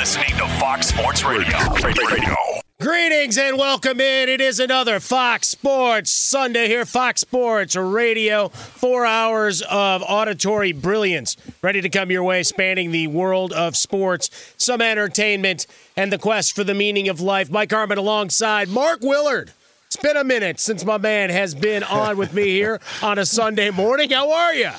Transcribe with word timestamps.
listening 0.00 0.34
to 0.38 0.48
Fox 0.58 0.86
Sports 0.86 1.22
Radio. 1.24 1.58
Radio. 1.84 2.34
Greetings 2.80 3.36
and 3.36 3.58
welcome 3.58 4.00
in. 4.00 4.30
It 4.30 4.40
is 4.40 4.58
another 4.58 4.98
Fox 4.98 5.48
Sports 5.48 6.10
Sunday 6.10 6.68
here, 6.68 6.86
Fox 6.86 7.20
Sports 7.20 7.76
Radio. 7.76 8.48
Four 8.48 9.04
hours 9.04 9.60
of 9.60 10.02
auditory 10.02 10.72
brilliance 10.72 11.36
ready 11.60 11.82
to 11.82 11.90
come 11.90 12.10
your 12.10 12.22
way, 12.22 12.42
spanning 12.44 12.92
the 12.92 13.08
world 13.08 13.52
of 13.52 13.76
sports, 13.76 14.54
some 14.56 14.80
entertainment, 14.80 15.66
and 15.98 16.10
the 16.10 16.16
quest 16.16 16.56
for 16.56 16.64
the 16.64 16.72
meaning 16.72 17.10
of 17.10 17.20
life. 17.20 17.50
Mike 17.50 17.70
Harmon 17.70 17.98
alongside 17.98 18.70
Mark 18.70 19.02
Willard. 19.02 19.52
It's 19.92 19.96
been 19.96 20.16
a 20.16 20.22
minute 20.22 20.60
since 20.60 20.84
my 20.84 20.98
man 20.98 21.30
has 21.30 21.52
been 21.52 21.82
on 21.82 22.16
with 22.16 22.32
me 22.32 22.44
here 22.44 22.80
on 23.02 23.18
a 23.18 23.26
Sunday 23.26 23.70
morning. 23.70 24.10
How 24.10 24.30
are 24.30 24.54
you? 24.54 24.70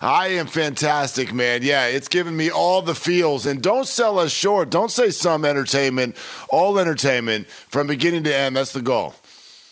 I 0.00 0.26
am 0.26 0.48
fantastic, 0.48 1.32
man. 1.32 1.62
Yeah, 1.62 1.86
it's 1.86 2.08
giving 2.08 2.36
me 2.36 2.50
all 2.50 2.82
the 2.82 2.96
feels. 2.96 3.46
And 3.46 3.62
don't 3.62 3.86
sell 3.86 4.18
us 4.18 4.32
short. 4.32 4.68
Don't 4.70 4.90
say 4.90 5.10
some 5.10 5.44
entertainment, 5.44 6.16
all 6.48 6.80
entertainment 6.80 7.46
from 7.46 7.86
beginning 7.86 8.24
to 8.24 8.34
end. 8.34 8.56
That's 8.56 8.72
the 8.72 8.82
goal. 8.82 9.14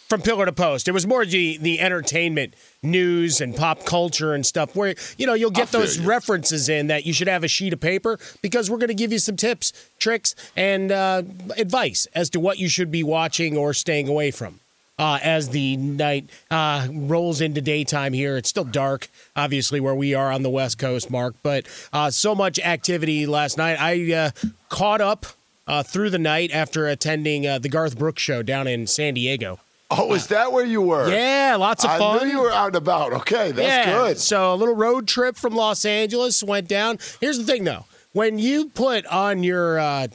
From 0.08 0.22
pillar 0.22 0.46
to 0.46 0.52
post. 0.52 0.86
It 0.86 0.92
was 0.92 1.08
more 1.08 1.24
the, 1.24 1.56
the 1.56 1.80
entertainment 1.80 2.54
news 2.80 3.40
and 3.40 3.56
pop 3.56 3.84
culture 3.84 4.32
and 4.32 4.46
stuff 4.46 4.76
where 4.76 4.94
you 5.18 5.26
know 5.26 5.34
you'll 5.34 5.50
get 5.50 5.72
those 5.72 5.98
you. 5.98 6.06
references 6.06 6.68
in 6.68 6.86
that 6.86 7.04
you 7.04 7.12
should 7.12 7.26
have 7.26 7.42
a 7.42 7.48
sheet 7.48 7.72
of 7.72 7.80
paper 7.80 8.16
because 8.42 8.70
we're 8.70 8.78
going 8.78 8.86
to 8.86 8.94
give 8.94 9.10
you 9.10 9.18
some 9.18 9.34
tips 9.34 9.72
tricks 9.98 10.36
and 10.54 10.92
uh, 10.92 11.24
advice 11.56 12.06
as 12.14 12.30
to 12.30 12.38
what 12.38 12.60
you 12.60 12.68
should 12.68 12.92
be 12.92 13.02
watching 13.02 13.56
or 13.56 13.74
staying 13.74 14.06
away 14.06 14.30
from 14.30 14.60
uh, 14.98 15.18
as 15.22 15.50
the 15.50 15.76
night 15.76 16.28
uh, 16.50 16.88
rolls 16.90 17.40
into 17.40 17.60
daytime 17.60 18.12
here. 18.12 18.36
It's 18.36 18.48
still 18.48 18.64
dark, 18.64 19.08
obviously, 19.34 19.80
where 19.80 19.94
we 19.94 20.14
are 20.14 20.30
on 20.30 20.42
the 20.42 20.50
West 20.50 20.78
Coast, 20.78 21.10
Mark, 21.10 21.34
but 21.42 21.66
uh, 21.92 22.10
so 22.10 22.34
much 22.34 22.58
activity 22.58 23.26
last 23.26 23.58
night. 23.58 23.80
I 23.80 24.12
uh, 24.12 24.30
caught 24.68 25.00
up 25.00 25.26
uh, 25.66 25.82
through 25.82 26.10
the 26.10 26.18
night 26.18 26.50
after 26.52 26.86
attending 26.86 27.46
uh, 27.46 27.58
the 27.58 27.68
Garth 27.68 27.98
Brooks 27.98 28.22
show 28.22 28.42
down 28.42 28.66
in 28.66 28.86
San 28.86 29.14
Diego. 29.14 29.60
Oh, 29.90 30.14
is 30.14 30.28
that 30.28 30.50
where 30.50 30.64
you 30.64 30.80
were? 30.80 31.08
Yeah, 31.08 31.56
lots 31.58 31.84
of 31.84 31.90
fun. 31.98 32.18
I 32.18 32.24
knew 32.24 32.30
you 32.30 32.40
were 32.40 32.50
out 32.50 32.68
and 32.68 32.76
about. 32.76 33.12
Okay, 33.12 33.52
that's 33.52 33.86
yeah. 33.86 33.92
good. 33.92 34.18
So 34.18 34.52
a 34.52 34.56
little 34.56 34.74
road 34.74 35.06
trip 35.06 35.36
from 35.36 35.54
Los 35.54 35.84
Angeles 35.84 36.42
went 36.42 36.68
down. 36.68 36.98
Here's 37.20 37.38
the 37.38 37.44
thing, 37.44 37.64
though. 37.64 37.84
When 38.12 38.38
you 38.38 38.70
put 38.70 39.04
on 39.06 39.42
your 39.42 40.08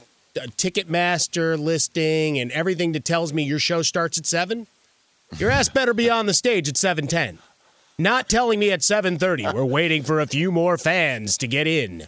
Ticketmaster 0.48 1.58
listing 1.58 2.40
and 2.40 2.52
everything 2.52 2.92
that 2.94 3.06
tells 3.06 3.34
me 3.34 3.44
your 3.44 3.60
show 3.60 3.82
starts 3.82 4.18
at 4.18 4.26
seven, 4.26 4.68
your 5.38 5.52
ass 5.52 5.70
better 5.70 5.94
be 5.94 6.10
on 6.10 6.26
the 6.26 6.34
stage 6.34 6.68
at 6.68 6.78
seven 6.78 7.08
ten. 7.08 7.40
Not 7.98 8.30
telling 8.30 8.60
me 8.60 8.72
at 8.72 8.84
seven 8.84 9.18
thirty. 9.18 9.46
We're 9.46 9.66
waiting 9.66 10.04
for 10.04 10.20
a 10.20 10.28
few 10.28 10.52
more 10.52 10.78
fans 10.78 11.38
to 11.40 11.48
get 11.48 11.68
in. 11.68 12.08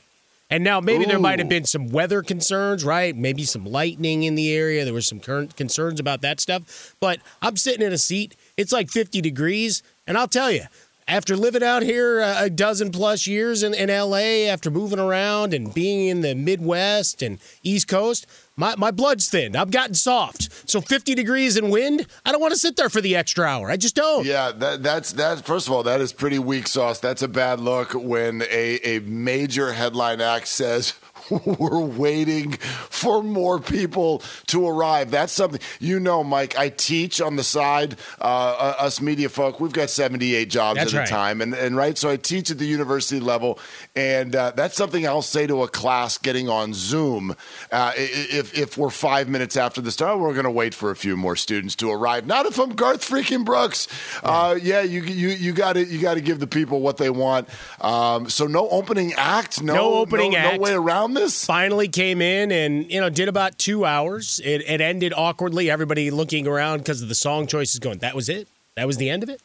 And 0.52 0.66
now 0.66 0.82
maybe 0.82 1.06
Ooh. 1.06 1.08
there 1.08 1.20
might 1.20 1.40
have 1.40 1.48
been 1.48 1.64
some 1.64 1.90
weather 1.90 2.22
concerns, 2.22 2.84
right? 2.84 3.16
Maybe 3.16 3.44
some 3.44 3.66
lightning 3.66 4.24
in 4.24 4.36
the 4.36 4.54
area. 4.54 4.84
There 4.84 4.94
was 4.94 5.08
some 5.08 5.22
current 5.22 5.56
concerns 5.56 5.98
about 6.00 6.22
that 6.22 6.42
stuff. 6.42 6.94
But 7.00 7.20
I'm 7.42 7.56
sitting 7.56 7.86
in 7.86 7.94
a 7.94 7.98
seat. 7.98 8.36
It's 8.58 8.74
like 8.74 8.90
50 8.90 9.22
degrees, 9.22 9.82
and 10.06 10.18
I'll 10.18 10.28
tell 10.28 10.52
you, 10.52 10.66
after 11.12 11.36
living 11.36 11.62
out 11.62 11.84
here 11.84 12.22
a 12.22 12.50
dozen 12.50 12.90
plus 12.90 13.28
years 13.28 13.64
in, 13.64 13.74
in 13.74 13.90
LA, 13.90 14.48
after 14.50 14.72
moving 14.72 14.98
around 14.98 15.54
and 15.54 15.74
being 15.74 16.08
in 16.08 16.22
the 16.22 16.34
Midwest 16.34 17.22
and 17.22 17.38
East 17.64 17.90
Coast, 17.90 18.26
my, 18.56 18.76
my 18.78 18.92
blood's 18.92 19.28
thinned. 19.28 19.58
I've 19.58 19.72
gotten 19.72 19.94
soft. 19.94 20.70
So 20.70 20.80
50 20.80 21.14
degrees 21.14 21.58
and 21.58 21.70
wind, 21.70 22.08
I 22.26 22.32
don't 22.32 22.40
want 22.40 22.54
to 22.54 22.60
sit 22.60 22.78
there 22.78 22.88
for 22.88 23.02
the 23.02 23.18
extra 23.18 23.46
hour. 23.46 23.70
I 23.70 23.76
just 23.76 23.94
don't. 23.96 24.26
Yeah, 24.26 24.54
that, 24.54 24.84
that's 24.84 25.12
that. 25.14 25.46
First 25.46 25.68
of 25.68 25.74
all, 25.74 25.84
that 25.84 26.00
is 26.00 26.14
pretty 26.14 26.40
weak 26.40 26.68
sauce. 26.68 27.00
That's 27.00 27.22
a 27.22 27.28
bad 27.28 27.60
look 27.60 27.92
when 27.94 28.44
a, 28.44 28.80
a 28.86 29.00
major 29.00 29.74
headline 29.74 30.22
act 30.22 30.48
says 30.48 30.94
we're 31.46 31.80
waiting 31.80 32.54
for 32.54 33.24
more 33.24 33.60
people 33.60 34.24
to 34.48 34.68
arrive. 34.68 35.12
That's 35.12 35.34
something 35.34 35.62
you 35.80 36.00
know, 36.00 36.24
Mike. 36.24 36.58
I 36.58 36.70
teach 36.70 37.22
on 37.22 37.36
the 37.36 37.44
side. 37.44 37.98
Uh, 38.20 38.24
uh 38.24 38.76
us 38.80 39.02
media 39.02 39.30
folk, 39.30 39.60
we've 39.60 39.72
got 39.72 39.90
78 39.90 40.50
jobs 40.50 40.80
that's 40.80 40.94
at 40.94 40.98
right. 40.98 41.08
a 41.08 41.12
time, 41.12 41.42
and 41.42 41.54
and 41.54 41.76
right. 41.76 41.98
So 41.98 42.10
I 42.10 42.18
teach 42.18 42.52
at 42.52 42.58
the 42.58 42.66
university 42.66 43.20
level, 43.20 43.60
and 43.96 44.36
uh, 44.36 44.52
that's 44.56 44.76
something 44.76 45.06
I'll 45.06 45.22
say 45.22 45.48
to 45.48 45.64
a 45.64 45.68
class 45.68 46.18
getting 46.18 46.50
on 46.50 46.74
Zoom. 46.74 47.36
Uh, 47.72 47.92
if 47.96 48.58
if 48.58 48.78
we're 48.78 48.90
five 48.90 49.30
minutes 49.30 49.58
after 49.58 49.82
the 49.82 49.92
start, 49.92 50.20
we're 50.20 50.34
going 50.34 50.46
to 50.46 50.52
wait 50.52 50.74
for 50.74 50.92
a 50.92 50.96
few 50.96 51.18
more 51.18 51.36
students 51.36 51.76
to 51.76 51.92
arrive. 51.92 52.26
Not 52.26 52.46
if 52.46 52.60
I'm 52.60 52.72
Garth 52.72 53.08
freaking 53.08 53.46
Brooks. 53.46 53.88
Uh, 54.24 54.58
yeah, 54.62 54.82
you 54.82 55.02
you 55.04 55.30
you 55.30 55.54
got 55.54 55.74
to 55.74 55.86
you 55.86 56.00
got 56.00 56.16
to 56.16 56.22
give 56.22 56.40
the 56.40 56.48
people 56.48 56.82
what 56.82 56.98
they 56.98 57.10
want. 57.10 57.48
Um, 57.80 58.30
so 58.30 58.48
no 58.48 58.70
opening 58.70 59.14
act. 59.14 59.62
No, 59.62 59.74
no 59.74 59.94
opening 59.96 60.32
no, 60.32 60.38
act. 60.38 60.54
No 60.56 60.60
way 60.60 60.74
around 60.74 61.11
this 61.14 61.24
this? 61.24 61.46
Finally 61.46 61.88
came 61.88 62.22
in 62.22 62.52
and 62.52 62.92
you 62.92 63.00
know 63.00 63.10
did 63.10 63.28
about 63.28 63.58
two 63.58 63.86
hours. 63.86 64.40
It, 64.44 64.62
it 64.62 64.82
ended 64.82 65.14
awkwardly. 65.16 65.70
Everybody 65.70 66.12
looking 66.12 66.48
around 66.48 66.80
because 66.80 67.02
of 67.02 67.10
the 67.10 67.16
song 67.16 67.48
choices. 67.48 67.80
Going, 67.80 68.00
that 68.00 68.16
was 68.16 68.30
it. 68.30 68.48
That 68.76 68.88
was 68.88 68.98
the 68.98 69.10
end 69.10 69.24
of 69.24 69.30
it. 69.30 69.42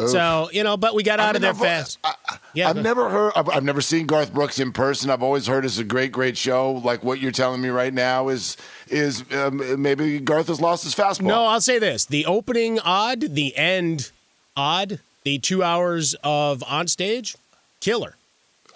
Oof. 0.00 0.10
So 0.10 0.48
you 0.52 0.64
know, 0.64 0.76
but 0.76 0.94
we 0.94 1.04
got 1.04 1.20
out 1.20 1.30
I 1.30 1.32
mean, 1.32 1.36
of 1.36 1.42
there 1.42 1.50
I've, 1.50 1.58
fast. 1.58 1.98
I, 2.02 2.14
yeah, 2.52 2.68
I've 2.68 2.82
never 2.82 3.08
heard. 3.08 3.32
I've, 3.36 3.48
I've, 3.48 3.64
never 3.64 3.80
seen 3.80 4.06
Garth 4.06 4.34
Brooks 4.34 4.58
in 4.58 4.72
person. 4.72 5.08
I've 5.08 5.22
always 5.22 5.46
heard 5.46 5.64
it's 5.64 5.78
a 5.78 5.84
great, 5.84 6.10
great 6.10 6.36
show. 6.36 6.72
Like 6.72 7.04
what 7.04 7.20
you're 7.20 7.30
telling 7.30 7.60
me 7.60 7.68
right 7.68 7.94
now 7.94 8.28
is 8.28 8.56
is 8.88 9.24
um, 9.32 9.80
maybe 9.80 10.18
Garth 10.18 10.48
has 10.48 10.60
lost 10.60 10.82
his 10.82 10.94
fastball. 10.94 11.26
No, 11.26 11.46
I'll 11.46 11.60
say 11.60 11.78
this: 11.78 12.06
the 12.06 12.26
opening 12.26 12.80
odd, 12.80 13.20
the 13.20 13.56
end 13.56 14.10
odd, 14.56 14.98
the 15.22 15.38
two 15.38 15.62
hours 15.62 16.16
of 16.24 16.64
on 16.66 16.88
stage, 16.88 17.36
killer. 17.80 18.16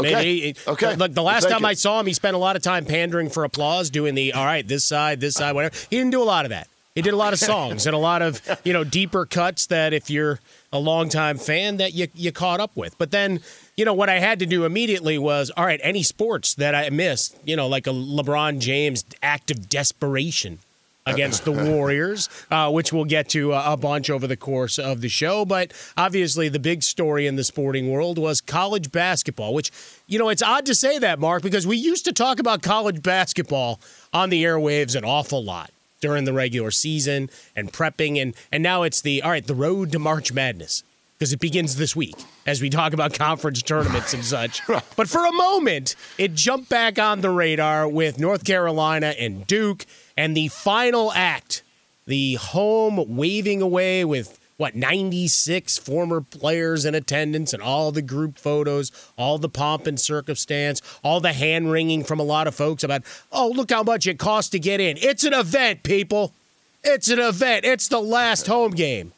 Okay. 0.01 0.13
Maybe, 0.13 0.57
okay. 0.67 0.95
Look, 0.95 1.13
the 1.13 1.23
last 1.23 1.49
time 1.49 1.65
I 1.65 1.75
saw 1.75 1.99
him, 1.99 2.07
he 2.07 2.13
spent 2.13 2.37
a 2.37 2.39
lot 2.39 2.55
of 2.55 2.63
time 2.63 2.85
pandering 2.85 3.31
for 3.31 3.45
applause, 3.45 3.91
doing 3.91 4.15
the 4.15 4.33
all 4.33 4.45
right, 4.45 4.67
this 4.67 4.85
side, 4.85 5.21
this 5.21 5.35
side, 5.35 5.53
whatever. 5.55 5.75
He 5.91 5.97
didn't 5.97 6.13
do 6.13 6.23
a 6.23 6.25
lot 6.25 6.45
of 6.45 6.51
that. 6.51 6.69
He 6.95 7.03
did 7.03 7.15
a 7.15 7.17
lot 7.17 7.33
of 7.33 7.39
songs 7.39 7.87
and 7.87 7.95
a 7.95 7.99
lot 7.99 8.23
of 8.23 8.41
you 8.65 8.73
know 8.73 8.83
deeper 8.83 9.25
cuts 9.25 9.67
that 9.67 9.93
if 9.93 10.11
you're 10.11 10.41
a 10.73 10.79
longtime 10.79 11.39
fan 11.39 11.77
that 11.77 11.95
you 11.95 12.09
you 12.15 12.33
caught 12.33 12.61
up 12.61 12.77
with. 12.77 12.97
But 12.99 13.11
then 13.11 13.41
you 13.77 13.85
know 13.85 13.95
what 13.95 14.09
I 14.09 14.19
had 14.19 14.39
to 14.41 14.47
do 14.47 14.65
immediately 14.65 15.19
was 15.19 15.51
all 15.57 15.65
right, 15.65 15.81
any 15.83 16.03
sports 16.03 16.55
that 16.55 16.75
I 16.75 16.91
missed, 16.91 17.37
you 17.45 17.57
know, 17.57 17.69
like 17.69 17.87
a 17.87 17.91
LeBron 17.91 18.59
James 18.59 19.05
act 19.23 19.51
of 19.51 19.69
desperation 19.69 20.59
against 21.09 21.45
the 21.45 21.53
Warriors, 21.53 22.29
uh, 22.51 22.71
which 22.71 22.93
we'll 22.93 23.05
get 23.05 23.29
to 23.31 23.53
a 23.53 23.77
bunch 23.77 24.11
over 24.11 24.27
the 24.27 24.37
course 24.37 24.79
of 24.79 25.01
the 25.01 25.09
show. 25.09 25.45
But 25.45 25.73
obviously, 25.97 26.49
the 26.49 26.59
big 26.59 26.83
story 26.83 27.27
in 27.27 27.37
the 27.37 27.45
sporting 27.45 27.91
world 27.91 28.19
was 28.19 28.41
college 28.41 28.93
basketball, 28.93 29.55
which, 29.55 29.71
you 30.07 30.19
know, 30.19 30.29
it's 30.29 30.43
odd 30.43 30.67
to 30.67 30.75
say 30.75 30.99
that, 30.99 31.19
Mark, 31.19 31.43
because 31.43 31.67
we 31.67 31.77
used 31.77 32.05
to 32.05 32.13
talk 32.13 32.39
about 32.39 32.63
college 32.63 33.03
basketball 33.03 33.81
on 34.13 34.31
the 34.31 34.45
airwaves 34.45 34.95
an 34.97 35.05
awful 35.05 35.43
lot 35.43 35.71
during 36.01 36.25
the 36.25 36.33
regular 36.33 36.71
season 36.71 37.29
and 37.57 37.73
prepping 37.73 38.23
and 38.23 38.35
and 38.53 38.63
now 38.63 38.85
it's 38.85 39.01
the 39.01 39.21
all 39.21 39.31
right 39.31 39.49
the 39.49 39.55
road 39.55 39.91
to 39.91 39.99
march 39.99 40.33
madness 40.33 40.85
because 41.19 41.33
it 41.33 41.41
begins 41.41 41.77
this 41.77 41.97
week 41.97 42.15
as 42.47 42.63
we 42.63 42.71
talk 42.71 42.93
about 42.93 43.13
conference 43.19 43.61
tournaments 43.63 44.15
and 44.15 44.25
such. 44.25 44.63
But 44.97 45.09
for 45.09 45.25
a 45.27 45.33
moment, 45.33 45.97
it 46.17 46.35
jumped 46.35 46.69
back 46.69 46.99
on 46.99 47.21
the 47.21 47.31
radar 47.31 47.89
with 47.89 48.21
North 48.21 48.45
Carolina 48.45 49.15
and 49.19 49.47
Duke 49.47 49.85
and 50.19 50.37
the 50.37 50.49
final 50.49 51.13
act, 51.13 51.63
the 52.05 52.35
home 52.35 53.17
waving 53.17 53.63
away 53.63 54.05
with 54.05 54.41
what 54.57 54.75
96 54.75 55.79
former 55.79 56.21
players 56.21 56.85
in 56.85 56.97
attendance 56.97 57.53
and 57.53 57.63
all 57.63 57.93
the 57.93 58.03
group 58.03 58.37
photos, 58.37 58.91
all 59.17 59.39
the 59.39 59.49
pomp 59.49 59.87
and 59.87 60.01
circumstance, 60.01 60.83
all 61.05 61.21
the 61.21 61.33
hand 61.33 61.71
wringing 61.71 62.03
from 62.03 62.19
a 62.19 62.25
lot 62.25 62.49
of 62.49 62.55
folks 62.57 62.83
about, 62.83 63.03
oh, 63.31 63.53
look 63.55 63.71
how 63.71 63.85
much 63.85 64.09
it 64.09 64.19
costs 64.19 64.51
to 64.51 64.59
get 64.59 64.81
in. 64.81 64.97
It's 64.97 65.23
an 65.23 65.35
event, 65.35 65.85
people. 65.85 66.35
It's 66.83 67.09
an 67.09 67.21
event. 67.21 67.65
It's 67.65 67.87
the 67.87 68.01
last 68.01 68.49
home 68.49 68.73
game. 68.73 69.13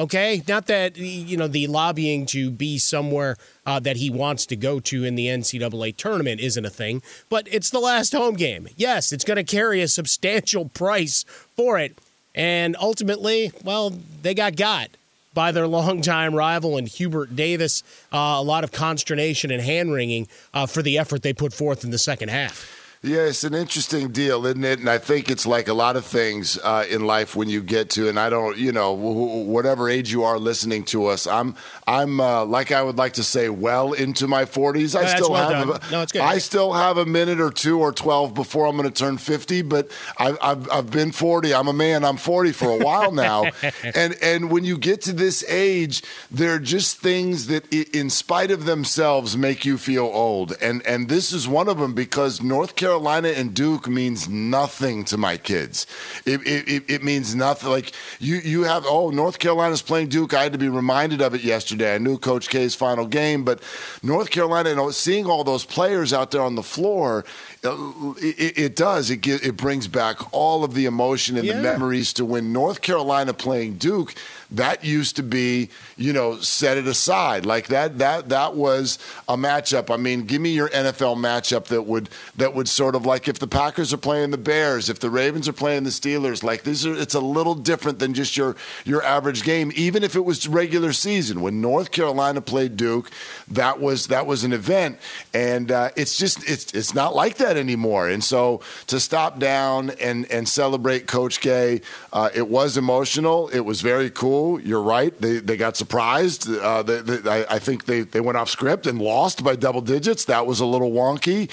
Okay, 0.00 0.42
not 0.48 0.66
that 0.66 0.96
you 0.96 1.36
know 1.36 1.46
the 1.46 1.68
lobbying 1.68 2.26
to 2.26 2.50
be 2.50 2.78
somewhere 2.78 3.36
uh, 3.64 3.78
that 3.78 3.96
he 3.96 4.10
wants 4.10 4.44
to 4.46 4.56
go 4.56 4.80
to 4.80 5.04
in 5.04 5.14
the 5.14 5.28
NCAA 5.28 5.96
tournament 5.96 6.40
isn't 6.40 6.64
a 6.64 6.70
thing, 6.70 7.00
but 7.28 7.46
it's 7.48 7.70
the 7.70 7.78
last 7.78 8.12
home 8.12 8.34
game. 8.34 8.66
Yes, 8.76 9.12
it's 9.12 9.22
going 9.22 9.36
to 9.36 9.44
carry 9.44 9.80
a 9.82 9.86
substantial 9.86 10.68
price 10.68 11.24
for 11.54 11.78
it, 11.78 11.96
and 12.34 12.76
ultimately, 12.80 13.52
well, 13.62 13.94
they 14.22 14.34
got 14.34 14.56
got 14.56 14.88
by 15.32 15.52
their 15.52 15.68
longtime 15.68 16.34
rival 16.34 16.76
and 16.76 16.88
Hubert 16.88 17.36
Davis. 17.36 17.84
Uh, 18.12 18.34
a 18.38 18.42
lot 18.42 18.64
of 18.64 18.72
consternation 18.72 19.52
and 19.52 19.62
hand 19.62 19.92
wringing 19.92 20.26
uh, 20.52 20.66
for 20.66 20.82
the 20.82 20.98
effort 20.98 21.22
they 21.22 21.32
put 21.32 21.52
forth 21.52 21.84
in 21.84 21.90
the 21.90 21.98
second 21.98 22.30
half. 22.30 22.73
Yeah, 23.04 23.26
it's 23.26 23.44
an 23.44 23.52
interesting 23.52 24.12
deal, 24.12 24.46
isn't 24.46 24.64
it? 24.64 24.78
And 24.78 24.88
I 24.88 24.96
think 24.96 25.30
it's 25.30 25.44
like 25.44 25.68
a 25.68 25.74
lot 25.74 25.96
of 25.96 26.06
things 26.06 26.58
uh, 26.64 26.86
in 26.88 27.06
life 27.06 27.36
when 27.36 27.50
you 27.50 27.62
get 27.62 27.90
to, 27.90 28.08
and 28.08 28.18
I 28.18 28.30
don't, 28.30 28.56
you 28.56 28.72
know, 28.72 28.94
whatever 28.94 29.90
age 29.90 30.10
you 30.10 30.24
are 30.24 30.38
listening 30.38 30.84
to 30.84 31.04
us, 31.08 31.26
I'm, 31.26 31.54
I'm 31.86 32.18
uh, 32.18 32.46
like 32.46 32.72
I 32.72 32.82
would 32.82 32.96
like 32.96 33.12
to 33.14 33.22
say, 33.22 33.50
well 33.50 33.92
into 33.92 34.26
my 34.26 34.46
40s. 34.46 34.96
I 34.96 35.04
still 35.14 35.32
well 35.32 35.52
have, 35.52 35.68
a, 35.68 35.90
no, 35.92 36.00
it's 36.00 36.12
good. 36.12 36.22
I 36.22 36.38
still 36.38 36.72
have 36.72 36.96
a 36.96 37.04
minute 37.04 37.42
or 37.42 37.50
two 37.50 37.78
or 37.78 37.92
12 37.92 38.32
before 38.32 38.66
I'm 38.66 38.76
going 38.78 38.90
to 38.90 38.94
turn 38.94 39.18
50, 39.18 39.60
but 39.62 39.90
I've, 40.16 40.38
I've, 40.40 40.70
I've 40.70 40.90
been 40.90 41.12
40. 41.12 41.52
I'm 41.52 41.68
a 41.68 41.74
man. 41.74 42.06
I'm 42.06 42.16
40 42.16 42.52
for 42.52 42.70
a 42.70 42.78
while 42.78 43.12
now, 43.12 43.50
and 43.94 44.16
and 44.22 44.50
when 44.50 44.64
you 44.64 44.78
get 44.78 45.02
to 45.02 45.12
this 45.12 45.44
age, 45.50 46.02
there 46.30 46.54
are 46.54 46.58
just 46.58 47.00
things 47.00 47.48
that, 47.48 47.70
in 47.70 48.08
spite 48.08 48.50
of 48.50 48.64
themselves, 48.64 49.36
make 49.36 49.66
you 49.66 49.76
feel 49.76 50.06
old, 50.06 50.56
and 50.62 50.80
and 50.86 51.10
this 51.10 51.34
is 51.34 51.46
one 51.46 51.68
of 51.68 51.76
them 51.76 51.92
because 51.92 52.40
North 52.40 52.74
Carolina 52.76 52.93
Carolina 52.94 53.30
and 53.30 53.52
Duke 53.52 53.88
means 53.88 54.28
nothing 54.28 55.04
to 55.06 55.16
my 55.16 55.36
kids. 55.36 55.84
It, 56.24 56.40
it, 56.46 56.84
it 56.88 57.02
means 57.02 57.34
nothing. 57.34 57.70
Like 57.70 57.90
you, 58.20 58.36
you 58.36 58.62
have 58.62 58.84
oh 58.86 59.10
North 59.10 59.40
Carolina's 59.40 59.82
playing 59.82 60.10
Duke. 60.10 60.32
I 60.32 60.44
had 60.44 60.52
to 60.52 60.58
be 60.58 60.68
reminded 60.68 61.20
of 61.20 61.34
it 61.34 61.42
yesterday. 61.42 61.96
I 61.96 61.98
knew 61.98 62.18
Coach 62.18 62.48
K's 62.48 62.76
final 62.76 63.04
game, 63.04 63.44
but 63.44 63.60
North 64.04 64.30
Carolina, 64.30 64.70
you 64.70 64.76
know, 64.76 64.92
seeing 64.92 65.26
all 65.26 65.42
those 65.42 65.64
players 65.64 66.12
out 66.12 66.30
there 66.30 66.40
on 66.40 66.54
the 66.54 66.62
floor, 66.62 67.24
it, 67.64 68.58
it, 68.58 68.76
does. 68.76 69.10
It 69.10 69.26
it 69.26 69.56
brings 69.56 69.88
back 69.88 70.32
all 70.32 70.62
of 70.62 70.74
the 70.74 70.86
emotion 70.86 71.36
and 71.36 71.44
yeah. 71.44 71.54
the 71.54 71.62
memories 71.62 72.12
to 72.12 72.24
when 72.24 72.52
North 72.52 72.80
Carolina 72.80 73.34
playing 73.34 73.74
Duke 73.78 74.14
that 74.50 74.84
used 74.84 75.16
to 75.16 75.22
be, 75.22 75.70
you 75.96 76.12
know, 76.12 76.38
set 76.38 76.76
it 76.76 76.86
aside. 76.86 77.46
Like 77.46 77.68
that 77.68 77.98
that 77.98 78.28
that 78.28 78.54
was 78.54 78.98
a 79.28 79.36
matchup. 79.36 79.92
I 79.92 79.96
mean, 79.96 80.22
give 80.22 80.40
me 80.40 80.50
your 80.50 80.68
NFL 80.70 81.16
matchup 81.16 81.66
that 81.66 81.82
would 81.82 82.08
that 82.36 82.54
would 82.54 82.68
sort 82.68 82.94
of 82.94 83.06
like 83.06 83.28
if 83.28 83.38
the 83.38 83.46
Packers 83.46 83.92
are 83.92 83.98
playing 83.98 84.30
the 84.30 84.38
Bears, 84.38 84.88
if 84.88 85.00
the 85.00 85.10
Ravens 85.10 85.48
are 85.48 85.52
playing 85.52 85.84
the 85.84 85.90
Steelers, 85.90 86.42
like 86.42 86.62
these 86.62 86.84
are 86.86 86.94
it's 86.94 87.14
a 87.14 87.20
little 87.20 87.54
different 87.54 87.98
than 87.98 88.14
just 88.14 88.36
your 88.36 88.56
your 88.84 89.02
average 89.02 89.42
game 89.42 89.72
even 89.74 90.02
if 90.02 90.16
it 90.16 90.24
was 90.24 90.46
regular 90.48 90.92
season. 90.92 91.40
When 91.40 91.60
North 91.60 91.90
Carolina 91.90 92.40
played 92.40 92.76
Duke, 92.76 93.10
that 93.48 93.80
was 93.80 94.08
that 94.08 94.26
was 94.26 94.44
an 94.44 94.52
event 94.52 94.98
and 95.32 95.70
uh, 95.70 95.90
it's 95.96 96.16
just 96.16 96.48
it's 96.48 96.72
it's 96.72 96.94
not 96.94 97.14
like 97.14 97.36
that 97.36 97.56
anymore. 97.56 98.08
And 98.08 98.22
so 98.22 98.60
to 98.88 99.00
stop 99.00 99.38
down 99.38 99.90
and 100.00 100.30
and 100.30 100.48
celebrate 100.48 101.06
Coach 101.06 101.40
K, 101.40 101.80
uh, 102.12 102.30
it 102.34 102.48
was 102.48 102.76
emotional. 102.76 103.48
It 103.48 103.60
was 103.60 103.80
very 103.80 104.10
cool 104.10 104.33
you're 104.62 104.82
right. 104.82 105.18
They 105.20 105.38
they 105.38 105.56
got 105.56 105.76
surprised. 105.76 106.48
Uh, 106.48 106.82
they, 106.82 107.00
they, 107.00 107.30
I, 107.30 107.56
I, 107.56 107.58
think 107.58 107.84
they, 107.86 108.02
they 108.02 108.20
went 108.20 108.36
off 108.38 108.48
script 108.48 108.86
and 108.86 109.00
lost 109.00 109.42
by 109.44 109.56
double 109.56 109.80
digits. 109.80 110.24
That 110.26 110.46
was 110.46 110.60
a 110.60 110.66
little 110.66 110.90
wonky. 110.90 111.50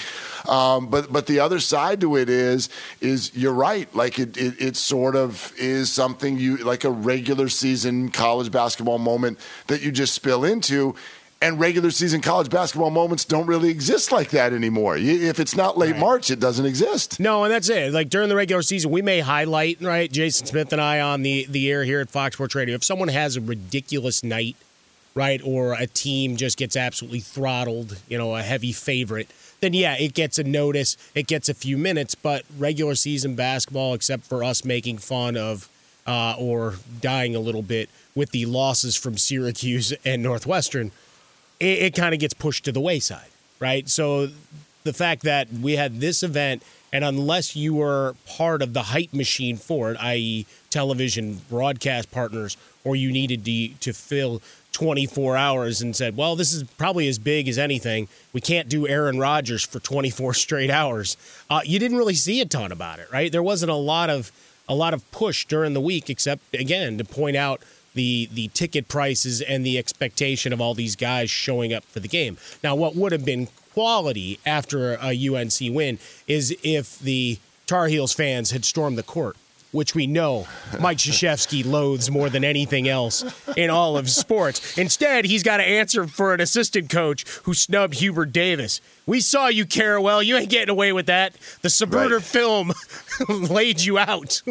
Um, 0.48 0.88
but 0.88 1.12
but 1.12 1.26
the 1.26 1.40
other 1.40 1.60
side 1.60 2.00
to 2.02 2.16
it 2.16 2.28
is 2.28 2.68
is 3.00 3.34
you're 3.34 3.52
right. 3.52 3.92
Like 3.94 4.18
it, 4.18 4.36
it 4.36 4.60
it 4.60 4.76
sort 4.76 5.16
of 5.16 5.52
is 5.58 5.90
something 5.92 6.38
you 6.38 6.58
like 6.58 6.84
a 6.84 6.90
regular 6.90 7.48
season 7.48 8.10
college 8.10 8.50
basketball 8.50 8.98
moment 8.98 9.38
that 9.66 9.82
you 9.82 9.92
just 9.92 10.14
spill 10.14 10.44
into 10.44 10.94
and 11.42 11.58
regular 11.58 11.90
season 11.90 12.20
college 12.20 12.48
basketball 12.48 12.90
moments 12.90 13.24
don't 13.24 13.46
really 13.46 13.68
exist 13.68 14.12
like 14.12 14.30
that 14.30 14.52
anymore. 14.52 14.96
If 14.96 15.40
it's 15.40 15.56
not 15.56 15.76
late 15.76 15.92
right. 15.92 16.00
March, 16.00 16.30
it 16.30 16.38
doesn't 16.38 16.64
exist. 16.64 17.18
No, 17.18 17.44
and 17.44 17.52
that's 17.52 17.68
it. 17.68 17.92
Like 17.92 18.08
during 18.08 18.28
the 18.28 18.36
regular 18.36 18.62
season, 18.62 18.92
we 18.92 19.02
may 19.02 19.20
highlight 19.20 19.82
right 19.82 20.10
Jason 20.10 20.46
Smith 20.46 20.72
and 20.72 20.80
I 20.80 21.00
on 21.00 21.22
the 21.22 21.46
the 21.48 21.70
air 21.70 21.84
here 21.84 22.00
at 22.00 22.10
Fox 22.10 22.36
Sports 22.36 22.54
Radio. 22.54 22.76
If 22.76 22.84
someone 22.84 23.08
has 23.08 23.36
a 23.36 23.40
ridiculous 23.40 24.22
night, 24.22 24.56
right, 25.14 25.40
or 25.44 25.74
a 25.74 25.86
team 25.86 26.36
just 26.36 26.56
gets 26.56 26.76
absolutely 26.76 27.20
throttled, 27.20 27.98
you 28.08 28.16
know, 28.16 28.36
a 28.36 28.42
heavy 28.42 28.72
favorite, 28.72 29.28
then 29.60 29.74
yeah, 29.74 29.96
it 29.98 30.14
gets 30.14 30.38
a 30.38 30.44
notice, 30.44 30.96
it 31.14 31.26
gets 31.26 31.48
a 31.48 31.54
few 31.54 31.76
minutes. 31.76 32.14
But 32.14 32.44
regular 32.56 32.94
season 32.94 33.34
basketball, 33.34 33.94
except 33.94 34.24
for 34.24 34.44
us 34.44 34.64
making 34.64 34.98
fun 34.98 35.36
of 35.36 35.68
uh, 36.06 36.36
or 36.38 36.74
dying 37.00 37.34
a 37.34 37.40
little 37.40 37.62
bit 37.62 37.90
with 38.14 38.30
the 38.30 38.46
losses 38.46 38.94
from 38.94 39.16
Syracuse 39.16 39.92
and 40.04 40.22
Northwestern 40.22 40.92
it, 41.62 41.82
it 41.82 41.94
kind 41.94 42.12
of 42.12 42.20
gets 42.20 42.34
pushed 42.34 42.64
to 42.64 42.72
the 42.72 42.80
wayside, 42.80 43.30
right? 43.60 43.88
So 43.88 44.28
the 44.82 44.92
fact 44.92 45.22
that 45.22 45.50
we 45.52 45.76
had 45.76 46.00
this 46.00 46.22
event, 46.22 46.62
and 46.92 47.04
unless 47.04 47.54
you 47.54 47.74
were 47.74 48.16
part 48.26 48.62
of 48.62 48.72
the 48.72 48.82
hype 48.82 49.14
machine 49.14 49.56
for 49.56 49.92
it, 49.92 49.96
i.e., 50.00 50.46
television 50.70 51.40
broadcast 51.48 52.10
partners, 52.10 52.56
or 52.84 52.96
you 52.96 53.12
needed 53.12 53.44
to, 53.44 53.68
to 53.68 53.92
fill 53.92 54.42
24 54.72 55.36
hours 55.36 55.82
and 55.82 55.94
said, 55.94 56.16
well, 56.16 56.34
this 56.34 56.52
is 56.52 56.64
probably 56.64 57.06
as 57.06 57.18
big 57.18 57.46
as 57.46 57.58
anything. 57.58 58.08
We 58.32 58.40
can't 58.40 58.68
do 58.68 58.88
Aaron 58.88 59.18
Rodgers 59.18 59.62
for 59.62 59.78
24 59.78 60.34
straight 60.34 60.70
hours. 60.70 61.16
Uh, 61.48 61.60
you 61.64 61.78
didn't 61.78 61.98
really 61.98 62.14
see 62.14 62.40
a 62.40 62.46
ton 62.46 62.72
about 62.72 62.98
it, 62.98 63.10
right? 63.12 63.30
There 63.30 63.42
wasn't 63.42 63.70
a 63.70 63.76
lot 63.76 64.10
of 64.10 64.32
a 64.68 64.74
lot 64.74 64.94
of 64.94 65.08
push 65.10 65.44
during 65.46 65.74
the 65.74 65.80
week, 65.80 66.08
except 66.08 66.42
again 66.54 66.96
to 66.96 67.04
point 67.04 67.36
out 67.36 67.60
the 67.94 68.28
the 68.32 68.48
ticket 68.48 68.88
prices 68.88 69.40
and 69.40 69.64
the 69.64 69.78
expectation 69.78 70.52
of 70.52 70.60
all 70.60 70.74
these 70.74 70.96
guys 70.96 71.30
showing 71.30 71.72
up 71.72 71.84
for 71.84 72.00
the 72.00 72.08
game. 72.08 72.36
Now, 72.62 72.74
what 72.74 72.94
would 72.96 73.12
have 73.12 73.24
been 73.24 73.48
quality 73.72 74.38
after 74.44 74.94
a 74.94 75.28
UNC 75.28 75.74
win 75.74 75.98
is 76.26 76.56
if 76.62 76.98
the 76.98 77.38
Tar 77.66 77.86
Heels 77.88 78.12
fans 78.12 78.50
had 78.50 78.64
stormed 78.64 78.98
the 78.98 79.02
court, 79.02 79.36
which 79.70 79.94
we 79.94 80.06
know 80.06 80.46
Mike 80.78 80.98
Krzyzewski 80.98 81.64
loathes 81.64 82.10
more 82.10 82.28
than 82.28 82.44
anything 82.44 82.88
else 82.88 83.24
in 83.56 83.70
all 83.70 83.96
of 83.96 84.10
sports. 84.10 84.76
Instead, 84.76 85.24
he's 85.24 85.42
got 85.42 85.58
to 85.58 85.64
answer 85.64 86.06
for 86.06 86.34
an 86.34 86.40
assistant 86.40 86.90
coach 86.90 87.24
who 87.44 87.54
snubbed 87.54 87.94
Hubert 87.94 88.32
Davis. 88.32 88.80
We 89.06 89.20
saw 89.20 89.48
you, 89.48 89.64
Carrawell. 89.64 90.24
You 90.24 90.36
ain't 90.36 90.50
getting 90.50 90.70
away 90.70 90.92
with 90.92 91.06
that. 91.06 91.34
The 91.62 91.68
Zapruder 91.68 92.16
right. 92.16 92.22
film 92.22 92.72
laid 93.48 93.80
you 93.80 93.98
out. 93.98 94.42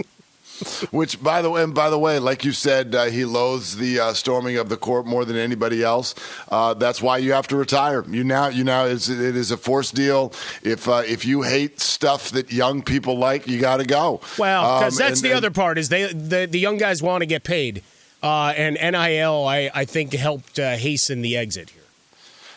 Which, 0.92 1.22
by 1.22 1.42
the 1.42 1.50
way, 1.50 1.64
and 1.64 1.74
by 1.74 1.90
the 1.90 1.98
way, 1.98 2.20
like 2.20 2.46
you 2.46 2.52
said, 2.52 2.94
uh, 2.94 3.06
he 3.06 3.26
loathes 3.26 3.78
the 3.78 4.00
uh, 4.00 4.14
storming 4.14 4.58
of 4.58 4.70
the 4.70 4.78
court 4.78 5.06
more 5.06 5.26
than 5.26 5.36
anybody 5.36 5.84
else. 5.84 6.14
Uh, 6.50 6.74
that's 6.74 7.02
why 7.02 7.18
you 7.18 7.34
have 7.34 7.48
to 7.48 7.56
retire. 7.56 8.04
You 8.08 8.24
now, 8.24 8.48
you 8.48 8.64
now, 8.64 8.86
it's, 8.86 9.10
it 9.10 9.36
is 9.36 9.52
a 9.52 9.58
forced 9.58 9.96
deal. 9.96 10.34
If 10.64 10.88
uh, 10.88 11.04
if 11.06 11.26
you 11.26 11.42
hate 11.42 11.80
stuff 11.80 12.30
that 12.32 12.52
young 12.52 12.82
people 12.82 13.18
like, 13.18 13.48
you 13.48 13.60
got 13.60 13.78
to 13.78 13.86
go. 13.86 14.22
Well, 14.38 14.80
because 14.80 15.00
um, 15.00 15.06
that's 15.06 15.20
and, 15.22 15.26
the 15.26 15.30
and, 15.30 15.38
other 15.38 15.52
part 15.52 15.78
is 15.78 15.90
they 15.90 16.12
the, 16.14 16.48
the 16.50 16.60
young 16.60 16.78
guys 16.78 17.02
want 17.02 17.22
to 17.22 17.26
get 17.26 17.44
paid, 17.44 17.84
uh, 18.22 18.54
and 18.56 18.76
NIL 18.76 19.48
I, 19.48 19.72
I 19.74 19.86
think 19.86 20.14
helped 20.14 20.60
uh, 20.60 20.76
hasten 20.76 21.22
the 21.22 21.38
exit 21.38 21.70
here. 21.72 21.81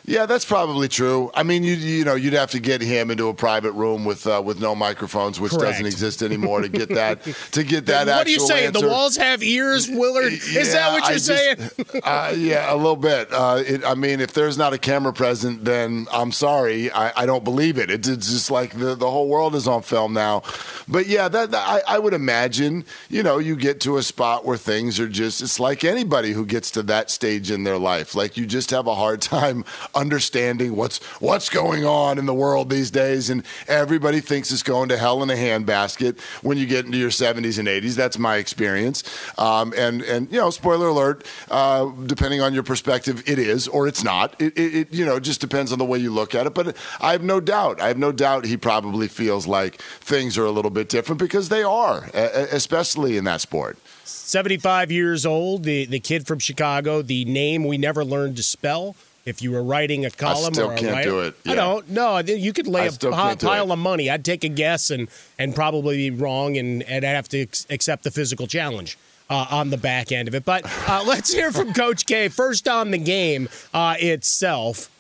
Yeah, 0.06 0.26
that's 0.26 0.44
probably 0.44 0.88
true. 0.88 1.30
I 1.32 1.44
mean, 1.44 1.64
you 1.64 1.74
you 1.74 2.04
know, 2.04 2.14
you'd 2.14 2.34
have 2.34 2.50
to 2.50 2.60
get 2.60 2.82
him 2.82 3.10
into 3.10 3.28
a 3.28 3.34
private 3.34 3.72
room 3.72 4.04
with 4.04 4.26
uh, 4.26 4.42
with 4.44 4.60
no 4.60 4.74
microphones, 4.74 5.40
which 5.40 5.52
Correct. 5.52 5.64
doesn't 5.64 5.86
exist 5.86 6.22
anymore 6.22 6.60
to 6.60 6.68
get 6.68 6.90
that 6.90 7.22
to 7.52 7.64
get 7.64 7.86
that. 7.86 8.06
what 8.06 8.26
are 8.26 8.30
you 8.30 8.40
saying? 8.40 8.66
Answer. 8.66 8.82
The 8.82 8.88
walls 8.88 9.16
have 9.16 9.42
ears, 9.42 9.88
Willard? 9.88 10.32
Yeah, 10.32 10.60
Is 10.60 10.72
that 10.74 10.92
what 10.92 11.04
you're 11.04 11.18
just, 11.18 11.26
saying? 11.26 12.02
uh, 12.04 12.34
yeah, 12.36 12.72
a 12.72 12.76
little 12.76 12.96
bit. 12.96 13.32
Uh, 13.32 13.62
it, 13.66 13.82
I 13.82 13.94
mean, 13.94 14.20
if 14.20 14.34
there's 14.34 14.58
not 14.58 14.74
a 14.74 14.78
camera 14.78 15.14
present, 15.14 15.64
then 15.64 16.06
I'm 16.12 16.32
sorry, 16.32 16.90
I, 16.90 17.22
I 17.22 17.26
don't 17.26 17.44
believe 17.44 17.78
it. 17.78 17.90
It's, 17.90 18.06
it's, 18.06 18.30
just 18.30 18.50
like 18.50 18.78
the 18.78 18.94
the 18.94 19.10
whole 19.10 19.28
world 19.28 19.54
is 19.54 19.66
on 19.66 19.80
film 19.80 20.12
now. 20.12 20.42
But 20.86 21.06
yeah, 21.06 21.28
that, 21.28 21.50
that 21.52 21.66
I, 21.66 21.94
I 21.94 21.98
would 21.98 22.12
imagine. 22.12 22.84
You 23.08 23.22
know, 23.22 23.38
you 23.38 23.56
get 23.56 23.80
to 23.82 23.96
a 23.96 24.02
spot 24.02 24.44
where 24.44 24.58
things 24.58 25.00
are 25.00 25.08
just. 25.08 25.40
It's 25.40 25.58
like 25.58 25.82
anybody 25.82 26.32
who 26.32 26.44
gets 26.44 26.70
to 26.72 26.82
that 26.82 27.10
stage 27.10 27.50
in 27.50 27.64
their 27.64 27.78
life. 27.78 28.14
Like 28.14 28.36
you 28.36 28.44
just 28.44 28.70
have 28.70 28.86
a 28.86 28.94
hard 28.94 29.22
time 29.22 29.64
understanding 29.94 30.76
what's 30.76 31.02
what's 31.20 31.48
going 31.48 31.84
on 31.84 32.18
in 32.18 32.26
the 32.26 32.34
world 32.34 32.70
these 32.70 32.90
days, 32.90 33.30
and 33.30 33.44
everybody 33.68 34.20
thinks 34.20 34.50
it's 34.50 34.62
going 34.62 34.88
to 34.88 34.96
hell 34.96 35.22
in 35.22 35.30
a 35.30 35.34
handbasket 35.34 36.20
when 36.42 36.58
you 36.58 36.66
get 36.66 36.86
into 36.86 36.98
your 36.98 37.10
70s 37.10 37.58
and 37.58 37.68
80s. 37.68 37.94
That's 37.94 38.18
my 38.18 38.36
experience. 38.36 39.02
Um, 39.38 39.72
and 39.76 40.02
and 40.02 40.30
you 40.30 40.38
know, 40.38 40.50
spoiler 40.50 40.88
alert, 40.88 41.26
uh, 41.50 41.90
depending 42.06 42.40
on 42.40 42.54
your 42.54 42.62
perspective, 42.62 43.22
it 43.26 43.38
is 43.38 43.68
or 43.68 43.86
it's 43.88 44.04
not. 44.04 44.40
It, 44.40 44.56
it, 44.58 44.74
it 44.74 44.92
you 44.92 45.04
know 45.04 45.18
just 45.20 45.40
depends 45.40 45.72
on 45.72 45.78
the 45.78 45.84
way 45.84 45.98
you 45.98 46.12
look 46.12 46.34
at 46.34 46.46
it. 46.46 46.54
But 46.54 46.76
I 47.00 47.12
have 47.12 47.22
no 47.22 47.40
doubt. 47.40 47.80
I 47.80 47.88
have 47.88 47.98
no 47.98 48.12
doubt 48.12 48.44
he 48.44 48.56
probably 48.56 49.08
feels 49.08 49.46
like 49.46 49.80
things 50.00 50.36
are 50.38 50.44
a 50.44 50.50
little 50.50 50.70
bit 50.70 50.88
different 50.88 51.18
because 51.18 51.48
they 51.48 51.62
are, 51.62 52.10
especially 52.14 53.16
in 53.16 53.24
that 53.24 53.40
sport. 53.40 53.78
75 54.04 54.90
years 54.90 55.26
old, 55.26 55.64
the, 55.64 55.84
the 55.84 56.00
kid 56.00 56.26
from 56.26 56.38
Chicago, 56.38 57.02
the 57.02 57.24
name 57.24 57.64
we 57.64 57.78
never 57.78 58.04
learned 58.04 58.36
to 58.36 58.42
spell 58.42 58.96
if 59.26 59.42
you 59.42 59.50
were 59.52 59.62
writing 59.62 60.04
a 60.04 60.10
column 60.10 60.50
I 60.50 60.52
still 60.52 60.70
or 60.70 60.76
can't 60.76 60.92
writer. 60.92 61.10
do 61.10 61.20
it. 61.20 61.34
Yeah. 61.44 61.52
I 61.52 61.54
don't. 61.54 61.88
No, 61.90 62.18
you 62.18 62.52
could 62.52 62.66
lay 62.66 62.82
I 62.82 63.32
a 63.32 63.36
pile 63.36 63.72
of 63.72 63.78
money. 63.78 64.10
I'd 64.10 64.24
take 64.24 64.44
a 64.44 64.48
guess 64.48 64.90
and 64.90 65.08
and 65.38 65.54
probably 65.54 65.96
be 65.96 66.16
wrong, 66.16 66.56
and, 66.56 66.82
and 66.82 67.04
I'd 67.04 67.08
have 67.14 67.28
to 67.30 67.46
accept 67.70 68.04
the 68.04 68.10
physical 68.10 68.46
challenge. 68.46 68.98
Uh, 69.30 69.46
on 69.50 69.70
the 69.70 69.78
back 69.78 70.12
end 70.12 70.28
of 70.28 70.34
it, 70.34 70.44
but 70.44 70.62
uh, 70.86 71.02
let's 71.06 71.32
hear 71.32 71.50
from 71.50 71.72
Coach 71.72 72.04
K 72.04 72.28
first 72.28 72.68
on 72.68 72.90
the 72.90 72.98
game 72.98 73.48
uh, 73.72 73.96
itself. 73.98 74.90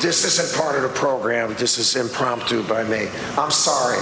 This 0.00 0.24
isn't 0.24 0.58
part 0.58 0.76
of 0.76 0.82
the 0.82 0.88
program. 0.98 1.54
This 1.58 1.76
is 1.76 1.94
impromptu 1.94 2.62
by 2.62 2.84
me. 2.84 3.08
I'm 3.36 3.50
sorry 3.50 3.98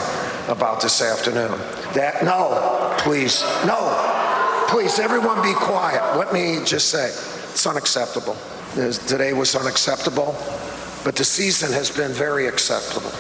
about 0.47 0.81
this 0.81 1.03
afternoon. 1.03 1.51
That 1.95 2.23
no, 2.25 2.95
please, 3.01 3.43
no, 3.67 4.67
please, 4.69 5.01
everyone, 5.01 5.43
be 5.43 5.55
quiet. 5.55 6.17
Let 6.17 6.33
me 6.33 6.61
just 6.65 6.91
say, 6.91 7.07
it's 7.09 7.67
unacceptable. 7.67 8.37
Today 8.75 9.33
was 9.33 9.57
unacceptable, 9.57 10.37
but 11.05 11.17
the 11.17 11.25
season 11.25 11.73
has 11.73 11.91
been 11.91 12.13
very 12.13 12.47
acceptable. 12.47 13.11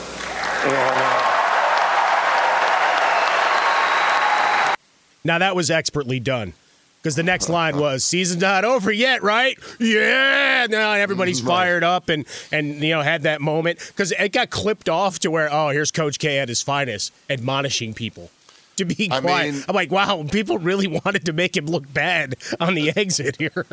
And, 0.62 0.72
uh, 0.76 1.40
now 5.24 5.38
that 5.38 5.56
was 5.56 5.70
expertly 5.70 6.20
done 6.20 6.52
because 7.02 7.16
the 7.16 7.22
next 7.22 7.48
line 7.48 7.78
was 7.78 8.04
season's 8.04 8.42
not 8.42 8.64
over 8.64 8.92
yet 8.92 9.22
right? 9.22 9.58
Yeah 9.78 10.66
now 10.70 10.92
everybody's 10.92 11.40
fired 11.40 11.82
up 11.82 12.08
and 12.08 12.26
and 12.52 12.80
you 12.82 12.90
know 12.90 13.02
had 13.02 13.22
that 13.22 13.40
moment 13.40 13.78
because 13.88 14.12
it 14.12 14.32
got 14.32 14.50
clipped 14.50 14.88
off 14.88 15.18
to 15.20 15.30
where 15.30 15.48
oh 15.52 15.70
here's 15.70 15.90
coach 15.90 16.18
k 16.18 16.38
at 16.38 16.48
his 16.48 16.62
finest 16.62 17.12
admonishing 17.28 17.92
people 17.94 18.30
to 18.76 18.84
be 18.84 19.08
quiet. 19.08 19.24
I 19.24 19.50
mean, 19.50 19.64
i'm 19.68 19.74
like 19.74 19.90
wow 19.90 20.24
people 20.30 20.58
really 20.58 20.86
wanted 21.04 21.24
to 21.26 21.32
make 21.32 21.56
him 21.56 21.66
look 21.66 21.92
bad 21.92 22.36
on 22.60 22.74
the 22.74 22.92
exit 22.96 23.36
here 23.36 23.66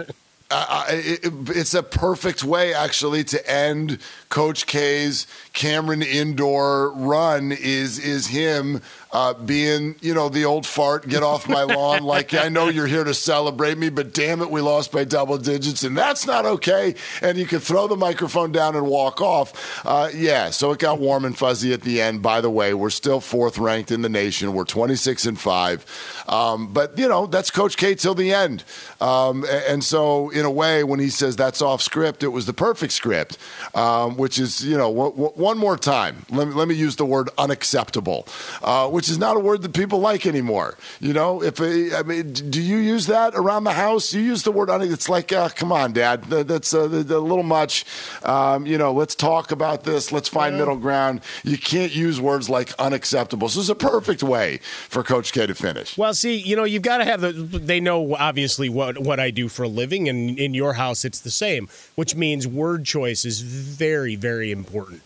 uh, 0.50 0.86
it, 0.90 1.32
it's 1.50 1.74
a 1.74 1.84
perfect 1.84 2.44
way, 2.44 2.74
actually, 2.74 3.24
to 3.26 3.50
end 3.52 4.00
Coach 4.30 4.66
K's 4.66 5.28
Cameron 5.54 6.02
Indoor 6.02 6.92
run. 6.92 7.52
Is 7.52 8.00
is 8.00 8.28
him 8.28 8.82
uh, 9.12 9.34
being, 9.34 9.96
you 10.02 10.14
know, 10.14 10.30
the 10.30 10.46
old 10.46 10.66
fart, 10.66 11.08
get 11.08 11.24
off 11.24 11.48
my 11.48 11.64
lawn. 11.76 12.04
like, 12.04 12.34
I 12.34 12.50
know 12.50 12.68
you're 12.68 12.88
here 12.88 13.04
to 13.04 13.14
celebrate 13.14 13.78
me, 13.78 13.90
but 13.90 14.14
damn 14.14 14.42
it, 14.42 14.50
we 14.52 14.62
lost 14.62 14.92
by 14.92 15.06
double 15.06 15.38
digits, 15.38 15.84
and 15.84 15.98
that's 15.98 16.28
not 16.28 16.46
okay. 16.46 16.94
And 17.22 17.38
you 17.38 17.46
can 17.46 17.60
throw 17.60 17.88
the 17.88 17.96
microphone 17.96 18.52
down 18.52 18.76
and 18.76 18.86
walk 18.86 19.22
off. 19.22 19.82
Uh, 19.86 20.10
yeah, 20.14 20.50
so 20.50 20.72
it 20.72 20.80
got 20.80 21.00
warm 21.00 21.26
and 21.26 21.38
fuzzy 21.38 21.74
at 21.74 21.82
the 21.82 22.02
end. 22.02 22.22
By 22.22 22.42
the 22.42 22.50
way, 22.50 22.74
we're 22.74 22.90
still 22.90 23.22
fourth 23.22 23.58
ranked 23.58 23.92
in 23.92 24.02
the 24.02 24.10
nation. 24.10 24.54
We're 24.54 24.66
26 24.66 25.26
and 25.26 25.40
five. 25.40 25.86
Um, 26.28 26.74
but, 26.74 26.98
you 26.98 27.08
know, 27.08 27.26
that's 27.26 27.50
Coach 27.50 27.78
K 27.78 27.96
till 27.96 28.16
the 28.16 28.34
end. 28.34 28.64
Um, 29.00 29.46
and 29.68 29.84
so, 29.84 30.32
in 30.38 30.46
a 30.46 30.52
way, 30.52 30.84
when 30.84 31.00
he 31.00 31.10
says 31.10 31.36
that's 31.36 31.62
off 31.62 31.82
script, 31.82 32.24
it 32.24 32.30
was 32.30 32.46
the 32.46 32.54
perfect 32.54 32.94
script, 32.94 33.38
um, 33.74 34.18
which 34.18 34.38
is, 34.40 34.64
you 34.64 34.78
know, 34.78 34.90
w- 34.94 35.12
w- 35.12 35.32
one 35.36 35.58
more 35.58 35.78
time. 35.78 36.26
Let 36.30 36.48
me, 36.48 36.54
let 36.54 36.68
me 36.68 36.76
use 36.76 36.96
the 36.96 37.06
word 37.06 37.30
unacceptable. 37.38 38.28
Uh, 38.62 38.90
which 38.90 39.10
is 39.10 39.18
not 39.18 39.38
a 39.38 39.40
word 39.40 39.62
that 39.62 39.74
people 39.74 40.00
like 40.00 40.26
anymore. 40.26 40.78
You 41.00 41.14
know, 41.14 41.42
if 41.42 41.62
I 41.62 42.04
mean, 42.04 42.34
do 42.34 42.62
you 42.62 42.78
use 42.78 43.08
that 43.08 43.34
around 43.36 43.64
the 43.64 43.74
house? 43.74 44.14
You 44.14 44.22
use 44.22 44.44
the 44.44 44.52
word 44.52 44.70
un. 44.70 44.82
It's 44.82 45.10
like, 45.10 45.32
uh, 45.32 45.50
come 45.50 45.72
on, 45.72 45.94
Dad, 45.94 46.24
that's 46.26 46.74
uh, 46.74 46.82
a 46.82 47.20
little 47.22 47.44
much. 47.44 47.86
Um, 48.24 48.66
you 48.66 48.78
know, 48.78 48.92
let's 48.92 49.16
talk 49.16 49.52
about 49.52 49.84
this. 49.84 50.12
Let's 50.12 50.28
find 50.28 50.54
yeah. 50.54 50.60
middle 50.60 50.78
ground. 50.78 51.22
You 51.44 51.58
can't 51.58 51.96
use 51.96 52.20
words 52.20 52.50
like 52.50 52.74
unacceptable. 52.80 53.50
So 53.50 53.60
it's 53.60 53.70
a 53.70 53.76
perfect 53.76 54.24
way 54.24 54.60
for 54.90 55.04
Coach 55.04 55.32
K 55.32 55.48
to 55.48 55.56
finish. 55.56 55.98
Well, 55.98 56.14
see, 56.14 56.36
you 56.36 56.56
know, 56.56 56.64
you've 56.64 56.84
got 56.84 56.98
to 56.98 57.06
have 57.06 57.22
the. 57.22 57.32
They 57.32 57.80
know 57.80 58.16
obviously 58.16 58.70
what 58.70 58.98
what 59.00 59.20
I 59.20 59.32
do 59.32 59.48
for 59.48 59.64
a 59.64 59.68
living, 59.70 60.10
and 60.10 60.27
in 60.30 60.54
your 60.54 60.74
house, 60.74 61.06
it's 61.06 61.20
the 61.20 61.32
same, 61.32 61.70
which 61.96 62.16
means 62.16 62.48
word 62.48 62.86
choice 62.86 63.26
is 63.26 63.42
very, 63.42 64.16
very 64.16 64.52
important 64.52 65.02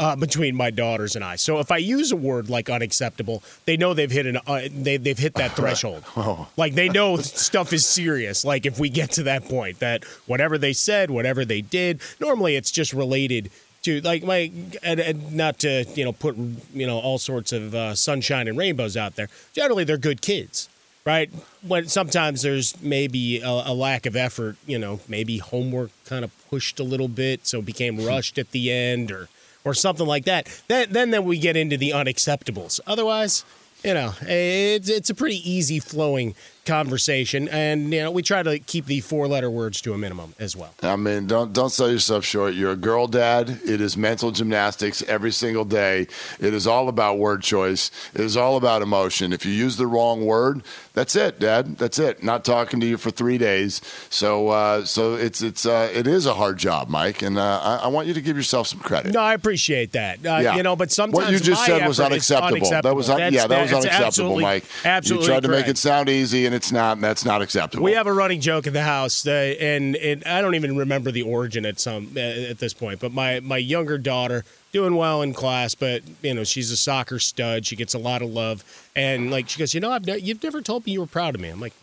uh, 0.00 0.16
between 0.16 0.56
my 0.56 0.70
daughters 0.70 1.14
and 1.14 1.22
I. 1.22 1.36
So 1.36 1.58
if 1.58 1.70
I 1.70 1.76
use 1.76 2.10
a 2.10 2.16
word 2.16 2.48
like 2.48 2.70
unacceptable, 2.70 3.42
they 3.66 3.76
know 3.76 3.92
they've 3.92 4.10
hit 4.10 4.26
an 4.26 4.38
uh, 4.46 4.62
they, 4.72 4.96
they've 4.96 5.18
hit 5.18 5.34
that 5.34 5.52
threshold. 5.56 6.02
oh. 6.16 6.48
Like 6.56 6.74
they 6.74 6.88
know 6.88 7.18
stuff 7.18 7.74
is 7.74 7.86
serious. 7.86 8.42
Like 8.42 8.64
if 8.64 8.80
we 8.80 8.88
get 8.88 9.10
to 9.12 9.24
that 9.24 9.44
point, 9.44 9.78
that 9.80 10.04
whatever 10.26 10.56
they 10.56 10.72
said, 10.72 11.10
whatever 11.10 11.44
they 11.44 11.60
did, 11.60 12.00
normally 12.18 12.56
it's 12.56 12.70
just 12.70 12.94
related 12.94 13.50
to 13.82 14.00
like 14.00 14.24
my 14.24 14.50
and, 14.82 15.00
and 15.00 15.34
not 15.34 15.58
to 15.60 15.84
you 15.94 16.04
know 16.06 16.12
put 16.12 16.34
you 16.72 16.86
know 16.86 16.98
all 16.98 17.18
sorts 17.18 17.52
of 17.52 17.74
uh, 17.74 17.94
sunshine 17.94 18.48
and 18.48 18.56
rainbows 18.56 18.96
out 18.96 19.16
there. 19.16 19.28
Generally, 19.52 19.84
they're 19.84 19.98
good 19.98 20.22
kids. 20.22 20.69
Right. 21.04 21.30
When 21.66 21.88
sometimes 21.88 22.42
there's 22.42 22.80
maybe 22.82 23.40
a, 23.40 23.48
a 23.48 23.74
lack 23.74 24.04
of 24.04 24.16
effort, 24.16 24.56
you 24.66 24.78
know, 24.78 25.00
maybe 25.08 25.38
homework 25.38 25.90
kind 26.04 26.24
of 26.24 26.48
pushed 26.50 26.78
a 26.78 26.84
little 26.84 27.08
bit, 27.08 27.46
so 27.46 27.62
became 27.62 27.96
hmm. 27.96 28.06
rushed 28.06 28.38
at 28.38 28.50
the 28.50 28.70
end, 28.70 29.10
or 29.10 29.28
or 29.64 29.74
something 29.74 30.06
like 30.06 30.24
that, 30.24 30.48
then 30.68 30.92
then, 30.92 31.10
then 31.10 31.24
we 31.24 31.38
get 31.38 31.56
into 31.56 31.76
the 31.76 31.90
unacceptables. 31.90 32.80
Otherwise, 32.86 33.44
you 33.84 33.94
know, 33.94 34.12
it's 34.22 34.88
it's 34.88 35.10
a 35.10 35.14
pretty 35.14 35.50
easy 35.50 35.80
flowing 35.80 36.34
conversation, 36.64 37.48
and 37.48 37.92
you 37.92 38.00
know 38.00 38.10
we 38.10 38.22
try 38.22 38.42
to 38.42 38.58
keep 38.58 38.86
the 38.86 39.00
four 39.00 39.28
letter 39.28 39.50
words 39.50 39.80
to 39.82 39.92
a 39.92 39.98
minimum 39.98 40.34
as 40.38 40.56
well. 40.56 40.74
I 40.82 40.96
mean, 40.96 41.26
don't 41.26 41.52
don't 41.52 41.70
sell 41.70 41.90
yourself 41.90 42.24
short. 42.24 42.54
You're 42.54 42.72
a 42.72 42.76
girl 42.76 43.06
dad. 43.06 43.60
It 43.64 43.80
is 43.80 43.96
mental 43.96 44.30
gymnastics 44.30 45.02
every 45.02 45.32
single 45.32 45.64
day. 45.64 46.06
It 46.38 46.54
is 46.54 46.66
all 46.66 46.88
about 46.88 47.18
word 47.18 47.42
choice. 47.42 47.90
It 48.14 48.20
is 48.20 48.36
all 48.36 48.56
about 48.56 48.82
emotion. 48.82 49.32
If 49.32 49.44
you 49.44 49.52
use 49.52 49.76
the 49.76 49.86
wrong 49.86 50.26
word, 50.26 50.62
that's 50.92 51.14
it, 51.14 51.38
Dad. 51.38 51.78
That's 51.78 51.98
it. 51.98 52.22
Not 52.22 52.44
talking 52.44 52.80
to 52.80 52.86
you 52.86 52.96
for 52.96 53.10
three 53.10 53.38
days. 53.38 53.80
So 54.10 54.48
uh, 54.48 54.84
so 54.84 55.14
it's 55.14 55.40
it's 55.40 55.64
uh, 55.64 55.90
it 55.94 56.06
is 56.06 56.26
a 56.26 56.34
hard 56.34 56.58
job, 56.58 56.88
Mike, 56.88 57.22
and 57.22 57.38
uh, 57.38 57.60
I, 57.62 57.76
I, 57.84 57.88
want 57.88 58.08
you 58.08 58.14
to 58.14 58.20
give 58.20 58.36
yourself 58.36 58.66
some 58.66 58.80
credit. 58.80 59.12
No, 59.12 59.20
I 59.20 59.34
appreciate 59.34 59.92
that. 59.92 60.18
Uh, 60.18 60.40
yeah. 60.42 60.56
you 60.56 60.62
know, 60.62 60.74
but 60.76 60.90
sometimes 60.90 61.24
what 61.24 61.32
you 61.32 61.38
just 61.38 61.64
said 61.64 61.86
was 61.86 62.00
unacceptable. 62.00 62.56
unacceptable. 62.56 62.90
That 62.90 62.96
was 62.96 63.08
un- 63.08 63.32
yeah, 63.32 63.46
that 63.46 63.62
was 63.62 63.72
unacceptable, 63.72 64.40
Mike. 64.40 64.64
Absolutely, 64.84 65.24
you 65.24 65.28
tried 65.28 65.44
correct. 65.44 65.44
to 65.44 65.60
make 65.60 65.68
it 65.68 65.78
sound 65.78 66.08
easy, 66.08 66.46
and 66.50 66.56
it's 66.56 66.72
not. 66.72 67.00
That's 67.00 67.24
not 67.24 67.42
acceptable. 67.42 67.84
We 67.84 67.92
have 67.92 68.08
a 68.08 68.12
running 68.12 68.40
joke 68.40 68.66
in 68.66 68.72
the 68.72 68.82
house, 68.82 69.24
uh, 69.24 69.30
and, 69.30 69.94
and 69.94 70.24
I 70.24 70.40
don't 70.40 70.56
even 70.56 70.76
remember 70.76 71.12
the 71.12 71.22
origin 71.22 71.64
at 71.64 71.78
some 71.78 72.10
uh, 72.16 72.20
at 72.20 72.58
this 72.58 72.74
point. 72.74 72.98
But 72.98 73.12
my 73.12 73.38
my 73.38 73.56
younger 73.56 73.98
daughter 73.98 74.44
doing 74.72 74.96
well 74.96 75.22
in 75.22 75.32
class, 75.32 75.76
but 75.76 76.02
you 76.22 76.34
know 76.34 76.42
she's 76.42 76.72
a 76.72 76.76
soccer 76.76 77.20
stud. 77.20 77.66
She 77.66 77.76
gets 77.76 77.94
a 77.94 78.00
lot 78.00 78.20
of 78.20 78.30
love, 78.30 78.64
and 78.96 79.30
like 79.30 79.48
she 79.48 79.60
goes, 79.60 79.74
you 79.74 79.80
know, 79.80 79.92
I've 79.92 80.04
ne- 80.04 80.18
you've 80.18 80.42
never 80.42 80.60
told 80.60 80.86
me 80.86 80.92
you 80.92 81.00
were 81.00 81.06
proud 81.06 81.36
of 81.36 81.40
me. 81.40 81.50
I'm 81.50 81.60
like, 81.60 81.74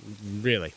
really? 0.42 0.74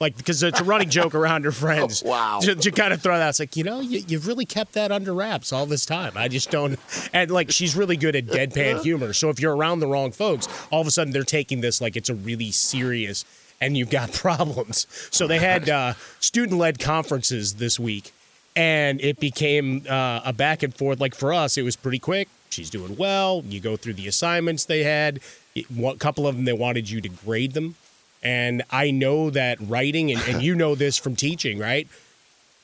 Like 0.00 0.16
because 0.16 0.42
it's 0.42 0.60
a 0.60 0.64
running 0.64 0.90
joke 0.90 1.14
around 1.14 1.44
her 1.44 1.52
friends. 1.64 2.02
Oh, 2.04 2.10
wow. 2.10 2.40
To, 2.42 2.54
to, 2.54 2.70
kind 2.70 2.92
of 2.92 3.00
throw 3.00 3.16
that, 3.16 3.28
it's 3.28 3.40
like 3.40 3.56
you 3.56 3.64
know 3.64 3.80
you, 3.80 4.02
you've 4.06 4.26
really 4.26 4.44
kept 4.44 4.72
that 4.72 4.90
under 4.90 5.14
wraps 5.14 5.52
all 5.52 5.66
this 5.66 5.86
time. 5.86 6.12
I 6.16 6.28
just 6.28 6.50
don't. 6.50 6.78
And 7.12 7.30
like 7.30 7.50
she's 7.50 7.76
really 7.76 7.96
good 7.96 8.16
at 8.16 8.26
deadpan 8.26 8.82
humor. 8.82 9.12
So 9.12 9.30
if 9.30 9.40
you're 9.40 9.56
around 9.56 9.80
the 9.80 9.86
wrong 9.86 10.10
folks, 10.12 10.48
all 10.70 10.80
of 10.80 10.86
a 10.86 10.90
sudden 10.90 11.12
they're 11.12 11.22
taking 11.22 11.60
this 11.60 11.80
like 11.80 11.96
it's 11.96 12.08
a 12.08 12.14
really 12.14 12.50
serious 12.50 13.24
and 13.60 13.76
you've 13.76 13.90
got 13.90 14.12
problems. 14.12 14.86
So 15.10 15.26
they 15.26 15.38
had 15.38 15.68
uh, 15.68 15.94
student 16.20 16.58
led 16.58 16.78
conferences 16.78 17.54
this 17.54 17.78
week, 17.78 18.12
and 18.54 19.00
it 19.00 19.18
became 19.18 19.84
uh, 19.88 20.20
a 20.24 20.32
back 20.32 20.62
and 20.62 20.74
forth. 20.74 21.00
Like 21.00 21.14
for 21.14 21.32
us, 21.32 21.56
it 21.56 21.62
was 21.62 21.76
pretty 21.76 21.98
quick. 21.98 22.28
She's 22.50 22.70
doing 22.70 22.96
well. 22.96 23.42
You 23.46 23.60
go 23.60 23.76
through 23.76 23.94
the 23.94 24.06
assignments 24.06 24.64
they 24.64 24.84
had. 24.84 25.20
A 25.56 25.96
couple 25.96 26.26
of 26.26 26.36
them, 26.36 26.44
they 26.44 26.52
wanted 26.52 26.90
you 26.90 27.00
to 27.00 27.08
grade 27.08 27.52
them. 27.52 27.76
And 28.24 28.62
I 28.70 28.90
know 28.90 29.30
that 29.30 29.58
writing, 29.60 30.10
and, 30.10 30.20
and 30.22 30.42
you 30.42 30.54
know 30.54 30.74
this 30.74 30.96
from 30.96 31.14
teaching, 31.14 31.58
right? 31.58 31.86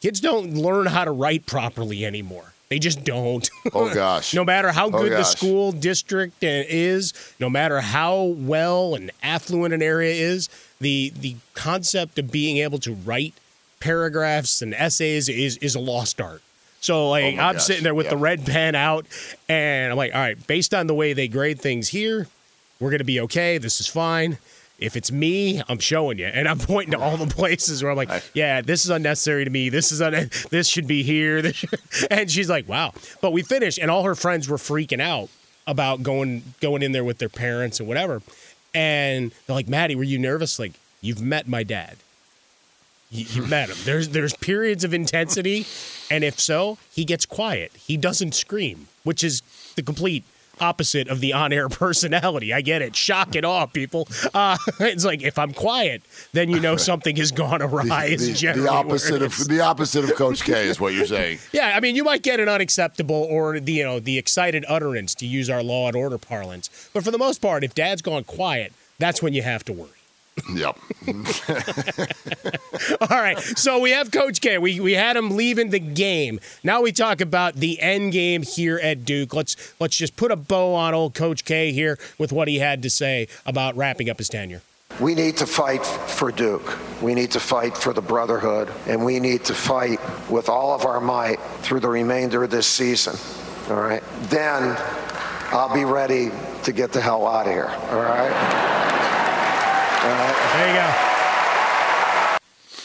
Kids 0.00 0.20
don't 0.20 0.54
learn 0.54 0.86
how 0.86 1.04
to 1.04 1.10
write 1.10 1.44
properly 1.44 2.06
anymore. 2.06 2.54
They 2.70 2.78
just 2.78 3.04
don't. 3.04 3.48
Oh 3.72 3.92
gosh. 3.92 4.34
no 4.34 4.44
matter 4.44 4.72
how 4.72 4.86
oh, 4.86 4.90
good 4.90 5.12
oh, 5.12 5.18
the 5.18 5.22
school 5.22 5.70
district 5.70 6.42
eh, 6.42 6.64
is, 6.66 7.12
no 7.38 7.48
matter 7.50 7.80
how 7.80 8.22
well 8.22 8.94
and 8.94 9.10
affluent 9.22 9.74
an 9.74 9.82
area 9.82 10.12
is, 10.12 10.48
the 10.80 11.12
the 11.20 11.36
concept 11.54 12.18
of 12.18 12.32
being 12.32 12.56
able 12.56 12.78
to 12.80 12.94
write 12.94 13.34
paragraphs 13.80 14.62
and 14.62 14.74
essays 14.74 15.28
is 15.28 15.56
is 15.58 15.74
a 15.74 15.78
lost 15.78 16.20
art. 16.20 16.42
So 16.80 17.10
like 17.10 17.24
oh 17.24 17.28
I'm 17.28 17.54
gosh. 17.54 17.64
sitting 17.64 17.84
there 17.84 17.94
with 17.94 18.08
the 18.08 18.16
red 18.16 18.44
pen 18.46 18.74
out 18.74 19.06
and 19.48 19.92
I'm 19.92 19.96
like, 19.96 20.14
all 20.14 20.20
right, 20.20 20.46
based 20.46 20.74
on 20.74 20.86
the 20.86 20.94
way 20.94 21.12
they 21.12 21.28
grade 21.28 21.60
things 21.60 21.88
here, 21.88 22.26
we're 22.80 22.90
gonna 22.90 23.04
be 23.04 23.20
okay. 23.20 23.58
This 23.58 23.78
is 23.80 23.86
fine. 23.86 24.38
If 24.80 24.96
it's 24.96 25.12
me, 25.12 25.62
I'm 25.68 25.78
showing 25.78 26.18
you, 26.18 26.26
and 26.26 26.48
I'm 26.48 26.58
pointing 26.58 26.92
to 26.92 26.98
all 26.98 27.16
the 27.16 27.32
places 27.32 27.82
where 27.82 27.92
I'm 27.92 27.96
like, 27.96 28.10
"Yeah, 28.34 28.62
this 28.62 28.84
is 28.84 28.90
unnecessary 28.90 29.44
to 29.44 29.50
me. 29.50 29.68
This 29.68 29.92
is 29.92 30.00
un- 30.00 30.30
this 30.50 30.68
should 30.68 30.86
be 30.86 31.02
here." 31.02 31.42
This 31.42 31.64
and 32.10 32.30
she's 32.30 32.48
like, 32.48 32.68
"Wow!" 32.68 32.94
But 33.20 33.32
we 33.32 33.42
finished, 33.42 33.78
and 33.78 33.90
all 33.90 34.04
her 34.04 34.14
friends 34.14 34.48
were 34.48 34.56
freaking 34.56 35.00
out 35.00 35.28
about 35.66 36.02
going 36.02 36.54
going 36.60 36.82
in 36.82 36.92
there 36.92 37.04
with 37.04 37.18
their 37.18 37.28
parents 37.28 37.78
and 37.78 37.88
whatever. 37.88 38.22
And 38.74 39.32
they're 39.46 39.54
like, 39.54 39.68
"Maddie, 39.68 39.96
were 39.96 40.02
you 40.04 40.18
nervous?" 40.18 40.58
Like, 40.58 40.72
you've 41.00 41.20
met 41.20 41.46
my 41.46 41.62
dad. 41.62 41.96
You, 43.10 43.26
you 43.28 43.42
met 43.46 43.68
him. 43.68 43.76
There's 43.84 44.10
there's 44.10 44.34
periods 44.34 44.84
of 44.84 44.94
intensity, 44.94 45.66
and 46.10 46.24
if 46.24 46.40
so, 46.40 46.78
he 46.92 47.04
gets 47.04 47.26
quiet. 47.26 47.72
He 47.74 47.96
doesn't 47.96 48.34
scream, 48.34 48.88
which 49.02 49.22
is 49.24 49.42
the 49.76 49.82
complete 49.82 50.24
opposite 50.60 51.08
of 51.08 51.20
the 51.20 51.32
on-air 51.32 51.68
personality. 51.84 52.52
I 52.52 52.60
get 52.60 52.82
it. 52.82 52.96
Shock 52.96 53.34
it 53.34 53.44
off, 53.44 53.72
people. 53.72 54.08
Uh, 54.34 54.56
it's 54.80 55.04
like 55.04 55.22
if 55.22 55.38
I'm 55.38 55.52
quiet, 55.52 56.02
then 56.32 56.50
you 56.50 56.60
know 56.60 56.76
something 56.90 57.16
has 57.16 57.32
gone 57.32 57.62
awry. 57.62 58.16
The, 58.16 58.16
the, 58.16 58.60
the 58.62 58.70
opposite 58.70 59.22
of 59.22 59.48
the 59.48 59.60
opposite 59.60 60.04
of 60.04 60.14
Coach 60.14 60.44
K 60.44 60.68
is 60.68 60.80
what 60.80 60.94
you're 60.94 61.06
saying. 61.06 61.38
yeah, 61.52 61.72
I 61.74 61.80
mean, 61.80 61.96
you 61.96 62.04
might 62.04 62.22
get 62.22 62.40
an 62.40 62.48
unacceptable 62.48 63.26
or 63.30 63.60
the 63.60 63.72
you 63.72 63.84
know 63.84 64.00
the 64.00 64.18
excited 64.18 64.64
utterance 64.68 65.14
to 65.16 65.26
use 65.26 65.48
our 65.50 65.62
law 65.62 65.86
and 65.88 65.96
order 65.96 66.18
parlance, 66.18 66.90
but 66.92 67.04
for 67.04 67.10
the 67.10 67.18
most 67.18 67.40
part, 67.40 67.64
if 67.64 67.74
Dad's 67.74 68.02
gone 68.02 68.24
quiet, 68.24 68.72
that's 68.98 69.22
when 69.22 69.32
you 69.32 69.42
have 69.42 69.64
to 69.64 69.72
worry. 69.72 69.90
Yep. 70.54 70.78
All 73.00 73.20
right. 73.20 73.38
So 73.40 73.78
we 73.78 73.90
have 73.90 74.10
Coach 74.10 74.40
K. 74.40 74.58
We 74.58 74.80
we 74.80 74.92
had 74.92 75.16
him 75.16 75.36
leaving 75.36 75.70
the 75.70 75.78
game. 75.78 76.40
Now 76.62 76.82
we 76.82 76.92
talk 76.92 77.20
about 77.20 77.54
the 77.54 77.80
end 77.80 78.12
game 78.12 78.42
here 78.42 78.78
at 78.82 79.04
Duke. 79.04 79.34
Let's 79.34 79.56
let's 79.80 79.96
just 79.96 80.16
put 80.16 80.30
a 80.30 80.36
bow 80.36 80.74
on 80.74 80.94
old 80.94 81.14
Coach 81.14 81.44
K 81.44 81.72
here 81.72 81.98
with 82.18 82.32
what 82.32 82.48
he 82.48 82.58
had 82.58 82.82
to 82.82 82.90
say 82.90 83.28
about 83.46 83.76
wrapping 83.76 84.08
up 84.10 84.18
his 84.18 84.28
tenure. 84.28 84.62
We 84.98 85.14
need 85.14 85.36
to 85.38 85.46
fight 85.46 85.86
for 85.86 86.30
Duke. 86.30 86.76
We 87.00 87.14
need 87.14 87.30
to 87.30 87.40
fight 87.40 87.76
for 87.76 87.92
the 87.92 88.02
brotherhood, 88.02 88.70
and 88.86 89.04
we 89.04 89.18
need 89.20 89.44
to 89.44 89.54
fight 89.54 89.98
with 90.28 90.48
all 90.48 90.74
of 90.74 90.84
our 90.84 91.00
might 91.00 91.40
through 91.62 91.80
the 91.80 91.88
remainder 91.88 92.44
of 92.44 92.50
this 92.50 92.66
season. 92.66 93.16
All 93.70 93.80
right. 93.80 94.02
Then 94.24 94.76
I'll 95.52 95.72
be 95.72 95.84
ready 95.84 96.30
to 96.64 96.72
get 96.72 96.92
the 96.92 97.00
hell 97.00 97.26
out 97.26 97.46
of 97.46 97.52
here. 97.52 97.70
All 97.90 98.00
right. 98.00 98.99
There 100.02 100.68
you 100.68 100.74
go. 100.74 100.90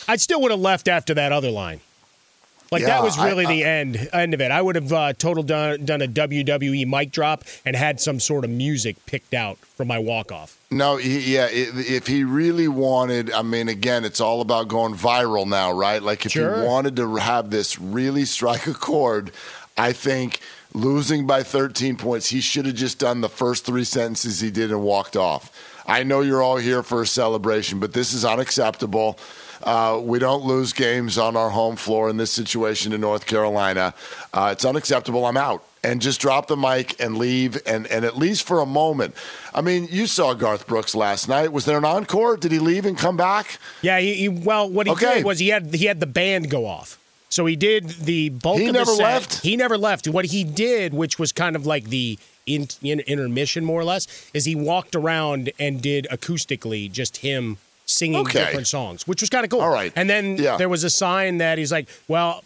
I 0.08 0.18
still 0.18 0.42
would 0.42 0.52
have 0.52 0.60
left 0.60 0.88
after 0.88 1.14
that 1.16 1.32
other 1.32 1.50
line. 1.50 1.80
Like 2.72 2.82
Yeah, 2.82 2.88
that 2.90 3.04
was 3.04 3.18
really 3.18 3.46
I- 3.46 3.50
the 3.54 3.64
end 3.64 4.10
end 4.12 4.34
of 4.34 4.42
it. 4.42 4.52
I 4.52 4.62
would 4.62 4.76
have 4.76 4.92
uh, 4.92 5.14
total 5.14 5.44
done 5.44 5.86
done 5.86 6.02
a 6.02 6.08
WWE 6.08 6.86
mic 6.88 7.12
drop 7.12 7.44
and 7.66 7.76
had 7.76 8.02
some 8.02 8.20
sort 8.20 8.44
of 8.44 8.50
music 8.50 8.98
picked 9.06 9.34
out 9.34 9.58
for 9.60 9.86
my 9.86 10.00
walk 10.00 10.32
off. 10.32 10.58
No, 10.72 10.98
he, 10.98 11.36
yeah. 11.36 11.48
if 11.52 12.08
he 12.08 12.24
really 12.24 12.68
wanted, 12.68 13.32
I 13.32 13.44
mean, 13.44 13.70
again, 13.70 14.04
it's 14.04 14.20
all 14.20 14.42
about 14.42 14.68
going 14.68 14.96
viral 14.96 15.48
now, 15.48 15.72
right? 15.72 16.02
Like 16.02 16.26
if 16.26 16.32
Sure. 16.34 16.60
he 16.62 16.68
wanted 16.68 16.96
to 16.98 17.16
have 17.18 17.50
this 17.52 17.80
really 17.80 18.26
strike 18.26 18.66
a 18.68 18.74
chord, 18.74 19.32
I 19.78 19.92
think 19.92 20.40
losing 20.74 21.28
by 21.28 21.44
13 21.44 21.98
points, 21.98 22.28
he 22.30 22.42
should 22.42 22.66
have 22.66 22.76
just 22.76 23.00
done 23.00 23.22
the 23.22 23.30
first 23.30 23.66
three 23.66 23.84
sentences 23.84 24.40
he 24.40 24.52
did 24.52 24.72
and 24.72 24.82
walked 24.82 25.16
off. 25.16 25.52
I 25.88 26.04
know 26.04 26.22
you're 26.22 26.42
all 26.42 26.58
here 26.58 26.82
for 26.82 27.02
a 27.02 27.08
celebration, 27.08 27.80
but 27.80 27.94
this 27.94 28.14
is 28.14 28.26
unacceptable. 28.26 29.20
Uh, 29.64 30.00
we 30.04 30.20
don't 30.20 30.44
lose 30.44 30.74
games 30.74 31.18
on 31.18 31.36
our 31.38 31.50
home 31.50 31.76
floor 31.76 32.10
in 32.10 32.18
this 32.18 32.32
situation 32.32 32.92
in 32.94 33.02
North 33.02 33.26
Carolina. 33.26 33.94
Uh, 34.34 34.50
it's 34.52 34.66
unacceptable. 34.66 35.26
I'm 35.26 35.38
out. 35.38 35.64
And 35.84 36.02
just 36.02 36.20
drop 36.20 36.48
the 36.48 36.58
mic 36.58 37.00
and 37.00 37.18
leave, 37.18 37.62
and, 37.68 37.86
and 37.88 38.04
at 38.06 38.18
least 38.18 38.48
for 38.48 38.60
a 38.60 38.66
moment. 38.66 39.14
I 39.54 39.62
mean, 39.62 39.88
you 39.92 40.08
saw 40.08 40.34
Garth 40.34 40.66
Brooks 40.66 40.96
last 40.96 41.30
night. 41.30 41.52
Was 41.52 41.66
there 41.66 41.78
an 41.78 41.86
encore? 41.86 42.38
Did 42.38 42.52
he 42.52 42.58
leave 42.60 42.86
and 42.88 42.98
come 42.98 43.16
back? 43.18 43.60
Yeah, 43.84 44.00
he, 44.00 44.16
he 44.16 44.30
well, 44.30 44.68
what 44.68 44.88
he 44.88 44.94
Okay. 44.94 45.16
did 45.18 45.26
was 45.26 45.38
he 45.38 45.50
had 45.50 45.74
he 45.76 45.86
had 45.86 46.00
the 46.00 46.08
band 46.08 46.50
go 46.50 46.66
off. 46.66 46.98
So 47.36 47.46
he 47.46 47.58
did 47.58 47.90
the 47.90 48.30
bulk 48.30 48.60
He 48.62 48.68
of 48.68 48.74
never 48.76 48.86
the 48.92 48.96
set. 48.96 49.04
left? 49.04 49.42
He 49.42 49.58
never 49.58 49.78
left. 49.78 50.08
What 50.08 50.24
he 50.24 50.46
did, 50.46 50.94
which 50.94 51.20
was 51.20 51.34
kind 51.34 51.58
of 51.58 51.66
like 51.66 51.84
the 51.90 52.18
in, 52.46 52.70
in, 52.82 53.02
intermission, 53.02 53.66
more 53.66 53.82
or 53.82 53.84
less, 53.84 54.08
is 54.34 54.46
he 54.46 54.56
walked 54.56 54.96
around 54.96 55.52
and 55.60 55.82
did 55.82 56.08
acoustically 56.10 56.90
just 56.90 57.18
him 57.18 57.58
singing 57.88 58.22
Okay. 58.22 58.40
different 58.40 58.68
songs, 58.68 59.06
which 59.06 59.20
was 59.20 59.30
kind 59.30 59.44
of 59.44 59.50
cool. 59.52 59.60
All 59.60 59.70
right. 59.70 59.92
And 59.98 60.10
then 60.10 60.38
Yeah. 60.38 60.56
there 60.56 60.70
was 60.70 60.86
a 60.86 60.90
sign 60.90 61.40
that 61.40 61.58
he's 61.58 61.74
like, 61.74 61.90
"Well, 62.08 62.42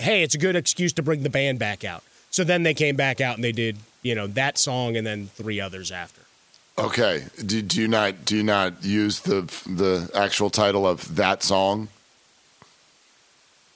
hey, 0.00 0.24
it's 0.24 0.34
a 0.34 0.38
good 0.38 0.56
excuse 0.56 0.92
to 0.94 1.02
bring 1.04 1.22
the 1.22 1.30
band 1.30 1.60
back 1.60 1.84
out." 1.84 2.02
So 2.32 2.42
then 2.42 2.64
they 2.64 2.74
came 2.74 2.96
back 2.96 3.20
out 3.20 3.36
and 3.36 3.44
they 3.44 3.52
did, 3.52 3.76
you 4.02 4.16
know, 4.16 4.26
that 4.26 4.58
song 4.58 4.96
and 4.96 5.06
then 5.06 5.30
three 5.36 5.60
others 5.60 5.92
after. 5.92 6.22
Okay. 6.76 7.26
Do, 7.46 7.62
do 7.62 7.80
you 7.80 7.86
not 7.86 8.24
do 8.24 8.36
you 8.38 8.42
not 8.42 8.82
use 8.84 9.20
the 9.20 9.42
the 9.64 10.10
actual 10.12 10.50
title 10.50 10.88
of 10.88 11.14
that 11.14 11.44
song 11.44 11.86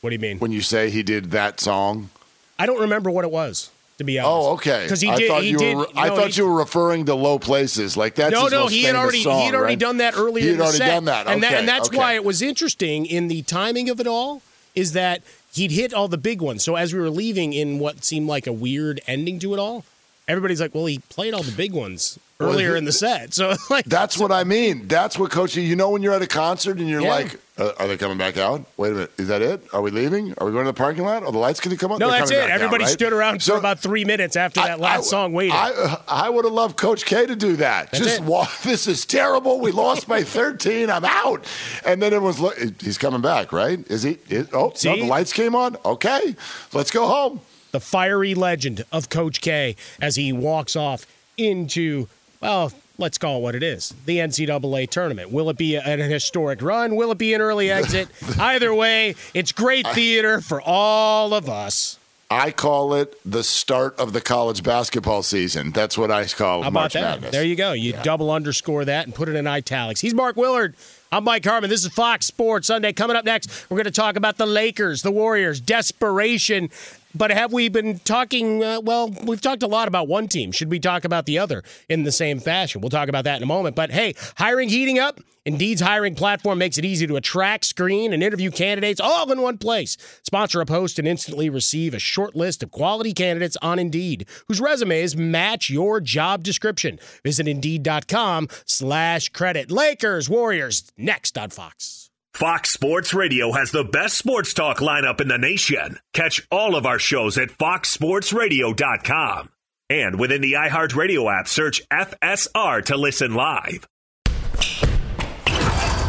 What 0.00 0.10
do 0.10 0.14
you 0.14 0.20
mean? 0.20 0.38
when 0.38 0.52
you 0.52 0.60
say 0.60 0.90
he 0.90 1.02
did 1.02 1.30
that 1.32 1.60
song? 1.60 2.10
I 2.58 2.66
don't 2.66 2.80
remember 2.80 3.10
what 3.10 3.24
it 3.24 3.30
was. 3.30 3.70
To 3.98 4.04
be 4.04 4.16
honest. 4.20 4.30
Oh, 4.30 4.52
okay. 4.54 4.84
Because 4.84 5.00
he 5.00 5.08
I 5.10 5.16
did. 5.16 5.28
Thought 5.28 5.42
he 5.42 5.50
you 5.50 5.58
did. 5.58 5.76
were, 5.76 5.88
I 5.96 6.08
thought 6.10 6.28
he- 6.30 6.40
you 6.40 6.46
were 6.48 6.56
referring 6.56 7.06
to 7.06 7.14
low 7.16 7.40
places. 7.40 7.96
Like 7.96 8.14
that's 8.14 8.32
No, 8.32 8.46
no, 8.46 8.68
he 8.68 8.84
had 8.84 8.94
already 8.94 9.24
song, 9.24 9.40
he 9.40 9.46
had 9.46 9.56
already 9.56 9.72
right? 9.72 9.78
done 9.80 9.96
that 9.96 10.16
earlier. 10.16 10.44
He 10.44 10.50
had 10.52 10.60
already 10.60 10.78
set. 10.78 10.86
done 10.86 11.04
that. 11.06 11.26
and, 11.26 11.44
okay. 11.44 11.56
and 11.56 11.66
that's 11.66 11.88
okay. 11.88 11.98
why 11.98 12.12
it 12.14 12.24
was 12.24 12.40
interesting 12.40 13.06
in 13.06 13.26
the 13.26 13.42
timing 13.42 13.90
of 13.90 13.98
it 13.98 14.06
all. 14.06 14.42
Is 14.76 14.92
that 14.92 15.22
he'd 15.52 15.72
hit 15.72 15.92
all 15.92 16.06
the 16.06 16.16
big 16.18 16.40
ones. 16.40 16.62
So 16.62 16.76
as 16.76 16.94
we 16.94 17.00
were 17.00 17.10
leaving 17.10 17.52
in 17.52 17.80
what 17.80 18.04
seemed 18.04 18.28
like 18.28 18.46
a 18.46 18.52
weird 18.52 19.00
ending 19.08 19.40
to 19.40 19.52
it 19.54 19.58
all, 19.58 19.84
everybody's 20.28 20.60
like, 20.60 20.74
"Well, 20.74 20.86
he 20.86 20.98
played 21.08 21.34
all 21.34 21.42
the 21.42 21.52
big 21.52 21.72
ones 21.72 22.18
earlier 22.40 22.76
in 22.76 22.84
the 22.84 22.92
set." 22.92 23.34
So 23.34 23.54
like, 23.70 23.84
That's 23.86 24.16
what 24.18 24.30
I 24.32 24.44
mean. 24.44 24.86
That's 24.88 25.18
what 25.18 25.30
coaching. 25.30 25.64
You 25.66 25.74
know, 25.76 25.90
when 25.90 26.02
you're 26.02 26.12
at 26.14 26.22
a 26.22 26.26
concert 26.26 26.78
and 26.78 26.88
you're 26.88 27.00
Yeah. 27.02 27.08
like, 27.10 27.36
uh, 27.58 27.72
"Are 27.78 27.88
they 27.88 27.96
coming 27.96 28.18
back 28.18 28.36
out? 28.36 28.64
Wait 28.76 28.90
a 28.90 28.94
minute, 28.94 29.12
is 29.18 29.28
that 29.28 29.42
it? 29.42 29.62
Are 29.72 29.80
we 29.82 29.90
leaving? 29.90 30.34
Are 30.38 30.46
we 30.46 30.52
going 30.52 30.64
to 30.66 30.70
the 30.70 30.76
parking 30.76 31.04
lot? 31.04 31.24
Are 31.24 31.32
the 31.32 31.38
lights 31.38 31.58
going 31.60 31.76
to 31.76 31.80
come 31.80 31.90
on?" 31.92 31.98
no, 31.98 32.10
They're 32.10 32.20
that's 32.20 32.30
coming 32.30 32.44
it. 32.44 32.46
back 32.46 32.54
out, 32.54 32.60
Everybody 32.62 32.84
right? 32.84 32.92
stood 32.92 33.12
around 33.12 33.42
So 33.42 33.52
for 33.54 33.58
about 33.58 33.80
three 33.80 34.04
minutes 34.04 34.36
after 34.36 34.60
that 34.60 34.78
last 34.80 35.08
song 35.10 35.32
waited. 35.32 35.54
I, 35.54 35.98
I 36.06 36.30
would 36.30 36.44
have 36.44 36.54
loved 36.54 36.76
Coach 36.76 37.04
K 37.04 37.26
to 37.26 37.34
do 37.36 37.56
that. 37.56 37.90
That's 37.90 38.04
Just 38.04 38.20
it. 38.20 38.24
walk. 38.24 38.50
This 38.62 38.86
is 38.86 39.04
terrible. 39.06 39.60
We 39.60 39.72
lost 39.72 40.06
by 40.08 40.22
13. 40.22 40.90
I'm 40.90 41.04
out. 41.04 41.44
And 41.84 42.00
then 42.02 42.12
everyone's 42.12 42.38
look. 42.40 42.56
He's 42.82 42.98
coming 42.98 43.20
back, 43.22 43.52
right? 43.52 43.80
Is 43.90 44.02
he? 44.04 44.18
Is, 44.28 44.48
oh, 44.52 44.68
no, 44.68 44.72
See? 44.74 45.00
the 45.00 45.06
lights 45.06 45.32
came 45.32 45.54
on. 45.54 45.76
Okay, 45.84 46.36
let's 46.72 46.90
go 46.90 47.06
home. 47.06 47.40
The 47.72 47.80
fiery 47.80 48.34
legend 48.34 48.84
of 48.92 49.08
Coach 49.08 49.40
K 49.40 49.76
as 50.00 50.16
he 50.16 50.32
walks 50.32 50.76
off 50.76 51.06
into, 51.36 52.08
well, 52.40 52.72
let's 52.98 53.16
call 53.18 53.38
it 53.38 53.42
what 53.42 53.54
it 53.54 53.62
is 53.62 53.94
the 54.06 54.18
NCAA 54.18 54.90
tournament. 54.90 55.30
Will 55.30 55.48
it 55.50 55.56
be 55.56 55.76
an 55.76 56.00
historic 56.00 56.60
run? 56.62 56.96
Will 56.96 57.12
it 57.12 57.18
be 57.18 57.34
an 57.34 57.40
early 57.40 57.70
exit? 57.70 58.08
Either 58.38 58.74
way, 58.74 59.14
it's 59.34 59.52
great 59.52 59.86
theater 59.88 60.40
for 60.40 60.60
all 60.60 61.32
of 61.34 61.48
us. 61.48 61.98
I 62.30 62.50
call 62.50 62.92
it 62.92 63.18
the 63.24 63.42
start 63.42 63.98
of 63.98 64.12
the 64.12 64.20
college 64.20 64.62
basketball 64.62 65.22
season. 65.22 65.70
That's 65.70 65.96
what 65.96 66.10
I 66.10 66.26
call 66.26 66.60
How 66.62 66.68
March 66.68 66.92
that? 66.92 67.00
Madness. 67.00 67.30
There 67.32 67.44
you 67.44 67.56
go. 67.56 67.72
You 67.72 67.94
double 68.02 68.30
underscore 68.30 68.84
that 68.84 69.06
and 69.06 69.14
put 69.14 69.30
it 69.30 69.34
in 69.34 69.46
italics. 69.46 70.02
He's 70.02 70.12
Mark 70.12 70.36
Willard. 70.36 70.74
I'm 71.10 71.24
Mike 71.24 71.42
Harmon. 71.42 71.70
This 71.70 71.86
is 71.86 71.90
Fox 71.90 72.26
Sports 72.26 72.66
Sunday. 72.66 72.92
Coming 72.92 73.16
up 73.16 73.24
next, 73.24 73.70
we're 73.70 73.76
going 73.76 73.86
to 73.86 73.90
talk 73.90 74.16
about 74.16 74.36
the 74.36 74.44
Lakers, 74.44 75.00
the 75.00 75.10
Warriors, 75.10 75.58
desperation. 75.58 76.68
But 77.14 77.30
have 77.30 77.52
we 77.52 77.68
been 77.68 77.98
talking? 78.00 78.62
Uh, 78.62 78.80
well, 78.82 79.10
we've 79.24 79.40
talked 79.40 79.62
a 79.62 79.66
lot 79.66 79.88
about 79.88 80.08
one 80.08 80.28
team. 80.28 80.52
Should 80.52 80.70
we 80.70 80.78
talk 80.78 81.04
about 81.04 81.26
the 81.26 81.38
other 81.38 81.62
in 81.88 82.04
the 82.04 82.12
same 82.12 82.38
fashion? 82.38 82.80
We'll 82.80 82.90
talk 82.90 83.08
about 83.08 83.24
that 83.24 83.36
in 83.36 83.42
a 83.42 83.46
moment. 83.46 83.76
But 83.76 83.90
hey, 83.90 84.14
hiring 84.36 84.68
heating 84.68 84.98
up. 84.98 85.20
Indeed's 85.44 85.80
hiring 85.80 86.14
platform 86.14 86.58
makes 86.58 86.76
it 86.76 86.84
easy 86.84 87.06
to 87.06 87.16
attract, 87.16 87.64
screen, 87.64 88.12
and 88.12 88.22
interview 88.22 88.50
candidates 88.50 89.00
all 89.00 89.32
in 89.32 89.40
one 89.40 89.56
place. 89.56 89.96
Sponsor 90.22 90.60
a 90.60 90.66
post 90.66 90.98
and 90.98 91.08
instantly 91.08 91.48
receive 91.48 91.94
a 91.94 91.98
short 91.98 92.36
list 92.36 92.62
of 92.62 92.70
quality 92.70 93.14
candidates 93.14 93.56
on 93.62 93.78
Indeed 93.78 94.26
whose 94.46 94.60
resumes 94.60 95.16
match 95.16 95.70
your 95.70 96.02
job 96.02 96.42
description. 96.42 96.98
Visit 97.24 97.48
Indeed.com 97.48 98.48
slash 98.66 99.30
credit. 99.30 99.70
Lakers, 99.70 100.28
Warriors, 100.28 100.92
next 100.98 101.38
on 101.38 101.48
Fox. 101.48 101.97
Fox 102.38 102.70
Sports 102.70 103.12
Radio 103.14 103.50
has 103.50 103.72
the 103.72 103.82
best 103.82 104.16
sports 104.16 104.54
talk 104.54 104.78
lineup 104.78 105.20
in 105.20 105.26
the 105.26 105.38
nation. 105.38 105.98
Catch 106.14 106.46
all 106.52 106.76
of 106.76 106.86
our 106.86 107.00
shows 107.00 107.36
at 107.36 107.48
foxsportsradio.com. 107.48 109.48
And 109.90 110.20
within 110.20 110.40
the 110.40 110.52
iHeartRadio 110.52 111.36
app, 111.36 111.48
search 111.48 111.82
FSR 111.88 112.84
to 112.84 112.96
listen 112.96 113.34
live. 113.34 113.88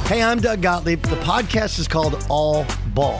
Hey, 0.05 0.21
I'm 0.21 0.39
Doug 0.39 0.61
Gottlieb. 0.61 1.01
The 1.01 1.15
podcast 1.15 1.79
is 1.79 1.87
called 1.87 2.23
All 2.29 2.63
Ball. 2.93 3.19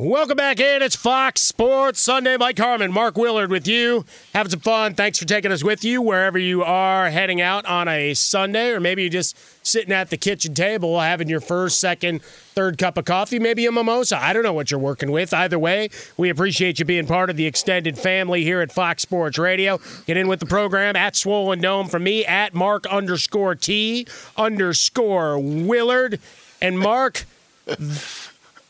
Welcome 0.00 0.36
back 0.36 0.60
in. 0.60 0.80
It's 0.80 0.94
Fox 0.94 1.40
Sports 1.40 2.00
Sunday. 2.00 2.36
Mike 2.36 2.56
Harmon, 2.56 2.92
Mark 2.92 3.18
Willard 3.18 3.50
with 3.50 3.66
you. 3.66 4.04
Having 4.32 4.50
some 4.50 4.60
fun. 4.60 4.94
Thanks 4.94 5.18
for 5.18 5.24
taking 5.24 5.50
us 5.50 5.64
with 5.64 5.82
you 5.82 6.00
wherever 6.00 6.38
you 6.38 6.62
are 6.62 7.10
heading 7.10 7.40
out 7.40 7.66
on 7.66 7.88
a 7.88 8.14
Sunday, 8.14 8.70
or 8.70 8.78
maybe 8.78 9.02
you're 9.02 9.10
just 9.10 9.36
sitting 9.66 9.90
at 9.90 10.10
the 10.10 10.16
kitchen 10.16 10.54
table 10.54 11.00
having 11.00 11.28
your 11.28 11.40
first, 11.40 11.80
second, 11.80 12.22
third 12.22 12.78
cup 12.78 12.96
of 12.96 13.06
coffee, 13.06 13.40
maybe 13.40 13.66
a 13.66 13.72
mimosa. 13.72 14.22
I 14.22 14.32
don't 14.32 14.44
know 14.44 14.52
what 14.52 14.70
you're 14.70 14.78
working 14.78 15.10
with. 15.10 15.34
Either 15.34 15.58
way, 15.58 15.88
we 16.16 16.28
appreciate 16.28 16.78
you 16.78 16.84
being 16.84 17.08
part 17.08 17.28
of 17.28 17.36
the 17.36 17.46
extended 17.46 17.98
family 17.98 18.44
here 18.44 18.60
at 18.60 18.70
Fox 18.70 19.02
Sports 19.02 19.36
Radio. 19.36 19.80
Get 20.06 20.16
in 20.16 20.28
with 20.28 20.38
the 20.38 20.46
program 20.46 20.94
at 20.94 21.16
Swollen 21.16 21.60
Dome 21.60 21.88
for 21.88 21.98
me 21.98 22.24
at 22.24 22.54
Mark 22.54 22.86
underscore 22.86 23.56
T 23.56 24.06
underscore 24.36 25.40
Willard. 25.40 26.20
And 26.62 26.78
Mark. 26.78 27.24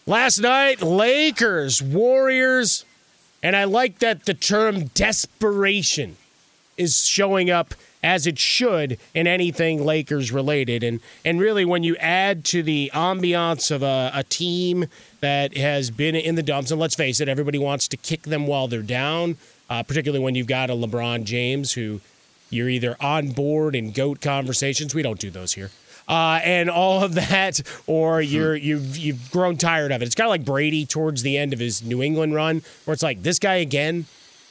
Last 0.09 0.39
night, 0.39 0.81
Lakers, 0.81 1.83
Warriors, 1.83 2.87
and 3.43 3.55
I 3.55 3.65
like 3.65 3.99
that 3.99 4.25
the 4.25 4.33
term 4.33 4.87
desperation 4.95 6.17
is 6.79 7.07
showing 7.07 7.51
up 7.51 7.75
as 8.03 8.27
it 8.27 8.39
should 8.39 8.99
in 9.13 9.27
anything 9.27 9.85
Lakers 9.85 10.33
related. 10.33 10.83
And 10.83 11.01
and 11.27 11.39
really 11.39 11.67
when 11.67 11.83
you 11.83 11.95
add 11.97 12.47
to 12.47 12.63
the 12.63 12.91
ambiance 12.95 13.71
of 13.71 13.83
a, 13.83 14.11
a 14.15 14.25
team 14.25 14.87
that 15.21 15.55
has 15.59 15.91
been 15.91 16.17
in 16.17 16.37
the 16.37 16.43
dumps, 16.43 16.71
and 16.71 16.81
let's 16.81 16.95
face 16.95 17.21
it, 17.21 17.29
everybody 17.29 17.59
wants 17.59 17.87
to 17.89 17.99
kick 17.99 18.23
them 18.23 18.47
while 18.47 18.67
they're 18.67 18.81
down, 18.81 19.37
uh, 19.69 19.83
particularly 19.83 20.25
when 20.25 20.35
you've 20.35 20.47
got 20.47 20.71
a 20.71 20.73
LeBron 20.73 21.25
James 21.25 21.75
who 21.75 22.01
you're 22.49 22.71
either 22.71 22.97
on 22.99 23.33
board 23.33 23.77
in 23.77 23.93
GOAT 23.93 24.23
conversations. 24.23 24.95
We 24.95 25.03
don't 25.03 25.21
do 25.21 25.29
those 25.29 25.53
here. 25.53 25.71
Uh, 26.09 26.41
and 26.43 26.71
all 26.71 27.05
of 27.05 27.15
that, 27.15 27.61
or 27.87 28.23
you're 28.23 28.57
you've 28.57 28.97
you've 28.97 29.31
grown 29.31 29.59
tired 29.59 29.93
of 29.93 30.01
it. 30.01 30.07
It's 30.07 30.15
kind 30.15 30.27
of 30.27 30.31
like 30.31 30.45
Brady 30.45 30.87
towards 30.87 31.23
the 31.23 31.37
end 31.37 31.53
of 31.53 31.59
his 31.59 31.83
New 31.83 32.03
England 32.03 32.35
run, 32.35 32.63
where 32.85 32.95
it's 32.95 33.03
like 33.03 33.23
this 33.23 33.39
guy 33.39 33.57
again. 33.57 34.07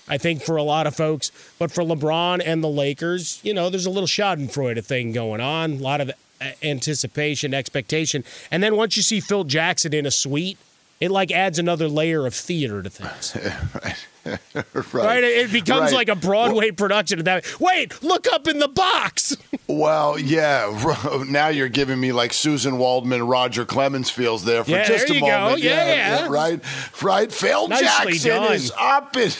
I 0.10 0.18
think 0.18 0.42
for 0.42 0.56
a 0.56 0.64
lot 0.64 0.88
of 0.88 0.96
folks, 0.96 1.32
but 1.60 1.70
for 1.70 1.84
LeBron 1.84 2.42
and 2.46 2.64
the 2.64 2.70
Lakers, 2.70 3.42
you 3.44 3.54
know, 3.54 3.70
there's 3.70 3.86
a 3.86 3.90
little 3.90 4.08
Schadenfreude 4.08 4.86
thing 4.86 5.12
going 5.12 5.42
on, 5.42 5.74
a 5.74 5.76
lot 5.76 6.00
of 6.00 6.12
uh, 6.40 6.52
anticipation, 6.64 7.54
expectation, 7.54 8.24
and 8.50 8.64
then 8.64 8.78
once 8.78 8.96
you 8.96 9.04
see 9.04 9.20
Phil 9.20 9.44
Jackson 9.44 9.94
in 9.94 10.06
a 10.06 10.12
suite, 10.12 10.58
it 11.02 11.12
like 11.12 11.32
adds 11.32 11.60
another 11.60 11.90
layer 11.90 12.26
of 12.26 12.34
theater 12.34 12.82
to 12.82 12.90
things. 12.90 13.36
right. 14.54 14.94
right. 14.94 15.24
It 15.24 15.52
becomes 15.52 15.92
right. 15.92 15.94
like 15.94 16.10
a 16.10 16.16
Broadway 16.16 16.68
well, 16.68 16.76
production 16.76 17.20
of 17.20 17.26
that. 17.26 17.46
Wait, 17.60 18.02
look 18.04 18.28
up 18.28 18.48
in 18.48 18.60
the 18.60 18.68
box. 18.68 19.38
well, 19.68 20.20
yeah. 20.20 20.58
Now 21.28 21.48
you're 21.48 21.70
giving 21.70 22.00
me 22.00 22.12
like 22.12 22.32
Suzyn 22.32 22.78
Waldman, 22.78 23.28
Roger 23.28 23.66
Clemens 23.66 24.10
feels 24.10 24.46
there 24.46 24.64
for 24.64 24.72
yeah, 24.72 24.86
just 24.86 25.10
a 25.10 25.20
moment. 25.20 25.62
Yeah, 25.62 25.88
yeah, 25.88 26.20
yeah, 26.20 26.28
Right, 26.30 26.62
right. 27.02 27.32
Phil 27.32 27.68
Nicely 27.68 28.14
Jackson 28.14 28.32
done. 28.32 28.54
is 28.54 28.72
up 28.78 29.16
in 29.18 29.32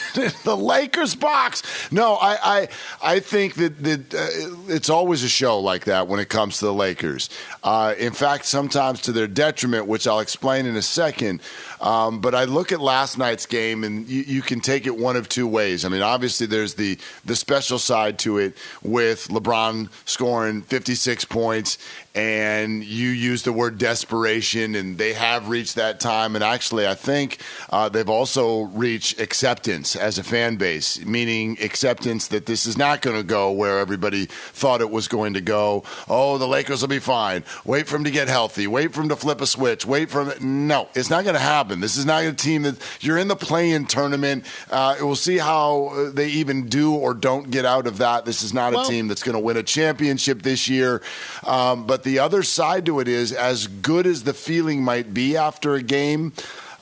the 0.44 0.56
Lakers 0.56 1.14
box. 1.14 1.62
No, 1.90 2.14
I, 2.14 2.38
I, 2.42 2.68
I 3.02 3.20
think 3.20 3.54
that 3.54 3.82
that 3.82 4.14
uh, 4.14 4.72
it's 4.72 4.90
always 4.90 5.22
a 5.22 5.28
show 5.28 5.58
like 5.60 5.84
that 5.84 6.08
when 6.08 6.20
it 6.20 6.28
comes 6.28 6.58
to 6.58 6.66
the 6.66 6.74
Lakers. 6.74 7.30
Uh, 7.62 7.94
in 7.98 8.12
fact, 8.12 8.44
sometimes 8.46 9.00
to 9.02 9.12
their 9.12 9.26
detriment, 9.26 9.86
which 9.86 10.06
I'll 10.06 10.20
explain 10.20 10.66
in 10.66 10.76
a 10.76 10.82
second. 10.82 11.40
Um, 11.80 12.20
but 12.20 12.34
I 12.34 12.44
look 12.44 12.72
at 12.72 12.80
last 12.80 13.18
night's 13.18 13.46
game, 13.46 13.84
and 13.84 14.08
you, 14.08 14.22
you, 14.22 14.42
can 14.42 14.60
take 14.60 14.77
it 14.86 14.96
one 14.96 15.16
of 15.16 15.28
two 15.28 15.46
ways. 15.46 15.84
I 15.84 15.88
mean, 15.88 16.02
obviously, 16.02 16.46
there's 16.46 16.74
the 16.74 16.98
the 17.24 17.36
special 17.36 17.78
side 17.78 18.18
to 18.20 18.38
it 18.38 18.56
with 18.82 19.28
LeBron 19.28 19.88
scoring 20.04 20.62
56 20.62 21.24
points, 21.26 21.78
and 22.14 22.82
you 22.82 23.10
use 23.10 23.42
the 23.42 23.52
word 23.52 23.78
desperation, 23.78 24.74
and 24.74 24.98
they 24.98 25.12
have 25.12 25.48
reached 25.48 25.76
that 25.76 26.00
time. 26.00 26.34
And 26.34 26.42
actually, 26.42 26.86
I 26.86 26.94
think 26.94 27.38
uh, 27.70 27.88
they've 27.88 28.08
also 28.08 28.62
reached 28.62 29.20
acceptance 29.20 29.94
as 29.94 30.18
a 30.18 30.24
fan 30.24 30.56
base, 30.56 31.04
meaning 31.04 31.58
acceptance 31.62 32.28
that 32.28 32.46
this 32.46 32.66
is 32.66 32.76
not 32.76 33.02
going 33.02 33.16
to 33.16 33.22
go 33.22 33.52
where 33.52 33.78
everybody 33.78 34.26
thought 34.26 34.80
it 34.80 34.90
was 34.90 35.06
going 35.06 35.34
to 35.34 35.40
go. 35.40 35.84
Oh, 36.08 36.38
the 36.38 36.48
Lakers 36.48 36.80
will 36.80 36.88
be 36.88 36.98
fine. 36.98 37.44
Wait 37.64 37.86
for 37.86 37.92
them 37.92 38.04
to 38.04 38.10
get 38.10 38.26
healthy. 38.28 38.66
Wait 38.66 38.92
for 38.92 39.00
them 39.00 39.10
to 39.10 39.16
flip 39.16 39.40
a 39.40 39.46
switch. 39.46 39.86
Wait 39.86 40.10
for 40.10 40.24
him. 40.24 40.66
No, 40.66 40.88
it's 40.94 41.10
not 41.10 41.24
going 41.24 41.36
to 41.36 41.40
happen. 41.40 41.80
This 41.80 41.96
is 41.96 42.06
not 42.06 42.24
a 42.24 42.32
team 42.32 42.62
that 42.62 42.76
you're 43.00 43.18
in 43.18 43.28
the 43.28 43.36
play-in 43.36 43.84
tournament. 43.84 44.44
Uh, 44.70 44.96
we'll 45.00 45.14
see 45.14 45.38
how 45.38 46.10
they 46.12 46.28
even 46.28 46.68
do 46.68 46.94
or 46.94 47.14
don't 47.14 47.50
get 47.50 47.64
out 47.64 47.86
of 47.86 47.98
that. 47.98 48.24
This 48.24 48.42
is 48.42 48.52
not 48.52 48.72
well, 48.72 48.84
a 48.84 48.88
team 48.88 49.08
that's 49.08 49.22
going 49.22 49.34
to 49.34 49.40
win 49.40 49.56
a 49.56 49.62
championship 49.62 50.42
this 50.42 50.68
year. 50.68 51.02
Um, 51.46 51.86
but 51.86 52.02
the 52.02 52.07
other 52.16 52.42
side 52.42 52.86
to 52.86 53.00
it 53.00 53.08
is 53.08 53.32
as 53.32 53.66
good 53.66 54.06
as 54.06 54.22
the 54.22 54.34
feeling 54.34 54.84
might 54.84 55.12
be 55.12 55.36
after 55.36 55.74
a 55.74 55.82
game 55.82 56.32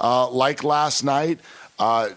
uh, 0.01 0.29
like 0.29 0.63
last 0.63 1.03
night. 1.03 1.41
Uh, 1.79 2.11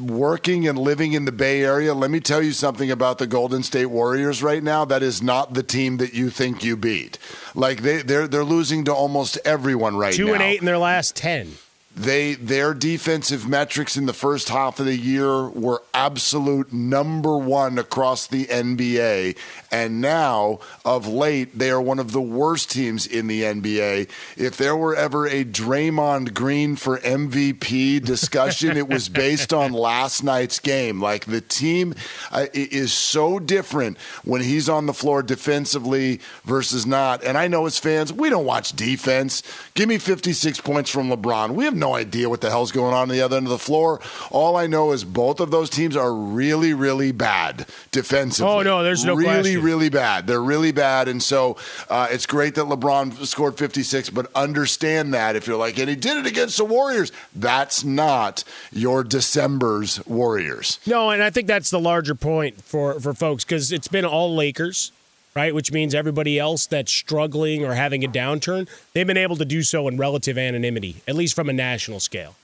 working 0.00 0.68
and 0.68 0.78
living 0.78 1.12
in 1.12 1.24
the 1.24 1.32
Bay 1.32 1.64
Area, 1.64 1.94
let 1.94 2.10
me 2.10 2.20
tell 2.20 2.42
you 2.42 2.52
something 2.52 2.90
about 2.90 3.18
the 3.18 3.26
Golden 3.26 3.62
State 3.62 3.86
Warriors 3.86 4.42
right 4.42 4.62
now. 4.62 4.84
That 4.84 5.02
is 5.02 5.22
not 5.22 5.54
the 5.54 5.62
team 5.62 5.96
that 5.98 6.14
you 6.14 6.30
think 6.30 6.62
you 6.62 6.76
beat. 6.76 7.18
Like 7.54 7.82
they 7.82 8.02
they're 8.02 8.28
they're 8.28 8.44
losing 8.44 8.84
to 8.84 8.94
almost 8.94 9.38
everyone 9.44 9.96
right 9.96 10.14
Two 10.14 10.26
now. 10.26 10.28
Two 10.28 10.34
and 10.34 10.42
eight 10.42 10.60
in 10.60 10.66
their 10.66 10.78
last 10.78 11.16
ten. 11.16 11.54
They 11.98 12.34
their 12.34 12.74
defensive 12.74 13.48
metrics 13.48 13.96
in 13.96 14.06
the 14.06 14.12
first 14.12 14.50
half 14.50 14.78
of 14.78 14.86
the 14.86 14.96
year 14.96 15.48
were 15.48 15.82
absolute 15.92 16.72
number 16.72 17.36
one 17.36 17.76
across 17.76 18.28
the 18.28 18.44
NBA, 18.46 19.36
and 19.72 20.00
now 20.00 20.60
of 20.84 21.08
late 21.08 21.58
they 21.58 21.70
are 21.70 21.82
one 21.82 21.98
of 21.98 22.12
the 22.12 22.20
worst 22.20 22.70
teams 22.70 23.04
in 23.04 23.26
the 23.26 23.42
NBA. 23.42 24.08
If 24.36 24.56
there 24.56 24.76
were 24.76 24.94
ever 24.94 25.26
a 25.26 25.44
Draymond 25.44 26.34
Green 26.34 26.76
for 26.76 26.98
MVP 26.98 28.04
discussion, 28.04 28.76
it 28.76 28.88
was 28.88 29.08
based 29.08 29.52
on 29.52 29.72
last 29.72 30.22
night's 30.22 30.60
game. 30.60 31.02
Like 31.02 31.24
the 31.24 31.40
team 31.40 31.96
uh, 32.30 32.46
is 32.54 32.92
so 32.92 33.40
different 33.40 33.98
when 34.24 34.40
he's 34.40 34.68
on 34.68 34.86
the 34.86 34.94
floor 34.94 35.24
defensively 35.24 36.20
versus 36.44 36.86
not. 36.86 37.24
And 37.24 37.36
I 37.36 37.48
know 37.48 37.66
as 37.66 37.76
fans, 37.76 38.12
we 38.12 38.30
don't 38.30 38.44
watch 38.44 38.74
defense. 38.74 39.42
Give 39.74 39.88
me 39.88 39.98
56 39.98 40.60
points 40.60 40.90
from 40.90 41.10
LeBron. 41.10 41.50
We 41.50 41.64
have 41.64 41.74
no 41.74 41.87
idea 41.94 42.28
what 42.28 42.40
the 42.40 42.50
hell's 42.50 42.72
going 42.72 42.94
on, 42.94 43.02
on 43.02 43.08
the 43.08 43.20
other 43.20 43.36
end 43.36 43.46
of 43.46 43.50
the 43.50 43.58
floor. 43.58 44.00
All 44.30 44.56
I 44.56 44.66
know 44.66 44.92
is 44.92 45.04
both 45.04 45.40
of 45.40 45.50
those 45.50 45.70
teams 45.70 45.96
are 45.96 46.12
really, 46.12 46.74
really 46.74 47.12
bad 47.12 47.66
defensively. 47.90 48.52
Oh 48.52 48.62
no, 48.62 48.82
there's 48.82 49.04
no 49.04 49.14
really, 49.14 49.52
question. 49.54 49.62
really 49.62 49.88
bad. 49.88 50.26
They're 50.26 50.42
really 50.42 50.72
bad, 50.72 51.08
and 51.08 51.22
so 51.22 51.56
uh, 51.88 52.08
it's 52.10 52.26
great 52.26 52.54
that 52.56 52.66
LeBron 52.66 53.26
scored 53.26 53.56
56. 53.58 54.10
But 54.10 54.30
understand 54.34 55.14
that 55.14 55.36
if 55.36 55.46
you're 55.46 55.56
like, 55.56 55.78
and 55.78 55.88
he 55.88 55.96
did 55.96 56.16
it 56.18 56.26
against 56.26 56.56
the 56.56 56.64
Warriors, 56.64 57.12
that's 57.34 57.84
not 57.84 58.44
your 58.72 59.04
December's 59.04 60.04
Warriors. 60.06 60.78
No, 60.86 61.10
and 61.10 61.22
I 61.22 61.30
think 61.30 61.46
that's 61.46 61.70
the 61.70 61.80
larger 61.80 62.14
point 62.14 62.62
for 62.62 63.00
for 63.00 63.14
folks 63.14 63.44
because 63.44 63.72
it's 63.72 63.88
been 63.88 64.04
all 64.04 64.34
Lakers 64.34 64.92
right? 65.38 65.54
Which 65.54 65.70
means 65.70 65.94
everybody 65.94 66.36
else 66.36 66.66
that's 66.66 66.90
struggling 66.90 67.64
or 67.64 67.72
having 67.74 68.04
a 68.04 68.08
downturn, 68.08 68.68
they've 68.92 69.06
been 69.06 69.16
able 69.16 69.36
to 69.36 69.44
do 69.44 69.62
so 69.62 69.86
in 69.86 69.96
relative 69.96 70.36
anonymity, 70.36 70.96
at 71.06 71.14
least 71.14 71.36
from 71.36 71.48
a 71.48 71.52
national 71.52 72.00
scale, 72.00 72.34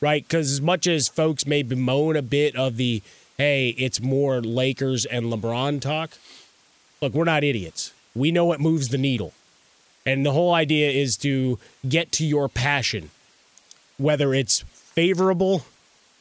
right? 0.00 0.22
Because 0.22 0.52
as 0.52 0.60
much 0.60 0.86
as 0.86 1.08
folks 1.08 1.48
may 1.48 1.64
bemoan 1.64 2.14
a 2.14 2.22
bit 2.22 2.54
of 2.54 2.76
the, 2.76 3.02
hey, 3.38 3.70
it's 3.70 4.00
more 4.00 4.40
Lakers 4.40 5.04
and 5.04 5.32
LeBron 5.32 5.80
talk, 5.80 6.12
look, 7.02 7.12
we're 7.12 7.24
not 7.24 7.42
idiots. 7.42 7.92
We 8.14 8.30
know 8.30 8.44
what 8.44 8.60
moves 8.60 8.90
the 8.90 8.98
needle. 8.98 9.32
And 10.06 10.24
the 10.24 10.30
whole 10.30 10.54
idea 10.54 10.92
is 10.92 11.16
to 11.18 11.58
get 11.88 12.12
to 12.12 12.24
your 12.24 12.48
passion, 12.48 13.10
whether 13.98 14.32
it's 14.32 14.60
favorable 14.60 15.66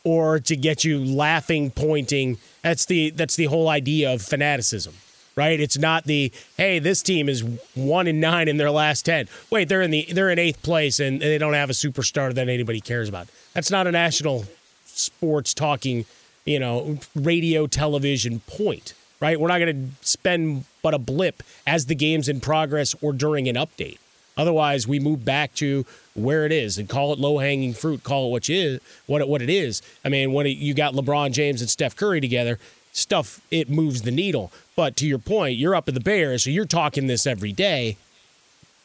or 0.03 0.39
to 0.39 0.55
get 0.55 0.83
you 0.83 0.97
laughing, 0.97 1.69
pointing. 1.69 2.39
That's 2.63 2.85
the 2.87 3.11
that's 3.11 3.35
the 3.35 3.45
whole 3.45 3.69
idea 3.69 4.11
of 4.11 4.23
fanaticism 4.23 4.95
right? 5.35 5.59
It's 5.59 5.77
not 5.77 6.05
the 6.05 6.31
hey, 6.57 6.79
this 6.79 7.01
team 7.01 7.29
is 7.29 7.43
one 7.75 8.07
and 8.07 8.21
nine 8.21 8.47
in 8.47 8.57
their 8.57 8.71
last 8.71 9.05
ten. 9.05 9.27
Wait, 9.49 9.69
they're 9.69 9.81
in 9.81 9.91
the 9.91 10.07
they're 10.11 10.29
in 10.29 10.39
eighth 10.39 10.61
place 10.63 10.99
and 10.99 11.21
they 11.21 11.37
don't 11.37 11.53
have 11.53 11.69
a 11.69 11.73
superstar 11.73 12.33
that 12.33 12.49
anybody 12.49 12.81
cares 12.81 13.09
about. 13.09 13.27
That's 13.53 13.71
not 13.71 13.87
a 13.87 13.91
national 13.91 14.45
sports 14.85 15.53
talking, 15.53 16.05
you 16.45 16.59
know, 16.59 16.99
radio 17.15 17.67
television 17.67 18.41
point, 18.41 18.93
right? 19.19 19.39
We're 19.39 19.47
not 19.47 19.59
going 19.59 19.91
to 20.01 20.07
spend 20.07 20.65
but 20.81 20.93
a 20.93 20.99
blip 20.99 21.41
as 21.65 21.85
the 21.85 21.95
game's 21.95 22.29
in 22.29 22.41
progress 22.41 22.95
or 23.01 23.13
during 23.13 23.47
an 23.47 23.55
update. 23.55 23.97
Otherwise, 24.35 24.87
we 24.87 24.99
move 24.99 25.23
back 25.23 25.53
to 25.55 25.85
where 26.15 26.45
it 26.45 26.51
is 26.51 26.77
and 26.77 26.89
call 26.89 27.13
it 27.13 27.19
low 27.19 27.37
hanging 27.37 27.73
fruit. 27.73 28.03
Call 28.03 28.27
it 28.27 28.31
what 28.31 28.49
you 28.49 28.55
is, 28.55 28.81
what 29.05 29.21
it, 29.21 29.27
what 29.27 29.41
it 29.41 29.49
is. 29.49 29.81
I 30.03 30.09
mean, 30.09 30.33
when 30.33 30.47
it, 30.47 30.57
you 30.57 30.73
got 30.73 30.93
LeBron 30.93 31.31
James 31.31 31.61
and 31.61 31.69
Steph 31.69 31.95
Curry 31.95 32.19
together, 32.19 32.57
stuff 32.93 33.41
it 33.51 33.69
moves 33.69 34.01
the 34.01 34.11
needle. 34.11 34.51
But 34.75 34.95
to 34.97 35.07
your 35.07 35.19
point, 35.19 35.57
you're 35.57 35.75
up 35.75 35.87
in 35.87 35.93
the 35.93 36.01
Bay 36.01 36.21
Area, 36.21 36.39
so 36.39 36.49
you're 36.49 36.65
talking 36.65 37.07
this 37.07 37.27
every 37.27 37.51
day. 37.51 37.97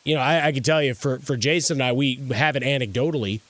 You 0.05 0.14
know, 0.14 0.20
I, 0.20 0.46
I 0.46 0.53
can 0.53 0.62
tell 0.62 0.83
you 0.83 0.94
for 0.94 1.18
for 1.18 1.37
Jason 1.37 1.77
and 1.77 1.83
I, 1.83 1.92
we 1.92 2.16
have 2.35 2.57
it 2.57 2.62
anecdotally. 2.62 3.40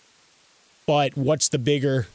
But 0.86 1.16
what's 1.16 1.48
the 1.48 1.58
bigger 1.58 2.06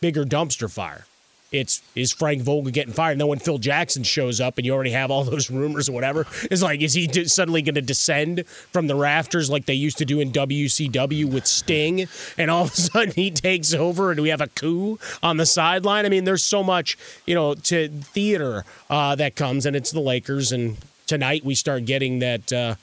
bigger 0.00 0.24
dumpster 0.24 0.70
fire? 0.70 1.06
It's 1.52 1.82
is 1.94 2.12
Frank 2.12 2.42
Vogel 2.42 2.70
getting 2.72 2.92
fired? 2.92 3.12
And 3.12 3.20
then 3.20 3.28
when 3.28 3.38
Phil 3.38 3.58
Jackson 3.58 4.02
shows 4.02 4.40
up 4.40 4.58
and 4.58 4.66
you 4.66 4.72
already 4.72 4.90
have 4.90 5.10
all 5.10 5.24
those 5.32 5.50
rumors 5.50 5.88
or 5.88 5.92
whatever, 5.92 6.26
it's 6.50 6.62
like, 6.62 6.80
is 6.80 6.94
he 6.94 7.08
suddenly 7.26 7.62
going 7.62 7.74
to 7.74 7.82
descend 7.82 8.46
from 8.46 8.86
the 8.86 8.94
rafters 8.94 9.50
like 9.50 9.66
they 9.66 9.74
used 9.74 9.98
to 9.98 10.04
do 10.04 10.20
in 10.20 10.32
WCW 10.32 11.32
with 11.32 11.46
Sting? 11.46 12.08
And 12.38 12.50
all 12.50 12.64
of 12.64 12.72
a 12.72 12.76
sudden 12.76 13.12
he 13.14 13.30
takes 13.30 13.74
over 13.74 14.10
and 14.10 14.20
we 14.20 14.30
have 14.30 14.40
a 14.40 14.48
coup 14.48 14.98
on 15.22 15.36
the 15.36 15.46
sideline? 15.46 16.06
I 16.06 16.08
mean, 16.08 16.24
there's 16.24 16.44
so 16.44 16.62
much, 16.62 16.98
you 17.26 17.34
know, 17.34 17.54
to 17.54 17.88
theater 17.88 18.64
uh, 18.90 19.14
that 19.16 19.36
comes, 19.36 19.66
and 19.66 19.76
it's 19.76 19.90
the 19.90 20.00
Lakers. 20.00 20.52
And 20.52 20.76
tonight 21.06 21.44
we 21.44 21.54
start 21.54 21.84
getting 21.84 22.20
that 22.20 22.52
uh, 22.52 22.74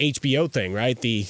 HBO 0.00 0.50
thing, 0.50 0.72
right? 0.72 1.00
The 1.00 1.26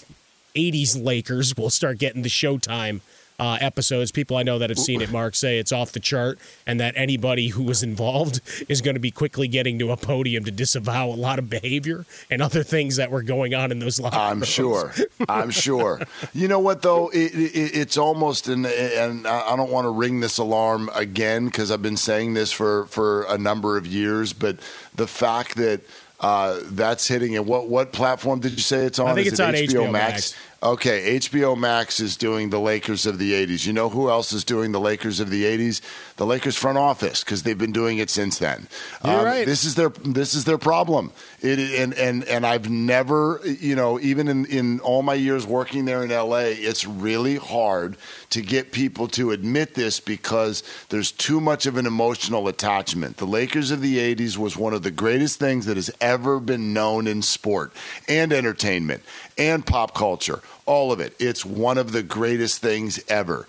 80s 0.55 1.03
Lakers 1.03 1.57
will 1.57 1.71
start 1.71 1.99
getting 1.99 2.23
the 2.23 2.29
Showtime 2.29 3.01
uh, 3.39 3.59
episodes. 3.61 4.13
People 4.13 4.37
I 4.37 4.43
know 4.43 4.59
that 4.59 4.71
have 4.71 4.79
seen 4.79 5.01
it, 5.03 5.11
Mark, 5.11 5.35
say 5.35 5.59
it's 5.59 5.73
off 5.73 5.93
the 5.93 6.01
chart, 6.01 6.39
and 6.67 6.79
that 6.81 6.95
anybody 6.97 7.49
who 7.49 7.63
was 7.63 7.83
involved 7.83 8.41
is 8.69 8.81
going 8.81 8.95
to 8.95 9.01
be 9.01 9.11
quickly 9.11 9.49
getting 9.49 9.79
to 9.81 9.91
a 9.91 9.97
podium 9.97 10.45
to 10.45 10.51
disavow 10.51 11.09
a 11.09 11.17
lot 11.17 11.39
of 11.39 11.51
behavior 11.51 12.07
and 12.31 12.41
other 12.43 12.63
things 12.63 12.97
that 12.97 13.11
were 13.11 13.23
going 13.23 13.55
on 13.55 13.71
in 13.73 13.79
those 13.79 13.99
locker 13.99 14.17
I'm 14.17 14.39
rooms. 14.39 14.49
sure. 14.49 14.95
I'm 15.29 15.51
sure. 15.65 16.01
You 16.33 16.49
know 16.49 16.61
what 16.61 16.83
though? 16.83 17.09
It, 17.09 17.35
it, 17.35 17.77
it's 17.77 17.97
almost 17.97 18.49
an, 18.49 18.67
and 18.67 19.27
I 19.27 19.57
don't 19.57 19.71
want 19.71 19.87
to 19.87 19.91
ring 19.91 20.21
this 20.21 20.39
alarm 20.39 20.91
again 20.95 21.47
because 21.47 21.71
I've 21.71 21.83
been 21.83 21.97
saying 21.97 22.35
this 22.35 22.53
for 22.53 22.87
for 22.87 23.25
a 23.25 23.39
number 23.39 23.77
of 23.77 23.87
years, 23.87 24.33
but 24.33 24.59
the 24.95 25.07
fact 25.07 25.57
that. 25.57 25.81
Uh, 26.21 26.61
that's 26.71 27.07
hitting 27.09 27.35
it. 27.35 27.45
What 27.45 27.69
what 27.69 27.93
platform 27.93 28.41
did 28.41 28.53
you 28.53 28.61
say 28.61 28.87
it's 28.87 28.99
on? 28.99 29.09
I 29.09 29.15
think 29.15 29.27
Is 29.27 29.33
it's 29.35 29.41
it 29.41 29.47
on 29.47 29.55
HBO, 29.55 29.89
HBO 29.89 29.93
Max? 29.93 30.13
Max. 30.33 30.37
Okay, 30.65 31.19
HBO 31.19 31.59
Max 31.59 32.01
is 32.01 32.17
doing 32.17 32.49
the 32.49 32.59
Lakers 32.59 33.05
of 33.05 33.19
the 33.19 33.35
80s. 33.35 33.67
You 33.67 33.75
know 33.75 33.91
who 33.91 34.09
else 34.09 34.33
is 34.33 34.45
doing 34.45 34.73
the 34.73 34.81
Lakers 34.81 35.21
of 35.21 35.29
the 35.29 35.45
80s? 35.45 35.83
The 36.17 36.25
Lakers 36.25 36.57
front 36.57 36.79
office 36.79 37.23
because 37.23 37.43
they've 37.43 37.59
been 37.59 37.73
doing 37.73 37.99
it 37.99 38.09
since 38.09 38.39
then. 38.39 38.67
You're 39.05 39.19
um, 39.19 39.25
right. 39.27 39.45
This 39.45 39.67
is 39.67 39.75
their 39.75 39.91
this 39.91 40.33
is 40.33 40.47
their 40.47 40.57
problem. 40.57 41.13
It 41.43 41.59
and 41.59 41.93
and 41.93 42.25
and 42.25 42.47
I've 42.47 42.71
never, 42.71 43.43
you 43.45 43.77
know, 43.77 44.01
even 44.01 44.27
in 44.27 44.47
in 44.47 44.81
all 44.81 45.03
my 45.03 45.13
years 45.13 45.47
working 45.47 45.85
there 45.85 46.03
in 46.03 46.09
LA, 46.09 46.55
it's 46.55 46.87
really 46.87 47.37
hard 47.37 47.99
to 48.31 48.41
get 48.41 48.73
people 48.73 49.07
to 49.09 49.33
admit 49.33 49.75
this 49.75 50.01
because 50.01 50.63
there's 50.89 51.13
too 51.13 51.43
much 51.43 51.67
of 51.67 51.77
an 51.77 51.85
emotional 51.85 52.49
attachment. 52.49 53.19
The 53.19 53.27
Lakers 53.27 53.71
of 53.71 53.83
the 53.83 53.99
80s 53.99 54.39
was 54.39 54.57
one 54.57 54.73
of 54.73 54.83
the 54.83 54.91
greatest 54.91 55.39
things 55.39 55.67
that 55.67 55.77
has 55.77 55.91
ever 56.01 56.41
been 56.41 56.73
known 56.73 57.07
in 57.07 57.21
sport 57.21 57.71
and 58.09 58.33
entertainment 58.33 59.03
and 59.37 59.65
pop 59.67 59.95
culture 59.95 60.41
all 60.67 60.93
of 60.93 61.01
it. 61.01 61.15
It's 61.19 61.45
one 61.45 61.79
of 61.79 61.93
the 61.93 62.03
greatest 62.03 62.61
things 62.61 63.01
ever. 63.09 63.47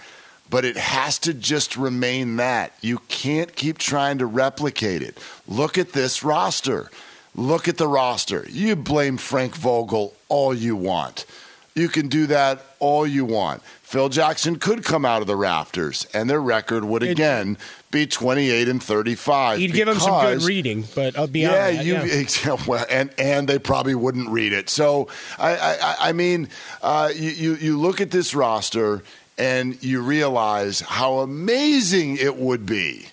but 0.49 0.63
it 0.63 0.77
has 0.77 1.17
to 1.19 1.33
just 1.33 1.75
remain 1.75 2.35
that. 2.37 2.71
You 2.81 2.99
can't 3.07 3.55
keep 3.55 3.77
trying 3.79 4.19
to 4.19 4.25
replicate 4.27 5.01
it. 5.01 5.17
Look 5.47 5.77
at 5.77 5.93
this 5.93 6.23
roster. 6.23 6.91
Look 7.33 7.67
at 7.67 7.77
the 7.77 7.87
roster. 7.87 8.45
You 8.47 8.75
blame 8.75 9.17
Frank 9.17 9.55
Vogel 9.55 10.13
all 10.29 10.53
you 10.53 10.75
want. 10.75 11.25
You 11.73 11.89
can 11.89 12.07
do 12.07 12.27
that 12.27 12.63
all 12.79 13.05
you 13.07 13.25
want. 13.25 13.63
Phil 13.81 14.07
Jackson 14.09 14.57
could 14.57 14.83
come 14.85 15.03
out 15.03 15.21
of 15.21 15.27
the 15.27 15.35
rafters, 15.35 16.07
and 16.13 16.29
their 16.29 16.41
record 16.41 16.85
would 16.85 17.03
again 17.03 17.57
be 17.95 18.05
28 18.05 18.67
and 18.67 18.83
35. 18.83 19.59
You'd 19.59 19.73
give 19.73 19.87
them 19.87 19.99
some 19.99 20.21
good 20.21 20.43
reading, 20.43 20.83
but 20.93 21.17
uh, 21.17 21.27
beyond 21.27 21.55
yeah, 21.55 21.71
that, 21.71 21.85
you 21.85 21.93
yeah. 22.51 22.57
well, 22.67 22.85
and 22.89 23.09
and 23.17 23.47
they 23.47 23.57
probably 23.57 23.95
wouldn't 23.95 24.29
read 24.29 24.53
it. 24.53 24.69
So 24.69 25.07
I 25.39 25.55
I, 25.55 25.95
I 26.09 26.11
mean, 26.11 26.49
uh, 26.83 27.11
you, 27.15 27.31
you 27.31 27.55
you 27.55 27.79
look 27.79 28.01
at 28.01 28.11
this 28.11 28.35
roster 28.35 29.01
and 29.37 29.81
you 29.83 30.01
realize 30.01 30.81
how 30.81 31.19
amazing 31.19 32.17
it 32.17 32.35
would 32.35 32.65
be 32.65 33.07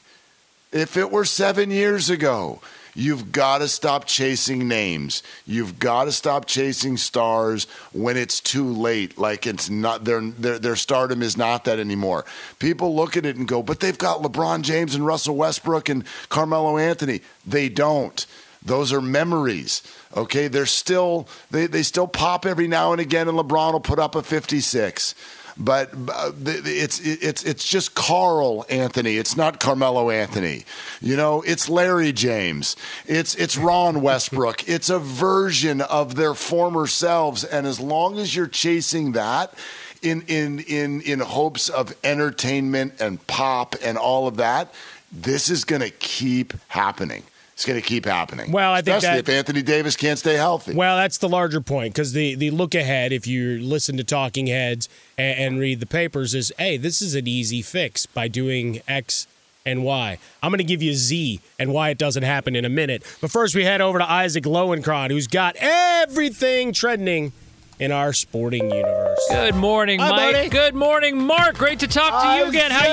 if 0.72 0.96
it 0.96 1.10
were 1.10 1.24
seven 1.24 1.70
years 1.70 2.10
ago. 2.10 2.60
You've 2.94 3.32
got 3.32 3.58
to 3.58 3.68
stop 3.68 4.04
chasing 4.04 4.68
names. 4.68 5.22
You've 5.46 5.78
got 5.78 6.04
to 6.04 6.12
stop 6.12 6.44
chasing 6.44 6.98
stars 6.98 7.66
when 7.92 8.18
it's 8.18 8.38
too 8.38 8.68
late. 8.70 9.16
Like 9.16 9.46
it's 9.46 9.70
not 9.70 10.04
their 10.04 10.20
their 10.20 10.58
their 10.58 10.76
stardom 10.76 11.22
is 11.22 11.36
not 11.36 11.64
that 11.64 11.78
anymore. 11.78 12.26
People 12.58 12.94
look 12.94 13.16
at 13.16 13.24
it 13.24 13.36
and 13.36 13.48
go, 13.48 13.62
"But 13.62 13.80
they've 13.80 13.96
got 13.96 14.22
LeBron 14.22 14.62
James 14.62 14.94
and 14.94 15.06
Russell 15.06 15.36
Westbrook 15.36 15.88
and 15.88 16.04
Carmelo 16.28 16.76
Anthony." 16.76 17.22
They 17.46 17.70
don't. 17.70 18.26
Those 18.64 18.92
are 18.92 19.00
memories. 19.00 19.82
Okay, 20.14 20.48
they're 20.48 20.66
still 20.66 21.26
they, 21.50 21.66
they 21.66 21.82
still 21.82 22.06
pop 22.06 22.44
every 22.44 22.68
now 22.68 22.92
and 22.92 23.00
again, 23.00 23.26
and 23.26 23.38
LeBron 23.38 23.72
will 23.72 23.80
put 23.80 23.98
up 23.98 24.14
a 24.14 24.22
56 24.22 25.14
but 25.56 25.90
uh, 26.08 26.32
it's 26.44 27.00
it's 27.00 27.42
it's 27.44 27.68
just 27.68 27.94
Carl 27.94 28.64
Anthony. 28.68 29.16
It's 29.16 29.36
not 29.36 29.60
Carmelo 29.60 30.10
Anthony. 30.10 30.64
You 31.00 31.16
know, 31.16 31.42
it's 31.42 31.68
Larry 31.68 32.12
James. 32.12 32.76
It's 33.06 33.34
it's 33.34 33.56
Ron 33.56 34.02
Westbrook. 34.02 34.68
it's 34.68 34.90
a 34.90 34.98
version 34.98 35.80
of 35.80 36.14
their 36.16 36.34
former 36.34 36.86
selves, 36.86 37.44
and 37.44 37.66
as 37.66 37.80
long 37.80 38.18
as 38.18 38.34
you're 38.34 38.46
chasing 38.46 39.12
that. 39.12 39.54
In, 40.02 40.22
in 40.22 40.58
in 40.58 41.00
in 41.02 41.20
hopes 41.20 41.68
of 41.68 41.94
entertainment 42.02 42.94
and 43.00 43.24
pop 43.28 43.76
and 43.84 43.96
all 43.96 44.26
of 44.26 44.38
that, 44.38 44.74
this 45.12 45.48
is 45.48 45.64
going 45.64 45.82
to 45.82 45.90
keep 45.90 46.54
happening. 46.66 47.22
It's 47.62 47.68
going 47.68 47.80
to 47.80 47.86
keep 47.86 48.06
happening. 48.06 48.50
Well, 48.50 48.72
I 48.72 48.82
think 48.82 48.96
especially 48.96 49.22
that- 49.22 49.32
if 49.32 49.38
Anthony 49.38 49.62
Davis 49.62 49.94
can't 49.94 50.18
stay 50.18 50.34
healthy. 50.34 50.74
Well, 50.74 50.96
that's 50.96 51.18
the 51.18 51.28
larger 51.28 51.60
point 51.60 51.94
because 51.94 52.12
the, 52.12 52.34
the 52.34 52.50
look 52.50 52.74
ahead, 52.74 53.12
if 53.12 53.24
you 53.28 53.60
listen 53.60 53.96
to 53.98 54.02
talking 54.02 54.48
heads 54.48 54.88
and, 55.16 55.38
and 55.38 55.60
read 55.60 55.78
the 55.78 55.86
papers, 55.86 56.34
is 56.34 56.52
hey, 56.58 56.76
this 56.76 57.00
is 57.00 57.14
an 57.14 57.28
easy 57.28 57.62
fix 57.62 58.04
by 58.04 58.26
doing 58.26 58.80
X 58.88 59.28
and 59.64 59.84
Y. 59.84 60.18
I'm 60.42 60.50
going 60.50 60.58
to 60.58 60.64
give 60.64 60.82
you 60.82 60.92
Z 60.94 61.38
and 61.60 61.72
why 61.72 61.90
it 61.90 61.98
doesn't 61.98 62.24
happen 62.24 62.56
in 62.56 62.64
a 62.64 62.68
minute. 62.68 63.04
But 63.20 63.30
first, 63.30 63.54
we 63.54 63.62
head 63.62 63.80
over 63.80 64.00
to 64.00 64.10
Isaac 64.10 64.42
Lowenkron, 64.42 65.12
who's 65.12 65.28
got 65.28 65.54
everything 65.60 66.72
trending 66.72 67.32
in 67.78 67.90
our 67.92 68.12
sporting 68.12 68.70
universe. 68.70 69.18
Good 69.30 69.54
morning, 69.54 69.98
Hi, 70.00 70.10
Mike. 70.10 70.32
buddy. 70.34 70.48
Good 70.48 70.74
morning, 70.74 71.18
Mark. 71.18 71.56
Great 71.58 71.80
to 71.80 71.88
talk 71.88 72.22
to 72.22 72.38
you 72.38 72.48
again. 72.50 72.70
How 72.70 72.86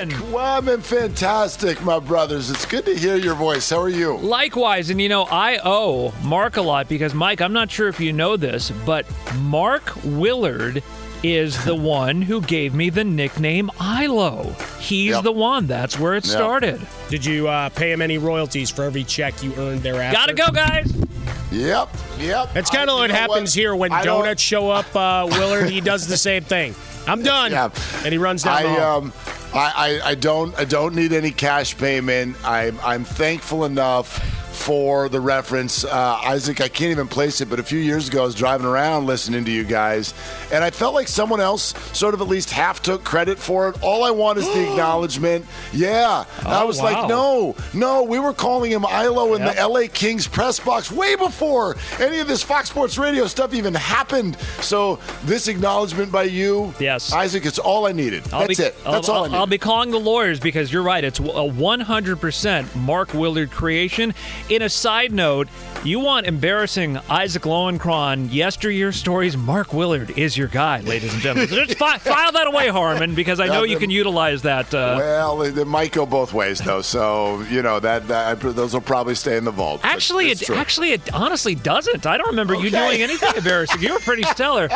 you 0.00 0.06
been? 0.08 0.32
Well, 0.32 0.44
I've 0.44 0.64
been 0.64 0.80
fantastic, 0.82 1.82
my 1.82 1.98
brothers. 1.98 2.50
It's 2.50 2.66
good 2.66 2.84
to 2.86 2.94
hear 2.94 3.16
your 3.16 3.34
voice. 3.34 3.70
How 3.70 3.80
are 3.80 3.88
you? 3.88 4.16
Likewise, 4.18 4.90
and 4.90 5.00
you 5.00 5.08
know, 5.08 5.22
I 5.24 5.58
owe 5.64 6.12
Mark 6.22 6.56
a 6.56 6.62
lot 6.62 6.88
because, 6.88 7.14
Mike, 7.14 7.40
I'm 7.40 7.52
not 7.52 7.70
sure 7.70 7.88
if 7.88 7.98
you 8.00 8.12
know 8.12 8.36
this, 8.36 8.70
but 8.84 9.06
Mark 9.38 9.92
Willard 10.04 10.82
is 11.22 11.64
the 11.64 11.74
one 11.74 12.22
who 12.22 12.40
gave 12.40 12.74
me 12.74 12.90
the 12.90 13.04
nickname 13.04 13.70
Ilo. 13.80 14.54
He's 14.80 15.10
Yep. 15.12 15.24
the 15.24 15.32
one. 15.32 15.66
That's 15.66 15.98
where 15.98 16.14
it 16.14 16.24
Yep. 16.26 16.32
started. 16.36 16.80
Did 17.08 17.24
you 17.24 17.48
uh, 17.48 17.68
pay 17.70 17.92
him 17.92 18.00
any 18.02 18.18
royalties 18.18 18.70
for 18.70 18.84
every 18.84 19.04
check 19.04 19.42
you 19.42 19.54
earned 19.56 19.82
thereafter? 19.82 20.16
Gotta 20.16 20.34
go, 20.34 20.48
guys. 20.52 20.92
Yep, 21.52 21.88
yep. 22.18 22.52
That's 22.54 22.70
kind 22.70 22.90
of 22.90 22.98
what 22.98 23.08
know 23.08 23.14
happens 23.16 23.54
here 23.54 23.74
when 23.74 23.92
I 23.92 24.02
don't- 24.04 24.22
donuts 24.22 24.42
show 24.42 24.70
up. 24.70 24.94
Uh, 24.94 25.26
Willard, 25.30 25.70
he 25.70 25.80
does 25.80 26.06
the 26.06 26.16
same 26.16 26.42
thing. 26.44 26.74
I'm 27.08 27.22
done, 27.22 27.52
Yeah. 27.52 27.68
and 28.04 28.12
he 28.12 28.18
runs 28.18 28.42
down 28.42 28.62
the 28.64 28.68
I 28.68 28.72
hall. 28.74 28.98
um, 28.98 29.12
I, 29.54 30.00
I, 30.04 30.10
I 30.10 30.14
don't 30.16 30.58
I 30.58 30.64
don't 30.64 30.94
need 30.94 31.12
any 31.12 31.30
cash 31.30 31.76
payment. 31.78 32.36
I'm 32.44 32.78
I'm 32.84 33.04
thankful 33.04 33.64
enough 33.64 34.45
for 34.56 35.08
the 35.08 35.20
reference, 35.20 35.84
uh, 35.84 36.20
Isaac. 36.24 36.60
I 36.60 36.68
can't 36.68 36.90
even 36.90 37.06
place 37.08 37.40
it, 37.40 37.50
but 37.50 37.60
a 37.60 37.62
few 37.62 37.78
years 37.78 38.08
ago, 38.08 38.22
I 38.22 38.26
was 38.26 38.34
driving 38.34 38.66
around 38.66 39.06
listening 39.06 39.44
to 39.44 39.50
you 39.50 39.64
guys, 39.64 40.14
and 40.52 40.64
I 40.64 40.70
felt 40.70 40.94
like 40.94 41.08
someone 41.08 41.40
else 41.40 41.74
sort 41.96 42.14
of 42.14 42.20
at 42.20 42.26
least 42.28 42.50
half 42.50 42.80
took 42.82 43.04
credit 43.04 43.38
for 43.38 43.68
it. 43.68 43.76
All 43.82 44.02
I 44.02 44.10
want 44.10 44.38
is 44.38 44.46
the 44.46 44.62
acknowledgement. 44.70 45.44
Yeah, 45.72 46.24
I 46.44 46.62
Oh, 46.62 46.66
was 46.66 46.78
wow. 46.78 46.84
like, 46.84 47.08
no, 47.08 47.54
no, 47.74 48.02
we 48.02 48.18
were 48.18 48.32
calling 48.32 48.70
him 48.72 48.84
Ilo 48.84 49.34
in 49.34 49.44
the 49.44 49.52
LA 49.68 49.82
Kings 49.92 50.26
press 50.26 50.58
box 50.58 50.90
way 50.90 51.14
before 51.16 51.76
any 52.00 52.18
of 52.20 52.26
this 52.26 52.42
Fox 52.42 52.70
Sports 52.70 52.96
Radio 52.98 53.26
stuff 53.26 53.52
even 53.54 53.74
happened. 53.74 54.36
So 54.60 54.98
this 55.24 55.48
acknowledgement 55.48 56.10
by 56.10 56.24
you, 56.24 56.72
Yes. 56.80 57.12
Isaac, 57.12 57.44
it's 57.44 57.58
all 57.58 57.86
I 57.86 57.92
needed. 57.92 58.22
I'll 58.32 58.46
That's 58.46 58.58
be, 58.58 58.64
it. 58.64 58.84
That's 58.84 59.08
I'll, 59.08 59.14
all 59.16 59.24
I 59.24 59.26
needed. 59.28 59.38
I'll 59.38 59.46
be 59.46 59.58
calling 59.58 59.90
the 59.90 60.00
lawyers 60.00 60.40
because 60.40 60.72
you're 60.72 60.82
right. 60.82 61.04
It's 61.04 61.18
a 61.18 61.22
100% 61.22 62.74
Mark 62.76 63.12
Willard 63.14 63.50
creation. 63.50 64.14
In 64.48 64.62
a 64.62 64.68
side 64.68 65.10
note, 65.12 65.48
you 65.82 65.98
want 65.98 66.24
embarrassing 66.26 66.98
Isaac 67.10 67.42
Lowenkron 67.42 68.32
yesteryear 68.32 68.92
stories? 68.92 69.36
Mark 69.36 69.72
Willard 69.74 70.16
is 70.16 70.36
your 70.38 70.46
guy, 70.46 70.80
ladies 70.82 71.12
and 71.12 71.20
gentlemen. 71.20 71.48
So 71.48 71.64
just 71.64 71.76
fi- 71.78 71.98
file 71.98 72.30
that 72.30 72.46
away, 72.46 72.68
Harmon, 72.68 73.16
because 73.16 73.40
I 73.40 73.46
know 73.48 73.64
you 73.64 73.76
can 73.76 73.90
utilize 73.90 74.42
that. 74.42 74.72
Uh, 74.72 74.94
well, 74.98 75.42
it, 75.42 75.58
it 75.58 75.64
might 75.64 75.90
go 75.90 76.06
both 76.06 76.32
ways 76.32 76.60
though, 76.60 76.80
so 76.80 77.40
you 77.50 77.60
know 77.60 77.80
that, 77.80 78.06
that 78.06 78.38
those 78.38 78.72
will 78.72 78.80
probably 78.80 79.16
stay 79.16 79.36
in 79.36 79.44
the 79.44 79.50
vault. 79.50 79.80
Actually, 79.82 80.30
it 80.30 80.38
true. 80.38 80.54
actually 80.54 80.92
it 80.92 81.12
honestly 81.12 81.56
doesn't. 81.56 82.06
I 82.06 82.16
don't 82.16 82.28
remember 82.28 82.54
you 82.54 82.68
Okay. 82.68 82.86
doing 82.88 83.02
anything 83.02 83.32
embarrassing. 83.36 83.82
You 83.82 83.94
were 83.94 83.98
pretty 84.00 84.22
stellar. 84.24 84.68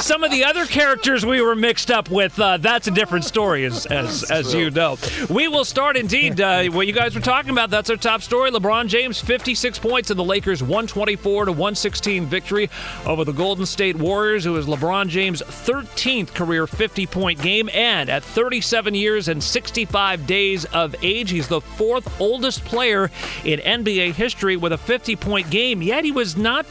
Some 0.00 0.24
of 0.24 0.30
the 0.30 0.44
other 0.44 0.64
characters 0.64 1.26
we 1.26 1.42
were 1.42 1.54
mixed 1.54 1.90
up 1.90 2.10
with, 2.10 2.38
uh, 2.40 2.56
that's 2.56 2.86
a 2.86 2.90
different 2.90 3.26
story, 3.26 3.66
as 3.66 3.84
as, 3.86 4.30
as 4.30 4.54
you 4.54 4.70
know. 4.70 4.96
We 5.28 5.48
will 5.48 5.66
start 5.66 5.98
indeed. 5.98 6.40
Uh, 6.40 6.64
what 6.66 6.86
you 6.86 6.94
guys 6.94 7.14
were 7.14 7.20
talking 7.20 7.50
about, 7.50 7.68
that's 7.68 7.90
our 7.90 7.96
top 7.96 8.22
story. 8.22 8.50
LeBron 8.50 8.86
James, 8.88 9.17
56 9.20 9.78
points 9.78 10.10
in 10.10 10.16
the 10.16 10.24
Lakers' 10.24 10.62
124 10.62 11.46
to 11.46 11.52
116 11.52 12.26
victory 12.26 12.70
over 13.06 13.24
the 13.24 13.32
Golden 13.32 13.66
State 13.66 13.96
Warriors. 13.96 14.46
It 14.46 14.50
was 14.50 14.66
LeBron 14.66 15.08
James' 15.08 15.42
13th 15.42 16.34
career 16.34 16.66
50 16.66 17.06
point 17.06 17.40
game, 17.40 17.68
and 17.72 18.08
at 18.08 18.22
37 18.22 18.94
years 18.94 19.28
and 19.28 19.42
65 19.42 20.26
days 20.26 20.64
of 20.66 20.94
age, 21.02 21.30
he's 21.30 21.48
the 21.48 21.60
fourth 21.60 22.20
oldest 22.20 22.64
player 22.64 23.10
in 23.44 23.60
NBA 23.60 24.12
history 24.12 24.56
with 24.56 24.72
a 24.72 24.78
50 24.78 25.16
point 25.16 25.50
game. 25.50 25.82
Yet 25.82 26.04
he 26.04 26.12
was 26.12 26.36
not 26.36 26.66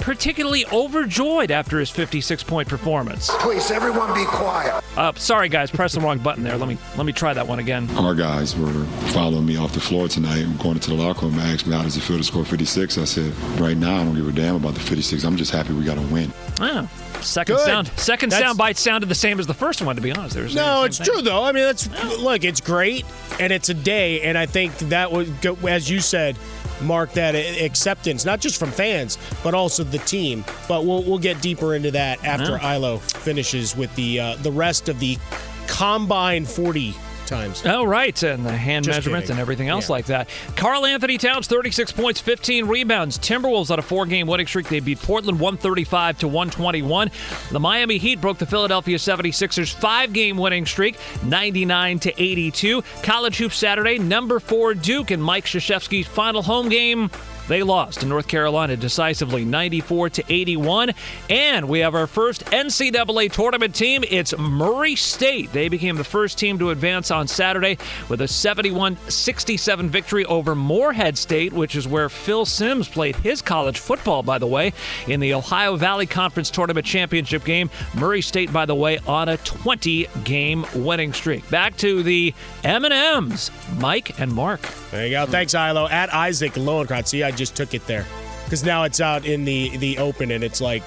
particularly 0.00 0.64
overjoyed 0.66 1.50
after 1.50 1.78
his 1.78 1.90
56 1.90 2.42
point 2.42 2.68
performance. 2.68 3.30
Please, 3.40 3.70
everyone 3.70 4.12
be 4.14 4.24
quiet. 4.24 4.82
Uh, 4.96 5.12
sorry, 5.14 5.48
guys, 5.48 5.70
press 5.70 5.92
the 5.92 6.00
wrong 6.00 6.18
button 6.18 6.42
there. 6.42 6.56
Let 6.56 6.68
me 6.68 6.78
let 6.96 7.06
me 7.06 7.12
try 7.12 7.32
that 7.34 7.46
one 7.46 7.58
again. 7.58 7.88
Our 7.96 8.14
guys 8.14 8.56
were 8.56 8.84
following 9.12 9.46
me 9.46 9.56
off 9.56 9.72
the 9.72 9.80
floor 9.80 10.08
tonight 10.08 10.38
and 10.42 10.58
going 10.58 10.74
into 10.76 10.90
the 10.90 10.96
locker 10.96 11.26
room 11.26 11.34
and 11.38 11.42
asked 11.42 11.66
me 11.66 11.74
how 11.74 11.82
does 11.82 11.96
it 11.96 12.00
feel 12.00 12.16
to 12.18 12.24
score 12.24 12.44
56. 12.44 12.98
I 12.98 13.04
said, 13.04 13.32
right 13.60 13.76
now 13.76 14.00
I 14.00 14.04
don't 14.04 14.14
give 14.14 14.28
a 14.28 14.32
damn 14.32 14.56
about 14.56 14.74
the 14.74 14.80
56. 14.80 15.22
I'm 15.24 15.36
just 15.36 15.50
happy 15.52 15.72
we 15.72 15.84
got 15.84 15.98
a 15.98 16.02
win. 16.02 16.32
Oh, 16.60 16.88
second 17.20 17.56
Good. 17.56 17.64
sound. 17.66 17.86
Second 17.96 18.30
That's- 18.30 18.46
sound 18.48 18.58
bite 18.58 18.76
sounded 18.76 19.08
the 19.08 19.14
same 19.14 19.38
as 19.38 19.46
the 19.46 19.54
first 19.54 19.82
one. 19.82 19.94
To 19.96 20.02
be 20.02 20.12
honest, 20.12 20.34
there's 20.34 20.54
No, 20.54 20.84
it's 20.84 20.98
true 20.98 21.22
though. 21.22 21.44
I 21.44 21.52
mean, 21.52 21.64
that's 21.64 21.88
look, 22.18 22.44
it's 22.44 22.60
great, 22.60 23.04
and 23.38 23.52
it's 23.52 23.68
a 23.68 23.74
day, 23.74 24.22
and 24.22 24.36
I 24.36 24.46
think 24.46 24.76
that 24.78 25.12
was 25.12 25.28
go, 25.30 25.56
as 25.68 25.88
you 25.90 26.00
said, 26.00 26.36
mark 26.80 27.12
that 27.12 27.34
acceptance, 27.34 28.24
not 28.24 28.40
just 28.40 28.58
from 28.58 28.70
fans, 28.70 29.18
but 29.42 29.54
also 29.54 29.84
the 29.84 29.98
team. 29.98 30.44
But 30.68 30.84
we'll 30.84 31.02
we'll 31.02 31.18
get 31.18 31.40
deeper 31.40 31.74
into 31.74 31.90
that 31.92 32.24
after 32.24 32.58
Ilo 32.62 32.98
finishes 32.98 33.76
with 33.76 33.94
the 33.96 34.20
uh, 34.20 34.36
the 34.36 34.52
rest 34.52 34.88
of 34.88 34.98
the 35.00 35.18
combine 35.66 36.44
forty 36.44 36.94
times. 37.28 37.62
Oh, 37.64 37.84
right. 37.84 38.20
And 38.22 38.44
the 38.44 38.50
hand 38.52 38.84
Just 38.84 38.96
measurements 38.96 39.24
kidding. 39.26 39.32
and 39.36 39.40
everything 39.40 39.68
else 39.68 39.88
Yeah. 39.88 39.92
like 39.92 40.06
that. 40.06 40.28
Karl-Anthony 40.56 41.18
Towns, 41.18 41.46
36 41.46 41.92
points, 41.92 42.20
15 42.20 42.66
rebounds. 42.66 43.18
Timberwolves 43.18 43.70
on 43.70 43.78
a 43.78 43.82
four 43.82 44.06
game 44.06 44.26
winning 44.26 44.46
streak. 44.46 44.68
They 44.68 44.80
beat 44.80 45.00
Portland 45.02 45.38
135 45.38 46.18
to 46.18 46.28
121. 46.28 47.10
The 47.52 47.60
Miami 47.60 47.98
Heat 47.98 48.20
broke 48.20 48.38
the 48.38 48.46
Philadelphia 48.46 48.96
76ers 48.98 49.72
five 49.74 50.12
game 50.12 50.36
winning 50.36 50.66
streak, 50.66 50.96
99 51.24 51.98
to 52.00 52.22
82. 52.22 52.82
College 53.02 53.36
Hoop 53.38 53.52
Saturday, 53.52 53.98
number 53.98 54.40
four 54.40 54.74
Duke 54.74 55.10
and 55.10 55.22
Mike 55.22 55.44
Krzyzewski's 55.44 56.06
final 56.06 56.42
home 56.42 56.68
game. 56.68 57.10
They 57.48 57.62
lost 57.62 58.00
to 58.00 58.06
North 58.06 58.28
Carolina 58.28 58.76
decisively 58.76 59.44
94 59.44 60.10
to 60.10 60.24
81. 60.28 60.92
And 61.30 61.66
we 61.68 61.78
have 61.80 61.94
our 61.94 62.06
first 62.06 62.44
NCAA 62.46 63.32
tournament 63.32 63.74
team. 63.74 64.04
It's 64.08 64.36
Murray 64.36 64.94
State. 64.96 65.50
They 65.52 65.68
became 65.68 65.96
the 65.96 66.04
first 66.04 66.38
team 66.38 66.58
to 66.58 66.70
advance 66.70 67.10
on 67.10 67.26
Saturday 67.26 67.78
with 68.10 68.20
a 68.20 68.28
71 68.28 68.98
67 69.08 69.88
victory 69.88 70.26
over 70.26 70.54
Morehead 70.54 71.16
State, 71.16 71.54
which 71.54 71.74
is 71.74 71.88
where 71.88 72.10
Phil 72.10 72.44
Simms 72.44 72.86
played 72.86 73.16
his 73.16 73.40
college 73.40 73.78
football, 73.78 74.22
by 74.22 74.38
the 74.38 74.46
way, 74.46 74.74
in 75.06 75.18
the 75.18 75.32
Ohio 75.32 75.76
Valley 75.76 76.06
Conference 76.06 76.50
Tournament 76.50 76.86
Championship 76.86 77.44
game. 77.44 77.70
Murray 77.94 78.20
State, 78.20 78.52
by 78.52 78.66
the 78.66 78.74
way, 78.74 78.98
on 79.06 79.30
a 79.30 79.38
20 79.38 80.06
game 80.24 80.66
winning 80.74 81.14
streak. 81.14 81.48
Back 81.48 81.78
to 81.78 82.02
the 82.02 82.34
M&Ms, 82.64 83.50
Mike 83.78 84.20
and 84.20 84.30
Mark. 84.32 84.60
There 84.90 85.06
you 85.06 85.12
go. 85.12 85.26
Thanks, 85.26 85.54
Ilo. 85.54 85.88
At 85.88 86.12
Isaac 86.12 86.52
Lowenkron. 86.52 87.06
Just 87.38 87.56
took 87.56 87.72
it 87.72 87.86
there 87.86 88.04
because 88.44 88.64
now 88.64 88.82
it's 88.82 89.00
out 89.00 89.24
in 89.24 89.44
the 89.44 89.76
the 89.78 89.98
open 89.98 90.32
and 90.32 90.42
it's 90.42 90.60
like 90.60 90.82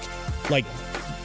like 0.50 0.64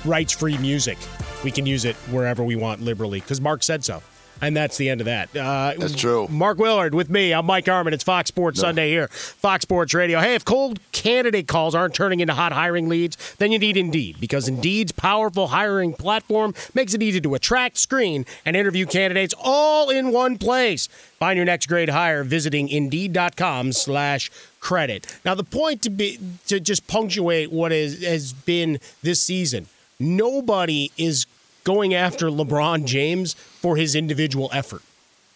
rights 0.05 0.33
free 0.33 0.57
music. 0.57 0.97
We 1.43 1.51
can 1.51 1.65
use 1.65 1.85
it 1.85 1.95
wherever 2.11 2.43
we 2.43 2.55
want 2.55 2.81
liberally 2.81 3.19
because 3.19 3.41
Mark 3.41 3.61
said 3.61 3.83
so. 3.83 4.01
And 4.41 4.55
that's 4.55 4.77
the 4.77 4.89
end 4.89 5.01
of 5.01 5.05
that. 5.05 5.35
Uh, 5.35 5.73
That's 5.77 5.95
true. 5.95 6.27
Mark 6.29 6.59
Willard 6.59 6.93
with 6.93 7.09
me. 7.09 7.33
I'm 7.33 7.47
Mike 7.47 7.65
Harmon. 7.65 7.91
It's 7.93 8.03
Fox 8.03 8.27
Sports 8.27 8.59
Sunday 8.59 8.89
here, 8.91 9.07
Fox 9.07 9.63
Sports 9.63 9.95
Radio. 9.95 10.19
Hey, 10.19 10.35
if 10.35 10.45
cold 10.45 10.79
candidate 10.91 11.47
calls 11.47 11.73
aren't 11.73 11.95
turning 11.95 12.19
into 12.19 12.33
hot 12.35 12.51
hiring 12.51 12.87
leads, 12.87 13.17
then 13.37 13.51
you 13.51 13.57
need 13.57 13.77
Indeed 13.77 14.17
because 14.19 14.47
Indeed's 14.47 14.91
powerful 14.91 15.47
hiring 15.47 15.93
platform 15.93 16.53
makes 16.75 16.93
it 16.93 17.01
easy 17.01 17.19
to 17.21 17.33
attract, 17.33 17.77
screen, 17.77 18.25
and 18.45 18.55
interview 18.55 18.85
candidates 18.85 19.33
all 19.41 19.89
in 19.89 20.11
one 20.11 20.37
place. 20.37 20.87
Find 21.17 21.35
your 21.35 21.45
next 21.45 21.65
great 21.65 21.89
hire 21.89 22.23
visiting 22.23 22.69
Indeed.com 22.69 23.71
slash 23.73 24.29
credit. 24.67 25.07
Now, 25.23 25.33
the 25.33 25.45
point 25.45 25.81
to 25.83 25.89
be 25.89 26.19
to 26.47 26.59
just 26.59 26.87
punctuate 26.87 27.53
what 27.53 27.71
is, 27.71 28.03
has 28.03 28.33
been 28.33 28.79
this 29.01 29.21
season, 29.21 29.67
nobody 29.97 30.91
is 30.97 31.25
going 31.63 31.93
after 31.93 32.27
LeBron 32.27 32.85
James 32.85 33.33
for 33.33 33.77
his 33.77 33.95
individual 33.95 34.49
effort. 34.51 34.81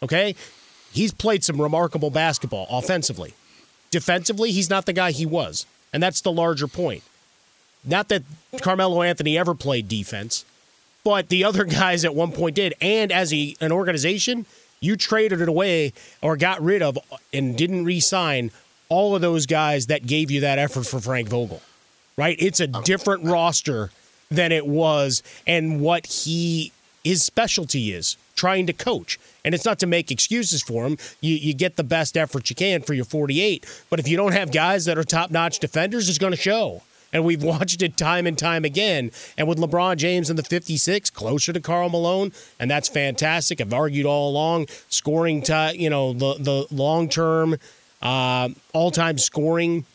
Okay? 0.04 0.36
He's 0.92 1.14
played 1.14 1.46
some 1.46 1.62
remarkable 1.62 2.10
basketball 2.10 2.68
offensively. 2.70 3.34
Defensively, 3.90 4.52
he's 4.52 4.70
not 4.70 4.86
the 4.86 4.92
guy 4.92 5.12
he 5.12 5.26
was. 5.26 5.66
And 5.94 6.04
that's 6.04 6.20
the 6.20 6.32
larger 6.32 6.68
point. 6.68 7.02
Not 7.86 8.10
that 8.10 8.24
Carmelo 8.60 9.02
Anthony 9.02 9.38
ever 9.38 9.56
played 9.56 9.88
defense, 9.88 10.44
but 11.06 11.30
the 11.30 11.46
other 11.46 11.64
guys 11.82 12.04
at 12.04 12.14
one 12.14 12.34
point 12.34 12.58
did. 12.58 12.74
And 12.82 13.14
as 13.14 13.34
a, 13.34 13.56
an 13.62 13.72
organization, 13.72 14.46
you 14.82 14.98
traded 14.98 15.40
it 15.40 15.48
away 15.48 15.94
or 16.22 16.36
got 16.36 16.62
rid 16.62 16.82
of 16.82 17.00
and 17.34 17.58
didn't 17.58 17.86
re 17.86 18.02
sign 18.02 18.52
all 18.92 19.16
of 19.16 19.22
those 19.22 19.46
guys 19.46 19.88
that 19.88 20.06
gave 20.06 20.30
you 20.30 20.42
that 20.42 20.60
effort 20.60 20.86
for 20.86 21.00
Frank 21.00 21.30
Vogel, 21.30 21.62
right? 22.18 22.36
It's 22.38 22.60
a 22.60 22.68
different 22.68 23.24
roster 23.24 23.90
than 24.30 24.52
it 24.52 24.68
was 24.68 25.24
and 25.48 25.80
what 25.82 26.06
he 26.06 26.74
his 27.04 27.24
specialty 27.24 27.94
is 27.94 28.18
trying 28.36 28.68
to 28.68 28.74
coach. 28.74 29.18
And 29.44 29.56
it's 29.56 29.66
not 29.66 29.80
to 29.80 29.88
make 29.88 30.12
excuses 30.12 30.62
for 30.62 30.86
him. 30.86 30.98
You, 31.20 31.36
you 31.36 31.54
get 31.54 31.76
the 31.76 31.84
best 31.84 32.16
effort 32.16 32.50
you 32.50 32.56
can 32.56 32.82
for 32.82 32.94
your 32.94 33.06
48. 33.06 33.66
But 33.90 34.00
if 34.00 34.08
you 34.08 34.18
don't 34.18 34.34
have 34.34 34.52
guys 34.52 34.86
that 34.86 34.98
are 34.98 35.04
top 35.04 35.32
notch 35.32 35.60
defenders, 35.60 36.10
it's 36.10 36.20
going 36.20 36.32
to 36.32 36.38
show. 36.38 36.84
And 37.12 37.26
we've 37.26 37.42
watched 37.54 37.82
it 37.82 37.98
time 37.98 38.28
and 38.28 38.38
time 38.38 38.66
again. 38.66 39.12
And 39.38 39.48
with 39.48 39.58
LeBron 39.58 39.98
James 39.98 40.30
in 40.30 40.36
the 40.36 40.44
56, 40.44 41.10
closer 41.10 41.54
to 41.54 41.60
Karl 41.60 41.90
Malone, 41.90 42.34
and 42.60 42.70
that's 42.70 42.88
fantastic. 42.88 43.62
I've 43.62 43.74
argued 43.74 44.06
all 44.06 44.30
along, 44.30 44.68
scoring, 44.90 45.42
t- 45.42 45.78
you 45.78 45.90
know, 45.90 46.14
the, 46.14 46.36
the 46.36 46.68
long 46.70 47.10
term, 47.10 47.58
uh, 48.02 48.50
all 48.74 48.92
time 48.92 49.18
scoring 49.18 49.86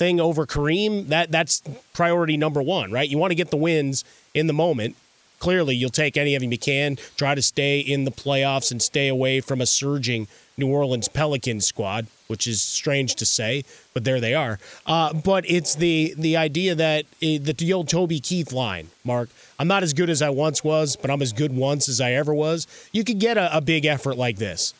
thing 0.00 0.18
over 0.18 0.46
Kareem, 0.46 1.08
that 1.08 1.30
that's 1.30 1.62
priority 1.92 2.38
number 2.38 2.62
one, 2.62 2.90
right? 2.90 3.08
You 3.08 3.18
want 3.18 3.32
to 3.32 3.34
get 3.34 3.50
the 3.50 3.58
wins 3.58 4.04
in 4.32 4.46
the 4.46 4.52
moment. 4.54 4.96
Clearly, 5.40 5.74
you'll 5.74 5.90
take 5.90 6.16
any 6.16 6.34
of 6.34 6.42
them 6.42 6.52
you 6.52 6.58
can. 6.58 6.96
Try 7.16 7.34
to 7.34 7.42
stay 7.42 7.80
in 7.80 8.04
the 8.04 8.10
playoffs 8.10 8.70
and 8.70 8.80
stay 8.80 9.08
away 9.08 9.40
from 9.40 9.60
a 9.60 9.66
surging 9.66 10.26
New 10.56 10.68
Orleans 10.68 11.08
Pelicans 11.08 11.66
squad, 11.66 12.06
which 12.28 12.46
is 12.46 12.60
strange 12.60 13.14
to 13.16 13.26
say, 13.26 13.64
but 13.94 14.04
there 14.04 14.20
they 14.20 14.34
are. 14.34 14.58
Uh, 14.86 15.12
but 15.12 15.44
it's 15.48 15.74
the 15.74 16.14
the 16.16 16.36
idea 16.36 16.74
that 16.74 17.04
uh, 17.04 17.40
the, 17.40 17.54
the 17.56 17.72
old 17.72 17.88
Toby 17.88 18.20
Keith 18.20 18.52
line, 18.52 18.88
Mark. 19.04 19.28
I'm 19.58 19.68
not 19.68 19.82
as 19.82 19.92
good 19.92 20.08
as 20.08 20.22
I 20.22 20.30
once 20.30 20.64
was, 20.64 20.96
but 20.96 21.10
I'm 21.10 21.20
as 21.20 21.34
good 21.34 21.54
once 21.54 21.90
as 21.90 22.00
I 22.00 22.12
ever 22.12 22.32
was. 22.34 22.66
You 22.92 23.04
could 23.04 23.18
get 23.18 23.36
a, 23.36 23.54
a 23.54 23.60
big 23.60 23.84
effort 23.84 24.16
like 24.16 24.36
this 24.36 24.72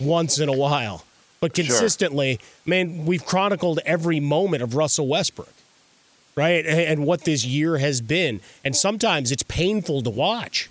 once 0.00 0.40
in 0.40 0.48
a 0.48 0.56
while 0.56 1.04
but 1.44 1.52
consistently, 1.52 2.38
sure. 2.38 2.48
man, 2.64 3.04
we've 3.04 3.26
chronicled 3.26 3.78
every 3.84 4.18
moment 4.18 4.62
of 4.62 4.74
Russell 4.74 5.06
Westbrook, 5.06 5.52
right? 6.36 6.64
And 6.64 7.04
what 7.04 7.24
this 7.24 7.44
year 7.44 7.76
has 7.76 8.00
been. 8.00 8.40
And 8.64 8.74
sometimes 8.74 9.30
it's 9.30 9.42
painful 9.42 10.00
to 10.00 10.08
watch. 10.08 10.70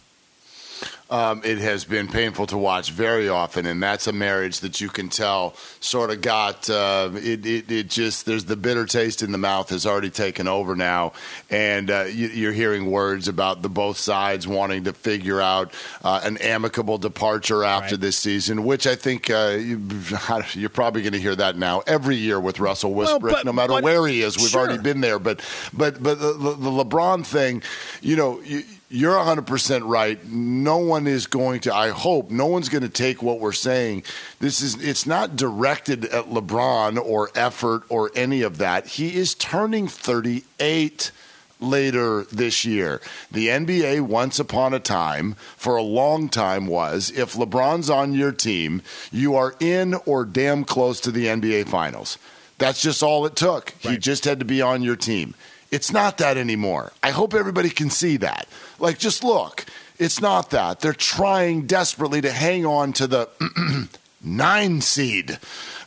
Um, 1.09 1.41
it 1.45 1.59
has 1.59 1.85
been 1.85 2.07
painful 2.07 2.47
to 2.47 2.57
watch 2.57 2.89
very 2.89 3.29
often, 3.29 3.67
and 3.67 3.83
that's 3.83 4.07
a 4.07 4.11
marriage 4.11 4.61
that 4.61 4.81
you 4.81 4.89
can 4.89 5.09
tell 5.09 5.53
sort 5.79 6.09
of 6.09 6.21
got 6.21 6.67
uh, 6.69 7.11
it, 7.13 7.45
it, 7.45 7.71
it. 7.71 7.89
just 7.89 8.25
there's 8.25 8.45
the 8.45 8.55
bitter 8.55 8.87
taste 8.87 9.21
in 9.21 9.31
the 9.31 9.37
mouth 9.37 9.69
has 9.69 9.85
already 9.85 10.09
taken 10.09 10.47
over 10.47 10.75
now, 10.75 11.13
and 11.51 11.91
uh, 11.91 12.05
you, 12.05 12.49
are 12.49 12.51
hearing 12.51 12.89
words 12.89 13.27
about 13.27 13.61
the 13.61 13.69
both 13.69 13.97
sides 13.97 14.47
wanting 14.47 14.85
to 14.85 14.93
figure 14.93 15.39
out 15.39 15.71
uh, 16.03 16.21
an 16.23 16.37
amicable 16.37 16.97
departure 16.97 17.63
after 17.63 17.93
right. 17.93 18.01
this 18.01 18.17
season, 18.17 18.63
which 18.63 18.87
I 18.87 18.95
think 18.95 19.29
uh, 19.29 19.57
you, 19.59 19.81
are 20.29 20.69
probably 20.69 21.03
going 21.03 21.13
to 21.13 21.21
hear 21.21 21.35
that 21.35 21.57
now 21.57 21.83
every 21.85 22.15
year 22.15 22.39
with 22.39 22.59
Russell 22.59 22.93
Westbrook, 22.93 23.21
well, 23.21 23.33
but, 23.33 23.45
no 23.45 23.53
matter 23.53 23.73
but, 23.73 23.83
where 23.83 24.07
he 24.07 24.23
is. 24.23 24.37
We've 24.37 24.49
sure. 24.49 24.61
already 24.61 24.81
been 24.81 25.01
there, 25.01 25.19
but 25.19 25.45
but 25.73 26.01
but 26.01 26.19
the, 26.19 26.33
the 26.33 26.71
LeBron 26.71 27.23
thing, 27.23 27.61
you 28.01 28.15
know. 28.15 28.41
You, 28.41 28.63
you're 28.93 29.15
100% 29.15 29.89
right. 29.89 30.23
No 30.29 30.77
one 30.77 31.07
is 31.07 31.25
going 31.25 31.61
to, 31.61 31.73
I 31.73 31.89
hope, 31.89 32.29
no 32.29 32.45
one's 32.45 32.69
going 32.69 32.83
to 32.83 32.89
take 32.89 33.23
what 33.23 33.39
we're 33.39 33.51
saying. 33.51 34.03
This 34.39 34.61
is, 34.61 34.79
it's 34.83 35.07
not 35.07 35.35
directed 35.35 36.05
at 36.05 36.25
LeBron 36.25 37.03
or 37.03 37.31
effort 37.33 37.81
or 37.89 38.11
any 38.15 38.43
of 38.43 38.59
that. 38.59 38.85
He 38.85 39.15
is 39.15 39.33
turning 39.33 39.87
38 39.87 41.11
later 41.59 42.25
this 42.25 42.65
year. 42.65 43.01
The 43.31 43.47
NBA, 43.47 44.01
once 44.01 44.37
upon 44.37 44.75
a 44.75 44.79
time, 44.79 45.37
for 45.57 45.75
a 45.75 45.81
long 45.81 46.29
time, 46.29 46.67
was 46.67 47.11
if 47.15 47.33
LeBron's 47.33 47.89
on 47.89 48.13
your 48.13 48.31
team, 48.31 48.83
you 49.11 49.35
are 49.35 49.55
in 49.59 49.95
or 50.05 50.23
damn 50.23 50.63
close 50.65 50.99
to 50.99 51.11
the 51.11 51.25
NBA 51.25 51.67
Finals. 51.67 52.19
That's 52.59 52.79
just 52.79 53.01
all 53.01 53.25
it 53.25 53.35
took. 53.35 53.73
Right. 53.83 53.93
He 53.93 53.97
just 53.97 54.25
had 54.25 54.37
to 54.37 54.45
be 54.45 54.61
on 54.61 54.83
your 54.83 54.95
team. 54.95 55.33
It's 55.73 55.91
not 55.91 56.19
that 56.19 56.37
anymore. 56.37 56.91
I 57.01 57.09
hope 57.09 57.33
everybody 57.33 57.71
can 57.71 57.89
see 57.89 58.17
that. 58.17 58.47
Like, 58.79 58.97
just 58.97 59.23
look. 59.23 59.65
It's 59.99 60.19
not 60.19 60.49
that. 60.49 60.79
They're 60.79 60.93
trying 60.93 61.67
desperately 61.67 62.21
to 62.21 62.31
hang 62.31 62.65
on 62.65 62.93
to 62.93 63.07
the 63.07 63.87
nine 64.23 64.81
seed. 64.81 65.39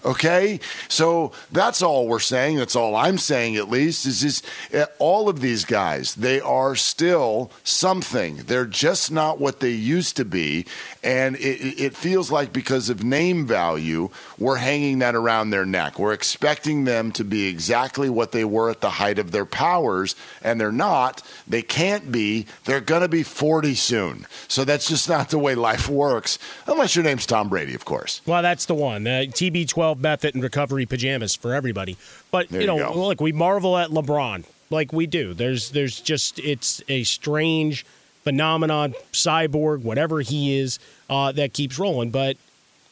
Okay? 0.06 0.60
So 0.88 1.32
that's 1.50 1.82
all 1.82 2.06
we're 2.06 2.20
saying. 2.20 2.58
That's 2.58 2.76
all 2.76 2.94
I'm 2.94 3.18
saying, 3.18 3.56
at 3.56 3.68
least, 3.68 4.06
is 4.06 4.20
just 4.20 4.46
eh, 4.72 4.86
all 4.98 5.28
of 5.28 5.40
these 5.40 5.64
guys, 5.64 6.14
they 6.14 6.40
are 6.40 6.76
still 6.76 7.50
something. 7.64 8.36
They're 8.36 8.66
just 8.66 9.10
not 9.10 9.40
what 9.40 9.58
they 9.60 9.70
used 9.70 10.16
to 10.16 10.24
be. 10.24 10.64
And 11.02 11.34
it, 11.36 11.80
it 11.80 11.96
feels 11.96 12.30
like 12.30 12.52
because 12.52 12.88
of 12.88 13.02
name 13.02 13.46
value, 13.46 14.10
we're 14.38 14.56
hanging 14.56 15.00
that 15.00 15.14
around 15.16 15.50
their 15.50 15.66
neck. 15.66 15.98
We're 15.98 16.12
expecting 16.12 16.84
them 16.84 17.10
to 17.12 17.24
be 17.24 17.48
exactly 17.48 18.08
what 18.08 18.32
they 18.32 18.44
were 18.44 18.70
at 18.70 18.80
the 18.80 18.90
height 18.90 19.18
of 19.18 19.32
their 19.32 19.44
powers, 19.44 20.14
and 20.42 20.60
they're 20.60 20.70
not. 20.70 21.22
They 21.48 21.62
can't 21.62 22.12
be. 22.12 22.46
They're 22.64 22.80
going 22.80 23.02
to 23.02 23.08
be 23.08 23.24
40 23.24 23.74
soon. 23.74 24.26
So 24.46 24.64
that's 24.64 24.88
just 24.88 25.08
not 25.08 25.30
the 25.30 25.38
way 25.38 25.54
life 25.56 25.88
works, 25.88 26.38
unless 26.66 26.94
your 26.94 27.04
name's 27.04 27.26
Tom 27.26 27.48
Brady, 27.48 27.74
of 27.74 27.84
course. 27.84 28.20
Well, 28.24 28.42
that's 28.42 28.66
the 28.66 28.74
one. 28.74 29.06
Uh, 29.06 29.26
TB12 29.26 29.95
method 29.96 30.34
and 30.34 30.42
recovery 30.42 30.86
pajamas 30.86 31.34
for 31.34 31.54
everybody. 31.54 31.96
But 32.30 32.48
there 32.48 32.60
you 32.60 32.66
know, 32.66 32.78
you 32.78 33.00
look, 33.00 33.20
we 33.20 33.32
marvel 33.32 33.76
at 33.76 33.90
LeBron 33.90 34.44
like 34.70 34.92
we 34.92 35.06
do. 35.06 35.34
There's 35.34 35.70
there's 35.70 36.00
just 36.00 36.38
it's 36.38 36.82
a 36.88 37.04
strange 37.04 37.84
phenomenon, 38.22 38.94
cyborg, 39.12 39.82
whatever 39.82 40.20
he 40.20 40.58
is, 40.58 40.78
uh, 41.08 41.32
that 41.32 41.52
keeps 41.52 41.78
rolling. 41.78 42.10
But 42.10 42.36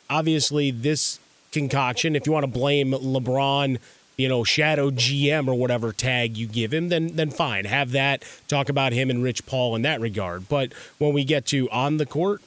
obviously, 0.09 0.71
this 0.71 1.19
concoction, 1.53 2.15
if 2.17 2.27
you 2.27 2.33
want 2.33 2.45
to 2.45 2.51
blame 2.51 2.93
LeBron, 2.93 3.79
you 4.17 4.29
know, 4.29 4.45
shadow 4.45 4.91
GM 4.91 5.49
or 5.49 5.55
whatever 5.55 5.93
tag 5.93 6.37
you 6.37 6.47
give 6.47 6.73
him, 6.73 6.89
then 6.89 7.17
then 7.17 7.31
fine. 7.31 7.65
Have 7.65 7.93
that. 7.93 8.25
Talk 8.49 8.69
about 8.69 8.93
him 8.93 9.11
and 9.11 9.23
Rich 9.23 9.47
Paul 9.47 9.75
in 9.77 9.83
that 9.83 10.01
regard. 10.01 10.49
But 10.49 10.73
when 10.99 11.13
we 11.13 11.25
get 11.25 11.47
to 11.47 11.69
on 11.71 11.97
the 11.97 12.07
court, 12.07 12.43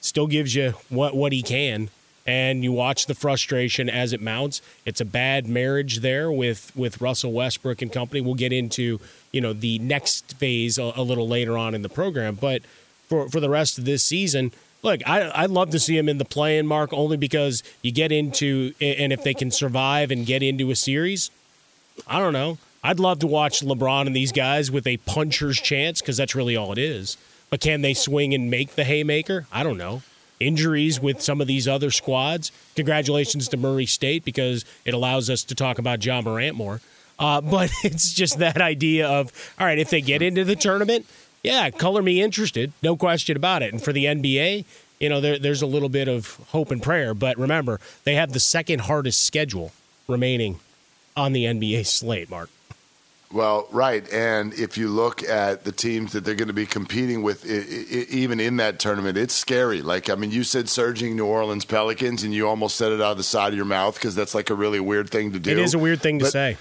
still 0.00 0.26
gives 0.26 0.54
you 0.54 0.74
what 0.88 1.14
what 1.14 1.32
he 1.32 1.42
can 1.42 1.90
and 2.26 2.64
you 2.64 2.72
watch 2.72 3.06
the 3.06 3.14
frustration 3.14 3.90
as 3.90 4.12
it 4.12 4.20
mounts. 4.20 4.62
It's 4.84 5.00
a 5.00 5.04
bad 5.04 5.46
marriage 5.46 6.00
there 6.00 6.30
with 6.30 6.74
with 6.74 7.00
Russell 7.00 7.32
Westbrook 7.32 7.82
and 7.82 7.92
company. 7.92 8.20
We'll 8.20 8.34
get 8.34 8.52
into 8.52 9.00
you 9.32 9.40
know 9.40 9.52
the 9.52 9.78
next 9.78 10.36
phase 10.36 10.78
a, 10.78 10.92
a 10.96 11.02
little 11.02 11.28
later 11.28 11.56
on 11.56 11.74
in 11.74 11.82
the 11.82 11.88
program, 11.88 12.36
but 12.36 12.62
for 13.08 13.28
for 13.28 13.40
the 13.40 13.50
rest 13.50 13.78
of 13.78 13.84
this 13.84 14.02
season, 14.02 14.52
Look, 14.84 15.00
I, 15.08 15.32
I'd 15.34 15.48
love 15.48 15.70
to 15.70 15.78
see 15.80 15.96
him 15.96 16.10
in 16.10 16.18
the 16.18 16.26
play-in 16.26 16.66
mark 16.66 16.92
only 16.92 17.16
because 17.16 17.62
you 17.80 17.90
get 17.90 18.12
into 18.12 18.74
and 18.82 19.14
if 19.14 19.24
they 19.24 19.32
can 19.32 19.50
survive 19.50 20.10
and 20.10 20.26
get 20.26 20.42
into 20.42 20.70
a 20.70 20.76
series, 20.76 21.30
I 22.06 22.18
don't 22.18 22.34
know. 22.34 22.58
I'd 22.82 23.00
love 23.00 23.20
to 23.20 23.26
watch 23.26 23.60
LeBron 23.60 24.06
and 24.06 24.14
these 24.14 24.30
guys 24.30 24.70
with 24.70 24.86
a 24.86 24.98
puncher's 24.98 25.58
chance 25.58 26.02
because 26.02 26.18
that's 26.18 26.34
really 26.34 26.54
all 26.54 26.70
it 26.70 26.76
is. 26.76 27.16
But 27.48 27.60
can 27.60 27.80
they 27.80 27.94
swing 27.94 28.34
and 28.34 28.50
make 28.50 28.74
the 28.74 28.84
haymaker? 28.84 29.46
I 29.50 29.62
don't 29.62 29.78
know. 29.78 30.02
Injuries 30.44 31.00
with 31.00 31.22
some 31.22 31.40
of 31.40 31.46
these 31.46 31.66
other 31.66 31.90
squads. 31.90 32.52
Congratulations 32.76 33.48
to 33.48 33.56
Murray 33.56 33.86
State 33.86 34.24
because 34.24 34.64
it 34.84 34.94
allows 34.94 35.30
us 35.30 35.44
to 35.44 35.54
talk 35.54 35.78
about 35.78 36.04
Ja 36.04 36.20
Morant 36.20 36.56
more. 36.56 36.80
Uh, 37.18 37.40
but 37.40 37.70
it's 37.82 38.12
just 38.12 38.38
that 38.38 38.60
idea 38.60 39.08
of 39.08 39.32
all 39.58 39.66
right, 39.66 39.78
if 39.78 39.90
they 39.90 40.00
get 40.00 40.22
into 40.22 40.44
the 40.44 40.56
tournament, 40.56 41.06
yeah, 41.42 41.70
color 41.70 42.02
me 42.02 42.22
interested, 42.22 42.72
no 42.82 42.96
question 42.96 43.36
about 43.36 43.62
it. 43.62 43.72
And 43.72 43.82
for 43.82 43.92
the 43.92 44.06
NBA, 44.06 44.64
you 45.00 45.08
know, 45.08 45.20
there, 45.20 45.38
there's 45.38 45.62
a 45.62 45.66
little 45.66 45.88
bit 45.88 46.08
of 46.08 46.36
hope 46.48 46.70
and 46.70 46.82
prayer. 46.82 47.14
But 47.14 47.38
remember, 47.38 47.80
they 48.04 48.14
have 48.14 48.32
the 48.32 48.40
second 48.40 48.82
hardest 48.82 49.20
schedule 49.20 49.72
remaining 50.08 50.60
on 51.16 51.32
the 51.32 51.44
NBA 51.44 51.86
slate, 51.86 52.30
Mark. 52.30 52.50
Well, 53.34 53.66
right. 53.72 54.08
And 54.12 54.54
if 54.54 54.78
you 54.78 54.88
look 54.88 55.24
at 55.24 55.64
the 55.64 55.72
teams 55.72 56.12
that 56.12 56.24
they're 56.24 56.36
going 56.36 56.46
to 56.46 56.54
be 56.54 56.66
competing 56.66 57.24
with, 57.24 57.44
even 57.44 58.38
in 58.38 58.58
that 58.58 58.78
tournament, 58.78 59.18
it's 59.18 59.34
scary. 59.34 59.82
Like, 59.82 60.08
I 60.08 60.14
mean, 60.14 60.30
you 60.30 60.44
said 60.44 60.68
surging 60.68 61.16
New 61.16 61.26
Orleans 61.26 61.64
Pelicans, 61.64 62.22
and 62.22 62.32
you 62.32 62.48
almost 62.48 62.76
said 62.76 62.92
it 62.92 63.00
out 63.00 63.10
of 63.10 63.16
the 63.16 63.24
side 63.24 63.48
of 63.48 63.56
your 63.56 63.64
mouth 63.64 63.94
because 63.94 64.14
that's 64.14 64.36
like 64.36 64.50
a 64.50 64.54
really 64.54 64.78
weird 64.78 65.10
thing 65.10 65.32
to 65.32 65.40
do. 65.40 65.50
It 65.50 65.58
is 65.58 65.74
a 65.74 65.80
weird 65.80 66.00
thing 66.00 66.20
to 66.20 66.26
but, 66.26 66.30
say. 66.30 66.56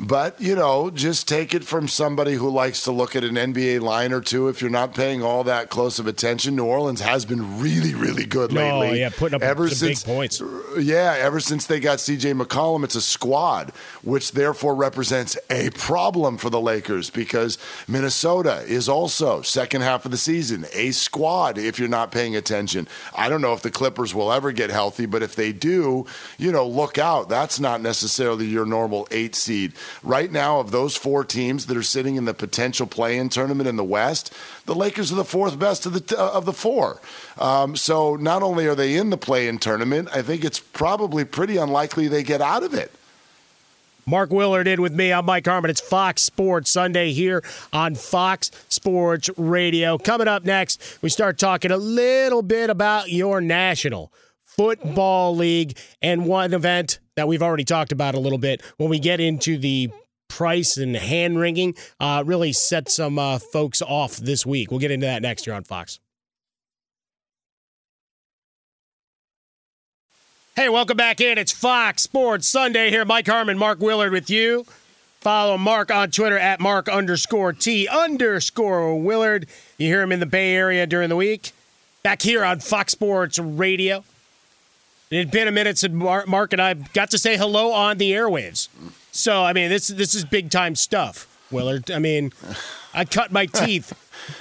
But, 0.00 0.40
you 0.40 0.54
know, 0.54 0.90
just 0.90 1.26
take 1.26 1.54
it 1.54 1.64
from 1.64 1.88
somebody 1.88 2.34
who 2.34 2.50
likes 2.50 2.82
to 2.82 2.92
look 2.92 3.16
at 3.16 3.24
an 3.24 3.34
NBA 3.34 3.80
line 3.80 4.12
or 4.12 4.20
two. 4.20 4.48
If 4.48 4.60
you're 4.60 4.70
not 4.70 4.94
paying 4.94 5.22
all 5.22 5.44
that 5.44 5.70
close 5.70 5.98
of 5.98 6.06
attention, 6.06 6.54
New 6.54 6.66
Orleans 6.66 7.00
has 7.00 7.24
been 7.24 7.60
really, 7.60 7.94
really 7.94 8.26
good 8.26 8.52
no, 8.52 8.80
lately. 8.80 9.00
yeah, 9.00 9.08
putting 9.08 9.36
up 9.36 9.42
ever 9.42 9.68
since, 9.70 10.02
big 10.02 10.14
points. 10.14 10.42
Yeah, 10.78 11.16
ever 11.18 11.40
since 11.40 11.66
they 11.66 11.80
got 11.80 11.98
CJ 11.98 12.40
McCollum, 12.40 12.84
it's 12.84 12.94
a 12.94 13.00
squad, 13.00 13.70
which 14.02 14.32
therefore 14.32 14.74
represents 14.74 15.38
a 15.48 15.70
problem 15.70 16.36
for 16.36 16.50
the 16.50 16.60
Lakers 16.60 17.08
because 17.08 17.56
Minnesota 17.88 18.64
is 18.66 18.88
also, 18.88 19.40
second 19.40 19.80
half 19.80 20.04
of 20.04 20.10
the 20.10 20.18
season, 20.18 20.66
a 20.74 20.90
squad 20.90 21.56
if 21.56 21.78
you're 21.78 21.88
not 21.88 22.12
paying 22.12 22.36
attention. 22.36 22.86
I 23.14 23.30
don't 23.30 23.40
know 23.40 23.54
if 23.54 23.62
the 23.62 23.70
Clippers 23.70 24.14
will 24.14 24.30
ever 24.30 24.52
get 24.52 24.68
healthy, 24.68 25.06
but 25.06 25.22
if 25.22 25.36
they 25.36 25.52
do, 25.52 26.04
you 26.36 26.52
know, 26.52 26.66
look 26.66 26.98
out. 26.98 27.30
That's 27.30 27.58
not 27.58 27.80
necessarily 27.80 28.46
your 28.46 28.66
normal 28.66 29.08
eight 29.10 29.34
seed. 29.34 29.72
Right 30.02 30.30
now, 30.30 30.60
of 30.60 30.70
those 30.70 30.96
four 30.96 31.24
teams 31.24 31.66
that 31.66 31.76
are 31.76 31.82
sitting 31.82 32.16
in 32.16 32.24
the 32.24 32.34
potential 32.34 32.86
play-in 32.86 33.28
tournament 33.28 33.68
in 33.68 33.76
the 33.76 33.84
West, 33.84 34.32
the 34.66 34.74
Lakers 34.74 35.12
are 35.12 35.16
the 35.16 35.24
fourth 35.24 35.58
best 35.58 35.86
of 35.86 35.92
the 35.92 36.18
of 36.18 36.44
the 36.44 36.52
four. 36.52 37.00
Um, 37.38 37.76
so 37.76 38.16
not 38.16 38.42
only 38.42 38.66
are 38.66 38.74
they 38.74 38.96
in 38.96 39.10
the 39.10 39.16
play-in 39.16 39.58
tournament, 39.58 40.08
I 40.12 40.22
think 40.22 40.44
it's 40.44 40.60
probably 40.60 41.24
pretty 41.24 41.56
unlikely 41.56 42.08
they 42.08 42.22
get 42.22 42.40
out 42.40 42.62
of 42.62 42.74
it. 42.74 42.92
Mark 44.08 44.30
Willard 44.30 44.68
in 44.68 44.80
with 44.80 44.94
me. 44.94 45.12
I'm 45.12 45.26
Mike 45.26 45.46
Harmon. 45.46 45.68
It's 45.68 45.80
Fox 45.80 46.22
Sports 46.22 46.70
Sunday 46.70 47.12
here 47.12 47.42
on 47.72 47.96
Fox 47.96 48.52
Sports 48.68 49.28
Radio. 49.36 49.98
Coming 49.98 50.28
up 50.28 50.44
next, 50.44 50.98
we 51.02 51.08
start 51.08 51.38
talking 51.38 51.72
a 51.72 51.76
little 51.76 52.42
bit 52.42 52.70
about 52.70 53.10
your 53.10 53.40
National 53.40 54.12
Football 54.44 55.34
League 55.34 55.76
and 56.00 56.24
one 56.24 56.54
event 56.54 57.00
that 57.16 57.26
we've 57.26 57.42
already 57.42 57.64
talked 57.64 57.92
about 57.92 58.14
a 58.14 58.20
little 58.20 58.38
bit 58.38 58.62
when 58.76 58.88
we 58.88 58.98
get 58.98 59.20
into 59.20 59.58
the 59.58 59.90
price 60.28 60.76
and 60.76 60.96
hand 60.96 61.38
wringing 61.38 61.74
uh, 62.00 62.22
really 62.26 62.52
set 62.52 62.90
some 62.90 63.18
uh, 63.18 63.38
folks 63.38 63.82
off 63.82 64.16
this 64.16 64.44
week. 64.46 64.70
We'll 64.70 64.80
get 64.80 64.90
into 64.90 65.06
that 65.06 65.22
next 65.22 65.46
year 65.46 65.56
on 65.56 65.64
Fox. 65.64 65.98
Hey, 70.54 70.70
welcome 70.70 70.96
back 70.96 71.20
in. 71.20 71.36
It's 71.36 71.52
Fox 71.52 72.02
Sports 72.02 72.48
Sunday 72.48 72.90
here. 72.90 73.04
Mike 73.04 73.26
Harmon, 73.26 73.58
Mark 73.58 73.80
Willard 73.80 74.12
with 74.12 74.30
you. 74.30 74.64
Follow 75.20 75.58
Mark 75.58 75.90
on 75.90 76.10
Twitter 76.10 76.38
at 76.38 76.60
Mark 76.60 76.88
underscore 76.88 77.52
T 77.52 77.88
underscore 77.88 78.98
Willard. 78.98 79.48
You 79.76 79.88
hear 79.88 80.00
him 80.00 80.12
in 80.12 80.20
the 80.20 80.26
Bay 80.26 80.54
Area 80.54 80.86
during 80.86 81.08
the 81.08 81.16
week. 81.16 81.52
Back 82.02 82.22
here 82.22 82.44
on 82.44 82.60
Fox 82.60 82.92
Sports 82.92 83.38
Radio. 83.38 84.04
It 85.16 85.20
had 85.20 85.30
been 85.30 85.48
a 85.48 85.52
minute 85.52 85.78
since 85.78 85.94
Mark 85.94 86.52
and 86.52 86.60
I 86.60 86.74
got 86.74 87.10
to 87.12 87.16
say 87.18 87.38
hello 87.38 87.72
on 87.72 87.96
the 87.96 88.12
airwaves. 88.12 88.68
So, 89.12 89.42
I 89.42 89.54
mean, 89.54 89.70
this 89.70 89.88
this 89.88 90.14
is 90.14 90.26
big 90.26 90.50
time 90.50 90.74
stuff, 90.74 91.26
Willard. 91.50 91.90
I 91.90 91.98
mean, 91.98 92.34
I 92.92 93.06
cut 93.06 93.32
my 93.32 93.46
teeth 93.46 93.94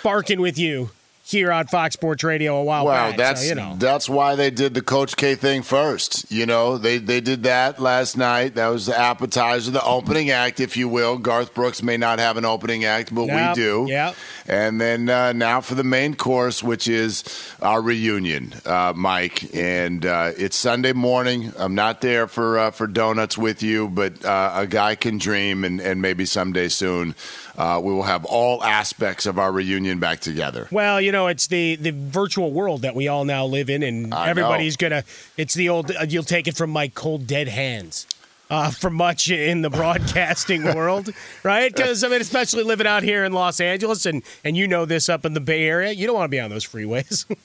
barking 0.04 0.42
with 0.42 0.58
you 0.58 0.90
here 1.28 1.52
on 1.52 1.66
Fox 1.66 1.94
Sports 1.94 2.24
Radio 2.24 2.58
a 2.58 2.64
while 2.64 2.86
well, 2.86 3.10
back. 3.10 3.18
that's 3.18 3.42
so, 3.42 3.48
you 3.50 3.56
know. 3.56 3.76
that's 3.80 4.08
why 4.08 4.36
they 4.36 4.52
did 4.52 4.76
the 4.76 4.82
Coach 4.82 5.18
K 5.18 5.34
thing 5.34 5.64
first. 5.64 6.32
You 6.32 6.46
know, 6.46 6.78
they 6.78 7.00
they 7.00 7.20
did 7.20 7.44
that 7.44 7.80
last 7.80 8.16
night. 8.16 8.56
That 8.56 8.68
was 8.68 8.86
the 8.86 8.98
appetizer, 8.98 9.72
the 9.72 9.84
opening 9.84 10.30
act, 10.30 10.60
if 10.60 10.78
you 10.78 10.88
will. 10.88 11.18
Garth 11.18 11.54
Brooks 11.56 11.82
may 11.82 11.98
not 11.98 12.20
have 12.20 12.38
an 12.38 12.46
opening 12.46 12.86
act, 12.86 13.14
but 13.14 13.26
Yep, 13.26 13.56
we 13.56 13.62
do. 13.62 13.86
yep. 13.90 14.16
And 14.48 14.80
then 14.80 15.10
uh, 15.10 15.34
now 15.34 15.62
for 15.62 15.74
the 15.74 15.84
main 15.84 16.14
course, 16.16 16.62
which 16.62 16.88
is 16.88 17.24
our 17.60 17.82
reunion, 17.82 18.54
uh, 18.64 18.94
Mike. 18.96 19.56
And 19.56 20.06
uh, 20.06 20.32
it's 20.38 20.56
Sunday 20.56 20.94
morning. 20.94 21.52
I'm 21.58 21.74
not 21.74 22.02
there 22.02 22.28
for 22.28 22.60
uh, 22.60 22.72
for 22.72 22.86
donuts 22.86 23.36
with 23.36 23.64
you, 23.64 23.90
but 23.90 24.24
uh, 24.24 24.52
a 24.56 24.68
guy 24.68 24.94
can 24.94 25.18
dream, 25.18 25.64
and, 25.64 25.82
and 25.82 26.02
maybe 26.04 26.26
someday 26.26 26.68
soon 26.68 27.16
uh, 27.58 27.80
we 27.84 27.94
will 27.94 28.04
have 28.04 28.26
all 28.26 28.64
aspects 28.64 29.26
of 29.26 29.40
our 29.40 29.52
reunion 29.52 30.00
back 30.00 30.20
together. 30.20 30.68
Well, 30.72 31.00
you 31.00 31.12
know, 31.12 31.28
it's 31.28 31.48
the 31.48 31.76
the 31.76 31.92
virtual 31.92 32.52
world 32.52 32.82
that 32.82 32.96
we 32.96 33.08
all 33.08 33.26
now 33.26 33.46
live 33.46 33.70
in, 33.70 33.84
and 33.84 34.14
I 34.14 34.30
everybody's 34.30 34.78
gonna. 34.78 35.04
It's 35.38 35.54
the 35.54 35.70
old. 35.70 35.92
Uh, 35.92 36.06
you'll 36.08 36.24
take 36.24 36.48
it 36.48 36.56
from 36.56 36.70
my 36.70 36.88
cold 36.90 37.28
dead 37.28 37.48
hands. 37.48 38.08
Uh, 38.48 38.70
for 38.70 38.92
much 38.92 39.32
in 39.32 39.64
the 39.64 39.72
broadcasting 39.72 40.64
world, 40.76 41.10
right? 41.42 41.76
Because 41.76 42.04
I 42.04 42.10
mean, 42.10 42.22
especially 42.22 42.62
living 42.62 42.86
out 42.86 43.02
here 43.02 43.24
in 43.24 43.34
Los 43.34 43.60
Angeles, 43.60 44.06
and 44.06 44.22
and 44.44 44.56
you 44.56 44.68
know 44.68 44.86
this 44.86 45.10
up 45.10 45.26
in 45.26 45.34
the 45.34 45.40
Bay 45.40 45.64
Area, 45.64 45.92
you 45.92 46.06
don't 46.06 46.16
want 46.16 46.26
to 46.26 46.30
be 46.30 46.40
on 46.40 46.52
those 46.52 46.64
freeways. 46.64 47.26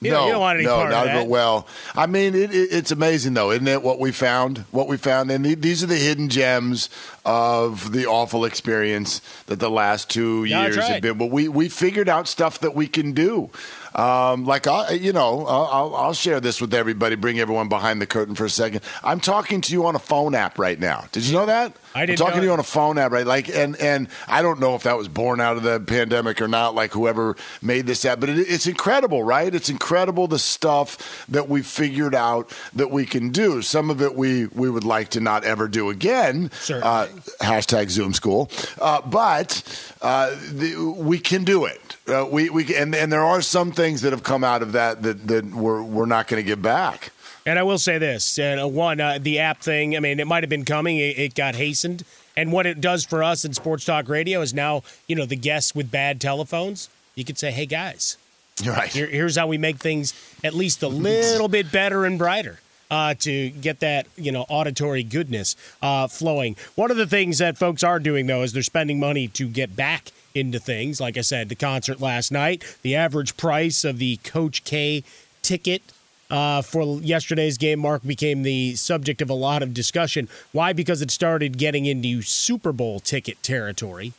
you, 0.00 0.10
no, 0.10 0.16
don't, 0.18 0.26
you 0.26 0.32
don't 0.32 0.40
want 0.40 0.56
any 0.58 0.66
no, 0.66 0.88
not 0.88 1.04
that. 1.06 1.26
well. 1.26 1.66
I 1.94 2.06
mean, 2.06 2.34
it, 2.34 2.54
it, 2.54 2.68
it's 2.70 2.90
amazing 2.90 3.32
though, 3.34 3.50
isn't 3.50 3.66
it? 3.66 3.82
What 3.82 3.98
we 3.98 4.12
found, 4.12 4.58
what 4.70 4.88
we 4.88 4.98
found, 4.98 5.30
and 5.30 5.44
the, 5.44 5.54
these 5.54 5.82
are 5.82 5.86
the 5.86 5.96
hidden 5.96 6.28
gems 6.28 6.90
of 7.24 7.92
the 7.92 8.06
awful 8.06 8.44
experience 8.44 9.20
that 9.46 9.58
the 9.58 9.70
last 9.70 10.10
two 10.10 10.44
Yeah, 10.44 10.62
years 10.64 10.76
right. 10.76 10.86
have 10.92 11.02
been. 11.02 11.16
But 11.16 11.30
we 11.30 11.48
we 11.48 11.68
figured 11.70 12.08
out 12.10 12.28
stuff 12.28 12.58
that 12.60 12.74
we 12.74 12.86
can 12.88 13.12
do. 13.12 13.50
Um, 13.96 14.44
like 14.44 14.66
I, 14.66 14.90
you 14.90 15.14
know, 15.14 15.46
I'll, 15.46 15.94
I'll, 15.94 16.12
share 16.12 16.38
this 16.38 16.60
with 16.60 16.74
everybody. 16.74 17.16
Bring 17.16 17.40
everyone 17.40 17.70
behind 17.70 18.00
the 18.00 18.06
curtain 18.06 18.34
for 18.34 18.44
a 18.44 18.50
second. 18.50 18.82
I'm 19.02 19.20
talking 19.20 19.62
to 19.62 19.72
you 19.72 19.86
on 19.86 19.96
a 19.96 19.98
phone 19.98 20.34
app 20.34 20.58
right 20.58 20.78
now. 20.78 21.06
Did 21.12 21.24
you 21.24 21.32
know 21.32 21.46
that? 21.46 21.74
I 21.94 22.04
didn't 22.04 22.20
I'm 22.20 22.26
talking 22.26 22.40
to 22.40 22.46
you 22.46 22.52
on 22.52 22.60
a 22.60 22.62
phone 22.62 22.98
app, 22.98 23.10
right? 23.10 23.26
Like, 23.26 23.48
and 23.48 23.74
and 23.76 24.08
I 24.28 24.42
don't 24.42 24.60
know 24.60 24.74
if 24.74 24.82
that 24.82 24.98
was 24.98 25.08
born 25.08 25.40
out 25.40 25.56
of 25.56 25.62
the 25.62 25.80
pandemic 25.80 26.42
or 26.42 26.48
not. 26.48 26.74
Like, 26.74 26.92
whoever 26.92 27.36
made 27.62 27.86
this 27.86 28.04
app, 28.04 28.20
but 28.20 28.28
it, 28.28 28.38
it's 28.40 28.66
incredible, 28.66 29.22
right? 29.22 29.54
It's 29.54 29.70
incredible 29.70 30.28
the 30.28 30.38
stuff 30.38 31.26
that 31.30 31.48
we 31.48 31.62
figured 31.62 32.14
out 32.14 32.52
that 32.74 32.90
we 32.90 33.06
can 33.06 33.30
do. 33.30 33.62
Some 33.62 33.88
of 33.88 34.02
it 34.02 34.14
we 34.14 34.46
we 34.48 34.68
would 34.68 34.84
like 34.84 35.08
to 35.10 35.20
not 35.20 35.44
ever 35.44 35.68
do 35.68 35.88
again. 35.88 36.50
Uh, 36.82 37.06
hashtag 37.40 37.88
Zoom 37.88 38.12
School, 38.12 38.50
uh, 38.78 39.00
but 39.00 39.62
uh, 40.02 40.36
the, 40.52 40.76
we 40.98 41.18
can 41.18 41.44
do 41.44 41.64
it. 41.64 41.85
Uh, 42.08 42.26
we 42.30 42.50
we 42.50 42.74
and 42.76 42.94
and 42.94 43.12
there 43.12 43.24
are 43.24 43.42
some 43.42 43.72
things 43.72 44.02
that 44.02 44.12
have 44.12 44.22
come 44.22 44.44
out 44.44 44.62
of 44.62 44.72
that 44.72 45.02
that 45.02 45.26
that 45.26 45.44
we're 45.46 45.82
we're 45.82 46.06
not 46.06 46.28
going 46.28 46.42
to 46.42 46.46
give 46.46 46.62
back. 46.62 47.12
And 47.44 47.58
I 47.58 47.62
will 47.62 47.78
say 47.78 47.98
this: 47.98 48.38
and 48.38 48.60
uh, 48.60 48.68
one, 48.68 49.00
uh, 49.00 49.18
the 49.20 49.38
app 49.40 49.60
thing. 49.60 49.96
I 49.96 50.00
mean, 50.00 50.20
it 50.20 50.26
might 50.26 50.42
have 50.42 50.50
been 50.50 50.64
coming. 50.64 50.98
It, 50.98 51.18
it 51.18 51.34
got 51.34 51.54
hastened. 51.56 52.04
And 52.36 52.52
what 52.52 52.66
it 52.66 52.80
does 52.80 53.04
for 53.04 53.22
us 53.22 53.44
in 53.44 53.54
Sports 53.54 53.84
Talk 53.84 54.08
Radio 54.08 54.40
is 54.42 54.52
now, 54.52 54.82
you 55.06 55.16
know, 55.16 55.24
the 55.24 55.36
guests 55.36 55.74
with 55.74 55.90
bad 55.90 56.20
telephones. 56.20 56.90
You 57.14 57.24
could 57.24 57.38
say, 57.38 57.50
"Hey 57.50 57.66
guys, 57.66 58.16
You're 58.62 58.74
right. 58.74 58.88
here, 58.92 59.06
here's 59.06 59.36
how 59.36 59.46
we 59.46 59.58
make 59.58 59.78
things 59.78 60.12
at 60.44 60.54
least 60.54 60.82
a 60.82 60.88
little 60.88 61.48
bit 61.48 61.72
better 61.72 62.04
and 62.04 62.18
brighter." 62.18 62.60
Uh, 62.88 63.14
to 63.14 63.50
get 63.50 63.80
that 63.80 64.06
you 64.14 64.30
know 64.30 64.46
auditory 64.48 65.02
goodness 65.02 65.56
uh, 65.82 66.06
flowing. 66.06 66.54
One 66.76 66.92
of 66.92 66.96
the 66.96 67.06
things 67.06 67.38
that 67.38 67.58
folks 67.58 67.82
are 67.82 67.98
doing 67.98 68.28
though 68.28 68.42
is 68.42 68.52
they're 68.52 68.62
spending 68.62 69.00
money 69.00 69.26
to 69.26 69.48
get 69.48 69.74
back 69.74 70.12
into 70.36 70.58
things. 70.58 71.00
Like 71.00 71.16
I 71.16 71.22
said, 71.22 71.48
the 71.48 71.54
concert 71.54 72.00
last 72.00 72.30
night, 72.30 72.62
the 72.82 72.94
average 72.94 73.36
price 73.36 73.84
of 73.84 73.98
the 73.98 74.18
Coach 74.18 74.62
K 74.64 75.02
ticket 75.42 75.82
uh, 76.30 76.60
for 76.62 77.00
yesterday's 77.00 77.56
game, 77.56 77.80
Mark, 77.80 78.02
became 78.02 78.42
the 78.42 78.74
subject 78.74 79.22
of 79.22 79.30
a 79.30 79.34
lot 79.34 79.62
of 79.62 79.72
discussion. 79.72 80.28
Why? 80.52 80.72
Because 80.72 81.00
it 81.00 81.10
started 81.10 81.56
getting 81.56 81.86
into 81.86 82.22
Super 82.22 82.72
Bowl 82.72 83.00
ticket 83.00 83.42
territory. 83.42 84.12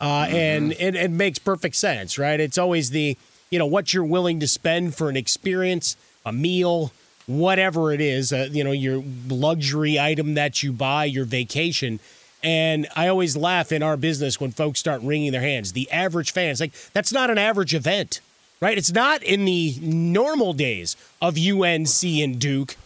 Uh, 0.00 0.26
And 0.28 0.72
it, 0.72 0.94
it 0.94 1.10
makes 1.10 1.38
perfect 1.38 1.76
sense, 1.76 2.18
right? 2.18 2.38
It's 2.38 2.58
always 2.58 2.90
the, 2.90 3.16
you 3.50 3.58
know, 3.58 3.66
what 3.66 3.94
you're 3.94 4.04
willing 4.04 4.40
to 4.40 4.48
spend 4.48 4.94
for 4.94 5.08
an 5.08 5.16
experience, 5.16 5.96
a 6.24 6.32
meal, 6.32 6.92
whatever 7.26 7.92
it 7.92 8.00
is, 8.00 8.32
uh, 8.32 8.48
you 8.50 8.62
know, 8.62 8.72
your 8.72 9.02
luxury 9.28 9.98
item 9.98 10.34
that 10.34 10.62
you 10.62 10.72
buy, 10.72 11.04
your 11.04 11.24
vacation. 11.24 11.98
And 12.42 12.86
I 12.94 13.08
always 13.08 13.36
laugh 13.36 13.72
in 13.72 13.82
our 13.82 13.96
business 13.96 14.40
when 14.40 14.52
folks 14.52 14.78
start 14.78 15.02
wringing 15.02 15.32
their 15.32 15.40
hands. 15.40 15.72
The 15.72 15.90
average 15.90 16.32
fan 16.32 16.50
is 16.50 16.60
like, 16.60 16.72
that's 16.92 17.12
not 17.12 17.30
an 17.30 17.38
average 17.38 17.74
event. 17.74 18.20
right? 18.60 18.78
It's 18.78 18.92
not 18.92 19.22
in 19.22 19.44
the 19.44 19.74
normal 19.82 20.52
days 20.52 20.96
of 21.20 21.36
UNC 21.36 22.04
and 22.04 22.38
Duke. 22.38 22.76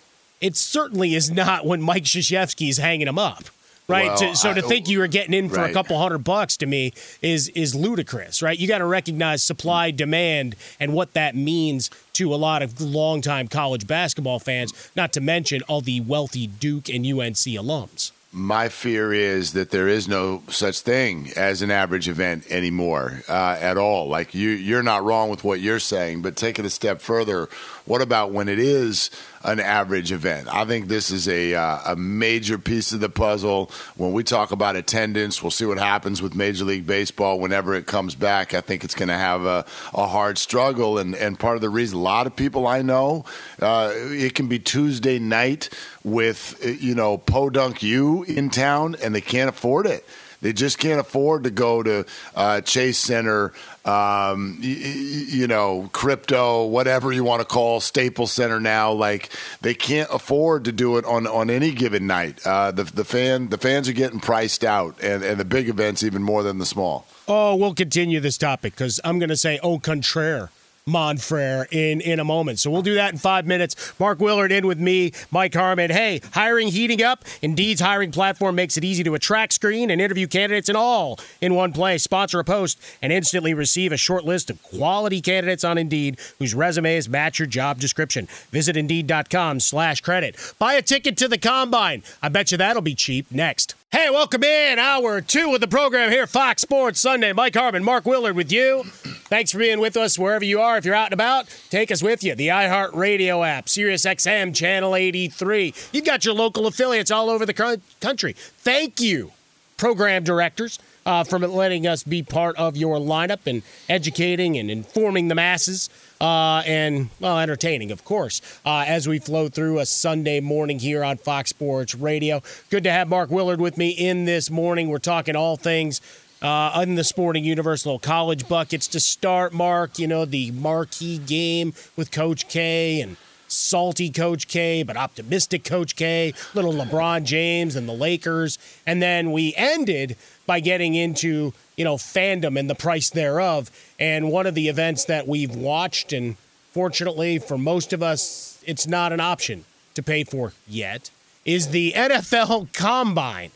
It 0.40 0.57
certainly 0.57 1.14
is 1.14 1.30
not 1.30 1.66
when 1.66 1.82
Mike 1.82 2.07
is 2.14 2.78
hanging 2.78 3.07
them 3.07 3.18
up. 3.18 3.44
Right, 3.86 4.07
Well, 4.07 4.16
so, 4.16 4.34
so 4.34 4.55
to 4.55 4.64
I- 4.64 4.68
think 4.68 4.88
you 4.88 5.01
were 5.01 5.09
getting 5.09 5.34
in 5.34 5.48
for 5.48 5.64
a 5.64 5.72
couple 5.72 5.98
hundred 5.98 6.18
bucks 6.18 6.57
to 6.59 6.66
me 6.66 6.92
is 7.22 7.48
is 7.48 7.74
ludicrous, 7.74 8.40
right? 8.40 8.57
You 8.57 8.68
got 8.68 8.78
to 8.78 8.84
recognize 8.84 9.42
supply, 9.42 9.90
demand, 9.90 10.55
and 10.78 10.92
what 10.94 11.12
that 11.14 11.34
means 11.34 11.90
to 12.12 12.32
a 12.32 12.36
lot 12.36 12.62
of 12.62 12.80
longtime 12.80 13.48
college 13.48 13.88
basketball 13.88 14.38
fans. 14.38 14.72
Not 14.94 15.12
to 15.14 15.20
mention 15.20 15.62
all 15.62 15.80
the 15.80 16.01
wealthy 16.03 16.46
Duke 16.46 16.88
and 16.88 17.05
UNC 17.05 17.34
alums. 17.59 18.12
My 18.33 18.68
fear 18.68 19.12
is 19.12 19.55
that 19.55 19.70
there 19.70 19.89
is 19.89 20.07
no 20.07 20.45
such 20.49 20.81
thing 20.81 21.33
as 21.35 21.62
an 21.62 21.72
average 21.72 22.09
event 22.09 22.49
anymore 22.49 23.22
uh, 23.28 23.57
at 23.61 23.76
all. 23.76 24.07
Like 24.07 24.35
you, 24.35 24.51
you're 24.51 24.85
not 24.85 25.03
wrong 25.03 25.31
with 25.31 25.43
what 25.43 25.59
you're 25.59 25.81
saying, 25.81 26.22
but 26.22 26.37
take 26.37 26.61
it 26.61 26.64
a 26.64 26.70
step 26.70 27.01
further. 27.01 27.49
What 27.87 28.03
about 28.03 28.33
when 28.33 28.49
it 28.49 28.59
is 28.59 29.11
an 29.43 29.59
average 29.59 30.12
event? 30.12 30.49
I 30.53 30.64
think 30.64 30.89
this 30.89 31.11
is 31.11 31.28
a 31.28 31.55
uh, 31.55 31.78
a 31.87 31.97
major 31.97 32.59
piece 32.59 32.93
of 32.93 33.01
the 33.01 33.09
puzzle. 33.09 33.70
When 33.97 34.12
we 34.12 34.22
talk 34.22 34.53
about 34.53 34.76
attendance, 34.76 35.43
we'll 35.43 35.51
see 35.51 35.64
what 35.64 35.78
happens 35.78 36.20
with 36.20 36.35
Major 36.35 36.64
League 36.64 36.87
Baseball 36.87 37.41
whenever 37.41 37.74
it 37.74 37.87
comes 37.87 38.14
back. 38.14 38.55
I 38.55 38.61
think 38.61 38.85
it's 38.85 38.95
going 38.95 39.09
to 39.09 39.16
have 39.16 39.45
a, 39.45 39.64
a 39.95 40.07
hard 40.07 40.39
struggle, 40.39 40.99
and 40.99 41.14
and 41.14 41.39
part 41.39 41.57
of 41.57 41.62
the 41.62 41.70
reason 41.70 41.99
a 41.99 42.03
lot 42.03 42.26
of 42.26 42.37
people 42.37 42.66
I 42.66 42.83
know, 42.83 43.24
uh, 43.61 43.93
it 43.95 44.35
can 44.35 44.49
be 44.49 44.59
Tuesday 44.59 45.18
night 45.18 45.70
with 46.05 46.59
you 46.81 46.95
know 46.95 47.18
Podunk 47.18 47.83
U 47.83 48.22
in 48.24 48.51
town, 48.51 48.97
and 49.03 49.14
they 49.14 49.20
can't 49.20 49.49
afford 49.49 49.87
it. 49.87 50.05
They 50.43 50.53
just 50.53 50.78
can't 50.78 51.01
afford 51.01 51.45
to 51.45 51.51
go 51.51 51.82
to 51.82 52.07
uh, 52.34 52.61
Chase 52.62 52.99
Center, 52.99 53.53
um, 53.84 54.59
y- 54.62 54.76
y- 54.82 55.24
you 55.28 55.47
know, 55.47 55.91
crypto, 55.93 56.64
whatever 56.66 57.12
you 57.12 57.24
want 57.24 57.41
to 57.41 57.45
call 57.47 57.80
Staples 57.80 58.32
Center 58.32 58.59
now. 58.61 58.93
Like 58.93 59.30
they 59.61 59.74
can't 59.74 60.09
afford 60.12 60.64
to 60.64 60.72
do 60.72 60.97
it 60.97 61.05
on, 61.05 61.26
on 61.26 61.51
any 61.51 61.72
given 61.72 62.07
night. 62.07 62.41
Uh, 62.47 62.70
the 62.70 62.84
the 62.84 63.05
fan 63.05 63.49
the 63.51 63.59
fans 63.59 63.88
are 63.88 63.93
getting 63.93 64.20
priced 64.20 64.64
out, 64.64 64.97
and, 65.03 65.22
and 65.22 65.38
the 65.38 65.45
big 65.45 65.68
events 65.68 66.03
even 66.03 66.22
more 66.22 66.43
than 66.43 66.59
the 66.59 66.66
small. 66.66 67.07
Oh, 67.28 67.55
we'll 67.55 67.74
continue 67.74 68.18
this 68.20 68.38
topic 68.38 68.72
because 68.74 68.99
I'm 69.05 69.18
going 69.18 69.28
to 69.28 69.36
say 69.36 69.59
au 69.62 69.78
contraire. 69.78 70.51
Monfrere 70.91 71.66
in 71.70 72.01
in 72.01 72.20
a 72.20 72.24
moment. 72.24 72.59
So 72.59 72.70
we'll 72.70 72.82
do 72.82 72.95
that 72.95 73.12
in 73.12 73.18
five 73.18 73.47
minutes. 73.47 73.93
Mark 73.99 74.20
Willard 74.20 74.53
in 74.53 74.66
with 74.66 74.78
me, 74.78 75.12
Mike 75.30 75.55
Harmon. 75.55 75.91
Hey, 75.91 76.20
hiring 76.32 76.68
heating 76.68 77.03
up. 77.03 77.24
Indeed's 77.43 77.80
hiring 77.80 78.12
platform 78.12 78.55
makes 78.55 78.76
it 78.76 78.84
easy 78.84 79.03
to 79.05 79.14
attract, 79.14 79.53
screen, 79.53 79.91
and 79.91 80.01
interview 80.01 80.26
candidates 80.26 80.68
in 80.68 80.76
all 80.76 81.18
in 81.41 81.55
one 81.55 81.72
place. 81.72 82.03
Sponsor 82.03 82.41
a 82.41 82.45
post 82.45 82.80
and 83.03 83.12
instantly 83.12 83.55
receive 83.55 83.93
a 83.93 83.97
short 83.97 84.24
list 84.24 84.51
of 84.51 84.62
quality 84.62 85.20
candidates 85.20 85.64
on 85.64 85.78
Indeed 85.78 86.18
whose 86.38 86.55
resumes 86.55 87.09
match 87.09 87.38
your 87.38 87.47
job 87.47 87.78
description. 87.78 88.26
Visit 88.51 88.76
Indeed.com 88.76 89.61
slash 89.61 90.01
credit. 90.01 90.36
Buy 90.59 90.74
a 90.74 90.82
ticket 90.82 91.16
to 91.18 91.28
the 91.28 91.38
Combine. 91.38 92.03
I 92.22 92.28
bet 92.28 92.53
you 92.53 92.59
that'll 92.59 92.82
be 92.82 92.95
cheap. 92.95 93.26
Next. 93.30 93.80
Hey, 93.93 94.09
welcome 94.09 94.45
in 94.45 94.78
hour 94.78 95.20
two 95.20 95.53
of 95.53 95.61
the 95.61 95.66
program 95.66 96.12
here, 96.12 96.28
Fox 96.28 96.62
Sports 96.62 97.01
Sunday. 97.01 97.32
Mike 97.32 97.57
Harmon, 97.57 97.82
Mark 97.82 98.07
Willard 98.07 98.36
with 98.36 98.53
you. 98.53 98.84
Thanks 98.84 99.51
for 99.51 99.59
being 99.59 99.80
with 99.80 99.97
us 99.97 100.16
wherever 100.16 100.45
you 100.45 100.61
are. 100.61 100.78
If 100.78 100.84
you're 100.84 100.95
out 100.95 101.07
and 101.07 101.14
about, 101.14 101.49
take 101.70 101.91
us 101.91 102.01
with 102.01 102.22
you. 102.22 102.36
The 102.36 102.49
iHeart 102.49 102.95
Radio 102.95 103.43
app, 103.43 103.68
Sirius 103.68 104.05
XM, 104.05 104.55
Channel 104.55 104.95
83. 104.95 105.74
You've 105.91 106.05
got 106.05 106.24
your 106.24 106.34
local 106.34 106.68
affiliates 106.68 107.11
all 107.11 107.28
over 107.28 107.45
the 107.45 107.82
country. 108.01 108.34
Thank 108.34 109.01
you, 109.01 109.32
program 109.76 110.22
directors, 110.22 110.78
uh, 111.05 111.24
for 111.24 111.41
letting 111.41 111.88
us 111.88 112.05
be 112.05 112.22
part 112.22 112.55
of 112.59 112.76
your 112.76 112.99
lineup 112.99 113.41
and 113.47 113.61
educating 113.88 114.57
and 114.57 114.70
informing 114.70 115.26
the 115.26 115.34
masses. 115.34 115.91
Uh, 116.21 116.62
and 116.66 117.09
well, 117.18 117.39
entertaining, 117.39 117.91
of 117.91 118.05
course, 118.05 118.43
uh, 118.66 118.85
as 118.87 119.09
we 119.09 119.18
flow 119.18 119.49
through 119.49 119.79
a 119.79 119.87
Sunday 119.87 120.41
morning 120.41 120.79
here 120.79 121.03
on 121.03 121.16
Fox 121.16 121.49
Sports 121.49 121.95
Radio. 121.95 122.43
Good 122.68 122.85
to 122.85 122.93
have 122.93 123.09
Mark 123.09 123.31
Willard 123.31 123.61
with 123.61 123.79
me 123.79 123.89
in 123.89 124.27
this 124.27 124.51
morning. 124.51 124.91
We're 124.91 124.99
talking 124.99 125.35
all 125.35 125.57
things 125.57 126.03
uh, 126.43 126.81
in 126.83 126.95
the 126.95 127.05
sporting 127.05 127.45
universe, 127.45 127.87
little 127.87 127.99
college 127.99 128.47
buckets 128.49 128.87
to 128.89 129.01
start. 129.01 129.55
Mark, 129.55 129.99
you 129.99 130.07
know 130.07 130.27
the 130.27 130.51
marquee 130.51 131.18
game 131.18 131.73
with 131.97 132.11
Coach 132.11 132.49
K 132.49 133.01
and 133.01 133.16
salty 133.49 134.11
Coach 134.11 134.47
K, 134.47 134.83
but 134.83 134.97
optimistic 134.97 135.64
Coach 135.64 135.97
K, 135.97 136.35
little 136.55 136.73
LeBron 136.73 137.25
James 137.25 137.77
and 137.77 137.89
the 137.89 137.93
Lakers. 137.95 138.59
And 138.87 139.03
then 139.03 139.33
we 139.33 139.55
ended 139.57 140.16
by 140.47 140.61
getting 140.61 140.95
into, 140.95 141.53
you 141.81 141.85
know, 141.85 141.97
fandom 141.97 142.61
and 142.61 142.68
the 142.68 142.74
price 142.74 143.09
thereof. 143.09 143.70
And 143.99 144.31
one 144.31 144.47
of 144.47 144.55
the 144.55 144.68
events 144.68 145.07
that 145.07 145.26
we've 145.26 145.57
watched, 145.57 146.12
and 146.12 146.37
fortunately 146.72 147.39
for 147.39 147.57
most 147.57 147.95
of 147.95 148.03
us, 148.03 148.62
it's 148.66 148.87
not 148.87 149.14
an 149.14 149.20
option 149.20 149.64
to 149.95 150.03
pay 150.03 150.24
for 150.24 150.53
yet, 150.68 151.09
is 151.47 151.68
the 151.68 151.93
NFL 151.93 152.70
Combine. 152.74 153.51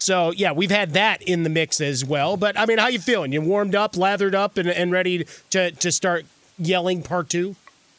So 0.00 0.32
yeah, 0.32 0.50
we've 0.50 0.72
had 0.72 0.94
that 0.94 1.22
in 1.22 1.44
the 1.44 1.48
mix 1.48 1.80
as 1.80 2.04
well. 2.04 2.36
But 2.36 2.58
I 2.58 2.66
mean, 2.66 2.78
how 2.78 2.88
you 2.88 2.98
feeling? 2.98 3.30
You 3.30 3.40
warmed 3.40 3.76
up, 3.76 3.96
lathered 3.96 4.34
up, 4.34 4.58
and, 4.58 4.68
and 4.68 4.90
ready 4.90 5.24
to 5.50 5.70
to 5.70 5.92
start 5.92 6.26
yelling 6.58 7.04
part 7.04 7.28
two? 7.28 7.54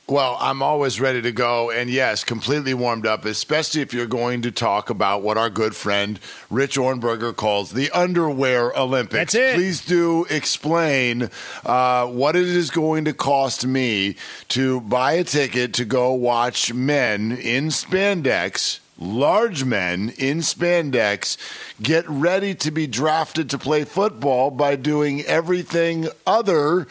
Well, 0.06 0.36
I'm 0.42 0.62
always 0.62 1.00
ready 1.00 1.22
to 1.22 1.32
go, 1.32 1.72
and 1.72 1.90
yes, 1.90 2.26
completely 2.26 2.74
warmed 2.74 3.08
up, 3.08 3.24
especially 3.24 3.80
if 3.80 3.94
you're 3.94 4.06
going 4.06 4.42
to 4.42 4.52
talk 4.52 4.90
about 4.90 5.22
what 5.22 5.38
our 5.38 5.50
good 5.50 5.78
friend 5.78 6.20
Rich 6.50 6.76
Ohrnberger 6.76 7.34
calls 7.34 7.72
the 7.72 7.90
underwear 7.92 8.78
Olympics. 8.78 9.32
That's 9.32 9.36
it. 9.36 9.56
Please 9.56 9.86
do 9.86 10.26
explain 10.30 11.30
uh, 11.66 12.06
what 12.08 12.36
it 12.36 12.50
is 12.50 12.70
going 12.70 13.06
to 13.06 13.14
cost 13.14 13.66
me 13.66 14.18
to 14.50 14.82
buy 14.82 15.14
a 15.14 15.24
ticket 15.24 15.74
to 15.76 15.86
go 15.86 16.12
watch 16.12 16.74
men 16.74 17.32
in 17.32 17.68
spandex. 17.68 18.80
Large 19.00 19.64
men 19.64 20.12
in 20.18 20.40
spandex 20.40 21.38
get 21.82 22.08
ready 22.10 22.54
to 22.56 22.72
be 22.72 22.88
drafted 22.88 23.50
to 23.52 23.58
play 23.58 23.86
football 23.86 24.52
by 24.52 24.76
doing 24.76 25.22
everything 25.22 26.10
other 26.28 26.88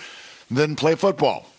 than 0.51 0.77
play 0.77 0.95
football. 0.95 1.52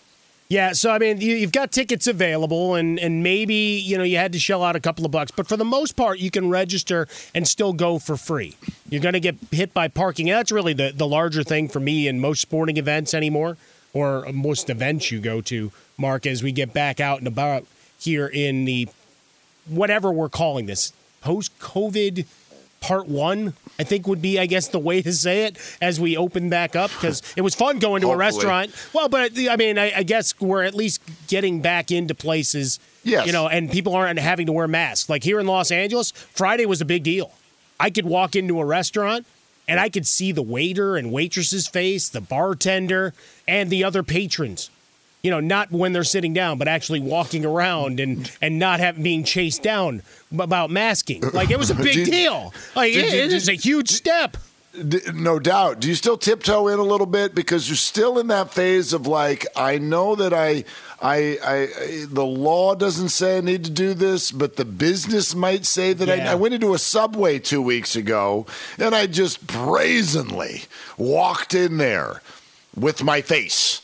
Yeah, 0.54 0.70
so 0.70 0.92
I 0.92 1.00
mean, 1.00 1.20
you, 1.20 1.34
you've 1.34 1.50
got 1.50 1.72
tickets 1.72 2.06
available, 2.06 2.76
and 2.76 2.96
and 3.00 3.24
maybe 3.24 3.82
you 3.84 3.98
know 3.98 4.04
you 4.04 4.18
had 4.18 4.32
to 4.34 4.38
shell 4.38 4.62
out 4.62 4.76
a 4.76 4.80
couple 4.80 5.04
of 5.04 5.10
bucks, 5.10 5.32
but 5.32 5.48
for 5.48 5.56
the 5.56 5.64
most 5.64 5.96
part, 5.96 6.20
you 6.20 6.30
can 6.30 6.48
register 6.48 7.08
and 7.34 7.48
still 7.48 7.72
go 7.72 7.98
for 7.98 8.16
free. 8.16 8.54
You're 8.88 9.00
going 9.00 9.14
to 9.14 9.20
get 9.20 9.34
hit 9.50 9.74
by 9.74 9.88
parking, 9.88 10.28
that's 10.28 10.52
really 10.52 10.72
the 10.72 10.92
the 10.94 11.08
larger 11.08 11.42
thing 11.42 11.66
for 11.66 11.80
me 11.80 12.06
in 12.06 12.20
most 12.20 12.40
sporting 12.40 12.76
events 12.76 13.14
anymore, 13.14 13.56
or 13.92 14.26
most 14.32 14.70
events 14.70 15.10
you 15.10 15.18
go 15.18 15.40
to, 15.40 15.72
Mark. 15.98 16.24
As 16.24 16.44
we 16.44 16.52
get 16.52 16.72
back 16.72 17.00
out 17.00 17.18
and 17.18 17.26
about 17.26 17.66
here 17.98 18.28
in 18.28 18.64
the 18.64 18.86
whatever 19.66 20.12
we're 20.12 20.28
calling 20.28 20.66
this 20.66 20.92
post 21.20 21.58
COVID 21.58 22.26
part 22.84 23.08
one, 23.08 23.54
I 23.78 23.82
think 23.84 24.06
would 24.06 24.20
be, 24.20 24.38
I 24.38 24.44
guess, 24.46 24.68
the 24.68 24.78
way 24.78 25.00
to 25.00 25.12
say 25.12 25.46
it 25.46 25.56
as 25.80 25.98
we 25.98 26.16
open 26.18 26.50
back 26.50 26.76
up 26.76 26.90
because 26.90 27.22
it 27.34 27.40
was 27.40 27.54
fun 27.54 27.78
going 27.78 28.02
to 28.02 28.10
a 28.10 28.16
restaurant. 28.16 28.74
Well, 28.92 29.08
but 29.08 29.32
I 29.50 29.56
mean, 29.56 29.78
I, 29.78 29.92
I 29.96 30.02
guess 30.02 30.38
we're 30.38 30.62
at 30.64 30.74
least 30.74 31.00
getting 31.28 31.62
back 31.62 31.90
into 31.90 32.14
places, 32.14 32.78
Yes. 33.02 33.26
you 33.26 33.32
know, 33.32 33.48
and 33.48 33.70
people 33.70 33.94
aren't 33.94 34.18
having 34.18 34.46
to 34.46 34.52
wear 34.52 34.68
masks. 34.68 35.08
Like 35.08 35.24
here 35.24 35.40
in 35.40 35.46
Los 35.46 35.70
Angeles, 35.70 36.10
Friday 36.10 36.66
was 36.66 36.82
a 36.82 36.84
big 36.84 37.02
deal. 37.02 37.32
I 37.80 37.88
could 37.90 38.04
walk 38.04 38.36
into 38.36 38.60
a 38.60 38.64
restaurant 38.64 39.26
and 39.66 39.80
I 39.80 39.88
could 39.88 40.06
see 40.06 40.30
the 40.30 40.42
waiter 40.42 40.96
and 40.96 41.10
waitress's 41.10 41.66
face, 41.66 42.10
the 42.10 42.20
bartender, 42.20 43.14
and 43.48 43.70
the 43.70 43.82
other 43.82 44.02
patrons 44.02 44.68
you 45.24 45.30
know, 45.32 45.40
not 45.40 45.72
when 45.72 45.92
they're 45.92 46.04
sitting 46.04 46.34
down, 46.34 46.58
but 46.58 46.68
actually 46.68 47.00
walking 47.00 47.44
around 47.44 47.98
and 47.98 48.30
and 48.40 48.58
not 48.60 48.78
having 48.78 49.02
being 49.02 49.24
chased 49.24 49.62
down 49.62 50.02
about 50.38 50.70
masking. 50.70 51.22
Like 51.32 51.50
it 51.50 51.58
was 51.58 51.70
a 51.70 51.74
big 51.88 52.04
deal. 52.04 52.52
Like 52.76 52.92
did- 52.92 53.06
it- 53.06 53.10
did- 53.10 53.24
it 53.24 53.32
is 53.32 53.48
a 53.48 53.54
huge 53.54 53.90
step. 53.90 54.36
No 55.14 55.38
doubt. 55.38 55.78
Do 55.78 55.88
you 55.88 55.94
still 55.94 56.18
tiptoe 56.18 56.66
in 56.66 56.80
a 56.80 56.82
little 56.82 57.06
bit 57.06 57.32
because 57.32 57.68
you're 57.68 57.76
still 57.76 58.18
in 58.18 58.26
that 58.26 58.52
phase 58.52 58.92
of 58.92 59.06
like 59.06 59.46
I 59.54 59.78
know 59.78 60.16
that 60.16 60.32
I, 60.34 60.64
I, 61.00 61.38
I, 61.44 61.56
I 61.80 62.04
the 62.08 62.26
law 62.26 62.74
doesn't 62.74 63.10
say 63.10 63.38
I 63.38 63.40
need 63.40 63.62
to 63.66 63.70
do 63.70 63.94
this, 63.94 64.32
but 64.32 64.56
the 64.56 64.64
business 64.64 65.32
might 65.32 65.64
say 65.64 65.92
that 65.92 66.08
Yeah. 66.08 66.28
I, 66.30 66.32
I 66.32 66.34
went 66.34 66.54
into 66.54 66.74
a 66.74 66.78
subway 66.80 67.38
two 67.38 67.62
weeks 67.62 67.94
ago 67.94 68.46
and 68.76 68.96
I 68.96 69.06
just 69.06 69.46
brazenly 69.46 70.64
walked 70.98 71.54
in 71.54 71.76
there 71.76 72.20
with 72.76 73.04
my 73.04 73.20
face. 73.20 73.80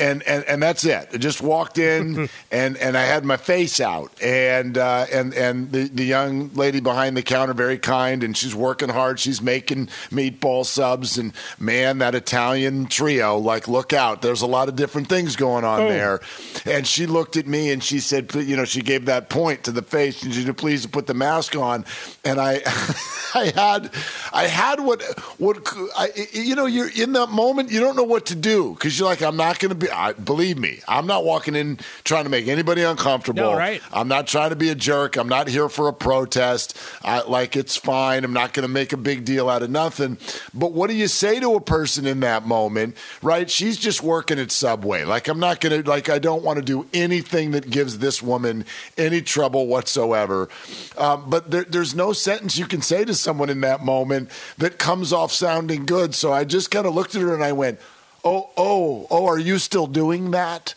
And, 0.00 0.24
and 0.24 0.42
and 0.44 0.60
that's 0.60 0.84
it. 0.84 1.08
I 1.12 1.18
just 1.18 1.40
walked 1.40 1.78
in 1.78 2.28
and, 2.50 2.76
and 2.76 2.96
I 2.96 3.04
had 3.04 3.24
my 3.24 3.36
face 3.36 3.78
out 3.78 4.10
and 4.20 4.76
uh, 4.76 5.06
and 5.12 5.32
and 5.34 5.70
the, 5.70 5.84
the 5.84 6.04
young 6.04 6.52
lady 6.54 6.80
behind 6.80 7.16
the 7.16 7.22
counter 7.22 7.54
very 7.54 7.78
kind 7.78 8.24
and 8.24 8.36
she's 8.36 8.56
working 8.56 8.88
hard. 8.88 9.20
She's 9.20 9.40
making 9.40 9.86
meatball 10.10 10.66
subs 10.66 11.16
and 11.16 11.32
man, 11.60 11.98
that 11.98 12.16
Italian 12.16 12.86
trio 12.86 13.38
like 13.38 13.68
look 13.68 13.92
out. 13.92 14.20
There's 14.20 14.42
a 14.42 14.48
lot 14.48 14.68
of 14.68 14.74
different 14.74 15.08
things 15.08 15.36
going 15.36 15.64
on 15.64 15.80
there. 15.88 16.20
And 16.64 16.86
she 16.86 17.06
looked 17.06 17.36
at 17.36 17.46
me 17.46 17.70
and 17.70 17.82
she 17.82 18.00
said, 18.00 18.34
you 18.34 18.56
know, 18.56 18.64
she 18.64 18.82
gave 18.82 19.04
that 19.06 19.28
point 19.28 19.64
to 19.64 19.72
the 19.72 19.82
face 19.82 20.22
and 20.22 20.34
she 20.34 20.44
said, 20.44 20.56
please 20.56 20.86
put 20.86 21.06
the 21.06 21.14
mask 21.14 21.54
on. 21.56 21.84
And 22.24 22.40
I 22.40 22.62
I 23.34 23.52
had 23.54 23.90
I 24.32 24.46
had 24.46 24.80
what 24.80 25.02
what 25.38 25.66
I, 25.96 26.10
you 26.32 26.54
know 26.54 26.66
you're 26.66 26.90
in 26.90 27.12
that 27.12 27.30
moment 27.30 27.70
you 27.70 27.80
don't 27.80 27.96
know 27.96 28.04
what 28.04 28.26
to 28.26 28.34
do 28.34 28.74
because 28.74 28.98
you're 28.98 29.08
like 29.08 29.22
I'm 29.22 29.36
not 29.36 29.58
going 29.58 29.76
to 29.76 29.83
be. 29.86 29.90
I, 29.92 30.12
believe 30.12 30.58
me, 30.58 30.80
I'm 30.88 31.06
not 31.06 31.24
walking 31.24 31.54
in 31.54 31.78
trying 32.04 32.24
to 32.24 32.30
make 32.30 32.48
anybody 32.48 32.82
uncomfortable. 32.82 33.42
No, 33.42 33.56
right. 33.56 33.82
I'm 33.92 34.08
not 34.08 34.26
trying 34.26 34.50
to 34.50 34.56
be 34.56 34.70
a 34.70 34.74
jerk. 34.74 35.16
I'm 35.16 35.28
not 35.28 35.48
here 35.48 35.68
for 35.68 35.88
a 35.88 35.92
protest. 35.92 36.76
I, 37.02 37.22
like 37.22 37.56
it's 37.56 37.76
fine. 37.76 38.24
I'm 38.24 38.32
not 38.32 38.52
going 38.52 38.66
to 38.66 38.72
make 38.72 38.92
a 38.92 38.96
big 38.96 39.24
deal 39.24 39.48
out 39.48 39.62
of 39.62 39.70
nothing. 39.70 40.18
But 40.52 40.72
what 40.72 40.90
do 40.90 40.96
you 40.96 41.08
say 41.08 41.40
to 41.40 41.54
a 41.54 41.60
person 41.60 42.06
in 42.06 42.20
that 42.20 42.46
moment? 42.46 42.96
Right? 43.22 43.50
She's 43.50 43.76
just 43.76 44.02
working 44.02 44.38
at 44.38 44.50
Subway. 44.50 45.04
Like 45.04 45.28
I'm 45.28 45.40
not 45.40 45.60
going 45.60 45.82
to. 45.82 45.88
Like 45.88 46.08
I 46.08 46.18
don't 46.18 46.42
want 46.42 46.58
to 46.58 46.64
do 46.64 46.86
anything 46.92 47.52
that 47.52 47.70
gives 47.70 47.98
this 47.98 48.22
woman 48.22 48.64
any 48.96 49.20
trouble 49.20 49.66
whatsoever. 49.66 50.48
Um, 50.96 51.28
but 51.28 51.50
there, 51.50 51.64
there's 51.64 51.94
no 51.94 52.12
sentence 52.12 52.58
you 52.58 52.66
can 52.66 52.82
say 52.82 53.04
to 53.04 53.14
someone 53.14 53.50
in 53.50 53.60
that 53.62 53.84
moment 53.84 54.30
that 54.58 54.78
comes 54.78 55.12
off 55.12 55.32
sounding 55.32 55.86
good. 55.86 56.14
So 56.14 56.32
I 56.32 56.44
just 56.44 56.70
kind 56.70 56.86
of 56.86 56.94
looked 56.94 57.14
at 57.14 57.22
her 57.22 57.34
and 57.34 57.44
I 57.44 57.52
went, 57.52 57.80
"Oh, 58.24 58.50
oh, 58.56 59.06
oh, 59.10 59.26
are 59.26 59.38
you 59.38 59.58
still 59.58 59.86
doing 59.86 60.30
that?" 60.32 60.74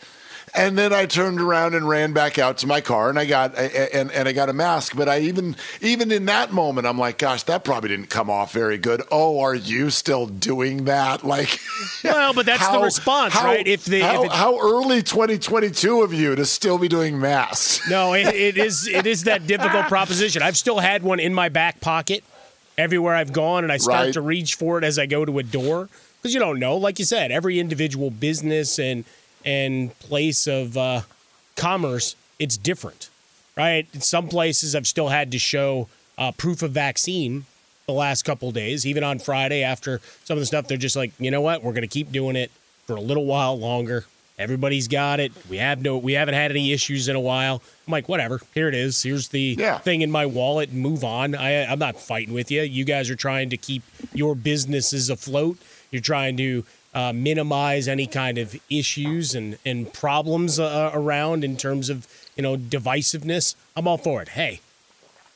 And 0.54 0.78
then 0.78 0.94
I 0.94 1.04
turned 1.04 1.42
around 1.42 1.74
and 1.74 1.86
ran 1.86 2.14
back 2.14 2.38
out 2.38 2.56
to 2.58 2.66
my 2.66 2.80
car, 2.80 3.10
and 3.10 3.18
I 3.18 3.26
got 3.26 3.56
and, 3.56 4.10
and 4.10 4.26
I 4.26 4.32
got 4.32 4.48
a 4.48 4.54
mask. 4.54 4.96
But 4.96 5.06
I 5.08 5.20
even 5.20 5.56
even 5.82 6.10
in 6.10 6.24
that 6.24 6.52
moment, 6.52 6.86
I'm 6.86 6.98
like, 6.98 7.18
gosh, 7.18 7.42
that 7.44 7.64
probably 7.64 7.90
didn't 7.90 8.08
come 8.08 8.30
off 8.30 8.52
very 8.54 8.78
good. 8.78 9.02
Oh, 9.10 9.40
are 9.40 9.54
you 9.54 9.90
still 9.90 10.26
doing 10.26 10.84
that? 10.86 11.22
Like, 11.22 11.60
well, 12.04 12.32
but 12.32 12.46
that's 12.46 12.66
the 12.66 12.80
response, 12.80 13.34
how, 13.34 13.44
right? 13.44 13.66
If 13.66 13.84
the 13.84 14.00
how, 14.00 14.22
if 14.24 14.30
it, 14.30 14.32
how, 14.32 14.58
early 14.58 15.02
2022 15.02 16.02
of 16.02 16.14
you 16.14 16.34
to 16.34 16.46
still 16.46 16.78
be 16.78 16.88
doing 16.88 17.20
masks? 17.20 17.80
No, 17.90 18.14
it, 18.14 18.26
it 18.28 18.56
is 18.56 18.88
it 18.88 19.06
is 19.06 19.24
that 19.24 19.46
difficult 19.46 19.86
proposition. 19.88 20.42
I've 20.42 20.56
still 20.56 20.78
had 20.78 21.02
one 21.02 21.20
in 21.20 21.34
my 21.34 21.50
back 21.50 21.80
pocket 21.80 22.24
everywhere 22.78 23.14
I've 23.14 23.32
gone, 23.32 23.64
and 23.64 23.72
I 23.72 23.76
start 23.76 24.06
Right. 24.06 24.14
to 24.14 24.20
reach 24.22 24.54
for 24.54 24.78
it 24.78 24.84
as 24.84 24.98
I 24.98 25.06
go 25.06 25.24
to 25.24 25.38
a 25.38 25.42
door 25.42 25.88
because 26.28 26.34
you 26.34 26.40
don't 26.40 26.58
know. 26.60 26.76
Like 26.76 26.98
you 26.98 27.04
said, 27.06 27.30
every 27.32 27.58
individual 27.58 28.10
business 28.10 28.78
and 28.78 29.04
and 29.46 29.98
place 30.00 30.46
of 30.46 30.76
uh, 30.76 31.02
commerce, 31.56 32.16
it's 32.38 32.56
different, 32.58 33.08
right? 33.56 33.86
In 33.94 34.00
some 34.02 34.28
places, 34.28 34.74
I've 34.74 34.86
still 34.86 35.08
had 35.08 35.32
to 35.32 35.38
show 35.38 35.88
uh, 36.18 36.32
proof 36.32 36.62
of 36.62 36.72
vaccine 36.72 37.46
the 37.86 37.92
last 37.92 38.24
couple 38.24 38.50
days. 38.52 38.84
Even 38.86 39.04
on 39.04 39.18
Friday, 39.18 39.62
after 39.62 40.00
some 40.24 40.36
of 40.36 40.40
the 40.40 40.46
stuff, 40.46 40.68
they're 40.68 40.76
just 40.76 40.96
like, 40.96 41.12
you 41.18 41.30
know 41.30 41.40
what, 41.40 41.62
we're 41.62 41.72
going 41.72 41.82
to 41.82 41.86
keep 41.88 42.12
doing 42.12 42.36
it 42.36 42.50
for 42.86 42.96
a 42.96 43.00
little 43.00 43.24
while 43.24 43.58
longer. 43.58 44.04
Everybody's 44.38 44.86
got 44.86 45.18
it. 45.18 45.32
We 45.48 45.56
have 45.56 45.80
no, 45.82 45.96
we 45.98 46.12
haven't 46.12 46.34
had 46.34 46.50
any 46.52 46.72
issues 46.72 47.08
in 47.08 47.16
a 47.16 47.20
while. 47.20 47.62
I'm 47.86 47.90
like, 47.92 48.08
whatever. 48.08 48.40
Here 48.54 48.68
it 48.68 48.74
is. 48.74 49.02
Here's 49.02 49.28
the 49.28 49.56
Yeah. 49.58 49.78
thing 49.78 50.02
in 50.02 50.10
my 50.12 50.26
wallet. 50.26 50.72
Move 50.72 51.02
on. 51.04 51.34
I, 51.34 51.64
I'm 51.64 51.78
not 51.80 52.00
fighting 52.00 52.34
with 52.34 52.50
you. 52.50 52.62
You 52.62 52.84
guys 52.84 53.08
are 53.10 53.16
trying 53.16 53.50
to 53.50 53.56
keep 53.56 53.82
your 54.12 54.34
businesses 54.36 55.10
afloat. 55.10 55.58
You're 55.90 56.02
trying 56.02 56.36
to 56.36 56.64
uh, 56.94 57.12
minimize 57.12 57.88
any 57.88 58.06
kind 58.06 58.38
of 58.38 58.56
issues 58.70 59.34
and 59.34 59.58
and 59.64 59.92
problems 59.92 60.58
uh, 60.58 60.90
around 60.92 61.44
in 61.44 61.56
terms 61.56 61.90
of 61.90 62.06
you 62.36 62.42
know 62.42 62.56
divisiveness. 62.56 63.54
I'm 63.76 63.86
all 63.86 63.98
for 63.98 64.22
it. 64.22 64.30
Hey, 64.30 64.60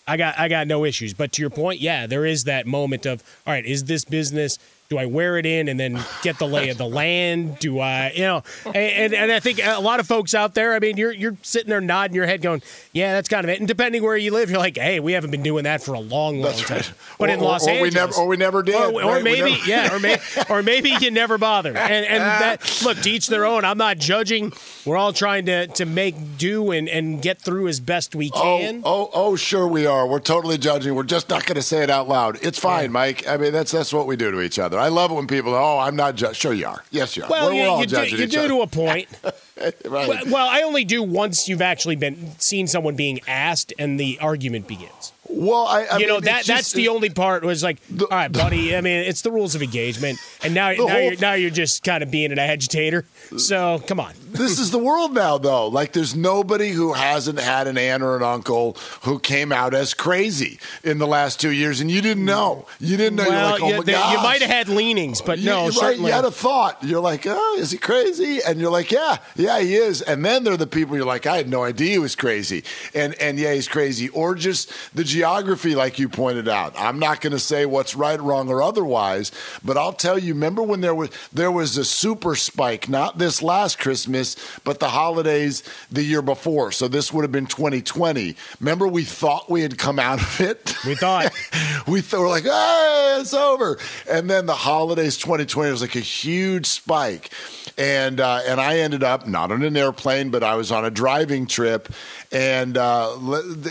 I 0.07 0.17
got 0.17 0.39
I 0.39 0.49
got 0.49 0.67
no 0.67 0.85
issues. 0.85 1.15
But 1.15 1.33
to 1.33 1.43
your 1.43 1.51
point, 1.51 1.81
yeah, 1.81 2.07
there 2.07 2.27
is 2.27 2.45
that 2.45 2.67
moment 2.67 3.07
of 3.07 3.23
all 3.47 3.53
right, 3.53 3.65
is 3.65 3.85
this 3.85 4.05
business 4.05 4.59
do 4.93 4.99
I 4.99 5.07
wear 5.07 5.39
it 5.39 5.47
in 5.47 5.69
and 5.69 5.81
then 5.81 5.99
get 6.23 6.39
the 6.39 6.47
lay 6.47 6.69
of 6.69 6.77
the 6.77 6.87
land? 6.87 7.59
Do 7.61 7.81
I, 7.81 8.13
you 8.15 8.25
know, 8.25 8.43
and, 8.67 8.77
and, 8.77 9.15
and 9.15 9.33
I 9.33 9.41
think 9.41 9.59
a 9.65 9.81
lot 9.81 10.01
of 10.01 10.07
folks 10.07 10.35
out 10.35 10.55
there, 10.55 10.75
I 10.75 10.81
mean, 10.81 10.99
you're 10.99 11.13
you're 11.13 11.35
sitting 11.41 11.71
there 11.71 11.81
nodding 11.81 12.15
your 12.15 12.27
head 12.27 12.43
going, 12.43 12.61
yeah, 12.93 13.15
that's 13.15 13.27
kind 13.27 13.43
of 13.43 13.49
it. 13.49 13.59
And 13.59 13.67
depending 13.67 14.03
where 14.03 14.19
you 14.19 14.33
live, 14.33 14.51
you're 14.51 14.59
like, 14.59 14.77
hey, 14.77 15.01
we 15.01 15.13
haven't 15.15 15.31
been 15.31 15.43
doing 15.43 15.65
that 15.65 15.83
for 15.83 15.95
a 15.95 16.01
long, 16.01 16.41
long 16.41 16.43
That's 16.43 16.61
time. 16.63 16.77
right. 16.77 16.93
But 17.19 17.31
Or- 17.31 17.33
in 17.33 17.41
Los 17.41 17.67
or 17.67 17.71
we 17.71 17.87
Angeles, 17.87 17.95
never- 17.95 18.15
or 18.17 18.27
we 18.27 18.37
never 18.37 18.63
did, 18.63 18.75
or, 18.75 19.03
or 19.03 19.13
right? 19.13 19.25
We 19.25 19.31
maybe, 19.31 19.53
never- 19.53 19.67
yeah, 19.67 19.95
or, 19.95 19.99
may, 19.99 20.19
or 20.51 20.63
maybe 20.63 20.91
you 21.01 21.11
never 21.11 21.39
bothered. 21.39 21.75
And 21.75 22.05
and 22.05 22.23
that 22.43 22.83
look, 22.85 22.99
to 22.99 23.11
each 23.11 23.29
their 23.29 23.47
own. 23.47 23.65
I'm 23.65 23.79
not 23.79 23.97
judging. 23.97 24.53
We're 24.85 24.99
all 24.99 25.15
trying 25.15 25.47
to 25.47 25.69
to 25.69 25.87
make 25.87 26.37
do 26.37 26.71
and 26.71 26.87
and 26.87 27.23
get 27.23 27.41
through 27.41 27.69
as 27.69 27.81
best 27.81 28.15
we 28.15 28.31
oh, 28.35 28.43
can. 28.43 28.83
Oh, 28.85 29.05
oh, 29.05 29.11
oh, 29.15 29.37
sure 29.37 29.67
we 29.67 29.87
are. 29.87 30.07
We're 30.07 30.21
totally 30.21 30.59
judging. 30.59 30.95
We're 30.95 31.03
just 31.05 31.31
not 31.31 31.47
going 31.47 31.57
to 31.57 31.63
say 31.63 31.83
it 31.83 31.89
out 31.89 32.09
loud. 32.09 32.39
It's 32.43 32.59
fine, 32.59 32.93
Mike. 32.93 33.27
I 33.27 33.39
mean, 33.39 33.53
that's 33.53 33.71
that's 33.73 33.93
what 33.95 34.07
we 34.07 34.17
do 34.17 34.31
to 34.31 34.43
each 34.43 34.59
other. 34.59 34.79
I 34.83 34.89
love 34.89 35.13
it 35.13 35.15
when 35.15 35.29
people. 35.29 35.55
Oh, 35.55 35.79
I'm 35.79 35.95
not. 35.95 36.19
Sure, 36.35 36.53
you 36.53 36.67
are. 36.67 36.83
Yes, 36.91 37.17
you 37.17 37.23
are. 37.23 37.31
Well, 37.31 37.47
we're, 37.47 37.53
you, 37.53 37.63
we're 37.63 37.69
all 37.69 37.81
you 37.81 37.87
do, 37.87 37.97
judging 37.97 38.19
you 38.19 38.27
do 38.27 38.39
other. 38.41 38.49
to 38.49 38.61
a 38.63 38.67
point. 38.67 39.09
right. 39.25 39.85
Well, 39.89 40.23
well, 40.27 40.49
I 40.49 40.63
only 40.63 40.85
do 40.85 41.05
once 41.05 41.49
you've 41.49 41.63
actually 41.63 41.95
been 41.95 42.33
seen 42.41 42.67
someone 42.67 42.97
being 42.97 43.21
asked 43.29 43.73
and 43.79 44.01
the 44.01 44.19
argument 44.21 44.67
begins. 44.67 45.13
Well, 45.35 45.67
I, 45.67 45.85
I 45.85 45.97
you 45.99 46.07
know 46.07 46.21
that 46.21 46.41
it's 46.41 46.49
that's 46.49 46.73
the 46.73 46.89
only 46.89 47.11
part 47.11 47.43
was 47.43 47.63
like, 47.63 47.79
The- 47.89 48.05
all 48.05 48.11
right, 48.11 48.31
buddy. 48.31 48.77
I 48.77 48.81
mean, 48.81 48.99
it's 48.99 49.23
the 49.23 49.31
rules 49.31 49.55
of 49.55 49.63
engagement, 49.63 50.19
and 50.45 50.55
now 50.55 50.71
now 50.73 50.97
you're 50.99 51.17
now 51.17 51.33
you're 51.33 51.51
just 51.51 51.83
kind 51.85 52.03
of 52.03 52.11
being 52.11 52.33
an 52.33 52.39
agitator. 52.39 53.07
So 53.39 53.83
come 53.87 53.99
on. 53.99 54.13
this 54.33 54.59
is 54.59 54.71
the 54.71 54.79
world 54.79 55.15
now, 55.15 55.39
though. 55.39 55.69
Like, 55.69 55.93
there's 55.95 56.15
nobody 56.15 56.71
who 56.71 56.93
hasn't 56.93 57.39
had 57.41 57.67
an 57.67 57.79
aunt 57.79 58.03
or 58.03 58.15
an 58.17 58.23
uncle 58.23 58.77
who 59.03 59.19
came 59.19 59.53
out 59.53 59.73
as 59.75 59.95
crazy 59.95 60.59
in 60.85 60.99
the 60.99 61.07
last 61.07 61.41
two 61.41 61.51
years, 61.51 61.81
and 61.81 61.91
you 61.91 62.03
didn't 62.03 62.25
know. 62.27 62.67
You 62.79 62.97
didn't 62.99 63.17
know. 63.17 63.29
well, 63.29 63.33
you're 63.43 63.53
like, 63.53 63.63
oh 63.63 63.77
you, 63.79 63.83
they- 63.85 64.11
you 64.13 64.19
might 64.23 64.43
have 64.43 64.51
had 64.51 64.69
leanings, 64.69 65.23
but 65.23 65.39
no, 65.39 65.63
you're 65.63 65.65
right. 65.67 65.75
certainly. 65.75 66.11
You 66.11 66.15
had 66.15 66.25
a 66.27 66.31
thought. 66.31 66.83
You're 66.85 67.01
like, 67.01 67.27
oh, 67.27 67.57
is 67.59 67.71
he 67.71 67.79
crazy? 67.79 68.41
And 68.47 68.61
you're 68.61 68.71
like, 68.71 68.91
yeah, 68.93 69.17
yeah, 69.37 69.61
he 69.61 69.75
is. 69.77 70.03
And 70.03 70.25
then 70.25 70.45
there 70.45 70.53
are 70.53 70.59
the 70.59 70.67
people 70.67 70.95
you're 70.95 71.07
like, 71.07 71.27
I 71.27 71.39
had 71.39 71.49
no 71.49 71.63
idea 71.65 71.93
he 71.93 71.99
was 71.99 72.15
crazy. 72.15 72.65
And 72.95 73.15
and 73.15 73.39
yeah, 73.39 73.55
he's 73.55 73.69
crazy. 73.69 74.09
Or 74.11 74.35
just 74.35 74.71
the 74.95 75.05
geography, 75.23 75.77
like 75.77 76.01
you 76.01 76.09
pointed 76.09 76.49
out. 76.49 76.75
I'm 76.77 76.99
not 76.99 77.21
going 77.21 77.33
to 77.33 77.39
say 77.39 77.65
what's 77.65 77.95
right, 77.95 78.21
wrong, 78.21 78.49
or 78.49 78.61
otherwise, 78.61 79.31
but 79.65 79.77
I'll 79.77 79.93
tell 79.93 80.19
you. 80.19 80.35
Remember 80.35 80.65
when 80.65 80.81
there 80.81 80.97
was 80.97 81.11
there 81.33 81.53
was 81.53 81.77
a 81.77 81.85
super 81.85 82.35
spike? 82.35 82.89
Not 82.89 83.19
this 83.19 83.41
last 83.41 83.79
Christmas, 83.79 84.35
but 84.65 84.81
the 84.81 84.89
holidays 84.89 85.63
the 85.93 86.03
year 86.03 86.23
before. 86.23 86.73
So 86.73 86.89
this 86.89 87.13
would 87.13 87.23
have 87.23 87.31
been 87.31 87.47
2020. 87.47 88.35
Remember, 88.59 88.89
we 88.89 89.05
thought 89.05 89.49
we 89.49 89.63
had 89.63 89.79
come 89.79 90.01
out 90.01 90.21
of 90.21 90.41
it. 90.41 90.75
We 90.85 90.97
thought. 90.97 91.33
we 91.87 92.01
th- 92.03 92.15
were 92.15 92.29
like, 92.29 92.43
hey, 92.43 93.19
it's 93.21 93.33
over. 93.33 93.79
And 94.11 94.29
then 94.29 94.47
the 94.47 94.57
holidays 94.57 95.17
2020 95.19 95.71
was 95.71 95.83
like 95.83 95.95
a 95.95 96.01
huge 96.01 96.67
spike. 96.67 97.31
And 97.79 98.21
uh, 98.21 98.41
and 98.47 98.61
I 98.61 98.79
ended 98.79 99.03
up 99.03 99.27
not 99.27 99.51
on 99.51 99.63
an 99.63 99.77
airplane, 99.77 100.31
but 100.31 100.43
I 100.43 100.55
was 100.57 100.71
on 100.71 100.85
a 100.85 100.91
driving 100.91 101.47
trip, 101.47 101.89
and 102.31 102.77
uh, 102.77 103.17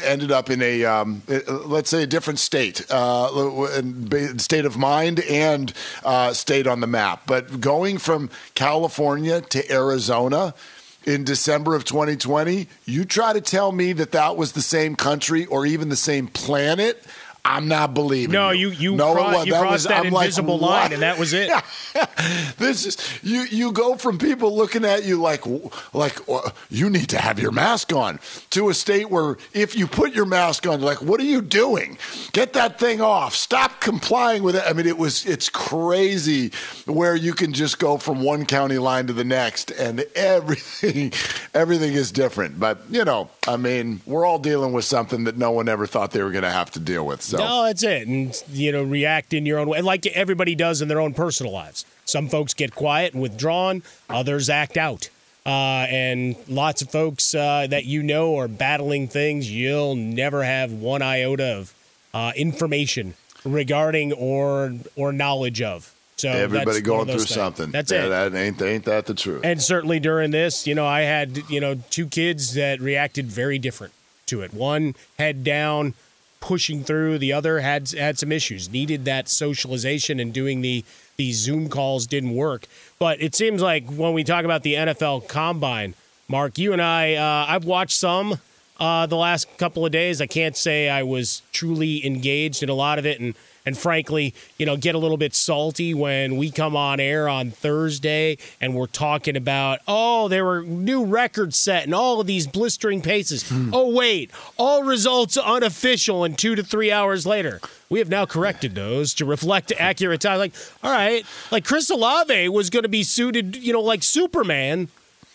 ended 0.04 0.32
up 0.32 0.50
in 0.50 0.62
a 0.62 0.86
um, 0.86 1.22
uh, 1.30 1.40
let's 1.66 1.90
say 1.90 2.04
a 2.04 2.08
different 2.08 2.40
state, 2.40 2.90
uh, 2.90 4.38
state 4.38 4.66
of 4.66 4.78
mind 4.78 5.20
and 5.22 5.74
uh, 6.04 6.34
state 6.34 6.68
on 6.68 6.80
the 6.80 6.88
map. 6.88 7.24
But 7.28 7.62
going 7.62 7.98
from 7.98 8.30
California 8.56 9.42
to 9.42 9.72
Arizona 9.72 10.54
in 11.06 11.24
December 11.24 11.76
of 11.76 11.84
2020, 11.84 12.68
you 12.86 13.06
try 13.06 13.34
to 13.34 13.42
tell 13.42 13.72
me 13.72 13.94
that 13.94 14.12
that 14.12 14.38
was 14.38 14.52
the 14.52 14.62
same 14.62 14.96
country 14.96 15.46
or 15.46 15.66
even 15.66 15.90
the 15.90 15.96
same 15.96 16.28
planet. 16.28 17.04
I'm 17.44 17.68
not 17.68 17.94
believing. 17.96 18.34
no, 18.34 18.52
you 18.52 18.70
you, 18.70 18.96
No, 18.96 19.12
it 19.12 19.16
cro- 19.16 19.44
you 19.44 19.52
that 19.54 19.60
crossed 19.62 19.72
was- 19.74 19.84
that 19.86 20.06
I'm 20.06 20.12
like, 20.12 20.26
invisible 20.26 20.60
what? 20.60 20.70
line, 20.70 20.94
and 20.94 21.02
that 21.02 21.18
was 21.18 21.34
it. 21.34 21.50
this 22.58 22.86
is 22.86 22.98
you. 23.24 23.42
You 23.44 23.72
go 23.72 23.96
from 23.96 24.18
people 24.18 24.56
looking 24.56 24.86
at 24.86 25.04
you 25.06 25.20
like 25.20 25.44
like 25.94 26.20
you 26.70 26.90
need 26.90 27.10
to 27.10 27.18
have 27.20 27.40
your 27.40 27.52
mask 27.52 27.94
on 27.94 28.20
to 28.52 28.70
a 28.70 28.74
state 28.74 29.10
where 29.10 29.38
if 29.54 29.76
you 29.76 29.88
put 29.88 30.14
your 30.14 30.26
mask 30.26 30.68
on, 30.68 30.82
like, 30.82 31.02
what 31.02 31.20
are 31.20 31.24
you 31.26 31.42
doing? 31.42 31.98
Get 32.32 32.54
that 32.54 32.80
thing 32.80 33.02
off. 33.02 33.36
Stop 33.36 33.82
complying 33.82 34.44
with 34.44 34.56
it. 34.56 34.64
I 34.66 34.74
mean, 34.74 34.86
it 34.86 34.98
was 34.98 35.26
it's 35.26 35.50
crazy 35.50 36.52
where 36.86 37.16
you 37.16 37.34
can 37.34 37.54
just 37.54 37.80
go 37.80 37.98
from 37.98 38.22
one 38.22 38.46
county 38.46 38.78
line 38.78 39.08
to 39.08 39.14
the 39.14 39.24
next, 39.24 39.72
and 39.72 40.06
everything 40.16 41.12
everything 41.54 41.94
is 41.94 42.12
different. 42.12 42.60
But 42.60 42.82
you 42.90 43.04
know, 43.04 43.30
I 43.48 43.58
mean, 43.58 44.02
we're 44.06 44.26
all 44.26 44.40
dealing 44.40 44.74
with 44.74 44.86
something 44.86 45.24
that 45.24 45.38
no 45.38 45.52
one 45.52 45.68
ever 45.68 45.88
thought 45.88 46.12
they 46.12 46.22
were 46.22 46.32
going 46.32 46.44
to 46.44 46.52
have 46.52 46.70
to 46.72 46.80
deal 46.80 47.06
with. 47.06 47.31
So. 47.32 47.38
No, 47.38 47.64
that's 47.66 47.84
it. 47.84 48.08
And, 48.08 48.36
you 48.52 48.72
know, 48.72 48.84
react 48.84 49.34
in 49.34 49.46
your 49.46 49.60
own 49.60 49.68
way, 49.68 49.82
like 49.82 50.06
everybody 50.08 50.56
does 50.56 50.82
in 50.82 50.88
their 50.88 51.00
own 51.00 51.14
personal 51.14 51.52
lives. 51.52 51.86
Some 52.06 52.30
folks 52.30 52.54
get 52.54 52.76
quiet 52.76 53.14
and 53.14 53.22
withdrawn, 53.22 53.84
others 54.10 54.50
act 54.50 54.78
out. 54.78 55.10
Uh, 55.46 55.88
and 55.90 56.36
lots 56.48 56.82
of 56.84 56.92
folks 56.92 57.34
uh, 57.34 57.66
that 57.70 57.86
you 57.86 58.04
know 58.04 58.38
are 58.38 58.48
battling 58.48 59.08
things 59.08 59.52
you'll 59.52 59.96
never 59.96 60.44
have 60.44 60.72
one 60.72 61.02
iota 61.02 61.58
of 61.58 61.74
uh, 62.14 62.32
information 62.36 63.16
regarding 63.44 64.14
or 64.14 64.74
or 64.96 65.12
knowledge 65.12 65.62
of. 65.62 65.96
So 66.18 66.30
Everybody 66.30 66.66
that's 66.66 66.82
going 66.82 67.08
through 67.08 67.18
things. 67.18 67.30
something. 67.30 67.72
That's 67.72 67.92
Yeah, 67.92 68.06
it. 68.06 68.10
That 68.10 68.36
ain't 68.36 68.62
ain't 68.62 68.86
that 68.86 69.08
the 69.08 69.16
truth? 69.16 69.42
And 69.44 69.60
certainly 69.60 70.00
during 70.00 70.30
this, 70.30 70.68
you 70.68 70.76
know, 70.76 70.86
I 70.86 71.02
had, 71.02 71.50
you 71.50 71.60
know, 71.60 71.82
two 71.90 72.06
kids 72.06 72.54
that 72.54 72.80
reacted 72.80 73.26
very 73.26 73.58
different 73.58 73.94
to 74.28 74.42
it. 74.44 74.54
One 74.54 74.94
head 75.18 75.44
down, 75.44 75.96
pushing 76.42 76.84
through, 76.84 77.20
the 77.20 77.32
other 77.32 77.62
had 77.62 77.90
had 77.92 78.20
some 78.20 78.32
issues. 78.32 78.70
Needed 78.70 79.06
that 79.06 79.30
socialization 79.30 80.20
and 80.20 80.34
doing 80.34 80.60
the 80.60 80.84
the 81.16 81.32
Zoom 81.32 81.70
calls 81.70 82.06
didn't 82.08 82.36
work. 82.36 82.68
But 83.00 83.22
it 83.22 83.34
seems 83.34 83.62
like 83.62 83.90
when 83.90 84.14
we 84.14 84.26
talk 84.26 84.44
about 84.44 84.64
the 84.64 84.74
NFL 84.74 85.30
combine, 85.30 85.94
Mark, 86.28 86.58
you 86.58 86.74
and 86.74 86.82
I 86.82 87.14
uh, 87.16 87.46
I've 87.48 87.64
watched 87.64 87.98
some 87.98 88.40
uh, 88.80 89.06
the 89.06 89.16
last 89.16 89.48
couple 89.58 89.86
of 89.86 89.92
days. 89.94 90.20
I 90.20 90.28
can't 90.28 90.58
say 90.58 90.90
I 90.90 91.04
was 91.04 91.44
truly 91.54 92.06
engaged 92.06 92.64
in 92.64 92.70
a 92.70 92.74
lot 92.74 93.00
of 93.00 93.06
it 93.06 93.22
and 93.22 93.36
and 93.66 93.78
frankly, 93.78 94.34
you 94.58 94.66
know, 94.66 94.78
get 94.78 94.96
a 94.96 94.98
little 94.98 95.18
bit 95.18 95.36
salty 95.36 95.94
when 95.94 96.38
we 96.38 96.52
come 96.52 96.76
on 96.76 97.00
air 97.00 97.30
on 97.30 97.52
Thursday 97.52 98.38
and 98.60 98.76
we're 98.76 98.88
talking 98.88 99.36
about, 99.36 99.80
oh, 99.88 100.28
there 100.28 100.46
were 100.46 100.64
new 100.64 101.06
records 101.06 101.58
set 101.58 101.84
and 101.84 101.94
all 101.94 102.20
of 102.20 102.28
these 102.28 102.48
blistering 102.48 103.02
paces. 103.02 103.48
Hmm. 103.48 103.70
Oh, 103.74 103.94
wait, 103.94 104.32
all 104.58 104.84
results 104.84 105.38
unofficial 105.38 106.24
and 106.24 106.38
two 106.38 106.56
to 106.56 106.64
three 106.64 106.92
hours 106.92 107.26
later. 107.26 107.60
We 107.90 108.00
have 108.00 108.10
now 108.10 108.26
corrected 108.26 108.74
those 108.74 109.14
to 109.16 109.26
reflect 109.26 109.74
accurate 109.78 110.22
time. 110.22 110.40
Like, 110.40 110.54
all 110.84 110.92
right, 110.92 111.26
like 111.52 111.66
Chris 111.66 111.90
Olave 111.90 112.50
was 112.50 112.70
going 112.70 112.84
to 112.84 112.90
be 112.90 113.04
suited, 113.04 113.58
you 113.58 113.74
know, 113.74 113.82
like 113.82 114.02
Superman, 114.02 114.88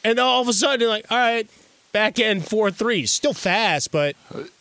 and 0.02 0.18
all 0.18 0.40
of 0.40 0.48
a 0.48 0.52
sudden, 0.52 0.88
like, 0.88 1.04
all 1.10 1.18
right, 1.18 1.48
back 1.92 2.18
end 2.18 2.46
four 2.46 2.70
three, 2.70 3.06
still 3.06 3.34
fast, 3.34 3.92
but 3.92 4.16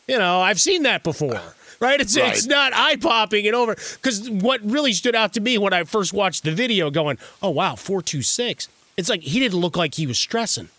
you 0.07 0.19
know, 0.19 0.39
I've 0.41 0.59
seen 0.59 0.83
that 0.83 1.03
before. 1.03 1.41
Right? 1.79 1.99
It's 1.99 2.17
Right. 2.17 2.31
it's 2.33 2.45
not 2.45 2.73
eye 2.73 2.95
popping 2.95 3.45
and 3.47 3.55
over. 3.55 3.75
Because 3.75 4.29
what 4.29 4.61
really 4.63 4.93
stood 4.93 5.15
out 5.15 5.33
to 5.33 5.41
me 5.41 5.57
when 5.57 5.73
I 5.73 5.83
first 5.83 6.13
watched 6.13 6.43
the 6.43 6.51
video, 6.51 6.89
going, 6.89 7.17
"Oh 7.41 7.49
wow, 7.49 7.75
four 7.75 8.01
two 8.01 8.21
six. 8.21 8.67
It's 8.97 9.09
like 9.09 9.21
he 9.21 9.39
didn't 9.39 9.59
look 9.59 9.75
like 9.75 9.95
he 9.95 10.07
was 10.07 10.17
stressing. 10.17 10.69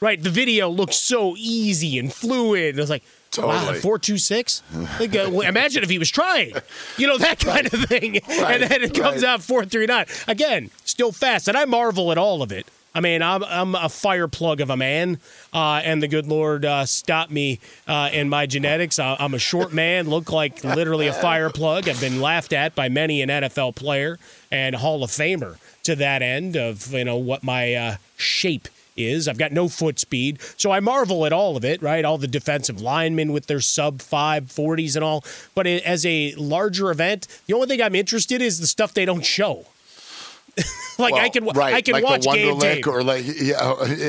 Right? 0.00 0.22
The 0.22 0.30
video 0.30 0.68
looked 0.68 0.94
so 0.94 1.34
easy 1.38 1.98
and 1.98 2.12
fluid. 2.12 2.76
It 2.76 2.80
was 2.80 2.90
like, 2.90 3.02
wow, 3.38 3.72
four 3.74 3.98
two 3.98 4.18
six. 4.18 4.62
Like, 5.00 5.14
uh, 5.16 5.30
imagine 5.40 5.82
if 5.82 5.88
he 5.88 5.98
was 5.98 6.10
trying, 6.10 6.52
you 6.98 7.06
know, 7.06 7.16
that 7.16 7.38
kind 7.38 7.66
of 7.72 7.84
thing. 7.84 8.20
Right, 8.28 8.60
And 8.60 8.70
then 8.70 8.82
it 8.82 8.92
comes 8.94 9.22
right. 9.22 9.30
out 9.30 9.42
four 9.42 9.64
three 9.64 9.86
nine 9.86 10.06
again, 10.28 10.70
still 10.84 11.10
fast. 11.12 11.48
And 11.48 11.56
I 11.56 11.64
marvel 11.64 12.12
at 12.12 12.18
all 12.18 12.42
of 12.42 12.52
it. 12.52 12.66
I 12.94 13.00
mean, 13.00 13.22
I'm 13.22 13.42
I'm 13.42 13.74
a 13.74 13.88
fire 13.88 14.28
plug 14.28 14.60
of 14.60 14.70
a 14.70 14.76
man, 14.76 15.18
uh, 15.52 15.80
and 15.84 16.00
the 16.00 16.06
good 16.06 16.26
Lord 16.26 16.64
uh, 16.64 16.86
stopped 16.86 17.32
me 17.32 17.58
uh, 17.88 18.10
in 18.12 18.28
my 18.28 18.46
genetics. 18.46 19.00
I, 19.00 19.16
I'm 19.18 19.34
a 19.34 19.38
short 19.38 19.72
man, 19.72 20.08
look 20.08 20.30
like 20.30 20.62
literally 20.62 21.08
a 21.08 21.12
fire 21.12 21.50
plug. 21.50 21.88
I've 21.88 22.00
been 22.00 22.20
laughed 22.20 22.52
at 22.52 22.76
by 22.76 22.88
many 22.88 23.20
an 23.20 23.30
NFL 23.30 23.74
player 23.74 24.18
and 24.52 24.76
Hall 24.76 25.02
of 25.02 25.10
Famer 25.10 25.56
to 25.82 25.96
that 25.96 26.22
end 26.22 26.56
of 26.56 26.92
you 26.92 27.04
know 27.04 27.16
what 27.16 27.42
my 27.42 27.74
uh, 27.74 27.96
shape 28.16 28.68
is. 28.96 29.26
I've 29.26 29.38
got 29.38 29.50
no 29.50 29.68
foot 29.68 29.98
speed, 29.98 30.38
so 30.56 30.70
I 30.70 30.78
marvel 30.78 31.26
at 31.26 31.32
all 31.32 31.56
of 31.56 31.64
it. 31.64 31.82
Right, 31.82 32.04
all 32.04 32.18
the 32.18 32.28
defensive 32.28 32.80
linemen 32.80 33.32
with 33.32 33.46
their 33.46 33.60
sub 33.60 34.02
five 34.02 34.52
forties 34.52 34.94
and 34.94 35.04
all. 35.04 35.24
But 35.56 35.66
as 35.66 36.06
a 36.06 36.32
larger 36.36 36.92
event, 36.92 37.26
the 37.46 37.54
only 37.54 37.66
thing 37.66 37.82
I'm 37.82 37.96
interested 37.96 38.40
in 38.40 38.46
is 38.46 38.60
the 38.60 38.68
stuff 38.68 38.94
they 38.94 39.04
don't 39.04 39.26
show. 39.26 39.66
like 40.98 41.14
I 41.14 41.28
can 41.28 41.44
right, 41.46 41.74
I 41.74 41.80
can 41.80 41.94
like 41.94 42.04
watch 42.04 42.22
game 42.24 42.58
tape. 42.60 42.86
or 42.86 43.02
like 43.02 43.24
yeah, 43.26 43.56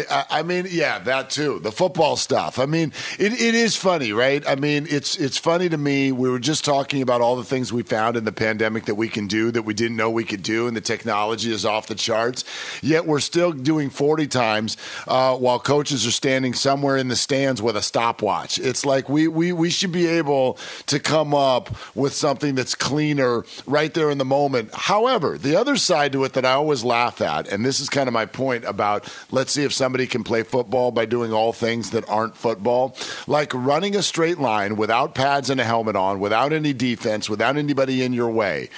I- 0.10 0.26
I 0.30 0.44
mean 0.44 0.68
yeah 0.70 1.00
that 1.00 1.30
too 1.30 1.60
the 1.60 1.72
football 1.72 2.16
stuff. 2.18 2.60
I 2.60 2.66
mean 2.66 2.94
it, 3.18 3.34
it 3.34 3.56
is 3.56 3.76
funny, 3.76 4.14
right? 4.14 4.48
I 4.48 4.56
mean 4.56 4.86
it's 4.90 5.18
it's 5.18 5.38
funny 5.38 5.70
to 5.70 5.78
me. 5.78 6.12
We 6.12 6.30
were 6.30 6.40
just 6.40 6.64
talking 6.64 7.02
about 7.02 7.22
all 7.22 7.36
the 7.36 7.44
things 7.44 7.74
we 7.74 7.82
found 7.82 8.18
in 8.18 8.26
the 8.26 8.32
pandemic 8.32 8.86
that 8.86 8.96
we 8.96 9.10
can 9.10 9.26
do 9.28 9.50
that 9.52 9.64
we 9.64 9.74
didn't 9.74 9.98
know 9.98 10.10
we 10.12 10.24
could 10.24 10.44
do, 10.44 10.68
and 10.68 10.78
the 10.78 10.82
technology 10.82 11.52
is 11.52 11.66
off 11.66 11.88
the 11.88 11.96
charts. 11.96 12.44
Yet 12.84 13.08
we're 13.08 13.20
still 13.20 13.52
doing 13.52 13.90
forty 13.90 14.28
times 14.28 14.78
uh, 15.08 15.36
while 15.36 15.60
coaches 15.60 16.06
are 16.06 16.12
standing 16.12 16.54
somewhere 16.54 16.98
in 16.98 17.08
the 17.08 17.16
stands 17.16 17.62
with 17.62 17.76
a 17.76 17.82
stopwatch. 17.82 18.60
It's 18.60 18.86
like 18.86 19.10
we 19.10 19.28
we 19.28 19.52
we 19.52 19.72
should 19.72 19.92
be 19.92 20.06
able 20.06 20.60
to 20.86 21.00
come 21.00 21.34
up 21.34 21.76
with 21.96 22.14
something 22.14 22.54
that's 22.54 22.76
cleaner 22.76 23.44
right 23.66 23.94
there 23.94 24.12
in 24.12 24.20
the 24.20 24.26
moment. 24.26 24.70
However, 24.74 25.38
the 25.40 25.56
other 25.56 25.76
side 25.78 26.12
to 26.12 26.24
it 26.24 26.35
that 26.36 26.46
I 26.46 26.52
always 26.52 26.84
laugh 26.84 27.20
at, 27.20 27.48
and 27.48 27.66
this 27.66 27.80
is 27.80 27.90
kind 27.90 28.08
of 28.08 28.14
my 28.14 28.26
point 28.26 28.64
about 28.64 29.12
let's 29.32 29.52
see 29.52 29.64
if 29.64 29.74
somebody 29.74 30.08
can 30.08 30.24
play 30.24 30.44
football 30.44 30.92
by 30.92 31.06
doing 31.06 31.34
all 31.34 31.52
things 31.52 31.90
that 31.92 32.08
aren't 32.08 32.38
football, 32.38 32.96
like 33.28 33.52
running 33.54 33.96
a 33.96 34.04
straight 34.04 34.40
line 34.40 34.78
without 34.78 35.16
pads 35.16 35.50
and 35.50 35.60
a 35.60 35.66
helmet 35.66 35.96
on, 35.96 36.20
without 36.20 36.54
any 36.54 36.72
defense, 36.72 37.30
without 37.30 37.58
anybody 37.58 38.04
in 38.04 38.14
your 38.14 38.30
way. 38.30 38.70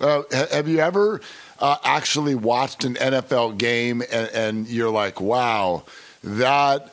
Uh, 0.00 0.22
have 0.50 0.68
you 0.68 0.80
ever 0.80 1.20
uh, 1.60 1.76
actually 1.84 2.34
watched 2.34 2.84
an 2.84 2.94
NFL 2.94 3.56
game 3.56 4.02
and, 4.10 4.28
and 4.34 4.68
you're 4.68 4.90
like, 4.90 5.20
wow, 5.20 5.84
that 6.24 6.92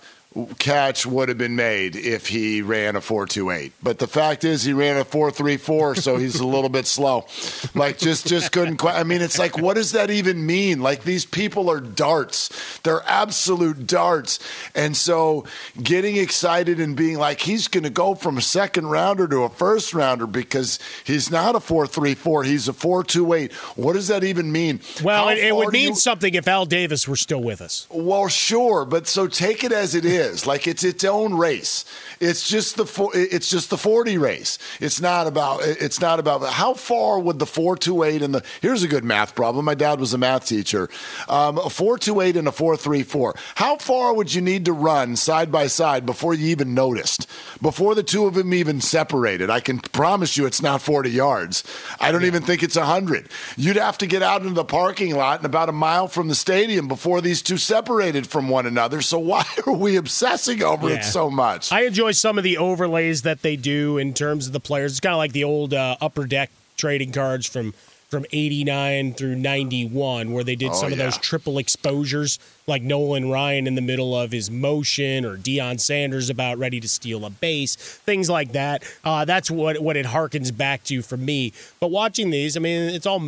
catch 0.59 1.07
would 1.07 1.27
have 1.27 1.39
been 1.39 1.55
made 1.55 1.95
if 1.95 2.27
he 2.27 2.61
ran 2.61 2.95
a 2.95 3.01
428 3.01 3.73
but 3.81 3.97
the 3.97 4.05
fact 4.05 4.43
is 4.43 4.63
he 4.63 4.73
ran 4.73 4.95
a 4.97 5.03
434 5.03 5.95
so 5.95 6.17
he's 6.17 6.39
a 6.39 6.45
little 6.45 6.69
bit 6.69 6.85
slow. 6.85 7.25
Like 7.73 7.97
just 7.97 8.27
just 8.27 8.51
couldn't 8.51 8.77
quite 8.77 8.95
i 8.95 9.03
mean 9.03 9.21
it's 9.21 9.39
like 9.39 9.57
what 9.57 9.73
does 9.75 9.91
that 9.93 10.11
even 10.11 10.45
mean? 10.45 10.81
Like 10.81 11.03
these 11.03 11.25
people 11.25 11.67
are 11.69 11.79
darts. 11.79 12.79
They're 12.83 13.01
absolute 13.07 13.87
darts. 13.87 14.37
And 14.75 14.95
so 14.95 15.45
getting 15.81 16.15
excited 16.17 16.79
and 16.79 16.95
being 16.95 17.17
like 17.17 17.41
he's 17.41 17.67
going 17.67 17.83
to 17.83 17.89
go 17.89 18.13
from 18.13 18.37
a 18.37 18.41
second 18.41 18.85
rounder 18.87 19.27
to 19.27 19.43
a 19.43 19.49
first 19.49 19.95
rounder 19.95 20.27
because 20.27 20.77
he's 21.05 21.31
not 21.31 21.55
a 21.55 21.59
434 21.59 22.43
he's 22.43 22.67
a 22.67 22.73
428 22.73 23.51
what 23.75 23.93
does 23.93 24.07
that 24.09 24.23
even 24.23 24.51
mean? 24.51 24.79
Well, 25.03 25.25
How 25.25 25.29
it, 25.31 25.39
it 25.39 25.55
would 25.55 25.73
mean 25.73 25.89
you- 25.89 25.95
something 25.95 26.35
if 26.35 26.47
Al 26.47 26.65
Davis 26.67 27.07
were 27.07 27.15
still 27.15 27.41
with 27.41 27.61
us. 27.61 27.87
well, 27.89 28.27
sure, 28.27 28.85
but 28.85 29.07
so 29.07 29.25
take 29.27 29.63
it 29.63 29.71
as 29.71 29.95
it 29.95 30.05
is. 30.05 30.19
Like 30.45 30.67
it's 30.67 30.83
its 30.83 31.03
own 31.03 31.33
race. 31.33 31.85
It's 32.19 32.47
just 32.47 32.75
the 32.75 32.85
fo- 32.85 33.11
it's 33.13 33.49
just 33.49 33.69
the 33.69 33.77
forty 33.77 34.17
race. 34.17 34.57
It's 34.79 34.99
not 34.99 35.27
about 35.27 35.61
it's 35.63 36.01
not 36.01 36.19
about 36.19 36.43
how 36.43 36.73
far 36.73 37.19
would 37.19 37.39
the 37.39 37.45
four 37.45 37.77
two 37.77 38.03
eight 38.03 38.21
and 38.21 38.33
the 38.35 38.43
here's 38.61 38.83
a 38.83 38.87
good 38.87 39.03
math 39.03 39.35
problem. 39.35 39.65
My 39.65 39.75
dad 39.75 39.99
was 39.99 40.13
a 40.13 40.17
math 40.17 40.45
teacher. 40.45 40.89
Um, 41.27 41.57
a 41.57 41.69
four 41.69 41.97
two 41.97 42.21
eight 42.21 42.35
and 42.35 42.47
a 42.47 42.51
four 42.51 42.75
three 42.77 43.03
four. 43.03 43.35
How 43.55 43.77
far 43.77 44.13
would 44.13 44.33
you 44.33 44.41
need 44.41 44.65
to 44.65 44.73
run 44.73 45.15
side 45.15 45.51
by 45.51 45.67
side 45.67 46.05
before 46.05 46.33
you 46.33 46.47
even 46.47 46.73
noticed? 46.73 47.27
Before 47.61 47.95
the 47.95 48.03
two 48.03 48.25
of 48.25 48.33
them 48.33 48.53
even 48.53 48.81
separated? 48.81 49.49
I 49.49 49.59
can 49.59 49.79
promise 49.79 50.37
you 50.37 50.45
it's 50.45 50.61
not 50.61 50.81
forty 50.81 51.11
yards. 51.11 51.63
I 51.99 52.11
don't 52.11 52.25
even 52.25 52.43
think 52.43 52.63
it's 52.63 52.75
hundred. 52.75 53.29
You'd 53.57 53.77
have 53.77 53.97
to 53.99 54.07
get 54.07 54.23
out 54.23 54.41
into 54.41 54.53
the 54.53 54.63
parking 54.65 55.15
lot 55.15 55.39
and 55.39 55.45
about 55.45 55.69
a 55.69 55.73
mile 55.73 56.07
from 56.07 56.27
the 56.27 56.35
stadium 56.35 56.87
before 56.87 57.21
these 57.21 57.41
two 57.41 57.57
separated 57.57 58.27
from 58.27 58.49
one 58.49 58.65
another. 58.65 59.01
So 59.01 59.19
why 59.19 59.45
are 59.67 59.73
we 59.73 59.95
obsessing 60.09 60.63
over 60.63 60.89
Yeah. 60.89 60.95
it 60.95 61.03
so 61.03 61.29
much? 61.29 61.71
I 61.71 61.83
enjoy 61.85 62.11
some 62.13 62.37
of 62.39 62.43
the 62.43 62.57
overlays 62.57 63.21
that 63.21 63.43
they 63.43 63.55
do 63.55 63.97
in 63.99 64.13
terms 64.15 64.47
of 64.47 64.53
the 64.53 64.59
players. 64.59 64.93
It's 64.93 64.99
kind 64.99 65.13
of 65.13 65.19
like 65.19 65.33
the 65.33 65.43
old 65.43 65.73
uh, 65.73 65.97
upper 66.01 66.25
deck 66.25 66.49
trading 66.77 67.11
cards 67.11 67.45
from 67.47 67.73
from 68.09 68.25
89 68.33 69.13
through 69.13 69.35
91 69.35 70.33
where 70.33 70.43
they 70.43 70.55
did 70.55 70.71
Oh, 70.71 70.73
some 70.73 70.91
of 70.91 70.97
those 70.97 71.15
triple 71.19 71.59
exposures 71.59 72.39
like 72.65 72.81
Nolan 72.81 73.29
Ryan 73.29 73.67
in 73.67 73.75
the 73.75 73.83
middle 73.83 74.17
of 74.19 74.31
his 74.31 74.49
motion 74.49 75.23
or 75.25 75.37
Deion 75.37 75.79
Sanders 75.79 76.27
about 76.27 76.57
ready 76.57 76.79
to 76.79 76.87
steal 76.87 77.23
a 77.23 77.29
base 77.29 77.75
things 77.75 78.27
like 78.27 78.53
that 78.53 78.81
uh, 79.03 79.25
that's 79.25 79.51
what 79.51 79.79
what 79.83 79.95
it 79.95 80.07
harkens 80.07 80.55
back 80.57 80.83
to 80.85 81.03
for 81.03 81.17
me 81.17 81.53
but 81.79 81.91
watching 81.91 82.31
these 82.31 82.57
I 82.57 82.61
mean 82.61 82.89
it's 82.89 83.05
all 83.05 83.21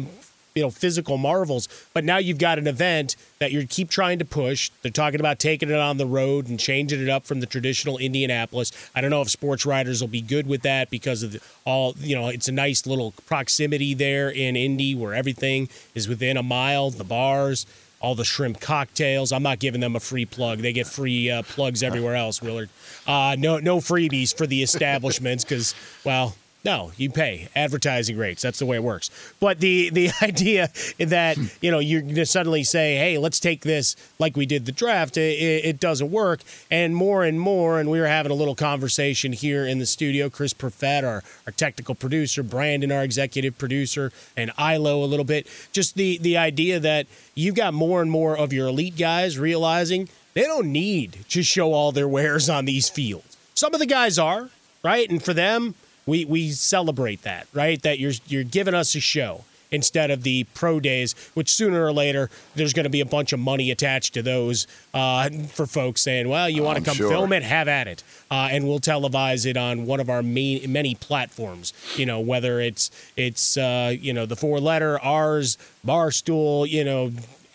you 0.55 0.61
know 0.61 0.69
physical 0.69 1.17
marvels 1.17 1.67
but 1.93 2.03
now 2.03 2.17
you've 2.17 2.37
got 2.37 2.57
an 2.57 2.67
event 2.67 3.15
that 3.39 3.51
you 3.51 3.65
keep 3.65 3.89
trying 3.89 4.19
to 4.19 4.25
push 4.25 4.69
they're 4.81 4.91
talking 4.91 5.19
about 5.19 5.39
taking 5.39 5.69
it 5.69 5.75
on 5.75 5.97
the 5.97 6.05
road 6.05 6.47
and 6.47 6.59
changing 6.59 7.01
it 7.01 7.09
up 7.09 7.25
from 7.25 7.39
the 7.39 7.45
traditional 7.45 7.97
indianapolis 7.97 8.71
i 8.95 9.01
don't 9.01 9.11
know 9.11 9.21
if 9.21 9.29
sports 9.29 9.65
writers 9.65 10.01
will 10.01 10.07
be 10.07 10.21
good 10.21 10.47
with 10.47 10.61
that 10.61 10.89
because 10.89 11.23
of 11.23 11.33
the, 11.33 11.41
all 11.65 11.93
you 11.99 12.15
know 12.15 12.27
it's 12.27 12.47
a 12.47 12.51
nice 12.51 12.85
little 12.85 13.13
proximity 13.25 13.93
there 13.93 14.29
in 14.29 14.55
indy 14.55 14.95
where 14.95 15.13
everything 15.13 15.69
is 15.95 16.07
within 16.07 16.37
a 16.37 16.43
mile 16.43 16.89
the 16.89 17.03
bars 17.03 17.65
all 18.01 18.15
the 18.15 18.25
shrimp 18.25 18.59
cocktails. 18.59 19.31
I'm 19.31 19.43
not 19.43 19.59
giving 19.59 19.79
them 19.79 19.95
a 19.95 19.99
free 19.99 20.25
plug. 20.25 20.59
They 20.59 20.73
get 20.73 20.87
free 20.87 21.29
uh, 21.29 21.43
plugs 21.43 21.83
everywhere 21.83 22.15
else, 22.15 22.41
Willard. 22.41 22.69
Uh, 23.07 23.35
no, 23.37 23.59
no 23.59 23.77
freebies 23.77 24.35
for 24.35 24.47
the 24.47 24.63
establishments 24.63 25.43
because, 25.43 25.75
well, 26.03 26.35
no, 26.63 26.91
you 26.95 27.09
pay 27.09 27.49
advertising 27.55 28.17
rates. 28.17 28.43
That's 28.43 28.59
the 28.59 28.67
way 28.67 28.75
it 28.75 28.83
works. 28.83 29.09
But 29.39 29.59
the 29.59 29.89
the 29.89 30.11
idea 30.21 30.69
that 30.99 31.37
you 31.61 31.71
know 31.71 31.79
you're 31.79 32.01
going 32.01 32.15
to 32.15 32.25
suddenly 32.25 32.63
say, 32.63 32.97
"Hey, 32.97 33.17
let's 33.17 33.39
take 33.39 33.61
this 33.61 33.95
like 34.19 34.37
we 34.37 34.45
did 34.45 34.65
the 34.65 34.71
draft," 34.71 35.17
it, 35.17 35.65
it 35.65 35.79
doesn't 35.79 36.11
work. 36.11 36.41
And 36.69 36.95
more 36.95 37.23
and 37.23 37.39
more, 37.39 37.79
and 37.79 37.89
we 37.89 37.99
were 37.99 38.07
having 38.07 38.31
a 38.31 38.35
little 38.35 38.55
conversation 38.55 39.33
here 39.33 39.65
in 39.65 39.79
the 39.79 39.85
studio. 39.85 40.29
Chris 40.29 40.53
Perfett, 40.53 41.03
our 41.03 41.23
our 41.47 41.53
technical 41.53 41.95
producer, 41.95 42.43
Brandon, 42.43 42.91
our 42.91 43.03
executive 43.03 43.57
producer, 43.57 44.11
and 44.37 44.51
Ilo 44.59 45.03
a 45.03 45.05
little 45.05 45.25
bit. 45.25 45.47
Just 45.71 45.95
the 45.95 46.19
the 46.19 46.37
idea 46.37 46.79
that 46.79 47.07
you've 47.33 47.55
got 47.55 47.73
more 47.73 48.01
and 48.01 48.11
more 48.11 48.37
of 48.37 48.53
your 48.53 48.67
elite 48.67 48.97
guys 48.97 49.39
realizing 49.39 50.09
they 50.33 50.43
don't 50.43 50.71
need 50.71 51.25
to 51.29 51.41
show 51.41 51.73
all 51.73 51.91
their 51.91 52.07
wares 52.07 52.49
on 52.49 52.65
these 52.65 52.87
fields. 52.87 53.35
Some 53.55 53.73
of 53.73 53.79
the 53.79 53.87
guys 53.87 54.19
are 54.19 54.49
right, 54.83 55.09
and 55.09 55.23
for 55.23 55.33
them 55.33 55.73
we 56.11 56.25
we 56.25 56.49
celebrate 56.51 57.21
that, 57.21 57.47
right? 57.53 57.81
That 57.81 57.97
you're 57.97 58.11
you're 58.27 58.43
giving 58.43 58.73
us 58.73 58.93
a 58.95 58.99
show 58.99 59.45
instead 59.71 60.11
of 60.11 60.23
the 60.23 60.43
pro 60.53 60.81
days, 60.81 61.15
which 61.33 61.49
sooner 61.55 61.85
or 61.85 61.93
later 61.93 62.29
there's 62.55 62.73
going 62.73 62.83
to 62.83 62.89
be 62.89 62.99
a 62.99 63.05
bunch 63.05 63.31
of 63.31 63.39
money 63.39 63.71
attached 63.71 64.13
to 64.15 64.21
those 64.21 64.67
uh, 64.93 65.29
for 65.53 65.65
folks 65.65 66.01
saying, 66.01 66.27
"Well, 66.27 66.49
you 66.49 66.63
want 66.63 66.79
to 66.79 66.83
come 66.83 66.95
sure. 66.95 67.09
film 67.09 67.31
it, 67.31 67.43
have 67.43 67.69
at 67.69 67.87
it," 67.87 68.03
uh, 68.29 68.49
and 68.51 68.67
we'll 68.67 68.81
televise 68.81 69.45
it 69.45 69.55
on 69.55 69.85
one 69.85 70.01
of 70.01 70.09
our 70.09 70.21
main, 70.21 70.69
many 70.69 70.95
platforms. 70.95 71.73
You 71.95 72.05
know, 72.05 72.19
whether 72.19 72.59
it's 72.59 72.91
it's 73.15 73.55
uh, 73.55 73.95
you 73.97 74.11
know 74.11 74.25
the 74.25 74.35
four 74.35 74.59
letter 74.59 74.99
ours, 74.99 75.57
Barstool, 75.85 76.67
you 76.69 76.83
know. 76.83 77.11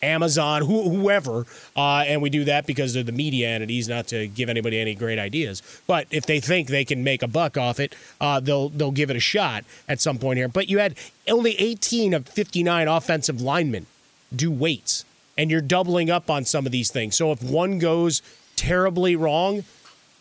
Amazon, 0.07 0.63
who, 0.63 0.89
whoever, 0.89 1.45
uh, 1.77 2.05
and 2.07 2.23
we 2.23 2.31
do 2.31 2.45
that 2.45 2.67
because 2.67 2.95
they're 2.95 3.03
the 3.03 3.13
media 3.13 3.49
entities, 3.49 3.89
not 3.89 4.07
to 4.09 4.29
give 4.29 4.49
anybody 4.49 4.79
any 4.79 4.95
great 4.95 5.19
ideas. 5.19 5.63
But 5.87 6.07
if 6.11 6.27
they 6.27 6.41
think 6.41 6.69
they 6.69 6.85
can 6.85 7.05
make 7.05 7.23
a 7.23 7.29
buck 7.29 7.57
off 7.57 7.81
it, 7.81 7.95
uh, 8.21 8.41
they'll 8.41 8.69
they'll 8.71 8.93
give 8.93 9.11
it 9.11 9.17
a 9.17 9.21
shot 9.21 9.65
at 9.89 10.01
some 10.01 10.19
point 10.19 10.39
here. 10.39 10.49
But 10.49 10.69
you 10.69 10.79
had 10.79 10.95
only 11.29 11.59
18 11.61 12.15
of 12.15 12.29
59 12.29 12.89
offensive 12.89 13.41
linemen 13.41 13.87
do 14.35 14.51
weights, 14.51 15.05
and 15.37 15.51
you're 15.51 15.61
doubling 15.61 16.11
up 16.11 16.31
on 16.31 16.45
some 16.45 16.67
of 16.67 16.73
these 16.73 16.91
things. 16.91 17.17
So 17.17 17.33
if 17.33 17.43
one 17.43 17.79
goes 17.79 18.23
terribly 18.55 19.17
wrong, 19.17 19.63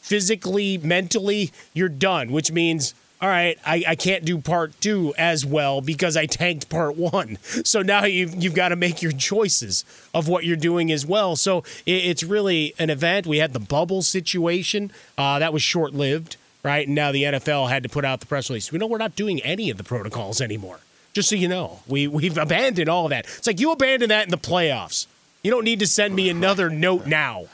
physically, 0.01 0.77
mentally, 0.77 1.51
you're 1.73 1.89
done, 1.89 2.31
which 2.31 2.51
means 2.51 2.93
all 3.25 3.31
right, 3.31 3.57
I, 3.65 3.83
I 3.87 3.95
can't 3.95 4.23
do 4.23 4.37
part 4.37 4.79
two 4.79 5.15
as 5.17 5.43
well 5.43 5.81
because 5.81 6.15
I 6.15 6.27
tanked 6.27 6.69
part 6.69 6.95
one. 6.95 7.39
So 7.63 7.81
now 7.81 8.05
you've, 8.05 8.35
you've 8.35 8.53
got 8.53 8.69
to 8.69 8.75
make 8.75 9.01
your 9.01 9.13
choices 9.13 9.83
of 10.13 10.27
what 10.27 10.43
you're 10.43 10.55
doing 10.55 10.91
as 10.91 11.07
well. 11.07 11.35
So 11.35 11.63
it, 11.87 12.05
it's 12.05 12.21
really 12.21 12.75
an 12.77 12.91
event. 12.91 13.25
We 13.25 13.39
had 13.39 13.53
the 13.53 13.59
bubble 13.59 14.03
situation, 14.03 14.91
uh, 15.17 15.39
that 15.39 15.53
was 15.53 15.63
short 15.63 15.95
lived, 15.95 16.37
right? 16.61 16.85
And 16.85 16.93
now 16.93 17.11
the 17.11 17.23
NFL 17.23 17.67
had 17.67 17.81
to 17.81 17.89
put 17.89 18.05
out 18.05 18.19
the 18.19 18.27
press 18.27 18.47
release. 18.51 18.71
We 18.71 18.77
know 18.77 18.85
we're 18.85 18.99
not 18.99 19.15
doing 19.15 19.41
any 19.41 19.71
of 19.71 19.77
the 19.77 19.83
protocols 19.83 20.39
anymore. 20.39 20.77
Just 21.13 21.29
so 21.29 21.35
you 21.35 21.47
know, 21.47 21.79
we, 21.87 22.07
we've 22.07 22.37
abandoned 22.37 22.89
all 22.89 23.05
of 23.05 23.09
that. 23.09 23.25
It's 23.25 23.47
like 23.47 23.59
you 23.59 23.71
abandoned 23.71 24.11
that 24.11 24.25
in 24.25 24.29
the 24.29 24.37
playoffs. 24.37 25.07
You 25.41 25.49
don't 25.49 25.65
need 25.65 25.79
to 25.79 25.87
send 25.87 26.15
me 26.15 26.29
another 26.29 26.69
note 26.69 27.07
now. 27.07 27.45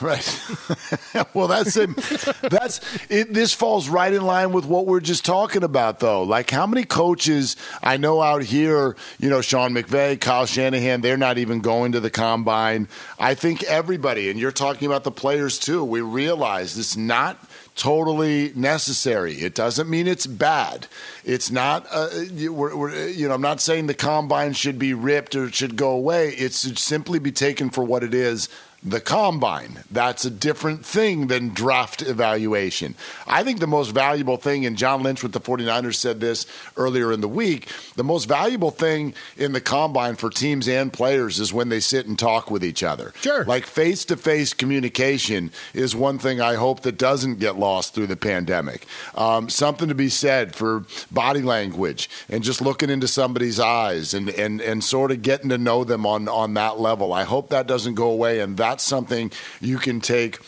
Right. 0.00 0.42
well, 1.34 1.46
that's 1.46 1.76
it. 1.76 1.94
That's 2.42 2.80
it. 3.08 3.32
This 3.32 3.52
falls 3.52 3.88
right 3.88 4.12
in 4.12 4.24
line 4.26 4.52
with 4.52 4.64
what 4.64 4.86
we're 4.86 5.00
just 5.00 5.24
talking 5.24 5.62
about, 5.62 6.00
though. 6.00 6.24
Like, 6.24 6.50
how 6.50 6.66
many 6.66 6.84
coaches 6.84 7.56
I 7.82 7.96
know 7.96 8.20
out 8.20 8.42
here, 8.42 8.96
you 9.18 9.30
know, 9.30 9.40
Sean 9.40 9.72
McVay, 9.72 10.20
Kyle 10.20 10.46
Shanahan, 10.46 11.00
they're 11.00 11.16
not 11.16 11.38
even 11.38 11.60
going 11.60 11.92
to 11.92 12.00
the 12.00 12.10
combine. 12.10 12.88
I 13.20 13.34
think 13.34 13.62
everybody, 13.64 14.30
and 14.30 14.40
you're 14.40 14.50
talking 14.52 14.86
about 14.86 15.04
the 15.04 15.12
players 15.12 15.58
too, 15.60 15.84
we 15.84 16.00
realize 16.00 16.76
it's 16.76 16.96
not 16.96 17.38
totally 17.76 18.52
necessary. 18.54 19.34
It 19.34 19.54
doesn't 19.54 19.88
mean 19.88 20.06
it's 20.06 20.26
bad. 20.26 20.86
It's 21.24 21.50
not, 21.50 21.86
uh, 21.90 22.08
we're, 22.32 22.76
we're, 22.76 23.08
you 23.08 23.28
know, 23.28 23.34
I'm 23.34 23.40
not 23.40 23.60
saying 23.60 23.86
the 23.86 23.94
combine 23.94 24.52
should 24.52 24.78
be 24.78 24.94
ripped 24.94 25.34
or 25.34 25.46
it 25.46 25.54
should 25.54 25.76
go 25.76 25.90
away. 25.90 26.28
It 26.30 26.52
should 26.52 26.78
simply 26.78 27.18
be 27.18 27.32
taken 27.32 27.70
for 27.70 27.82
what 27.82 28.04
it 28.04 28.14
is 28.14 28.48
the 28.84 29.00
combine. 29.00 29.82
That's 29.90 30.26
a 30.26 30.30
different 30.30 30.84
thing 30.84 31.28
than 31.28 31.54
draft 31.54 32.02
evaluation. 32.02 32.94
I 33.26 33.42
think 33.42 33.60
the 33.60 33.66
most 33.66 33.90
valuable 33.90 34.36
thing, 34.36 34.66
and 34.66 34.76
John 34.76 35.02
Lynch 35.02 35.22
with 35.22 35.32
the 35.32 35.40
49ers 35.40 35.94
said 35.94 36.20
this 36.20 36.46
earlier 36.76 37.10
in 37.10 37.22
the 37.22 37.28
week, 37.28 37.70
the 37.96 38.04
most 38.04 38.26
valuable 38.26 38.70
thing 38.70 39.14
in 39.38 39.52
the 39.52 39.60
combine 39.60 40.16
for 40.16 40.28
teams 40.28 40.68
and 40.68 40.92
players 40.92 41.40
is 41.40 41.52
when 41.52 41.70
they 41.70 41.80
sit 41.80 42.06
and 42.06 42.18
talk 42.18 42.50
with 42.50 42.62
each 42.62 42.82
other. 42.82 43.14
Sure. 43.22 43.44
Like 43.44 43.64
face 43.64 44.04
to 44.06 44.18
face 44.18 44.52
communication 44.52 45.50
is 45.72 45.96
one 45.96 46.18
thing 46.18 46.42
I 46.42 46.54
hope 46.54 46.80
that 46.80 46.98
doesn't 46.98 47.38
get 47.38 47.56
lost 47.56 47.94
through 47.94 48.08
the 48.08 48.16
pandemic. 48.16 48.86
Um, 49.14 49.48
something 49.48 49.88
to 49.88 49.94
be 49.94 50.10
said 50.10 50.54
for 50.54 50.84
body 51.10 51.40
language 51.40 52.10
and 52.28 52.44
just 52.44 52.60
looking 52.60 52.90
into 52.90 53.08
somebody's 53.08 53.58
eyes 53.58 54.12
and, 54.12 54.28
and, 54.28 54.60
and 54.60 54.84
sort 54.84 55.10
of 55.10 55.22
getting 55.22 55.48
to 55.48 55.56
know 55.56 55.84
them 55.84 56.04
on, 56.04 56.28
on 56.28 56.52
that 56.54 56.78
level. 56.78 57.14
I 57.14 57.24
hope 57.24 57.48
that 57.48 57.66
doesn't 57.66 57.94
go 57.94 58.10
away 58.10 58.40
and 58.40 58.58
that 58.58 58.73
that's 58.74 58.82
something 58.82 59.30
you 59.60 59.78
can 59.78 60.00
take 60.00 60.40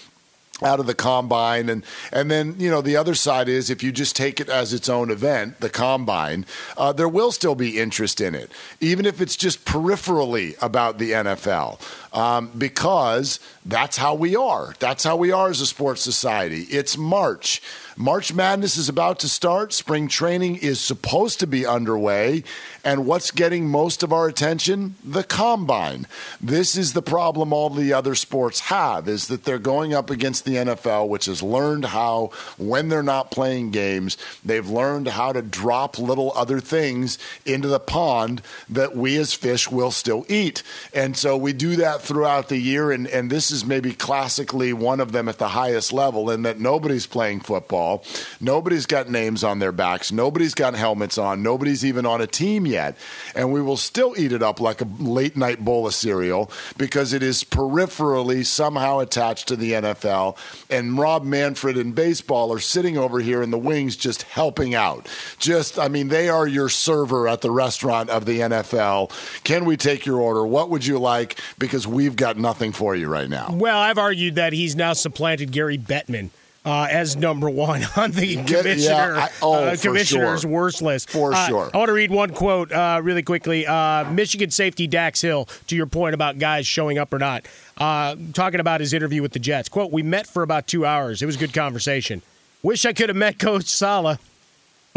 out 0.60 0.80
of 0.80 0.86
the 0.86 0.94
combine. 0.94 1.68
And 1.68 1.84
and 2.12 2.28
then 2.28 2.56
you 2.58 2.68
know 2.68 2.80
the 2.80 2.96
other 2.96 3.14
side 3.14 3.48
is 3.48 3.70
if 3.70 3.84
you 3.84 3.92
just 3.92 4.16
take 4.16 4.40
it 4.40 4.48
as 4.48 4.72
its 4.72 4.88
own 4.88 5.10
event 5.12 5.60
the 5.60 5.70
combine 5.70 6.44
uh, 6.76 6.92
there 6.92 7.08
will 7.08 7.30
still 7.30 7.54
be 7.54 7.78
interest 7.78 8.20
in 8.20 8.34
it 8.34 8.50
even 8.80 9.06
if 9.06 9.20
it's 9.20 9.36
just 9.36 9.64
peripherally 9.64 10.60
about 10.60 10.98
the 10.98 11.12
NFL 11.12 11.78
um, 12.16 12.50
because 12.56 13.38
that's 13.66 13.96
how 13.96 14.14
we 14.14 14.36
are 14.36 14.74
that's 14.78 15.04
how 15.04 15.16
we 15.16 15.30
are 15.32 15.50
as 15.50 15.60
a 15.60 15.66
sports 15.66 16.00
society 16.00 16.62
it's 16.70 16.96
March 16.96 17.60
March 17.98 18.34
Madness 18.34 18.76
is 18.76 18.90
about 18.90 19.18
to 19.20 19.28
start. 19.28 19.72
Spring 19.72 20.06
training 20.06 20.56
is 20.56 20.82
supposed 20.82 21.40
to 21.40 21.46
be 21.46 21.64
underway. 21.64 22.44
And 22.84 23.06
what's 23.06 23.30
getting 23.30 23.68
most 23.68 24.02
of 24.02 24.12
our 24.12 24.28
attention? 24.28 24.96
The 25.02 25.24
combine. 25.24 26.06
This 26.38 26.76
is 26.76 26.92
the 26.92 27.00
problem 27.00 27.54
all 27.54 27.70
the 27.70 27.94
other 27.94 28.14
sports 28.14 28.60
have 28.60 29.08
is 29.08 29.28
that 29.28 29.44
they're 29.44 29.58
going 29.58 29.94
up 29.94 30.10
against 30.10 30.44
the 30.44 30.56
NFL, 30.56 31.08
which 31.08 31.24
has 31.24 31.42
learned 31.42 31.86
how, 31.86 32.32
when 32.58 32.90
they're 32.90 33.02
not 33.02 33.30
playing 33.30 33.70
games, 33.70 34.18
they've 34.44 34.68
learned 34.68 35.08
how 35.08 35.32
to 35.32 35.40
drop 35.40 35.98
little 35.98 36.32
other 36.36 36.60
things 36.60 37.18
into 37.46 37.66
the 37.66 37.80
pond 37.80 38.42
that 38.68 38.94
we 38.94 39.16
as 39.16 39.32
fish 39.32 39.70
will 39.70 39.90
still 39.90 40.26
eat. 40.28 40.62
And 40.92 41.16
so 41.16 41.34
we 41.34 41.54
do 41.54 41.76
that 41.76 42.02
throughout 42.02 42.50
the 42.50 42.58
year. 42.58 42.92
And, 42.92 43.06
and 43.08 43.30
this 43.30 43.50
is 43.50 43.55
maybe 43.64 43.92
classically 43.92 44.72
one 44.72 45.00
of 45.00 45.12
them 45.12 45.28
at 45.28 45.38
the 45.38 45.48
highest 45.48 45.92
level 45.92 46.30
in 46.30 46.42
that 46.42 46.58
nobody's 46.58 47.06
playing 47.06 47.40
football 47.40 47.56
football. 47.56 48.04
Nobody's 48.40 48.86
got 48.86 49.08
names 49.08 49.42
on 49.42 49.58
their 49.58 49.72
backs. 49.72 50.12
Nobody's 50.12 50.54
got 50.54 50.74
helmets 50.74 51.18
on. 51.18 51.42
Nobody's 51.42 51.84
even 51.84 52.06
on 52.06 52.20
a 52.20 52.26
team 52.26 52.66
yet. 52.66 52.96
And 53.34 53.52
we 53.52 53.62
will 53.62 53.76
still 53.76 54.14
eat 54.18 54.32
it 54.32 54.42
up 54.42 54.60
like 54.60 54.80
a 54.80 54.88
late 54.98 55.36
night 55.36 55.64
bowl 55.64 55.86
of 55.86 55.94
cereal 55.94 56.50
because 56.76 57.12
it 57.12 57.22
is 57.22 57.44
peripherally 57.44 58.44
somehow 58.44 58.98
attached 58.98 59.48
to 59.48 59.56
the 59.56 59.72
NFL. 59.72 60.36
And 60.70 60.98
Rob 60.98 61.24
Manfred 61.24 61.76
and 61.76 61.94
baseball 61.94 62.52
are 62.52 62.60
sitting 62.60 62.98
over 62.98 63.20
here 63.20 63.42
in 63.42 63.50
the 63.50 63.58
wings 63.58 63.96
just 63.96 64.22
helping 64.22 64.74
out. 64.74 65.08
Just, 65.38 65.78
I 65.78 65.88
mean, 65.88 66.08
they 66.08 66.28
are 66.28 66.46
your 66.46 66.68
server 66.68 67.26
at 67.26 67.40
the 67.40 67.50
restaurant 67.50 68.10
of 68.10 68.26
the 68.26 68.40
NFL. 68.40 69.10
Can 69.44 69.64
we 69.64 69.76
take 69.76 70.06
your 70.06 70.20
order? 70.20 70.46
What 70.46 70.70
would 70.70 70.84
you 70.84 70.98
like? 70.98 71.40
Because 71.58 71.86
we've 71.86 72.16
got 72.16 72.36
nothing 72.36 72.72
for 72.72 72.94
you 72.94 73.08
right 73.08 73.30
now. 73.30 73.45
Well, 73.52 73.78
I've 73.78 73.98
argued 73.98 74.36
that 74.36 74.52
he's 74.52 74.76
now 74.76 74.92
supplanted 74.92 75.52
Gary 75.52 75.78
Bettman 75.78 76.30
uh, 76.66 76.88
as 76.90 77.16
number 77.16 77.48
one 77.48 77.82
on 77.96 78.10
the 78.10 78.36
commissioner 78.44 79.14
yeah, 79.14 79.24
I, 79.26 79.30
oh, 79.40 79.54
uh, 79.54 79.76
commissioner's 79.76 80.42
sure. 80.42 80.50
worst 80.50 80.82
list. 80.82 81.08
For 81.08 81.32
uh, 81.32 81.46
sure. 81.46 81.70
I 81.72 81.76
want 81.78 81.88
to 81.88 81.92
read 81.92 82.10
one 82.10 82.34
quote 82.34 82.72
uh, 82.72 83.00
really 83.02 83.22
quickly. 83.22 83.66
Uh, 83.66 84.04
Michigan 84.10 84.50
safety 84.50 84.86
Dax 84.88 85.20
Hill, 85.20 85.48
to 85.68 85.76
your 85.76 85.86
point 85.86 86.14
about 86.14 86.38
guys 86.38 86.66
showing 86.66 86.98
up 86.98 87.14
or 87.14 87.18
not, 87.18 87.46
uh, 87.78 88.16
talking 88.34 88.58
about 88.58 88.80
his 88.80 88.92
interview 88.92 89.22
with 89.22 89.32
the 89.32 89.38
Jets. 89.38 89.68
Quote: 89.68 89.92
We 89.92 90.02
met 90.02 90.26
for 90.26 90.42
about 90.42 90.66
two 90.66 90.84
hours. 90.84 91.22
It 91.22 91.26
was 91.26 91.36
good 91.36 91.54
conversation. 91.54 92.20
Wish 92.62 92.84
I 92.84 92.92
could 92.92 93.08
have 93.08 93.16
met 93.16 93.38
Coach 93.38 93.66
Saleh 93.66 94.18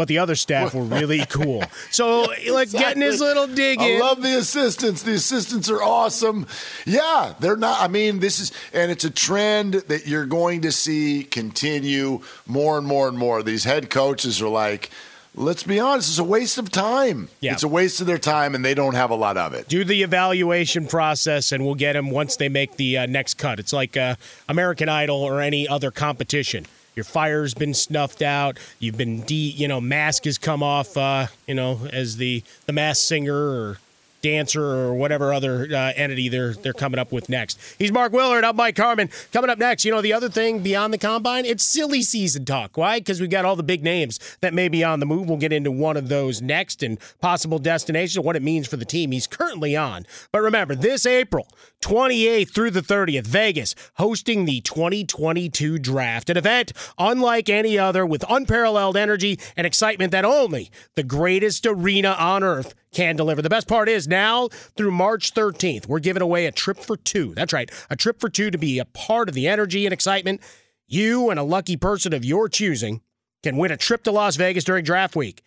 but 0.00 0.08
the 0.08 0.16
other 0.16 0.34
staff 0.34 0.72
were 0.72 0.82
really 0.82 1.26
cool. 1.28 1.62
So, 1.90 2.22
like, 2.22 2.38
exactly. 2.38 2.78
getting 2.78 3.02
his 3.02 3.20
little 3.20 3.46
dig 3.46 3.82
in. 3.82 3.98
I 3.98 4.00
love 4.02 4.22
the 4.22 4.38
assistants. 4.38 5.02
The 5.02 5.12
assistants 5.12 5.68
are 5.68 5.82
awesome. 5.82 6.46
Yeah, 6.86 7.34
they're 7.38 7.54
not. 7.54 7.82
I 7.82 7.88
mean, 7.88 8.20
this 8.20 8.40
is, 8.40 8.50
and 8.72 8.90
it's 8.90 9.04
a 9.04 9.10
trend 9.10 9.74
that 9.74 10.06
you're 10.06 10.24
going 10.24 10.62
to 10.62 10.72
see 10.72 11.24
continue 11.24 12.22
more 12.46 12.78
and 12.78 12.86
more 12.86 13.08
and 13.08 13.18
more. 13.18 13.42
These 13.42 13.64
head 13.64 13.90
coaches 13.90 14.40
are 14.40 14.48
like, 14.48 14.88
let's 15.34 15.64
be 15.64 15.78
honest, 15.78 16.08
it's 16.08 16.18
a 16.18 16.24
waste 16.24 16.56
of 16.56 16.70
time. 16.70 17.28
Yeah. 17.40 17.52
It's 17.52 17.62
a 17.62 17.68
waste 17.68 18.00
of 18.00 18.06
their 18.06 18.16
time, 18.16 18.54
and 18.54 18.64
they 18.64 18.72
don't 18.72 18.94
have 18.94 19.10
a 19.10 19.16
lot 19.16 19.36
of 19.36 19.52
it. 19.52 19.68
Do 19.68 19.84
the 19.84 20.02
evaluation 20.02 20.86
process, 20.86 21.52
and 21.52 21.62
we'll 21.62 21.74
get 21.74 21.92
them 21.92 22.08
once 22.08 22.36
they 22.36 22.48
make 22.48 22.76
the 22.76 22.96
uh, 22.96 23.04
next 23.04 23.34
cut. 23.34 23.60
It's 23.60 23.74
like 23.74 23.98
uh, 23.98 24.14
American 24.48 24.88
Idol 24.88 25.22
or 25.22 25.42
any 25.42 25.68
other 25.68 25.90
competition 25.90 26.64
your 26.94 27.04
fire's 27.04 27.54
been 27.54 27.74
snuffed 27.74 28.22
out. 28.22 28.58
You've 28.78 28.96
been 28.96 29.22
de, 29.22 29.34
you 29.34 29.68
know, 29.68 29.80
mask 29.80 30.24
has 30.24 30.38
come 30.38 30.62
off, 30.62 30.96
uh, 30.96 31.26
you 31.46 31.54
know, 31.54 31.80
as 31.92 32.16
the 32.16 32.42
the 32.66 32.72
mask 32.72 33.06
singer 33.06 33.34
or 33.34 33.78
dancer 34.22 34.62
or 34.62 34.94
whatever 34.94 35.32
other 35.32 35.68
uh, 35.72 35.92
entity 35.96 36.28
they're 36.28 36.54
they're 36.54 36.72
coming 36.72 36.98
up 36.98 37.12
with 37.12 37.28
next. 37.28 37.58
He's 37.78 37.92
Mark 37.92 38.12
Willard. 38.12 38.44
I'm 38.44 38.56
Mike 38.56 38.76
Harmon. 38.76 39.10
Coming 39.32 39.50
up 39.50 39.58
next, 39.58 39.84
you 39.84 39.90
know 39.90 40.00
the 40.00 40.12
other 40.12 40.28
thing 40.28 40.60
beyond 40.60 40.92
the 40.92 40.98
combine, 40.98 41.44
it's 41.44 41.64
silly 41.64 42.02
season 42.02 42.44
talk. 42.44 42.76
Why? 42.76 42.98
Because 42.98 43.20
we've 43.20 43.30
got 43.30 43.44
all 43.44 43.56
the 43.56 43.62
big 43.62 43.82
names 43.82 44.18
that 44.40 44.54
may 44.54 44.68
be 44.68 44.84
on 44.84 45.00
the 45.00 45.06
move. 45.06 45.28
We'll 45.28 45.38
get 45.38 45.52
into 45.52 45.70
one 45.70 45.96
of 45.96 46.08
those 46.08 46.42
next 46.42 46.82
and 46.82 46.98
possible 47.20 47.58
destinations, 47.58 48.24
what 48.24 48.36
it 48.36 48.42
means 48.42 48.66
for 48.66 48.76
the 48.76 48.84
team 48.84 49.12
he's 49.12 49.26
currently 49.26 49.76
on. 49.76 50.06
But 50.32 50.42
remember, 50.42 50.74
this 50.74 51.06
April 51.06 51.48
28th 51.80 52.54
through 52.54 52.70
the 52.70 52.82
30th, 52.82 53.26
Vegas 53.26 53.74
hosting 53.94 54.44
the 54.44 54.60
2022 54.60 55.78
draft, 55.78 56.30
an 56.30 56.36
event 56.36 56.72
unlike 56.98 57.48
any 57.48 57.78
other 57.78 58.04
with 58.04 58.24
unparalleled 58.28 58.96
energy 58.96 59.38
and 59.56 59.66
excitement 59.66 60.12
that 60.12 60.24
only 60.24 60.70
the 60.94 61.02
greatest 61.02 61.66
arena 61.66 62.10
on 62.18 62.42
earth 62.42 62.74
can 62.92 63.16
deliver. 63.16 63.42
The 63.42 63.48
best 63.48 63.68
part 63.68 63.88
is 63.88 64.08
now 64.08 64.48
through 64.48 64.90
March 64.90 65.34
13th, 65.34 65.86
we're 65.86 66.00
giving 66.00 66.22
away 66.22 66.46
a 66.46 66.52
trip 66.52 66.78
for 66.78 66.96
two. 66.96 67.34
That's 67.34 67.52
right, 67.52 67.70
a 67.88 67.96
trip 67.96 68.20
for 68.20 68.28
two 68.28 68.50
to 68.50 68.58
be 68.58 68.78
a 68.78 68.84
part 68.84 69.28
of 69.28 69.34
the 69.34 69.48
energy 69.48 69.86
and 69.86 69.92
excitement. 69.92 70.40
You 70.86 71.30
and 71.30 71.38
a 71.38 71.44
lucky 71.44 71.76
person 71.76 72.12
of 72.12 72.24
your 72.24 72.48
choosing 72.48 73.00
can 73.42 73.56
win 73.56 73.70
a 73.70 73.76
trip 73.76 74.02
to 74.04 74.12
Las 74.12 74.36
Vegas 74.36 74.64
during 74.64 74.84
draft 74.84 75.14
week. 75.14 75.42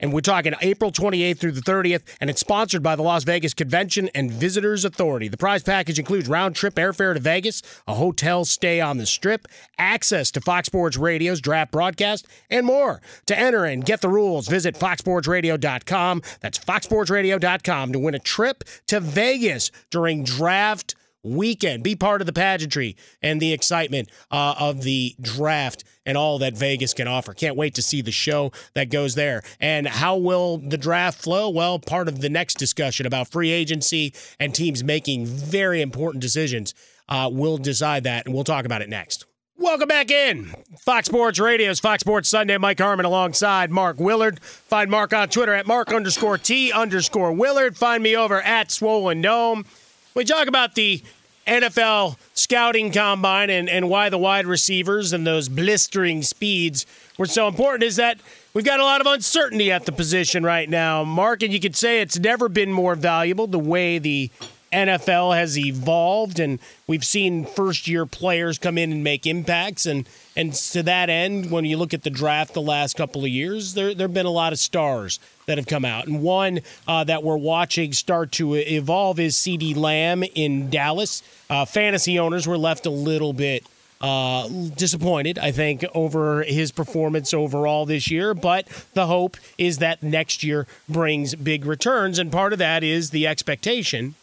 And 0.00 0.12
we're 0.12 0.20
talking 0.20 0.54
April 0.60 0.92
28th 0.92 1.38
through 1.38 1.52
the 1.52 1.60
30th, 1.60 2.02
and 2.20 2.30
it's 2.30 2.40
sponsored 2.40 2.82
by 2.82 2.96
the 2.96 3.02
Las 3.02 3.24
Vegas 3.24 3.54
Convention 3.54 4.08
and 4.14 4.30
Visitors 4.30 4.84
Authority. 4.84 5.28
The 5.28 5.36
prize 5.36 5.62
package 5.62 5.98
includes 5.98 6.28
round 6.28 6.54
trip 6.54 6.74
airfare 6.76 7.14
to 7.14 7.20
Vegas, 7.20 7.62
a 7.86 7.94
hotel 7.94 8.44
stay 8.44 8.80
on 8.80 8.98
the 8.98 9.06
strip, 9.06 9.48
access 9.78 10.30
to 10.32 10.40
Fox 10.40 10.66
Sports 10.66 10.96
Radio's 10.96 11.40
draft 11.40 11.72
broadcast, 11.72 12.26
and 12.50 12.64
more. 12.64 13.00
To 13.26 13.38
enter 13.38 13.64
and 13.64 13.84
get 13.84 14.00
the 14.00 14.08
rules, 14.08 14.48
visit 14.48 14.74
foxsportsradio.com. 14.76 16.22
That's 16.40 16.58
foxsportsradio.com 16.58 17.92
to 17.92 17.98
win 17.98 18.14
a 18.14 18.20
trip 18.20 18.64
to 18.86 19.00
Vegas 19.00 19.70
during 19.90 20.24
draft 20.24 20.94
weekend. 21.22 21.82
Be 21.82 21.96
part 21.96 22.20
of 22.20 22.26
the 22.26 22.32
pageantry 22.32 22.96
and 23.22 23.40
the 23.40 23.52
excitement 23.52 24.10
uh, 24.30 24.54
of 24.58 24.82
the 24.82 25.14
draft 25.20 25.84
and 26.08 26.16
all 26.16 26.38
that 26.38 26.56
Vegas 26.56 26.94
can 26.94 27.06
offer. 27.06 27.34
Can't 27.34 27.54
wait 27.54 27.74
to 27.74 27.82
see 27.82 28.00
the 28.00 28.10
show 28.10 28.50
that 28.74 28.90
goes 28.90 29.14
there. 29.14 29.42
And 29.60 29.86
how 29.86 30.16
will 30.16 30.56
the 30.56 30.78
draft 30.78 31.20
flow? 31.20 31.50
Well, 31.50 31.78
part 31.78 32.08
of 32.08 32.22
the 32.22 32.30
next 32.30 32.54
discussion 32.54 33.06
about 33.06 33.28
free 33.28 33.50
agency 33.50 34.14
and 34.40 34.54
teams 34.54 34.82
making 34.82 35.26
very 35.26 35.82
important 35.82 36.22
decisions. 36.22 36.74
Uh, 37.10 37.28
we'll 37.30 37.58
decide 37.58 38.04
that, 38.04 38.24
and 38.24 38.34
we'll 38.34 38.44
talk 38.44 38.64
about 38.64 38.80
it 38.80 38.88
next. 38.88 39.26
Welcome 39.58 39.88
back 39.88 40.10
in. 40.10 40.54
Fox 40.80 41.06
Sports 41.08 41.38
Radio's 41.38 41.80
Fox 41.80 42.00
Sports 42.00 42.28
Sunday. 42.30 42.56
Mike 42.56 42.78
Harmon 42.78 43.04
alongside 43.04 43.70
Mark 43.70 43.98
Willard. 43.98 44.40
Find 44.40 44.90
Mark 44.90 45.12
on 45.12 45.28
Twitter 45.28 45.52
at 45.52 45.66
Mark 45.66 45.92
underscore 45.92 46.38
T 46.38 46.72
underscore 46.72 47.32
Willard. 47.32 47.76
Find 47.76 48.02
me 48.02 48.16
over 48.16 48.40
at 48.40 48.70
Swollen 48.70 49.20
Dome. 49.20 49.66
We 50.14 50.24
talk 50.24 50.46
about 50.46 50.74
the 50.74 51.02
NFL 51.48 52.16
scouting 52.34 52.92
combine 52.92 53.50
and, 53.50 53.68
and 53.68 53.88
why 53.88 54.10
the 54.10 54.18
wide 54.18 54.46
receivers 54.46 55.12
and 55.12 55.26
those 55.26 55.48
blistering 55.48 56.22
speeds 56.22 56.86
were 57.16 57.26
so 57.26 57.48
important 57.48 57.82
is 57.82 57.96
that 57.96 58.18
we've 58.54 58.64
got 58.64 58.80
a 58.80 58.84
lot 58.84 59.00
of 59.00 59.06
uncertainty 59.06 59.72
at 59.72 59.86
the 59.86 59.92
position 59.92 60.44
right 60.44 60.68
now, 60.68 61.04
Mark, 61.04 61.42
and 61.42 61.52
you 61.52 61.58
could 61.58 61.74
say 61.74 62.00
it's 62.00 62.18
never 62.18 62.48
been 62.48 62.70
more 62.70 62.94
valuable 62.94 63.46
the 63.46 63.58
way 63.58 63.98
the 63.98 64.30
NFL 64.72 65.34
has 65.34 65.58
evolved 65.58 66.38
and 66.38 66.58
we've 66.86 67.04
seen 67.04 67.44
first 67.44 67.88
year 67.88 68.06
players 68.06 68.58
come 68.58 68.76
in 68.76 68.92
and 68.92 69.02
make 69.02 69.26
impacts 69.26 69.86
and 69.86 70.08
and 70.36 70.52
to 70.52 70.82
that 70.82 71.08
end 71.08 71.50
when 71.50 71.64
you 71.64 71.76
look 71.76 71.94
at 71.94 72.02
the 72.02 72.10
draft 72.10 72.54
the 72.54 72.60
last 72.60 72.96
couple 72.96 73.22
of 73.22 73.30
years 73.30 73.74
there 73.74 73.94
there've 73.94 74.12
been 74.12 74.26
a 74.26 74.30
lot 74.30 74.52
of 74.52 74.58
stars 74.58 75.18
that 75.46 75.56
have 75.56 75.66
come 75.66 75.84
out 75.84 76.06
and 76.06 76.22
one 76.22 76.60
uh, 76.86 77.02
that 77.04 77.22
we're 77.22 77.36
watching 77.36 77.92
start 77.92 78.30
to 78.32 78.54
evolve 78.54 79.18
is 79.18 79.36
CeeDee 79.36 79.76
Lamb 79.76 80.22
in 80.34 80.68
Dallas 80.68 81.22
uh, 81.48 81.64
fantasy 81.64 82.18
owners 82.18 82.46
were 82.46 82.58
left 82.58 82.84
a 82.84 82.90
little 82.90 83.32
bit 83.32 83.64
uh, 84.00 84.46
disappointed, 84.76 85.38
I 85.38 85.50
think, 85.50 85.84
over 85.92 86.44
his 86.44 86.70
performance 86.70 87.34
overall 87.34 87.84
this 87.84 88.10
year. 88.10 88.32
But 88.32 88.68
the 88.94 89.06
hope 89.06 89.36
is 89.56 89.78
that 89.78 90.04
next 90.04 90.44
year 90.44 90.68
brings 90.88 91.34
big 91.34 91.64
returns. 91.64 92.20
And 92.20 92.30
part 92.30 92.52
of 92.52 92.60
that 92.60 92.84
is 92.84 93.10
the 93.10 93.26
expectation 93.26 94.14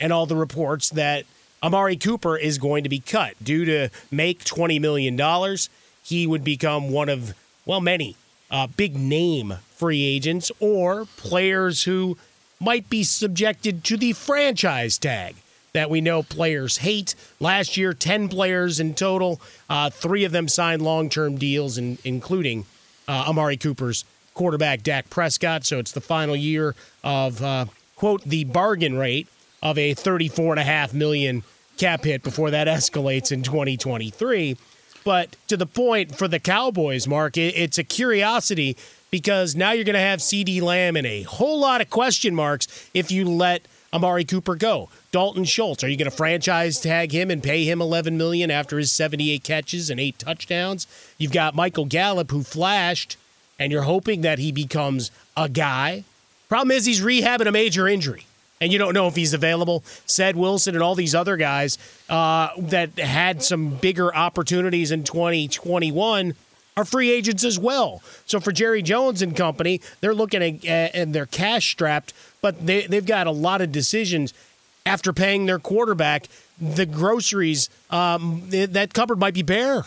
and 0.00 0.12
all 0.12 0.26
the 0.26 0.36
reports 0.36 0.90
that 0.90 1.24
Amari 1.62 1.96
Cooper 1.96 2.36
is 2.36 2.58
going 2.58 2.82
to 2.84 2.90
be 2.90 3.00
cut 3.00 3.34
due 3.42 3.64
to 3.64 3.88
make 4.10 4.44
$20 4.44 4.80
million. 4.80 5.56
He 6.02 6.26
would 6.26 6.44
become 6.44 6.90
one 6.90 7.08
of, 7.08 7.34
well, 7.64 7.80
many 7.80 8.16
uh, 8.50 8.66
big 8.66 8.94
name 8.96 9.54
free 9.74 10.04
agents 10.04 10.52
or 10.60 11.06
players 11.16 11.84
who 11.84 12.16
might 12.60 12.88
be 12.90 13.02
subjected 13.02 13.82
to 13.84 13.96
the 13.96 14.12
franchise 14.12 14.98
tag 14.98 15.36
that 15.72 15.90
we 15.90 16.00
know 16.00 16.22
players 16.22 16.78
hate. 16.78 17.14
Last 17.40 17.76
year, 17.76 17.92
10 17.92 18.28
players 18.28 18.78
in 18.78 18.94
total. 18.94 19.40
Uh, 19.68 19.90
three 19.90 20.24
of 20.24 20.32
them 20.32 20.48
signed 20.48 20.82
long 20.82 21.08
term 21.08 21.36
deals, 21.36 21.78
in, 21.78 21.98
including 22.04 22.64
uh, 23.08 23.24
Amari 23.28 23.56
Cooper's 23.56 24.04
quarterback, 24.34 24.82
Dak 24.82 25.10
Prescott. 25.10 25.64
So 25.64 25.78
it's 25.78 25.92
the 25.92 26.00
final 26.00 26.36
year 26.36 26.74
of, 27.02 27.42
uh, 27.42 27.66
quote, 27.96 28.22
the 28.22 28.44
bargain 28.44 28.96
rate 28.96 29.28
of 29.64 29.78
a 29.78 29.94
34.5 29.94 30.92
million 30.92 31.42
cap 31.78 32.04
hit 32.04 32.22
before 32.22 32.50
that 32.50 32.68
escalates 32.68 33.32
in 33.32 33.42
2023. 33.42 34.56
But 35.04 35.36
to 35.48 35.56
the 35.56 35.66
point 35.66 36.14
for 36.14 36.28
the 36.28 36.38
Cowboys, 36.38 37.08
Mark, 37.08 37.36
it's 37.36 37.78
a 37.78 37.84
curiosity 37.84 38.76
because 39.10 39.54
now 39.54 39.72
you're 39.72 39.84
going 39.84 39.94
to 39.94 40.00
have 40.00 40.20
CeeDee 40.20 40.62
Lamb 40.62 40.96
and 40.96 41.06
a 41.06 41.22
whole 41.22 41.60
lot 41.60 41.80
of 41.80 41.90
question 41.90 42.34
marks 42.34 42.88
if 42.94 43.10
you 43.10 43.24
let 43.24 43.66
Amari 43.92 44.24
Cooper 44.24 44.56
go. 44.56 44.88
Dalton 45.12 45.44
Schultz, 45.44 45.84
are 45.84 45.88
you 45.88 45.96
going 45.96 46.10
to 46.10 46.16
franchise 46.16 46.80
tag 46.80 47.12
him 47.12 47.30
and 47.30 47.42
pay 47.42 47.64
him 47.64 47.80
11 47.80 48.16
million 48.16 48.50
after 48.50 48.78
his 48.78 48.90
78 48.92 49.44
catches 49.44 49.90
and 49.90 50.00
8 50.00 50.18
touchdowns? 50.18 50.86
You've 51.18 51.32
got 51.32 51.54
Michael 51.54 51.84
Gallup 51.84 52.30
who 52.30 52.42
flashed 52.42 53.16
and 53.58 53.70
you're 53.70 53.82
hoping 53.82 54.22
that 54.22 54.38
he 54.38 54.52
becomes 54.52 55.10
a 55.36 55.48
guy. 55.48 56.04
Problem 56.48 56.72
is 56.72 56.86
he's 56.86 57.00
rehabbing 57.00 57.46
a 57.46 57.52
major 57.52 57.86
injury. 57.86 58.26
And 58.64 58.72
you 58.72 58.78
don't 58.78 58.94
know 58.94 59.06
if 59.08 59.14
he's 59.14 59.34
available. 59.34 59.80
Ced 60.06 60.36
Wilson 60.36 60.74
and 60.74 60.82
all 60.82 60.94
these 60.94 61.14
other 61.14 61.36
guys 61.36 61.76
uh, 62.08 62.48
that 62.56 62.98
had 62.98 63.42
some 63.42 63.74
bigger 63.76 64.14
opportunities 64.14 64.90
in 64.90 65.04
2021 65.04 66.34
are 66.74 66.84
free 66.86 67.10
agents 67.10 67.44
as 67.44 67.58
well. 67.58 68.02
So 68.24 68.40
for 68.40 68.52
Jerry 68.52 68.80
Jones 68.80 69.20
and 69.20 69.36
company, 69.36 69.82
they're 70.00 70.14
looking 70.14 70.66
at 70.66 70.94
and 70.94 71.14
they're 71.14 71.26
cash 71.26 71.72
strapped, 71.72 72.14
but 72.40 72.66
they, 72.66 72.86
they've 72.86 73.04
got 73.04 73.26
a 73.26 73.32
lot 73.32 73.60
of 73.60 73.70
decisions 73.70 74.32
after 74.86 75.12
paying 75.12 75.44
their 75.44 75.58
quarterback. 75.58 76.26
The 76.58 76.86
groceries, 76.86 77.68
um, 77.90 78.44
that 78.48 78.94
cupboard 78.94 79.18
might 79.18 79.34
be 79.34 79.42
bare. 79.42 79.84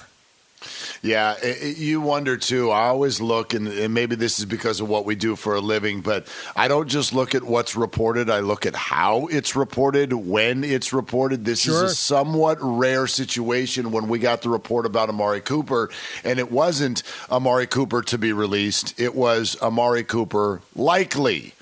Yeah, 1.01 1.35
it, 1.41 1.77
you 1.77 2.01
wonder 2.01 2.35
too. 2.35 2.71
I 2.71 2.87
always 2.87 3.21
look, 3.21 3.53
and, 3.53 3.67
and, 3.67 3.93
maybe 3.93 4.15
this 4.15 4.39
is 4.39 4.45
because 4.45 4.79
of 4.79 4.89
what 4.89 5.05
we 5.05 5.15
do 5.15 5.35
for 5.35 5.55
a 5.55 5.61
living, 5.61 6.01
but 6.01 6.27
I 6.55 6.67
don't 6.67 6.87
just 6.87 7.13
look 7.13 7.35
at 7.35 7.43
what's 7.43 7.75
reported. 7.75 8.29
I 8.29 8.39
look 8.39 8.65
at 8.65 8.75
how 8.75 9.27
it's 9.27 9.55
reported, 9.55 10.13
when 10.13 10.63
it's 10.63 10.93
reported. 10.93 11.45
This 11.45 11.61
sure. 11.61 11.85
is 11.85 11.91
a 11.91 11.95
somewhat 11.95 12.57
rare 12.59 13.07
situation 13.07 13.91
when 13.91 14.07
we 14.07 14.19
got 14.19 14.41
the 14.41 14.49
report 14.49 14.85
about 14.85 15.09
Amari 15.09 15.41
Cooper, 15.41 15.89
and 16.23 16.39
it 16.39 16.51
wasn't 16.51 17.03
Amari 17.29 17.67
Cooper 17.67 18.01
to 18.03 18.17
be 18.17 18.33
released. 18.33 18.99
It 18.99 19.15
was 19.15 19.57
Amari 19.61 20.03
Cooper 20.03 20.61
likely 20.75 21.53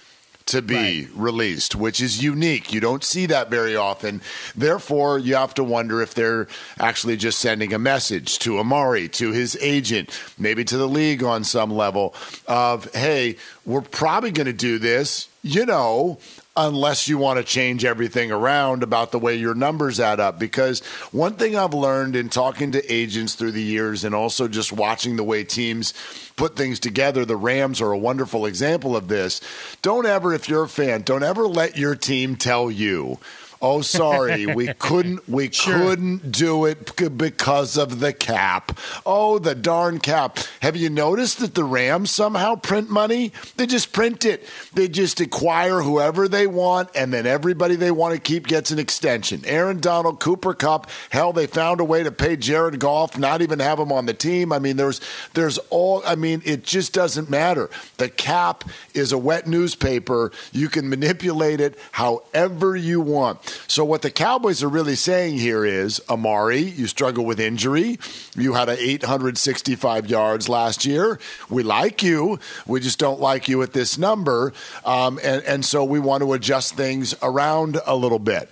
to 0.48 0.62
be 0.62 0.76
right. 0.76 1.10
released, 1.16 1.76
which 1.76 2.00
is 2.00 2.24
unique. 2.24 2.72
You 2.72 2.80
don't 2.80 3.04
see 3.04 3.26
that 3.28 3.50
very 3.50 3.76
often. 3.76 4.22
Therefore, 4.56 5.18
you 5.18 5.36
have 5.36 5.54
to 5.56 5.64
wonder 5.64 6.02
if 6.02 6.14
they're 6.14 6.48
actually 6.80 7.18
just 7.18 7.40
sending 7.40 7.74
a 7.74 7.80
message 7.80 8.40
to 8.40 8.60
Amari, 8.60 9.10
to 9.10 9.32
his 9.32 9.58
agent, 9.60 10.10
maybe 10.38 10.64
to 10.66 10.78
the 10.78 10.88
league 10.88 11.24
on 11.24 11.44
some 11.44 11.72
level 11.72 12.14
of, 12.48 12.94
hey, 12.94 13.38
we're 13.66 13.82
probably 13.82 14.32
going 14.32 14.46
to 14.46 14.54
do 14.54 14.78
this, 14.78 15.28
you 15.42 15.66
know, 15.66 16.20
unless 16.58 17.08
you 17.10 17.18
want 17.18 17.38
to 17.38 17.44
change 17.44 17.84
everything 17.84 18.32
around 18.32 18.82
about 18.82 19.12
the 19.12 19.20
way 19.20 19.36
your 19.36 19.54
numbers 19.54 20.00
add 20.00 20.20
up. 20.20 20.40
Because 20.40 20.80
one 21.12 21.34
thing 21.34 21.56
I've 21.56 21.74
learned 21.74 22.16
in 22.16 22.30
talking 22.30 22.72
to 22.72 22.94
agents 22.94 23.36
through 23.36 23.52
the 23.52 23.62
years 23.62 24.06
and 24.06 24.16
also 24.16 24.48
just 24.48 24.72
watching 24.72 25.18
the 25.18 25.24
way 25.24 25.44
teams 25.44 25.94
put 26.38 26.56
things 26.56 26.80
together, 26.80 27.26
the 27.26 27.36
Rams 27.36 27.82
are 27.82 27.92
a 27.92 27.98
wonderful 27.98 28.46
example 28.46 28.96
of 28.96 29.10
this. 29.10 29.42
Don't 29.82 30.06
ever, 30.06 30.34
if 30.34 30.48
you're 30.48 30.64
a 30.64 30.70
fan, 30.70 31.02
don't 31.02 31.24
ever 31.24 31.46
let 31.48 31.78
your 31.78 31.96
team 31.96 32.38
tell 32.38 32.72
you 32.72 33.20
Oh, 33.62 33.82
sorry, 33.82 34.46
we 34.46 34.68
couldn't. 34.80 35.28
We 35.28 35.52
sure. 35.52 35.78
couldn't 35.78 36.32
do 36.32 36.66
it 36.66 36.96
because 37.18 37.78
of 37.78 38.00
the 38.00 38.14
cap. 38.14 38.78
Oh, 39.06 39.40
the 39.40 39.56
darn 39.56 40.00
cap! 40.00 40.40
Have 40.62 40.76
you 40.76 40.90
noticed 40.90 41.40
that 41.40 41.56
the 41.56 41.64
Rams 41.64 42.12
somehow 42.12 42.56
print 42.56 42.90
money? 42.90 43.32
They 43.58 43.66
just 43.66 43.94
print 43.94 44.26
it. 44.26 44.48
They 44.74 44.88
just 44.88 45.20
acquire 45.20 45.82
whoever 45.82 46.28
they 46.28 46.48
want, 46.48 46.90
and 46.96 47.14
then 47.14 47.26
everybody 47.26 47.76
they 47.76 47.92
want 47.92 48.14
to 48.14 48.20
keep 48.20 48.48
gets 48.48 48.72
an 48.72 48.80
extension. 48.80 49.42
Aaron 49.46 49.80
Donald, 49.80 50.20
Cooper 50.20 50.54
Kupp. 50.54 50.90
Hell, 51.10 51.34
they 51.34 51.48
found 51.48 51.80
a 51.80 51.86
way 51.86 52.04
to 52.04 52.12
pay 52.12 52.36
Jared 52.36 52.80
Goff, 52.80 53.18
not 53.18 53.42
even 53.42 53.60
have 53.60 53.80
him 53.80 53.92
on 53.92 54.06
the 54.06 54.14
team. 54.14 54.52
I 54.52 54.60
mean, 54.60 54.78
there's 54.78 55.02
there's 55.34 55.58
all. 55.70 56.04
I 56.06 56.16
mean, 56.16 56.42
it 56.46 56.64
just 56.64 56.94
doesn't 56.94 57.30
matter. 57.30 57.70
The 57.98 58.10
cap 58.10 58.64
is 58.94 59.12
a 59.12 59.18
wet 59.18 59.48
newspaper. 59.48 60.32
You 60.52 60.70
can 60.70 60.90
manipulate 60.90 61.62
it 61.62 61.80
however 61.92 62.76
you 62.76 63.02
want. 63.02 63.40
So 63.68 63.84
what 63.86 64.02
the 64.02 64.12
Cowboys 64.12 64.64
are 64.64 64.70
really 64.70 64.96
saying 64.96 65.38
here 65.38 65.66
is, 65.66 66.02
Amari, 66.10 66.62
you 66.62 66.88
struggle 66.88 67.26
with 67.26 67.40
injury. 67.40 68.00
You 68.36 68.54
had 68.54 68.70
a 68.70 68.80
865 68.80 70.08
yards 70.08 70.50
last 70.50 70.86
year. 70.86 71.20
We 71.50 71.64
like 71.64 72.04
you. 72.04 72.40
We 72.66 72.80
just 72.80 73.00
don't 73.00 73.20
like 73.20 73.48
you 73.48 73.62
at 73.62 73.74
this 73.74 73.98
number. 73.98 74.54
Um, 74.84 75.20
and, 75.24 75.44
and 75.44 75.66
so 75.66 75.84
we 75.84 76.00
want 76.00 76.22
to 76.24 76.34
adjust 76.34 76.76
things 76.76 77.16
around 77.22 77.80
a 77.86 77.96
little 77.96 78.20
bit. 78.20 78.50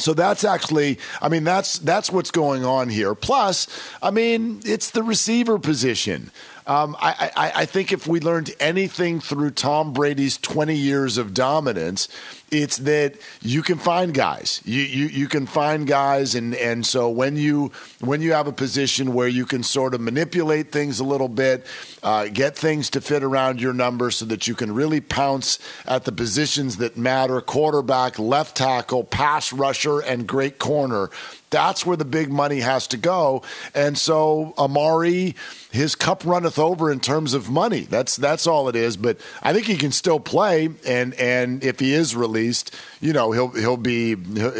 So 0.00 0.14
that's 0.14 0.44
actually, 0.44 0.98
I 1.20 1.28
mean, 1.28 1.44
that's 1.44 1.78
that's 1.78 2.10
what's 2.10 2.30
going 2.30 2.64
on 2.64 2.88
here. 2.88 3.14
Plus, 3.14 3.66
I 4.02 4.10
mean, 4.10 4.60
it's 4.64 4.90
the 4.90 5.02
receiver 5.02 5.58
position. 5.58 6.30
Um, 6.68 6.96
I, 7.00 7.30
I, 7.34 7.52
I, 7.62 7.64
think 7.64 7.92
if 7.92 8.06
we 8.06 8.20
learned 8.20 8.54
anything 8.60 9.20
through 9.20 9.52
Tom 9.52 9.94
Brady's 9.94 10.36
20 10.36 10.76
years 10.76 11.16
of 11.16 11.32
dominance, 11.32 12.10
It's 12.50 12.78
that 12.78 13.16
you 13.42 13.62
can 13.62 13.76
find 13.76 14.14
guys. 14.14 14.62
You, 14.64 14.80
you 14.80 15.06
you 15.06 15.28
can 15.28 15.46
find 15.46 15.86
guys, 15.86 16.34
and 16.34 16.54
and 16.54 16.86
so 16.86 17.10
when 17.10 17.36
you 17.36 17.72
when 18.00 18.22
you 18.22 18.32
have 18.32 18.46
a 18.46 18.52
position 18.52 19.12
where 19.12 19.28
you 19.28 19.44
can 19.44 19.62
sort 19.62 19.92
of 19.92 20.00
manipulate 20.00 20.72
things 20.72 20.98
a 20.98 21.04
little 21.04 21.28
bit, 21.28 21.66
uh, 22.02 22.28
get 22.28 22.56
things 22.56 22.88
to 22.90 23.02
fit 23.02 23.22
around 23.22 23.60
your 23.60 23.74
numbers, 23.74 24.16
so 24.16 24.24
that 24.24 24.48
you 24.48 24.54
can 24.54 24.72
really 24.72 25.00
pounce 25.00 25.58
at 25.86 26.04
the 26.04 26.12
positions 26.12 26.78
that 26.78 26.96
matter: 26.96 27.40
quarterback, 27.42 28.18
left 28.18 28.56
tackle, 28.56 29.04
pass 29.04 29.52
rusher, 29.52 30.00
and 30.00 30.26
great 30.26 30.58
corner. 30.58 31.10
That's 31.50 31.86
where 31.86 31.96
the 31.96 32.04
big 32.04 32.30
money 32.30 32.60
has 32.60 32.86
to 32.88 32.96
go. 32.96 33.42
And 33.74 33.96
so 33.96 34.54
Amari, 34.58 35.34
his 35.70 35.94
cup 35.94 36.24
runneth 36.24 36.58
over 36.58 36.90
in 36.90 37.00
terms 37.00 37.34
of 37.34 37.48
money. 37.50 37.80
That's 37.80 38.16
that's 38.16 38.46
all 38.46 38.68
it 38.68 38.76
is. 38.76 38.96
But 38.96 39.18
I 39.42 39.52
think 39.52 39.66
he 39.66 39.76
can 39.76 39.92
still 39.92 40.20
play, 40.20 40.68
and 40.86 41.14
and 41.14 41.64
if 41.64 41.80
he 41.80 41.94
is 41.94 42.14
released, 42.14 42.74
you 43.00 43.12
know 43.12 43.32
he'll 43.32 43.48
he'll 43.48 43.76
be 43.76 44.16
he'll, 44.16 44.52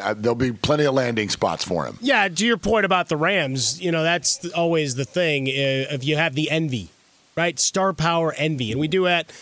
uh, 0.00 0.14
there'll 0.14 0.34
be 0.34 0.52
plenty 0.52 0.84
of 0.84 0.94
landing 0.94 1.28
spots 1.28 1.64
for 1.64 1.84
him. 1.84 1.98
Yeah, 2.00 2.28
to 2.28 2.46
your 2.46 2.58
point 2.58 2.84
about 2.84 3.08
the 3.08 3.16
Rams, 3.16 3.80
you 3.80 3.90
know 3.90 4.02
that's 4.02 4.48
always 4.50 4.94
the 4.94 5.04
thing. 5.04 5.48
Uh, 5.48 5.94
if 5.94 6.04
you 6.04 6.16
have 6.16 6.34
the 6.34 6.50
envy, 6.50 6.90
right? 7.36 7.58
Star 7.58 7.92
power 7.92 8.32
envy, 8.36 8.70
and 8.70 8.80
we 8.80 8.88
do 8.88 9.04
that. 9.04 9.32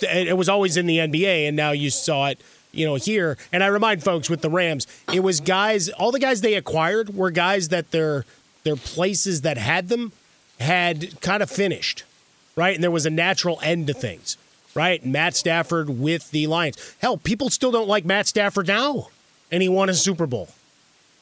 It 0.00 0.36
was 0.36 0.48
always 0.48 0.78
in 0.78 0.86
the 0.86 0.96
NBA, 0.98 1.46
and 1.46 1.56
now 1.56 1.72
you 1.72 1.90
saw 1.90 2.28
it 2.28 2.40
you 2.74 2.84
know, 2.86 2.96
here. 2.96 3.36
And 3.52 3.62
I 3.62 3.68
remind 3.68 4.02
folks 4.02 4.28
with 4.28 4.40
the 4.40 4.50
Rams, 4.50 4.86
it 5.12 5.20
was 5.20 5.40
guys, 5.40 5.88
all 5.88 6.12
the 6.12 6.18
guys 6.18 6.40
they 6.40 6.54
acquired 6.54 7.14
were 7.14 7.30
guys 7.30 7.68
that 7.68 7.90
their 7.90 8.24
their 8.64 8.76
places 8.76 9.42
that 9.42 9.58
had 9.58 9.88
them 9.88 10.12
had 10.58 11.20
kind 11.20 11.42
of 11.42 11.50
finished, 11.50 12.04
right? 12.56 12.74
And 12.74 12.82
there 12.82 12.90
was 12.90 13.06
a 13.06 13.10
natural 13.10 13.60
end 13.62 13.86
to 13.86 13.94
things, 13.94 14.36
right? 14.74 15.04
Matt 15.04 15.36
Stafford 15.36 15.88
with 15.88 16.30
the 16.30 16.46
Lions. 16.46 16.96
Hell, 16.98 17.18
people 17.18 17.50
still 17.50 17.70
don't 17.70 17.88
like 17.88 18.04
Matt 18.04 18.26
Stafford 18.26 18.66
now, 18.66 19.08
and 19.52 19.62
he 19.62 19.68
won 19.68 19.88
a 19.88 19.94
Super 19.94 20.26
Bowl, 20.26 20.48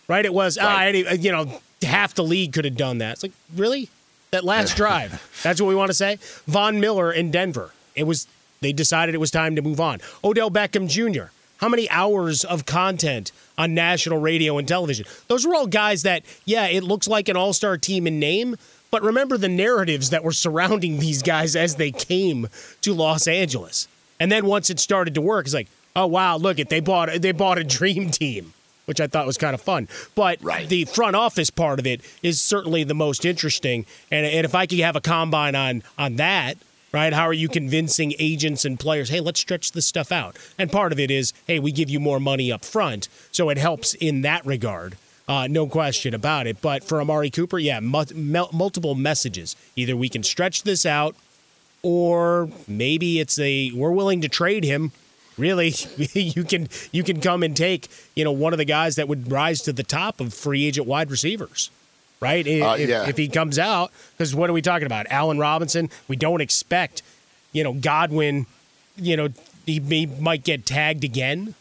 right? 0.08 0.24
It 0.24 0.32
was, 0.32 0.56
right. 0.56 1.04
ah, 1.08 1.12
you 1.12 1.32
know, 1.32 1.60
half 1.82 2.14
the 2.14 2.24
league 2.24 2.52
could 2.52 2.64
have 2.64 2.76
done 2.76 2.98
that. 2.98 3.14
It's 3.14 3.22
like, 3.24 3.32
really? 3.54 3.88
That 4.30 4.44
last 4.44 4.76
drive. 4.76 5.28
That's 5.42 5.60
what 5.60 5.68
we 5.68 5.74
want 5.74 5.90
to 5.90 5.94
say? 5.94 6.18
Von 6.46 6.80
Miller 6.80 7.12
in 7.12 7.30
Denver. 7.30 7.72
It 7.94 8.04
was, 8.04 8.26
they 8.60 8.72
decided 8.72 9.14
it 9.14 9.18
was 9.18 9.30
time 9.30 9.56
to 9.56 9.62
move 9.62 9.80
on. 9.80 10.00
Odell 10.24 10.50
Beckham 10.50 10.88
Jr 10.88 11.32
how 11.62 11.68
many 11.68 11.88
hours 11.90 12.44
of 12.44 12.66
content 12.66 13.30
on 13.56 13.72
national 13.72 14.18
radio 14.18 14.58
and 14.58 14.66
television? 14.66 15.06
Those 15.28 15.46
were 15.46 15.54
all 15.54 15.68
guys 15.68 16.02
that, 16.02 16.24
yeah, 16.44 16.66
it 16.66 16.82
looks 16.82 17.06
like 17.06 17.28
an 17.28 17.36
all 17.36 17.52
star 17.52 17.78
team 17.78 18.08
in 18.08 18.18
name, 18.18 18.56
but 18.90 19.00
remember 19.00 19.38
the 19.38 19.48
narratives 19.48 20.10
that 20.10 20.24
were 20.24 20.32
surrounding 20.32 20.98
these 20.98 21.22
guys 21.22 21.54
as 21.54 21.76
they 21.76 21.92
came 21.92 22.48
to 22.80 22.92
Los 22.92 23.28
Angeles. 23.28 23.86
And 24.18 24.30
then 24.30 24.44
once 24.44 24.70
it 24.70 24.80
started 24.80 25.14
to 25.14 25.20
work, 25.20 25.46
it's 25.46 25.54
like, 25.54 25.68
oh 25.94 26.08
wow, 26.08 26.36
look 26.36 26.58
it, 26.58 26.68
they 26.68 26.80
bought 26.80 27.08
they 27.20 27.30
bought 27.30 27.58
a 27.58 27.64
dream 27.64 28.10
team, 28.10 28.54
which 28.86 29.00
I 29.00 29.06
thought 29.06 29.24
was 29.24 29.38
kind 29.38 29.54
of 29.54 29.60
fun. 29.60 29.86
But 30.16 30.42
right. 30.42 30.68
the 30.68 30.84
front 30.86 31.14
office 31.14 31.50
part 31.50 31.78
of 31.78 31.86
it 31.86 32.00
is 32.24 32.40
certainly 32.40 32.82
the 32.82 32.94
most 32.94 33.24
interesting. 33.24 33.86
And, 34.10 34.26
and 34.26 34.44
if 34.44 34.56
I 34.56 34.66
could 34.66 34.80
have 34.80 34.96
a 34.96 35.00
combine 35.00 35.54
on 35.54 35.84
on 35.96 36.16
that, 36.16 36.56
right? 36.92 37.12
How 37.12 37.24
are 37.24 37.32
you 37.32 37.48
convincing 37.48 38.14
agents 38.18 38.64
and 38.64 38.78
players, 38.78 39.08
hey, 39.08 39.20
let's 39.20 39.40
stretch 39.40 39.72
this 39.72 39.86
stuff 39.86 40.12
out? 40.12 40.36
And 40.58 40.70
part 40.70 40.92
of 40.92 41.00
it 41.00 41.10
is, 41.10 41.32
hey, 41.46 41.58
we 41.58 41.72
give 41.72 41.90
you 41.90 41.98
more 41.98 42.20
money 42.20 42.52
up 42.52 42.64
front. 42.64 43.08
So 43.30 43.48
it 43.48 43.58
helps 43.58 43.94
in 43.94 44.22
that 44.22 44.44
regard. 44.44 44.96
Uh, 45.28 45.46
no 45.48 45.66
question 45.66 46.14
about 46.14 46.46
it. 46.46 46.60
But 46.60 46.84
for 46.84 47.00
Amari 47.00 47.30
Cooper, 47.30 47.58
yeah, 47.58 47.80
mu- 47.80 48.04
multiple 48.52 48.94
messages. 48.94 49.56
Either 49.76 49.96
we 49.96 50.08
can 50.08 50.22
stretch 50.22 50.64
this 50.64 50.84
out, 50.84 51.14
or 51.82 52.50
maybe 52.68 53.20
it's 53.20 53.38
a 53.38 53.70
we're 53.72 53.92
willing 53.92 54.20
to 54.22 54.28
trade 54.28 54.64
him. 54.64 54.92
Really, 55.38 55.74
you 56.12 56.44
can 56.44 56.68
you 56.90 57.02
can 57.02 57.20
come 57.20 57.42
and 57.42 57.56
take 57.56 57.88
you 58.14 58.24
know 58.24 58.32
one 58.32 58.52
of 58.52 58.58
the 58.58 58.64
guys 58.64 58.96
that 58.96 59.08
would 59.08 59.30
rise 59.30 59.62
to 59.62 59.72
the 59.72 59.82
top 59.82 60.20
of 60.20 60.34
free 60.34 60.66
agent 60.66 60.86
wide 60.86 61.10
receivers 61.10 61.70
right? 62.22 62.46
Uh, 62.46 62.76
if, 62.78 62.88
yeah. 62.88 63.08
if 63.08 63.16
he 63.16 63.28
comes 63.28 63.58
out, 63.58 63.90
because 64.16 64.34
what 64.34 64.48
are 64.48 64.52
we 64.52 64.62
talking 64.62 64.86
about? 64.86 65.06
Allen 65.10 65.38
Robinson. 65.38 65.90
We 66.06 66.16
don't 66.16 66.40
expect, 66.40 67.02
you 67.52 67.64
know, 67.64 67.74
Godwin. 67.74 68.46
You 68.96 69.16
know, 69.16 69.28
he, 69.66 69.80
he 69.80 70.06
might 70.06 70.44
get 70.44 70.64
tagged 70.64 71.02
again, 71.02 71.54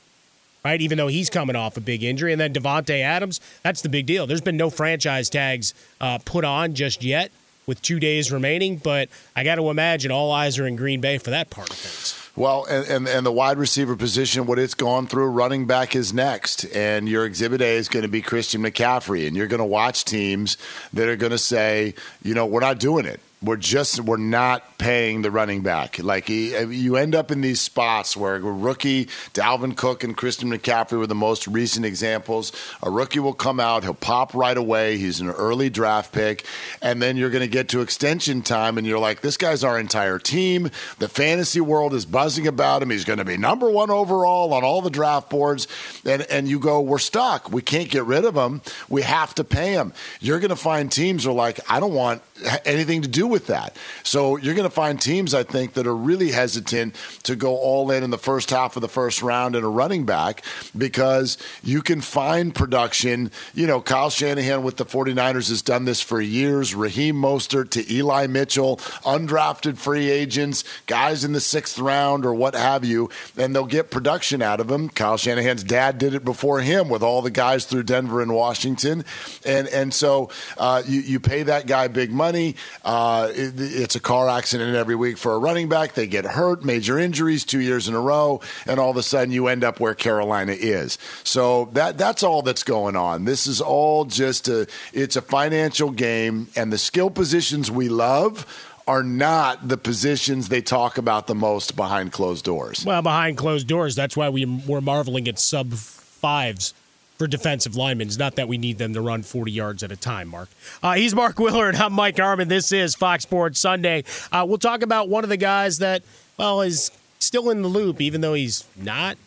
right? 0.64 0.80
Even 0.80 0.98
though 0.98 1.08
he's 1.08 1.30
coming 1.30 1.56
off 1.56 1.76
a 1.78 1.82
big 1.82 2.04
injury, 2.04 2.32
and 2.32 2.40
then 2.40 2.54
Davante 2.54 3.02
Adams. 3.02 3.42
That's 3.64 3.82
the 3.82 3.90
big 3.90 4.06
deal. 4.06 4.28
There's 4.28 4.42
been 4.42 4.58
no 4.58 4.70
franchise 4.70 5.30
tags 5.30 5.74
uh, 6.00 6.20
put 6.24 6.46
on 6.46 6.76
just 6.76 7.04
yet 7.04 7.32
with 7.66 7.82
two 7.82 8.00
days 8.00 8.32
remaining, 8.32 8.78
but 8.78 9.10
I 9.36 9.44
got 9.44 9.56
to 9.56 9.70
imagine 9.70 10.12
all 10.12 10.32
eyes 10.32 10.60
are 10.60 10.68
in 10.68 10.76
Green 10.76 11.02
Bay 11.02 11.18
for 11.18 11.32
that 11.32 11.50
part 11.50 11.70
of 11.70 11.76
things. 11.76 12.21
Well, 12.36 12.66
and, 12.70 12.88
and, 12.88 13.08
and, 13.08 13.26
the 13.26 13.32
wide 13.32 13.58
receiver 13.58 13.98
position, 13.98 14.46
what 14.46 14.58
it's 14.58 14.74
gone 14.74 15.06
through, 15.06 15.28
running 15.28 15.68
back 15.68 15.96
is 15.98 16.14
next. 16.14 16.64
And 16.74 17.10
your 17.10 17.26
exhibit 17.26 17.62
A 17.62 17.76
is 17.76 17.90
going 17.90 18.04
to 18.04 18.10
be 18.10 18.22
Christian 18.22 18.62
McCaffrey. 18.62 19.28
And 19.28 19.36
you're 19.36 19.48
going 19.48 19.60
to 19.60 19.66
watch 19.66 20.06
teams 20.06 20.56
that 20.94 21.10
are 21.10 21.18
going 21.18 21.34
to 21.34 21.38
say, 21.38 21.94
you 22.24 22.34
know, 22.34 22.46
we're 22.46 22.62
not 22.62 22.80
doing 22.80 23.06
it 23.06 23.20
we're 23.44 23.56
just 23.56 24.00
we're 24.02 24.18
not 24.18 24.78
paying 24.78 25.24
the 25.24 25.32
running 25.32 25.62
back. 25.62 25.98
Like 25.98 26.30
you 26.30 26.96
end 26.96 27.16
up 27.16 27.32
in 27.32 27.42
these 27.42 27.60
spots 27.60 28.16
where 28.16 28.40
rookie 28.40 29.06
Dalvin 29.34 29.76
Cook 29.76 30.04
and 30.04 30.16
Christian 30.16 30.50
McCaffrey 30.52 30.98
were 31.00 31.08
the 31.08 31.16
most 31.16 31.48
recent 31.48 31.86
examples. 31.86 32.52
A 32.84 32.90
rookie 32.90 33.20
will 33.20 33.34
come 33.34 33.60
out, 33.60 33.84
he'll 33.84 33.94
pop 33.94 34.36
right 34.36 34.58
away. 34.58 34.98
He's 34.98 35.20
an 35.20 35.30
early 35.30 35.70
draft 35.70 36.12
pick, 36.12 36.46
and 36.82 37.02
then 37.02 37.18
you're 37.18 37.30
going 37.32 37.42
to 37.42 37.48
get 37.48 37.70
to 37.70 37.82
extension 37.82 38.42
time, 38.42 38.78
and 38.78 38.86
you're 38.86 39.00
like, 39.00 39.22
this 39.22 39.38
guy's 39.38 39.64
our 39.64 39.80
entire 39.80 40.20
team. 40.20 40.70
The 41.00 41.10
fantasy 41.10 41.62
world 41.62 41.94
is 41.94 42.06
buzzing 42.06 42.48
about 42.48 42.84
him. 42.84 42.92
He's 42.92 43.06
going 43.06 43.20
to 43.20 43.26
be 43.26 43.38
number 43.38 43.70
one 43.70 43.90
overall 43.90 44.54
on 44.54 44.64
all 44.64 44.82
the 44.82 44.90
draft 44.90 45.30
boards, 45.30 45.68
and 46.06 46.22
and 46.24 46.48
you 46.48 46.60
go, 46.60 46.80
we're 46.82 47.00
stuck. 47.00 47.52
We 47.52 47.62
can't 47.62 47.90
get 47.90 48.06
rid 48.06 48.26
of 48.26 48.36
him. 48.36 48.62
We 48.88 49.02
have 49.02 49.34
to 49.36 49.44
pay 49.44 49.74
him. 49.74 49.94
You're 50.20 50.40
going 50.40 50.50
to 50.50 50.56
find 50.56 50.92
teams 50.92 51.26
are 51.26 51.32
like, 51.32 51.60
I 51.70 51.80
don't 51.80 51.94
want 51.94 52.22
anything 52.66 53.02
to 53.02 53.08
do 53.08 53.28
with 53.28 53.48
that. 53.48 53.76
So 54.04 54.38
you're 54.38 54.56
going 54.56 54.68
to 54.68 54.74
find 54.74 55.00
teams, 55.00 55.34
I 55.34 55.44
think, 55.44 55.74
that 55.74 55.88
are 55.88 55.96
really 55.96 56.32
hesitant 56.32 56.96
to 57.24 57.36
go 57.36 57.56
all 57.56 57.92
in 57.92 58.04
in 58.04 58.10
the 58.10 58.18
first 58.18 58.50
half 58.50 58.76
of 58.76 58.82
the 58.82 58.90
first 58.90 59.22
round 59.22 59.56
in 59.56 59.64
a 59.64 59.70
running 59.70 60.06
back 60.06 60.44
because 60.78 61.38
you 61.64 61.82
can 61.82 62.02
find 62.02 62.54
production. 62.54 63.32
You 63.54 63.68
know, 63.68 63.82
Kyle 63.82 64.10
Shanahan 64.10 64.64
with 64.64 64.78
the 64.78 64.86
49ers 64.86 65.50
has 65.50 65.62
done 65.62 65.86
this 65.86 66.02
for 66.02 66.22
years. 66.22 66.74
Raheem 66.74 67.16
Mostert 67.16 67.70
to 67.72 67.94
Eli 67.94 68.28
Mitchell, 68.28 68.78
undrafted 69.04 69.78
free 69.78 70.10
agents, 70.10 70.64
guys 70.86 71.24
in 71.24 71.34
the 71.34 71.40
sixth 71.40 71.80
round 71.80 72.26
or 72.26 72.34
what 72.34 72.56
have 72.56 72.84
you, 72.84 73.10
and 73.38 73.56
they'll 73.56 73.66
get 73.66 73.92
production 73.92 74.42
out 74.42 74.60
of 74.60 74.68
them. 74.68 74.90
Kyle 74.90 75.18
Shanahan's 75.18 75.64
dad 75.64 75.98
did 75.98 76.14
it 76.14 76.26
before 76.26 76.62
him 76.62 76.90
with 76.90 77.04
all 77.04 77.22
the 77.22 77.32
guys 77.32 77.66
through 77.66 77.84
Denver 77.84 78.22
and 78.22 78.34
Washington. 78.34 79.04
And, 79.46 79.68
and 79.68 79.94
so 79.94 80.30
uh, 80.58 80.84
you, 80.86 81.02
you 81.02 81.20
pay 81.20 81.44
that 81.44 81.68
guy 81.68 81.88
big 81.88 82.12
money 82.12 82.31
money. 82.32 82.56
Uh, 82.84 83.30
it, 83.32 83.54
it's 83.58 83.96
a 83.96 84.00
car 84.00 84.30
accident 84.30 84.76
every 84.76 84.96
week 84.96 85.18
for 85.18 85.34
a 85.34 85.38
running 85.38 85.68
back. 85.68 85.94
They 85.94 86.08
get 86.08 86.26
hurt, 86.26 86.64
major 86.64 86.98
injuries 86.98 87.44
two 87.44 87.60
years 87.60 87.88
in 87.88 87.94
a 87.94 88.00
row, 88.00 88.40
and 88.66 88.80
all 88.80 88.90
of 88.90 88.98
a 88.98 89.04
sudden 89.04 89.34
you 89.34 89.48
end 89.48 89.64
up 89.64 89.80
where 89.80 89.94
Carolina 89.94 90.54
is. 90.54 90.98
So 91.24 91.66
that 91.74 91.98
that's 91.98 92.24
all 92.24 92.42
that's 92.42 92.64
going 92.64 92.96
on. 92.96 93.26
This 93.26 93.48
is 93.48 93.60
all 93.60 94.06
just 94.06 94.48
a 94.48 94.68
it's 94.94 95.16
a 95.18 95.22
financial 95.22 95.92
game, 95.92 96.48
and 96.56 96.72
the 96.72 96.78
skill 96.78 97.10
positions 97.10 97.70
we 97.70 97.90
love 97.90 98.46
are 98.88 99.04
not 99.04 99.68
the 99.68 99.78
positions 99.78 100.50
they 100.50 100.62
talk 100.62 100.98
about 100.98 101.28
the 101.28 101.36
most 101.36 101.76
behind 101.76 102.12
closed 102.12 102.46
doors. 102.46 102.84
Well, 102.86 103.02
behind 103.02 103.38
closed 103.38 103.68
doors, 103.68 103.96
that's 103.96 104.18
why 104.18 104.30
we 104.30 104.46
were 104.68 104.82
marveling 104.82 105.28
at 105.28 105.38
sub 105.38 105.74
fives 105.74 106.74
for 107.22 107.28
defensive 107.28 107.76
linemen. 107.76 108.08
It's 108.08 108.18
not 108.18 108.38
that 108.38 108.48
we 108.48 108.58
need 108.58 108.80
them 108.80 108.96
to 108.96 109.02
run 109.02 109.22
40 109.22 109.52
yards 109.52 109.84
at 109.84 109.92
a 109.92 109.96
time, 109.96 110.30
Mark. 110.30 110.50
Uh, 110.82 110.94
he's 110.94 111.14
Mark 111.14 111.38
Willard. 111.38 111.76
I'm 111.76 111.94
Mike 111.94 112.18
Harmon. 112.18 112.48
This 112.48 112.72
is 112.72 112.96
Fox 112.96 113.22
Sports 113.22 113.60
Sunday. 113.60 114.06
Uh, 114.32 114.44
we'll 114.48 114.58
talk 114.58 114.82
about 114.82 115.08
one 115.08 115.24
of 115.24 115.30
the 115.30 115.38
guys 115.38 115.78
that, 115.78 116.02
well, 116.38 116.62
is 116.62 116.90
still 117.20 117.52
in 117.52 117.62
the 117.62 117.68
loop, 117.68 118.02
even 118.02 118.22
though 118.22 118.34
he's 118.34 118.66
not. 118.76 119.20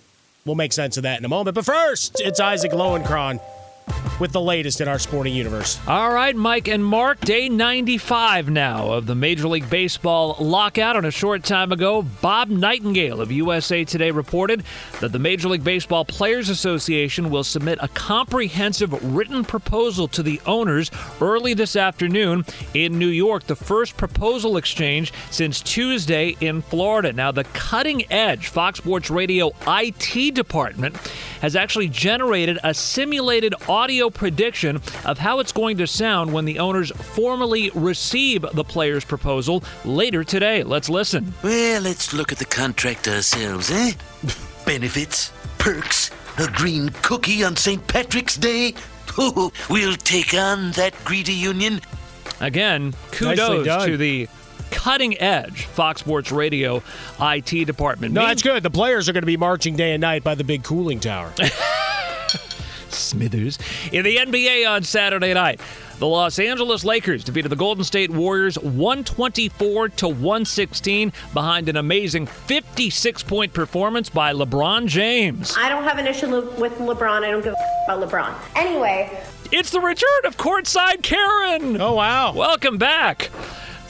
We'll 0.45 0.57
make 0.57 0.73
sense 0.73 0.97
of 0.97 1.05
that 1.05 1.21
in 1.21 1.25
a 1.25 1.29
moment. 1.29 1.55
But 1.55 1.67
first, 1.67 2.21
it's 2.21 2.41
Isaac 2.41 2.73
Lowenkron 2.73 3.41
with 4.20 4.32
the 4.32 4.41
latest 4.41 4.80
in 4.80 4.89
our 4.89 4.99
sporting 4.99 5.35
universe. 5.35 5.78
All 5.89 6.12
right, 6.12 6.35
Mike 6.35 6.68
and 6.68 6.85
Mark, 6.85 7.20
day 7.20 7.49
95 7.49 8.49
now 8.49 8.93
of 8.93 9.07
the 9.07 9.14
Major 9.14 9.49
League 9.49 9.68
Baseball 9.68 10.37
lockout. 10.39 10.97
And 10.97 11.07
a 11.07 11.11
short 11.11 11.43
time 11.43 11.72
ago, 11.72 12.03
Bob 12.03 12.49
Nightingale 12.49 13.20
of 13.20 13.32
USA 13.32 13.85
Today 13.85 14.11
reported 14.11 14.62
that 15.01 15.12
the 15.12 15.18
Major 15.18 15.49
League 15.49 15.64
Baseball 15.64 16.05
Players 16.05 16.49
Association 16.49 17.30
will 17.30 17.45
submit 17.45 17.78
a 17.82 17.89
comprehensive 17.89 19.14
written 19.14 19.45
proposal 19.45 20.07
to 20.09 20.22
the 20.22 20.41
owners 20.47 20.91
early 21.20 21.55
this 21.55 21.76
afternoon 21.76 22.45
in 22.72 22.99
New 22.99 23.09
York, 23.09 23.45
the 23.45 23.57
first 23.57 23.97
proposal 23.97 24.57
exchange 24.57 25.12
since 25.30 25.61
Tuesday 25.61 26.37
in 26.41 26.62
Florida. 26.62 27.12
Now, 27.12 27.32
the 27.32 27.45
cutting 27.45 28.11
edge 28.12 28.49
Fox 28.49 28.78
Sports 28.78 29.11
Radio 29.11 29.53
IT 29.66 30.35
department 30.35 30.97
has 31.41 31.57
actually 31.57 31.89
generated 31.89 32.59
a 32.62 32.72
simulated 32.72 33.55
audio 33.75 34.09
prediction 34.09 34.77
of 35.05 35.18
how 35.18 35.41
it's 35.41 35.51
going 35.51 35.77
to 35.79 35.87
sound 35.87 36.33
when 36.33 36.45
the 36.45 36.61
owners 36.61 36.93
formally 36.93 37.70
receive 37.75 38.47
the 38.55 38.62
player's 38.62 39.05
proposal 39.05 39.64
later 39.85 40.22
today. 40.22 40.62
Let's 40.62 40.89
listen. 40.89 41.35
Well, 41.43 41.83
let's 41.83 42.12
look 42.12 42.31
at 42.31 42.39
the 42.39 42.45
contract 42.45 43.09
ourselves, 43.09 43.72
eh? 43.72 43.93
Benefits, 44.64 45.33
perks? 45.59 46.12
A 46.39 46.47
green 46.53 46.89
cookie 47.03 47.43
on 47.43 47.57
St. 47.57 47.85
Patrick's 47.89 48.36
Day? 48.36 48.74
Oh, 49.19 49.51
we'll 49.70 49.97
take 49.97 50.35
on 50.35 50.70
that 50.73 50.94
greedy 51.05 51.32
union. 51.32 51.81
Again, 52.40 52.94
kudos 53.11 53.86
to 53.86 53.97
the 53.97 54.28
cutting 54.70 55.19
edge 55.20 55.65
Fox 55.66 56.01
Sports 56.01 56.31
Radio 56.31 56.81
IT 57.20 57.66
department. 57.66 58.15
No, 58.15 58.20
Mean- 58.20 58.28
that's 58.28 58.43
good. 58.43 58.62
The 58.62 58.70
players 58.70 59.09
are 59.09 59.12
going 59.12 59.23
to 59.23 59.27
be 59.27 59.36
marching 59.36 59.74
day 59.74 59.94
and 59.94 60.01
night 60.01 60.23
by 60.23 60.36
the 60.36 60.44
big 60.44 60.62
cooling 60.62 61.01
tower. 61.01 61.32
Smithers. 62.95 63.59
In 63.93 64.05
the 64.05 64.16
NBA 64.16 64.69
on 64.69 64.83
Saturday 64.83 65.35
night, 65.35 65.61
the 65.99 66.07
Los 66.07 66.39
Angeles 66.39 66.85
Lakers 66.85 67.23
defeated 67.25 67.49
the 67.51 67.57
Golden 67.57 67.85
State 67.85 68.11
Warriors 68.11 68.59
124 68.59 69.89
to 69.91 70.09
116 70.09 71.12
behind 71.33 71.69
an 71.69 71.77
amazing 71.77 72.27
56 72.27 73.23
point 73.23 73.53
performance 73.53 74.09
by 74.11 74.33
LeBron 74.33 74.87
James. 74.87 75.55
I 75.57 75.69
don't 75.69 75.85
have 75.85 75.99
an 75.99 76.07
issue 76.07 76.29
with 76.59 76.73
LeBron. 76.79 77.23
I 77.25 77.31
don't 77.31 77.45
give 77.45 77.55
a 77.55 77.59
f- 77.59 77.97
about 77.97 78.09
LeBron. 78.11 78.35
Anyway, 78.57 79.11
It's 79.53 79.71
the 79.71 79.81
return 79.81 80.25
of 80.25 80.37
courtside 80.37 81.03
Karen. 81.03 81.81
oh, 81.81 81.95
wow. 81.95 82.33
Welcome 82.33 82.77
back. 82.79 83.31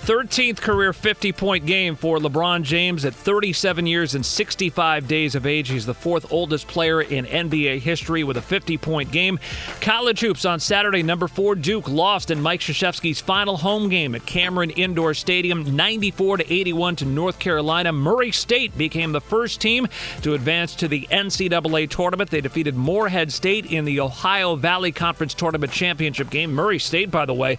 13th 0.04 0.60
career 0.60 0.92
50 0.92 1.32
point 1.32 1.64
game 1.64 1.96
for 1.96 2.18
LeBron 2.18 2.62
James 2.62 3.06
at 3.06 3.14
37 3.14 3.86
years 3.86 4.14
and 4.14 4.24
65 4.24 5.08
days 5.08 5.34
of 5.34 5.46
age. 5.46 5.70
He's 5.70 5.86
the 5.86 5.94
fourth 5.94 6.30
oldest 6.30 6.68
player 6.68 7.00
in 7.00 7.24
NBA 7.24 7.78
history 7.78 8.22
with 8.22 8.36
a 8.36 8.42
50 8.42 8.76
point 8.76 9.10
game. 9.10 9.38
College 9.80 10.20
hoops 10.20 10.44
on 10.44 10.60
Saturday, 10.60 11.02
number 11.02 11.26
four 11.26 11.54
Duke 11.54 11.88
lost 11.88 12.30
in 12.30 12.38
Mike 12.42 12.60
Krzyzewski's 12.60 13.18
final 13.18 13.56
home 13.56 13.88
game 13.88 14.14
at 14.14 14.26
Cameron 14.26 14.68
Indoor 14.68 15.14
Stadium 15.14 15.74
94 15.74 16.36
to 16.36 16.52
81 16.52 16.96
to 16.96 17.06
North 17.06 17.38
Carolina. 17.38 17.90
Murray 17.90 18.30
State 18.30 18.76
became 18.76 19.12
the 19.12 19.22
first 19.22 19.58
team 19.58 19.88
to 20.20 20.34
advance 20.34 20.74
to 20.74 20.86
the 20.86 21.08
NCAA 21.10 21.88
tournament. 21.88 22.28
They 22.28 22.42
defeated 22.42 22.74
Morehead 22.74 23.32
State 23.32 23.64
in 23.64 23.86
the 23.86 24.00
Ohio 24.00 24.54
Valley 24.54 24.92
Conference 24.92 25.32
Tournament 25.32 25.72
Championship 25.72 26.28
game. 26.28 26.52
Murray 26.52 26.78
State, 26.78 27.10
by 27.10 27.24
the 27.24 27.32
way, 27.32 27.58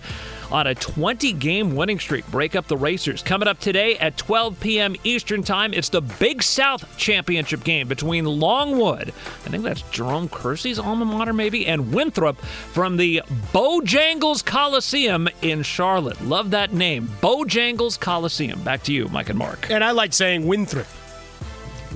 on 0.51 0.67
a 0.67 0.75
20 0.75 1.33
game 1.33 1.75
winning 1.75 1.99
streak. 1.99 2.25
Break 2.27 2.55
up 2.55 2.67
the 2.67 2.77
Racers. 2.77 3.21
Coming 3.21 3.47
up 3.47 3.59
today 3.59 3.97
at 3.97 4.17
12 4.17 4.59
p.m. 4.59 4.95
Eastern 5.03 5.43
Time, 5.43 5.73
it's 5.73 5.89
the 5.89 6.01
Big 6.01 6.43
South 6.43 6.97
Championship 6.97 7.63
game 7.63 7.87
between 7.87 8.25
Longwood, 8.25 9.09
I 9.09 9.49
think 9.49 9.63
that's 9.63 9.81
Jerome 9.83 10.29
Kersey's 10.29 10.79
alma 10.79 11.05
mater, 11.05 11.33
maybe, 11.33 11.67
and 11.67 11.93
Winthrop 11.93 12.37
from 12.37 12.97
the 12.97 13.21
Bojangles 13.53 14.43
Coliseum 14.45 15.29
in 15.41 15.63
Charlotte. 15.63 16.19
Love 16.21 16.51
that 16.51 16.73
name, 16.73 17.07
Bojangles 17.21 17.99
Coliseum. 17.99 18.61
Back 18.63 18.83
to 18.83 18.93
you, 18.93 19.07
Mike 19.09 19.29
and 19.29 19.39
Mark. 19.39 19.69
And 19.69 19.83
I 19.83 19.91
like 19.91 20.13
saying 20.13 20.45
Winthrop. 20.47 20.87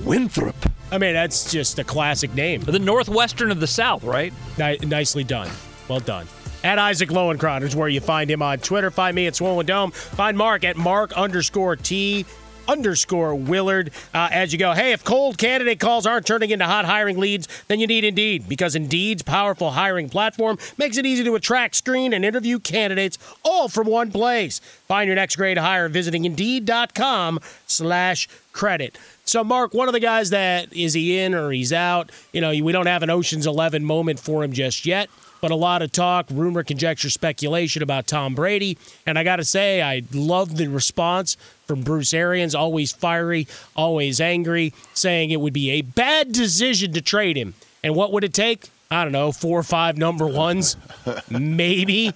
Winthrop. 0.04 0.56
I 0.92 0.98
mean, 0.98 1.12
that's 1.12 1.52
just 1.52 1.78
a 1.78 1.84
classic 1.84 2.34
name. 2.34 2.62
The 2.62 2.78
Northwestern 2.78 3.50
of 3.50 3.60
the 3.60 3.66
South, 3.66 4.02
right? 4.02 4.32
Ni- 4.58 4.78
nicely 4.78 5.24
done. 5.24 5.48
Well 5.88 6.00
done. 6.00 6.26
At 6.62 6.78
Isaac 6.78 7.08
Lowenkron 7.08 7.62
is 7.62 7.74
where 7.74 7.88
you 7.88 8.00
find 8.00 8.30
him 8.30 8.42
on 8.42 8.58
Twitter. 8.58 8.90
Find 8.90 9.14
me 9.14 9.26
at 9.26 9.34
Swollen 9.34 9.64
Dome. 9.64 9.92
Find 9.92 10.36
Mark 10.36 10.62
at 10.62 10.76
Mark 10.76 11.12
underscore 11.14 11.76
T 11.76 12.26
underscore 12.68 13.34
Willard 13.34 13.90
uh, 14.14 14.28
as 14.30 14.52
you 14.52 14.58
go. 14.58 14.72
Hey, 14.72 14.92
if 14.92 15.02
cold 15.02 15.38
candidate 15.38 15.80
calls 15.80 16.06
aren't 16.06 16.26
turning 16.26 16.50
into 16.50 16.66
hot 16.66 16.84
hiring 16.84 17.18
leads, 17.18 17.48
then 17.68 17.80
you 17.80 17.86
need 17.86 18.04
Indeed 18.04 18.48
because 18.48 18.76
Indeed's 18.76 19.22
powerful 19.22 19.70
hiring 19.70 20.08
platform 20.08 20.58
makes 20.78 20.96
it 20.96 21.06
easy 21.06 21.24
to 21.24 21.34
attract, 21.34 21.74
screen, 21.74 22.12
and 22.12 22.24
interview 22.24 22.58
candidates 22.58 23.18
all 23.42 23.68
from 23.68 23.86
one 23.86 24.12
place. 24.12 24.60
Find 24.86 25.06
your 25.06 25.16
next 25.16 25.36
great 25.36 25.58
hire 25.58 25.88
visiting 25.88 26.24
Indeed.com 26.24 27.40
slash 27.66 28.28
credit. 28.52 28.98
So, 29.24 29.42
Mark, 29.42 29.74
one 29.74 29.88
of 29.88 29.92
the 29.92 30.00
guys 30.00 30.30
that 30.30 30.72
is 30.72 30.92
he 30.92 31.18
in 31.18 31.34
or 31.34 31.50
he's 31.50 31.72
out, 31.72 32.12
you 32.32 32.40
know, 32.40 32.50
we 32.50 32.72
don't 32.72 32.86
have 32.86 33.02
an 33.02 33.10
Ocean's 33.10 33.46
11 33.46 33.84
moment 33.84 34.20
for 34.20 34.44
him 34.44 34.52
just 34.52 34.86
yet 34.86 35.08
but 35.40 35.50
a 35.50 35.54
lot 35.56 35.82
of 35.82 35.92
talk, 35.92 36.26
rumor, 36.30 36.62
conjecture, 36.62 37.10
speculation 37.10 37.82
about 37.82 38.06
Tom 38.06 38.34
Brady. 38.34 38.76
And 39.06 39.18
I 39.18 39.24
got 39.24 39.36
to 39.36 39.44
say, 39.44 39.82
I 39.82 40.02
love 40.12 40.56
the 40.56 40.68
response 40.68 41.36
from 41.66 41.82
Bruce 41.82 42.12
Arians, 42.12 42.54
always 42.54 42.92
fiery, 42.92 43.46
always 43.76 44.20
angry, 44.20 44.72
saying 44.94 45.30
it 45.30 45.40
would 45.40 45.52
be 45.52 45.70
a 45.72 45.82
bad 45.82 46.32
decision 46.32 46.92
to 46.92 47.00
trade 47.00 47.36
him. 47.36 47.54
And 47.82 47.94
what 47.94 48.12
would 48.12 48.24
it 48.24 48.34
take? 48.34 48.68
I 48.90 49.04
don't 49.04 49.12
know, 49.12 49.30
four 49.32 49.58
or 49.58 49.62
five 49.62 49.96
number 49.96 50.26
ones, 50.26 50.76
maybe. 51.30 52.12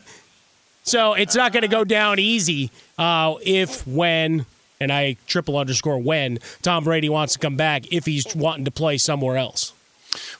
So 0.82 1.14
it's 1.14 1.34
not 1.34 1.52
going 1.52 1.62
to 1.62 1.68
go 1.68 1.84
down 1.84 2.18
easy 2.18 2.70
uh, 2.98 3.36
if, 3.42 3.86
when, 3.86 4.44
and 4.80 4.92
I 4.92 5.16
triple 5.26 5.56
underscore 5.56 5.98
when 5.98 6.40
Tom 6.62 6.84
Brady 6.84 7.09
wants 7.09 7.34
to 7.34 7.38
come 7.38 7.56
back, 7.56 7.90
if 7.92 8.05
he's 8.05 8.34
wanting 8.34 8.64
to 8.66 8.70
play 8.70 8.98
somewhere 8.98 9.36
else. 9.36 9.72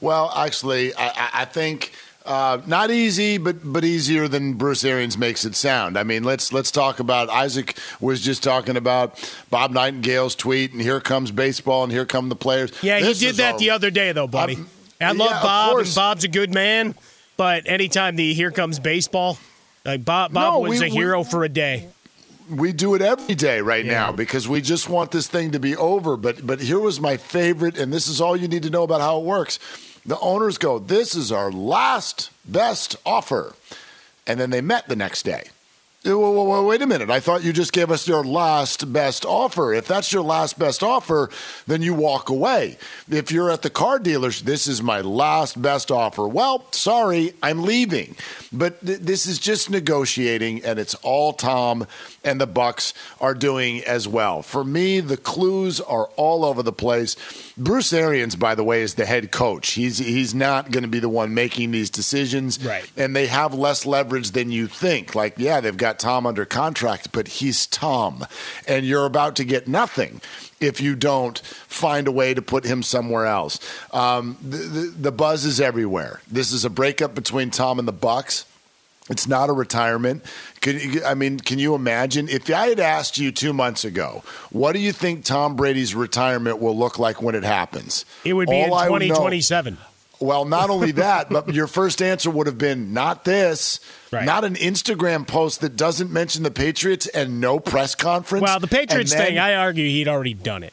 Well, 0.01 0.32
actually, 0.36 0.93
I, 0.94 1.09
I- 1.09 1.31
I 1.32 1.44
think 1.47 1.93
uh, 2.25 2.59
not 2.67 2.91
easy, 2.91 3.37
but 3.39 3.57
but 3.63 3.85
easier 3.85 4.29
than 4.29 4.55
Bruce 4.55 4.85
Arians 4.85 5.19
makes 5.19 5.45
it 5.45 5.55
sound. 5.55 5.99
I 5.99 6.05
mean, 6.05 6.25
let's 6.25 6.53
let's 6.53 6.71
talk 6.71 6.99
about 7.01 7.29
Isaac 7.29 7.77
was 8.01 8.21
just 8.23 8.43
talking 8.43 8.77
about 8.77 9.19
Bob 9.51 9.73
Nightingale's 9.73 10.35
tweet, 10.35 10.73
and 10.73 10.81
here 10.81 11.01
comes 11.01 11.31
baseball, 11.31 11.83
and 11.85 11.93
here 11.93 12.07
come 12.07 12.29
the 12.31 12.37
players. 12.37 12.73
Yeah, 12.83 13.01
This 13.01 13.21
he 13.21 13.27
did 13.27 13.37
that 13.37 13.59
the 13.59 13.71
other 13.71 13.91
day, 13.91 14.13
though, 14.13 14.27
buddy. 14.27 14.57
Um, 14.57 14.69
I 15.01 15.13
love 15.13 15.31
yeah, 15.31 15.43
Bob, 15.43 15.77
and. 15.79 15.95
Bob's 15.95 16.25
a 16.25 16.29
good 16.29 16.53
man. 16.55 16.95
But 17.37 17.69
anytime 17.69 18.15
the 18.17 18.33
here 18.33 18.53
comes 18.53 18.79
baseball, 18.79 19.39
like 19.85 20.05
Bob, 20.05 20.33
Bob 20.33 20.53
No, 20.55 20.59
was 20.61 20.81
we- 20.81 20.87
a 20.87 20.89
hero 20.89 21.19
we- 21.19 21.25
for 21.25 21.43
a 21.45 21.49
day. 21.49 21.89
we 22.49 22.73
do 22.73 22.95
it 22.95 23.03
every 23.03 23.35
day 23.35 23.61
right 23.61 23.85
now 23.85 24.13
because 24.13 24.47
we 24.49 24.61
just 24.61 24.89
want 24.89 25.11
this 25.11 25.27
thing 25.27 25.51
to 25.51 25.59
be 25.59 25.77
over. 25.77 26.17
But 26.17 26.47
but 26.47 26.61
here 26.61 26.79
was 26.79 27.01
my 27.01 27.17
favorite, 27.19 27.77
and 27.77 27.93
this 27.93 28.07
is 28.09 28.21
all 28.21 28.37
you 28.37 28.49
need 28.49 28.63
to 28.63 28.71
know 28.71 28.83
about 28.85 29.01
how 29.01 29.19
it 29.19 29.25
works. 29.25 29.59
The 30.06 30.18
owners 30.20 30.59
go, 30.59 30.78
"This 30.78 31.14
is 31.14 31.32
our 31.32 31.51
last 31.51 32.31
best 32.44 32.97
offer," 33.06 33.55
and 34.26 34.39
then 34.39 34.51
they 34.51 34.60
met 34.60 34.89
the 34.89 34.97
next 34.97 35.24
day. 35.24 35.44
Wait 36.06 36.82
a 36.82 36.86
minute. 36.86 37.09
I 37.09 37.18
thought 37.18 37.44
you 37.44 37.52
just 37.55 37.72
gave 37.72 37.90
us 37.90 38.06
your 38.06 38.22
last 38.22 38.93
best 38.93 39.24
offer. 39.24 39.72
If 39.72 39.86
that's 39.86 40.12
your 40.12 40.22
last 40.22 40.59
best 40.59 40.82
offer, 40.82 41.31
then 41.66 41.81
you 41.81 41.94
walk 41.94 42.28
away. 42.28 42.76
If 43.09 43.32
you're 43.32 43.51
at 43.51 43.62
the 43.62 43.70
car 43.70 43.98
dealers, 43.98 44.43
this 44.43 44.66
is 44.66 44.82
my 44.82 45.01
last 45.01 45.62
best 45.62 45.90
offer. 45.90 46.28
Well, 46.28 46.66
sorry, 46.72 47.32
I'm 47.43 47.62
leaving. 47.62 48.16
But 48.52 48.85
th- 48.85 48.98
this 48.98 49.24
is 49.24 49.39
just 49.39 49.70
negotiating, 49.70 50.62
and 50.62 50.78
it's 50.78 50.94
all 50.97 51.32
Tom 51.32 51.86
and 52.22 52.39
the 52.39 52.47
Bucks 52.47 52.93
are 53.18 53.35
doing 53.35 53.82
as 53.85 54.06
well. 54.06 54.43
For 54.43 54.62
me, 54.62 55.01
the 55.01 55.16
clues 55.16 55.81
are 55.81 56.10
all 56.16 56.44
over 56.44 56.62
the 56.62 56.70
place. 56.70 57.16
Bruce 57.56 57.93
Arians, 57.93 58.35
by 58.35 58.55
the 58.56 58.64
way, 58.64 58.82
is 58.82 58.94
the 58.94 59.06
head 59.06 59.31
coach. 59.31 59.72
He's 59.72 59.98
he's 59.98 60.35
not 60.35 60.72
going 60.72 60.82
to 60.82 60.89
be 60.89 60.98
the 60.98 61.09
one 61.09 61.35
making 61.35 61.70
these 61.70 61.89
decisions, 61.89 62.62
Right. 62.64 62.90
and 62.97 63.14
they 63.14 63.26
have 63.28 63.55
less 63.55 63.86
leverage 63.86 64.32
than 64.32 64.51
you 64.51 64.66
think. 64.66 65.14
Like, 65.14 65.35
yeah, 65.39 65.60
they've 65.60 65.76
got 65.76 65.98
Tom 66.01 66.26
under 66.26 66.44
contract, 66.44 67.12
but 67.12 67.28
he's 67.28 67.66
Tom, 67.68 68.26
and 68.66 68.85
you're 68.85 69.06
about 69.06 69.36
to 69.36 69.44
get 69.44 69.68
nothing 69.68 70.20
if 70.60 70.81
you 70.81 70.97
don't 70.97 71.39
find 71.68 72.09
a 72.09 72.12
way 72.12 72.35
to 72.35 72.43
put 72.43 72.64
him 72.64 72.82
somewhere 72.82 73.26
else. 73.26 73.60
Um, 73.93 74.36
the, 74.43 74.56
the, 74.56 74.81
the 75.02 75.12
buzz 75.12 75.44
is 75.44 75.60
everywhere. 75.60 76.22
This 76.31 76.51
is 76.52 76.64
a 76.64 76.70
breakup 76.70 77.14
between 77.14 77.51
Tom 77.51 77.78
and 77.78 77.86
the 77.86 77.93
Bucks. 77.93 78.47
It's 79.10 79.26
not 79.28 79.51
a 79.51 79.52
retirement. 79.52 80.24
Could, 80.62 81.02
I 81.02 81.14
mean, 81.14 81.39
can 81.39 81.59
you 81.59 81.74
imagine 81.74 82.28
if 82.28 82.48
I 82.51 82.68
had 82.68 82.81
asked 82.81 83.18
you 83.18 83.31
two 83.32 83.52
months 83.52 83.85
ago, 83.85 84.22
what 84.51 84.72
do 84.72 84.78
you 84.78 84.93
think 84.93 85.24
Tom 85.24 85.56
Brady's 85.56 85.94
retirement 85.94 86.59
will 86.59 86.76
look 86.76 86.98
like 86.98 87.20
when 87.22 87.35
it 87.35 87.44
happens? 87.44 88.05
It 88.24 88.32
would 88.32 88.48
be 88.48 88.56
All 88.62 88.66
in 88.66 88.72
I 88.72 88.85
know- 88.89 88.98
2027. 89.14 89.76
well, 90.20 90.44
not 90.47 90.70
only 90.70 90.93
that, 91.06 91.28
but 91.31 91.52
your 91.55 91.66
first 91.66 92.01
answer 92.01 92.31
would 92.31 92.47
have 92.47 92.59
been 92.59 92.93
not 92.93 93.24
this, 93.24 93.81
Right. 94.10 94.24
not 94.24 94.44
an 94.44 94.55
Instagram 94.55 95.26
post 95.26 95.60
that 95.62 95.76
doesn't 95.76 96.10
mention 96.12 96.43
the 96.44 96.51
Patriots 96.51 97.06
and 97.09 97.40
no 97.40 97.59
press 97.59 97.94
conference. 97.94 98.43
Well, 98.43 98.60
the 98.60 98.68
Patriots 98.68 99.12
then- 99.12 99.26
thing, 99.26 99.39
I 99.39 99.55
argue 99.56 99.86
he'd 99.86 100.09
already 100.09 100.35
done 100.35 100.62
it. 100.62 100.72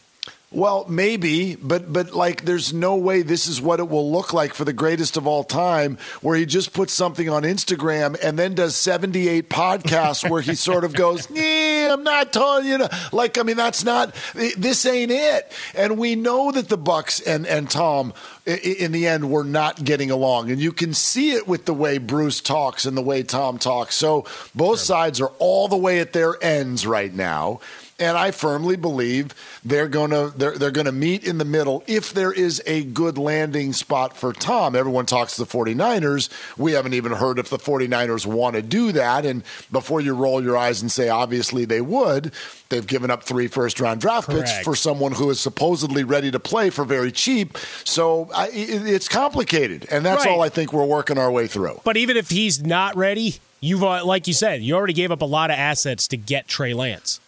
Well, 0.54 0.86
maybe, 0.90 1.56
but 1.56 1.94
but 1.94 2.14
like, 2.14 2.44
there's 2.44 2.74
no 2.74 2.98
way 2.98 3.22
this 3.22 3.48
is 3.48 3.62
what 3.62 3.80
it 3.80 3.88
will 3.88 4.12
look 4.12 4.34
like 4.34 4.54
for 4.54 4.66
the 4.66 4.74
greatest 4.74 5.16
of 5.16 5.26
all 5.26 5.46
time, 5.46 5.98
where 6.20 6.36
he 6.36 6.46
just 6.46 6.74
puts 6.74 6.92
something 6.92 7.30
on 7.30 7.44
Instagram 7.44 8.22
and 8.22 8.38
then 8.38 8.54
does 8.54 8.76
78 8.76 9.50
podcasts 9.50 10.30
where 10.30 10.42
he 10.42 10.56
sort 10.56 10.84
of 10.84 10.94
goes, 10.94 11.30
"Yeah, 11.34 11.94
I'm 11.94 12.04
not 12.04 12.34
telling 12.34 12.66
you." 12.66 12.80
To, 12.80 12.90
like, 13.14 13.38
I 13.38 13.44
mean, 13.44 13.56
that's 13.56 13.86
not. 13.86 14.14
This 14.34 14.86
ain't 14.86 15.12
it. 15.12 15.50
And 15.74 15.98
we 15.98 16.16
know 16.16 16.52
that 16.52 16.68
the 16.68 16.78
Bucks 16.78 17.22
and 17.22 17.48
and 17.48 17.70
Tom, 17.70 18.14
in 18.46 18.92
the 18.92 19.08
end, 19.08 19.32
were 19.32 19.46
not 19.46 19.82
getting 19.82 20.12
along, 20.12 20.52
and 20.52 20.60
you 20.60 20.74
can 20.74 20.94
see 20.94 21.32
it 21.32 21.48
with 21.48 21.64
the 21.64 21.74
way 21.74 21.98
Bruce 21.98 22.42
talks 22.42 22.86
and 22.86 22.98
the 22.98 23.02
way 23.02 23.24
Tom 23.24 23.58
talks. 23.58 23.96
So 23.96 24.26
both 24.54 24.80
sides 24.80 25.22
are 25.22 25.32
all 25.40 25.70
the 25.70 25.78
way 25.78 26.02
at 26.02 26.12
their 26.12 26.36
ends 26.44 26.86
right 26.86 27.14
now. 27.14 27.62
And 28.02 28.18
I 28.18 28.32
firmly 28.32 28.76
believe 28.76 29.34
they're 29.64 29.88
going 29.88 30.10
to 30.10 30.34
they're, 30.36 30.58
they're 30.58 30.72
going 30.72 30.86
to 30.86 30.92
meet 30.92 31.24
in 31.24 31.38
the 31.38 31.46
middle 31.46 31.84
if 31.88 32.14
there 32.14 32.32
is 32.34 32.62
a 32.66 32.84
good 32.84 33.18
landing 33.18 33.72
spot 33.74 34.18
for 34.18 34.34
Tom. 34.34 34.76
Everyone 34.76 35.06
talks 35.06 35.36
to 35.36 35.46
the 35.46 35.48
49ers. 35.50 36.30
We 36.58 36.74
haven't 36.74 36.94
even 36.96 37.14
heard 37.14 37.40
if 37.40 37.50
the 37.50 37.58
49ers 37.58 38.26
want 38.26 38.56
to 38.56 38.62
do 38.62 38.92
that 38.94 39.26
and 39.26 39.44
before 39.72 40.02
you 40.02 40.14
roll 40.16 40.44
your 40.44 40.58
eyes 40.58 40.82
and 40.82 40.92
say 40.92 41.10
obviously 41.10 41.66
they 41.66 41.82
would, 41.82 42.32
they've 42.70 42.86
given 42.88 43.12
up 43.12 43.24
three 43.24 43.48
first 43.48 43.80
round 43.80 44.02
draft 44.02 44.28
Correct. 44.28 44.48
picks 44.50 44.64
for 44.66 44.76
someone 44.76 45.12
who 45.12 45.30
is 45.30 45.40
supposedly 45.40 46.04
ready 46.04 46.32
to 46.32 46.40
play 46.40 46.70
for 46.72 46.84
very 46.84 47.12
cheap. 47.12 47.58
So 47.84 48.30
I, 48.36 48.48
it, 48.50 48.88
it's 48.88 49.08
complicated 49.08 49.86
and 49.92 50.04
that's 50.06 50.26
Right. 50.26 50.32
all 50.32 50.42
I 50.42 50.50
think 50.50 50.74
we're 50.74 50.86
working 50.86 51.18
our 51.18 51.32
way 51.32 51.48
through. 51.48 51.80
But 51.84 51.98
even 51.98 52.18
if 52.18 52.30
he's 52.30 52.62
not 52.62 52.96
ready, 52.96 53.36
you've 53.60 53.84
uh, 53.84 54.04
like 54.06 54.28
you 54.28 54.34
said, 54.34 54.62
you 54.62 54.76
already 54.76 54.94
gave 54.94 55.12
up 55.12 55.22
a 55.22 55.26
lot 55.26 55.52
of 55.52 55.58
assets 55.58 56.08
to 56.10 56.18
get 56.18 56.48
Trey 56.48 56.74
Lance, 56.74 57.20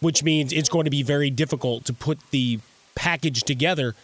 which 0.00 0.22
means 0.22 0.52
it's 0.52 0.68
going 0.68 0.84
to 0.84 0.90
be 0.90 1.02
very 1.02 1.30
difficult 1.30 1.84
to 1.84 1.92
put 1.92 2.18
the 2.30 2.58
package 2.94 3.42
together 3.42 3.94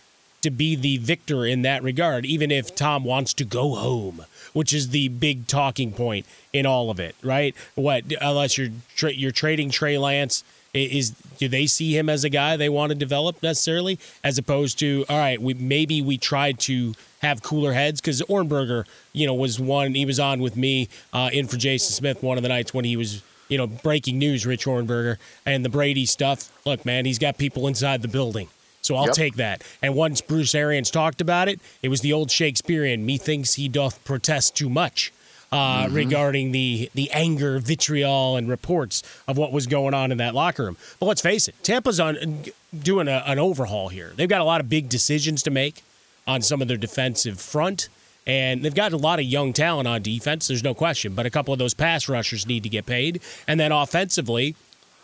to 0.43 0.51
be 0.51 0.77
the 0.77 0.98
victor 0.98 1.44
in 1.44 1.62
that 1.62 1.82
regard. 1.82 2.24
Even 2.24 2.51
if 2.51 2.74
Tom 2.74 3.05
wants 3.05 3.35
to 3.35 3.44
go 3.44 3.74
home, 3.74 4.24
which 4.52 4.73
is 4.73 4.90
the 4.90 5.09
big 5.09 5.47
talking 5.47 5.93
point 5.93 6.27
in 6.52 6.66
all 6.66 6.90
of 6.90 7.01
it, 7.01 7.16
right? 7.23 7.55
What 7.74 8.05
unless 8.20 8.56
you're 8.56 8.70
tra- 8.94 9.12
you're 9.12 9.32
trading 9.32 9.70
Trey 9.70 9.98
Lance. 9.98 10.44
Is 10.74 11.12
do 11.39 11.48
they 11.48 11.66
see 11.66 11.97
him 11.97 12.10
as 12.10 12.23
a 12.23 12.28
guy 12.28 12.59
they 12.59 12.68
want 12.68 12.90
to 12.90 12.94
develop 12.94 13.43
necessarily, 13.43 13.98
as 14.23 14.36
opposed 14.36 14.78
to 14.81 15.06
all 15.09 15.16
right, 15.16 15.40
we 15.40 15.55
maybe 15.55 16.02
we 16.02 16.18
tried 16.18 16.60
to 16.60 16.93
have 17.23 17.43
cooler 17.43 17.73
heads 17.73 17.98
because 17.98 18.20
Ohrnberger, 18.23 18.85
you 19.14 19.27
know, 19.27 19.32
was 19.32 19.59
one 19.59 19.94
he 19.94 20.05
was 20.05 20.20
on 20.20 20.40
with 20.40 20.55
me 20.55 20.90
uh, 21.14 21.31
in 21.32 21.48
for 21.48 21.56
Jason 21.56 21.93
Smith 21.93 22.23
one 22.23 22.36
of 22.36 22.43
the 22.43 22.51
nights 22.51 22.74
when 22.74 22.85
he 22.85 22.94
was 22.94 23.23
you 23.48 23.59
know 23.59 23.66
breaking 23.66 24.18
news, 24.18 24.44
Rich 24.47 24.64
Ohrnberger, 24.66 25.16
and 25.44 25.64
the 25.64 25.68
Brady 25.68 26.06
stuff. 26.06 26.51
Look, 26.64 26.85
man, 26.85 27.05
he's 27.05 27.18
got 27.18 27.39
people 27.39 27.66
inside 27.66 28.02
the 28.02 28.09
building. 28.09 28.48
So 28.82 28.94
I'll 28.94 29.06
Yep. 29.06 29.14
take 29.14 29.35
that. 29.36 29.62
And 29.82 29.94
once 29.97 30.20
Bruce 30.20 30.55
Arians 30.55 30.93
talked 30.93 31.20
about 31.20 31.48
it, 31.48 31.59
it 31.82 31.89
was 31.89 32.02
the 32.02 32.12
old 32.12 32.31
Shakespearean 32.31 33.05
"methinks 33.05 33.55
he 33.55 33.68
doth 33.68 34.02
protest 34.05 34.55
too 34.55 34.68
much" 34.70 35.12
uh, 35.51 35.89
regarding 35.90 36.52
the 36.52 36.89
the 36.94 37.10
anger, 37.12 37.59
vitriol, 37.59 38.36
and 38.36 38.48
reports 38.48 39.02
of 39.27 39.36
what 39.36 39.51
was 39.52 39.66
going 39.66 39.94
on 39.94 40.12
in 40.12 40.18
that 40.18 40.35
locker 40.35 40.64
room. 40.64 40.77
But 41.01 41.06
let's 41.06 41.20
face 41.20 41.48
it, 41.48 41.55
Tampa's 41.64 41.98
on 41.98 42.44
doing 42.77 43.09
a, 43.09 43.23
an 43.27 43.39
overhaul 43.39 43.89
here. 43.89 44.12
They've 44.14 44.28
got 44.28 44.40
a 44.40 44.44
lot 44.44 44.60
of 44.60 44.68
big 44.68 44.89
decisions 44.89 45.43
to 45.44 45.51
make 45.51 45.82
on 46.27 46.43
some 46.43 46.60
of 46.62 46.68
their 46.68 46.77
defensive 46.77 47.40
front. 47.40 47.89
And 48.27 48.65
they've 48.65 48.74
got 48.74 48.93
a 48.93 48.97
lot 48.97 49.19
of 49.20 49.24
young 49.24 49.53
talent 49.53 49.86
on 49.86 50.03
defense, 50.03 50.48
there's 50.48 50.65
no 50.65 50.74
question. 50.74 51.15
But 51.15 51.27
a 51.27 51.31
couple 51.31 51.53
of 51.53 51.59
those 51.59 51.74
pass 51.74 52.09
rushers 52.09 52.47
need 52.47 52.65
to 52.65 52.69
get 52.69 52.85
paid. 52.86 53.20
And 53.47 53.61
then 53.61 53.70
offensively, 53.73 54.57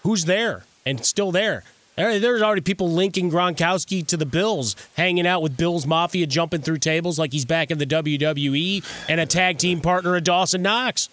who's 0.02 0.24
there 0.24 0.64
and 0.84 1.04
still 1.04 1.30
there? 1.30 1.62
There- 1.94 2.18
There's 2.18 2.42
already 2.42 2.62
people 2.62 2.90
linking 2.90 3.30
Gronkowski 3.30 4.04
to 4.08 4.16
the 4.16 4.26
Bills, 4.26 4.74
hanging 4.96 5.26
out 5.26 5.42
with 5.42 5.56
Bills 5.56 5.86
Mafia, 5.86 6.26
jumping 6.26 6.62
through 6.62 6.78
tables 6.78 7.18
like 7.18 7.32
he's 7.32 7.44
back 7.44 7.70
in 7.70 7.78
the 7.78 7.86
WWE, 7.86 8.82
and 9.08 9.20
a 9.20 9.26
tag 9.26 9.58
team 9.58 9.80
partner 9.80 10.16
of 10.16 10.24
Dawson 10.24 10.62
Knox. 10.62 11.08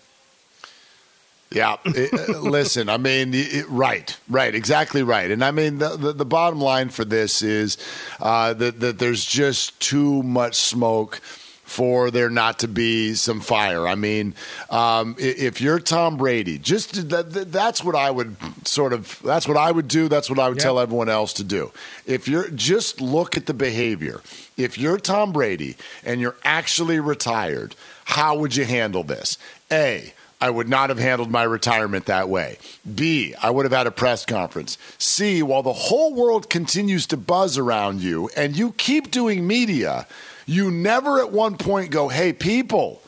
Yeah, 1.52 1.78
it- 1.84 2.14
uh, 2.14 2.40
listen, 2.40 2.90
I 2.90 2.98
mean, 2.98 3.34
it- 3.34 3.68
right, 3.70 4.16
right, 4.30 4.54
exactly 4.54 5.02
right. 5.04 5.30
And 5.32 5.44
I 5.44 5.50
mean, 5.52 5.80
the, 5.80 5.98
the, 5.98 6.14
the 6.14 6.26
bottom 6.26 6.62
line 6.62 6.90
for 6.90 7.04
this 7.06 7.42
is 7.42 7.78
uh, 8.20 8.54
that, 8.54 8.80
that 8.80 9.00
there's 9.00 9.26
just 9.26 9.80
too 9.80 10.22
much 10.24 10.56
smoke 10.56 11.22
for 11.70 12.12
there 12.12 12.30
not 12.30 12.60
to 12.60 12.68
be 12.68 13.14
some 13.14 13.40
fire. 13.42 13.88
I 13.88 13.96
mean, 13.96 14.34
um, 14.70 15.16
if 15.20 15.62
you're 15.62 15.80
Tom 15.80 16.18
Brady, 16.18 16.58
just 16.58 17.10
that, 17.10 17.32
that- 17.34 17.52
that's 17.52 17.84
what 17.84 17.96
I 17.96 18.12
would 18.12 18.36
sort 18.68 18.92
of, 18.94 19.20
that's 19.24 19.48
what 19.48 19.58
I 19.58 19.72
would 19.72 19.88
do. 19.88 20.08
That's 20.08 20.30
what 20.30 20.40
I 20.40 20.50
would 20.50 20.60
tell 20.60 20.80
everyone 20.80 21.10
else 21.10 21.34
to 21.34 21.44
do. 21.44 21.72
If 22.06 22.28
you're 22.28 22.50
just 22.50 23.02
look 23.02 23.38
at 23.38 23.46
the 23.46 23.54
behavior. 23.54 24.22
If 24.58 24.78
you're 24.78 24.98
Tom 24.98 25.32
Brady 25.32 25.78
and 26.04 26.20
you're 26.20 26.36
actually 26.44 27.00
retired, 27.00 27.76
how 28.06 28.38
would 28.38 28.56
you 28.56 28.66
handle 28.66 29.04
this? 29.04 29.38
A, 29.72 30.14
I 30.42 30.50
would 30.50 30.68
not 30.70 30.90
have 30.90 31.00
handled 31.00 31.30
my 31.32 31.44
retirement 31.44 32.06
that 32.06 32.30
way. 32.30 32.58
B, 32.96 33.36
I 33.42 33.50
would 33.52 33.66
have 33.66 33.72
had 33.74 33.88
a 33.88 33.92
press 33.92 34.26
conference. 34.26 34.78
C, 34.98 35.44
while 35.44 35.64
the 35.64 35.74
whole 35.74 36.14
world 36.14 36.50
continues 36.50 37.06
to 37.08 37.18
buzz 37.18 37.58
around 37.58 38.02
you 38.02 38.30
and 38.36 38.56
you 38.58 38.72
keep 38.74 39.12
doing 39.12 39.46
media, 39.48 40.08
you 40.50 40.72
never 40.72 41.20
at 41.20 41.32
one 41.32 41.58
point 41.58 41.92
go, 41.92 42.08
hey, 42.08 42.34
people, 42.34 43.02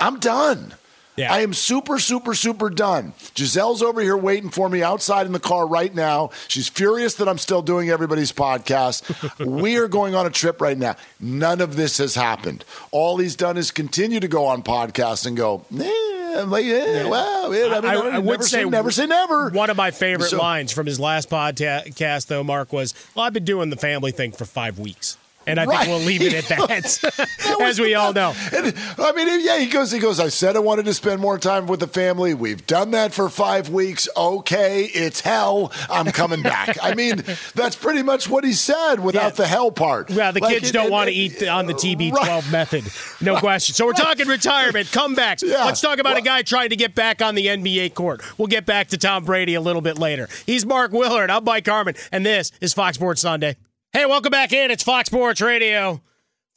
I'm 0.00 0.18
done. 0.18 0.74
Yeah. 1.16 1.30
I 1.30 1.40
am 1.40 1.52
super, 1.52 1.98
super, 1.98 2.32
super 2.34 2.70
done. 2.70 3.12
Gisele's 3.34 3.82
over 3.82 4.00
here 4.00 4.16
waiting 4.16 4.48
for 4.48 4.70
me 4.70 4.82
outside 4.82 5.26
in 5.26 5.32
the 5.32 5.40
car 5.40 5.66
right 5.66 5.94
now. 5.94 6.30
She's 6.48 6.68
furious 6.70 7.16
that 7.16 7.28
I'm 7.28 7.36
still 7.36 7.60
doing 7.60 7.90
everybody's 7.90 8.32
podcast. 8.32 9.44
we 9.44 9.76
are 9.76 9.88
going 9.88 10.14
on 10.14 10.24
a 10.24 10.30
trip 10.30 10.62
right 10.62 10.78
now. 10.78 10.96
None 11.20 11.60
of 11.60 11.76
this 11.76 11.98
has 11.98 12.14
happened. 12.14 12.64
All 12.92 13.18
he's 13.18 13.36
done 13.36 13.58
is 13.58 13.70
continue 13.70 14.18
to 14.20 14.28
go 14.28 14.46
on 14.46 14.62
podcasts 14.62 15.26
and 15.26 15.36
go, 15.36 15.66
eh, 15.78 16.42
like, 16.44 16.64
eh, 16.64 17.06
well, 17.06 17.52
eh, 17.52 17.66
I, 17.66 17.80
mean, 17.80 17.84
I- 17.84 17.94
never, 17.94 18.10
I 18.12 18.18
would 18.18 18.24
never 18.24 18.42
say 18.44 18.64
never 18.64 18.90
say 18.90 19.04
never. 19.06 19.50
One 19.50 19.68
of 19.68 19.76
my 19.76 19.90
favorite 19.90 20.30
So- 20.30 20.38
lines 20.38 20.72
from 20.72 20.86
his 20.86 20.98
last 20.98 21.28
podcast, 21.28 22.28
though, 22.28 22.44
Mark, 22.44 22.72
was, 22.72 22.94
"Well, 23.14 23.26
I've 23.26 23.34
been 23.34 23.44
doing 23.44 23.68
the 23.68 23.76
family 23.76 24.12
thing 24.12 24.32
for 24.32 24.46
five 24.46 24.78
weeks." 24.78 25.18
And 25.46 25.58
I 25.58 25.64
Right. 25.64 25.78
think 25.86 25.88
we'll 25.88 26.06
leave 26.06 26.22
it 26.22 26.34
at 26.34 26.44
that, 26.68 27.60
as 27.62 27.80
we 27.80 27.94
all 27.94 28.12
know. 28.12 28.34
And, 28.54 28.74
I 28.98 29.12
mean, 29.12 29.40
yeah, 29.44 29.58
he 29.58 29.66
goes, 29.66 29.90
he 29.90 29.98
goes, 29.98 30.20
I 30.20 30.28
said 30.28 30.54
I 30.54 30.58
wanted 30.60 30.84
to 30.84 30.94
spend 30.94 31.20
more 31.20 31.38
time 31.38 31.66
with 31.66 31.80
the 31.80 31.86
family. 31.88 32.34
We've 32.34 32.64
done 32.66 32.90
that 32.90 33.14
for 33.14 33.28
five 33.30 33.70
weeks. 33.70 34.06
Okay, 34.16 34.84
it's 34.84 35.20
hell. 35.20 35.72
I'm 35.88 36.06
coming 36.12 36.42
back. 36.42 36.76
I 36.82 36.94
mean, 36.94 37.24
that's 37.54 37.74
pretty 37.74 38.02
much 38.02 38.28
what 38.28 38.44
he 38.44 38.52
said 38.52 38.96
without 39.00 39.22
Yeah. 39.22 39.30
the 39.30 39.46
hell 39.46 39.70
part. 39.70 40.10
Yeah, 40.10 40.30
the 40.30 40.40
Like, 40.40 40.52
kids 40.54 40.68
it- 40.70 40.72
don't 40.72 40.90
want 40.90 41.08
to 41.08 41.14
eat 41.14 41.42
on 41.48 41.66
the 41.66 41.74
uh, 41.74 41.78
TB12 41.78 42.12
Right. 42.12 42.50
method. 42.52 42.84
No 43.20 43.36
question. 43.38 43.74
So 43.74 43.86
we're 43.86 43.92
talking 43.94 44.28
retirement, 44.28 44.88
comebacks. 44.88 45.42
Yeah. 45.42 45.64
Let's 45.64 45.80
talk 45.80 45.98
about 45.98 46.18
a 46.18 46.22
guy 46.22 46.42
trying 46.42 46.68
to 46.70 46.76
get 46.76 46.94
back 46.94 47.22
on 47.22 47.34
the 47.34 47.46
NBA 47.46 47.94
court. 47.94 48.20
We'll 48.38 48.48
get 48.48 48.66
back 48.66 48.88
to 48.88 48.98
Tom 48.98 49.24
Brady 49.24 49.54
a 49.54 49.60
little 49.60 49.82
bit 49.82 49.98
later. 49.98 50.28
He's 50.44 50.66
Mark 50.66 50.92
Willard. 50.92 51.30
I'm 51.30 51.44
Mike 51.44 51.66
Harmon, 51.66 51.94
and 52.12 52.24
this 52.26 52.52
is 52.60 52.74
Fox 52.74 52.96
Sports 52.96 53.22
Sunday. 53.22 53.56
Hey, 53.92 54.06
welcome 54.06 54.30
back 54.30 54.52
in. 54.52 54.70
It's 54.70 54.82
Fox 54.84 55.08
Sports 55.08 55.40
Radio. 55.40 56.00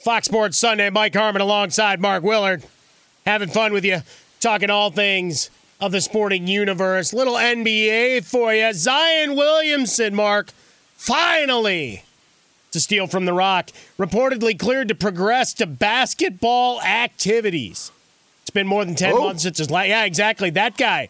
Fox 0.04 0.26
Sports 0.28 0.58
Sunday. 0.58 0.90
Mike 0.90 1.16
Harmon 1.16 1.42
alongside 1.42 2.00
Mark 2.00 2.24
Willard. 2.24 2.64
Having 3.26 3.50
fun 3.50 3.74
with 3.74 3.86
you, 3.86 4.02
talking 4.40 4.70
all 4.70 4.92
things 4.92 5.50
of 5.80 5.92
the 5.92 6.02
sporting 6.02 6.46
universe. 6.48 7.14
Little 7.14 7.36
NBA 7.36 8.24
for 8.26 8.54
you. 8.54 8.72
Zion 8.74 9.36
Williamson, 9.36 10.14
Mark, 10.14 10.52
finally 10.96 12.04
to 12.72 12.80
steal 12.80 13.08
from 13.08 13.26
the 13.26 13.34
rock, 13.34 13.70
reportedly 13.98 14.58
cleared 14.58 14.88
to 14.90 14.96
progress 14.96 15.54
to 15.56 15.66
basketball 15.66 16.82
activities. 16.82 17.92
It's 18.42 18.50
been 18.50 18.68
more 18.68 18.84
than 18.84 18.96
10 18.96 19.14
Oh. 19.14 19.22
months 19.26 19.44
since 19.44 19.58
his 19.60 19.72
last. 19.72 19.88
Yeah, 19.88 20.04
exactly. 20.06 20.50
That 20.50 20.76
guy, 20.78 21.08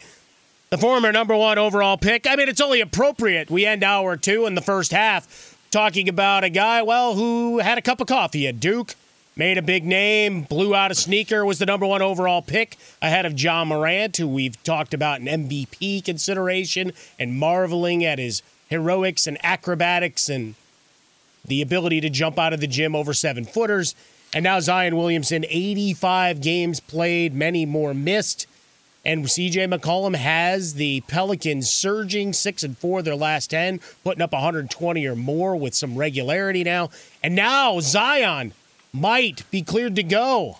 the 0.70 0.78
former 0.78 1.12
number 1.12 1.36
one 1.36 1.58
overall 1.58 1.98
pick. 1.98 2.28
I 2.28 2.36
mean, 2.36 2.48
it's 2.50 2.62
only 2.62 2.80
appropriate 2.82 3.50
we 3.50 3.66
end 3.66 3.84
hour 3.84 4.16
two 4.18 4.45
in 4.45 4.56
the 4.56 4.62
first 4.62 4.91
half 4.91 5.52
talking 5.74 6.08
about 6.08 6.44
a 6.44 6.50
guy, 6.50 6.84
well, 6.84 7.16
who 7.16 7.58
had 7.58 7.80
a 7.80 7.82
cup 7.82 8.00
of 8.00 8.06
coffee 8.06 8.48
at 8.48 8.60
Duke, 8.60 8.94
made 9.36 9.58
a 9.58 9.62
big 9.64 9.84
name, 9.84 10.44
blew 10.44 10.76
out 10.76 10.91
a 10.91 10.95
sneaker, 10.95 11.44
was 11.44 11.58
the 11.58 11.66
number 11.66 11.88
one 11.88 12.04
overall 12.04 12.44
pick 12.44 12.78
ahead 13.02 13.26
of 13.26 13.41
Ja 13.41 13.66
Morant, 13.66 14.16
who 14.18 14.28
we've 14.28 14.62
talked 14.64 14.94
about 14.94 15.20
in 15.20 15.26
MVP 15.26 16.06
consideration 16.06 16.94
and 17.18 17.40
marveling 17.40 18.06
at 18.06 18.20
his 18.20 18.44
heroics 18.70 19.26
and 19.26 19.44
acrobatics 19.44 20.30
and 20.30 20.54
the 21.44 21.64
ability 21.64 22.00
to 22.02 22.10
jump 22.10 22.38
out 22.38 22.54
of 22.54 22.60
the 22.60 22.68
gym 22.68 22.95
over 22.95 23.12
seven 23.12 23.44
footers. 23.44 23.95
And 24.32 24.44
now 24.44 24.60
Zion 24.60 24.95
Williamson, 24.95 25.44
85 25.44 26.40
games 26.40 26.80
played, 26.82 27.34
many 27.34 27.66
more 27.66 27.95
missed. 27.95 28.45
And 29.05 29.25
CJ 29.25 29.73
McCollum 29.73 30.15
has 30.15 30.75
the 30.75 31.01
Pelicans 31.01 31.69
surging 31.69 32.31
six 32.31 32.63
and 32.63 32.77
four 32.77 33.01
their 33.01 33.15
last 33.15 33.49
10, 33.49 33.81
putting 34.03 34.21
up 34.21 34.31
120 34.31 35.05
or 35.05 35.15
more 35.15 35.57
with 35.57 35.75
some 35.75 35.97
regularity 35.97 36.63
now. 36.63 36.89
And 37.21 37.35
now 37.35 37.81
Zion 37.81 38.53
might 38.93 39.49
be 39.51 39.61
cleared 39.61 39.97
to 39.97 40.03
go. 40.03 40.59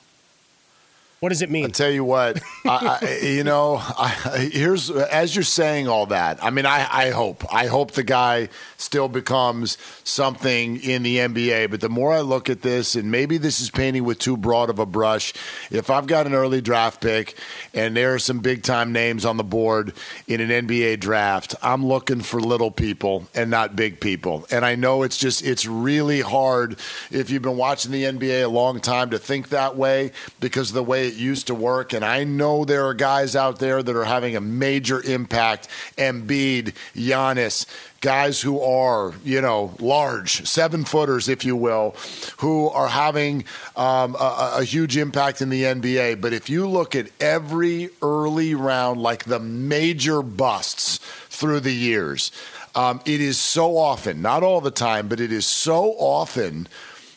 What 1.24 1.30
does 1.30 1.42
it 1.42 1.50
mean? 1.50 1.64
I 1.64 1.70
tell 1.70 1.90
you 1.90 2.04
what, 2.04 2.44
I, 2.66 3.00
I, 3.02 3.20
you 3.24 3.46
know, 3.46 3.78
I, 3.78 4.50
here's 4.52 4.90
as 4.90 5.34
you're 5.34 5.44
saying 5.44 5.88
all 5.88 6.08
that. 6.08 6.44
I 6.44 6.50
mean, 6.50 6.66
I, 6.66 6.86
I 6.92 7.10
hope, 7.12 7.46
I 7.50 7.68
hope 7.68 7.92
the 7.92 8.04
guy 8.04 8.50
still 8.76 9.08
becomes 9.08 9.78
something 10.04 10.82
in 10.82 11.02
the 11.04 11.20
NBA. 11.20 11.72
But 11.72 11.80
the 11.80 11.88
more 11.88 12.12
I 12.12 12.20
look 12.20 12.50
at 12.50 12.62
this, 12.62 12.98
and 12.98 13.10
maybe 13.10 13.38
this 13.38 13.62
is 13.62 13.72
painting 13.72 14.04
with 14.04 14.20
too 14.20 14.36
broad 14.36 14.70
of 14.70 14.80
a 14.80 14.86
brush. 14.86 15.34
If 15.72 15.90
I've 15.90 16.08
got 16.08 16.28
an 16.28 16.34
early 16.34 16.60
draft 16.60 17.00
pick 17.00 17.38
and 17.74 17.96
there 17.96 18.14
are 18.14 18.20
some 18.20 18.40
big 18.40 18.62
time 18.62 18.92
names 18.92 19.24
on 19.24 19.38
the 19.38 19.46
board 19.46 19.94
in 20.28 20.42
an 20.42 20.68
NBA 20.68 21.00
draft, 21.00 21.56
I'm 21.64 21.86
looking 21.86 22.20
for 22.20 22.42
little 22.42 22.70
people 22.70 23.28
and 23.34 23.50
not 23.50 23.78
big 23.78 24.02
people. 24.02 24.46
And 24.52 24.66
I 24.66 24.76
know 24.76 25.04
it's 25.04 25.18
just 25.18 25.42
it's 25.46 25.66
really 25.66 26.20
hard 26.20 26.78
if 27.12 27.30
you've 27.30 27.42
been 27.42 27.56
watching 27.56 27.94
the 27.94 28.04
NBA 28.04 28.44
a 28.44 28.50
long 28.50 28.82
time 28.82 29.12
to 29.12 29.18
think 29.18 29.50
that 29.50 29.78
way 29.78 30.12
because 30.42 30.68
of 30.68 30.76
the 30.76 30.84
way 30.84 31.13
used 31.16 31.48
to 31.48 31.56
work. 31.56 31.94
And 31.94 32.04
I 32.04 32.24
know 32.24 32.66
there 32.66 32.86
are 32.86 32.94
guys 32.94 33.36
out 33.36 33.60
there 33.60 33.82
that 33.82 33.96
are 33.96 34.06
having 34.06 34.36
a 34.36 34.42
major 34.42 35.02
impact. 35.02 35.68
Embiid, 35.98 36.74
Giannis, 36.96 37.66
guys 38.02 38.42
who 38.42 38.60
are, 38.62 39.14
you 39.24 39.40
know, 39.42 39.74
large, 39.80 40.46
seven 40.46 40.84
footers, 40.84 41.30
if 41.30 41.46
you 41.46 41.56
will, 41.56 41.96
who 42.38 42.70
are 42.70 42.90
having 42.90 43.46
um, 43.76 44.16
a, 44.16 44.56
a 44.58 44.64
huge 44.64 44.98
impact 44.98 45.42
in 45.42 45.50
the 45.50 45.64
NBA. 45.64 46.20
But 46.20 46.34
if 46.34 46.50
you 46.50 46.68
look 46.68 46.96
at 46.96 47.08
every 47.22 47.90
early 48.02 48.56
round, 48.56 49.02
like 49.02 49.24
the 49.24 49.40
major 49.40 50.22
busts 50.22 50.98
through 51.30 51.62
the 51.62 51.74
years, 51.74 52.32
um, 52.76 53.02
it 53.06 53.22
is 53.22 53.38
so 53.38 53.78
often, 53.78 54.22
not 54.22 54.44
all 54.44 54.60
the 54.60 54.72
time, 54.72 55.08
but 55.08 55.20
it 55.20 55.32
is 55.32 55.46
so 55.46 55.92
often 55.98 56.68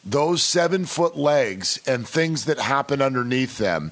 those 0.06 0.42
seven 0.42 0.84
foot 0.84 1.16
legs 1.16 1.80
and 1.84 2.06
things 2.06 2.44
that 2.44 2.58
happen 2.58 3.02
underneath 3.02 3.58
them 3.58 3.90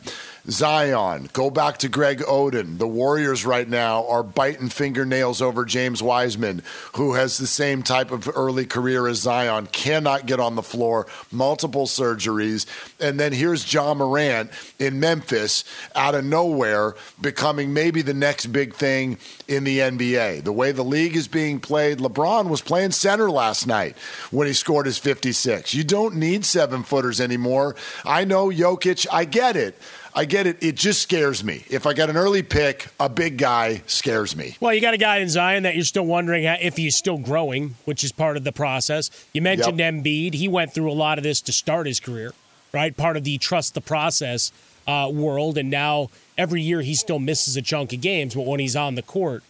Zion, 0.50 1.30
go 1.32 1.48
back 1.48 1.78
to 1.78 1.88
Greg 1.88 2.18
Oden. 2.18 2.76
The 2.76 2.86
Warriors 2.86 3.46
right 3.46 3.66
now 3.66 4.06
are 4.08 4.22
biting 4.22 4.68
fingernails 4.68 5.40
over 5.40 5.64
James 5.64 6.02
Wiseman, 6.02 6.62
who 6.96 7.14
has 7.14 7.38
the 7.38 7.46
same 7.46 7.82
type 7.82 8.10
of 8.10 8.28
early 8.36 8.66
career 8.66 9.06
as 9.06 9.20
Zion, 9.20 9.68
cannot 9.68 10.26
get 10.26 10.40
on 10.40 10.54
the 10.54 10.62
floor, 10.62 11.06
multiple 11.32 11.86
surgeries. 11.86 12.66
And 13.00 13.18
then 13.18 13.32
here's 13.32 13.72
Ja 13.72 13.94
Morant 13.94 14.50
in 14.78 15.00
Memphis 15.00 15.64
out 15.94 16.14
of 16.14 16.26
nowhere, 16.26 16.94
becoming 17.18 17.72
maybe 17.72 18.02
the 18.02 18.12
next 18.12 18.46
big 18.48 18.74
thing 18.74 19.16
in 19.48 19.64
the 19.64 19.78
NBA. 19.78 20.44
The 20.44 20.52
way 20.52 20.72
the 20.72 20.84
league 20.84 21.16
is 21.16 21.26
being 21.26 21.58
played, 21.58 21.98
LeBron 22.00 22.50
was 22.50 22.60
playing 22.60 22.90
center 22.90 23.30
last 23.30 23.66
night 23.66 23.96
when 24.30 24.46
he 24.46 24.52
scored 24.52 24.84
his 24.84 24.98
56. 24.98 25.72
You 25.72 25.84
don't 25.84 26.16
need 26.16 26.44
seven 26.44 26.82
footers 26.82 27.18
anymore. 27.18 27.76
I 28.04 28.26
know 28.26 28.48
Jokic, 28.48 29.06
I 29.10 29.24
get 29.24 29.56
it. 29.56 29.78
I 30.16 30.24
get 30.26 30.46
it. 30.46 30.62
It 30.62 30.76
just 30.76 31.02
scares 31.02 31.42
me. 31.42 31.64
If 31.68 31.86
I 31.86 31.92
got 31.92 32.08
an 32.08 32.16
early 32.16 32.42
pick, 32.42 32.86
a 33.00 33.08
big 33.08 33.36
guy 33.36 33.82
scares 33.86 34.36
me. 34.36 34.56
Well, 34.60 34.72
you 34.72 34.80
got 34.80 34.94
a 34.94 34.98
guy 34.98 35.16
in 35.16 35.28
Zion 35.28 35.64
that 35.64 35.74
you're 35.74 35.84
still 35.84 36.06
wondering 36.06 36.44
if 36.44 36.76
he's 36.76 36.94
still 36.94 37.18
growing, 37.18 37.74
which 37.84 38.04
is 38.04 38.12
part 38.12 38.36
of 38.36 38.44
the 38.44 38.52
process. 38.52 39.10
You 39.32 39.42
mentioned 39.42 39.80
yep. 39.80 39.92
Embiid. 39.92 40.34
He 40.34 40.46
went 40.46 40.72
through 40.72 40.90
a 40.90 40.94
lot 40.94 41.18
of 41.18 41.24
this 41.24 41.40
to 41.42 41.52
start 41.52 41.88
his 41.88 41.98
career, 41.98 42.32
right? 42.72 42.96
Part 42.96 43.16
of 43.16 43.24
the 43.24 43.38
trust 43.38 43.74
the 43.74 43.80
process 43.80 44.52
uh, 44.86 45.10
world. 45.12 45.58
And 45.58 45.68
now 45.68 46.10
every 46.38 46.62
year 46.62 46.80
he 46.82 46.94
still 46.94 47.18
misses 47.18 47.56
a 47.56 47.62
chunk 47.62 47.92
of 47.92 48.00
games, 48.00 48.36
but 48.36 48.46
when 48.46 48.60
he's 48.60 48.76
on 48.76 48.94
the 48.94 49.02
court, 49.02 49.42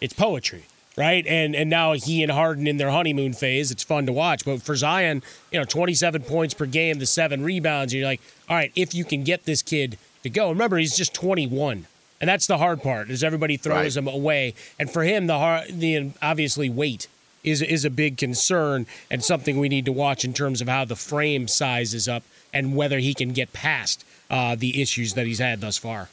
it's 0.00 0.14
poetry 0.14 0.64
right? 0.98 1.26
And 1.26 1.54
and 1.54 1.70
now 1.70 1.92
he 1.92 2.22
and 2.22 2.32
Harden 2.32 2.66
in 2.66 2.76
their 2.76 2.90
honeymoon 2.90 3.32
phase. 3.32 3.70
It's 3.70 3.82
fun 3.84 4.06
to 4.06 4.12
watch. 4.12 4.44
But 4.44 4.62
for 4.62 4.76
Zion, 4.76 5.22
you 5.52 5.58
know, 5.58 5.64
27 5.64 6.22
points 6.22 6.54
per 6.54 6.66
game, 6.66 6.98
the 6.98 7.06
seven 7.06 7.42
rebounds. 7.42 7.94
you're 7.94 8.04
like, 8.04 8.20
all 8.48 8.56
right, 8.56 8.72
if 8.74 8.94
you 8.94 9.04
can 9.04 9.24
get 9.24 9.44
this 9.44 9.62
kid 9.62 9.96
to 10.22 10.30
go. 10.30 10.50
Remember, 10.50 10.76
he's 10.76 10.96
just 10.96 11.14
21. 11.14 11.86
And 12.20 12.28
that's 12.28 12.48
the 12.48 12.58
hard 12.58 12.82
part 12.82 13.10
is 13.10 13.22
everybody 13.22 13.56
throws 13.56 13.96
right. 13.96 14.02
him 14.02 14.08
away. 14.08 14.54
And 14.78 14.90
for 14.90 15.04
him, 15.04 15.28
the 15.28 15.38
hard, 15.38 15.68
the 15.68 16.10
obviously 16.20 16.68
weight 16.68 17.06
is 17.44 17.62
is 17.62 17.84
a 17.84 17.90
big 17.90 18.16
concern 18.16 18.86
and 19.10 19.22
something 19.24 19.58
we 19.58 19.68
need 19.68 19.84
to 19.84 19.92
watch 19.92 20.24
in 20.24 20.32
terms 20.34 20.60
of 20.60 20.68
how 20.68 20.84
the 20.84 20.96
frame 20.96 21.46
sizes 21.46 22.08
up 22.08 22.24
and 22.52 22.74
whether 22.74 22.98
he 22.98 23.14
can 23.14 23.32
get 23.32 23.52
past 23.52 24.04
uh, 24.30 24.56
the 24.56 24.82
issues 24.82 25.14
that 25.14 25.26
he's 25.26 25.38
had 25.38 25.60
thus 25.60 25.78
far. 25.78 26.08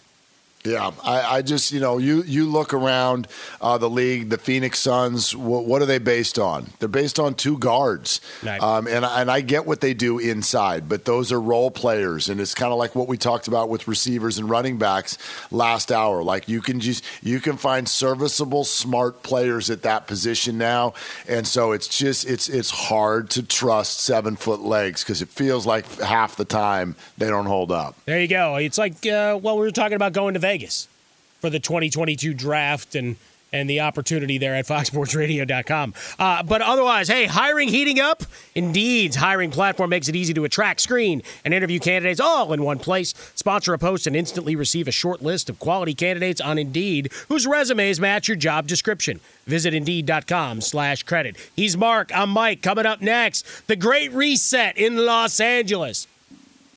Yeah, 0.66 0.92
I, 1.04 1.38
I, 1.38 1.42
just 1.42 1.72
you 1.72 1.80
know 1.80 2.00
you 2.00 2.24
you 2.24 2.46
look 2.50 2.74
around 2.74 3.28
uh, 3.62 3.78
the 3.78 3.90
league, 3.90 4.30
the 4.30 4.38
Phoenix 4.38 4.80
Suns. 4.80 5.36
What, 5.36 5.66
what, 5.66 5.82
are 5.82 5.86
they 5.86 6.00
based 6.00 6.40
on? 6.40 6.68
They're 6.80 6.90
based 6.90 7.20
on 7.20 7.36
two 7.36 7.60
guards, 7.60 8.20
nice. 8.44 8.62
um, 8.62 8.88
and 8.88 9.06
and 9.06 9.30
I 9.30 9.42
get 9.42 9.68
what 9.68 9.82
they 9.82 9.94
do 9.94 10.18
inside, 10.18 10.90
but 10.90 11.06
those 11.06 11.32
are 11.32 11.40
role 11.40 11.70
players, 11.70 12.30
and 12.30 12.42
it's 12.42 12.56
kind 12.56 12.72
of 12.72 12.80
like 12.80 12.96
what 12.96 13.08
we 13.08 13.18
talked 13.18 13.48
about 13.48 13.70
with 13.70 13.88
receivers 13.88 14.40
and 14.40 14.50
running 14.50 14.78
backs 14.78 15.20
last 15.52 15.92
hour. 15.92 16.24
Like 16.24 16.50
you 16.50 16.62
can 16.62 16.80
just 16.80 17.04
you 17.22 17.40
can 17.40 17.58
find 17.58 17.88
serviceable, 17.88 18.64
smart 18.64 19.22
players 19.22 19.70
at 19.70 19.84
that 19.84 20.08
position 20.08 20.58
now, 20.58 20.94
and 21.28 21.46
so 21.48 21.74
it's 21.74 21.88
just 21.88 22.28
it's 22.28 22.50
it's 22.50 22.72
hard 22.72 23.30
to 23.32 23.44
trust 23.44 24.00
seven 24.00 24.36
foot 24.36 24.62
legs 24.62 25.04
because 25.04 25.22
it 25.22 25.30
feels 25.30 25.68
like 25.68 25.86
half 26.00 26.36
the 26.36 26.46
time 26.46 26.96
they 27.20 27.28
don't 27.28 27.46
hold 27.46 27.72
up. 27.72 27.96
There 28.06 28.20
you 28.20 28.28
go. 28.28 28.56
It's 28.56 28.80
like 28.80 28.94
uh, 29.06 29.40
well, 29.42 29.58
we 29.58 29.66
were 29.66 29.72
talking 29.72 29.96
about 29.96 30.14
going 30.14 30.34
to 30.34 30.40
Vegas. 30.40 30.55
Vegas 30.56 30.88
for 31.42 31.50
the 31.50 31.60
2022 31.60 32.34
draft 32.34 32.96
and 32.96 33.18
and 33.54 33.70
the 33.70 33.80
opportunity 33.80 34.38
there 34.38 34.56
at 34.56 34.66
foxsportsradio.com. 34.66 35.94
Uh, 36.20 36.44
but 36.44 36.62
otherwise, 36.62 37.08
hey, 37.08 37.26
hiring 37.26 37.70
heating 37.70 38.02
up? 38.02 38.24
Indeed's 38.54 39.16
hiring 39.16 39.50
platform 39.50 39.92
makes 39.92 40.10
it 40.10 40.16
easy 40.16 40.34
to 40.34 40.44
attract, 40.44 40.82
screen, 40.82 41.22
and 41.46 41.54
interview 41.54 41.80
candidates 41.80 42.20
all 42.20 42.52
in 42.52 42.64
one 42.64 42.80
place. 42.80 43.14
Sponsor 43.36 43.74
a 43.74 43.78
post 43.78 44.08
and 44.08 44.16
instantly 44.16 44.58
receive 44.58 44.90
a 44.90 44.92
short 44.92 45.22
list 45.22 45.50
of 45.50 45.60
quality 45.60 45.94
candidates 45.94 46.42
on 46.42 46.58
Indeed 46.58 47.14
whose 47.30 47.48
resumes 47.48 48.00
match 48.00 48.28
your 48.28 48.36
job 48.36 48.68
description. 48.68 49.22
Visit 49.46 49.74
Indeed.com 49.74 50.60
slash 50.60 51.04
credit. 51.04 51.38
He's 51.56 51.78
Mark. 51.78 52.12
I'm 52.14 52.32
Mike. 52.32 52.62
Coming 52.62 52.86
up 52.86 53.00
next, 53.00 53.68
the 53.68 53.78
Great 53.78 54.12
Reset 54.12 54.76
in 54.76 55.06
Los 55.06 55.40
Angeles. 55.40 56.08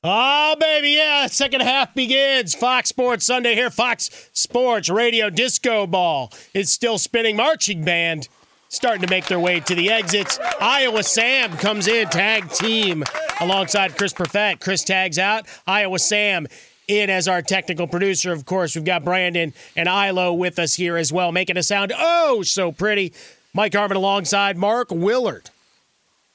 Oh, 0.03 0.55
baby, 0.59 0.91
yeah. 0.91 1.27
Second 1.27 1.61
half 1.61 1.93
begins. 1.93 2.55
Fox 2.55 2.89
Sports 2.89 3.25
Sunday 3.25 3.53
here. 3.55 3.69
Fox 3.69 4.29
Sports 4.33 4.89
Radio 4.89 5.29
Disco 5.29 5.85
Ball 5.85 6.31
is 6.53 6.71
still 6.71 6.97
spinning. 6.97 7.35
Marching 7.35 7.83
band 7.83 8.29
starting 8.69 9.01
to 9.01 9.09
make 9.09 9.25
their 9.25 9.39
way 9.39 9.59
to 9.59 9.75
the 9.75 9.89
exits. 9.89 10.39
Iowa 10.61 11.03
Sam 11.03 11.51
comes 11.57 11.87
in, 11.87 12.07
tag 12.07 12.49
team 12.51 13.03
alongside 13.41 13.97
Chris 13.97 14.13
Perfett. 14.13 14.61
Chris 14.61 14.83
tags 14.83 15.19
out. 15.19 15.47
Iowa 15.67 15.99
Sam 15.99 16.47
in 16.87 17.09
as 17.09 17.27
our 17.27 17.41
technical 17.41 17.87
producer. 17.87 18.31
Of 18.31 18.45
course, 18.45 18.75
we've 18.75 18.85
got 18.85 19.03
Brandon 19.03 19.53
and 19.75 19.89
Ilo 19.89 20.33
with 20.33 20.59
us 20.59 20.75
here 20.75 20.95
as 20.97 21.11
well, 21.11 21.31
making 21.31 21.57
a 21.57 21.63
sound 21.63 21.91
oh 21.97 22.41
so 22.43 22.71
pretty. 22.71 23.13
Mike 23.53 23.73
Harmon 23.73 23.97
alongside 23.97 24.55
Mark 24.55 24.91
Willard. 24.91 25.49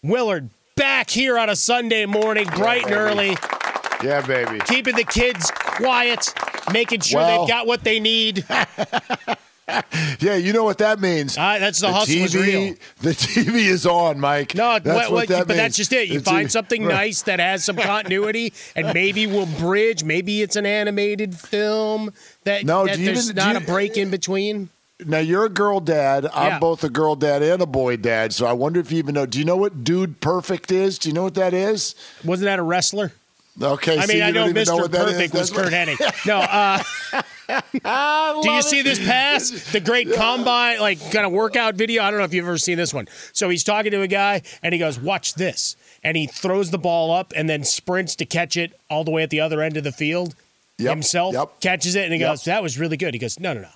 Willard 0.03 0.51
back 0.77 1.11
here 1.11 1.39
on 1.39 1.49
a 1.49 1.57
Sunday 1.57 2.07
morning, 2.07 2.47
bright 2.57 2.85
and 2.87 2.95
early. 2.95 3.37
Yeah, 4.03 4.21
baby. 4.27 4.61
Keeping 4.67 4.97
the 4.97 5.05
kids 5.05 5.51
quiet, 5.51 6.35
making 6.73 7.01
sure 7.01 7.21
well, 7.21 7.41
they've 7.41 7.49
got 7.49 7.67
what 7.67 7.85
they 7.85 8.01
need. 8.01 8.45
yeah, 10.19 10.35
you 10.37 10.53
know 10.53 10.65
what 10.65 10.79
that 10.79 11.01
means. 11.01 11.39
Uh, 11.39 11.59
that's 11.59 11.81
the, 11.81 11.87
the 11.87 11.93
hustle 11.93 12.15
TV, 12.15 12.25
is 12.25 12.37
real. 12.37 12.75
The 13.01 13.11
TV 13.15 13.55
is 13.67 13.87
on, 13.87 14.21
Mike. 14.21 14.55
No, 14.55 14.79
that's 14.79 15.11
what, 15.11 15.13
what 15.13 15.29
that 15.29 15.39
but 15.41 15.49
means. 15.49 15.59
that's 15.59 15.77
just 15.77 15.93
it. 15.93 16.09
You 16.09 16.19
the 16.19 16.25
find 16.25 16.49
TV, 16.49 16.53
something 16.53 16.85
right. 16.85 16.95
nice 16.95 17.23
that 17.23 17.41
has 17.41 17.65
some 17.65 17.77
continuity, 17.77 18.53
and 18.77 18.93
maybe 18.93 19.27
we'll 19.27 19.47
bridge. 19.47 20.05
Maybe 20.05 20.43
it's 20.43 20.57
an 20.57 20.67
animated 20.67 21.35
film 21.35 22.13
that, 22.45 22.65
no, 22.65 22.87
that 22.87 22.99
there's 22.99 23.31
even, 23.31 23.37
not 23.37 23.55
you, 23.55 23.63
a 23.63 23.65
break 23.65 23.97
in 23.97 24.11
between. 24.11 24.71
Now 25.01 25.19
you're 25.19 25.45
a 25.45 25.51
girl 25.51 25.81
dad. 25.81 26.27
I'm 26.33 26.53
yeah. 26.53 26.59
both 26.61 26.85
a 26.85 26.89
girl 26.89 27.17
dad 27.17 27.43
and 27.43 27.61
a 27.61 27.67
boy 27.67 27.97
dad. 27.97 28.33
So 28.33 28.47
I 28.47 28.53
wonder 28.53 28.79
if 28.79 28.93
you 28.93 28.99
even 28.99 29.15
know. 29.15 29.27
Do 29.27 29.39
you 29.39 29.45
know 29.45 29.57
what 29.57 29.83
Dude 29.83 30.21
Perfect 30.21 30.71
is? 30.71 30.99
Do 30.99 31.09
you 31.09 31.15
know 31.15 31.25
what 31.25 31.35
that 31.35 31.53
is? 31.53 31.97
Wasn't 32.25 32.45
that 32.45 32.61
a 32.61 32.63
wrestler? 32.63 33.13
Okay. 33.61 33.99
I 33.99 34.07
mean, 34.07 34.23
I 34.23 34.31
know 34.31 34.53
Mr. 34.53 34.79
Know 34.79 34.89
Perfect 34.89 35.35
was 35.35 35.51
Curt 35.51 35.73
Hennig. 35.73 35.97
No. 36.27 36.39
Uh, 36.39 36.83
do 38.43 38.51
you 38.51 38.63
see 38.63 38.83
this 38.83 38.99
pass? 38.99 39.73
The 39.73 39.81
great 39.81 40.13
combine, 40.13 40.81
like 40.81 40.99
kind 41.13 41.27
of 41.27 41.33
workout 41.33 41.75
video. 41.75 42.03
I 42.03 42.11
don't 42.11 42.19
know 42.19 42.25
if 42.25 42.33
you've 42.33 42.47
ever 42.47 42.59
seen 42.59 42.79
this 42.79 42.95
one. 42.95 43.07
So 43.33 43.49
he's 43.49 43.63
talking 43.63 43.91
to 43.91 44.01
a 44.01 44.09
guy, 44.09 44.43
and 44.63 44.73
he 44.73 44.79
goes, 44.79 44.99
"Watch 44.99 45.35
this," 45.35 45.77
and 46.03 46.17
he 46.17 46.27
throws 46.27 46.71
the 46.71 46.79
ball 46.79 47.13
up 47.13 47.33
and 47.37 47.49
then 47.49 47.63
sprints 47.63 48.17
to 48.17 48.25
catch 48.25 48.57
it 48.57 48.73
all 48.89 49.05
the 49.05 49.11
way 49.11 49.23
at 49.23 49.31
the 49.31 49.41
other 49.41 49.61
end 49.61 49.77
of 49.77 49.85
the 49.85 49.93
field. 49.93 50.35
Yep. 50.79 50.91
Himself 50.91 51.35
yep. 51.35 51.61
catches 51.61 51.95
it, 51.95 52.05
and 52.05 52.13
he 52.13 52.21
yep. 52.21 52.33
goes, 52.33 52.45
"That 52.45 52.63
was 52.63 52.79
really 52.79 52.97
good." 52.97 53.15
He 53.15 53.21
goes, 53.21 53.39
"No, 53.39 53.53
no, 53.53 53.61
no." 53.61 53.69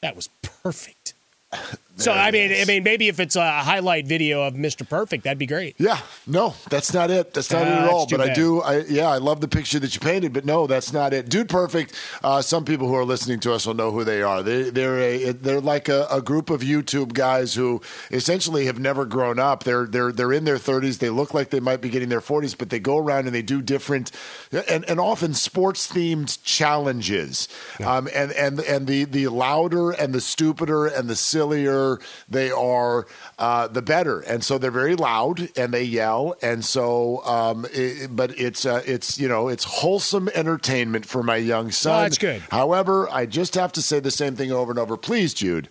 That 0.00 0.16
was 0.16 0.28
perfect. 0.42 1.14
So 1.98 2.12
I 2.12 2.30
mean, 2.30 2.52
I 2.52 2.64
mean, 2.64 2.84
maybe 2.84 3.08
if 3.08 3.18
it's 3.18 3.34
a 3.34 3.50
highlight 3.62 4.06
video 4.06 4.44
of 4.44 4.54
Mr. 4.54 4.88
Perfect, 4.88 5.24
that'd 5.24 5.38
be 5.38 5.46
great. 5.46 5.74
Yeah, 5.78 5.98
no, 6.26 6.54
that's 6.70 6.94
not 6.94 7.10
it. 7.10 7.34
That's 7.34 7.50
not 7.50 7.62
uh, 7.62 7.70
it 7.70 7.72
at 7.72 7.88
all. 7.88 8.06
But 8.06 8.18
bad. 8.18 8.30
I 8.30 8.34
do, 8.34 8.62
I 8.62 8.84
yeah, 8.84 9.08
I 9.08 9.18
love 9.18 9.40
the 9.40 9.48
picture 9.48 9.80
that 9.80 9.94
you 9.94 10.00
painted. 10.00 10.32
But 10.32 10.44
no, 10.44 10.68
that's 10.68 10.92
not 10.92 11.12
it. 11.12 11.28
Dude, 11.28 11.48
Perfect. 11.48 11.94
Uh, 12.22 12.40
some 12.40 12.64
people 12.64 12.86
who 12.86 12.94
are 12.94 13.04
listening 13.04 13.40
to 13.40 13.52
us 13.52 13.66
will 13.66 13.74
know 13.74 13.90
who 13.90 14.04
they 14.04 14.22
are. 14.22 14.42
They, 14.42 14.70
they're 14.70 14.98
a, 14.98 15.32
they're 15.32 15.60
like 15.60 15.88
a, 15.88 16.06
a, 16.10 16.22
group 16.22 16.50
of 16.50 16.60
YouTube 16.60 17.14
guys 17.14 17.54
who 17.54 17.80
essentially 18.10 18.66
have 18.66 18.78
never 18.78 19.04
grown 19.04 19.38
up. 19.38 19.64
They're 19.64 19.86
they're 19.86 20.12
they're 20.12 20.32
in 20.32 20.44
their 20.44 20.58
thirties. 20.58 20.98
They 20.98 21.10
look 21.10 21.34
like 21.34 21.50
they 21.50 21.60
might 21.60 21.80
be 21.80 21.88
getting 21.88 22.10
their 22.10 22.20
forties, 22.20 22.54
but 22.54 22.70
they 22.70 22.78
go 22.78 22.98
around 22.98 23.26
and 23.26 23.34
they 23.34 23.42
do 23.42 23.60
different 23.60 24.12
and, 24.52 24.84
and 24.84 25.00
often 25.00 25.34
sports 25.34 25.90
themed 25.90 26.38
challenges. 26.44 27.48
Yeah. 27.80 27.96
Um, 27.96 28.08
and 28.14 28.30
and 28.32 28.60
and 28.60 28.86
the 28.86 29.04
the 29.04 29.28
louder 29.28 29.90
and 29.90 30.14
the 30.14 30.20
stupider 30.20 30.86
and 30.86 31.08
the 31.08 31.16
sillier 31.16 31.87
they 32.28 32.50
are 32.50 33.06
uh, 33.38 33.68
the 33.68 33.82
better. 33.82 34.20
And 34.20 34.44
so 34.44 34.58
they're 34.58 34.70
very 34.70 34.96
loud 34.96 35.48
and 35.56 35.72
they 35.72 35.84
yell. 35.84 36.34
And 36.42 36.64
so, 36.64 37.24
um, 37.24 37.66
it, 37.72 38.14
but 38.14 38.38
it's 38.38 38.66
uh, 38.66 38.82
it's 38.86 39.18
you 39.18 39.28
know 39.28 39.48
it's 39.48 39.64
wholesome 39.64 40.28
entertainment 40.34 41.06
for 41.06 41.22
my 41.22 41.36
young 41.36 41.70
son. 41.70 42.02
That's 42.04 42.18
good. 42.18 42.42
However, 42.50 43.08
I 43.10 43.26
just 43.26 43.54
have 43.54 43.72
to 43.72 43.82
say 43.82 44.00
the 44.00 44.10
same 44.10 44.36
thing 44.36 44.52
over 44.52 44.70
and 44.72 44.78
over. 44.78 44.96
Please, 44.96 45.32
Jude. 45.34 45.68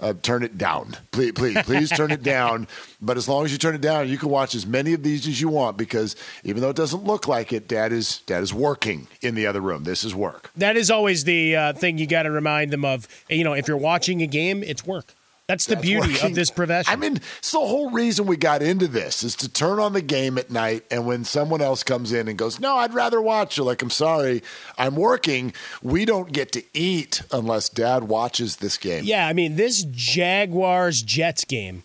uh, 0.00 0.14
turn 0.22 0.42
it 0.42 0.56
down. 0.56 0.96
Please, 1.10 1.32
please, 1.32 1.60
please 1.62 1.90
turn 1.90 2.10
it 2.12 2.22
down. 2.22 2.66
But 3.00 3.16
as 3.16 3.28
long 3.28 3.44
as 3.44 3.52
you 3.52 3.58
turn 3.58 3.76
it 3.76 3.80
down, 3.80 4.08
you 4.08 4.18
can 4.18 4.28
watch 4.28 4.56
as 4.56 4.66
many 4.66 4.92
of 4.92 5.04
these 5.04 5.28
as 5.28 5.40
you 5.40 5.48
want 5.48 5.76
because 5.76 6.16
even 6.42 6.62
though 6.62 6.70
it 6.70 6.74
doesn't 6.76 7.04
look 7.04 7.28
like 7.28 7.52
it, 7.52 7.68
Dad 7.68 7.92
is 7.92 8.22
Dad 8.26 8.42
is 8.42 8.52
working 8.52 9.06
in 9.20 9.36
the 9.36 9.46
other 9.46 9.60
room. 9.60 9.84
This 9.84 10.02
is 10.02 10.16
work. 10.16 10.50
That 10.56 10.76
is 10.76 10.90
always 10.90 11.22
the 11.22 11.54
uh, 11.54 11.72
thing 11.74 11.98
you 11.98 12.08
got 12.08 12.24
to 12.24 12.30
remind 12.32 12.72
them 12.72 12.84
of. 12.84 13.06
You 13.30 13.44
know, 13.44 13.52
if 13.52 13.68
you're 13.68 13.76
watching 13.76 14.20
a 14.22 14.26
game, 14.26 14.64
it's 14.64 14.84
work. 14.84 15.14
That's 15.48 15.64
the 15.64 15.76
That's 15.76 15.82
beauty 15.86 16.12
working. 16.12 16.26
of 16.26 16.34
this 16.34 16.50
profession. 16.50 16.92
I 16.92 16.96
mean, 16.96 17.16
it's 17.38 17.52
the 17.52 17.58
whole 17.58 17.90
reason 17.90 18.26
we 18.26 18.36
got 18.36 18.60
into 18.62 18.86
this 18.86 19.24
is 19.24 19.34
to 19.36 19.48
turn 19.48 19.80
on 19.80 19.94
the 19.94 20.02
game 20.02 20.36
at 20.36 20.50
night, 20.50 20.84
and 20.90 21.06
when 21.06 21.24
someone 21.24 21.62
else 21.62 21.82
comes 21.82 22.12
in 22.12 22.28
and 22.28 22.36
goes, 22.36 22.60
"No, 22.60 22.76
I'd 22.76 22.92
rather 22.92 23.20
watch," 23.22 23.56
you're 23.56 23.64
like, 23.64 23.80
"I'm 23.80 23.88
sorry, 23.88 24.42
I'm 24.76 24.94
working." 24.94 25.54
We 25.82 26.04
don't 26.04 26.32
get 26.32 26.52
to 26.52 26.62
eat 26.74 27.22
unless 27.32 27.70
Dad 27.70 28.04
watches 28.04 28.56
this 28.56 28.76
game. 28.76 29.04
yeah, 29.04 29.26
I 29.26 29.32
mean, 29.32 29.56
this 29.56 29.84
Jaguars 29.84 31.00
Jets 31.02 31.44
game 31.44 31.84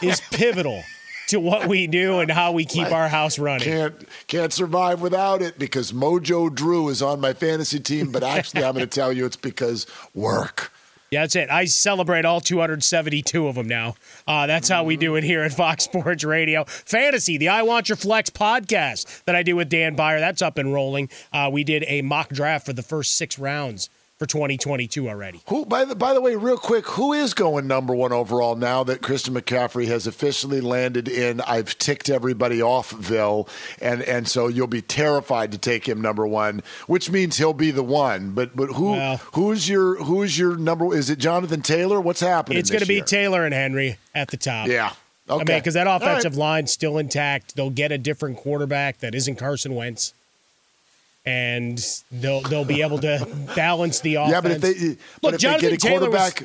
is 0.00 0.20
pivotal 0.30 0.82
to 1.28 1.40
what 1.40 1.66
we 1.68 1.86
do 1.86 2.20
and 2.20 2.30
how 2.30 2.52
we 2.52 2.64
keep 2.64 2.90
our 2.90 3.08
house 3.08 3.38
running. 3.38 3.64
Can't 3.64 4.08
can't 4.28 4.52
survive 4.52 5.00
without 5.02 5.42
it 5.42 5.58
because 5.58 5.92
Mojo 5.92 6.54
Drew 6.54 6.88
is 6.88 7.02
on 7.02 7.20
my 7.20 7.34
fantasy 7.34 7.80
team, 7.80 8.10
but 8.12 8.22
actually, 8.22 8.64
I'm 8.64 8.72
going 8.74 8.86
to 8.88 8.94
tell 8.94 9.12
you 9.12 9.26
it's 9.26 9.36
because 9.36 9.86
work. 10.14 10.70
Yeah, 11.14 11.20
that's 11.20 11.36
it. 11.36 11.48
I 11.48 11.66
celebrate 11.66 12.24
all 12.24 12.40
272 12.40 13.46
of 13.46 13.54
them 13.54 13.68
now. 13.68 13.94
Uh, 14.26 14.48
that's 14.48 14.68
how 14.68 14.82
we 14.82 14.96
do 14.96 15.14
it 15.14 15.22
here 15.22 15.42
at 15.42 15.52
Fox 15.52 15.84
Sports 15.84 16.24
Radio. 16.24 16.64
Fantasy, 16.64 17.38
the 17.38 17.46
I 17.50 17.62
Want 17.62 17.88
Your 17.88 17.94
Flex 17.94 18.30
podcast 18.30 19.22
that 19.22 19.36
I 19.36 19.44
do 19.44 19.54
with 19.54 19.68
Dan 19.68 19.96
Byer, 19.96 20.18
that's 20.18 20.42
up 20.42 20.58
and 20.58 20.74
rolling. 20.74 21.08
Uh, 21.32 21.50
we 21.52 21.62
did 21.62 21.84
a 21.86 22.02
mock 22.02 22.30
draft 22.30 22.66
for 22.66 22.72
the 22.72 22.82
first 22.82 23.14
six 23.14 23.38
rounds 23.38 23.90
for 24.18 24.26
2022 24.26 25.08
already. 25.08 25.40
Who, 25.48 25.66
by 25.66 25.84
the 25.84 25.94
by 25.96 26.14
the 26.14 26.20
way, 26.20 26.36
real 26.36 26.56
quick, 26.56 26.86
who 26.86 27.12
is 27.12 27.34
going 27.34 27.66
number 27.66 27.94
one 27.94 28.12
overall 28.12 28.54
now 28.54 28.84
that 28.84 29.02
Christian 29.02 29.34
McCaffrey 29.34 29.86
has 29.86 30.06
officially 30.06 30.60
landed 30.60 31.08
in? 31.08 31.40
I've 31.40 31.76
ticked 31.78 32.08
everybody 32.08 32.58
offville, 32.60 33.48
and 33.80 34.02
and 34.02 34.28
so 34.28 34.46
you'll 34.48 34.66
be 34.68 34.82
terrified 34.82 35.50
to 35.52 35.58
take 35.58 35.88
him 35.88 36.00
number 36.00 36.26
one, 36.26 36.62
which 36.86 37.10
means 37.10 37.38
he'll 37.38 37.52
be 37.52 37.70
the 37.72 37.82
one. 37.82 38.30
But 38.30 38.54
but 38.54 38.68
who 38.74 38.92
Well- 38.92 39.16
who's 39.32 39.68
your 39.68 39.96
who's 40.04 40.38
your 40.38 40.56
number? 40.56 40.94
Is 40.94 41.10
it 41.10 41.18
Jonathan 41.18 41.62
Taylor? 41.62 42.00
What's 42.00 42.20
happening? 42.20 42.58
It's 42.58 42.70
going 42.70 42.82
to 42.82 42.86
be 42.88 42.94
year? 42.96 43.04
Taylor 43.04 43.44
and 43.44 43.52
Henry 43.54 43.96
at 44.14 44.28
the 44.30 44.36
top. 44.36 44.68
Yeah. 44.68 44.92
I 45.28 45.32
Okay. 45.32 45.52
mean, 45.54 45.60
because 45.60 45.74
that 45.74 45.86
All 45.86 45.98
right. 45.98 46.06
offensive 46.06 46.36
line's 46.36 46.70
still 46.70 46.98
intact. 46.98 47.56
They'll 47.56 47.70
get 47.70 47.90
a 47.90 47.96
different 47.98 48.36
quarterback 48.36 48.98
that 49.00 49.14
isn't 49.14 49.36
Carson 49.36 49.74
Wentz. 49.74 50.12
And 51.26 51.82
they'll 52.12 52.42
they'll 52.42 52.64
be 52.66 52.82
able 52.82 52.98
to 52.98 53.26
balance 53.56 54.00
the 54.00 54.16
offense. 54.16 54.32
Yeah, 54.32 54.40
but 54.42 54.50
if 54.52 54.60
they 54.60 54.74
Look, 54.74 54.98
but 55.22 55.34
if 55.34 55.40
Jonathan 55.40 55.70
they 55.70 55.76
get 55.76 55.84
a 55.84 55.86
Taylor 55.88 55.98
quarterback. 56.10 56.42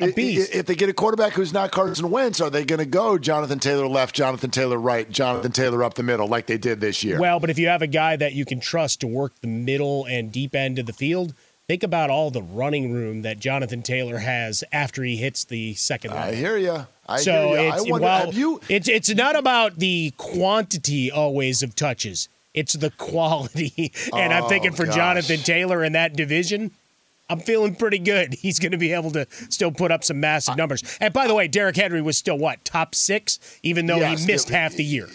a 0.00 0.04
i- 0.04 0.06
i- 0.08 0.10
beast. 0.12 0.54
If 0.54 0.66
they 0.66 0.74
get 0.74 0.88
a 0.88 0.92
quarterback 0.92 1.34
who's 1.34 1.52
not 1.52 1.70
Carson 1.70 2.10
Wentz, 2.10 2.40
are 2.40 2.50
they 2.50 2.64
going 2.64 2.80
to 2.80 2.84
go 2.86 3.16
Jonathan 3.18 3.60
Taylor 3.60 3.86
left, 3.86 4.14
Jonathan 4.16 4.50
Taylor 4.50 4.78
right, 4.78 5.08
Jonathan 5.08 5.52
Taylor 5.52 5.84
up 5.84 5.94
the 5.94 6.02
middle 6.02 6.26
like 6.26 6.46
they 6.46 6.58
did 6.58 6.80
this 6.80 7.04
year? 7.04 7.20
Well, 7.20 7.38
but 7.38 7.50
if 7.50 7.58
you 7.60 7.68
have 7.68 7.82
a 7.82 7.86
guy 7.86 8.16
that 8.16 8.32
you 8.32 8.44
can 8.44 8.58
trust 8.58 9.00
to 9.02 9.06
work 9.06 9.32
the 9.40 9.46
middle 9.46 10.04
and 10.06 10.32
deep 10.32 10.54
end 10.56 10.80
of 10.80 10.86
the 10.86 10.92
field, 10.92 11.32
think 11.68 11.84
about 11.84 12.10
all 12.10 12.32
the 12.32 12.42
running 12.42 12.92
room 12.92 13.22
that 13.22 13.38
Jonathan 13.38 13.82
Taylor 13.82 14.18
has 14.18 14.64
after 14.72 15.04
he 15.04 15.16
hits 15.16 15.44
the 15.44 15.74
second 15.74 16.10
I 16.12 16.34
hear 16.34 16.56
you. 16.56 16.86
I 17.06 17.18
so 17.20 17.50
hear 17.52 17.60
you. 17.62 17.68
it's 17.68 17.76
I 17.76 17.90
wonder, 17.90 18.04
well, 18.04 18.34
you? 18.34 18.60
it's 18.68 18.88
it's 18.88 19.14
not 19.14 19.36
about 19.36 19.76
the 19.78 20.12
quantity 20.16 21.12
always 21.12 21.62
of 21.62 21.76
touches. 21.76 22.28
It's 22.54 22.74
the 22.74 22.90
quality. 22.90 23.92
and 24.14 24.32
I'm 24.32 24.44
Oh, 24.44 24.48
thinking 24.48 24.72
for 24.72 24.86
gosh. 24.86 24.94
Jonathan 24.94 25.38
Taylor 25.38 25.82
in 25.84 25.92
that 25.92 26.14
division, 26.14 26.70
I'm 27.30 27.40
feeling 27.40 27.74
pretty 27.74 27.98
good. 27.98 28.34
He's 28.40 28.58
going 28.58 28.72
to 28.72 28.78
be 28.78 28.92
able 28.92 29.10
to 29.12 29.26
still 29.48 29.72
put 29.72 29.90
up 29.90 30.04
some 30.04 30.20
massive 30.20 30.56
numbers. 30.56 30.82
And 31.00 31.14
by 31.14 31.26
the 31.26 31.34
way, 31.34 31.48
Derrick 31.48 31.76
Henry 31.76 32.02
was 32.02 32.18
still 32.18 32.36
what 32.38 32.64
top 32.64 32.94
six, 32.94 33.38
even 33.62 33.86
though 33.86 33.96
Yes, 33.96 34.20
he 34.20 34.26
missed 34.32 34.50
it- 34.50 34.54
half 34.54 34.74
the 34.74 34.84
year. 34.84 35.08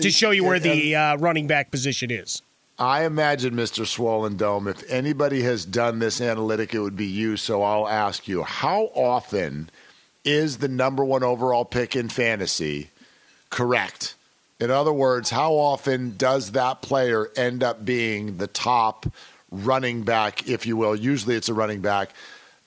To 0.00 0.10
show 0.10 0.30
you 0.30 0.42
where 0.44 0.58
the 0.58 0.96
uh, 0.96 1.16
running 1.18 1.46
back 1.46 1.70
position 1.70 2.10
is. 2.10 2.40
I 2.78 3.04
imagine, 3.04 3.54
Mr. 3.54 3.86
Swollen 3.86 4.38
Dome, 4.38 4.66
if 4.66 4.90
anybody 4.90 5.42
has 5.42 5.66
done 5.66 5.98
this 5.98 6.18
analytic, 6.18 6.74
it 6.74 6.80
would 6.80 6.96
be 6.96 7.04
you. 7.04 7.36
So 7.36 7.62
I'll 7.62 7.86
ask 7.86 8.26
you: 8.26 8.42
How 8.42 8.84
often 8.94 9.68
is 10.24 10.58
the 10.58 10.68
number 10.68 11.04
one 11.04 11.22
overall 11.22 11.66
pick 11.66 11.94
in 11.94 12.08
fantasy 12.08 12.88
correct? 13.50 14.14
In 14.62 14.70
other 14.70 14.92
words, 14.92 15.28
how 15.28 15.54
often 15.54 16.16
does 16.16 16.52
that 16.52 16.82
player 16.82 17.28
end 17.36 17.64
up 17.64 17.84
being 17.84 18.36
the 18.36 18.46
top 18.46 19.06
running 19.50 20.04
back, 20.04 20.48
if 20.48 20.66
you 20.66 20.76
will? 20.76 20.94
Usually, 20.94 21.34
it's 21.34 21.48
a 21.48 21.54
running 21.54 21.80
back. 21.80 22.10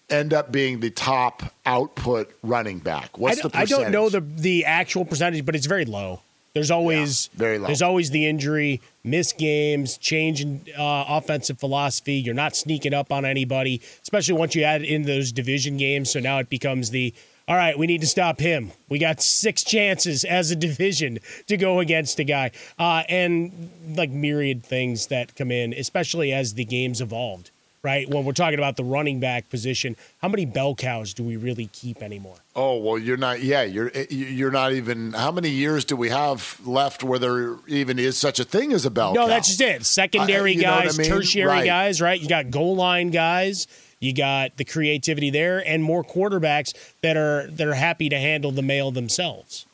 End 0.10 0.34
up 0.34 0.52
being 0.52 0.82
the 0.82 0.90
top 0.90 1.42
output 1.66 2.34
running 2.44 2.80
back. 2.80 3.18
What's 3.18 3.38
the 3.38 3.44
don't- 3.48 3.56
I 3.56 3.64
don't 3.64 3.92
know 3.92 4.10
the 4.10 4.20
the 4.20 4.66
actual 4.66 5.06
percentage, 5.06 5.46
but 5.46 5.56
it's 5.56 5.68
very 5.68 5.86
low. 5.86 6.20
There's 6.54 6.70
always 6.70 7.30
Yeah, 7.34 7.40
very 7.40 7.60
low. 7.60 7.68
There's 7.68 7.82
always 7.82 8.10
the 8.10 8.28
injury, 8.28 8.82
miss 9.06 9.32
games, 9.32 9.98
change 9.98 10.42
in 10.42 10.62
uh, 10.78 11.06
offensive 11.08 11.60
philosophy. 11.60 12.16
You're 12.16 12.34
not 12.36 12.58
sneaking 12.58 12.94
up 12.94 13.10
on 13.10 13.24
anybody, 13.24 13.82
especially 14.04 14.34
once 14.34 14.54
you 14.54 14.64
add 14.64 14.84
in 14.84 15.04
those 15.04 15.32
division 15.32 15.78
games. 15.78 16.12
So 16.12 16.20
now 16.20 16.40
it 16.40 16.50
becomes 16.50 16.90
the 16.90 17.14
all 17.48 17.56
right. 17.56 17.78
We 17.78 17.86
need 17.88 18.02
to 18.02 18.08
stop 18.08 18.40
him. 18.40 18.72
We 18.90 18.98
got 19.00 19.22
six 19.22 19.64
chances 19.64 20.24
as 20.24 20.52
a 20.52 20.56
division 20.56 21.20
to 21.48 21.58
go 21.58 21.80
against 21.80 22.20
a 22.20 22.24
guy, 22.24 22.52
uh, 22.80 23.04
and 23.08 23.70
like 23.96 24.10
myriad 24.10 24.64
things 24.64 25.08
that 25.08 25.36
come 25.36 25.52
in, 25.52 25.74
especially 25.74 26.34
as 26.34 26.54
the 26.56 26.66
games 26.66 27.02
evolved. 27.02 27.52
Right 27.84 28.10
when 28.10 28.26
we're 28.26 28.32
talking 28.32 28.58
about 28.58 28.78
the 28.78 28.84
running 28.84 29.20
back 29.20 29.48
position, 29.52 29.96
how 30.20 30.28
many 30.28 30.44
bell 30.48 30.74
cows 30.74 31.14
do 31.14 31.22
we 31.24 31.38
really 31.38 31.68
keep 31.68 32.02
anymore? 32.02 32.38
Oh 32.56 32.78
well, 32.78 32.98
you're 32.98 33.16
not. 33.16 33.44
Yeah, 33.44 33.62
you're 33.62 33.92
you're 34.10 34.50
not 34.50 34.74
even. 34.74 35.14
How 35.14 35.32
many 35.32 35.50
years 35.50 35.86
do 35.86 35.96
we 35.96 36.10
have 36.10 36.60
left 36.66 37.04
where 37.04 37.20
there 37.20 37.58
even 37.68 38.00
is 38.00 38.18
such 38.18 38.40
a 38.40 38.44
thing 38.44 38.74
as 38.74 38.88
a 38.88 38.90
bell? 38.90 39.14
No, 39.14 39.22
cow? 39.22 39.28
that's 39.28 39.50
just 39.50 39.62
it. 39.62 39.86
Secondary 39.86 40.54
I- 40.66 40.68
what 40.72 40.80
I 40.82 40.86
guys, 40.86 40.98
mean? 40.98 41.08
tertiary 41.10 41.46
Right. 41.48 41.66
guys, 41.68 42.02
right? 42.02 42.20
You 42.20 42.28
got 42.28 42.50
goal 42.50 42.76
line 42.76 43.12
guys. 43.12 43.68
You 44.00 44.14
got 44.14 44.58
the 44.58 44.66
creativity 44.66 45.30
there, 45.30 45.66
and 45.66 45.84
more 45.84 46.04
quarterbacks 46.04 46.74
that 47.02 47.18
are 47.18 47.48
that 47.48 47.68
are 47.68 47.74
happy 47.74 48.10
to 48.10 48.18
handle 48.18 48.52
the 48.52 48.62
mail 48.62 48.92
themselves. 48.92 49.66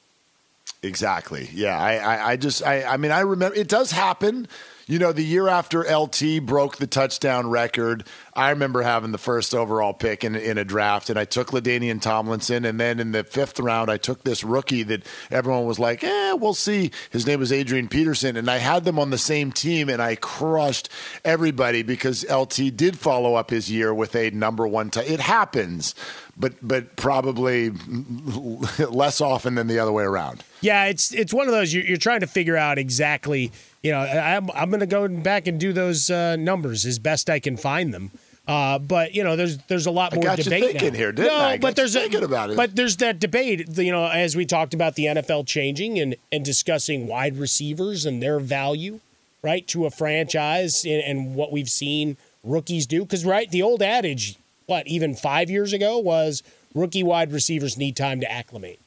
Exactly. 0.84 1.50
Yeah. 1.54 1.80
I, 1.80 1.96
I, 1.98 2.30
I 2.32 2.36
just, 2.38 2.64
I, 2.64 2.84
I 2.84 2.98
mean, 2.98 3.12
I 3.12 3.20
remember 3.20 3.56
it 3.56 3.68
does 3.68 3.92
happen. 3.92 4.48
You 4.88 5.00
know, 5.00 5.12
the 5.12 5.24
year 5.24 5.48
after 5.48 5.82
LT 5.82 6.44
broke 6.44 6.78
the 6.78 6.88
touchdown 6.88 7.50
record, 7.50 8.04
I 8.34 8.52
remember 8.52 8.82
having 8.82 9.12
the 9.12 9.18
first 9.18 9.54
overall 9.54 9.94
pick 9.94 10.24
in, 10.24 10.36
in 10.36 10.58
a 10.58 10.64
draft, 10.64 11.10
and 11.10 11.20
I 11.20 11.26
took 11.26 11.52
LaDainian 11.52 12.02
Tomlinson. 12.02 12.64
And 12.64 12.80
then 12.80 13.00
in 13.00 13.12
the 13.12 13.24
fifth 13.24 13.60
round, 13.60 13.92
I 13.92 13.98
took 13.98 14.24
this 14.24 14.44
rookie 14.44 14.84
that 14.84 15.06
everyone 15.30 15.66
was 15.66 15.80
like, 15.80 16.04
eh, 16.04 16.34
we'll 16.34 16.54
see. 16.54 16.92
His 17.10 17.28
name 17.28 17.40
was 17.40 17.52
Adrian 17.52 17.90
Peterson. 17.90 18.38
And 18.38 18.50
I 18.50 18.58
had 18.58 18.86
them 18.86 19.00
on 19.00 19.10
the 19.10 19.18
same 19.18 19.52
team, 19.52 19.90
and 19.90 20.02
I 20.02 20.16
crushed 20.16 20.90
everybody 21.26 21.84
because 21.84 22.26
LT 22.30 22.76
did 22.76 22.98
follow 22.98 23.36
up 23.36 23.50
his 23.50 23.70
year 23.70 23.94
with 23.94 24.16
a 24.16 24.30
number 24.32 24.66
one. 24.68 24.90
T- 24.90 25.02
it 25.02 25.20
happens, 25.20 25.94
but, 26.38 26.54
but 26.62 26.96
probably 26.96 27.70
less 28.90 29.20
often 29.20 29.56
than 29.56 29.68
the 29.68 29.80
other 29.80 29.92
way 29.92 30.04
around. 30.04 30.44
Yeah, 30.62 30.86
it's 30.86 31.12
it's 31.12 31.34
one 31.34 31.48
of 31.48 31.54
those 31.54 31.74
you're, 31.74 31.84
you're 31.84 31.98
trying 31.98 32.20
to 32.20 32.28
figure 32.28 32.56
out 32.56 32.78
exactly. 32.78 33.52
You 33.84 33.92
know, 33.92 34.00
I- 34.00 34.36
I'm 34.36 34.50
I'm 34.52 34.70
going 34.70 34.82
to 34.82 34.86
go 34.86 35.08
back 35.08 35.48
and 35.48 35.60
do 35.60 35.74
those 35.74 36.10
uh, 36.10 36.36
numbers 36.36 36.86
as 36.86 37.00
best 37.00 37.30
I 37.30 37.40
can 37.40 37.58
find 37.58 37.94
them. 37.94 38.12
Uh, 38.48 38.80
but 38.80 39.14
you 39.14 39.24
know, 39.24 39.36
there's 39.36 39.58
there's 39.70 39.86
a 39.86 39.92
lot 39.92 40.14
I 40.14 40.16
more 40.16 40.24
got 40.24 40.38
you 40.40 40.44
debate 40.44 40.64
thinking 40.64 40.94
now. 40.94 40.98
here, 40.98 41.12
didn't 41.12 41.28
no, 41.32 41.38
I? 41.38 41.52
I 41.52 41.58
but 41.58 41.76
there's 41.76 41.96
a, 41.96 42.06
about 42.24 42.50
it. 42.50 42.58
But 42.58 42.76
there's 42.76 42.98
that 42.98 43.20
debate. 43.20 43.78
You 43.78 43.92
know, 43.92 44.08
as 44.08 44.36
we 44.36 44.46
talked 44.46 44.74
about 44.74 44.96
the 44.96 45.06
NFL 45.06 45.48
changing 45.48 46.00
and 46.00 46.16
and 46.32 46.44
discussing 46.44 47.08
wide 47.08 47.38
receivers 47.38 48.06
and 48.06 48.22
their 48.22 48.40
value, 48.40 49.00
right, 49.42 49.66
to 49.68 49.86
a 49.86 49.92
franchise 49.92 50.86
and, 50.86 51.02
and 51.04 51.36
what 51.36 51.52
we've 51.52 51.70
seen 51.70 52.18
rookies 52.44 52.88
do. 52.88 53.02
Because 53.04 53.26
right, 53.26 53.50
the 53.50 53.62
old 53.62 53.82
adage, 53.82 54.36
what 54.66 54.88
even 54.88 55.16
five 55.16 55.50
years 55.50 55.72
ago 55.72 56.00
was 56.00 56.42
rookie 56.74 57.04
wide 57.04 57.32
receivers 57.32 57.78
need 57.78 57.96
time 57.96 58.20
to 58.22 58.32
acclimate. 58.32 58.80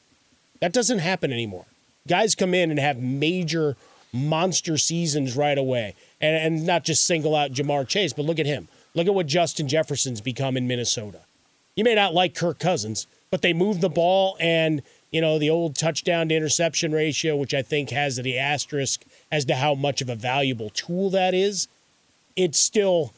That 0.59 0.73
doesn't 0.73 0.99
happen 0.99 1.31
anymore. 1.31 1.65
Guys 2.07 2.35
come 2.35 2.53
in 2.53 2.71
and 2.71 2.79
have 2.79 2.99
major 2.99 3.77
monster 4.15 4.77
seasons 4.77 5.35
right 5.35 5.57
away. 5.57 5.95
And, 6.21 6.35
and 6.35 6.65
not 6.65 6.83
just 6.83 7.05
single 7.05 7.35
out 7.35 7.51
Ja'Marr 7.51 7.87
Chase, 7.87 8.13
but 8.13 8.25
look 8.25 8.39
at 8.39 8.45
him. 8.45 8.67
Look 8.93 9.07
at 9.07 9.13
what 9.13 9.27
Justin 9.27 9.67
Jefferson's 9.67 10.21
become 10.21 10.57
in 10.57 10.67
Minnesota. 10.67 11.19
You 11.75 11.83
may 11.83 11.95
not 11.95 12.13
like 12.13 12.33
Kirk 12.33 12.57
Cousins, 12.57 13.05
but 13.29 13.41
they 13.41 13.53
move 13.53 13.81
the 13.81 13.89
ball 13.89 14.37
and, 14.39 14.81
you 15.11 15.19
know, 15.19 15.37
the 15.37 15.49
old 15.49 15.75
touchdown 15.75 16.29
to 16.29 16.35
interception 16.35 16.93
ratio, 16.93 17.35
which 17.35 17.53
I 17.53 17.61
think 17.61 17.89
has 17.89 18.15
the 18.15 18.39
asterisk 18.39 19.03
as 19.31 19.45
to 19.45 19.55
how 19.55 19.75
much 19.75 20.01
of 20.01 20.09
a 20.09 20.15
valuable 20.15 20.69
tool 20.69 21.09
that 21.09 21.33
is. 21.33 21.67
It's 22.37 22.59
still, 22.59 23.13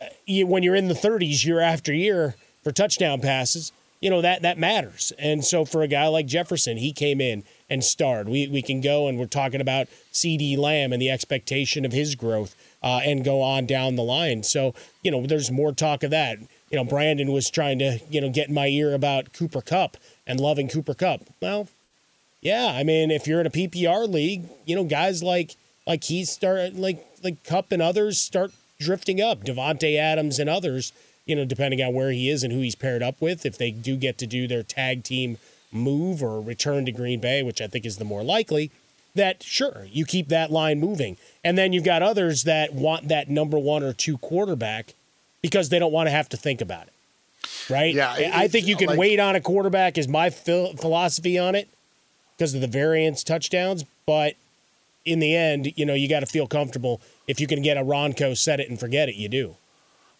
uh, 0.00 0.06
when 0.44 0.62
you're 0.62 0.74
in 0.74 0.88
the 0.88 0.94
30s 0.94 1.46
year 1.46 1.60
after 1.60 1.94
year 1.94 2.34
for 2.62 2.72
touchdown 2.72 3.22
passes, 3.22 3.72
you 4.02 4.10
know 4.10 4.20
that 4.20 4.42
that 4.42 4.58
matters. 4.58 5.12
And 5.18 5.42
so 5.42 5.64
for 5.64 5.82
a 5.82 5.88
guy 5.88 6.08
like 6.08 6.26
Jefferson, 6.26 6.76
he 6.76 6.92
came 6.92 7.20
in 7.22 7.44
and 7.70 7.82
starred. 7.82 8.28
We 8.28 8.48
we 8.48 8.60
can 8.60 8.82
go 8.82 9.08
and 9.08 9.18
we're 9.18 9.26
talking 9.26 9.62
about 9.62 9.86
CeeDee 10.12 10.58
Lamb 10.58 10.92
and 10.92 11.00
the 11.00 11.10
expectation 11.10 11.86
of 11.86 11.92
his 11.92 12.14
growth, 12.16 12.54
uh, 12.82 13.00
and 13.04 13.24
go 13.24 13.40
on 13.40 13.64
down 13.64 13.96
the 13.96 14.02
line. 14.02 14.42
So 14.42 14.74
you 15.02 15.10
know, 15.10 15.26
there's 15.26 15.50
more 15.50 15.72
talk 15.72 16.02
of 16.02 16.10
that. 16.10 16.38
you 16.70 16.76
know, 16.76 16.84
Brandon 16.84 17.30
was 17.32 17.48
trying 17.50 17.78
to, 17.80 18.00
you 18.10 18.20
know, 18.20 18.30
get 18.30 18.48
in 18.48 18.54
my 18.54 18.66
ear 18.66 18.94
about 18.94 19.32
Cooper 19.34 19.60
Kupp 19.60 19.96
and 20.26 20.40
loving 20.40 20.68
Cooper 20.68 20.94
Kupp. 20.94 21.20
Well, 21.40 21.68
yeah, 22.40 22.72
I 22.74 22.82
mean, 22.82 23.10
if 23.10 23.26
you're 23.26 23.40
in 23.40 23.46
a 23.46 23.50
PPR 23.50 24.08
league, 24.08 24.44
you 24.64 24.74
know, 24.74 24.84
guys 24.84 25.22
like 25.22 25.54
like 25.86 26.02
he 26.04 26.24
start 26.24 26.74
like 26.74 27.06
like 27.22 27.44
Kupp 27.44 27.70
and 27.72 27.80
others 27.82 28.18
start 28.18 28.52
drifting 28.80 29.20
up. 29.20 29.44
Davante 29.44 29.96
Adams 29.96 30.38
and 30.40 30.50
others, 30.50 30.92
you 31.26 31.36
know, 31.36 31.44
depending 31.44 31.80
on 31.82 31.94
where 31.94 32.10
he 32.10 32.28
is 32.28 32.42
and 32.42 32.52
who 32.52 32.60
he's 32.60 32.74
paired 32.74 33.02
up 33.02 33.20
with, 33.20 33.46
if 33.46 33.56
they 33.56 33.70
do 33.70 33.96
get 33.96 34.18
to 34.18 34.26
do 34.26 34.46
their 34.46 34.62
tag 34.62 35.04
team 35.04 35.38
move 35.70 36.22
or 36.22 36.40
return 36.40 36.84
to 36.86 36.92
Green 36.92 37.20
Bay, 37.20 37.42
which 37.42 37.60
I 37.60 37.66
think 37.66 37.86
is 37.86 37.96
the 37.96 38.04
more 38.04 38.22
likely, 38.22 38.70
that 39.14 39.42
sure, 39.42 39.86
you 39.90 40.04
keep 40.04 40.28
that 40.28 40.50
line 40.50 40.80
moving. 40.80 41.16
And 41.44 41.56
then 41.56 41.72
you've 41.72 41.84
got 41.84 42.02
others 42.02 42.44
that 42.44 42.74
want 42.74 43.08
that 43.08 43.28
number 43.28 43.58
one 43.58 43.82
or 43.82 43.92
two 43.92 44.18
quarterback 44.18 44.94
because 45.42 45.68
they 45.68 45.78
don't 45.78 45.92
want 45.92 46.06
to 46.06 46.10
have 46.10 46.28
to 46.30 46.36
think 46.36 46.60
about 46.60 46.86
it. 46.86 46.92
Right? 47.70 47.94
Yeah, 47.94 48.12
I 48.34 48.48
think 48.48 48.66
you 48.66 48.76
can 48.76 48.88
like- 48.88 48.98
wait 48.98 49.20
on 49.20 49.36
a 49.36 49.40
quarterback, 49.40 49.98
is 49.98 50.08
my 50.08 50.30
philosophy 50.30 51.38
on 51.38 51.54
it 51.54 51.68
because 52.36 52.54
of 52.54 52.60
the 52.60 52.66
variance 52.66 53.22
touchdowns. 53.22 53.84
But 54.06 54.34
in 55.04 55.20
the 55.20 55.34
end, 55.34 55.72
you 55.76 55.84
know, 55.84 55.94
you 55.94 56.08
got 56.08 56.20
to 56.20 56.26
feel 56.26 56.46
comfortable. 56.46 57.00
If 57.26 57.40
you 57.40 57.46
can 57.46 57.62
get 57.62 57.76
a 57.76 57.82
Ronco, 57.82 58.36
set 58.36 58.60
it 58.60 58.68
and 58.68 58.78
forget 58.78 59.08
it, 59.08 59.14
you 59.14 59.28
do. 59.28 59.56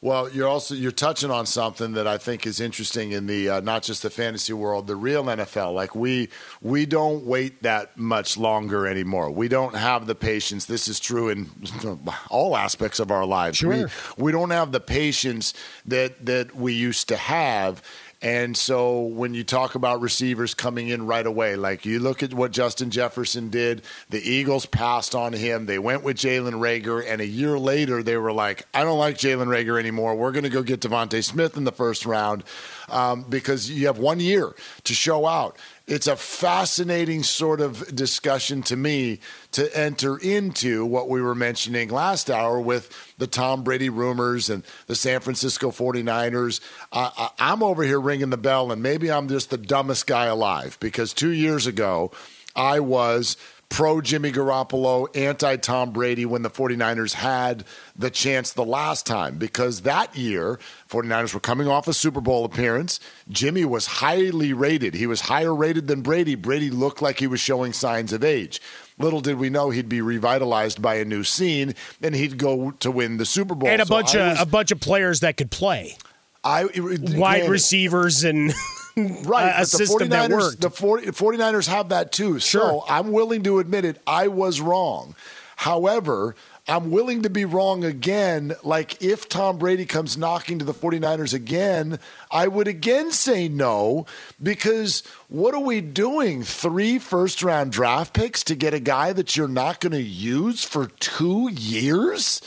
Well, 0.02 0.28
you're 0.28 0.48
also 0.48 0.74
you're 0.74 0.90
touching 0.90 1.30
on 1.30 1.46
something 1.46 1.92
that 1.92 2.08
I 2.08 2.18
think 2.18 2.44
is 2.44 2.58
interesting 2.58 3.12
in 3.12 3.28
the 3.28 3.48
uh, 3.48 3.60
not 3.60 3.84
just 3.84 4.02
the 4.02 4.10
fantasy 4.10 4.52
world, 4.52 4.88
the 4.88 4.96
real 4.96 5.22
NFL. 5.22 5.74
Like 5.74 5.94
we 5.94 6.28
we 6.60 6.86
don't 6.86 7.24
wait 7.24 7.62
that 7.62 7.96
much 7.96 8.36
longer 8.36 8.88
anymore. 8.88 9.30
We 9.30 9.46
don't 9.46 9.76
have 9.76 10.08
the 10.08 10.16
patience. 10.16 10.64
This 10.64 10.88
is 10.88 10.98
true 10.98 11.28
in 11.28 11.48
all 12.30 12.56
aspects 12.56 12.98
of 12.98 13.12
our 13.12 13.24
lives. 13.24 13.58
Sure. 13.58 13.70
We 13.70 13.84
we 14.16 14.32
don't 14.32 14.50
have 14.50 14.72
the 14.72 14.80
patience 14.80 15.54
that 15.86 16.26
that 16.26 16.56
we 16.56 16.72
used 16.72 17.08
to 17.08 17.16
have. 17.16 17.80
And 18.22 18.56
so 18.56 19.00
when 19.00 19.34
you 19.34 19.42
talk 19.42 19.74
about 19.74 20.00
receivers 20.00 20.54
coming 20.54 20.88
in 20.88 21.06
right 21.06 21.26
away, 21.26 21.56
like 21.56 21.84
you 21.84 21.98
look 21.98 22.22
at 22.22 22.32
what 22.32 22.52
Justin 22.52 22.90
Jefferson 22.90 23.48
did, 23.50 23.82
the 24.10 24.20
Eagles 24.22 24.64
passed 24.64 25.16
on 25.16 25.32
him. 25.32 25.66
They 25.66 25.80
went 25.80 26.04
with 26.04 26.18
Jalen 26.18 26.52
Reagor, 26.52 27.04
and 27.06 27.20
a 27.20 27.26
year 27.26 27.58
later 27.58 28.00
they 28.00 28.16
were 28.16 28.32
like, 28.32 28.64
I 28.72 28.84
don't 28.84 28.98
like 28.98 29.18
Jalen 29.18 29.48
Reagor 29.48 29.76
anymore. 29.76 30.14
We're 30.14 30.30
going 30.30 30.44
to 30.44 30.50
go 30.50 30.62
get 30.62 30.80
DeVonta 30.80 31.22
Smith 31.24 31.56
in 31.56 31.64
the 31.64 31.72
first 31.72 32.06
round 32.06 32.44
um, 32.88 33.24
because 33.28 33.68
you 33.68 33.86
have 33.86 33.98
one 33.98 34.20
year 34.20 34.54
to 34.84 34.94
show 34.94 35.26
out. 35.26 35.56
It's 35.86 36.06
a 36.06 36.16
fascinating 36.16 37.22
sort 37.22 37.60
of 37.60 37.94
discussion 37.94 38.62
to 38.64 38.76
me 38.76 39.18
to 39.52 39.76
enter 39.76 40.16
into 40.16 40.86
what 40.86 41.08
we 41.08 41.20
were 41.20 41.34
mentioning 41.34 41.88
last 41.88 42.30
hour 42.30 42.60
with 42.60 43.14
the 43.18 43.26
Tom 43.26 43.64
Brady 43.64 43.88
rumors 43.88 44.48
and 44.48 44.62
the 44.86 44.94
San 44.94 45.20
Francisco 45.20 45.70
49ers. 45.70 46.60
Uh, 46.92 47.28
I'm 47.38 47.62
over 47.62 47.82
here 47.82 48.00
ringing 48.00 48.30
the 48.30 48.36
bell, 48.36 48.70
and 48.70 48.82
maybe 48.82 49.10
I'm 49.10 49.28
just 49.28 49.50
the 49.50 49.58
dumbest 49.58 50.06
guy 50.06 50.26
alive 50.26 50.78
because 50.80 51.12
two 51.12 51.32
years 51.32 51.66
ago, 51.66 52.12
I 52.54 52.80
was 52.80 53.36
pro 53.72 54.00
Jimmy 54.02 54.30
Garoppolo, 54.30 55.08
anti 55.16 55.56
Tom 55.56 55.90
Brady 55.92 56.26
when 56.26 56.42
the 56.42 56.50
49ers 56.50 57.14
had 57.14 57.64
the 57.96 58.10
chance 58.10 58.52
the 58.52 58.64
last 58.64 59.06
time 59.06 59.38
because 59.38 59.80
that 59.82 60.14
year 60.14 60.58
49ers 60.90 61.32
were 61.32 61.40
coming 61.40 61.66
off 61.68 61.88
a 61.88 61.94
Super 61.94 62.20
Bowl 62.20 62.44
appearance. 62.44 63.00
Jimmy 63.30 63.64
was 63.64 63.86
highly 63.86 64.52
rated. 64.52 64.94
He 64.94 65.06
was 65.06 65.22
higher 65.22 65.54
rated 65.54 65.88
than 65.88 66.02
Brady. 66.02 66.34
Brady 66.34 66.70
looked 66.70 67.00
like 67.00 67.18
he 67.18 67.26
was 67.26 67.40
showing 67.40 67.72
signs 67.72 68.12
of 68.12 68.22
age. 68.22 68.60
Little 68.98 69.20
did 69.22 69.38
we 69.38 69.48
know 69.48 69.70
he'd 69.70 69.88
be 69.88 70.02
revitalized 70.02 70.82
by 70.82 70.96
a 70.96 71.04
new 71.04 71.24
scene 71.24 71.74
and 72.02 72.14
he'd 72.14 72.36
go 72.36 72.72
to 72.72 72.90
win 72.90 73.16
the 73.16 73.24
Super 73.26 73.54
Bowl. 73.54 73.70
and 73.70 73.80
a 73.80 73.86
So 73.86 73.90
bunch 73.94 74.14
I 74.14 74.18
of 74.20 74.30
was- 74.32 74.40
a 74.42 74.46
bunch 74.46 74.70
of 74.70 74.80
players 74.80 75.20
that 75.20 75.36
could 75.38 75.50
play, 75.50 75.96
I, 76.44 76.68
wide 76.74 77.48
receivers 77.48 78.22
and 78.22 78.52
Right, 78.96 79.48
a, 79.48 79.56
a 79.56 79.60
the 79.60 79.66
system 79.66 80.08
that 80.10 80.30
49ers, 80.30 80.36
worked. 80.36 80.60
The 80.60 80.70
40, 80.70 81.06
49ers 81.08 81.68
have 81.68 81.88
that 81.90 82.12
too. 82.12 82.38
So 82.40 82.84
I'm 82.88 83.12
willing 83.12 83.42
to 83.44 83.58
admit 83.58 83.84
it. 83.84 84.00
I 84.06 84.28
was 84.28 84.60
wrong. 84.60 85.14
However, 85.56 86.34
I'm 86.68 86.90
willing 86.90 87.22
to 87.22 87.30
be 87.30 87.44
wrong 87.44 87.84
again. 87.84 88.54
Like 88.62 89.02
if 89.02 89.28
Tom 89.28 89.58
Brady 89.58 89.84
comes 89.84 90.16
knocking 90.16 90.58
to 90.60 90.64
the 90.64 90.74
49ers 90.74 91.34
again, 91.34 91.98
I 92.30 92.46
would 92.46 92.68
again 92.68 93.10
say 93.10 93.48
no 93.48 94.06
because 94.40 95.02
what 95.28 95.54
are 95.54 95.60
we 95.60 95.80
doing? 95.80 96.44
Three 96.44 96.98
first 96.98 97.42
round 97.42 97.72
draft 97.72 98.14
picks 98.14 98.44
to 98.44 98.54
get 98.54 98.74
a 98.74 98.80
guy 98.80 99.12
that 99.12 99.36
you're 99.36 99.48
not 99.48 99.80
going 99.80 99.92
to 99.92 100.02
use 100.02 100.64
for 100.64 100.86
two 101.00 101.50
years? 101.50 102.40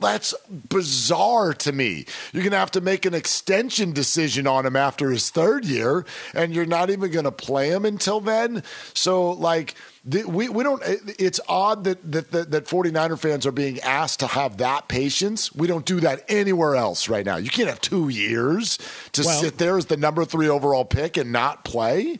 That's 0.00 0.34
bizarre 0.50 1.54
to 1.54 1.72
me. 1.72 2.04
You're 2.32 2.42
going 2.42 2.50
to 2.52 2.58
have 2.58 2.72
to 2.72 2.80
make 2.80 3.06
an 3.06 3.14
extension 3.14 3.92
decision 3.92 4.46
on 4.46 4.66
him 4.66 4.74
after 4.76 5.10
his 5.10 5.30
third 5.30 5.64
year, 5.64 6.04
and 6.34 6.52
you're 6.54 6.66
not 6.66 6.90
even 6.90 7.10
going 7.12 7.24
to 7.24 7.30
play 7.32 7.68
him 7.70 7.84
until 7.84 8.20
then. 8.20 8.64
So, 8.92 9.30
like, 9.30 9.74
the, 10.04 10.24
we, 10.24 10.48
we 10.48 10.64
don't, 10.64 10.82
it- 10.82 11.14
it's 11.20 11.40
odd 11.48 11.84
that, 11.84 12.10
that, 12.10 12.32
that, 12.32 12.50
that 12.50 12.64
49er 12.66 13.18
fans 13.18 13.46
are 13.46 13.52
being 13.52 13.78
asked 13.80 14.18
to 14.20 14.26
have 14.26 14.56
that 14.56 14.88
patience. 14.88 15.54
We 15.54 15.68
don't 15.68 15.86
do 15.86 16.00
that 16.00 16.24
anywhere 16.28 16.74
else 16.74 17.08
right 17.08 17.24
now. 17.24 17.36
You 17.36 17.48
can't 17.50 17.68
have 17.68 17.80
two 17.80 18.08
years 18.08 18.78
to 19.12 19.22
Well- 19.24 19.40
sit 19.40 19.58
there 19.58 19.78
as 19.78 19.86
the 19.86 19.96
number 19.96 20.24
three 20.24 20.48
overall 20.48 20.84
pick 20.84 21.16
and 21.16 21.30
not 21.30 21.64
play. 21.64 22.18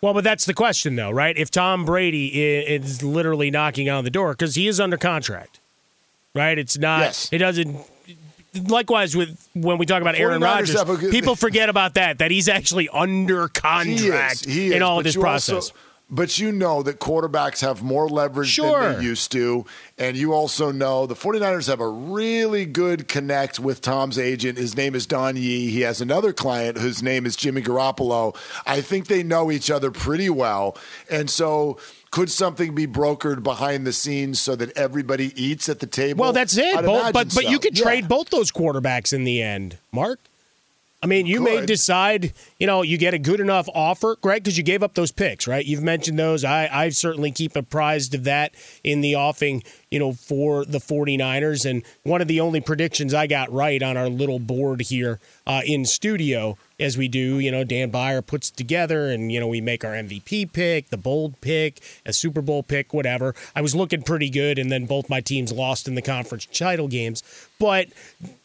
Well, 0.00 0.14
but 0.14 0.22
that's 0.24 0.44
the 0.44 0.54
question, 0.54 0.94
though, 0.94 1.10
right? 1.10 1.36
If 1.36 1.50
Tom 1.50 1.84
Brady 1.84 2.28
is 2.66 3.02
literally 3.02 3.50
knocking 3.50 3.88
on 3.88 4.04
the 4.04 4.10
door 4.10 4.32
because 4.32 4.54
he 4.54 4.68
is 4.68 4.78
under 4.78 4.96
contract, 4.96 5.57
right? 6.38 6.58
It's 6.58 6.78
not. 6.78 7.00
Yes. 7.00 7.28
It 7.32 7.38
doesn't. 7.38 7.76
Likewise, 8.66 9.14
with 9.14 9.48
when 9.54 9.76
we 9.78 9.84
talk 9.86 10.00
about 10.00 10.14
Aaron 10.16 10.40
Rodgers, 10.40 10.82
good- 10.82 11.10
people 11.10 11.36
forget 11.46 11.68
about 11.68 11.94
that. 11.94 12.18
That 12.18 12.30
he's 12.30 12.48
actually 12.48 12.88
under 12.88 13.48
contract 13.48 14.44
He 14.46 14.50
is. 14.50 14.70
He 14.70 14.72
in 14.72 14.82
all 14.82 14.98
of 14.98 15.04
this 15.04 15.16
process. 15.16 15.54
also- 15.54 15.74
but 16.10 16.38
you 16.38 16.52
know 16.52 16.82
that 16.84 17.00
quarterbacks 17.00 17.60
have 17.60 17.82
more 17.82 18.08
leverage 18.08 18.48
Sure. 18.48 18.80
than 18.82 18.96
they 19.00 19.04
used 19.04 19.30
to. 19.32 19.66
And 19.98 20.16
you 20.16 20.32
also 20.32 20.72
know 20.72 21.04
the 21.04 21.14
49ers 21.14 21.66
have 21.68 21.80
a 21.80 21.88
really 21.88 22.64
good 22.64 23.08
connect 23.08 23.60
with 23.60 23.82
Tom's 23.82 24.18
agent. 24.18 24.56
His 24.56 24.74
name 24.74 24.94
is 24.94 25.04
Don 25.06 25.36
Yee. 25.36 25.68
He 25.68 25.82
has 25.82 26.00
another 26.00 26.32
client 26.32 26.78
whose 26.78 27.02
name 27.02 27.26
is 27.26 27.36
Jimmy 27.36 27.60
Garoppolo. 27.60 28.34
I 28.64 28.80
think 28.80 29.08
they 29.08 29.22
know 29.22 29.50
each 29.52 29.70
other 29.70 29.90
pretty 29.90 30.30
well. 30.30 30.78
And 31.10 31.28
so 31.28 31.76
could 32.10 32.30
something 32.30 32.74
be 32.74 32.86
brokered 32.86 33.42
behind 33.42 33.86
the 33.86 33.92
scenes 33.92 34.40
so 34.40 34.56
that 34.56 34.76
everybody 34.76 35.32
eats 35.40 35.68
at 35.68 35.80
the 35.80 35.86
table? 35.86 36.20
well, 36.22 36.32
that's 36.32 36.56
it. 36.56 36.76
I'd 36.76 36.84
Both, 36.84 36.94
imagine 37.00 37.12
but 37.12 37.34
but 37.34 37.44
so. 37.44 37.50
you 37.50 37.58
could 37.58 37.78
Yeah. 37.78 37.84
trade 37.84 38.08
both 38.08 38.30
those 38.30 38.50
quarterbacks 38.50 39.12
in 39.12 39.24
the 39.24 39.42
end, 39.42 39.76
Mark. 39.92 40.18
I 41.00 41.06
mean, 41.06 41.26
you 41.26 41.40
may 41.40 41.64
decide, 41.64 42.32
you 42.58 42.66
know, 42.66 42.82
you 42.82 42.98
get 42.98 43.14
a 43.14 43.18
good 43.20 43.38
enough 43.38 43.68
offer, 43.72 44.16
Greg, 44.20 44.42
because 44.42 44.58
you 44.58 44.64
gave 44.64 44.82
up 44.82 44.94
those 44.94 45.12
picks, 45.12 45.46
right? 45.46 45.64
You've 45.64 45.82
mentioned 45.84 46.18
those. 46.18 46.42
I, 46.44 46.68
I 46.72 46.88
certainly 46.88 47.30
keep 47.30 47.54
apprised 47.54 48.16
of 48.16 48.24
that 48.24 48.52
in 48.82 49.00
the 49.00 49.14
offing, 49.14 49.62
you 49.90 49.98
know, 49.98 50.12
for 50.12 50.64
the 50.64 50.78
49ers. 50.78 51.68
And 51.68 51.82
one 52.02 52.20
of 52.20 52.28
the 52.28 52.40
only 52.40 52.60
predictions 52.60 53.14
I 53.14 53.26
got 53.26 53.52
right 53.52 53.82
on 53.82 53.96
our 53.96 54.08
little 54.08 54.38
board 54.38 54.82
here 54.82 55.18
uh, 55.46 55.62
in 55.64 55.84
studio, 55.84 56.58
as 56.78 56.98
we 56.98 57.08
do, 57.08 57.38
you 57.38 57.50
know, 57.50 57.64
Dan 57.64 57.90
Byer 57.90 58.24
puts 58.24 58.50
together 58.50 59.08
and, 59.08 59.32
you 59.32 59.40
know, 59.40 59.48
we 59.48 59.60
make 59.60 59.84
our 59.84 59.92
MVP 59.92 60.52
pick, 60.52 60.90
the 60.90 60.96
bold 60.96 61.40
pick, 61.40 61.80
a 62.04 62.12
Super 62.12 62.42
Bowl 62.42 62.62
pick, 62.62 62.92
whatever. 62.92 63.34
I 63.56 63.60
was 63.60 63.74
looking 63.74 64.02
pretty 64.02 64.30
good, 64.30 64.58
and 64.58 64.70
then 64.70 64.86
both 64.86 65.08
my 65.08 65.20
teams 65.20 65.52
lost 65.52 65.88
in 65.88 65.94
the 65.94 66.02
conference 66.02 66.46
title 66.46 66.88
games. 66.88 67.22
But 67.58 67.88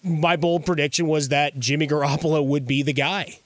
my 0.04 0.36
bold 0.36 0.66
prediction 0.66 1.08
was 1.08 1.30
that 1.30 1.60
Jimmy 1.60 1.88
Garoppolo 1.88 2.46
would 2.46 2.66
be 2.68 2.84
the 2.84 2.94
guy. 2.94 3.40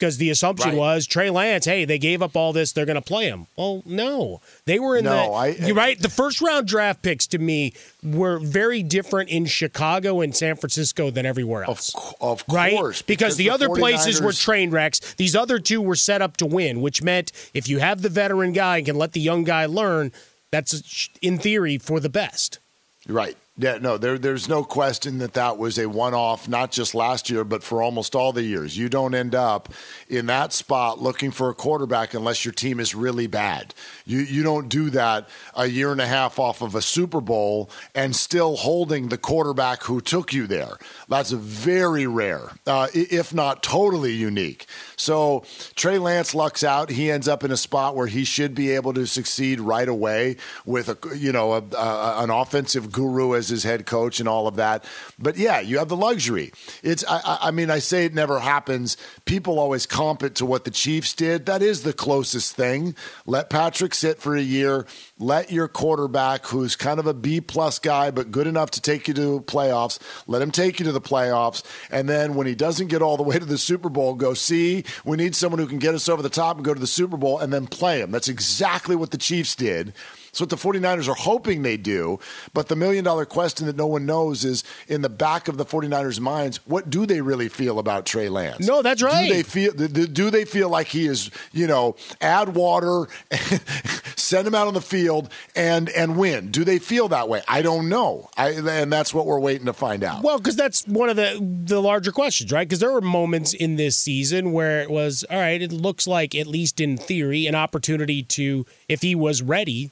Because 0.00 0.16
the 0.16 0.30
assumption 0.30 0.70
Right. 0.70 0.78
was 0.78 1.06
Trey 1.06 1.28
Lance, 1.28 1.66
hey, 1.66 1.84
they 1.84 1.98
gave 1.98 2.22
up 2.22 2.34
all 2.34 2.54
this, 2.54 2.72
they're 2.72 2.86
going 2.86 2.94
to 2.96 3.02
play 3.02 3.26
him. 3.26 3.46
Well, 3.54 3.82
no. 3.84 4.40
They 4.64 4.78
were 4.78 4.96
in 4.96 5.04
No, 5.04 5.10
the. 5.10 5.32
I- 5.32 5.46
you're 5.48 5.74
right. 5.74 6.00
The 6.00 6.08
first 6.08 6.40
round 6.40 6.66
draft 6.66 7.02
picks 7.02 7.26
to 7.28 7.38
me 7.38 7.74
were 8.02 8.38
very 8.38 8.82
different 8.82 9.28
in 9.28 9.44
Chicago 9.44 10.22
and 10.22 10.34
San 10.34 10.56
Francisco 10.56 11.10
than 11.10 11.26
everywhere 11.26 11.64
else. 11.64 11.94
Of, 11.94 12.14
of 12.22 12.44
Right? 12.48 12.72
course. 12.74 13.02
Because, 13.02 13.36
the, 13.36 13.50
other 13.50 13.68
places 13.68 14.22
were 14.22 14.32
train 14.32 14.70
wrecks. 14.70 15.00
These 15.18 15.36
other 15.36 15.58
two 15.58 15.82
were 15.82 15.96
set 15.96 16.22
up 16.22 16.38
to 16.38 16.46
win, 16.46 16.80
which 16.80 17.02
meant 17.02 17.30
if 17.52 17.68
you 17.68 17.78
have 17.80 18.00
the 18.00 18.08
veteran 18.08 18.52
guy 18.52 18.78
and 18.78 18.86
can 18.86 18.96
let 18.96 19.12
the 19.12 19.20
young 19.20 19.44
guy 19.44 19.66
learn, 19.66 20.12
that's 20.50 21.10
in 21.20 21.36
theory 21.38 21.76
for 21.76 22.00
the 22.00 22.08
best. 22.08 22.58
Right. 23.06 23.36
Yeah, 23.60 23.76
no, 23.76 23.98
there, 23.98 24.16
there's 24.16 24.48
no 24.48 24.64
question 24.64 25.18
that 25.18 25.34
that 25.34 25.58
was 25.58 25.78
a 25.78 25.86
one 25.86 26.14
off, 26.14 26.48
not 26.48 26.72
just 26.72 26.94
last 26.94 27.28
year, 27.28 27.44
but 27.44 27.62
for 27.62 27.82
almost 27.82 28.14
all 28.14 28.32
the 28.32 28.42
years. 28.42 28.78
You 28.78 28.88
don't 28.88 29.14
end 29.14 29.34
up 29.34 29.68
in 30.08 30.24
that 30.26 30.54
spot 30.54 31.02
looking 31.02 31.30
for 31.30 31.50
a 31.50 31.54
quarterback 31.54 32.14
unless 32.14 32.42
your 32.42 32.54
team 32.54 32.80
is 32.80 32.94
really 32.94 33.26
bad. 33.26 33.74
You, 34.06 34.20
you 34.20 34.42
don't 34.42 34.70
do 34.70 34.88
that 34.90 35.28
a 35.54 35.66
year 35.66 35.92
and 35.92 36.00
a 36.00 36.06
half 36.06 36.38
off 36.38 36.62
of 36.62 36.74
a 36.74 36.80
Super 36.80 37.20
Bowl 37.20 37.68
and 37.94 38.16
still 38.16 38.56
holding 38.56 39.10
the 39.10 39.18
quarterback 39.18 39.82
who 39.82 40.00
took 40.00 40.32
you 40.32 40.46
there. 40.46 40.78
That's 41.10 41.30
very 41.30 42.06
rare, 42.06 42.52
uh, 42.66 42.88
if 42.94 43.34
not 43.34 43.62
totally 43.62 44.14
unique. 44.14 44.64
So 44.96 45.44
Trey 45.74 45.98
Lance 45.98 46.34
lucks 46.34 46.64
out. 46.64 46.88
He 46.88 47.10
ends 47.10 47.28
up 47.28 47.44
in 47.44 47.50
a 47.50 47.58
spot 47.58 47.94
where 47.94 48.06
he 48.06 48.24
should 48.24 48.54
be 48.54 48.70
able 48.70 48.94
to 48.94 49.06
succeed 49.06 49.60
right 49.60 49.88
away 49.88 50.38
with 50.64 50.88
a 50.88 50.96
you 51.14 51.32
know 51.32 51.52
a, 51.52 51.62
a, 51.76 52.22
an 52.22 52.30
offensive 52.30 52.90
guru 52.90 53.34
as 53.34 53.49
his 53.50 53.64
head 53.64 53.84
coach 53.86 54.20
and 54.20 54.28
all 54.28 54.46
of 54.46 54.56
that. 54.56 54.84
But 55.18 55.36
yeah, 55.36 55.60
you 55.60 55.78
have 55.78 55.88
the 55.88 55.96
luxury. 55.96 56.52
It's 56.82 57.04
I, 57.06 57.18
I- 57.18 57.38
I 57.48 57.50
mean 57.50 57.70
I 57.70 57.78
say 57.80 58.04
it 58.04 58.14
never 58.14 58.38
happens. 58.40 58.96
People 59.24 59.58
always 59.58 59.86
comp 59.86 60.22
it 60.22 60.34
to 60.36 60.46
what 60.46 60.64
the 60.64 60.70
Chiefs 60.70 61.14
did. 61.14 61.46
That 61.46 61.62
is 61.62 61.82
the 61.82 61.92
closest 61.92 62.56
thing. 62.56 62.94
Let 63.26 63.50
Patrick 63.50 63.94
sit 63.94 64.18
for 64.20 64.36
a 64.36 64.40
year. 64.42 64.86
Let 65.18 65.50
your 65.52 65.68
quarterback, 65.68 66.46
who's 66.46 66.76
kind 66.76 66.98
of 66.98 67.06
a 67.06 67.14
B 67.14 67.40
plus 67.40 67.78
guy 67.78 68.10
but 68.10 68.30
good 68.30 68.46
enough 68.46 68.70
to 68.72 68.80
take 68.80 69.08
you 69.08 69.14
to 69.14 69.40
playoffs, 69.42 69.98
let 70.26 70.40
him 70.42 70.50
take 70.50 70.78
you 70.80 70.86
to 70.86 70.92
the 70.92 71.00
playoffs. 71.00 71.62
And 71.90 72.08
then 72.08 72.34
when 72.34 72.46
he 72.46 72.54
doesn't 72.54 72.86
get 72.88 73.02
all 73.02 73.16
the 73.16 73.22
way 73.22 73.38
to 73.38 73.44
the 73.44 73.58
Super 73.58 73.88
Bowl, 73.88 74.14
go 74.14 74.34
see 74.34 74.84
we 75.04 75.16
need 75.16 75.34
someone 75.34 75.58
who 75.58 75.66
can 75.66 75.78
get 75.78 75.94
us 75.94 76.08
over 76.08 76.22
the 76.22 76.28
top 76.30 76.56
and 76.56 76.64
go 76.64 76.72
to 76.74 76.80
the 76.80 76.86
Super 76.86 77.16
Bowl 77.16 77.38
and 77.38 77.52
then 77.52 77.66
play 77.66 78.00
him. 78.00 78.10
That's 78.10 78.28
exactly 78.28 78.96
what 78.96 79.10
the 79.10 79.18
Chiefs 79.18 79.54
did. 79.56 79.92
It's 80.30 80.40
what 80.40 80.50
the 80.50 80.56
49ers 80.56 81.08
are 81.08 81.14
hoping 81.14 81.62
they 81.62 81.76
do. 81.76 82.18
But 82.54 82.68
the 82.68 82.76
million 82.76 83.04
dollar 83.04 83.24
question 83.24 83.66
that 83.66 83.76
no 83.76 83.86
one 83.86 84.06
knows 84.06 84.44
is 84.44 84.64
in 84.88 85.02
the 85.02 85.08
back 85.08 85.48
of 85.48 85.56
the 85.56 85.64
49ers' 85.64 86.20
minds, 86.20 86.60
what 86.66 86.90
do 86.90 87.06
they 87.06 87.20
really 87.20 87.48
feel 87.48 87.78
about 87.78 88.06
Trey 88.06 88.28
Lance? 88.28 88.66
No, 88.66 88.82
that's 88.82 89.02
right. 89.02 89.28
Do 89.28 89.34
they 89.34 89.42
feel 89.42 89.72
do 89.72 90.30
they 90.30 90.44
feel 90.44 90.68
like 90.68 90.88
he 90.88 91.06
is, 91.06 91.30
you 91.52 91.66
know, 91.66 91.96
add 92.20 92.54
water, 92.54 93.08
send 94.16 94.46
him 94.46 94.54
out 94.54 94.66
on 94.66 94.74
the 94.74 94.80
field 94.80 95.30
and 95.54 95.88
and 95.90 96.16
win? 96.16 96.50
Do 96.50 96.64
they 96.64 96.78
feel 96.78 97.08
that 97.08 97.28
way? 97.28 97.42
I 97.48 97.62
don't 97.62 97.88
know. 97.88 98.28
I 98.36 98.50
and 98.50 98.92
that's 98.92 99.12
what 99.12 99.26
we're 99.26 99.40
waiting 99.40 99.66
to 99.66 99.72
find 99.72 100.04
out. 100.04 100.22
Well, 100.22 100.38
because 100.38 100.56
that's 100.56 100.86
one 100.86 101.08
of 101.08 101.16
the 101.16 101.38
the 101.64 101.80
larger 101.80 102.12
questions, 102.12 102.52
right? 102.52 102.66
Because 102.66 102.80
there 102.80 102.92
were 102.92 103.00
moments 103.00 103.52
in 103.52 103.76
this 103.76 103.96
season 103.96 104.52
where 104.52 104.80
it 104.82 104.90
was 104.90 105.24
all 105.30 105.38
right. 105.38 105.60
It 105.60 105.72
looks 105.72 106.06
like, 106.06 106.34
at 106.34 106.46
least 106.46 106.80
in 106.80 106.96
theory, 106.96 107.46
an 107.46 107.54
opportunity 107.54 108.22
to, 108.22 108.66
if 108.88 109.02
he 109.02 109.14
was 109.14 109.42
ready, 109.42 109.90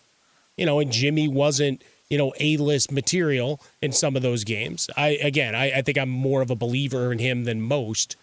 you 0.58 0.66
know, 0.66 0.80
and 0.80 0.92
Jimmy 0.92 1.28
wasn't, 1.28 1.82
you 2.10 2.18
know, 2.18 2.34
a 2.40 2.56
list 2.58 2.92
material 2.92 3.60
in 3.80 3.92
some 3.92 4.16
of 4.16 4.22
those 4.22 4.44
games. 4.44 4.90
I 4.96 5.10
again, 5.22 5.54
I, 5.54 5.78
I 5.78 5.82
think 5.82 5.96
I'm 5.96 6.10
more 6.10 6.42
of 6.42 6.50
a 6.50 6.56
believer 6.56 7.12
in 7.12 7.18
him 7.18 7.44
than 7.44 7.62
most. 7.62 8.16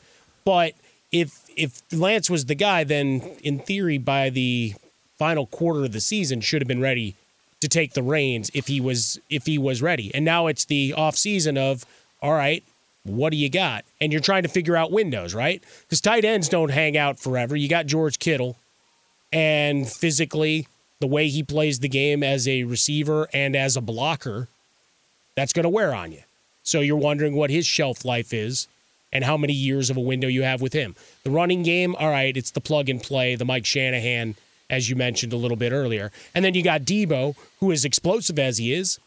But 0.44 0.74
if 1.12 1.50
if 1.56 1.82
Lance 1.92 2.30
was 2.30 2.46
the 2.46 2.56
guy, 2.56 2.84
then 2.84 3.22
in 3.44 3.60
theory, 3.60 3.98
by 3.98 4.30
the 4.30 4.74
final 5.18 5.48
quarter 5.48 5.86
of 5.86 5.94
the 5.94 6.02
season, 6.02 6.42
should 6.42 6.62
have 6.62 6.68
been 6.68 6.82
ready 6.82 7.16
to 7.62 7.70
take 7.70 7.94
the 7.94 8.04
reins 8.04 8.52
if 8.54 8.68
he 8.68 8.82
was 8.82 9.20
if 9.30 9.46
he 9.46 9.58
was 9.58 9.82
ready. 9.82 10.14
And 10.14 10.26
now 10.26 10.48
it's 10.48 10.66
the 10.66 10.94
off 10.94 11.16
season 11.16 11.58
of 11.58 11.86
all 12.22 12.34
right, 12.34 12.64
what 13.04 13.30
do 13.30 13.38
you 13.38 13.50
got? 13.50 13.86
And 14.02 14.12
you're 14.12 14.22
trying 14.22 14.44
to 14.44 14.50
figure 14.50 14.76
out 14.76 14.92
windows, 14.92 15.34
right? 15.34 15.64
Because 15.82 16.02
tight 16.02 16.26
ends 16.26 16.50
don't 16.50 16.70
hang 16.70 16.98
out 16.98 17.20
forever. 17.20 17.56
You 17.56 17.70
got 17.70 17.86
George 17.86 18.20
Kittle, 18.20 18.58
and 19.32 19.88
physically, 19.88 20.68
the 21.00 21.08
way 21.08 21.28
he 21.28 21.44
plays 21.44 21.80
the 21.80 21.90
game 21.90 22.24
as 22.24 22.48
a 22.48 22.64
receiver 22.64 23.28
and 23.34 23.56
as 23.56 23.76
a 23.76 23.82
blocker, 23.82 24.48
that's 25.36 25.54
going 25.54 25.64
to 25.64 25.70
wear 25.70 25.94
on 25.94 26.12
you. 26.12 26.22
So 26.64 26.80
you're 26.80 26.96
wondering 26.98 27.36
what 27.36 27.50
his 27.50 27.66
shelf 27.68 28.06
life 28.06 28.34
is 28.34 28.68
and 29.14 29.24
how 29.24 29.38
many 29.38 29.54
years 29.54 29.90
of 29.90 29.98
a 29.98 30.02
window 30.02 30.28
you 30.28 30.44
have 30.44 30.62
with 30.62 30.74
him. 30.74 30.96
The 31.24 31.30
running 31.30 31.64
game, 31.64 31.96
all 31.96 32.10
right, 32.10 32.36
it's 32.36 32.52
the 32.52 32.62
plug 32.62 32.90
and 32.90 33.02
play, 33.02 33.36
the 33.36 33.46
Mike 33.46 33.66
Shanahan, 33.66 34.36
as 34.70 34.90
you 34.90 34.96
mentioned 34.96 35.32
a 35.34 35.38
little 35.38 35.58
bit 35.58 35.72
earlier. 35.72 36.12
And 36.34 36.44
then 36.44 36.54
you 36.54 36.64
got 36.64 36.82
Debo, 36.82 37.36
who 37.60 37.72
is 37.72 37.86
explosive 37.86 38.40
as 38.40 38.58
he 38.58 38.74
is. 38.74 39.00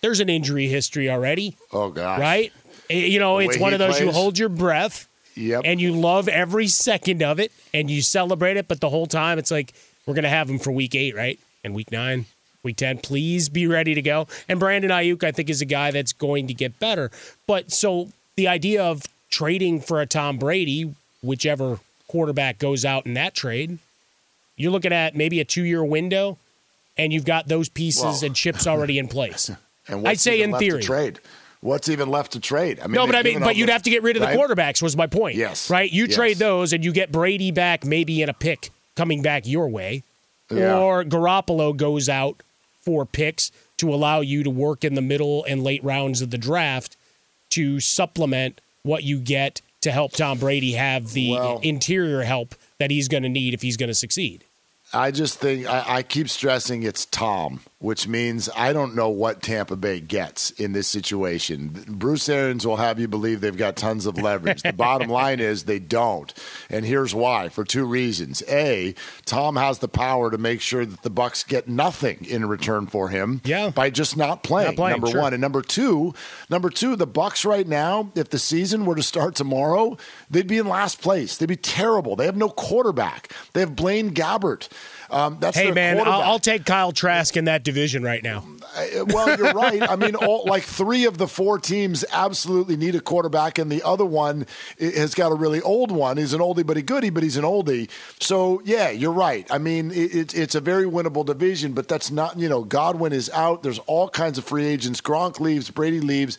There's 0.00 0.20
an 0.20 0.28
injury 0.28 0.66
history 0.68 1.08
already, 1.10 1.56
Oh 1.72 1.90
God. 1.90 2.20
right? 2.20 2.52
You 2.90 3.18
know, 3.20 3.38
The 3.38 3.44
it's 3.46 3.58
one 3.58 3.72
of 3.74 3.78
those 3.78 4.00
you 4.00 4.10
hold 4.10 4.38
your 4.38 4.48
breath 4.48 5.06
Yep. 5.36 5.62
and 5.64 5.80
you 5.80 5.92
love 5.92 6.26
every 6.28 6.66
second 6.66 7.22
of 7.22 7.38
it 7.38 7.52
and 7.72 7.88
you 7.90 8.02
celebrate 8.02 8.56
it, 8.56 8.66
but 8.66 8.80
the 8.80 8.88
whole 8.90 9.06
time 9.06 9.38
it's 9.38 9.50
like 9.52 9.72
we're 10.08 10.14
gonna 10.14 10.28
have 10.30 10.48
him 10.48 10.58
for 10.58 10.72
week 10.72 10.94
eight, 10.94 11.14
right? 11.14 11.38
And 11.62 11.74
week 11.74 11.92
nine, 11.92 12.24
week 12.62 12.76
ten. 12.76 12.96
Please 12.98 13.48
be 13.50 13.66
ready 13.66 13.94
to 13.94 14.00
go. 14.02 14.26
And 14.48 14.58
Brandon 14.58 14.90
Aiyuk, 14.90 15.22
I 15.22 15.30
think, 15.32 15.50
is 15.50 15.60
a 15.60 15.66
guy 15.66 15.90
that's 15.90 16.14
going 16.14 16.46
to 16.46 16.54
get 16.54 16.78
better. 16.80 17.10
But 17.46 17.70
so 17.70 18.08
the 18.36 18.48
idea 18.48 18.82
of 18.82 19.02
trading 19.30 19.80
for 19.82 20.00
a 20.00 20.06
Tom 20.06 20.38
Brady, 20.38 20.94
whichever 21.22 21.78
quarterback 22.06 22.58
goes 22.58 22.86
out 22.86 23.04
in 23.04 23.12
that 23.14 23.34
trade, 23.34 23.78
you're 24.56 24.72
looking 24.72 24.92
at 24.94 25.14
maybe 25.14 25.40
a 25.40 25.44
two 25.44 25.62
year 25.64 25.84
window, 25.84 26.38
and 26.96 27.12
you've 27.12 27.26
got 27.26 27.48
those 27.48 27.68
pieces 27.68 28.02
Well- 28.02 28.24
and 28.24 28.34
chips 28.34 28.66
already 28.66 28.98
in 28.98 29.08
place. 29.08 29.50
And 29.90 30.06
I'd 30.06 30.20
say 30.20 30.42
in 30.42 30.54
theory. 30.58 30.82
trade. 30.82 31.18
What's 31.62 31.88
even 31.88 32.10
left 32.10 32.32
to 32.32 32.40
trade? 32.40 32.78
I 32.78 32.86
mean, 32.88 32.92
no, 32.96 33.06
but 33.06 33.14
I 33.16 33.22
mean, 33.22 33.40
but 33.40 33.56
you'd 33.56 33.68
the- 33.68 33.72
have 33.72 33.82
to 33.84 33.90
get 33.90 34.02
rid 34.02 34.16
of 34.16 34.20
the 34.20 34.28
quarterbacks. 34.28 34.82
Was 34.82 34.98
my 34.98 35.06
point? 35.06 35.34
Yes. 35.36 35.70
Right. 35.70 35.90
You 35.90 36.04
Yes. 36.04 36.14
trade 36.14 36.36
those, 36.36 36.74
and 36.74 36.84
you 36.84 36.92
get 36.92 37.10
Brady 37.10 37.50
back, 37.52 37.86
maybe 37.86 38.20
in 38.20 38.28
a 38.28 38.34
pick 38.34 38.68
coming 38.98 39.22
back 39.22 39.46
your 39.46 39.68
way, 39.68 40.02
Yeah. 40.50 40.76
or 40.76 41.04
Garoppolo 41.04 41.74
goes 41.76 42.08
out 42.08 42.42
for 42.80 43.06
picks 43.06 43.52
to 43.76 43.94
allow 43.94 44.20
you 44.20 44.42
to 44.42 44.50
work 44.50 44.82
in 44.82 44.94
the 44.94 45.00
middle 45.02 45.44
and 45.44 45.62
late 45.62 45.84
rounds 45.84 46.20
of 46.20 46.30
the 46.30 46.36
draft 46.38 46.96
to 47.50 47.78
supplement 47.78 48.60
what 48.82 49.04
you 49.04 49.20
get 49.20 49.60
to 49.82 49.92
help 49.92 50.10
Tom 50.12 50.38
Brady 50.38 50.72
have 50.72 51.12
the 51.12 51.30
Well- 51.30 51.60
interior 51.62 52.22
help 52.22 52.56
that 52.78 52.90
he's 52.90 53.06
going 53.06 53.22
to 53.22 53.28
need 53.28 53.54
if 53.54 53.62
he's 53.62 53.76
going 53.76 53.88
to 53.88 53.94
succeed. 53.94 54.42
I 54.92 55.12
just 55.12 55.38
think 55.38 55.66
I, 55.66 55.84
I 55.98 56.02
keep 56.02 56.28
stressing 56.28 56.82
it's 56.82 57.04
Tom, 57.04 57.60
which 57.80 58.08
means 58.08 58.48
I 58.56 58.72
don't 58.72 58.96
know 58.96 59.08
what 59.08 59.40
Tampa 59.40 59.76
Bay 59.76 60.00
gets 60.00 60.50
in 60.52 60.72
this 60.72 60.88
situation. 60.88 61.84
Bruce 61.86 62.28
Arians 62.28 62.66
will 62.66 62.76
have 62.76 62.98
you 62.98 63.06
believe 63.06 63.40
they've 63.40 63.56
got 63.56 63.76
tons 63.76 64.04
of 64.04 64.18
leverage. 64.18 64.62
the 64.62 64.72
bottom 64.72 65.08
line 65.08 65.38
is 65.38 65.64
they 65.64 65.78
don't, 65.78 66.32
and 66.68 66.84
here's 66.84 67.14
why: 67.14 67.48
for 67.48 67.64
two 67.64 67.84
reasons. 67.84 68.42
A, 68.48 68.94
Tom 69.24 69.56
has 69.56 69.78
the 69.78 69.88
power 69.88 70.30
to 70.30 70.38
make 70.38 70.60
sure 70.60 70.84
that 70.84 71.02
the 71.02 71.10
Bucks 71.10 71.44
get 71.44 71.68
nothing 71.68 72.24
in 72.24 72.46
return 72.46 72.86
for 72.86 73.08
him. 73.08 73.40
Yeah. 73.44 73.70
by 73.70 73.90
just 73.90 74.16
not 74.16 74.42
playing. 74.42 74.68
Not 74.68 74.76
playing, 74.76 74.92
number 74.94 75.08
sure. 75.08 75.20
one, 75.20 75.32
and 75.32 75.40
number 75.40 75.62
two, 75.62 76.14
number 76.50 76.70
two, 76.70 76.96
the 76.96 77.06
Bucks 77.06 77.44
right 77.44 77.66
now, 77.66 78.10
if 78.16 78.30
the 78.30 78.38
season 78.38 78.86
were 78.86 78.96
to 78.96 79.02
start 79.02 79.36
tomorrow, 79.36 79.96
they'd 80.30 80.46
be 80.48 80.58
in 80.58 80.66
last 80.66 81.00
place. 81.00 81.36
They'd 81.36 81.46
be 81.46 81.56
terrible. 81.56 82.16
They 82.16 82.26
have 82.26 82.36
no 82.36 82.48
quarterback. 82.48 83.32
They 83.52 83.60
have 83.60 83.76
Blaine 83.76 84.10
Gabbert. 84.10 84.68
Um, 85.10 85.38
that's 85.40 85.56
Hey 85.56 85.70
man, 85.70 85.98
I'll. 86.00 86.22
I'll 86.22 86.38
take 86.38 86.64
Kyle 86.64 86.92
Trask 86.92 87.36
in 87.36 87.46
that 87.46 87.64
division 87.64 88.02
right 88.02 88.22
now. 88.22 88.44
Well, 89.06 89.36
you're 89.38 89.52
right. 89.52 89.82
I 89.82 89.96
mean, 89.96 90.14
all, 90.14 90.44
like 90.44 90.62
three 90.62 91.06
of 91.06 91.18
the 91.18 91.26
four 91.26 91.58
teams 91.58 92.04
absolutely 92.12 92.76
need 92.76 92.94
a 92.94 93.00
quarterback, 93.00 93.58
and 93.58 93.72
the 93.72 93.82
other 93.82 94.04
one 94.04 94.46
has 94.78 95.14
got 95.14 95.32
a 95.32 95.34
really 95.34 95.60
old 95.62 95.90
one. 95.90 96.16
He's 96.16 96.34
an 96.34 96.40
oldie 96.40 96.66
but 96.66 96.76
a 96.76 96.82
goodie, 96.82 97.10
but 97.10 97.22
he's 97.22 97.36
an 97.36 97.44
oldie. 97.44 97.88
So 98.20 98.60
yeah, 98.64 98.90
you're 98.90 99.12
right. 99.12 99.46
I 99.50 99.58
mean, 99.58 99.90
it, 99.90 100.14
it's 100.14 100.34
it's 100.34 100.54
a 100.54 100.60
very 100.60 100.84
winnable 100.84 101.24
division, 101.24 101.72
but 101.72 101.88
that's 101.88 102.10
not. 102.10 102.38
You 102.38 102.48
know, 102.48 102.62
Godwin 102.62 103.12
is 103.12 103.30
out. 103.30 103.62
There's 103.62 103.78
all 103.80 104.08
kinds 104.08 104.38
of 104.38 104.44
free 104.44 104.66
agents. 104.66 105.00
Gronk 105.00 105.40
leaves. 105.40 105.70
Brady 105.70 106.00
leaves. 106.00 106.38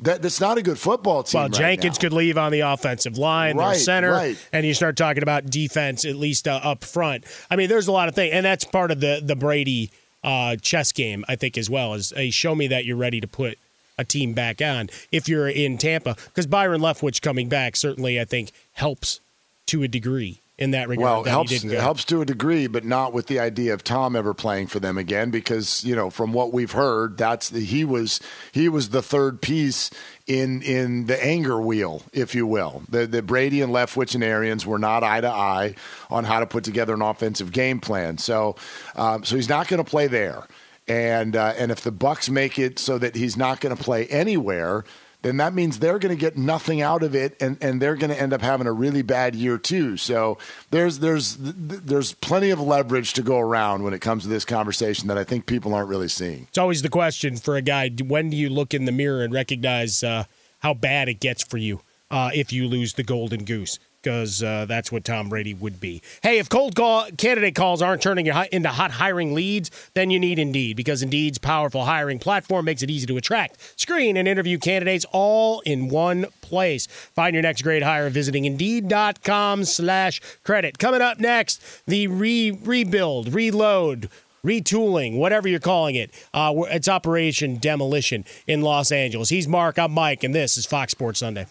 That 0.00 0.20
that's 0.20 0.40
not 0.40 0.58
a 0.58 0.62
good 0.62 0.78
football 0.78 1.22
team. 1.22 1.40
Well, 1.40 1.48
right 1.48 1.80
Jensen 1.80 1.90
now. 1.92 1.98
could 2.00 2.12
leave 2.12 2.36
on 2.36 2.52
the 2.52 2.60
offensive 2.60 3.16
line, 3.16 3.56
Right, 3.56 3.76
center, 3.76 4.12
right. 4.12 4.36
and 4.52 4.66
you 4.66 4.74
start 4.74 4.96
talking 4.96 5.22
about 5.22 5.46
defense 5.46 6.04
at 6.04 6.16
least 6.16 6.46
uh, 6.46 6.60
up 6.62 6.84
front. 6.84 7.24
I 7.50 7.56
mean, 7.56 7.68
there's 7.70 7.88
a 7.88 7.92
lot 7.92 8.08
of 8.08 8.14
things, 8.14 8.34
and 8.34 8.44
that's 8.44 8.64
part 8.64 8.90
of 8.90 9.00
the 9.00 9.20
the 9.24 9.34
Brady 9.36 9.90
uh, 10.22 10.56
chess 10.56 10.92
game, 10.92 11.24
I 11.28 11.36
think, 11.36 11.56
as 11.56 11.70
well. 11.70 11.94
Is 11.94 12.12
hey, 12.14 12.30
show 12.30 12.54
me 12.54 12.66
that 12.68 12.84
you're 12.84 12.96
ready 12.96 13.20
to 13.22 13.26
put 13.26 13.58
a 13.96 14.04
team 14.04 14.34
back 14.34 14.60
on 14.60 14.90
if 15.10 15.30
you're 15.30 15.48
in 15.48 15.78
Tampa, 15.78 16.14
because 16.26 16.46
Byron 16.46 16.82
Leftwich 16.82 17.22
coming 17.22 17.48
back 17.48 17.74
certainly, 17.74 18.20
I 18.20 18.26
think, 18.26 18.52
helps 18.74 19.20
to 19.66 19.82
a 19.82 19.88
degree 19.88 20.40
in 20.58 20.70
that 20.70 20.88
regard. 20.88 21.04
Well, 21.04 21.22
that 21.24 21.50
he 21.50 21.68
helps 21.68 21.72
helps 21.72 22.04
to 22.06 22.22
a 22.22 22.24
degree, 22.24 22.66
but 22.66 22.84
not 22.84 23.12
with 23.12 23.26
the 23.26 23.38
idea 23.38 23.74
of 23.74 23.84
Tom 23.84 24.16
ever 24.16 24.32
playing 24.32 24.68
for 24.68 24.80
them 24.80 24.96
again. 24.96 25.30
Because 25.30 25.84
you 25.84 25.94
know, 25.94 26.08
from 26.08 26.32
what 26.32 26.52
we've 26.52 26.72
heard, 26.72 27.18
that's 27.18 27.50
he 27.50 27.84
was 27.84 28.20
he 28.52 28.68
was 28.68 28.90
the 28.90 29.02
third 29.02 29.42
piece 29.42 29.90
in 30.26 30.62
in 30.62 31.06
the 31.06 31.22
anger 31.22 31.60
wheel, 31.60 32.02
if 32.12 32.34
you 32.34 32.46
will. 32.46 32.82
The 32.88 33.06
the 33.06 33.22
Brady 33.22 33.60
and 33.60 33.72
Leftwich 33.72 34.14
and 34.14 34.24
Arians 34.24 34.64
were 34.64 34.78
not 34.78 35.04
eye 35.04 35.20
to 35.20 35.30
eye 35.30 35.74
on 36.10 36.24
how 36.24 36.40
to 36.40 36.46
put 36.46 36.64
together 36.64 36.94
an 36.94 37.02
offensive 37.02 37.52
game 37.52 37.80
plan. 37.80 38.18
So, 38.18 38.56
um, 38.94 39.24
so 39.24 39.36
he's 39.36 39.48
not 39.48 39.68
going 39.68 39.84
to 39.84 39.88
play 39.88 40.06
there. 40.06 40.46
And 40.88 41.36
uh, 41.36 41.52
and 41.58 41.70
if 41.70 41.82
the 41.82 41.92
Bucks 41.92 42.30
make 42.30 42.58
it 42.58 42.78
so 42.78 42.96
that 42.98 43.16
he's 43.16 43.36
not 43.36 43.60
going 43.60 43.76
to 43.76 43.82
play 43.82 44.06
anywhere, 44.06 44.84
then 45.26 45.38
that 45.38 45.54
means 45.54 45.80
they're 45.80 45.98
going 45.98 46.14
to 46.14 46.20
get 46.20 46.36
nothing 46.36 46.80
out 46.80 47.02
of 47.02 47.14
it, 47.16 47.36
and, 47.40 47.58
and 47.60 47.82
they're 47.82 47.96
going 47.96 48.10
to 48.10 48.20
end 48.20 48.32
up 48.32 48.42
having 48.42 48.68
a 48.68 48.72
really 48.72 49.02
bad 49.02 49.34
year 49.34 49.58
too. 49.58 49.96
So 49.96 50.38
there's 50.70 51.00
there's 51.00 51.36
there's 51.38 52.12
plenty 52.14 52.50
of 52.50 52.60
leverage 52.60 53.12
to 53.14 53.22
go 53.22 53.40
around 53.40 53.82
when 53.82 53.92
it 53.92 54.00
comes 54.00 54.22
to 54.22 54.28
this 54.28 54.44
conversation 54.44 55.08
that 55.08 55.18
I 55.18 55.24
think 55.24 55.46
people 55.46 55.74
aren't 55.74 55.88
really 55.88 56.08
seeing. 56.08 56.46
It's 56.48 56.58
always 56.58 56.82
the 56.82 56.88
question 56.88 57.36
for 57.36 57.56
a 57.56 57.62
guy: 57.62 57.90
When 57.90 58.30
do 58.30 58.36
you 58.36 58.48
look 58.48 58.72
in 58.72 58.84
the 58.84 58.92
mirror 58.92 59.22
and 59.24 59.32
recognize 59.32 60.04
uh, 60.04 60.24
how 60.60 60.74
bad 60.74 61.08
it 61.08 61.18
gets 61.18 61.42
for 61.42 61.56
you 61.56 61.80
uh, 62.10 62.30
if 62.32 62.52
you 62.52 62.68
lose 62.68 62.94
the 62.94 63.02
golden 63.02 63.44
goose? 63.44 63.80
Because 64.06 64.40
uh, 64.40 64.66
that's 64.66 64.92
what 64.92 65.04
Tom 65.04 65.28
Brady 65.28 65.52
would 65.52 65.80
be. 65.80 66.00
Hey, 66.22 66.38
if 66.38 66.48
cold 66.48 66.76
call 66.76 67.08
candidate 67.18 67.56
calls 67.56 67.82
aren't 67.82 68.00
turning 68.00 68.24
you 68.24 68.32
into 68.52 68.68
hot 68.68 68.92
hiring 68.92 69.34
leads, 69.34 69.68
then 69.94 70.12
you 70.12 70.20
need 70.20 70.38
Indeed 70.38 70.76
because 70.76 71.02
Indeed's 71.02 71.38
powerful 71.38 71.84
hiring 71.84 72.20
platform 72.20 72.66
makes 72.66 72.84
it 72.84 72.90
easy 72.90 73.06
to 73.06 73.16
attract, 73.16 73.58
screen, 73.80 74.16
and 74.16 74.28
interview 74.28 74.58
candidates 74.58 75.04
all 75.10 75.58
in 75.62 75.88
one 75.88 76.26
place. 76.40 76.86
Find 76.86 77.34
your 77.34 77.42
next 77.42 77.62
great 77.62 77.82
hire 77.82 78.08
visiting 78.08 78.44
Indeed.com/slash 78.44 80.20
credit. 80.44 80.78
Coming 80.78 81.02
up 81.02 81.18
next, 81.18 81.60
the 81.86 82.06
re- 82.06 82.52
rebuild, 82.52 83.34
reload 83.34 84.08
retooling, 84.44 85.16
whatever 85.16 85.48
you're 85.48 85.58
calling 85.58 85.96
it. 85.96 86.12
Uh, 86.32 86.54
it's 86.70 86.86
Operation 86.86 87.56
Demolition 87.56 88.24
in 88.46 88.62
Los 88.62 88.92
Angeles. 88.92 89.30
He's 89.30 89.48
Mark, 89.48 89.80
I'm 89.80 89.90
Mike, 89.90 90.22
and 90.22 90.32
this 90.32 90.56
is 90.56 90.64
Fox 90.64 90.92
Sports 90.92 91.18
Sunday. 91.18 91.46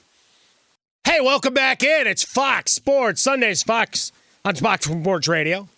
Hey, 1.05 1.21
welcome 1.21 1.53
back 1.53 1.83
in. 1.83 2.07
It's 2.07 2.23
Fox 2.23 2.71
Sports 2.71 3.21
Sundays, 3.21 3.61
Fox 3.61 4.11
on 4.43 4.55
Fox 4.55 4.87
Sports 4.87 5.27
Radio. 5.27 5.69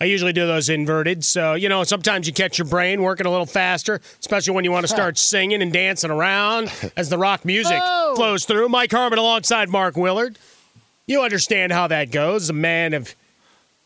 I 0.00 0.06
usually 0.06 0.32
do 0.32 0.46
those 0.46 0.70
inverted, 0.70 1.22
so 1.22 1.52
you 1.52 1.68
know 1.68 1.84
sometimes 1.84 2.26
you 2.26 2.32
catch 2.32 2.56
your 2.56 2.66
brain 2.66 3.02
working 3.02 3.26
a 3.26 3.30
little 3.30 3.44
faster, 3.44 4.00
especially 4.20 4.54
when 4.54 4.64
you 4.64 4.72
want 4.72 4.84
to 4.84 4.88
start 4.88 5.18
singing 5.18 5.60
and 5.60 5.70
dancing 5.70 6.10
around 6.10 6.72
as 6.96 7.10
the 7.10 7.18
rock 7.18 7.44
music 7.44 7.78
oh. 7.78 8.14
flows 8.16 8.46
through. 8.46 8.70
Mike 8.70 8.90
Harmon 8.90 9.18
alongside 9.18 9.68
Mark 9.68 9.98
Willard. 9.98 10.38
You 11.06 11.20
understand 11.20 11.70
how 11.70 11.88
that 11.88 12.10
goes. 12.10 12.48
A 12.48 12.54
man 12.54 12.94
of 12.94 13.14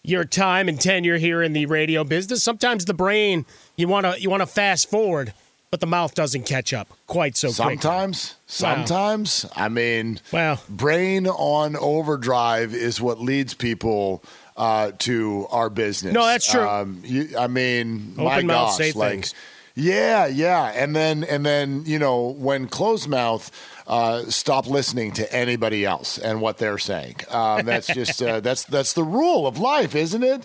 your 0.04 0.24
time 0.24 0.68
and 0.68 0.80
tenure 0.80 1.18
here 1.18 1.42
in 1.42 1.54
the 1.54 1.66
radio 1.66 2.04
business. 2.04 2.44
Sometimes 2.44 2.84
the 2.84 2.94
brain 2.94 3.44
you 3.74 3.88
want 3.88 4.06
to 4.06 4.20
you 4.20 4.30
want 4.30 4.42
to 4.42 4.46
fast 4.46 4.88
forward, 4.88 5.34
but 5.70 5.80
the 5.80 5.86
mouth 5.86 6.14
doesn't 6.14 6.44
catch 6.44 6.72
up 6.72 6.88
quite 7.06 7.36
so. 7.36 7.48
Sometimes, 7.50 8.34
sometimes. 8.46 9.46
I 9.56 9.68
mean, 9.68 10.20
Well. 10.32 10.60
brain 10.68 11.26
on 11.26 11.76
overdrive 11.76 12.74
is 12.74 13.00
what 13.00 13.20
leads 13.20 13.54
people 13.54 14.22
uh, 14.56 14.92
to 15.00 15.46
our 15.50 15.68
business. 15.68 16.12
No, 16.14 16.24
that's 16.26 16.50
true. 16.50 16.66
Um, 16.66 17.00
you, 17.04 17.28
I 17.38 17.46
mean, 17.46 18.14
my 18.16 18.42
mouth, 18.42 18.78
gosh, 18.78 18.94
like, 18.94 19.10
things. 19.12 19.34
yeah, 19.74 20.26
yeah, 20.26 20.72
and 20.74 20.94
then 20.96 21.24
and 21.24 21.44
then 21.44 21.82
you 21.84 21.98
know 21.98 22.28
when 22.38 22.66
closed 22.68 23.08
mouth. 23.08 23.50
Uh, 23.88 24.24
stop 24.28 24.66
listening 24.66 25.12
to 25.12 25.32
anybody 25.32 25.84
else 25.84 26.18
and 26.18 26.40
what 26.40 26.58
they're 26.58 26.76
saying. 26.76 27.14
Um, 27.30 27.66
that's 27.66 27.86
just 27.86 28.20
uh, 28.20 28.40
that's 28.40 28.64
that's 28.64 28.94
the 28.94 29.04
rule 29.04 29.46
of 29.46 29.60
life, 29.60 29.94
isn't 29.94 30.24
it? 30.24 30.44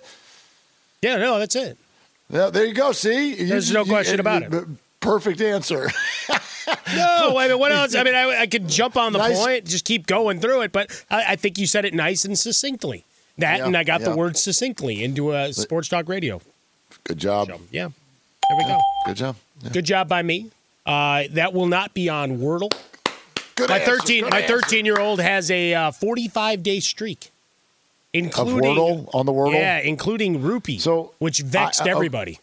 Yeah, 1.01 1.17
no, 1.17 1.39
that's 1.39 1.55
it. 1.55 1.75
Yeah, 2.29 2.51
there 2.51 2.65
you 2.65 2.75
go. 2.75 2.91
See, 2.91 3.29
You- 3.39 3.47
There's 3.47 3.71
no 3.71 3.79
you- 3.83 3.89
question 3.91 4.19
about 4.19 4.43
it. 4.43 4.53
Perfect 5.01 5.41
answer. 5.41 5.89
No, 6.95 7.35
a 7.37 7.41
minute. 7.41 7.57
What 7.57 7.71
else? 7.71 7.95
I 7.95 8.03
mean, 8.03 8.15
I, 8.15 8.41
I 8.41 8.47
could 8.47 8.67
jump 8.67 8.95
on 8.95 9.11
the 9.13 9.19
Nice. 9.19 9.37
point, 9.37 9.65
just 9.65 9.83
keep 9.83 10.05
going 10.07 10.39
through 10.39 10.61
it, 10.61 10.71
but 10.71 10.89
I, 11.09 11.23
I 11.29 11.35
think 11.35 11.57
you 11.57 11.65
said 11.65 11.85
it 11.85 11.93
nice 11.93 12.23
and 12.23 12.37
succinctly. 12.37 13.03
That, 13.39 13.59
Yeah, 13.59 13.65
and 13.65 13.75
I 13.75 13.83
got 13.83 14.01
the 14.01 14.15
word 14.15 14.37
succinctly 14.37 15.03
into 15.03 15.31
a 15.33 15.51
sports 15.53 15.89
talk 15.89 16.07
radio. 16.07 16.39
Good 17.03 17.17
job. 17.17 17.49
Yeah, 17.71 17.89
there 18.49 18.57
we 18.57 18.63
go. 18.65 18.79
Good 19.05 19.15
job. 19.17 19.35
Yeah. 19.63 19.69
Good 19.71 19.85
job 19.85 20.07
by 20.07 20.21
me. 20.21 20.51
Uh, 20.85 21.23
that 21.31 21.53
will 21.53 21.65
not 21.67 21.93
be 21.93 22.07
on 22.09 22.37
Wordle. 22.37 22.71
Good 23.55 23.69
My 23.69 23.79
answer, 23.79 23.97
13 23.97 24.23
good 24.25 24.31
my 24.33 24.41
13 24.43 24.85
year 24.85 24.99
old 24.99 25.19
has 25.19 25.49
a 25.51 25.73
uh, 25.73 25.91
forty-five 25.91 26.61
day 26.63 26.79
streak, 26.79 27.25
of 27.25 27.31
including 28.13 28.75
Wordle 28.75 29.09
on 29.13 29.25
the 29.25 29.33
Wordle. 29.33 29.53
yeah, 29.53 29.79
including 29.79 30.41
Rupee, 30.41 30.77
So, 30.79 31.13
which 31.19 31.39
vexed 31.39 31.81
I- 31.81 31.87
I- 31.87 31.89
everybody. 31.89 32.39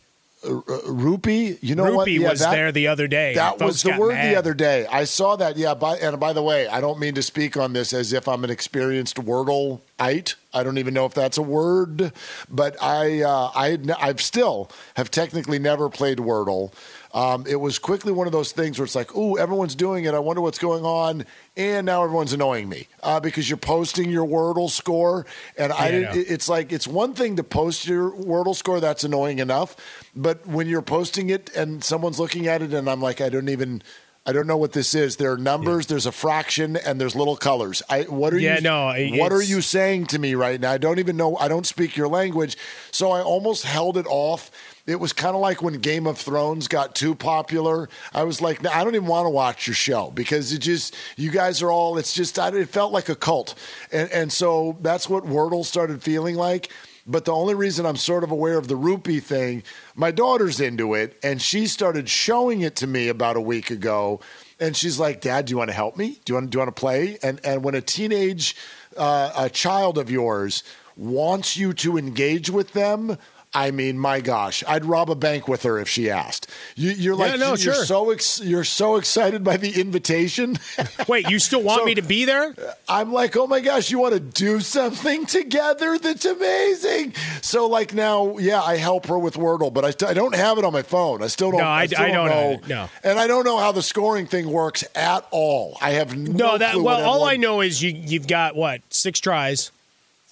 Uh, 0.47 0.61
Rupee, 0.87 1.59
you 1.61 1.75
know 1.75 1.85
Rupee 1.85 1.97
what? 1.97 2.11
Yeah, 2.11 2.31
was 2.31 2.39
that- 2.41 2.53
there 2.53 2.71
the 2.71 2.87
other 2.87 3.09
day. 3.09 3.35
That 3.35 3.59
was 3.61 3.83
the 3.83 3.97
word 3.99 4.15
mad. 4.15 4.33
the 4.33 4.39
other 4.39 4.55
day. 4.55 4.87
I 4.87 5.05
saw 5.05 5.35
that. 5.37 5.57
Yeah. 5.57 5.75
By, 5.75 5.97
and 5.97 6.21
by 6.21 6.33
the 6.33 6.43
way, 6.43 6.69
I 6.69 6.81
don't 6.81 7.01
mean 7.01 7.15
to 7.15 7.23
speak 7.23 7.57
on 7.57 7.73
this 7.73 7.93
as 7.93 8.13
if 8.13 8.29
I'm 8.29 8.45
an 8.45 8.51
experienced 8.51 9.17
Wordleite. 9.17 10.35
I 10.55 10.63
don't 10.63 10.79
even 10.79 10.95
know 10.95 11.07
if 11.07 11.15
that's 11.15 11.39
a 11.39 11.43
word, 11.43 12.13
but 12.49 12.81
I, 12.83 13.23
uh, 13.23 13.51
I, 13.55 13.79
I've 14.01 14.21
still 14.21 14.71
have 14.97 15.11
technically 15.11 15.59
never 15.59 15.89
played 15.89 16.19
Wordle. 16.19 16.73
Um, 17.15 17.47
it 17.49 17.57
was 17.57 17.79
quickly 17.79 18.13
one 18.13 18.27
of 18.27 18.33
those 18.33 18.53
things 18.53 18.79
where 18.79 18.85
it's 18.85 18.95
like, 18.95 19.15
ooh, 19.17 19.39
everyone's 19.39 19.75
doing 19.75 20.05
it. 20.05 20.13
I 20.15 20.19
wonder 20.19 20.43
what's 20.43 20.59
going 20.59 20.85
on. 20.85 21.25
And 21.57 21.87
now 21.87 22.05
everyone's 22.05 22.33
annoying 22.35 22.69
me 22.69 22.87
uh, 23.03 23.19
because 23.21 23.49
you're 23.49 23.57
posting 23.57 24.11
your 24.11 24.27
Wordle 24.27 24.69
score, 24.71 25.25
and 25.57 25.73
I 25.73 25.87
Yeah, 25.87 25.91
didn't. 25.93 26.15
no. 26.15 26.21
it- 26.21 26.31
It's 26.31 26.49
like 26.49 26.71
it's 26.73 26.87
one 26.87 27.15
thing 27.15 27.37
to 27.37 27.43
post 27.45 27.87
your 27.87 28.11
Wordle 28.13 28.55
score. 28.55 28.79
That's 28.81 29.05
annoying 29.05 29.39
enough, 29.39 29.75
but 30.15 30.47
when 30.47 30.67
you're 30.69 30.83
posting 30.83 31.31
it 31.31 31.51
and 31.57 31.83
someone's 31.83 32.19
looking 32.19 32.47
at 32.47 32.61
it, 32.63 32.73
and 32.75 32.89
I'm 32.89 33.01
like, 33.01 33.21
I 33.21 33.29
don't 33.29 33.49
even. 33.49 33.83
I 34.27 34.33
don't 34.33 34.47
know 34.47 34.59
what 34.59 34.73
this 34.75 34.95
is. 34.95 35.17
There 35.17 35.33
are 35.33 35.39
numbers, 35.39 35.87
there's 35.87 36.05
a 36.05 36.13
fraction, 36.13 36.77
and 36.77 37.01
there's 37.01 37.17
little 37.17 37.37
colors. 37.37 37.83
I 37.89 38.03
what 38.03 38.35
are 38.35 38.39
Yeah, 38.39 38.57
you? 38.57 38.61
no, 38.61 39.17
what 39.19 39.33
are 39.33 39.41
you 39.41 39.63
saying 39.63 40.07
to 40.09 40.19
me 40.19 40.35
right 40.35 40.61
now? 40.61 40.73
I 40.73 40.77
don't 40.77 40.99
even 40.99 41.17
know. 41.17 41.39
I 41.39 41.49
don't 41.49 41.65
speak 41.67 41.97
your 41.97 42.09
language, 42.09 42.59
so 42.91 43.11
I 43.11 43.23
almost 43.23 43.65
held 43.65 43.97
it 43.97 44.05
off. 44.07 44.51
It 44.89 44.99
was 44.99 45.13
kind 45.13 45.35
of 45.35 45.43
like 45.43 45.61
when 45.61 45.75
Game 45.75 46.07
of 46.07 46.17
Thrones 46.17 46.67
got 46.67 46.95
too 46.95 47.15
popular. 47.15 47.91
I 48.15 48.25
was 48.25 48.41
like, 48.41 48.67
I 48.67 48.83
don't 48.83 48.95
even 48.95 49.07
want 49.07 49.27
to 49.27 49.31
watch 49.31 49.67
your 49.67 49.75
show 49.75 50.11
because 50.11 50.51
it 50.55 50.61
just 50.61 50.97
you 51.19 51.31
guys 51.31 51.61
are 51.61 51.71
all. 51.71 51.99
It's 51.99 52.15
just 52.15 52.39
I, 52.39 52.49
it 52.57 52.71
felt 52.71 52.91
like 52.91 53.11
a 53.11 53.15
cult, 53.15 53.55
and 53.93 54.11
and 54.11 54.33
so 54.33 54.79
that's 54.81 55.07
what 55.07 55.25
Wordle 55.25 55.63
started 55.63 56.03
feeling 56.03 56.37
like. 56.37 56.73
But 57.07 57.27
the 57.27 57.35
only 57.35 57.55
reason 57.55 57.85
I'm 57.85 57.97
sort 57.97 58.25
of 58.25 58.31
aware 58.31 58.57
of 58.57 58.69
the 58.69 58.77
rupee 58.77 59.21
thing, 59.21 59.63
my 59.95 60.11
daughter's 60.11 60.59
into 60.59 60.95
it, 60.95 61.19
and 61.23 61.41
she 61.41 61.67
started 61.67 62.09
showing 62.09 62.63
it 62.63 62.75
to 62.77 62.87
me 62.87 63.09
about 63.09 63.37
a 63.37 63.43
week 63.43 63.71
ago. 63.71 64.21
And 64.59 64.75
she's 64.75 64.99
like, 64.99 65.21
"Dad, 65.21 65.45
do 65.45 65.51
you 65.51 65.59
want 65.59 65.69
to 65.69 65.75
help 65.75 65.99
me? 65.99 66.19
Do 66.25 66.33
you 66.33 66.35
want 66.37 66.49
do 66.49 66.57
you 66.57 66.61
want 66.61 66.75
to 66.75 66.81
play?" 66.81 67.19
And 67.23 67.41
and 67.45 67.63
when 67.63 67.75
a 67.75 67.83
teenage 67.83 68.57
uh, 68.97 69.33
a 69.37 69.51
child 69.51 69.99
of 69.99 70.11
yours 70.11 70.63
wants 70.97 71.59
you 71.59 71.73
to 71.73 71.99
engage 71.99 72.49
with 72.49 72.73
them. 72.73 73.19
I 73.59 73.71
mean, 73.73 73.99
my 73.99 74.21
gosh, 74.21 74.63
I'd 74.69 74.85
rob 74.85 75.11
a 75.11 75.15
bank 75.15 75.49
with 75.49 75.65
her 75.65 75.79
if 75.81 75.89
she 75.89 76.11
asked. 76.11 76.49
You, 76.77 76.91
you're 76.91 77.15
Yeah, 77.19 77.31
like, 77.33 77.41
no, 77.41 77.49
you're 77.49 77.57
sure. 77.75 77.85
so 77.85 78.11
ex- 78.11 78.41
you're 78.41 78.63
so 78.65 78.97
excited 78.97 79.43
by 79.43 79.57
the 79.57 79.81
invitation. 79.81 80.59
Wait, 81.09 81.29
you 81.29 81.39
still 81.39 81.63
want 81.63 81.81
So- 81.81 81.85
me 81.87 81.95
to 81.97 82.03
be 82.03 82.25
there? 82.25 82.55
I'm 82.89 83.13
like, 83.13 83.37
oh 83.37 83.47
my 83.47 83.61
gosh, 83.61 83.91
you 83.91 83.99
want 83.99 84.15
to 84.15 84.21
do 84.21 84.61
something 84.61 85.27
together? 85.27 85.99
That's 85.99 86.25
amazing. 86.25 87.15
So 87.43 87.67
like 87.67 87.93
now, 87.95 88.39
yeah, 88.39 88.61
I 88.63 88.77
help 88.77 89.07
her 89.07 89.19
with 89.19 89.35
Wordle, 89.35 89.73
but 89.73 89.85
I, 89.85 89.91
st- 89.91 90.11
I 90.11 90.15
don't 90.15 90.35
have 90.35 90.59
it 90.59 90.65
on 90.65 90.73
my 90.73 90.83
phone. 90.83 91.23
I 91.23 91.27
still 91.27 91.51
don't. 91.51 91.61
No, 91.61 91.67
I- 91.67 91.87
still 91.87 92.01
I 92.01 92.11
don't 92.11 92.29
know. 92.29 92.61
no. 92.69 92.89
and 93.03 93.19
I 93.19 93.27
don't 93.27 93.45
know 93.45 93.59
how 93.59 93.73
the 93.73 93.83
scoring 93.83 94.27
thing 94.27 94.51
works 94.51 94.85
at 94.95 95.27
all. 95.31 95.77
I 95.81 95.91
have 95.91 96.17
no. 96.17 96.33
No, 96.49 96.59
that 96.59 96.75
clue 96.75 96.85
well, 96.85 97.03
all 97.05 97.25
I 97.25 97.37
know 97.37 97.61
is 97.61 97.83
you 97.83 97.91
you've 97.91 98.27
got 98.29 98.55
what 98.57 98.81
six 98.91 99.19
tries, 99.21 99.71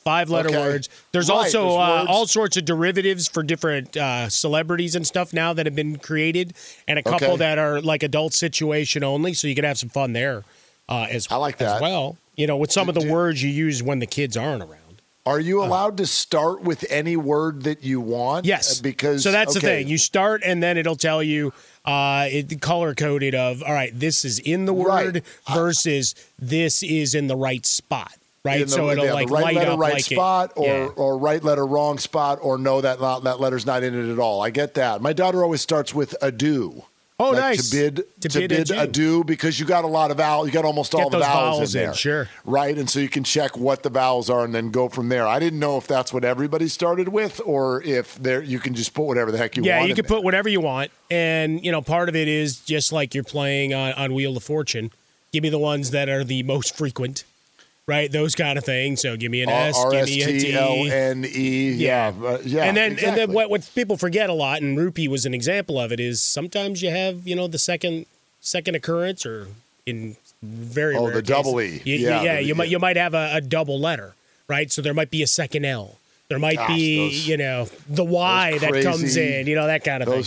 five 0.07 0.31
letter 0.31 0.49
Okay. 0.51 0.59
words. 0.59 0.89
There's 1.11 1.29
Right, 1.29 1.35
also 1.47 1.63
there's 1.63 2.07
uh, 2.07 2.07
all 2.09 2.27
sorts 2.29 2.57
of 2.57 2.65
derivatives 2.65 3.27
for 3.27 3.43
different 3.43 3.97
uh, 3.97 4.29
celebrities 4.29 4.95
and 4.95 5.05
stuff 5.05 5.33
now 5.33 5.53
that 5.53 5.67
have 5.67 5.75
been 5.75 5.97
created, 5.99 6.55
and 6.87 6.97
a 6.97 7.03
couple 7.03 7.27
Okay. 7.33 7.37
that 7.39 7.59
are 7.59 7.81
like 7.81 8.05
adult 8.05 8.33
situation 8.33 9.03
only, 9.03 9.35
so 9.35 9.49
you 9.49 9.57
can 9.57 9.65
have 9.65 9.79
some 9.79 9.89
fun 9.89 10.13
there 10.13 10.45
uh, 10.89 11.09
as 11.11 11.29
well. 11.29 11.41
I 11.41 11.43
like 11.43 11.61
as 11.61 11.73
that. 11.73 11.81
well. 11.83 12.17
You 12.37 12.47
know, 12.47 12.57
with 12.57 12.71
some 12.71 12.89
of 12.89 12.95
the 12.95 13.11
words 13.11 13.43
you 13.43 13.51
use 13.51 13.83
when 13.83 13.99
the 13.99 14.07
kids 14.07 14.37
aren't 14.37 14.63
around. 14.63 15.03
Are 15.27 15.41
you 15.41 15.61
allowed 15.61 15.97
to 15.97 16.07
start 16.07 16.63
with 16.63 16.85
any 16.89 17.17
word 17.17 17.65
that 17.65 17.83
you 17.83 18.01
want? 18.01 18.47
Yes, 18.47 18.79
Uh, 18.79 18.83
because 18.85 19.25
so 19.25 19.33
that's 19.33 19.55
the 19.55 19.61
thing. 19.61 19.89
You 19.89 19.99
start 19.99 20.43
and 20.45 20.63
then 20.63 20.79
it'll 20.79 20.95
tell 20.95 21.21
you 21.21 21.53
uh, 21.85 22.29
it 22.31 22.61
color 22.61 22.95
coded 22.95 23.35
of 23.35 23.61
all 23.65 23.73
right. 23.73 23.91
This 23.99 24.25
is 24.25 24.39
in 24.39 24.67
the 24.67 24.73
Right. 24.73 25.07
word 25.07 25.23
versus 25.53 26.15
this 26.39 26.85
is 26.85 27.17
in 27.17 27.27
the 27.27 27.35
right 27.35 27.67
spot. 27.67 28.13
Right, 28.47 28.65
the, 28.65 28.69
so 28.69 28.91
it'll 28.91 29.13
like 29.13 29.29
right 29.31 29.45
light 29.45 29.55
letter, 29.57 29.71
up 29.73 29.79
right 29.79 29.93
like 29.95 30.11
it- 30.11 30.15
spot, 30.15 30.53
or 30.57 30.67
yeah. 30.67 30.89
or 30.97 31.19
right 31.19 31.43
letter, 31.43 31.67
wrong 31.67 31.99
spot, 31.99 32.39
or 32.41 32.57
no, 32.59 32.81
that 32.81 33.01
not, 33.01 33.25
that 33.25 33.41
letter's 33.41 33.67
not 33.67 33.83
in 33.83 33.95
it 33.95 34.13
at 34.13 34.19
all. 34.19 34.41
I 34.43 34.51
get 34.51 34.75
that. 34.75 35.03
My 35.03 35.13
daughter 35.13 35.43
always 35.43 35.61
starts 35.61 35.95
with 35.95 36.15
adieu. 36.23 36.85
Oh, 37.19 37.31
Like 37.31 37.41
nice. 37.41 37.71
To 37.71 37.77
bid 37.77 37.97
To 38.21 38.29
to, 38.29 38.39
bid 38.41 38.51
bid, 38.51 38.61
adieu. 38.71 38.79
adieu. 38.83 39.25
because 39.25 39.59
you 39.59 39.65
got 39.65 39.85
a 39.85 39.87
lot 39.87 40.11
of 40.11 40.19
vowels. 40.19 40.49
You 40.49 40.53
got 40.53 40.67
almost 40.67 40.93
Get 40.93 41.01
all 41.01 41.09
the 41.09 41.19
vowels, 41.19 41.57
vowels 41.57 41.75
in 41.75 41.81
in, 41.81 41.87
there, 41.87 41.95
sure. 41.95 42.29
right? 42.45 42.77
And 42.77 42.91
so 42.91 42.99
you 43.01 43.09
can 43.09 43.25
check 43.25 43.57
what 43.57 43.83
the 43.83 43.89
vowels 43.89 44.29
are 44.29 44.45
and 44.45 44.55
then 44.55 44.71
go 44.71 44.91
from 44.91 45.09
there. 45.09 45.27
I 45.27 45.39
didn't 45.39 45.59
know 45.59 45.79
if 45.79 45.87
that's 45.87 46.13
what 46.13 46.25
everybody 46.27 46.69
started 46.69 47.09
with, 47.09 47.41
or 47.47 47.83
if 47.85 48.17
there 48.17 48.43
you 48.43 48.59
can 48.59 48.75
just 48.75 48.93
put 48.93 49.05
whatever 49.05 49.33
the 49.33 49.39
heck 49.39 49.57
you 49.57 49.63
yeah, 49.65 49.79
want. 49.79 49.85
Yeah, 49.85 49.89
you 49.89 49.95
can 49.95 50.05
put 50.05 50.25
whatever 50.25 50.51
you 50.51 50.61
want, 50.61 50.91
and 51.11 51.65
you 51.65 51.73
know 51.73 51.81
part 51.81 52.11
of 52.11 52.17
it 52.17 52.29
is 52.29 52.61
just 52.61 52.93
like 52.93 53.15
you're 53.15 53.25
playing 53.25 53.73
on, 53.73 53.95
on 53.95 54.13
Wheel 54.13 54.37
of 54.37 54.43
Fortune. 54.45 54.91
Give 55.33 55.43
me 55.43 55.49
the 55.49 55.59
ones 55.59 55.93
that 55.93 56.11
are 56.11 56.23
the 56.23 56.43
most 56.43 56.77
frequent, 56.77 57.25
right? 57.87 58.11
Those 58.11 58.35
kind 58.35 58.59
of 58.59 58.65
things. 58.65 59.01
So 59.01 59.17
give 59.17 59.31
me 59.31 59.43
an 59.43 59.49
S, 59.49 59.77
R 59.79 59.91
give 59.93 60.07
me 60.07 60.23
a 60.23 60.27
T 60.27 60.39
T. 60.41 60.53
L 60.55 60.91
N 60.91 61.25
E. 61.29 61.71
Yeah, 61.73 62.13
uh, 62.23 62.39
yeah. 62.45 62.65
and 62.65 62.77
then 62.77 62.93
and 63.05 63.17
then 63.17 63.33
what, 63.33 63.51
what 63.51 63.69
people 63.75 63.97
forget 63.97 64.29
a 64.31 64.33
lot, 64.33 64.63
and 64.63 64.77
Rupee 64.79 65.09
was 65.09 65.27
an 65.27 65.35
example 65.35 65.79
of 65.79 65.93
it, 65.93 66.01
is 66.01 66.21
sometimes 66.21 66.83
you 66.83 66.91
have 66.91 67.27
you 67.27 67.37
know 67.37 67.47
the 67.47 67.59
second 67.59 68.07
second 68.41 68.75
occurrence 68.75 69.25
or 69.27 69.49
in 69.87 70.17
very 70.43 70.97
Oh, 70.97 71.07
rare 71.07 71.15
the 71.17 71.23
cases, 71.23 71.29
double 71.37 71.61
E. 71.61 71.81
you- 71.85 71.97
Yeah, 71.97 72.23
yeah, 72.23 72.37
the- 72.37 72.43
you 72.45 72.55
might 72.55 72.65
yeah. 72.65 72.71
you 72.73 72.79
might 72.79 72.97
have 72.97 73.15
a, 73.15 73.31
a 73.35 73.41
double 73.41 73.79
letter, 73.81 74.15
right? 74.49 74.71
So 74.71 74.83
there 74.83 74.95
might 74.95 75.11
be 75.11 75.23
a 75.23 75.27
second 75.27 75.65
L. 75.65 75.97
There 76.29 76.41
might 76.41 76.57
Gosh, 76.57 76.69
be 76.69 76.99
those- 76.99 77.29
you 77.29 77.37
know 77.37 77.69
the 77.89 78.05
Y 78.05 78.59
that 78.59 78.83
comes 78.83 79.17
in, 79.17 79.47
you 79.47 79.55
know 79.55 79.67
that 79.69 79.85
kind 79.85 80.03
of 80.03 80.09
Those 80.09 80.17
thing. 80.17 80.25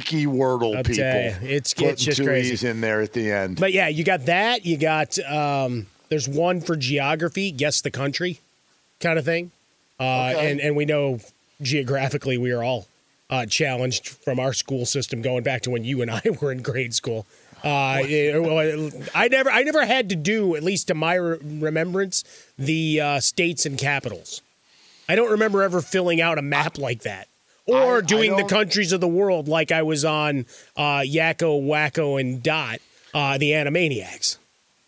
sneaky 0.00 0.24
Wordle 0.26 0.74
I'll 0.76 0.82
people. 0.82 1.04
you, 1.04 1.54
it's- 1.54 1.74
it's 1.76 2.02
just 2.04 2.22
crazy. 2.22 2.66
In 2.66 2.80
there 2.80 3.02
at 3.02 3.12
the 3.12 3.30
end. 3.30 3.60
But 3.60 3.72
yeah, 3.74 3.88
you 3.88 4.04
got 4.04 4.24
that. 4.26 4.64
You 4.66 4.78
got 4.78 5.18
um, 5.20 5.86
there's 6.12 6.28
one 6.28 6.60
for 6.60 6.76
geography, 6.76 7.50
guess 7.50 7.80
the 7.80 7.90
country, 7.90 8.40
kind 9.00 9.18
of 9.18 9.24
thing. 9.24 9.50
Uh, 9.98 10.32
Okay. 10.34 10.50
And 10.50 10.60
and 10.60 10.76
we 10.76 10.84
know 10.84 11.20
geographically 11.62 12.36
we 12.38 12.50
are 12.52 12.62
all 12.62 12.86
uh, 13.30 13.46
challenged 13.46 14.08
from 14.08 14.38
our 14.38 14.52
school 14.52 14.84
system 14.84 15.22
going 15.22 15.42
back 15.42 15.62
to 15.62 15.70
when 15.70 15.84
you 15.84 16.02
and 16.02 16.10
I 16.10 16.20
were 16.40 16.52
in 16.52 16.60
grade 16.62 16.92
school. 16.94 17.24
Uh, 17.64 18.00
it- 18.02 18.42
well, 18.42 18.90
I 19.14 19.28
never 19.28 19.50
I 19.50 19.62
never 19.62 19.86
had 19.86 20.08
to 20.10 20.16
do 20.16 20.54
at 20.56 20.62
least 20.62 20.88
to 20.88 20.94
my 20.94 21.14
re- 21.14 21.38
remembrance 21.42 22.24
the 22.58 23.00
uh, 23.00 23.20
states 23.20 23.64
and 23.64 23.78
capitals. 23.78 24.42
I 25.08 25.14
don't 25.14 25.30
remember 25.30 25.62
ever 25.62 25.80
filling 25.80 26.20
out 26.20 26.36
a 26.38 26.42
map 26.42 26.76
like 26.78 27.02
that. 27.02 27.28
or 27.66 27.94
I- 27.94 27.98
I 27.98 28.00
doing 28.02 28.36
the 28.36 28.44
countries 28.44 28.92
of 28.92 29.00
the 29.00 29.08
world 29.08 29.46
like 29.48 29.70
I 29.72 29.82
was 29.82 30.04
on 30.04 30.46
uh, 30.76 31.00
Yakko, 31.00 31.62
Wakko, 31.64 32.20
and 32.20 32.42
Dot, 32.42 32.80
uh, 33.14 33.38
the 33.38 33.52
Animaniacs. 33.52 34.38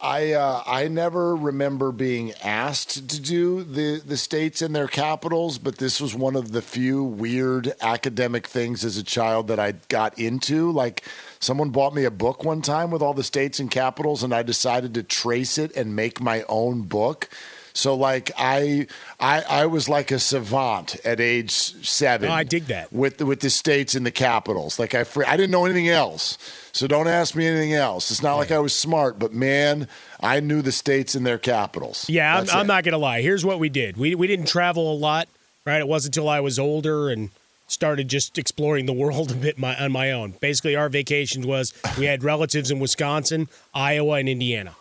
I 0.05 0.33
uh, 0.33 0.63
I 0.67 0.89
never 0.89 1.35
remember 1.35 1.91
being 1.91 2.35
asked 2.43 3.09
to 3.09 3.19
do 3.19 3.65
the 3.65 4.03
the 4.05 4.19
states 4.19 4.61
and 4.61 4.77
their 4.77 4.87
capitals, 4.87 5.57
but 5.57 5.79
this 5.79 5.99
was 5.99 6.15
one 6.15 6.37
of 6.37 6.53
the 6.53 6.61
few 6.61 7.03
weird 7.03 7.73
academic 7.81 8.47
things 8.47 8.85
as 8.85 8.99
a 8.99 9.03
child 9.03 9.49
that 9.49 9.59
I 9.59 9.73
got 9.89 10.19
into. 10.19 10.71
Like 10.71 11.05
someone 11.41 11.71
bought 11.71 11.95
me 11.95 12.05
a 12.05 12.11
book 12.11 12.45
one 12.45 12.61
time 12.61 12.91
with 12.91 13.01
all 13.01 13.15
the 13.15 13.25
states 13.25 13.59
and 13.59 13.71
capitals, 13.71 14.23
and 14.23 14.35
I 14.35 14.43
decided 14.43 14.93
to 14.93 15.03
trace 15.03 15.57
it 15.57 15.75
and 15.75 15.97
make 15.97 16.21
my 16.21 16.45
own 16.51 16.83
book. 16.83 17.31
So 17.77 17.95
like 17.97 18.31
I 18.39 18.87
I 19.19 19.43
I 19.43 19.67
was 19.67 19.89
like 19.89 20.13
a 20.13 20.21
savant 20.21 20.97
at 21.05 21.21
age 21.21 21.51
seven. 21.51 22.31
Oh, 22.31 22.33
I 22.33 22.45
dig 22.45 22.67
that. 22.67 22.93
with 22.93 23.19
the, 23.19 23.27
with 23.27 23.41
the 23.41 23.51
states 23.51 23.97
and 23.97 24.07
the 24.07 24.13
capitals. 24.13 24.79
Like 24.79 24.95
I 24.95 25.05
I 25.27 25.37
didn't 25.37 25.51
know 25.51 25.65
anything 25.65 25.89
else. 25.89 26.39
So 26.73 26.87
don't 26.87 27.09
ask 27.09 27.35
me 27.35 27.47
anything 27.47 27.75
else. 27.75 28.13
It's 28.13 28.23
not 28.23 28.37
like 28.37 28.53
I 28.53 28.61
was 28.61 28.75
smart, 28.75 29.19
but 29.19 29.33
man, 29.33 29.89
I 30.21 30.39
knew 30.39 30.63
the 30.63 30.73
states 30.73 31.17
and 31.17 31.27
their 31.27 31.39
capitals. 31.39 32.09
Yeah, 32.09 32.39
I'm, 32.39 32.51
I'm 32.51 32.67
not 32.69 32.85
gonna 32.85 32.99
lie. 32.99 33.23
Here's 33.23 33.45
what 33.45 33.59
we 33.59 33.69
did. 33.69 33.97
We 33.97 34.15
we 34.15 34.29
didn't 34.29 34.47
travel 34.47 34.93
a 34.93 34.97
lot, 34.97 35.29
right? 35.67 35.81
It 35.81 35.89
wasn't 35.89 36.17
until 36.17 36.29
I 36.29 36.39
was 36.41 36.61
older 36.61 37.11
and 37.11 37.31
started 37.67 38.09
just 38.09 38.39
exploring 38.39 38.87
the 38.87 38.93
world 39.05 39.33
a 39.33 39.35
bit 39.35 39.59
my, 39.59 39.77
on 39.77 39.91
my 39.91 40.13
own. 40.13 40.35
Basically, 40.41 40.77
our 40.77 40.89
vacation 40.89 41.43
was 41.43 41.75
we 41.99 42.05
had 42.05 42.23
relatives 42.23 42.71
in 42.71 42.79
Wisconsin, 42.79 43.49
Iowa, 43.75 44.15
and 44.19 44.29
Indiana. 44.29 44.77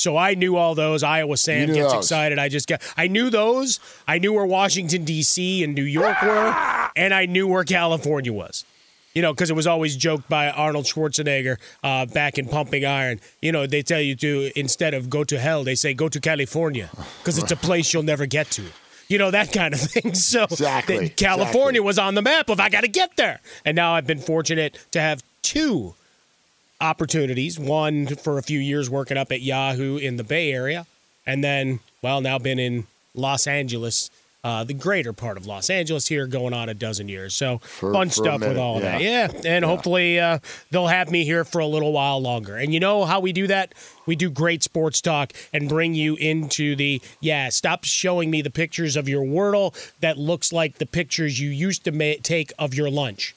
So 0.00 0.16
I 0.16 0.32
knew 0.32 0.56
all 0.56 0.74
those. 0.74 1.02
Iowa 1.02 1.36
Sam 1.36 1.66
gets 1.66 1.92
those. 1.92 2.04
excited. 2.04 2.38
I 2.38 2.48
just 2.48 2.66
got. 2.66 2.80
I 2.96 3.06
knew 3.06 3.28
those. 3.28 3.80
I 4.08 4.18
knew 4.18 4.32
where 4.32 4.46
Washington 4.46 5.04
D.C. 5.04 5.62
and 5.62 5.74
New 5.74 5.84
York 5.84 6.22
were, 6.22 6.56
and 6.96 7.12
I 7.12 7.26
knew 7.26 7.46
where 7.46 7.64
California 7.64 8.32
was. 8.32 8.64
You 9.12 9.20
know, 9.20 9.34
because 9.34 9.50
it 9.50 9.56
was 9.56 9.66
always 9.66 9.96
joked 9.96 10.26
by 10.26 10.48
Arnold 10.50 10.86
Schwarzenegger 10.86 11.58
uh, 11.84 12.06
back 12.06 12.38
in 12.38 12.48
Pumping 12.48 12.86
Iron. 12.86 13.20
You 13.42 13.52
know, 13.52 13.66
they 13.66 13.82
tell 13.82 14.00
you 14.00 14.14
to 14.16 14.50
instead 14.56 14.94
of 14.94 15.10
go 15.10 15.22
to 15.24 15.38
hell, 15.38 15.64
they 15.64 15.74
say 15.74 15.92
go 15.92 16.08
to 16.08 16.18
California 16.18 16.88
because 17.18 17.36
it's 17.36 17.52
a 17.52 17.56
place 17.56 17.92
you'll 17.92 18.02
never 18.02 18.24
get 18.24 18.50
to. 18.52 18.62
You 19.08 19.18
know 19.18 19.30
that 19.32 19.52
kind 19.52 19.74
of 19.74 19.80
thing. 19.92 20.14
So 20.14 20.44
Exactly, 20.44 21.10
California 21.10 21.80
exactly. 21.80 21.80
was 21.80 21.98
on 21.98 22.14
the 22.14 22.22
map 22.22 22.48
of 22.48 22.58
I 22.58 22.70
got 22.70 22.82
to 22.82 22.88
get 22.88 23.16
there, 23.16 23.40
and 23.66 23.76
now 23.76 23.92
I've 23.92 24.06
been 24.06 24.20
fortunate 24.20 24.78
to 24.92 25.00
have 25.02 25.22
two 25.42 25.94
opportunities. 26.80 27.58
One 27.58 28.06
for 28.06 28.38
a 28.38 28.42
few 28.42 28.58
years 28.58 28.88
working 28.90 29.16
up 29.16 29.32
at 29.32 29.40
Yahoo 29.42 29.96
in 29.96 30.16
the 30.16 30.24
Bay 30.24 30.52
Area, 30.52 30.86
and 31.26 31.42
then 31.44 31.80
well 32.02 32.20
now 32.20 32.38
been 32.38 32.58
in 32.58 32.86
Los 33.14 33.46
Angeles, 33.46 34.10
uh, 34.42 34.64
the 34.64 34.72
greater 34.72 35.12
part 35.12 35.36
of 35.36 35.44
Los 35.46 35.68
Angeles 35.68 36.06
here, 36.06 36.26
going 36.26 36.54
on 36.54 36.68
a 36.70 36.74
dozen 36.74 37.08
years. 37.08 37.34
So 37.34 37.58
For- 37.58 37.92
fun 37.92 38.08
for 38.08 38.14
stuff 38.14 38.40
with 38.40 38.56
all 38.56 38.76
of 38.76 38.82
that. 38.82 39.00
yeah. 39.02 39.28
Yeah, 39.32 39.40
and 39.44 39.64
hopefully 39.64 40.18
uh, 40.18 40.38
they'll 40.70 40.86
have 40.86 41.10
me 41.10 41.24
here 41.24 41.44
for 41.44 41.58
a 41.58 41.66
little 41.66 41.92
while 41.92 42.20
longer. 42.22 42.56
And 42.56 42.72
you 42.72 42.80
know 42.80 43.04
how 43.04 43.20
we 43.20 43.32
do 43.32 43.46
that? 43.48 43.74
We 44.06 44.16
do 44.16 44.30
great 44.30 44.62
sports 44.62 45.00
talk 45.02 45.32
and 45.52 45.68
bring 45.68 45.94
you 45.94 46.16
into 46.16 46.74
the 46.76 47.02
yeah. 47.20 47.50
Stop 47.50 47.84
showing 47.84 48.30
me 48.30 48.40
the 48.40 48.50
pictures 48.50 48.96
of 48.96 49.08
your 49.08 49.24
Wordle 49.24 49.74
that 50.00 50.16
looks 50.16 50.52
like 50.52 50.78
the 50.78 50.86
pictures 50.86 51.38
you 51.38 51.50
used 51.50 51.84
to 51.84 51.92
ma- 51.92 52.14
take 52.22 52.52
of 52.58 52.72
your 52.74 52.88
lunch 52.90 53.34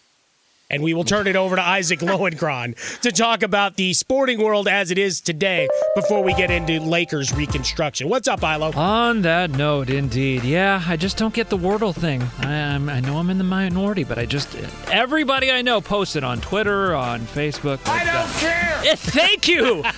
and 0.74 0.82
we 0.82 0.96
will 0.96 1.04
turn 1.04 1.28
it 1.28 1.36
over 1.36 1.56
to 1.56 1.62
Isaac 1.62 2.00
Lowenkron 2.00 3.00
to 3.02 3.12
talk 3.12 3.44
about 3.44 3.76
the 3.76 3.94
sporting 3.94 4.42
world 4.42 4.68
as 4.68 4.90
it 4.90 4.98
is 4.98 5.22
today 5.22 5.68
before 5.94 6.24
we 6.24 6.34
get 6.34 6.50
into 6.50 6.80
Lakers 6.80 7.32
reconstruction. 7.32 8.10
What's 8.10 8.28
up, 8.28 8.42
Ilo? 8.42 8.72
On 8.74 9.22
that 9.22 9.52
note, 9.52 9.92
indeed, 9.92 10.44
yeah, 10.44 10.84
I 10.88 10.98
just 10.98 11.18
don't 11.18 11.34
get 11.34 11.50
the 11.50 11.58
Wordle 11.58 11.94
thing. 11.94 12.24
I, 12.40 12.74
I'm, 12.74 12.90
I 12.90 13.02
know 13.02 13.18
I'm 13.18 13.30
in 13.30 13.38
the 13.38 13.44
minority, 13.44 14.04
but 14.04 14.18
I 14.18 14.26
just 14.26 14.56
everybody 14.92 15.52
I 15.52 15.62
know 15.62 15.80
posted 15.80 16.24
on 16.24 16.42
Twitter, 16.42 16.96
on 16.96 17.20
Facebook. 17.22 17.80
I 17.88 18.04
don't 18.06 18.34
care. 18.40 18.82
Eh, 18.84 18.96
thank 18.96 19.48
you, 19.48 19.84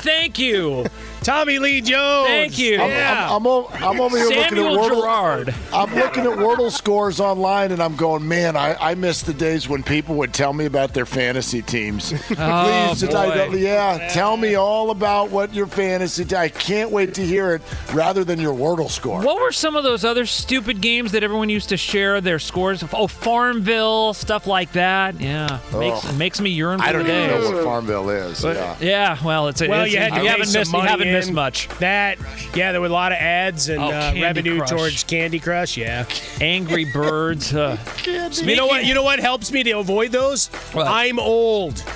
thank 0.00 0.38
you, 0.38 0.86
Tommy 1.24 1.58
Lee 1.58 1.80
Jones. 1.80 2.28
thank 2.28 2.58
you. 2.58 2.80
I'm, 2.80 2.90
yeah, 2.90 3.26
I'm, 3.30 3.36
I'm, 3.36 3.46
o- 3.46 3.68
I'm 3.72 4.00
over 4.00 4.16
here 4.16 4.26
Samuel 4.28 4.72
looking 4.74 4.86
at 4.88 4.92
Wordle. 4.92 5.00
Gerard. 5.00 5.54
I'm 5.72 5.94
looking 5.94 6.24
at 6.24 6.38
Wordle 6.38 6.70
scores 6.70 7.18
online, 7.20 7.72
and 7.72 7.82
I'm 7.82 7.96
going, 7.96 8.28
man, 8.28 8.56
I, 8.56 8.74
I 8.78 8.94
miss 8.94 9.22
the 9.22 9.32
days 9.34 9.68
when 9.68 9.82
people 9.82 10.16
would 10.16 10.32
tell 10.34 10.52
me 10.52 10.66
about 10.66 10.92
their 10.94 11.06
fantasy 11.06 11.62
teams. 11.62 12.10
Please, 12.26 12.36
Oh, 12.38 12.94
just- 12.96 13.14
I- 13.14 13.48
boy. 13.48 13.56
yeah, 13.56 14.08
tell 14.12 14.36
me 14.36 14.54
all 14.54 14.90
about 14.90 15.30
what 15.30 15.52
your 15.54 15.66
fantasy. 15.66 16.24
I 16.36 16.48
can't 16.48 16.90
wait 16.90 17.14
to 17.14 17.22
hear 17.24 17.54
it, 17.54 17.62
rather 17.92 18.22
than 18.24 18.38
your 18.40 18.54
Wordle 18.54 18.90
score. 18.90 19.22
What 19.22 19.40
were 19.40 19.52
some 19.52 19.76
of 19.76 19.82
those 19.84 20.04
other 20.04 20.26
stupid 20.26 20.80
games 20.80 21.12
that 21.12 21.22
everyone 21.22 21.48
used 21.48 21.70
to 21.70 21.76
share 21.76 22.20
their 22.20 22.38
scores 22.38 22.82
of? 22.82 22.94
Oh, 22.94 23.06
Farmville, 23.06 24.14
stuff 24.14 24.46
like 24.46 24.72
that. 24.72 25.20
Yeah, 25.20 25.60
makes, 25.72 26.12
makes 26.14 26.40
me 26.40 26.50
yearn 26.50 26.78
for 26.78 26.84
I 26.84 26.92
don't 26.92 27.04
the 27.04 27.10
even 27.24 27.30
days. 27.40 27.50
know 27.50 27.56
what 27.56 27.64
Farmville 27.64 28.10
is. 28.10 28.44
yeah. 28.44 28.76
Yeah, 28.80 29.18
well, 29.24 29.48
it's 29.48 29.60
a, 29.62 29.68
Well, 29.68 29.84
it's, 29.84 29.92
you 29.92 29.98
had 29.98 30.14
to 30.14 30.22
you 30.22 30.28
haven't 30.28 30.52
missed 30.52 30.72
you 30.72 30.80
haven't 30.80 31.12
missed 31.14 31.28
in. 31.30 31.34
much. 31.34 31.68
That, 31.80 32.18
yeah, 32.54 32.72
there 32.72 32.80
were 32.80 32.86
a 32.88 32.90
lot 32.90 33.12
of 33.12 33.18
ads 33.18 33.68
and 33.68 33.80
Oh, 33.82 33.86
uh, 33.88 34.00
Candy 34.12 34.22
revenue 34.22 34.58
Crush. 34.58 34.70
towards 34.70 35.04
Candy 35.04 35.38
Crush. 35.40 35.76
Yeah. 35.76 36.04
Angry 36.40 36.84
Birds. 36.84 37.54
Uh, 37.54 37.76
You 38.04 38.56
know 38.56 38.66
what? 38.66 38.84
You 38.84 38.94
know 38.94 39.02
what 39.02 39.18
helps 39.20 39.50
me 39.52 39.62
to 39.64 39.72
avoid 39.78 40.12
those? 40.12 40.48
What? 40.72 40.86
I'm 40.86 41.18
old. 41.18 41.82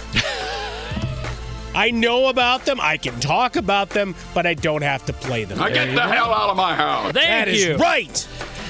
I 1.75 1.91
know 1.93 2.27
about 2.27 2.65
them. 2.65 2.81
I 2.81 2.97
can 2.97 3.19
talk 3.21 3.55
about 3.57 3.91
them, 3.91 4.17
but 4.35 4.47
I 4.47 4.55
don't 4.55 4.83
have 4.83 5.05
to 5.07 5.13
play 5.13 5.45
them. 5.45 5.61
I 5.63 5.71
get 5.71 5.95
the 5.95 6.01
hell 6.03 6.33
out 6.33 6.51
of 6.51 6.57
my 6.57 6.75
house. 6.75 7.13
Thank 7.13 7.27
That 7.29 7.49
is 7.49 7.65
you. 7.65 7.77
right. 7.77 8.29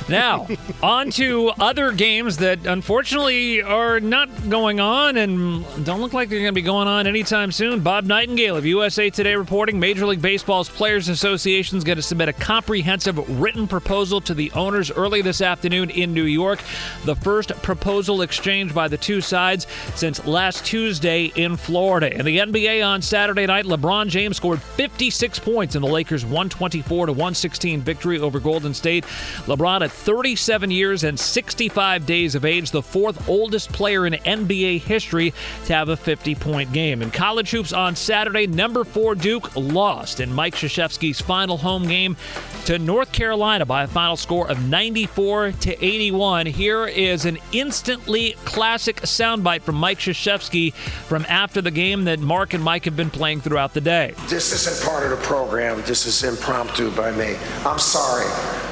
Now, 0.09 0.49
on 0.83 1.11
to 1.13 1.51
other 1.61 1.93
games 1.93 2.39
that 2.39 2.65
unfortunately 2.67 3.63
are 3.63 4.01
not 4.01 4.29
going 4.49 4.81
on 4.81 5.19
and 5.19 5.65
don't 5.85 6.01
look 6.01 6.15
like 6.15 6.31
they're 6.31 6.39
going 6.39 6.55
to 6.55 6.61
be 6.61 6.63
going 6.63 6.89
on 6.89 7.07
anytime 7.07 7.53
soon. 7.53 7.81
Bob 7.81 8.05
Nightingale 8.05 8.57
of 8.57 8.65
USA 8.65 9.11
Today 9.11 9.37
reporting 9.37 9.79
Major 9.79 10.07
League 10.07 10.23
Baseball's 10.23 10.71
Players 10.71 11.11
Association 11.11 11.77
is 11.77 11.85
going 11.85 11.97
to 11.97 12.03
submit 12.03 12.29
a 12.29 12.33
comprehensive 12.33 13.39
written 13.39 13.69
proposal 13.69 14.21
to 14.23 14.33
the 14.33 14.51
owners 14.53 14.91
early 14.91 15.21
this 15.21 15.43
afternoon 15.43 15.91
in 15.91 16.15
New 16.15 16.25
York. 16.25 16.61
The 17.05 17.17
first 17.17 17.51
proposal 17.63 18.23
exchanged 18.23 18.75
by 18.75 18.89
the 18.89 18.97
two 18.97 19.21
sides 19.21 19.67
since 19.95 20.25
last 20.27 20.65
Tuesday 20.65 21.33
in 21.35 21.57
Florida. 21.57 22.13
In 22.15 22.25
the 22.25 22.39
NBA 22.39 22.87
on 22.87 23.03
Saturday 23.03 23.45
night, 23.45 23.67
LeBron 23.67 24.09
James 24.09 24.39
scored 24.39 24.63
56 24.63 25.39
points 25.41 25.75
in 25.75 25.83
the 25.83 25.89
Lakers' 25.89 26.25
124 26.25 27.07
to 27.07 27.13
116 27.13 27.83
victory 27.83 28.19
over 28.19 28.41
Golden 28.41 28.73
State. 28.73 29.05
LeBron 29.47 29.83
at 29.83 29.98
37 29.99 30.71
years 30.71 31.05
and 31.05 31.19
65 31.19 32.07
days 32.07 32.35
of 32.35 32.45
age, 32.45 32.71
the 32.71 32.83
fourth 32.83 33.29
oldest 33.29 33.73
player 33.73 34.07
in 34.07 34.15
NBA 34.15 34.81
history 34.81 35.35
to 35.67 35.75
have 35.75 35.89
a 35.89 35.97
50 35.97 36.35
point 36.37 36.73
game. 36.73 37.03
In 37.03 37.11
college 37.11 37.51
hoops 37.51 37.73
on 37.73 37.97
Saturday, 37.97 38.47
number 38.47 38.85
four 38.85 39.15
Duke 39.15 39.55
lost 39.57 40.21
in 40.21 40.33
Mike 40.33 40.55
Krzyzewski's 40.55 41.21
final 41.21 41.59
home 41.59 41.87
game 41.87 42.17
to 42.65 42.79
North 42.79 43.13
Carolina 43.13 43.67
by 43.67 43.85
a 43.85 43.87
final 43.87 44.17
score 44.17 44.51
of 44.51 44.69
94 44.69 45.53
to 45.53 45.85
81. 45.85 46.47
Here 46.47 46.87
is 46.87 47.25
an 47.25 47.39
instantly 47.53 48.37
classic 48.45 48.97
soundbite 49.03 49.63
from 49.63 49.77
Mike 49.77 49.99
Krzyzewski 49.99 50.75
from 50.75 51.25
after 51.29 51.61
the 51.61 51.71
game 51.71 52.05
that 52.05 52.21
Mark 52.21 52.55
and 52.55 52.63
Mike 52.63 52.85
have 52.85 52.97
been 52.97 53.11
playing 53.11 53.41
throughout 53.41 53.75
the 53.75 53.81
day. 53.81 54.15
This 54.29 54.53
isn't 54.53 54.87
part 54.89 55.05
of 55.05 55.11
the 55.11 55.25
program. 55.25 55.83
This 55.87 56.07
is 56.07 56.23
impromptu 56.23 56.91
by 56.93 57.11
me. 57.13 57.37
I'm 57.65 57.79
sorry 57.79 58.27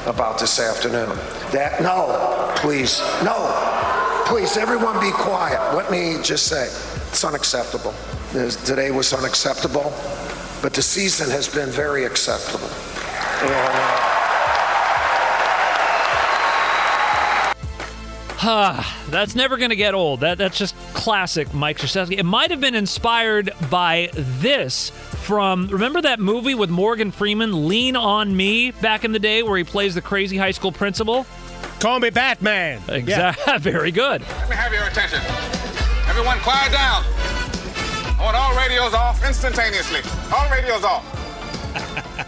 about 0.06 0.38
this 0.38 0.60
afternoon. 0.60 1.15
That, 1.52 1.82
no, 1.82 2.52
please, 2.56 3.00
no. 3.22 3.34
Please, 4.26 4.56
everyone 4.56 4.98
be 5.00 5.12
quiet. 5.12 5.76
Let 5.76 5.90
me 5.90 6.16
just 6.22 6.48
say, 6.48 6.66
it's 7.08 7.24
unacceptable. 7.24 7.94
Today 8.32 8.90
was 8.90 9.12
unacceptable, 9.12 9.92
but 10.62 10.72
the 10.72 10.82
season 10.82 11.30
has 11.30 11.48
been 11.48 11.70
very 11.70 12.04
acceptable. 12.04 12.68
And, 13.42 13.52
uh, 13.52 13.95
That's 18.42 19.34
never 19.34 19.56
going 19.56 19.70
to 19.70 19.76
get 19.76 19.94
old. 19.94 20.20
That 20.20 20.38
that's 20.38 20.58
just 20.58 20.76
classic 20.94 21.52
Mike 21.54 21.78
Krzyzewski. 21.78 22.18
It 22.18 22.24
might 22.24 22.50
have 22.50 22.60
been 22.60 22.74
inspired 22.74 23.50
by 23.70 24.10
this 24.12 24.90
from 24.90 25.68
remember 25.68 26.00
that 26.02 26.20
movie 26.20 26.54
with 26.54 26.70
Morgan 26.70 27.10
Freeman, 27.10 27.68
Lean 27.68 27.96
on 27.96 28.36
Me, 28.36 28.70
back 28.70 29.04
in 29.04 29.12
the 29.12 29.18
day 29.18 29.42
where 29.42 29.56
he 29.58 29.64
plays 29.64 29.94
the 29.94 30.02
crazy 30.02 30.36
high 30.36 30.50
school 30.50 30.72
principal. 30.72 31.26
Call 31.80 32.00
me 32.00 32.10
Batman. 32.10 32.80
Exactly. 32.88 33.58
Very 33.58 33.90
good. 33.90 34.22
Let 34.22 34.48
me 34.50 34.56
have 34.56 34.72
your 34.72 34.84
attention. 34.84 35.20
Everyone 36.08 36.38
quiet 36.40 36.72
down. 36.72 37.04
I 38.18 38.22
want 38.22 38.36
all 38.36 38.56
radios 38.56 38.94
off 38.94 39.22
instantaneously. 39.26 40.00
All 40.34 40.48
radios 40.50 40.84
off. 40.84 41.25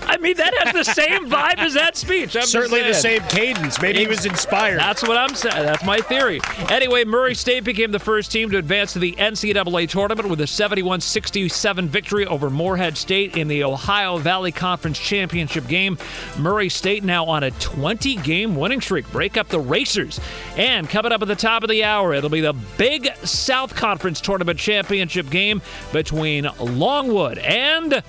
I 0.08 0.16
mean, 0.16 0.36
that 0.38 0.54
has 0.62 0.72
the 0.72 0.92
same 0.92 1.28
vibe 1.28 1.58
as 1.58 1.74
that 1.74 1.96
speech. 1.96 2.34
I'm 2.34 2.42
Certainly 2.42 2.82
the 2.82 2.94
same 2.94 3.20
cadence. 3.22 3.80
Maybe 3.80 4.00
he 4.00 4.06
was 4.06 4.24
inspired. 4.24 4.78
That's 4.78 5.02
what 5.02 5.18
I'm 5.18 5.34
saying. 5.34 5.66
That's 5.66 5.84
my 5.84 5.98
theory. 5.98 6.40
Anyway, 6.70 7.04
Murray 7.04 7.34
State 7.34 7.64
became 7.64 7.92
the 7.92 7.98
first 7.98 8.32
team 8.32 8.50
to 8.50 8.58
advance 8.58 8.94
to 8.94 8.98
the 8.98 9.12
NCAA 9.12 9.88
tournament 9.88 10.28
with 10.28 10.40
a 10.40 10.46
71 10.46 11.00
67 11.00 11.88
victory 11.88 12.26
over 12.26 12.48
Morehead 12.48 12.96
State 12.96 13.36
in 13.36 13.48
the 13.48 13.64
Ohio 13.64 14.18
Valley 14.18 14.52
Conference 14.52 14.98
Championship 14.98 15.66
game. 15.68 15.98
Murray 16.38 16.68
State 16.68 17.04
now 17.04 17.26
on 17.26 17.42
a 17.42 17.50
20 17.52 18.16
game 18.16 18.56
winning 18.56 18.80
streak. 18.80 19.10
Break 19.12 19.36
up 19.36 19.48
the 19.48 19.60
Racers. 19.60 20.20
And 20.56 20.88
coming 20.88 21.12
up 21.12 21.20
at 21.22 21.28
the 21.28 21.36
top 21.36 21.62
of 21.62 21.68
the 21.68 21.84
hour, 21.84 22.14
it'll 22.14 22.30
be 22.30 22.40
the 22.40 22.54
big 22.76 23.14
South 23.24 23.74
Conference 23.74 24.20
Tournament 24.20 24.58
Championship 24.58 25.28
game 25.30 25.60
between 25.92 26.48
Longwood 26.58 27.38
and 27.38 28.02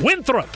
Winthrop. 0.00 0.48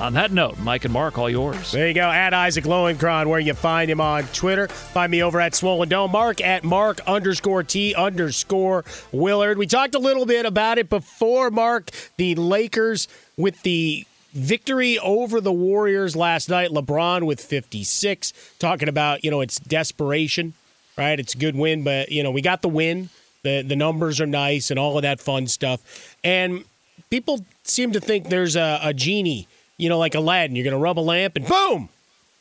On 0.00 0.14
that 0.14 0.32
note, 0.32 0.58
Mike 0.60 0.86
and 0.86 0.94
Mark, 0.94 1.18
all 1.18 1.28
yours. 1.28 1.72
There 1.72 1.86
you 1.86 1.92
go, 1.92 2.10
at 2.10 2.32
Isaac 2.32 2.64
Lowenkron, 2.64 3.26
where 3.26 3.38
you 3.38 3.52
find 3.52 3.90
him 3.90 4.00
on 4.00 4.24
Twitter. 4.28 4.66
Find 4.66 5.12
me 5.12 5.22
over 5.22 5.38
at 5.42 5.54
Swollen 5.54 5.90
Dome. 5.90 6.12
Mark 6.12 6.40
at 6.40 6.64
Mark 6.64 7.00
underscore 7.06 7.62
T 7.62 7.94
underscore 7.94 8.86
Willard. 9.12 9.58
We 9.58 9.66
talked 9.66 9.94
a 9.94 9.98
little 9.98 10.24
bit 10.24 10.46
about 10.46 10.78
it 10.78 10.88
before, 10.88 11.50
Mark. 11.50 11.90
The 12.16 12.34
Lakers 12.34 13.08
with 13.36 13.60
the 13.60 14.06
victory 14.32 14.98
over 15.00 15.38
the 15.38 15.52
Warriors 15.52 16.16
last 16.16 16.48
night. 16.48 16.70
LeBron 16.70 17.26
with 17.26 17.38
56. 17.38 18.32
Talking 18.58 18.88
about, 18.88 19.22
you 19.22 19.30
know, 19.30 19.42
it's 19.42 19.60
desperation, 19.60 20.54
right? 20.96 21.20
It's 21.20 21.34
a 21.34 21.38
good 21.38 21.56
win, 21.56 21.84
but, 21.84 22.10
you 22.10 22.22
know, 22.22 22.30
we 22.30 22.40
got 22.40 22.62
the 22.62 22.70
win. 22.70 23.10
The, 23.42 23.60
the 23.60 23.76
numbers 23.76 24.18
are 24.18 24.26
nice 24.26 24.70
and 24.70 24.78
all 24.78 24.96
of 24.96 25.02
that 25.02 25.20
fun 25.20 25.46
stuff. 25.46 26.16
And 26.24 26.64
people 27.10 27.44
seem 27.64 27.92
to 27.92 28.00
think 28.00 28.30
there's 28.30 28.56
a, 28.56 28.80
a 28.82 28.94
genie, 28.94 29.46
you 29.80 29.88
know, 29.88 29.98
like 29.98 30.14
Aladdin. 30.14 30.56
You're 30.56 30.64
going 30.64 30.72
to 30.72 30.78
rub 30.78 30.98
a 30.98 31.00
lamp 31.00 31.36
and 31.36 31.46
boom, 31.46 31.88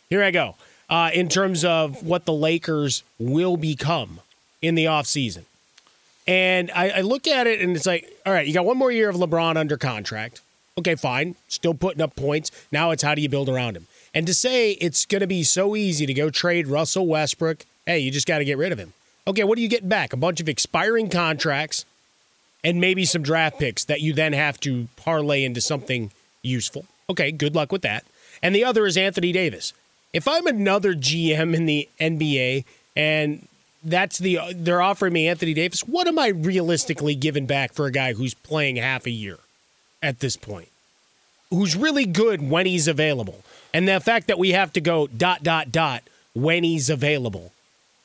here 0.09 0.23
I 0.23 0.31
go. 0.31 0.55
Uh, 0.89 1.11
in 1.13 1.29
terms 1.29 1.63
of 1.63 2.03
what 2.03 2.25
the 2.25 2.33
Lakers 2.33 3.03
will 3.19 3.57
become 3.57 4.19
in 4.61 4.75
the 4.75 4.85
offseason. 4.85 5.43
And 6.27 6.71
I, 6.71 6.89
I 6.89 7.01
look 7.01 7.27
at 7.27 7.47
it 7.47 7.61
and 7.61 7.75
it's 7.75 7.85
like, 7.85 8.11
all 8.25 8.33
right, 8.33 8.45
you 8.45 8.53
got 8.53 8.65
one 8.65 8.77
more 8.77 8.91
year 8.91 9.09
of 9.09 9.15
LeBron 9.15 9.55
under 9.55 9.77
contract. 9.77 10.41
Okay, 10.77 10.95
fine. 10.95 11.35
Still 11.47 11.73
putting 11.73 12.01
up 12.01 12.15
points. 12.15 12.51
Now 12.71 12.91
it's 12.91 13.03
how 13.03 13.15
do 13.15 13.21
you 13.21 13.29
build 13.29 13.49
around 13.49 13.77
him? 13.77 13.87
And 14.13 14.25
to 14.25 14.33
say 14.33 14.71
it's 14.71 15.05
going 15.05 15.21
to 15.21 15.27
be 15.27 15.43
so 15.43 15.75
easy 15.75 16.05
to 16.05 16.13
go 16.13 16.29
trade 16.29 16.67
Russell 16.67 17.05
Westbrook, 17.05 17.65
hey, 17.85 17.99
you 17.99 18.11
just 18.11 18.27
got 18.27 18.39
to 18.39 18.45
get 18.45 18.57
rid 18.57 18.71
of 18.71 18.79
him. 18.79 18.93
Okay, 19.27 19.43
what 19.43 19.57
are 19.57 19.61
you 19.61 19.67
getting 19.67 19.89
back? 19.89 20.13
A 20.13 20.17
bunch 20.17 20.41
of 20.41 20.49
expiring 20.49 21.09
contracts 21.09 21.85
and 22.63 22.81
maybe 22.81 23.05
some 23.05 23.21
draft 23.21 23.59
picks 23.59 23.83
that 23.85 24.01
you 24.01 24.13
then 24.13 24.33
have 24.33 24.59
to 24.61 24.87
parlay 24.95 25.43
into 25.43 25.61
something 25.61 26.11
useful. 26.41 26.85
Okay, 27.09 27.31
good 27.31 27.55
luck 27.55 27.71
with 27.71 27.81
that. 27.81 28.05
And 28.41 28.55
the 28.55 28.63
other 28.63 28.85
is 28.85 28.97
Anthony 28.97 29.31
Davis. 29.31 29.73
If 30.13 30.27
I'm 30.27 30.47
another 30.47 30.93
GM 30.93 31.55
in 31.55 31.65
the 31.65 31.87
NBA 31.99 32.65
and 32.95 33.47
that's 33.83 34.17
the 34.17 34.39
they're 34.53 34.81
offering 34.81 35.13
me 35.13 35.27
Anthony 35.27 35.53
Davis, 35.53 35.81
what 35.81 36.07
am 36.07 36.19
I 36.19 36.27
realistically 36.27 37.15
giving 37.15 37.45
back 37.45 37.73
for 37.73 37.85
a 37.85 37.91
guy 37.91 38.13
who's 38.13 38.33
playing 38.33 38.75
half 38.75 39.05
a 39.05 39.11
year 39.11 39.37
at 40.01 40.19
this 40.19 40.35
point? 40.35 40.69
Who's 41.49 41.75
really 41.75 42.05
good 42.05 42.47
when 42.47 42.65
he's 42.65 42.87
available. 42.87 43.43
And 43.73 43.87
the 43.87 43.99
fact 43.99 44.27
that 44.27 44.39
we 44.39 44.51
have 44.51 44.73
to 44.73 44.81
go 44.81 45.07
dot 45.07 45.43
dot 45.43 45.71
dot 45.71 46.03
when 46.33 46.63
he's 46.63 46.89
available. 46.89 47.51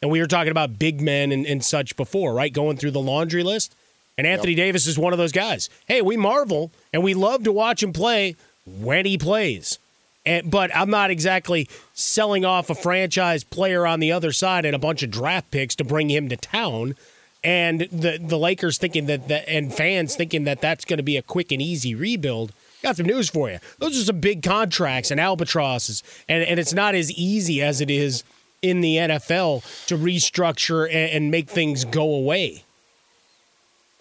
And 0.03 0.11
we 0.11 0.21
were 0.21 0.27
talking 0.27 0.51
about 0.51 0.79
big 0.79 1.01
men 1.01 1.33
and, 1.33 1.47
and 1.47 1.65
such 1.65 1.97
before, 1.97 2.35
right? 2.35 2.53
Going 2.53 2.77
through 2.77 2.91
the 2.91 3.01
laundry 3.01 3.43
list. 3.43 3.75
And 4.17 4.27
Anthony 4.27 4.55
Davis 4.55 4.87
is 4.87 4.99
one 4.99 5.13
of 5.13 5.19
those 5.19 5.33
guys. 5.33 5.71
Hey, 5.87 6.03
we 6.03 6.17
marvel 6.17 6.71
and 6.93 7.03
we 7.03 7.15
love 7.15 7.45
to 7.45 7.53
watch 7.53 7.83
him 7.83 7.93
play 7.93 8.37
when 8.67 9.07
he 9.07 9.19
plays. 9.19 9.79
And, 10.27 10.51
but 10.51 10.75
I'm 10.75 10.91
not 10.91 11.11
exactly 11.11 11.69
selling 11.93 12.45
off 12.45 12.71
a 12.71 12.75
franchise 12.75 13.45
player 13.45 13.87
on 13.87 14.01
the 14.01 14.13
other 14.13 14.33
side 14.33 14.65
and 14.65 14.75
a 14.75 14.79
bunch 14.79 15.03
of 15.03 15.11
draft 15.11 15.51
picks 15.51 15.75
to 15.77 15.85
bring 15.85 16.11
him 16.11 16.29
to 16.31 16.37
town. 16.37 16.97
And 17.43 17.81
the 17.93 18.19
the 18.19 18.39
Lakers 18.39 18.79
thinking 18.79 19.05
that, 19.07 19.31
and 19.47 19.73
fans 19.73 20.17
thinking 20.17 20.45
that 20.45 20.63
that's 20.63 20.87
going 20.87 20.97
to 20.97 21.03
be 21.03 21.19
a 21.19 21.23
quick 21.23 21.53
and 21.53 21.61
easy 21.61 21.95
rebuild. 21.95 22.53
Got 22.83 22.97
some 22.97 23.07
news 23.07 23.29
for 23.29 23.51
you. 23.51 23.59
Those 23.79 24.01
are 24.01 24.05
some 24.05 24.21
big 24.21 24.43
contracts 24.43 25.11
and 25.11 25.21
albatrosses, 25.21 26.03
and, 26.27 26.43
and 26.43 26.59
it's 26.59 26.73
not 26.73 26.95
as 26.95 27.13
easy 27.13 27.63
as 27.63 27.83
it 27.83 27.91
is 27.91 28.25
in 28.63 28.81
the 28.81 28.97
NFL 28.97 29.87
to 29.87 29.99
restructure 29.99 30.87
and, 30.87 31.11
and 31.11 31.31
make 31.31 31.51
things 31.51 31.85
go 31.85 32.15
away. 32.15 32.64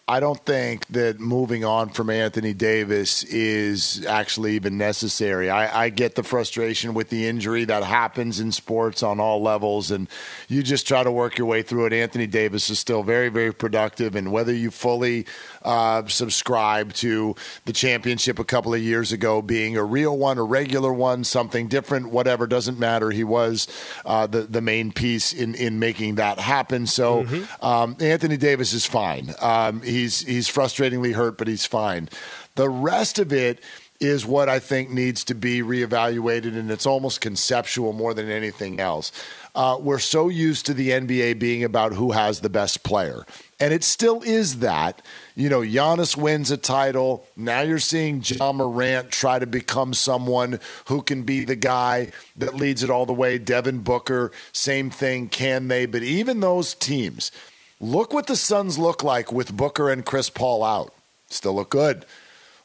I 0.05 0.19
don't 0.19 0.45
think 0.45 0.85
that 0.88 1.21
moving 1.21 1.63
on 1.63 1.88
from 1.88 2.09
Anthony 2.09 2.53
Davis 2.53 3.23
is 3.23 4.05
actually 4.05 4.55
even 4.55 4.77
necessary. 4.77 5.49
I, 5.49 5.85
I, 5.85 5.89
get 5.89 6.15
the 6.15 6.23
frustration 6.23 6.93
with 6.93 7.07
the 7.07 7.25
injury 7.25 7.63
that 7.63 7.84
happens 7.84 8.41
in 8.41 8.51
sports 8.51 9.01
on 9.01 9.21
all 9.21 9.41
levels, 9.41 9.91
and 9.91 10.09
you 10.49 10.61
just 10.61 10.85
try 10.85 11.03
to 11.03 11.11
work 11.11 11.38
your 11.38 11.47
way 11.47 11.61
through 11.61 11.85
it. 11.85 11.93
Anthony 11.93 12.27
Davis 12.27 12.69
is 12.69 12.80
still 12.80 13.01
very, 13.01 13.30
very 13.30 13.53
productive, 13.53 14.17
and 14.17 14.34
whether 14.34 14.53
you 14.53 14.71
fully 14.71 15.25
uh, 15.64 16.06
subscribe 16.07 16.94
to 16.94 17.35
the 17.65 17.73
championship 17.73 18.40
a 18.40 18.44
couple 18.44 18.73
of 18.73 18.81
years 18.81 19.11
ago 19.11 19.41
being 19.41 19.77
a 19.77 19.84
real 19.84 20.18
one, 20.18 20.38
a 20.38 20.44
regular 20.44 20.94
one, 20.94 21.23
something 21.23 21.68
different, 21.68 22.10
whatever, 22.11 22.48
doesn't 22.48 22.80
matter. 22.80 23.11
He 23.11 23.23
was 23.23 23.68
uh, 24.06 24.27
the, 24.27 24.41
the 24.41 24.61
main 24.61 24.91
piece 24.91 25.34
in, 25.34 25.56
in 25.56 25.80
making 25.80 26.15
that 26.15 26.40
happen. 26.40 26.88
So 26.88 27.23
Mm-hmm. 27.23 27.65
um, 27.65 27.95
Anthony 27.99 28.38
Davis 28.38 28.73
is 28.73 28.85
fine. 28.85 29.34
Um, 29.40 29.81
he's 29.81 30.22
he's 30.22 30.49
frustratingly 30.49 31.14
hurt, 31.14 31.38
but 31.38 31.48
he's 31.48 31.65
fine. 31.65 32.10
The 32.56 32.69
rest 32.69 33.19
of 33.19 33.31
it 33.31 33.64
is 33.99 34.26
what 34.26 34.49
I 34.49 34.60
think 34.60 34.90
needs 34.90 35.23
to 35.26 35.35
be 35.35 35.61
reevaluated, 35.61 36.57
and 36.57 36.69
it's 36.69 36.85
almost 36.85 37.22
conceptual 37.22 37.94
more 37.94 38.14
than 38.14 38.30
anything 38.30 38.80
else. 38.80 39.11
Uh, 39.55 39.77
we're 39.80 39.99
so 39.99 40.30
used 40.30 40.65
to 40.65 40.73
the 40.73 40.89
NBA 40.89 41.38
being 41.38 41.63
about 41.63 41.93
who 41.93 42.11
has 42.11 42.39
the 42.39 42.49
best 42.49 42.84
player, 42.84 43.23
and 43.59 43.71
it 43.71 43.84
still 43.84 44.23
is 44.23 44.59
that. 44.59 45.01
You 45.35 45.47
know, 45.47 45.61
Giannis 45.61 46.17
wins 46.17 46.49
a 46.49 46.57
title. 46.57 47.27
Now 47.38 47.61
you're 47.61 47.77
seeing 47.77 48.23
Ja 48.25 48.51
Morant 48.51 49.11
try 49.11 49.38
to 49.38 49.45
become 49.45 49.93
someone 49.93 50.59
who 50.85 51.03
can 51.03 51.21
be 51.21 51.45
the 51.45 51.55
guy 51.55 52.11
that 52.35 52.55
leads 52.55 52.81
it 52.81 52.89
all 52.89 53.05
the 53.05 53.13
way. 53.13 53.38
Devin 53.38 53.80
Booker, 53.80 54.31
same 54.53 54.89
thing. 54.89 55.30
Can 55.30 55.67
they? 55.67 55.85
But 55.85 56.01
even 56.01 56.39
those 56.39 56.73
teams, 56.73 57.31
look 57.80 58.11
what 58.11 58.25
the 58.25 58.35
Suns 58.35 58.80
look 58.80 59.03
like 59.03 59.31
with 59.31 59.55
Booker 59.55 59.91
and 59.91 60.03
Chris 60.03 60.31
Paul 60.31 60.63
out. 60.63 60.93
Still 61.30 61.53
look 61.55 61.69
good. 61.69 62.05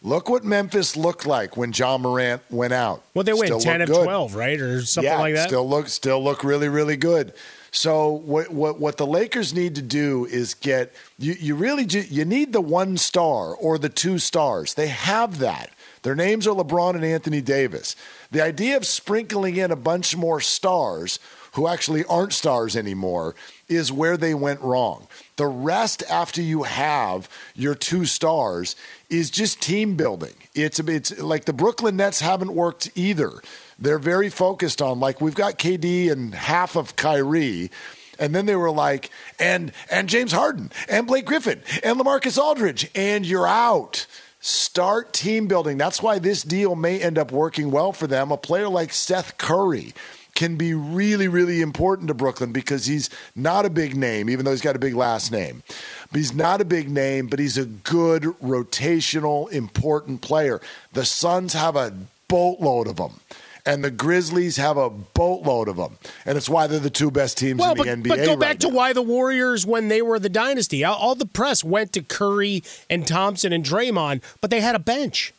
Look 0.03 0.29
what 0.29 0.45
Memphis 0.45 0.97
looked 0.97 1.27
like 1.27 1.57
when 1.57 1.73
Ja 1.73 1.99
Morant 1.99 2.43
went 2.51 2.73
out. 2.73 3.03
Well, 3.15 3.25
they 3.25 3.33
went 3.33 3.61
ten 3.61 3.81
of 3.81 3.89
good. 3.89 4.05
twelve, 4.05 4.35
right, 4.35 4.61
or 4.61 4.83
something 4.85 5.11
yeah, 5.11 5.19
like 5.19 5.35
that. 5.35 5.49
Still 5.49 5.69
look, 5.69 5.89
still 5.89 6.23
look 6.23 6.45
really, 6.45 6.69
really 6.69 6.97
good. 6.97 7.35
So 7.73 8.11
what 8.11 8.51
what 8.51 8.79
what 8.79 8.97
the 8.97 9.07
Lakers 9.07 9.53
need 9.53 9.75
to 9.75 9.83
do 9.83 10.25
is 10.27 10.55
get 10.55 10.95
you. 11.19 11.35
You 11.35 11.57
really 11.57 11.85
ju- 11.85 12.07
you 12.09 12.25
need 12.25 12.53
the 12.53 12.61
one 12.61 12.97
star 12.97 13.55
or 13.55 13.77
the 13.77 13.89
two 13.89 14.19
stars. 14.19 14.75
They 14.75 14.89
have 14.89 15.41
that. 15.41 15.71
Their 16.03 16.15
names 16.15 16.47
are 16.47 16.55
LeBron 16.55 16.95
and 16.95 17.05
Anthony 17.05 17.41
Davis. 17.41 17.97
The 18.31 18.41
idea 18.41 18.77
of 18.77 18.87
sprinkling 18.87 19.57
in 19.57 19.73
a 19.73 19.77
bunch 19.77 20.17
more 20.17 20.41
stars 20.41 21.19
who 21.53 21.67
actually 21.67 22.05
aren't 22.05 22.33
stars 22.33 22.77
anymore 22.77 23.35
is 23.69 23.91
where 23.91 24.17
they 24.17 24.33
went 24.33 24.61
wrong. 24.61 25.09
The 25.39 25.47
rest 25.47 26.03
after 26.11 26.43
you 26.43 26.65
have 26.65 27.29
your 27.55 27.77
two 27.77 28.07
stars 28.07 28.75
is 29.09 29.31
just 29.31 29.63
team 29.63 29.95
building. 29.95 30.35
It's 30.53 30.81
it's 30.81 31.17
like 31.21 31.45
the 31.45 31.53
Brooklyn 31.53 31.97
Nets 31.97 32.21
haven't 32.21 32.53
worked 32.53 32.91
either. 32.97 33.31
They're 33.79 34.01
very 34.01 34.31
focused 34.31 34.83
on 34.83 34.99
like 34.99 35.21
we've 35.21 35.37
got 35.37 35.57
KD 35.57 36.11
and 36.11 36.35
half 36.35 36.75
of 36.75 36.97
Kyrie. 36.97 37.71
And 38.19 38.35
then 38.35 38.47
they 38.47 38.57
were 38.57 38.73
like, 38.73 39.11
and 39.39 39.71
and 39.89 40.09
James 40.09 40.33
Harden 40.33 40.73
and 40.89 41.07
Blake 41.07 41.27
Griffin 41.27 41.63
and 41.85 42.01
LaMarcus 42.01 42.37
Aldridge, 42.37 42.91
and 42.97 43.25
you're 43.25 43.47
out. 43.47 44.09
Start 44.41 45.13
team 45.13 45.47
building. 45.47 45.79
That's 45.79 46.03
why 46.03 46.19
this 46.19 46.43
deal 46.43 46.75
may 46.75 47.01
end 47.01 47.17
up 47.17 47.31
working 47.31 47.71
well 47.71 47.93
for 47.93 48.09
them. 48.09 48.33
A 48.33 48.37
player 48.37 48.69
like 48.69 48.93
Seth 48.93 49.39
Curry 49.39 49.95
can 50.39 50.55
be 50.55 50.73
really, 50.73 51.27
really 51.27 51.61
important 51.61 52.07
to 52.07 52.15
Brooklyn 52.15 52.53
because 52.53 52.87
he's 52.87 53.11
not 53.35 53.67
a 53.67 53.71
big 53.71 53.97
name, 53.97 54.31
even 54.31 54.45
though 54.45 54.53
he's 54.53 54.61
got 54.61 54.77
a 54.77 54.79
big 54.79 54.95
last 54.95 55.33
name. 55.33 55.65
But 56.13 56.19
he's 56.19 56.33
not 56.33 56.61
a 56.61 56.65
big 56.65 56.89
name, 56.89 57.27
but 57.27 57.41
he's 57.41 57.59
a 57.59 57.65
good 57.65 58.23
rotational, 58.23 59.51
important 59.51 60.21
player. 60.21 60.61
The 60.93 61.05
Suns 61.05 61.55
have 61.55 61.75
a 61.75 61.93
boatload 62.29 62.87
of 62.87 62.97
them. 62.97 63.19
And 63.67 63.83
the 63.83 63.91
Grizzlies 63.91 64.57
have 64.59 64.77
a 64.77 64.89
boatload 64.89 65.69
of 65.69 65.77
them, 65.77 65.99
and 66.25 66.39
it's 66.39 66.49
why 66.49 66.69
they're 66.69 66.79
the 66.79 66.89
two 66.89 67.11
best 67.11 67.37
teams 67.37 67.61
well, 67.61 67.73
in 67.73 67.77
the 67.77 67.85
but, 67.85 67.99
NBA. 67.99 68.09
but 68.09 68.25
go 68.25 68.31
right 68.31 68.41
back 68.41 68.59
to 68.61 68.69
why 68.71 68.95
the 68.95 69.03
Warriors, 69.03 69.67
when 69.67 69.89
they 69.89 70.01
were 70.01 70.19
the 70.19 70.31
dynasty, 70.31 70.85
all 70.85 71.15
the 71.15 71.27
press 71.27 71.63
went 71.63 71.93
to 71.93 72.01
Curry 72.01 72.63
and 72.89 73.07
Thompson 73.07 73.53
and 73.53 73.63
Draymond, 73.63 74.23
but 74.41 74.49
they 74.49 74.61
had 74.61 74.75
a 74.75 74.79
bench. 74.79 75.35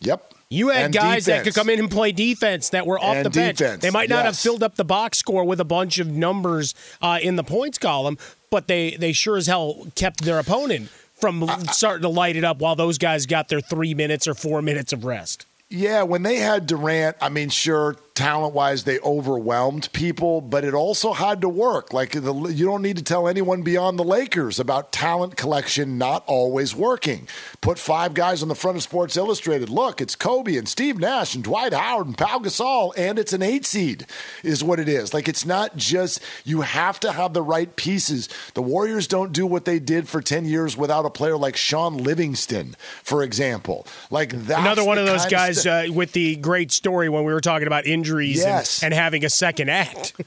Yep. 0.00 0.31
You 0.52 0.68
had 0.68 0.92
guys 0.92 1.24
that 1.26 1.44
could 1.44 1.54
come 1.54 1.70
in 1.70 1.78
and 1.78 1.90
play 1.90 2.12
defense 2.12 2.68
that 2.70 2.86
were 2.86 2.98
off 2.98 3.16
And 3.16 3.26
the 3.26 3.30
bench. 3.30 3.58
defense, 3.58 3.82
They 3.82 3.90
might 3.90 4.08
not 4.08 4.24
have 4.24 4.36
filled 4.38 4.62
up 4.62 4.74
the 4.76 4.84
box 4.84 5.18
score 5.18 5.44
with 5.44 5.60
a 5.60 5.64
bunch 5.64 5.98
of 5.98 6.08
numbers 6.08 6.74
uh, 7.00 7.18
in 7.22 7.36
the 7.36 7.44
points 7.44 7.78
column, 7.78 8.18
but 8.50 8.68
they 8.68 8.96
they 8.96 9.12
sure 9.12 9.36
as 9.36 9.46
hell 9.46 9.86
kept 9.94 10.22
their 10.22 10.38
opponent 10.38 10.90
from 11.14 11.48
starting 11.72 12.02
to 12.02 12.08
light 12.08 12.36
it 12.36 12.44
up 12.44 12.58
while 12.58 12.76
those 12.76 12.98
guys 12.98 13.26
got 13.26 13.48
their 13.48 13.60
three 13.60 13.94
minutes 13.94 14.26
or 14.28 14.34
four 14.34 14.60
minutes 14.60 14.92
of 14.92 15.04
rest. 15.04 15.46
Yeah, 15.70 16.02
when 16.02 16.22
they 16.22 16.36
had 16.36 16.66
Durant, 16.66 17.16
I 17.22 17.30
mean, 17.30 17.48
sure, 17.48 17.96
talent 18.14 18.54
wise, 18.54 18.84
they 18.84 18.98
overwhelmed 19.00 19.90
people, 19.92 20.40
but 20.40 20.64
it 20.64 20.74
also 20.74 21.12
had 21.12 21.40
to 21.40 21.48
work. 21.48 21.92
Like, 21.92 22.12
the, 22.12 22.34
you 22.48 22.66
don't 22.66 22.82
need 22.82 22.96
to 22.96 23.02
tell 23.02 23.26
anyone 23.28 23.62
beyond 23.62 23.98
the 23.98 24.04
Lakers 24.04 24.60
about 24.60 24.92
talent 24.92 25.36
collection 25.36 25.98
not 25.98 26.24
always 26.26 26.74
working. 26.74 27.26
Put 27.60 27.78
five 27.78 28.14
guys 28.14 28.42
on 28.42 28.48
the 28.48 28.54
front 28.54 28.76
of 28.76 28.82
Sports 28.82 29.16
Illustrated. 29.16 29.68
Look, 29.70 30.00
it's 30.00 30.14
Kobe 30.16 30.56
and 30.56 30.68
Steve 30.68 30.98
Nash 30.98 31.34
and 31.34 31.42
Dwight 31.42 31.72
Howard 31.72 32.06
and 32.06 32.18
Pau 32.18 32.38
Gasol, 32.38 32.92
and 32.96 33.18
it's 33.18 33.32
an 33.32 33.42
eight 33.42 33.64
seed, 33.64 34.06
is 34.42 34.62
what 34.62 34.78
it 34.78 34.88
is. 34.88 35.14
Like, 35.14 35.28
it's 35.28 35.46
not 35.46 35.76
just, 35.76 36.20
you 36.44 36.60
have 36.62 37.00
to 37.00 37.12
have 37.12 37.32
the 37.32 37.42
right 37.42 37.74
pieces. 37.76 38.28
The 38.54 38.62
Warriors 38.62 39.06
don't 39.06 39.32
do 39.32 39.46
what 39.46 39.64
they 39.64 39.78
did 39.78 40.08
for 40.08 40.20
10 40.20 40.44
years 40.44 40.76
without 40.76 41.06
a 41.06 41.10
player 41.10 41.36
like 41.36 41.56
Shaun 41.56 41.96
Livingston, 41.96 42.76
for 43.02 43.22
example. 43.22 43.86
Like, 44.10 44.30
that's 44.30 44.60
Another 44.60 44.84
one 44.84 44.98
of 44.98 45.06
those 45.06 45.26
guys 45.26 45.60
stu- 45.60 45.70
uh, 45.70 45.86
with 45.92 46.12
the 46.12 46.36
great 46.36 46.72
story 46.72 47.08
when 47.08 47.24
we 47.24 47.32
were 47.32 47.40
talking 47.40 47.66
about 47.66 47.86
injuries 48.02 48.38
Yes. 48.38 48.82
and, 48.82 48.92
and 48.92 49.00
having 49.00 49.24
a 49.24 49.30
second 49.30 49.70
act. 49.70 50.14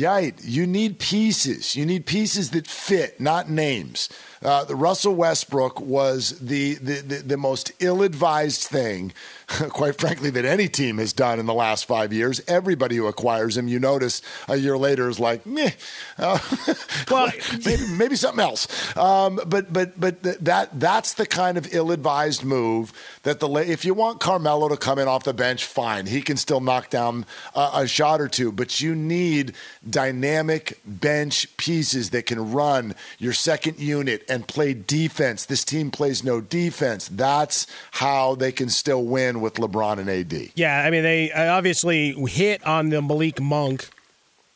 Right. 0.00 0.34
You 0.44 0.68
need 0.68 1.00
pieces. 1.00 1.74
You 1.74 1.84
need 1.84 2.06
pieces 2.06 2.50
that 2.50 2.68
fit, 2.68 3.20
not 3.20 3.50
names. 3.50 4.08
Uh, 4.42 4.64
the 4.64 4.74
Russell 4.74 5.14
Westbrook 5.14 5.80
was 5.80 6.38
the, 6.38 6.74
the, 6.76 7.02
the, 7.02 7.16
the 7.16 7.36
most 7.36 7.72
ill 7.78 8.02
advised 8.02 8.62
thing, 8.62 9.12
quite 9.46 10.00
frankly, 10.00 10.30
that 10.30 10.46
any 10.46 10.66
team 10.66 10.96
has 10.96 11.12
done 11.12 11.38
in 11.38 11.44
the 11.44 11.52
last 11.52 11.84
five 11.84 12.10
years. 12.10 12.40
Everybody 12.48 12.96
who 12.96 13.06
acquires 13.06 13.58
him, 13.58 13.68
you 13.68 13.78
notice 13.78 14.22
a 14.48 14.56
year 14.56 14.78
later 14.78 15.10
is 15.10 15.20
like, 15.20 15.44
meh. 15.44 15.72
Uh, 16.16 16.38
well, 17.10 17.30
maybe, 17.66 17.86
maybe 17.88 18.16
something 18.16 18.40
else. 18.40 18.96
Um, 18.96 19.40
but 19.46 19.70
but 19.72 20.00
but 20.00 20.22
th- 20.22 20.38
that 20.38 20.80
that's 20.80 21.14
the 21.14 21.26
kind 21.26 21.58
of 21.58 21.74
ill 21.74 21.90
advised 21.90 22.42
move 22.42 22.92
that 23.24 23.40
the 23.40 23.48
if 23.56 23.84
you 23.84 23.92
want 23.92 24.20
Carmelo 24.20 24.68
to 24.68 24.76
come 24.78 24.98
in 24.98 25.06
off 25.06 25.24
the 25.24 25.34
bench, 25.34 25.66
fine, 25.66 26.06
he 26.06 26.22
can 26.22 26.38
still 26.38 26.60
knock 26.60 26.88
down 26.88 27.26
a 27.54 27.86
shot 27.86 28.20
or 28.22 28.28
two. 28.28 28.52
But 28.52 28.80
you 28.80 28.94
need 28.94 29.54
dynamic 29.88 30.80
bench 30.86 31.54
pieces 31.58 32.10
that 32.10 32.24
can 32.24 32.52
run 32.52 32.94
your 33.18 33.34
second 33.34 33.78
unit 33.78 34.24
and 34.30 34.46
play 34.46 34.72
defense. 34.72 35.44
This 35.44 35.64
team 35.64 35.90
plays 35.90 36.22
no 36.24 36.40
defense. 36.40 37.08
That's 37.08 37.66
how 37.92 38.34
they 38.34 38.52
can 38.52 38.68
still 38.68 39.04
win 39.04 39.40
with 39.40 39.54
LeBron 39.54 39.98
and 39.98 40.08
AD. 40.08 40.50
Yeah, 40.54 40.82
I 40.84 40.90
mean 40.90 41.02
they 41.02 41.32
obviously 41.32 42.12
hit 42.28 42.64
on 42.66 42.90
the 42.90 43.02
Malik 43.02 43.40
Monk, 43.40 43.88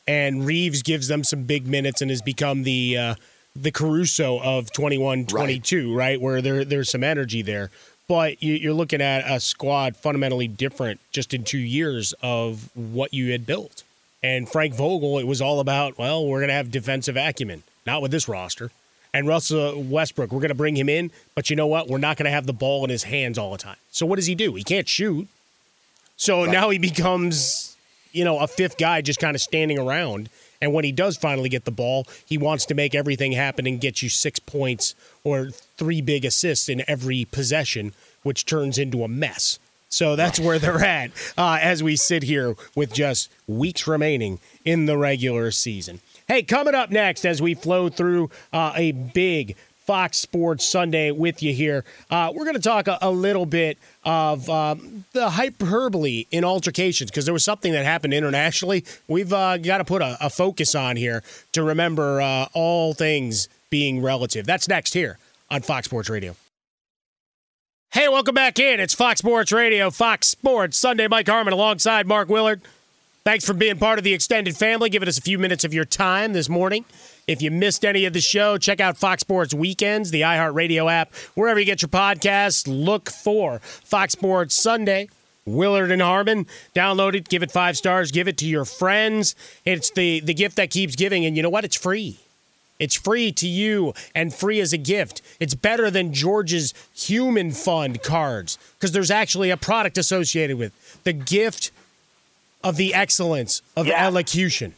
and 0.07 0.45
Reaves 0.45 0.81
gives 0.81 1.07
them 1.07 1.23
some 1.23 1.43
big 1.43 1.67
minutes 1.67 2.01
and 2.01 2.09
has 2.09 2.21
become 2.21 2.63
the 2.63 2.97
uh, 2.97 3.15
the 3.55 3.71
Caruso 3.71 4.39
of 4.41 4.71
21-22, 4.71 5.95
right. 5.95 6.19
Where 6.19 6.41
there 6.41 6.65
there's 6.65 6.89
some 6.89 7.03
energy 7.03 7.41
there. 7.41 7.69
But 8.07 8.43
you're 8.43 8.73
looking 8.73 9.01
at 9.01 9.23
a 9.29 9.39
squad 9.39 9.97
fundamentally 9.97 10.47
different 10.47 10.99
just 11.11 11.33
in 11.33 11.43
two 11.43 11.57
years 11.57 12.13
of 12.21 12.69
what 12.75 13.15
you 13.15 13.31
had 13.31 13.47
built. 13.47 13.83
And 14.21 14.47
Frank 14.47 14.75
Vogel, 14.75 15.17
it 15.17 15.25
was 15.25 15.41
all 15.41 15.59
about 15.59 15.97
well, 15.97 16.25
we're 16.25 16.39
going 16.39 16.49
to 16.49 16.55
have 16.55 16.71
defensive 16.71 17.17
acumen, 17.17 17.63
not 17.85 18.01
with 18.01 18.11
this 18.11 18.27
roster. 18.27 18.71
And 19.15 19.29
Russell 19.29 19.81
Westbrook, 19.81 20.33
we're 20.33 20.41
going 20.41 20.49
to 20.49 20.55
bring 20.55 20.75
him 20.75 20.89
in, 20.89 21.09
but 21.35 21.49
you 21.49 21.55
know 21.55 21.67
what? 21.67 21.87
We're 21.87 21.99
not 21.99 22.17
going 22.17 22.25
to 22.25 22.31
have 22.31 22.45
the 22.45 22.51
ball 22.51 22.83
in 22.83 22.89
his 22.89 23.03
hands 23.03 23.37
all 23.37 23.53
the 23.53 23.57
time. 23.57 23.77
So 23.89 24.05
what 24.05 24.17
does 24.17 24.25
he 24.25 24.35
do? 24.35 24.55
He 24.55 24.63
can't 24.63 24.89
shoot. 24.89 25.29
So 26.17 26.43
now 26.43 26.69
he 26.69 26.79
becomes, 26.79 27.77
you 28.11 28.25
know, 28.25 28.39
a 28.39 28.47
fifth 28.47 28.77
guy 28.77 29.01
just 29.01 29.21
kind 29.21 29.33
of 29.33 29.39
standing 29.41 29.79
around. 29.79 30.27
And 30.61 30.73
when 30.73 30.83
he 30.83 30.91
does 30.91 31.15
finally 31.15 31.47
get 31.47 31.63
the 31.63 31.71
ball, 31.71 32.07
he 32.25 32.37
wants 32.37 32.65
to 32.65 32.73
make 32.73 32.93
everything 32.93 33.31
happen 33.31 33.65
and 33.65 33.79
get 33.79 34.01
you 34.01 34.09
six 34.09 34.37
points 34.37 34.95
or 35.23 35.47
three 35.77 36.01
big 36.01 36.25
assists 36.25 36.67
in 36.67 36.83
every 36.85 37.23
possession, 37.23 37.93
which 38.23 38.45
turns 38.45 38.77
into 38.77 39.05
a 39.05 39.07
mess. 39.07 39.59
So 39.87 40.17
that's 40.17 40.41
where 40.41 40.59
they're 40.59 40.83
at 40.83 41.11
uh, 41.37 41.57
as 41.61 41.81
we 41.81 41.95
sit 41.95 42.23
here 42.23 42.55
with 42.75 42.91
just 42.91 43.31
weeks 43.47 43.87
remaining 43.87 44.39
in 44.65 44.87
the 44.87 44.97
regular 44.97 45.51
season. 45.51 46.01
Hey, 46.27 46.41
coming 46.41 46.73
up 46.73 46.89
next 46.89 47.23
as 47.23 47.39
we 47.39 47.53
flow 47.53 47.87
through 47.87 48.31
uh, 48.51 48.73
a 48.75 48.93
big 48.93 49.55
Fox 49.85 50.17
Sports 50.17 50.67
Sunday 50.67 51.11
with 51.11 51.43
you 51.43 51.53
here. 51.53 51.85
Uh, 52.09 52.31
we're 52.33 52.45
going 52.45 52.55
to 52.55 52.61
talk 52.61 52.87
a, 52.87 52.97
a 52.99 53.11
little 53.11 53.45
bit 53.45 53.77
of 54.03 54.49
um, 54.49 55.05
the 55.13 55.29
hyperbole 55.29 56.25
in 56.31 56.43
altercations 56.43 57.11
because 57.11 57.25
there 57.25 57.33
was 57.33 57.43
something 57.43 57.73
that 57.73 57.85
happened 57.85 58.15
internationally. 58.15 58.83
We've 59.07 59.31
uh, 59.31 59.57
got 59.57 59.77
to 59.77 59.85
put 59.85 60.01
a, 60.01 60.17
a 60.19 60.31
focus 60.31 60.73
on 60.73 60.95
here 60.95 61.21
to 61.51 61.61
remember 61.61 62.19
uh, 62.19 62.47
all 62.53 62.95
things 62.95 63.47
being 63.69 64.01
relative. 64.01 64.47
That's 64.47 64.67
next 64.67 64.95
here 64.95 65.19
on 65.51 65.61
Fox 65.61 65.85
Sports 65.85 66.09
Radio. 66.09 66.35
Hey, 67.91 68.07
welcome 68.07 68.33
back 68.33 68.57
in. 68.57 68.79
It's 68.79 68.95
Fox 68.95 69.19
Sports 69.19 69.51
Radio, 69.51 69.91
Fox 69.91 70.27
Sports 70.27 70.75
Sunday. 70.75 71.07
Mike 71.07 71.27
Harmon 71.27 71.53
alongside 71.53 72.07
Mark 72.07 72.29
Willard. 72.29 72.61
Thanks 73.25 73.43
for 73.43 73.55
being 73.55 73.79
part 73.79 73.97
of 73.97 74.03
the 74.03 74.13
extended 74.13 74.55
family, 74.55 74.87
giving 74.91 75.09
us 75.09 75.17
a 75.17 75.21
few 75.21 75.39
minutes 75.39 75.63
of 75.63 75.73
your 75.73 75.83
time 75.83 76.33
this 76.33 76.47
morning. 76.47 76.85
If 77.25 77.41
you 77.41 77.49
missed 77.49 77.83
any 77.83 78.05
of 78.05 78.13
the 78.13 78.21
show, 78.21 78.59
check 78.59 78.79
out 78.79 78.97
Fox 78.97 79.21
Sports 79.21 79.51
Weekends, 79.51 80.11
the 80.11 80.21
iHeartRadio 80.21 80.91
app, 80.91 81.11
wherever 81.33 81.59
you 81.59 81.65
get 81.65 81.81
your 81.81 81.89
podcasts. 81.89 82.67
Look 82.67 83.09
for 83.09 83.57
Fox 83.57 84.11
Sports 84.11 84.53
Sunday. 84.53 85.09
Willard 85.43 85.89
and 85.89 86.03
Harmon, 86.03 86.45
download 86.75 87.15
it, 87.15 87.27
give 87.27 87.41
it 87.41 87.49
five 87.49 87.75
stars, 87.77 88.11
give 88.11 88.27
it 88.27 88.37
to 88.37 88.45
your 88.45 88.63
friends. 88.63 89.33
It's 89.65 89.89
the 89.89 90.19
the 90.19 90.35
gift 90.35 90.57
that 90.57 90.69
keeps 90.69 90.95
giving, 90.95 91.25
and 91.25 91.35
you 91.35 91.41
know 91.41 91.49
what? 91.49 91.65
It's 91.65 91.75
free. 91.75 92.19
It's 92.77 92.95
free 92.95 93.31
to 93.31 93.47
you 93.47 93.95
and 94.13 94.35
free 94.35 94.59
as 94.59 94.71
a 94.71 94.77
gift. 94.77 95.23
It's 95.39 95.55
better 95.55 95.89
than 95.89 96.13
George's 96.13 96.75
Human 96.93 97.53
Fund 97.53 98.03
cards 98.03 98.59
because 98.77 98.91
there's 98.91 99.09
actually 99.09 99.49
a 99.49 99.57
product 99.57 99.97
associated 99.97 100.59
with 100.59 101.01
the 101.03 101.13
gift 101.13 101.71
of 102.65 102.75
the 102.77 102.93
excellence 102.93 103.61
of 103.77 103.87
elocution. 103.87 104.73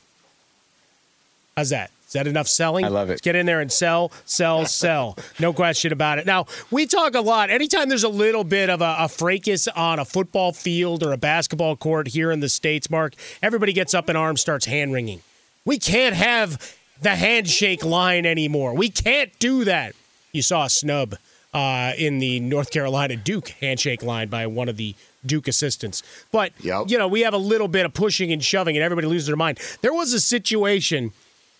How's 1.55 1.69
that? 1.69 1.89
Is 2.05 2.13
that 2.13 2.27
enough 2.27 2.47
selling? 2.47 2.85
I 2.85 2.89
love 2.89 3.09
it. 3.09 3.13
Let's 3.13 3.21
get 3.21 3.35
in 3.35 3.45
there 3.45 3.59
and 3.59 3.71
sell, 3.71 4.11
sell, 4.25 4.65
sell. 4.67 5.17
No 5.39 5.53
question 5.53 5.91
about 5.91 6.19
it. 6.19 6.25
Now, 6.25 6.45
we 6.69 6.85
talk 6.85 7.15
a 7.15 7.21
lot. 7.21 7.49
Anytime 7.49 7.89
there's 7.89 8.03
a 8.03 8.09
little 8.09 8.43
bit 8.43 8.69
of 8.69 8.81
a, 8.81 8.95
a 8.99 9.07
fracas 9.09 9.67
on 9.69 9.99
a 9.99 10.05
football 10.05 10.51
field 10.51 11.01
or 11.01 11.13
a 11.13 11.17
basketball 11.17 11.75
court 11.75 12.07
here 12.09 12.31
in 12.31 12.41
the 12.41 12.49
States, 12.49 12.89
Mark, 12.89 13.13
everybody 13.41 13.73
gets 13.73 13.93
up 13.93 14.09
in 14.09 14.15
arms, 14.15 14.41
starts 14.41 14.65
hand 14.65 14.93
wringing. 14.93 15.21
We 15.65 15.79
can't 15.79 16.15
have 16.15 16.77
the 17.01 17.15
handshake 17.15 17.83
line 17.83 18.25
anymore. 18.25 18.73
We 18.73 18.89
can't 18.89 19.37
do 19.39 19.63
that. 19.65 19.93
You 20.31 20.41
saw 20.41 20.65
a 20.65 20.69
snub 20.69 21.15
uh, 21.53 21.93
in 21.97 22.19
the 22.19 22.39
North 22.39 22.71
Carolina 22.71 23.15
Duke 23.15 23.49
handshake 23.49 24.03
line 24.03 24.27
by 24.29 24.47
one 24.47 24.69
of 24.69 24.77
the 24.77 24.95
Duke 25.27 25.47
assistants. 25.47 26.03
But, 26.31 26.53
you 26.87 26.97
know, 26.97 27.07
we 27.07 27.21
have 27.21 27.33
a 27.33 27.37
little 27.37 27.67
bit 27.67 27.85
of 27.85 27.93
pushing 27.93 28.31
and 28.31 28.43
shoving, 28.43 28.75
and 28.75 28.83
everybody 28.83 29.07
loses 29.07 29.27
their 29.27 29.35
mind. 29.35 29.59
There 29.81 29.93
was 29.93 30.13
a 30.13 30.19
situation 30.19 31.11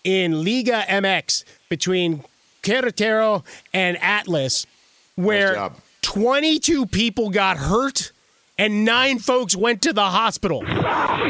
in 0.04 0.44
Liga 0.44 0.84
MX 0.88 1.44
between 1.68 2.24
Querétaro 2.62 3.44
and 3.72 3.96
Atlas 4.02 4.66
where 5.16 5.70
22 6.02 6.86
people 6.86 7.30
got 7.30 7.56
hurt 7.56 8.12
and 8.56 8.84
nine 8.84 9.18
folks 9.18 9.54
went 9.56 9.82
to 9.82 9.92
the 9.92 10.04
hospital. 10.04 10.64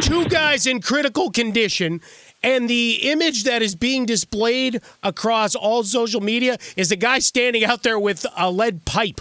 Two 0.00 0.26
guys 0.26 0.66
in 0.66 0.80
critical 0.80 1.30
condition. 1.30 2.00
And 2.42 2.70
the 2.70 3.10
image 3.10 3.44
that 3.44 3.62
is 3.62 3.74
being 3.74 4.06
displayed 4.06 4.80
across 5.02 5.54
all 5.54 5.82
social 5.82 6.20
media 6.20 6.58
is 6.76 6.92
a 6.92 6.96
guy 6.96 7.18
standing 7.18 7.64
out 7.64 7.82
there 7.82 7.98
with 7.98 8.24
a 8.36 8.50
lead 8.50 8.84
pipe. 8.84 9.20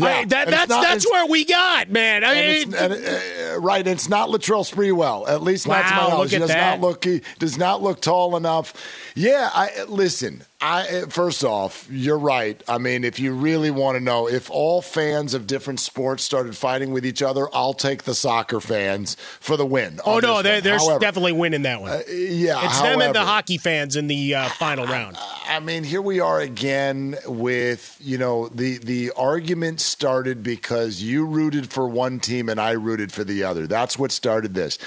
I- 0.01 0.25
that, 0.27 0.49
that's 0.49 0.69
not- 0.69 0.83
that's 0.83 1.11
where 1.11 1.27
we 1.27 1.45
got, 1.45 1.91
man. 1.91 2.25
I 2.25 2.35
mean, 2.35 2.75
and, 2.75 2.93
uh, 2.93 3.61
right, 3.61 3.87
it's 3.87 4.09
not 4.09 4.29
Latrell 4.29 4.65
Sprewell. 4.71 5.29
At 5.29 5.43
least 5.43 5.67
not 5.67 5.87
to 5.89 5.95
my 5.95 6.09
knowledge. 6.09 6.33
He 6.33 6.39
does 6.39 6.49
that. 6.49 6.79
not 6.79 6.87
look. 6.87 7.05
He 7.05 7.23
does 7.39 7.59
not 7.59 7.83
look 7.83 8.01
tall 8.01 8.37
enough. 8.37 8.73
Yeah, 9.15 9.51
I 9.53 9.85
listen. 9.89 10.45
I 10.63 11.05
first 11.09 11.43
off, 11.43 11.89
you're 11.91 12.19
right. 12.19 12.63
I 12.69 12.77
mean, 12.77 13.03
if 13.03 13.19
you 13.19 13.33
really 13.33 13.71
want 13.71 13.97
to 13.97 14.05
know, 14.05 14.29
if 14.29 14.51
all 14.51 14.83
fans 14.83 15.33
of 15.33 15.47
different 15.47 15.81
sports 15.81 16.23
started 16.23 16.55
fighting 16.55 16.93
with 16.93 17.07
each 17.07 17.23
other, 17.23 17.49
I'll 17.55 17.73
take 17.73 18.03
the 18.03 18.15
soccer 18.15 18.61
fans 18.61 19.17
for 19.41 19.57
the 19.57 19.65
win. 19.65 20.01
oh 20.05 20.19
no, 20.19 20.43
they're, 20.43 20.61
they're 20.61 20.77
However, 20.79 20.99
definitely 21.01 21.33
winning 21.33 21.63
that 21.63 21.81
one. 21.81 21.91
yeah, 22.09 22.63
it's 22.67 22.81
them 22.83 23.01
and 23.01 23.15
the 23.15 23.25
hockey 23.25 23.57
fans 23.57 23.97
in 23.97 24.07
the 24.07 24.35
uh, 24.35 24.49
final 24.59 24.87
round. 24.87 25.17
I 25.49 25.61
mean, 25.61 25.83
here 25.83 26.03
we 26.03 26.21
are 26.21 26.41
again 26.41 27.17
with 27.27 27.97
you 27.99 28.19
know 28.19 28.49
the 28.49 28.77
the 28.79 29.13
argument 29.17 29.80
started 29.83 30.43
because 30.43 31.03
you 31.03 31.27
rooted 31.27 31.71
for 31.71 31.89
one 31.89 32.21
team 32.21 32.49
and 32.49 32.61
I 32.61 32.73
rooted 32.73 33.13
for 33.13 33.25
the 33.25 33.45
other. 33.45 33.67
That's 33.67 33.99
what 33.99 34.13
started 34.13 34.55
this. 34.55 34.79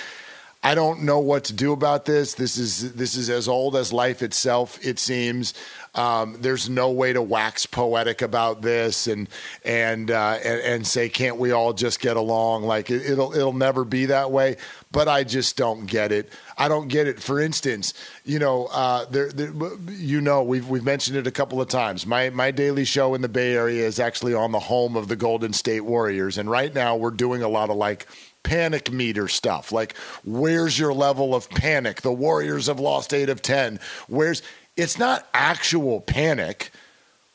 I 0.64 0.76
don't 0.76 1.04
know 1.04 1.20
what 1.20 1.44
to 1.46 1.54
do 1.54 1.74
about 1.74 2.06
this. 2.06 2.36
This 2.36 2.58
is 2.58 2.94
this 2.94 3.16
is 3.16 3.30
as 3.30 3.50
old 3.50 3.76
as 3.76 3.92
life 3.92 4.22
itself. 4.22 4.80
It 4.86 4.98
seems. 4.98 5.54
Um, 5.96 6.38
there's 6.40 6.70
no 6.70 6.90
way 6.92 7.14
to 7.14 7.22
wax 7.22 7.66
poetic 7.66 8.22
about 8.22 8.62
this 8.62 9.06
and 9.08 9.30
and 9.64 10.10
uh, 10.10 10.40
and, 10.44 10.62
and 10.62 10.88
say, 10.88 11.08
can't 11.08 11.38
we 11.38 11.52
all 11.52 11.74
just 11.74 12.00
get 12.00 12.18
along? 12.18 12.64
Like 12.64 12.90
it, 12.90 13.06
it'll 13.10 13.34
it'll 13.34 13.54
never 13.54 13.86
be 13.86 14.08
that 14.08 14.32
way. 14.32 14.58
But 14.92 15.08
I 15.08 15.24
just 15.24 15.56
don't 15.58 15.86
get 15.86 16.12
it. 16.12 16.30
I 16.58 16.68
don't 16.68 16.88
get 16.88 17.08
it. 17.08 17.20
For 17.20 17.40
instance, 17.40 17.94
you 18.26 18.40
know, 18.40 18.68
uh, 18.72 19.06
there, 19.06 19.32
there, 19.32 19.52
you 19.92 20.22
know, 20.22 20.44
we've 20.44 20.68
we've 20.68 20.84
mentioned 20.84 21.18
it 21.18 21.28
a 21.28 21.32
couple 21.32 21.62
of 21.62 21.68
times. 21.68 22.06
My 22.06 22.30
my 22.32 22.52
daily 22.52 22.86
show 22.86 23.14
in 23.14 23.22
the 23.22 23.30
Bay 23.30 23.54
Area 23.54 23.86
is 23.86 24.00
actually 24.00 24.34
on 24.34 24.52
the 24.52 24.60
home 24.60 24.96
of 24.96 25.08
the 25.08 25.16
Golden 25.16 25.54
State 25.54 25.82
Warriors, 25.82 26.38
and 26.38 26.50
right 26.50 26.74
now 26.74 26.96
we're 26.96 27.12
doing 27.12 27.44
a 27.44 27.50
lot 27.50 27.70
of 27.70 27.76
like 27.76 28.08
panic 28.44 28.92
meter 28.92 29.28
stuff. 29.28 29.72
Like, 29.72 29.96
where's 30.24 30.78
your 30.78 30.94
level 30.94 31.34
of 31.34 31.50
panic? 31.50 32.02
The 32.02 32.12
Warriors 32.12 32.68
have 32.68 32.80
lost 32.80 33.14
eight 33.14 33.30
of 33.30 33.42
ten. 33.42 33.80
Where's 34.08 34.42
it's 34.76 34.98
not 34.98 35.28
actual 35.34 36.02
panic. 36.02 36.72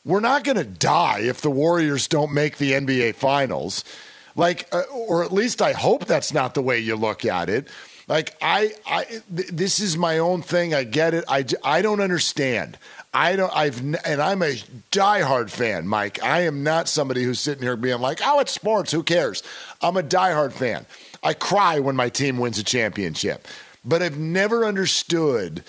We're 0.05 0.19
not 0.19 0.43
going 0.43 0.57
to 0.57 0.63
die 0.63 1.19
if 1.21 1.41
the 1.41 1.51
Warriors 1.51 2.07
don't 2.07 2.33
make 2.33 2.57
the 2.57 2.73
NBA 2.73 3.15
Finals. 3.15 3.83
Like, 4.35 4.67
uh, 4.71 4.83
or 4.91 5.23
at 5.23 5.31
least 5.31 5.61
I 5.61 5.73
hope 5.73 6.05
that's 6.05 6.33
not 6.33 6.53
the 6.53 6.61
way 6.61 6.79
you 6.79 6.95
look 6.95 7.25
at 7.25 7.49
it. 7.49 7.67
Like, 8.07 8.35
I, 8.41 8.71
I, 8.87 9.03
th- 9.03 9.49
this 9.49 9.79
is 9.79 9.97
my 9.97 10.17
own 10.17 10.41
thing. 10.41 10.73
I 10.73 10.83
get 10.83 11.13
it. 11.13 11.25
I, 11.27 11.45
I 11.63 11.81
don't 11.81 11.99
understand. 11.99 12.77
I 13.13 13.35
don't. 13.35 13.55
I've 13.55 13.79
and 13.79 14.21
I'm 14.21 14.43
a 14.43 14.53
diehard 14.91 15.49
fan, 15.49 15.87
Mike. 15.87 16.21
I 16.23 16.41
am 16.41 16.63
not 16.63 16.87
somebody 16.87 17.23
who's 17.23 17.39
sitting 17.39 17.63
here 17.63 17.75
being 17.75 18.01
like, 18.01 18.19
"Oh, 18.23 18.39
it's 18.39 18.51
sports. 18.51 18.91
Who 18.91 19.01
cares?" 19.01 19.41
I'm 19.81 19.97
a 19.97 20.03
diehard 20.03 20.51
fan. 20.53 20.85
I 21.23 21.33
cry 21.33 21.79
when 21.79 21.95
my 21.95 22.09
team 22.09 22.37
wins 22.37 22.59
a 22.59 22.63
championship, 22.63 23.47
but 23.83 24.03
I've 24.03 24.17
never 24.17 24.63
understood 24.63 25.63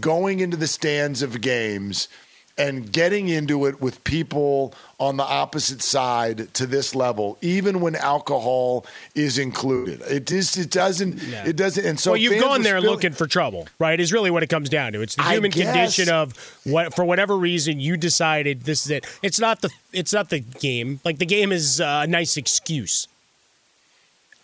going 0.00 0.40
into 0.40 0.56
the 0.56 0.66
stands 0.66 1.22
of 1.22 1.40
games 1.40 2.08
and 2.56 2.92
getting 2.92 3.28
into 3.28 3.66
it 3.66 3.80
with 3.80 4.04
people 4.04 4.72
on 5.00 5.16
the 5.16 5.24
opposite 5.24 5.82
side 5.82 6.54
to 6.54 6.66
this 6.66 6.94
level, 6.94 7.36
even 7.40 7.80
when 7.80 7.96
alcohol 7.96 8.86
is 9.16 9.38
included. 9.38 10.00
It 10.02 10.26
just 10.28 10.56
it 10.56 10.70
doesn't 10.70 11.20
Yeah. 11.20 11.44
it 11.44 11.56
doesn't. 11.56 11.84
And 11.84 11.98
so 11.98 12.12
well, 12.12 12.16
you've 12.16 12.40
gone 12.40 12.62
there 12.62 12.78
spilling- 12.78 12.90
looking 12.94 13.12
for 13.12 13.26
trouble, 13.26 13.66
right? 13.80 13.98
Is 13.98 14.12
really 14.12 14.30
what 14.30 14.44
it 14.44 14.46
comes 14.48 14.68
down 14.68 14.92
to. 14.92 15.02
It's 15.02 15.16
the 15.16 15.24
human 15.24 15.50
condition 15.50 16.08
of 16.08 16.32
what, 16.62 16.94
for 16.94 17.04
whatever 17.04 17.36
reason, 17.36 17.80
you 17.80 17.96
decided 17.96 18.62
this 18.62 18.84
is 18.84 18.92
it. 18.92 19.04
It's 19.20 19.40
not 19.40 19.60
the, 19.60 19.70
it's 19.92 20.12
not 20.12 20.30
the 20.30 20.38
game. 20.38 21.00
Like 21.04 21.18
the 21.18 21.26
game 21.26 21.50
is 21.50 21.80
uh, 21.80 22.02
a 22.04 22.06
nice 22.06 22.36
excuse. 22.36 23.08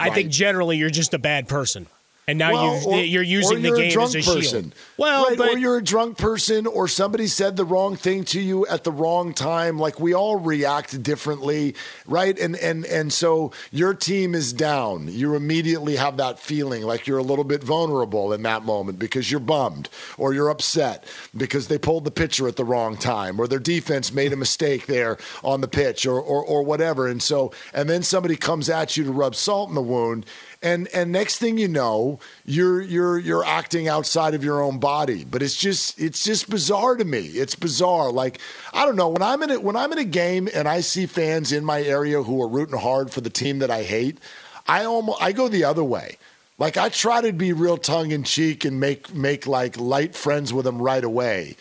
I 0.01 0.11
think 0.11 0.31
generally 0.31 0.79
you're 0.79 0.91
just 0.91 1.15
a 1.15 1.19
bad 1.19 1.47
person, 1.47 1.87
and 2.31 2.39
now 2.39 2.53
Well, 2.53 2.75
you've, 2.75 2.87
or- 2.87 3.01
you're 3.01 3.23
using 3.23 3.63
the 3.63 3.69
you're 3.69 3.77
game 3.77 3.91
a 3.91 3.93
drunk 3.93 4.15
as 4.15 4.27
a 4.27 4.33
person. 4.35 4.63
shield. 4.63 4.75
Well, 4.97 5.25
right, 5.29 5.37
but 5.39 5.49
or 5.55 5.59
you're 5.59 5.77
a 5.79 5.83
drunk 5.85 6.19
person, 6.19 6.67
or 6.67 6.87
somebody 6.89 7.27
said 7.27 7.57
the 7.57 7.65
wrong 7.65 7.97
thing 7.97 8.25
to 8.25 8.41
you 8.41 8.67
at 8.67 8.85
the 8.85 8.93
wrong 8.93 9.33
time. 9.35 9.79
Like 9.79 9.99
we 9.99 10.15
all 10.15 10.37
react 10.37 11.03
differently, 11.03 11.75
right? 12.07 12.39
And 12.39 12.57
and 12.57 12.85
and 12.87 13.13
so 13.13 13.53
your 13.71 13.95
team 13.95 14.35
is 14.35 14.53
down. 14.53 15.09
You 15.09 15.35
immediately 15.35 15.97
have 15.97 16.17
that 16.19 16.39
feeling 16.39 16.83
like 16.83 17.07
you're 17.07 17.19
a 17.19 17.23
little 17.23 17.45
bit 17.45 17.63
vulnerable 17.65 18.33
in 18.33 18.43
that 18.43 18.63
moment 18.65 18.99
because 18.99 19.31
you're 19.31 19.41
bummed 19.41 19.89
or 20.19 20.35
you're 20.35 20.51
upset 20.51 21.05
because 21.37 21.69
they 21.69 21.79
pulled 21.79 22.05
the 22.05 22.11
pitcher 22.11 22.47
at 22.47 22.57
the 22.57 22.65
wrong 22.65 22.97
time 22.97 23.41
or 23.41 23.47
their 23.49 23.59
defense 23.59 24.13
made 24.13 24.33
a 24.33 24.37
mistake 24.37 24.87
there 24.87 25.17
on 25.43 25.61
the 25.63 25.69
pitch 25.69 26.07
or 26.07 26.21
or, 26.21 26.45
or 26.45 26.63
whatever. 26.63 27.07
And 27.07 27.23
so 27.23 27.53
and 27.73 27.89
then 27.89 28.03
somebody 28.03 28.37
comes 28.37 28.69
at 28.69 28.97
you 28.97 29.05
to 29.05 29.13
rub 29.13 29.35
salt 29.35 29.69
in 29.71 29.75
the 29.75 29.81
wound 29.83 30.27
and 30.63 30.89
and 30.89 31.11
next 31.11 31.39
thing 31.39 31.59
you 31.59 31.69
know 31.69 32.19
you're 32.45 32.81
you're 32.83 33.19
you're 33.19 33.45
acting 33.45 33.89
outside 33.89 34.35
of 34.35 34.45
your 34.45 34.63
own 34.63 34.79
body. 34.79 35.25
But 35.25 35.43
it's 35.43 35.57
just 35.57 36.01
it's 36.01 36.23
just 36.25 36.51
bizarre 36.51 36.97
to 36.97 37.05
me. 37.05 37.21
It's 37.21 37.55
bizarre. 37.55 38.11
Like 38.11 38.41
i 38.73 38.85
don't 38.85 38.97
know. 38.97 39.09
When 39.09 39.23
i'm 39.23 39.43
in 39.43 39.51
a 39.51 39.61
when 39.61 39.77
i'm 39.77 39.93
in 39.93 39.99
a 39.99 40.05
game 40.05 40.49
and 40.55 40.69
i 40.69 40.81
see 40.81 41.07
fans 41.07 41.53
in 41.53 41.65
my 41.65 41.83
area 41.83 42.23
who 42.23 42.43
are 42.43 42.49
rooting 42.49 42.79
hard 42.79 43.11
for 43.11 43.21
the 43.21 43.31
team 43.31 43.61
that 43.61 43.71
i 43.71 43.83
hate 43.83 44.19
i 44.67 44.85
almost 44.85 45.23
i 45.23 45.33
go 45.33 45.49
the 45.49 45.65
other 45.65 45.85
way. 45.85 46.19
Like 46.59 46.77
i 46.77 46.91
try 46.91 47.23
to 47.23 47.33
be 47.33 47.53
real 47.53 47.79
tongue 47.79 48.11
in 48.11 48.23
cheek 48.23 48.65
and 48.65 48.79
make 48.79 49.15
make 49.15 49.47
like 49.47 49.79
light 49.79 50.15
friends 50.15 50.53
with 50.53 50.67
them 50.67 50.81
right 50.81 51.05
away 51.05 51.57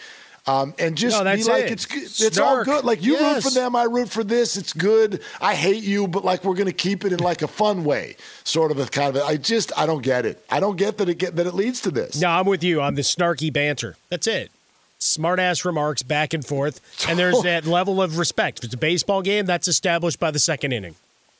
um, 0.47 0.73
and 0.79 0.97
just 0.97 1.21
No, 1.23 1.35
be 1.35 1.43
like 1.43 1.65
it. 1.65 1.71
it's 1.71 2.21
it's 2.21 2.37
all 2.39 2.63
good 2.63 2.83
like 2.85 3.03
you 3.03 3.19
root 3.19 3.43
for 3.43 3.51
them 3.51 3.75
I 3.75 3.83
root 3.83 4.09
for 4.09 4.23
this. 4.23 4.57
It's 4.57 4.73
good. 4.73 5.21
I 5.41 5.53
hate 5.55 5.83
you, 5.83 6.07
but 6.07 6.25
like 6.25 6.43
we're 6.43 6.55
going 6.55 6.67
to 6.67 6.73
keep 6.73 7.05
it 7.05 7.11
in 7.13 7.19
like 7.19 7.41
a 7.41 7.47
fun 7.47 7.83
way, 7.83 8.15
sort 8.43 8.71
of 8.71 8.79
a 8.79 8.85
kind 8.87 9.15
of. 9.15 9.23
I 9.23 9.37
just 9.37 9.71
I 9.77 9.85
don't 9.85 10.01
get 10.01 10.25
it. 10.25 10.43
I 10.49 10.59
don't 10.59 10.75
get 10.77 10.97
that 10.97 11.09
it 11.09 11.15
get 11.19 11.35
that 11.35 11.45
it 11.45 11.53
leads 11.53 11.81
to 11.81 11.91
this. 11.91 12.19
No, 12.19 12.29
I'm 12.29 12.45
with 12.45 12.63
you 12.63 12.81
on 12.81 12.95
the 12.95 13.01
snarky 13.03 13.51
banter. 13.53 13.95
That's 14.09 14.27
it. 14.27 14.49
Smart 14.97 15.39
ass 15.39 15.63
remarks 15.63 16.03
back 16.03 16.33
and 16.33 16.45
forth. 16.45 16.81
And 17.07 17.17
there's 17.17 17.41
that 17.43 17.65
level 17.65 18.01
of 18.01 18.17
respect. 18.17 18.59
If 18.59 18.65
it's 18.65 18.73
a 18.73 18.77
baseball 18.77 19.21
game, 19.21 19.45
that's 19.45 19.67
established 19.67 20.19
by 20.19 20.31
the 20.31 20.39
second 20.39 20.71
inning. 20.73 20.95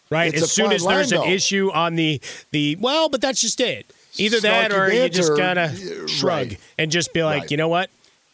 Right? 0.09 0.34
It's 0.34 0.43
as 0.43 0.51
soon 0.51 0.71
as 0.71 0.84
there's 0.85 1.11
line, 1.11 1.21
an 1.21 1.27
though. 1.27 1.34
issue 1.34 1.71
on 1.71 1.95
the 1.95 2.21
the 2.51 2.77
well, 2.80 3.09
but 3.09 3.21
that's 3.21 3.41
just 3.41 3.59
it. 3.59 3.85
Either 4.17 4.39
that 4.41 4.71
Snarky 4.71 4.77
or 4.77 4.91
you 4.91 5.09
just 5.09 5.35
banter, 5.35 5.55
kind 5.67 5.80
yeah, 5.80 6.03
of 6.03 6.09
shrug 6.09 6.47
right. 6.49 6.59
and 6.77 6.91
just 6.91 7.13
be 7.13 7.23
like, 7.23 7.41
Right. 7.43 7.51
you 7.51 7.57
know 7.57 7.67
what? 7.67 7.89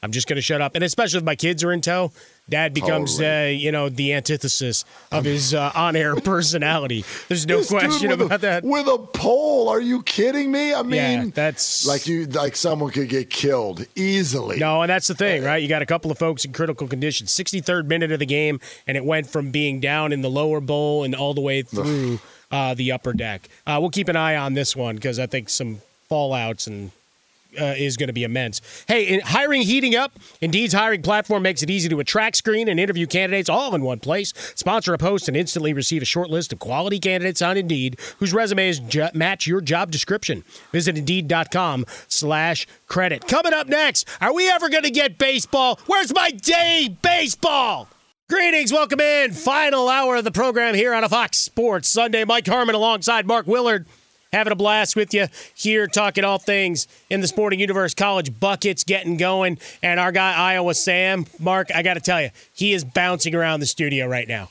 I'm 0.05 0.11
just 0.11 0.27
going 0.27 0.37
to 0.37 0.41
shut 0.41 0.61
up. 0.61 0.75
And 0.75 0.83
especially 0.83 1.17
if 1.17 1.23
my 1.25 1.35
kids 1.35 1.63
are 1.63 1.71
in 1.73 1.81
tow, 1.81 2.11
dad 2.47 2.73
becomes, 2.73 3.19
uh, 3.19 3.51
you 3.51 3.71
know, 3.71 3.89
the 3.89 4.13
antithesis 4.13 4.85
of 5.11 5.25
his 5.25 5.53
uh, 5.53 5.71
on 5.75 5.95
air 5.95 6.15
personality. 6.21 7.03
There's 7.27 7.45
no 7.47 7.57
This 7.57 7.69
question 7.69 8.09
with 8.11 8.21
a- 8.21 8.25
about 8.25 8.41
that. 8.41 8.63
With 8.63 8.87
a 8.87 8.99
pole, 8.99 9.67
are 9.67 9.81
you 9.81 10.03
kidding 10.03 10.51
me? 10.51 10.73
I 10.73 10.83
mean, 10.83 10.93
Yeah, 10.93 11.25
that's 11.33 11.87
like 11.87 12.05
you 12.07 12.25
like 12.27 12.55
someone 12.55 12.91
could 12.91 13.09
get 13.09 13.29
killed 13.29 13.85
easily. 13.95 14.57
No, 14.59 14.81
and 14.83 14.89
that's 14.89 15.07
the 15.07 15.15
thing, 15.15 15.43
right? 15.43 15.61
You 15.61 15.67
got 15.67 15.81
a 15.81 15.85
couple 15.87 16.11
of 16.11 16.17
folks 16.19 16.45
in 16.45 16.53
critical 16.53 16.87
condition. 16.87 17.27
63rd 17.27 17.87
minute 17.87 18.11
of 18.11 18.19
the 18.19 18.25
game, 18.27 18.59
and 18.87 18.95
it 18.95 19.03
went 19.03 19.27
from 19.27 19.49
being 19.51 19.79
down 19.79 20.13
in 20.13 20.21
the 20.21 20.29
lower 20.29 20.61
bowl 20.61 21.03
and 21.03 21.15
all 21.15 21.33
the 21.33 21.41
way 21.41 21.63
through 21.63 22.19
uh, 22.51 22.75
the 22.75 22.91
upper 22.91 23.11
deck. 23.13 23.49
Uh, 23.65 23.79
we'll 23.81 23.89
keep 23.89 24.07
an 24.07 24.15
eye 24.15 24.35
on 24.35 24.53
this 24.53 24.75
one 24.75 24.95
because 24.95 25.17
I 25.17 25.25
think 25.25 25.49
some 25.49 25.81
fallouts 26.11 26.67
and 26.67 26.91
uh, 27.59 27.75
is 27.77 27.97
going 27.97 28.07
to 28.07 28.13
be 28.13 28.23
immense. 28.23 28.61
Hey, 28.87 29.03
in 29.03 29.19
hiring 29.21 29.61
heating 29.61 29.95
up. 29.95 30.13
Indeed's 30.41 30.73
hiring 30.73 31.01
platform 31.01 31.43
makes 31.43 31.63
it 31.63 31.69
easy 31.69 31.89
to 31.89 31.99
attract, 31.99 32.37
screen, 32.37 32.67
and 32.67 32.79
interview 32.79 33.07
candidates 33.07 33.49
all 33.49 33.75
in 33.75 33.81
one 33.81 33.99
place. 33.99 34.33
Sponsor 34.55 34.93
a 34.93 34.97
post 34.97 35.27
and 35.27 35.35
instantly 35.37 35.73
receive 35.73 36.01
a 36.01 36.05
short 36.05 36.29
list 36.29 36.53
of 36.53 36.59
quality 36.59 36.99
candidates 36.99 37.41
on 37.41 37.57
Indeed 37.57 37.99
whose 38.17 38.33
resumes 38.33 38.79
jo- 38.79 39.09
match 39.13 39.47
your 39.47 39.61
job 39.61 39.91
description. 39.91 40.43
Visit 40.71 40.97
Indeed.com 40.97 41.85
slash 42.07 42.67
credit. 42.87 43.27
Coming 43.27 43.53
up 43.53 43.67
next, 43.67 44.07
are 44.21 44.33
we 44.33 44.49
ever 44.49 44.69
going 44.69 44.83
to 44.83 44.91
get 44.91 45.17
baseball? 45.17 45.79
Where's 45.85 46.13
my 46.13 46.31
day 46.31 46.95
baseball? 47.01 47.89
Greetings, 48.27 48.71
welcome 48.71 48.99
in. 48.99 49.33
Final 49.33 49.87
hour 49.87 50.15
of 50.15 50.23
the 50.23 50.31
program 50.31 50.73
here 50.73 50.95
on 50.95 51.03
a 51.03 51.09
Fox 51.09 51.37
Sports 51.37 51.87
Sunday. 51.87 52.23
Mike 52.25 52.47
Harmon 52.47 52.73
alongside 52.73 53.27
Mark 53.27 53.45
Willard 53.45 53.85
having 54.35 54.51
a 54.51 54.55
blast 54.55 54.95
with 54.95 55.13
you 55.13 55.27
here, 55.55 55.87
talking 55.87 56.23
all 56.23 56.37
things 56.37 56.87
in 57.09 57.21
the 57.21 57.27
sporting 57.27 57.59
universe. 57.59 57.93
College 57.93 58.39
buckets 58.39 58.83
getting 58.83 59.17
going, 59.17 59.57
and 59.81 59.99
our 59.99 60.11
guy 60.11 60.33
Iowa 60.33 60.73
Sam, 60.73 61.25
Mark. 61.39 61.69
I 61.73 61.81
got 61.81 61.95
to 61.95 62.01
tell 62.01 62.21
you, 62.21 62.29
he 62.53 62.73
is 62.73 62.83
bouncing 62.83 63.33
around 63.33 63.61
the 63.61 63.65
studio 63.65 64.07
right 64.07 64.27
now. 64.27 64.49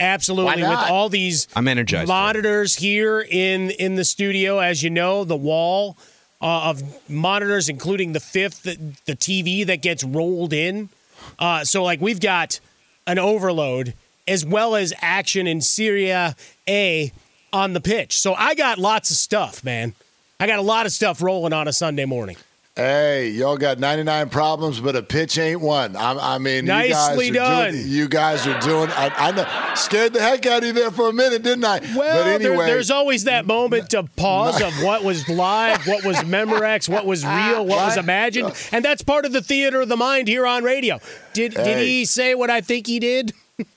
Absolutely, 0.00 0.62
with 0.62 0.78
all 0.90 1.08
these 1.08 1.46
I'm 1.54 1.68
energized. 1.68 2.08
monitors 2.08 2.74
here 2.74 3.20
in 3.20 3.70
in 3.70 3.94
the 3.94 4.04
studio. 4.04 4.58
As 4.58 4.82
you 4.82 4.90
know, 4.90 5.24
the 5.24 5.36
wall 5.36 5.96
uh, 6.42 6.70
of 6.70 6.82
monitors, 7.08 7.68
including 7.68 8.12
the 8.12 8.20
fifth, 8.20 8.64
the, 8.64 8.76
the 9.06 9.16
TV 9.16 9.64
that 9.66 9.80
gets 9.80 10.02
rolled 10.04 10.52
in. 10.52 10.90
Uh, 11.38 11.64
so, 11.64 11.82
like, 11.82 12.00
we've 12.00 12.20
got 12.20 12.60
an 13.06 13.18
overload 13.18 13.94
as 14.26 14.44
well 14.44 14.74
as 14.74 14.92
action 15.00 15.46
in 15.46 15.60
Serie 15.60 16.10
A 16.10 17.12
on 17.54 17.72
the 17.72 17.80
pitch. 17.80 18.18
So 18.18 18.34
I 18.34 18.54
got 18.54 18.78
lots 18.78 19.10
of 19.10 19.16
stuff, 19.16 19.64
man. 19.64 19.94
I 20.40 20.46
got 20.46 20.58
a 20.58 20.62
lot 20.62 20.84
of 20.84 20.92
stuff 20.92 21.22
rolling 21.22 21.52
on 21.52 21.68
a 21.68 21.72
Sunday 21.72 22.04
morning. 22.04 22.36
Hey, 22.76 23.28
y'all 23.28 23.56
got 23.56 23.78
99 23.78 24.30
problems, 24.30 24.80
but 24.80 24.96
a 24.96 25.02
pitch 25.02 25.38
ain't 25.38 25.60
one. 25.60 25.94
I, 25.94 26.34
I 26.34 26.38
mean, 26.38 26.64
Nicely 26.64 27.28
you 27.28 27.32
guys 27.32 27.46
are 27.46 27.54
done. 27.54 27.72
Doing, 27.72 27.86
you 27.86 28.08
guys 28.08 28.46
are 28.48 28.60
doing. 28.60 28.90
I, 28.90 29.12
I 29.16 29.30
know, 29.30 29.74
scared 29.76 30.12
the 30.12 30.20
heck 30.20 30.44
out 30.46 30.62
of 30.62 30.66
you 30.66 30.72
there 30.72 30.90
for 30.90 31.08
a 31.08 31.12
minute, 31.12 31.44
didn't 31.44 31.64
I? 31.64 31.78
Well, 31.96 32.24
but 32.24 32.42
anyway, 32.42 32.56
there, 32.56 32.66
there's 32.66 32.90
always 32.90 33.24
that 33.24 33.46
moment 33.46 33.94
of 33.94 34.14
pause 34.16 34.60
of 34.60 34.72
what 34.82 35.04
was 35.04 35.28
live, 35.28 35.86
what 35.86 36.04
was 36.04 36.16
Memorex, 36.16 36.88
what 36.88 37.06
was 37.06 37.24
real, 37.24 37.64
what 37.64 37.78
was 37.78 37.96
imagined, 38.06 38.52
and 38.72 38.84
that's 38.84 39.02
part 39.02 39.24
of 39.24 39.32
the 39.32 39.40
theater 39.40 39.80
of 39.82 39.88
the 39.88 39.96
mind 39.96 40.26
here 40.26 40.44
on 40.44 40.64
radio. 40.64 40.98
Did 41.32 41.54
did 41.54 41.78
he 41.78 42.04
say 42.04 42.34
what 42.34 42.50
I 42.50 42.60
think 42.60 42.88
he 42.88 42.98
did? 42.98 43.32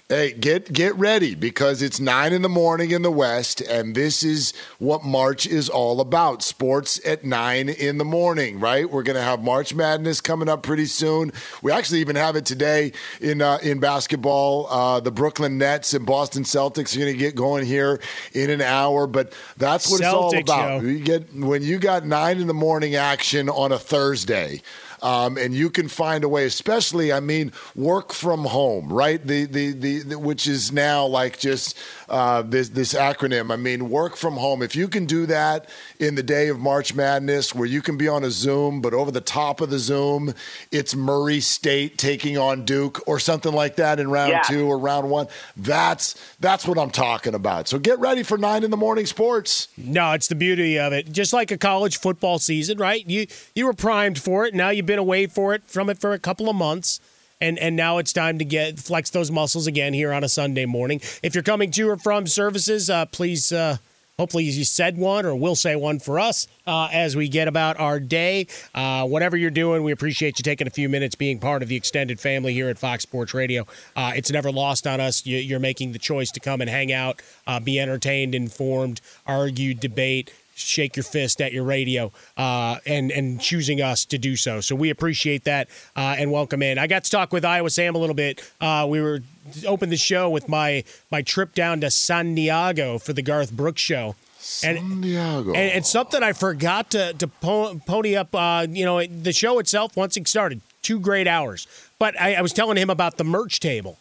Hey, 0.09 0.31
get 0.31 0.71
get 0.71 0.95
ready 0.95 1.35
because 1.35 1.81
it's 1.81 1.99
nine 1.99 2.31
in 2.31 2.41
the 2.41 2.47
morning 2.47 2.91
in 2.91 3.01
the 3.01 3.11
West, 3.11 3.59
and 3.59 3.93
this 3.93 4.23
is 4.23 4.53
what 4.79 5.03
March 5.03 5.45
is 5.45 5.67
all 5.67 5.99
about. 5.99 6.41
Sports 6.41 7.01
at 7.05 7.25
nine 7.25 7.67
in 7.67 7.97
the 7.97 8.05
morning, 8.05 8.57
right? 8.61 8.89
We're 8.89 9.03
going 9.03 9.17
to 9.17 9.21
have 9.21 9.43
March 9.43 9.73
Madness 9.73 10.21
coming 10.21 10.47
up 10.47 10.63
pretty 10.63 10.85
soon. 10.85 11.33
We 11.61 11.73
actually 11.73 11.99
even 11.99 12.15
have 12.15 12.37
it 12.37 12.45
today 12.45 12.93
in 13.19 13.41
uh, 13.41 13.57
in 13.61 13.81
basketball. 13.81 14.67
Uh, 14.67 15.01
the 15.01 15.11
Brooklyn 15.11 15.57
Nets 15.57 15.93
and 15.93 16.05
Boston 16.05 16.43
Celtics 16.43 16.95
are 16.95 16.99
going 16.99 17.11
to 17.11 17.19
get 17.19 17.35
going 17.35 17.65
here 17.65 17.99
in 18.31 18.49
an 18.49 18.61
hour, 18.61 19.07
but 19.07 19.33
that's 19.57 19.91
what 19.91 19.99
it's 19.99 20.07
all 20.07 20.33
about. 20.37 20.83
yo. 20.83 20.87
You 20.87 20.99
get 20.99 21.35
when 21.35 21.63
you 21.63 21.79
got 21.79 22.05
nine 22.05 22.39
in 22.39 22.47
the 22.47 22.53
morning 22.53 22.95
action 22.95 23.49
on 23.49 23.73
a 23.73 23.77
Thursday. 23.77 24.61
Um, 25.01 25.37
and 25.37 25.53
you 25.53 25.69
can 25.69 25.87
find 25.87 26.23
a 26.23 26.29
way. 26.29 26.45
Especially, 26.45 27.11
I 27.11 27.19
mean, 27.19 27.51
work 27.75 28.13
from 28.13 28.45
home, 28.45 28.91
right? 28.91 29.25
The 29.25 29.45
the 29.45 29.71
the, 29.73 29.99
the 29.99 30.19
which 30.19 30.47
is 30.47 30.71
now 30.71 31.05
like 31.05 31.39
just 31.39 31.77
uh, 32.09 32.41
this 32.41 32.69
this 32.69 32.93
acronym. 32.93 33.51
I 33.51 33.55
mean, 33.55 33.89
work 33.89 34.15
from 34.15 34.35
home. 34.35 34.61
If 34.61 34.75
you 34.75 34.87
can 34.87 35.05
do 35.05 35.25
that 35.25 35.67
in 35.99 36.15
the 36.15 36.23
day 36.23 36.47
of 36.47 36.59
March 36.59 36.93
Madness, 36.95 37.53
where 37.53 37.67
you 37.67 37.81
can 37.81 37.97
be 37.97 38.07
on 38.07 38.23
a 38.23 38.31
Zoom, 38.31 38.81
but 38.81 38.93
over 38.93 39.11
the 39.11 39.21
top 39.21 39.61
of 39.61 39.69
the 39.69 39.79
Zoom, 39.79 40.33
it's 40.71 40.95
Murray 40.95 41.39
State 41.39 41.97
taking 41.97 42.37
on 42.37 42.65
Duke 42.65 43.01
or 43.07 43.19
something 43.19 43.51
like 43.53 43.75
that 43.77 43.99
in 43.99 44.09
round 44.09 44.31
Yeah. 44.31 44.41
two 44.41 44.67
or 44.67 44.77
round 44.77 45.09
one. 45.09 45.27
That's 45.55 46.15
that's 46.39 46.67
what 46.67 46.77
I'm 46.77 46.91
talking 46.91 47.33
about. 47.33 47.67
So 47.67 47.79
get 47.79 47.99
ready 47.99 48.23
for 48.23 48.37
nine 48.37 48.63
in 48.63 48.71
the 48.71 48.77
morning 48.77 49.05
sports. 49.05 49.67
No, 49.77 50.11
it's 50.13 50.27
the 50.27 50.35
beauty 50.35 50.79
of 50.79 50.93
it. 50.93 51.11
Just 51.11 51.33
like 51.33 51.51
a 51.51 51.57
college 51.57 51.97
football 51.97 52.39
season, 52.39 52.77
right? 52.77 53.05
You 53.07 53.27
you 53.55 53.65
were 53.65 53.73
primed 53.73 54.19
for 54.19 54.45
it. 54.45 54.53
Now 54.53 54.69
you've 54.69 54.85
been 54.85 54.99
away 54.99 55.25
for 55.27 55.53
it 55.53 55.63
from 55.67 55.89
it 55.89 55.97
for 55.97 56.13
a 56.13 56.19
couple 56.19 56.49
of 56.49 56.55
months. 56.55 56.99
And 57.39 57.59
and 57.59 57.75
now 57.75 57.99
it's 57.99 58.13
time 58.13 58.39
to 58.39 58.45
get 58.45 58.79
flex 58.79 59.11
those 59.11 59.31
muscles 59.31 59.67
again 59.67 59.93
here 59.93 60.11
on 60.11 60.23
a 60.23 60.29
Sunday 60.29 60.65
morning. 60.65 61.01
If 61.21 61.35
you're 61.35 61.43
coming 61.43 61.71
to 61.71 61.89
or 61.89 61.97
from 61.97 62.25
services, 62.25 62.89
uh, 62.89 63.05
please 63.05 63.51
uh, 63.51 63.77
hopefully 64.17 64.45
you 64.45 64.63
said 64.63 64.97
one 64.97 65.25
or 65.25 65.35
will 65.35 65.55
say 65.55 65.75
one 65.75 65.99
for 65.99 66.19
us 66.19 66.47
uh, 66.65 66.89
as 66.91 67.15
we 67.15 67.29
get 67.29 67.47
about 67.47 67.79
our 67.79 67.99
day. 67.99 68.47
Uh, 68.73 69.05
whatever 69.05 69.37
you're 69.37 69.51
doing, 69.51 69.83
we 69.83 69.91
appreciate 69.91 70.39
you 70.39 70.43
taking 70.43 70.67
a 70.67 70.71
few 70.71 70.89
minutes 70.89 71.15
being 71.15 71.39
part 71.39 71.61
of 71.61 71.69
the 71.69 71.75
extended 71.75 72.19
family 72.19 72.53
here 72.53 72.69
at 72.69 72.79
Fox 72.79 73.03
Sports 73.03 73.33
Radio. 73.33 73.65
Uh, 73.95 74.13
it's 74.15 74.31
never 74.31 74.51
lost 74.51 74.87
on 74.87 74.99
us. 74.99 75.25
You, 75.25 75.37
you're 75.37 75.59
making 75.59 75.91
the 75.91 75.99
choice 75.99 76.31
to 76.31 76.39
come 76.39 76.61
and 76.61 76.69
hang 76.69 76.91
out, 76.91 77.21
uh, 77.45 77.59
be 77.59 77.79
entertained, 77.79 78.33
informed, 78.33 79.01
argue, 79.27 79.73
debate. 79.73 80.33
Shake 80.57 80.95
your 80.95 81.03
fist 81.03 81.39
at 81.39 81.53
your 81.53 81.63
radio, 81.63 82.11
uh, 82.35 82.77
and 82.85 83.11
and 83.11 83.39
choosing 83.39 83.81
us 83.81 84.05
to 84.05 84.17
do 84.17 84.35
so. 84.35 84.59
So 84.59 84.75
we 84.75 84.89
appreciate 84.89 85.43
that 85.43 85.67
uh, 85.95 86.15
and 86.17 86.31
welcome 86.31 86.63
in. 86.63 86.77
I 86.79 86.87
got 86.87 87.03
to 87.03 87.11
talk 87.11 87.31
with 87.31 87.45
Iowa 87.45 87.69
Sam 87.69 87.95
a 87.95 87.97
little 87.99 88.15
bit. 88.15 88.41
Uh, 88.59 88.85
we 88.89 88.99
were 88.99 89.21
opened 89.65 89.91
the 89.91 89.97
show 89.97 90.29
with 90.29 90.49
my 90.49 90.83
my 91.11 91.21
trip 91.21 91.53
down 91.53 91.81
to 91.81 91.91
San 91.91 92.33
Diego 92.35 92.97
for 92.97 93.13
the 93.13 93.21
Garth 93.21 93.51
Brooks 93.51 93.81
show. 93.81 94.15
San 94.39 95.01
Diego. 95.01 95.53
And 95.53 95.77
it's 95.77 95.91
something 95.91 96.23
I 96.23 96.33
forgot 96.33 96.89
to 96.91 97.13
to 97.13 97.27
pony 97.27 98.15
up. 98.15 98.33
Uh, 98.33 98.65
you 98.69 98.83
know, 98.85 99.05
the 99.05 99.33
show 99.33 99.59
itself 99.59 99.95
once 99.95 100.17
it 100.17 100.27
started, 100.27 100.61
two 100.81 100.99
great 100.99 101.27
hours. 101.27 101.67
But 101.99 102.19
I, 102.19 102.35
I 102.35 102.41
was 102.41 102.53
telling 102.53 102.77
him 102.77 102.89
about 102.89 103.17
the 103.17 103.23
merch 103.23 103.59
table 103.59 103.97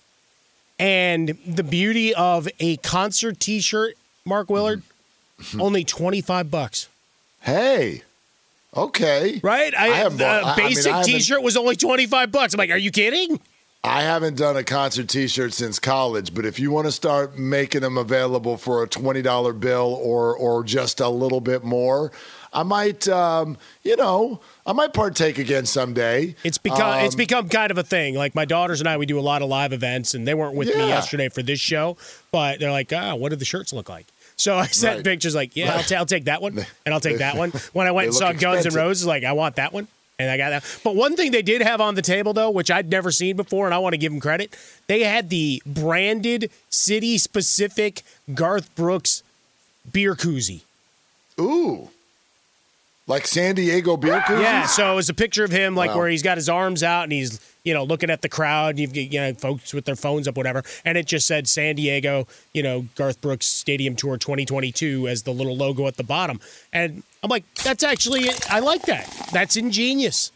and 0.78 1.36
the 1.46 1.62
beauty 1.64 2.14
of 2.14 2.48
a 2.60 2.76
concert 2.78 3.40
T-shirt. 3.40 3.94
Mark 4.24 4.50
Willard, 4.50 4.80
Mm-hmm. 4.80 4.95
only 5.58 5.84
twenty 5.84 6.20
five 6.20 6.50
bucks. 6.50 6.88
Hey, 7.42 8.02
okay, 8.76 9.40
right? 9.42 9.74
I, 9.74 10.08
the 10.08 10.26
I- 10.26 10.52
I 10.52 10.56
mean, 10.56 10.68
basic 10.68 10.92
I 10.92 10.96
haven't- 10.98 11.12
T-shirt 11.12 11.42
was 11.42 11.56
only 11.56 11.76
twenty 11.76 12.06
five 12.06 12.32
bucks. 12.32 12.54
I'm 12.54 12.58
like, 12.58 12.70
are 12.70 12.76
you 12.76 12.90
kidding? 12.90 13.40
I 13.84 14.02
haven't 14.02 14.36
done 14.36 14.56
a 14.56 14.64
concert 14.64 15.08
T-shirt 15.08 15.52
since 15.52 15.78
college, 15.78 16.34
but 16.34 16.44
if 16.44 16.58
you 16.58 16.72
want 16.72 16.86
to 16.88 16.92
start 16.92 17.38
making 17.38 17.82
them 17.82 17.96
available 17.96 18.56
for 18.56 18.82
a 18.82 18.88
twenty 18.88 19.22
dollar 19.22 19.52
bill 19.52 19.98
or 20.02 20.36
or 20.36 20.64
just 20.64 20.98
a 20.98 21.08
little 21.08 21.40
bit 21.40 21.62
more, 21.62 22.10
I 22.52 22.64
might, 22.64 23.06
um, 23.06 23.56
you 23.84 23.94
know, 23.94 24.40
I 24.66 24.72
might 24.72 24.92
partake 24.92 25.38
again 25.38 25.66
someday. 25.66 26.34
It's 26.42 26.58
become 26.58 27.04
it's 27.04 27.14
Um, 27.14 27.18
become 27.18 27.48
kind 27.48 27.70
of 27.70 27.78
a 27.78 27.84
thing. 27.84 28.16
Like 28.16 28.34
my 28.34 28.44
daughters 28.44 28.80
and 28.80 28.88
I, 28.88 28.96
we 28.96 29.06
do 29.06 29.20
a 29.20 29.22
lot 29.22 29.40
of 29.42 29.48
live 29.48 29.72
events, 29.72 30.14
and 30.14 30.26
they 30.26 30.34
weren't 30.34 30.56
with 30.56 30.66
me 30.74 30.88
yesterday 30.88 31.28
for 31.28 31.44
this 31.44 31.60
show, 31.60 31.96
but 32.32 32.58
they're 32.58 32.72
like, 32.72 32.92
ah, 32.92 33.14
what 33.14 33.28
do 33.28 33.36
the 33.36 33.44
shirts 33.44 33.72
look 33.72 33.88
like? 33.88 34.06
So 34.36 34.56
I 34.58 34.66
sent 34.66 34.96
Right. 34.96 35.04
pictures 35.04 35.34
like, 35.34 35.56
yeah, 35.56 35.70
I'll, 35.70 35.76
Right. 35.78 35.86
ta- 35.88 35.94
I'll 35.96 36.06
take 36.06 36.24
that 36.24 36.42
one, 36.42 36.58
and 36.84 36.94
I'll 36.94 37.00
take 37.00 37.18
that 37.18 37.36
one. 37.36 37.50
When 37.72 37.86
I 37.86 37.90
went 37.90 38.08
and 38.08 38.14
saw 38.14 38.28
look 38.28 38.38
Guns 38.38 38.56
N' 38.56 38.66
expensive. 38.66 38.74
Roses, 38.74 39.06
like 39.06 39.24
I 39.24 39.32
want 39.32 39.56
that 39.56 39.72
one, 39.72 39.88
and 40.18 40.30
I 40.30 40.36
got 40.36 40.50
that. 40.50 40.64
But 40.84 40.94
one 40.94 41.16
thing 41.16 41.30
they 41.32 41.42
did 41.42 41.62
have 41.62 41.80
on 41.80 41.94
the 41.94 42.02
table 42.02 42.32
though, 42.34 42.50
which 42.50 42.70
I'd 42.70 42.90
never 42.90 43.10
seen 43.10 43.36
before, 43.36 43.64
and 43.66 43.74
I 43.74 43.78
want 43.78 43.94
to 43.94 43.98
give 43.98 44.12
them 44.12 44.20
credit, 44.20 44.54
they 44.88 45.04
had 45.04 45.30
the 45.30 45.62
branded 45.64 46.50
city 46.70 47.16
specific 47.18 48.02
Garth 48.34 48.74
Brooks 48.74 49.22
beer 49.90 50.14
koozie. 50.14 50.60
Ooh, 51.40 51.88
like 53.06 53.26
San 53.26 53.54
Diego 53.54 53.96
beer 53.96 54.20
koozies. 54.20 54.42
Yeah, 54.42 54.66
so 54.66 54.92
it 54.92 54.96
was 54.96 55.08
a 55.08 55.14
picture 55.14 55.44
of 55.44 55.50
him 55.50 55.74
like 55.74 55.90
Wow. 55.90 55.98
where 55.98 56.08
he's 56.08 56.22
got 56.22 56.36
his 56.36 56.48
arms 56.48 56.82
out 56.82 57.04
and 57.04 57.12
he's 57.12 57.38
you 57.66 57.74
know 57.74 57.84
looking 57.84 58.08
at 58.08 58.22
the 58.22 58.28
crowd. 58.30 58.78
You've 58.78 58.94
got, 58.94 59.12
you 59.12 59.20
know 59.20 59.34
folks 59.34 59.74
with 59.74 59.84
their 59.84 59.96
phones 59.96 60.26
up, 60.26 60.36
whatever, 60.38 60.62
and 60.86 60.96
it 60.96 61.04
just 61.06 61.26
said 61.26 61.46
San 61.48 61.74
Diego, 61.76 62.26
you 62.54 62.62
know 62.62 62.86
Garth 62.94 63.20
Brooks 63.20 63.44
Stadium 63.46 63.94
Tour 63.96 64.16
2022 64.16 65.08
as 65.08 65.24
the 65.24 65.32
little 65.32 65.56
logo 65.56 65.86
at 65.86 65.96
the 65.98 66.04
bottom. 66.04 66.40
And 66.72 67.02
I'm 67.22 67.28
like, 67.28 67.44
that's 67.56 67.82
actually 67.82 68.30
I 68.48 68.60
like 68.60 68.82
that. 68.82 69.12
That's 69.32 69.56
ingenious. 69.56 70.32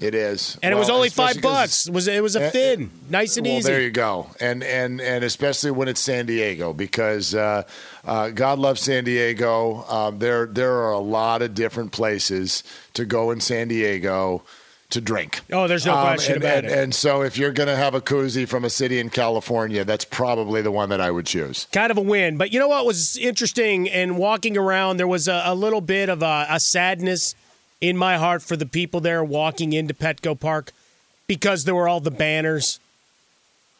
It 0.00 0.12
is, 0.16 0.58
And 0.60 0.74
it 0.74 0.76
was 0.76 0.90
only 0.90 1.08
five 1.08 1.40
bucks. 1.40 1.86
It 1.86 1.94
was 1.94 2.08
it 2.08 2.20
was 2.20 2.34
a 2.34 2.46
Eh, 2.46 2.50
thin, 2.50 2.90
nice 3.08 3.36
and 3.36 3.46
well, 3.46 3.58
easy. 3.58 3.70
there 3.70 3.80
you 3.80 3.92
go, 3.92 4.26
and 4.40 4.64
and 4.64 5.00
and 5.00 5.22
especially 5.22 5.70
when 5.70 5.86
it's 5.86 6.00
San 6.00 6.26
Diego, 6.26 6.72
because 6.72 7.32
uh, 7.32 7.62
uh, 8.04 8.30
God 8.30 8.58
loves 8.58 8.80
San 8.80 9.04
Diego. 9.04 9.84
Um, 9.88 10.18
there 10.18 10.46
there 10.46 10.72
are 10.72 10.90
a 10.90 10.98
lot 10.98 11.42
of 11.42 11.54
different 11.54 11.92
places 11.92 12.64
to 12.94 13.04
go 13.04 13.30
in 13.30 13.38
San 13.40 13.68
Diego 13.68 14.42
to 14.90 15.00
drink. 15.00 15.40
Oh, 15.52 15.66
there's 15.66 15.86
no 15.86 15.94
Um, 15.96 16.04
question 16.06 16.34
and, 16.36 16.44
about 16.44 16.56
and, 16.58 16.66
it. 16.66 16.78
And 16.78 16.94
so, 16.94 17.22
if 17.22 17.36
you're 17.36 17.52
going 17.52 17.68
to 17.68 17.76
have 17.76 17.94
a 17.94 18.00
koozie 18.00 18.46
from 18.46 18.64
a 18.64 18.70
city 18.70 18.98
in 19.00 19.10
California, 19.10 19.84
that's 19.84 20.04
probably 20.04 20.62
the 20.62 20.70
one 20.70 20.88
that 20.90 21.00
I 21.00 21.10
would 21.10 21.26
choose. 21.26 21.66
kind 21.72 21.90
of 21.90 21.98
a 21.98 22.02
win. 22.02 22.36
But 22.36 22.52
you 22.52 22.58
know 22.58 22.68
what 22.68 22.86
was 22.86 23.16
interesting? 23.16 23.88
And 23.88 24.18
walking 24.18 24.56
around, 24.56 24.98
there 24.98 25.08
was 25.08 25.26
a, 25.26 25.42
a 25.46 25.54
little 25.54 25.80
bit 25.80 26.08
of 26.08 26.22
a, 26.22 26.46
a 26.50 26.60
sadness 26.60 27.34
in 27.80 27.96
my 27.96 28.16
heart 28.18 28.42
for 28.42 28.56
the 28.56 28.66
people 28.66 29.00
there 29.00 29.24
walking 29.24 29.72
into 29.72 29.94
Petco 29.94 30.38
Park 30.38 30.70
because 31.26 31.64
there 31.64 31.74
were 31.74 31.88
all 31.88 32.00
the 32.00 32.10
banners 32.10 32.78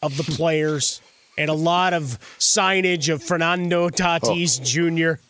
of 0.03 0.17
the 0.17 0.23
players 0.37 1.01
and 1.39 1.49
a 1.51 1.55
lot 1.55 1.93
of 1.93 2.19
signage 2.39 3.13
of 3.13 3.23
Fernando 3.23 3.89
Tatis 3.89 4.63
Jr. 4.63 5.21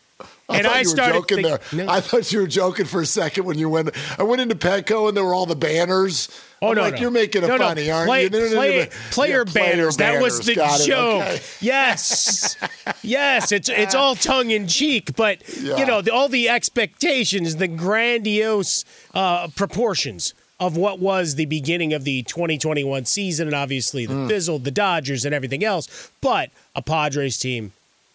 I 0.49 0.57
and 0.59 0.67
thought 0.67 0.77
I 0.77 0.81
you 0.81 0.85
were 0.87 0.91
started 0.91 1.15
joking 1.15 1.43
think- 1.43 1.61
there. 1.73 1.89
I 1.91 2.01
thought 2.01 2.31
you 2.33 2.41
were 2.41 2.47
joking 2.47 2.85
for 2.87 3.01
a 3.01 3.07
second 3.07 3.45
when 3.45 3.59
you 3.59 3.69
went. 3.69 3.91
I 4.19 4.23
went 4.23 4.41
into 4.43 4.55
Petco 4.55 5.09
and 5.09 5.17
there 5.17 5.25
were 5.25 5.35
all 5.35 5.47
the 5.47 5.57
banners. 5.57 6.29
Oh 6.63 6.69
I'm 6.69 6.77
no, 6.77 6.83
like 6.83 6.95
no. 6.95 7.01
you're 7.01 7.11
making 7.11 7.45
a 7.45 7.49
no, 7.49 7.57
no. 7.57 7.65
funny, 7.67 7.91
aren't 7.91 8.09
Play- 8.09 8.25
you? 8.25 8.31
No, 8.31 8.39
no, 8.39 8.45
no, 8.47 8.51
no, 8.51 8.57
play- 8.61 8.79
no. 8.85 8.91
Player 9.11 9.45
Yeah, 9.47 9.53
banners. 9.53 9.97
That 9.97 10.23
was 10.23 10.41
the 10.47 10.55
Got 10.55 10.81
joke. 10.83 11.23
Okay. 11.23 11.41
Yes, 11.61 12.57
yes. 13.03 13.53
It's 13.53 13.69
it's 13.69 13.95
all 13.95 14.15
tongue 14.31 14.51
in 14.51 14.69
cheek, 14.69 15.17
but 15.17 15.43
Yeah. 15.61 15.79
you 15.79 15.87
know 15.87 16.01
the, 16.03 16.13
all 16.13 16.29
the 16.29 16.49
expectations, 16.49 17.57
the 17.57 17.69
grandiose 17.69 18.85
uh, 19.15 19.49
proportions 19.49 20.35
of 20.61 20.77
what 20.77 21.01
was 21.01 21.35
the 21.35 21.47
beginning 21.47 21.93
of 21.93 22.05
the 22.05 22.23
2021 22.23 23.05
season, 23.07 23.49
and 23.49 23.57
obviously 23.57 24.07
the 24.07 24.15
Mm. 24.15 24.29
fizzle, 24.29 24.59
the 24.61 24.71
Dodgers, 24.71 25.25
and 25.25 25.35
everything 25.35 25.65
else. 25.65 26.11
But 26.21 26.51
a 26.77 26.83
Padres 26.83 27.39
team 27.39 27.73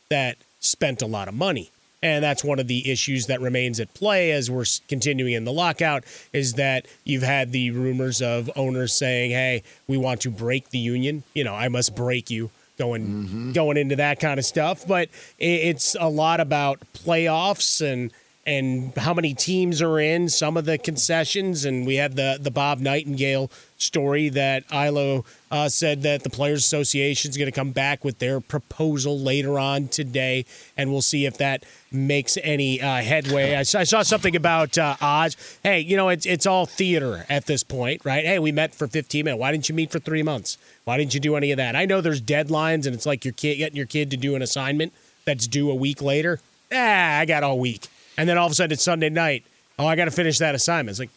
that 0.09 0.37
spent 0.61 1.01
a 1.01 1.05
lot 1.05 1.27
of 1.27 1.33
money. 1.33 1.69
And 2.01 2.23
that's 2.23 2.43
one 2.43 2.59
of 2.59 2.67
the 2.67 2.89
issues 2.89 3.27
that 3.27 3.41
remains 3.41 3.79
at 3.79 3.93
play 3.93 4.31
as 4.31 4.49
we're 4.49 4.65
continuing 4.87 5.33
in 5.33 5.43
the 5.43 5.51
lockout 5.51 6.05
is 6.31 6.53
that 6.53 6.87
you've 7.03 7.23
had 7.23 7.51
the 7.51 7.71
rumors 7.71 8.21
of 8.21 8.49
owners 8.55 8.93
saying, 8.93 9.31
"Hey, 9.31 9.63
we 9.87 9.97
want 9.97 10.21
to 10.21 10.29
break 10.29 10.69
the 10.69 10.79
union. 10.79 11.23
You 11.33 11.43
know, 11.43 11.53
I 11.53 11.67
must 11.67 11.95
break 11.95 12.29
you." 12.29 12.51
Going 12.77 13.07
mm-hmm. 13.07 13.51
going 13.51 13.75
into 13.75 13.97
that 13.97 14.21
kind 14.21 14.39
of 14.39 14.45
stuff, 14.45 14.87
but 14.87 15.09
it's 15.37 15.97
a 15.99 16.07
lot 16.07 16.39
about 16.39 16.79
playoffs 16.93 17.85
and 17.85 18.09
and 18.45 18.95
how 18.95 19.13
many 19.13 19.33
teams 19.33 19.81
are 19.81 19.99
in, 19.99 20.29
some 20.29 20.55
of 20.55 20.63
the 20.63 20.77
concessions, 20.77 21.65
and 21.65 21.85
we 21.85 21.95
had 21.95 22.15
the 22.15 22.37
the 22.39 22.51
Bob 22.51 22.79
Nightingale 22.79 23.51
story 23.79 24.29
that 24.29 24.63
Ilo 24.71 25.25
uh, 25.51 25.69
said 25.69 26.03
that 26.03 26.23
the 26.23 26.29
Players 26.29 26.59
Association 26.59 27.31
is 27.31 27.37
going 27.37 27.47
to 27.47 27.51
come 27.51 27.71
back 27.71 28.03
with 28.03 28.19
their 28.19 28.39
proposal 28.39 29.17
later 29.19 29.57
on 29.57 29.87
today, 29.87 30.45
and 30.77 30.91
we'll 30.91 31.01
see 31.01 31.25
if 31.25 31.37
that 31.37 31.63
makes 31.91 32.37
any 32.43 32.81
uh, 32.81 33.01
headway. 33.01 33.55
I, 33.55 33.63
saw- 33.63 33.79
I 33.79 33.83
saw 33.85 34.03
something 34.03 34.35
about 34.35 34.77
uh, 34.77 34.95
odds. 35.01 35.37
Hey, 35.63 35.79
you 35.79 35.97
know 35.97 36.09
it's 36.09 36.25
it's 36.25 36.45
all 36.45 36.65
theater 36.65 37.25
at 37.29 37.45
this 37.45 37.63
point, 37.63 38.03
right? 38.05 38.25
Hey, 38.25 38.37
we 38.39 38.51
met 38.51 38.75
for 38.75 38.87
15 38.87 39.25
minutes. 39.25 39.39
Why 39.39 39.51
didn't 39.51 39.69
you 39.69 39.75
meet 39.75 39.91
for 39.91 39.99
three 39.99 40.23
months? 40.23 40.57
Why 40.83 40.97
didn't 40.97 41.13
you 41.13 41.19
do 41.19 41.35
any 41.35 41.51
of 41.51 41.57
that? 41.57 41.75
I 41.75 41.85
know 41.85 42.01
there's 42.01 42.21
deadlines, 42.21 42.85
and 42.85 42.93
it's 42.93 43.05
like 43.05 43.25
your 43.25 43.33
kid 43.33 43.55
getting 43.55 43.77
your 43.77 43.85
kid 43.85 44.11
to 44.11 44.17
do 44.17 44.35
an 44.35 44.41
assignment 44.41 44.93
that's 45.25 45.47
due 45.47 45.71
a 45.71 45.75
week 45.75 46.01
later. 46.01 46.39
Ah, 46.71 47.17
I 47.19 47.25
got 47.25 47.43
all 47.43 47.59
week. 47.59 47.87
And 48.17 48.27
then 48.27 48.37
all 48.37 48.45
of 48.45 48.51
a 48.51 48.55
sudden 48.55 48.73
it's 48.73 48.83
Sunday 48.83 49.09
night. 49.09 49.45
Oh, 49.77 49.87
I 49.87 49.95
got 49.95 50.05
to 50.05 50.11
finish 50.11 50.39
that 50.39 50.53
assignment. 50.53 50.89
It's 50.91 50.99
like, 50.99 51.09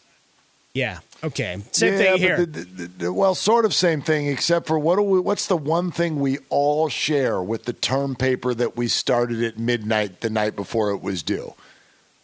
yeah, 0.73 0.99
okay. 1.23 1.61
Same 1.71 1.93
Yeah, 1.93 1.97
thing 1.99 2.17
here. 2.17 2.37
the- 2.37 2.45
the- 2.45 2.91
the- 2.97 3.13
well, 3.13 3.35
sort 3.35 3.65
of 3.65 3.73
same 3.73 4.01
thing, 4.01 4.27
except 4.27 4.67
for 4.67 4.77
what 4.79 4.97
do 4.97 5.01
we, 5.03 5.19
what's 5.19 5.47
the 5.47 5.57
one 5.57 5.91
thing 5.91 6.19
we 6.19 6.39
all 6.49 6.89
share 6.89 7.41
with 7.41 7.65
the 7.65 7.73
term 7.73 8.15
paper 8.15 8.53
that 8.53 8.75
we 8.77 8.87
started 8.87 9.43
at 9.43 9.57
midnight 9.57 10.21
the 10.21 10.29
night 10.29 10.55
before 10.55 10.91
it 10.91 11.01
was 11.01 11.23
due? 11.23 11.53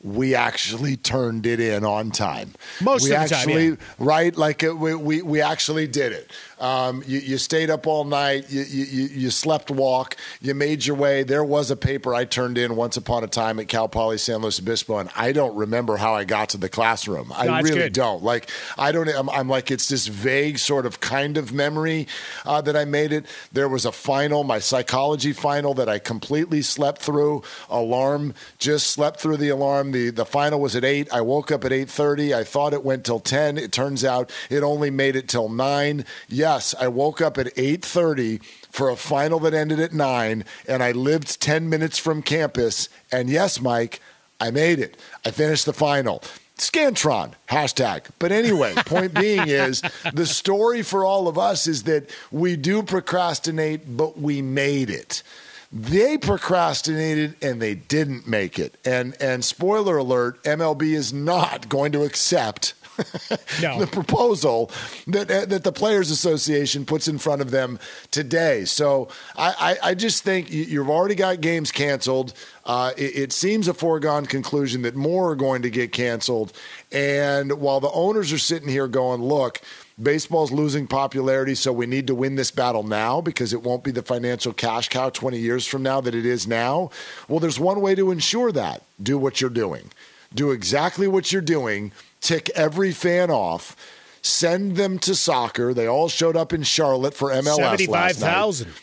We 0.02 0.34
actually 0.34 0.96
turned 0.96 1.46
it 1.46 1.60
in 1.60 1.84
on 1.84 2.12
time. 2.12 2.54
Most 2.82 3.04
we 3.04 3.14
of 3.14 3.24
the 3.24 3.28
time, 3.28 3.40
actually, 3.40 3.68
yeah. 3.70 3.76
right? 3.98 4.36
Like 4.36 4.64
it, 4.64 4.78
we, 4.78 4.96
we 4.96 5.22
we 5.22 5.42
actually 5.42 5.88
did 5.88 6.14
it. 6.14 6.32
Um, 6.60 7.04
you, 7.06 7.20
you 7.20 7.38
stayed 7.38 7.70
up 7.70 7.86
all 7.86 8.06
night. 8.06 8.50
You, 8.50 8.62
you 8.62 9.08
you 9.08 9.30
slept 9.30 9.70
walk. 9.70 10.16
You 10.40 10.54
made 10.56 10.86
your 10.86 10.96
way. 10.96 11.24
There 11.24 11.44
was 11.44 11.70
a 11.70 11.76
paper 11.76 12.14
I 12.16 12.26
turned 12.26 12.58
in 12.58 12.76
once 12.78 12.96
upon 12.96 13.24
a 13.24 13.28
time 13.28 13.60
at 13.60 13.68
Cal 13.68 13.90
Poly 13.90 14.18
San 14.18 14.38
Luis 14.38 14.60
Obispo, 14.60 15.00
and 15.00 15.10
I 15.16 15.34
don't 15.34 15.56
remember 15.56 15.98
how 15.98 16.14
I 16.14 16.24
got 16.24 16.50
to 16.50 16.58
the 16.58 16.70
classroom. 16.70 17.34
I 17.36 17.46
No, 17.46 17.58
really 17.58 17.72
good. 17.72 17.94
don't. 17.94 18.24
Like 18.24 18.50
I 18.78 18.94
don't. 18.94 19.10
I'm, 19.10 19.30
I'm 19.30 19.50
like 19.50 19.70
it's 19.70 19.90
this 19.90 20.08
vague 20.08 20.60
sort 20.60 20.86
of 20.86 21.02
kind 21.02 21.38
of 21.38 21.52
memory 21.52 22.08
uh, 22.46 22.62
that 22.62 22.76
I 22.78 22.86
made 22.86 23.12
it. 23.12 23.26
There 23.52 23.68
was 23.68 23.86
a 23.86 23.92
final, 23.92 24.46
my 24.46 24.60
psychology 24.60 25.34
final, 25.34 25.74
that 25.74 25.90
I 25.90 26.00
completely 26.00 26.62
slept 26.62 27.02
through. 27.02 27.44
Alarm 27.70 28.34
just 28.60 28.92
slept 28.92 29.20
through 29.20 29.38
the 29.38 29.50
alarm. 29.50 29.89
The 29.92 30.10
The 30.10 30.26
final 30.26 30.60
was 30.60 30.76
at 30.76 30.84
eight. 30.84 31.12
I 31.12 31.22
woke 31.22 31.52
up 31.52 31.66
at 31.66 31.72
eight 31.72 31.90
thirty. 31.90 32.34
I 32.34 32.44
thought 32.44 32.74
it 32.74 32.84
went 32.84 33.06
till 33.06 33.20
ten. 33.20 33.58
It 33.58 33.72
turns 33.72 34.04
out 34.04 34.32
it 34.50 34.64
only 34.64 34.90
made 34.90 35.16
it 35.16 35.28
till 35.28 35.50
nine. 35.50 36.06
Yes, 36.28 36.76
I 36.80 36.88
woke 36.88 37.22
up 37.22 37.38
at 37.38 37.52
eight 37.58 37.84
thirty 37.84 38.40
for 38.72 38.90
a 38.90 38.96
final 38.96 39.40
that 39.40 39.54
ended 39.54 39.80
at 39.80 39.94
nine, 39.94 40.46
and 40.68 40.84
I 40.84 40.92
lived 40.92 41.42
ten 41.42 41.70
minutes 41.70 41.98
from 41.98 42.22
campus. 42.22 42.90
And 43.12 43.30
yes, 43.30 43.62
Mike, 43.62 44.02
I 44.40 44.52
made 44.52 44.80
it. 44.80 44.98
I 45.26 45.32
finished 45.32 45.66
the 45.66 45.74
final. 45.74 46.24
Scantron, 46.58 47.34
hashtag. 47.48 48.06
But 48.20 48.32
anyway, 48.32 48.74
point 48.86 49.14
being 49.14 49.48
is 49.48 49.82
the 50.14 50.26
story 50.26 50.82
for 50.82 51.06
all 51.06 51.28
of 51.28 51.38
us 51.38 51.68
is 51.68 51.84
that 51.84 52.10
we 52.32 52.56
do 52.56 52.84
procrastinate, 52.84 53.96
but 53.98 54.20
we 54.20 54.42
made 54.42 54.90
it. 54.90 55.24
They 55.72 56.18
procrastinated 56.18 57.36
and 57.44 57.62
they 57.62 57.76
didn't 57.76 58.28
make 58.28 58.58
it. 58.58 58.76
And 58.86 59.16
and 59.22 59.46
spoiler 59.46 59.98
alert, 59.98 60.44
MLB 60.44 60.94
is 60.94 61.14
not 61.14 61.70
going 61.70 61.92
to 61.92 62.04
accept 62.04 62.74
No. 63.62 63.80
the 63.80 63.88
proposal 63.88 64.72
that 65.08 65.28
that 65.28 65.64
the 65.64 65.72
Players 65.72 66.10
Association 66.12 66.86
puts 66.86 67.08
in 67.08 67.18
front 67.20 67.42
of 67.42 67.52
them 67.52 67.78
today. 68.10 68.66
So 68.66 69.10
I, 69.38 69.78
I, 69.84 69.90
I 69.92 69.94
just 69.94 70.24
think 70.24 70.52
you- 70.52 70.64
you've 70.64 70.90
already 70.90 71.16
got 71.16 71.40
games 71.40 71.72
canceled. 71.72 72.34
Uh, 72.66 72.92
it, 72.98 73.16
it 73.16 73.32
seems 73.32 73.68
a 73.68 73.74
foregone 73.74 74.26
conclusion 74.26 74.82
that 74.82 74.96
more 74.96 75.32
are 75.32 75.36
going 75.36 75.62
to 75.62 75.70
get 75.70 75.92
canceled. 75.92 76.52
And 76.92 77.54
while 77.62 77.80
the 77.80 77.92
owners 77.92 78.34
are 78.34 78.38
sitting 78.40 78.68
here 78.70 78.88
going, 78.88 79.22
look, 79.22 79.62
baseball's 80.02 80.52
losing 80.52 80.88
popularity, 80.88 81.56
so 81.56 81.72
we 81.74 81.86
need 81.86 82.08
to 82.08 82.16
win 82.16 82.36
this 82.36 82.52
battle 82.52 82.84
now 82.84 83.22
because 83.22 83.54
it 83.54 83.64
won't 83.64 83.84
be 83.84 83.92
the 83.92 84.02
financial 84.04 84.54
cash 84.54 84.90
cow 84.90 85.10
20 85.10 85.38
years 85.38 85.66
from 85.66 85.84
now 85.84 86.02
that 86.02 86.16
it 86.16 86.26
is 86.26 86.48
now. 86.48 86.90
Well, 87.28 87.40
there's 87.40 87.60
one 87.60 87.82
way 87.82 87.96
to 87.96 88.12
ensure 88.12 88.52
that 88.52 88.84
do 89.02 89.18
what 89.18 89.42
you're 89.42 89.50
doing 89.50 89.92
do 90.34 90.52
exactly 90.52 91.08
what 91.08 91.32
you're 91.32 91.42
doing, 91.42 91.92
tick 92.22 92.50
every 92.56 92.92
fan 92.92 93.32
off, 93.32 93.76
send 94.22 94.76
them 94.76 95.00
to 95.00 95.16
soccer. 95.16 95.74
They 95.74 95.88
all 95.88 96.10
showed 96.10 96.36
up 96.36 96.54
in 96.54 96.64
Charlotte 96.64 97.14
for 97.14 97.30
MLS 97.32 97.56
Seventy-five 97.56 97.92
last 97.92 98.22
night. 98.22 98.28
thousand. 98.28 98.74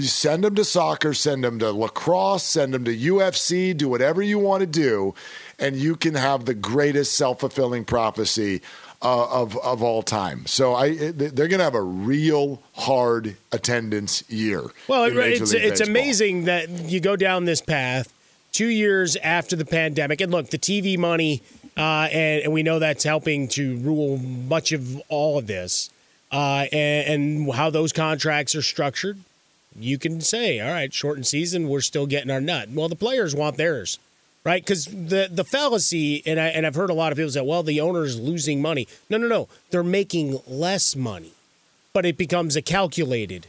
Send 0.00 0.42
them 0.44 0.54
to 0.54 0.64
soccer, 0.64 1.12
send 1.12 1.44
them 1.44 1.58
to 1.58 1.70
lacrosse, 1.70 2.44
send 2.44 2.72
them 2.72 2.84
to 2.86 2.96
UFC, 2.96 3.76
do 3.76 3.90
whatever 3.90 4.22
you 4.22 4.38
want 4.38 4.62
to 4.62 4.66
do, 4.66 5.14
and 5.58 5.76
you 5.76 5.96
can 5.96 6.14
have 6.14 6.46
the 6.46 6.54
greatest 6.54 7.14
self 7.14 7.40
fulfilling 7.40 7.84
prophecy 7.84 8.62
uh, 9.02 9.42
of 9.42 9.56
of 9.58 9.82
all 9.82 10.02
time. 10.02 10.46
So 10.46 10.74
I, 10.74 11.10
they're 11.10 11.48
going 11.48 11.58
to 11.58 11.64
have 11.64 11.74
a 11.74 11.82
real 11.82 12.62
hard 12.74 13.36
attendance 13.50 14.22
year. 14.30 14.62
Well, 14.88 15.04
in 15.04 15.12
it, 15.12 15.16
Major 15.16 15.42
it's 15.42 15.52
it's 15.52 15.80
Baseball. 15.80 15.88
amazing 15.88 16.44
that 16.44 16.68
you 16.68 17.00
go 17.00 17.16
down 17.16 17.44
this 17.44 17.60
path 17.60 18.12
two 18.52 18.68
years 18.68 19.16
after 19.16 19.56
the 19.56 19.64
pandemic, 19.64 20.20
and 20.20 20.30
look, 20.30 20.50
the 20.50 20.58
TV 20.58 20.98
money, 20.98 21.42
uh, 21.76 22.08
and, 22.12 22.44
and 22.44 22.52
we 22.52 22.62
know 22.62 22.78
that's 22.78 23.04
helping 23.04 23.48
to 23.48 23.76
rule 23.78 24.18
much 24.18 24.72
of 24.72 25.00
all 25.08 25.38
of 25.38 25.46
this, 25.46 25.90
uh, 26.30 26.66
and, 26.70 27.46
and 27.46 27.54
how 27.54 27.70
those 27.70 27.92
contracts 27.92 28.54
are 28.54 28.62
structured. 28.62 29.18
You 29.74 29.98
can 29.98 30.20
say, 30.20 30.60
all 30.60 30.70
right, 30.70 30.92
shortened 30.92 31.26
season, 31.26 31.66
we're 31.66 31.80
still 31.80 32.06
getting 32.06 32.30
our 32.30 32.42
nut. 32.42 32.68
Well, 32.70 32.90
the 32.90 32.96
players 32.96 33.34
want 33.34 33.56
theirs, 33.56 33.98
right? 34.44 34.62
Because 34.62 34.86
the 34.86 35.28
the 35.30 35.44
fallacy, 35.44 36.22
and 36.26 36.40
I 36.40 36.48
and 36.48 36.66
I've 36.66 36.74
heard 36.74 36.90
a 36.90 36.94
lot 36.94 37.12
of 37.12 37.18
people 37.18 37.30
say, 37.30 37.40
well, 37.40 37.62
the 37.62 37.80
owner's 37.80 38.18
losing 38.18 38.60
money. 38.60 38.88
No, 39.08 39.18
no, 39.18 39.28
no, 39.28 39.48
they're 39.70 39.82
making 39.82 40.40
less 40.46 40.96
money, 40.96 41.32
but 41.92 42.04
it 42.06 42.16
becomes 42.16 42.56
a 42.56 42.62
calculated 42.62 43.46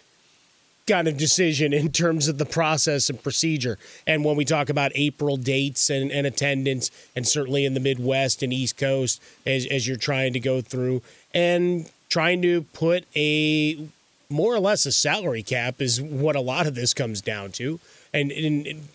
kind 0.88 1.08
of 1.08 1.18
decision 1.18 1.74
in 1.74 1.92
terms 1.92 2.28
of 2.28 2.38
the 2.38 2.46
process 2.46 3.10
and 3.10 3.22
procedure. 3.24 3.78
And 4.06 4.24
when 4.26 4.36
we 4.36 4.46
talk 4.46 4.70
about 4.70 4.92
April 4.96 5.38
dates 5.38 5.90
and, 5.90 6.12
and 6.12 6.28
attendance, 6.28 6.92
and 7.16 7.28
certainly 7.28 7.66
in 7.66 7.74
the 7.74 7.80
Midwest 7.80 8.44
and 8.44 8.52
East 8.52 8.78
Coast, 8.78 9.22
as, 9.46 9.66
as 9.68 9.88
you're 9.88 9.98
trying 9.98 10.34
to 10.34 10.40
go 10.40 10.62
through 10.62 11.02
and 11.34 11.90
trying 12.10 12.42
to 12.42 12.64
put 12.74 13.06
a 13.16 13.88
more 14.30 14.54
or 14.54 14.60
less 14.60 14.86
a 14.86 14.92
salary 14.92 15.44
cap 15.44 15.82
is 15.82 16.02
what 16.02 16.36
a 16.36 16.42
lot 16.42 16.68
of 16.68 16.76
this 16.76 16.94
comes 16.94 17.22
down 17.22 17.52
to. 17.54 17.80
And, 18.14 18.32
and, 18.32 18.68
and 18.68 18.88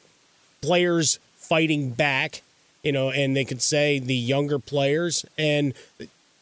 players 0.61 1.19
fighting 1.49 1.91
back, 1.91 2.43
you 2.83 2.93
know, 2.93 3.11
and 3.11 3.37
they 3.37 3.45
could 3.45 3.63
say 3.63 3.99
the 3.99 4.15
younger 4.15 4.59
players 4.59 5.25
and 5.37 5.75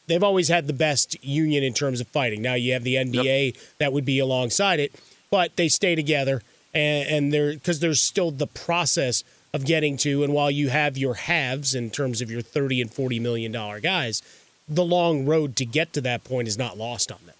they've 0.07 0.23
always 0.23 0.47
had 0.47 0.67
the 0.67 0.73
best 0.73 1.21
union 1.23 1.63
in 1.63 1.73
terms 1.73 1.99
of 2.01 2.07
fighting. 2.07 2.41
Now 2.41 2.53
you 2.53 2.73
have 2.73 2.83
the 2.83 2.95
NBA 2.95 3.57
that 3.79 3.93
would 3.93 4.05
be 4.05 4.19
alongside 4.19 4.79
it, 4.79 4.93
but 5.29 5.55
they 5.55 5.67
stay 5.67 5.95
together 5.95 6.41
and, 6.73 7.07
and 7.09 7.33
they're 7.33 7.53
because 7.53 7.79
there's 7.79 8.01
still 8.01 8.31
the 8.31 8.47
process 8.47 9.23
of 9.53 9.65
getting 9.65 9.97
to. 9.97 10.23
And 10.23 10.33
while 10.33 10.51
you 10.51 10.69
have 10.69 10.97
your 10.97 11.15
halves 11.15 11.73
in 11.75 11.89
terms 11.89 12.21
of 12.21 12.29
your 12.29 12.41
thirty 12.41 12.81
and 12.81 12.91
forty 12.93 13.19
million 13.19 13.51
dollar 13.51 13.79
guys, 13.79 14.21
the 14.69 14.83
long 14.85 15.25
road 15.25 15.55
to 15.57 15.65
get 15.65 15.93
to 15.93 16.01
that 16.01 16.23
point 16.23 16.47
is 16.47 16.57
not 16.57 16.77
lost 16.77 17.11
on 17.11 17.19
them. 17.25 17.35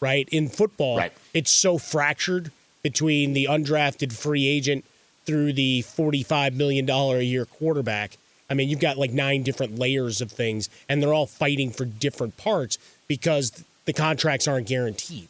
Right 0.00 0.28
in 0.30 0.48
football, 0.48 0.96
Right. 0.98 1.12
it's 1.34 1.52
so 1.52 1.76
fractured 1.78 2.52
between 2.82 3.32
the 3.32 3.46
undrafted 3.50 4.12
free 4.12 4.46
agent 4.46 4.84
through 5.28 5.52
the 5.52 5.82
$45 5.82 6.54
million 6.54 6.88
a 6.88 7.20
year 7.20 7.44
quarterback. 7.44 8.16
I 8.48 8.54
mean, 8.54 8.70
you've 8.70 8.80
got 8.80 8.96
like 8.96 9.12
nine 9.12 9.42
different 9.42 9.78
layers 9.78 10.22
of 10.22 10.32
things, 10.32 10.70
and 10.88 11.02
they're 11.02 11.12
all 11.12 11.26
fighting 11.26 11.70
for 11.70 11.84
different 11.84 12.38
parts 12.38 12.78
because 13.08 13.62
the 13.84 13.92
contracts 13.92 14.48
aren't 14.48 14.68
guaranteed, 14.68 15.28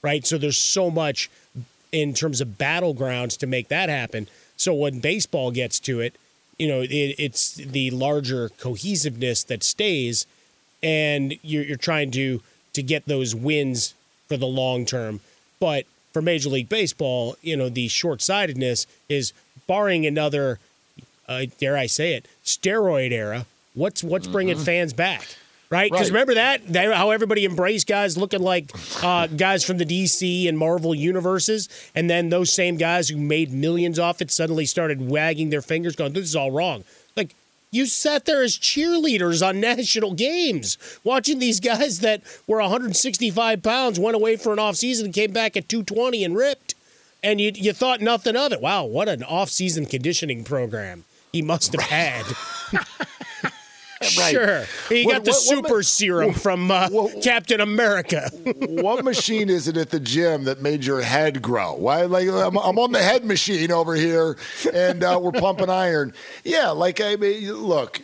right? 0.00 0.24
So 0.26 0.38
there's 0.38 0.56
so 0.56 0.90
much 0.90 1.28
in 1.92 2.14
terms 2.14 2.40
of 2.40 2.56
battlegrounds 2.56 3.36
to 3.40 3.46
make 3.46 3.68
that 3.68 3.90
happen. 3.90 4.28
So 4.56 4.72
when 4.72 5.00
baseball 5.00 5.50
gets 5.50 5.78
to 5.80 6.00
it, 6.00 6.14
you 6.58 6.66
know, 6.66 6.80
it, 6.80 6.88
it's 7.18 7.56
the 7.56 7.90
larger 7.90 8.48
cohesiveness 8.48 9.44
that 9.44 9.62
stays, 9.62 10.26
and 10.82 11.34
you're, 11.42 11.64
you're 11.64 11.76
trying 11.76 12.10
to 12.12 12.40
to 12.72 12.82
get 12.82 13.04
those 13.04 13.34
wins 13.34 13.92
for 14.26 14.38
the 14.38 14.46
long 14.46 14.86
term. 14.86 15.20
But 15.60 15.84
for 16.14 16.22
Major 16.22 16.48
League 16.48 16.68
Baseball, 16.70 17.36
you 17.42 17.56
know, 17.56 17.68
the 17.68 17.88
short 17.88 18.22
sightedness 18.22 18.86
is 19.08 19.32
barring 19.66 20.06
another, 20.06 20.60
uh, 21.28 21.46
dare 21.58 21.76
I 21.76 21.86
say 21.86 22.14
it, 22.14 22.26
steroid 22.44 23.10
era. 23.10 23.44
What's 23.74 24.02
what's 24.04 24.28
bringing 24.28 24.56
fans 24.56 24.92
back? 24.94 25.26
Right? 25.70 25.90
Because 25.90 26.10
Right. 26.10 26.14
remember 26.14 26.34
that, 26.34 26.68
that 26.68 26.94
how 26.94 27.10
everybody 27.10 27.44
embraced 27.44 27.88
guys 27.88 28.16
looking 28.16 28.40
like 28.42 28.70
uh, 29.02 29.26
guys 29.26 29.64
from 29.64 29.78
the 29.78 29.84
DC 29.84 30.48
and 30.48 30.56
Marvel 30.56 30.94
universes, 30.94 31.68
and 31.96 32.08
then 32.08 32.28
those 32.28 32.52
same 32.52 32.76
guys 32.76 33.08
who 33.08 33.16
made 33.16 33.52
millions 33.52 33.98
off 33.98 34.22
it 34.22 34.30
suddenly 34.30 34.66
started 34.66 35.10
wagging 35.10 35.50
their 35.50 35.62
fingers, 35.62 35.96
going, 35.96 36.12
"This 36.12 36.24
is 36.26 36.36
all 36.36 36.52
wrong." 36.52 36.84
You 37.74 37.86
sat 37.86 38.24
there 38.24 38.44
as 38.44 38.56
cheerleaders 38.56 39.44
on 39.44 39.58
national 39.58 40.14
games, 40.14 40.78
watching 41.02 41.40
these 41.40 41.58
guys 41.58 41.98
that 42.00 42.22
were 42.46 42.60
165 42.60 43.64
pounds 43.64 43.98
went 43.98 44.14
away 44.14 44.36
for 44.36 44.52
an 44.52 44.60
offseason 44.60 45.12
came 45.12 45.32
back 45.32 45.56
at 45.56 45.68
220 45.68 46.22
and 46.22 46.36
ripped, 46.36 46.76
and 47.20 47.40
you 47.40 47.50
you 47.52 47.72
thought 47.72 48.00
nothing 48.00 48.36
of 48.36 48.52
it. 48.52 48.60
Wow, 48.60 48.84
what 48.84 49.08
an 49.08 49.24
off-season 49.24 49.86
conditioning 49.86 50.44
program 50.44 51.04
he 51.32 51.42
must 51.42 51.72
have 51.72 51.82
had. 51.82 52.24
Right. 54.18 54.32
Sure, 54.32 54.64
he 54.88 55.04
What- 55.04 55.12
got 55.12 55.24
the 55.24 55.30
what- 55.30 55.36
what 55.36 55.66
super 55.66 55.76
ma- 55.76 55.82
serum 55.82 56.32
from 56.34 56.70
uh, 56.70 56.88
what- 56.90 57.22
Captain 57.22 57.60
America. 57.60 58.30
what 58.68 59.04
machine 59.04 59.48
is 59.50 59.68
it 59.68 59.76
at 59.76 59.90
the 59.90 60.00
gym 60.00 60.44
that 60.44 60.60
made 60.62 60.84
your 60.84 61.00
head 61.02 61.40
grow? 61.42 61.74
Why, 61.74 62.02
like 62.02 62.28
I'm, 62.28 62.56
I'm 62.56 62.78
on 62.78 62.92
the 62.92 63.02
head 63.02 63.24
machine 63.24 63.70
over 63.72 63.94
here, 63.94 64.36
and 64.72 65.02
uh, 65.02 65.18
we're 65.20 65.32
pumping 65.32 65.70
iron. 65.70 66.12
Yeah, 66.44 66.70
like 66.70 67.00
I 67.00 67.16
mean, 67.16 67.52
look, 67.52 68.00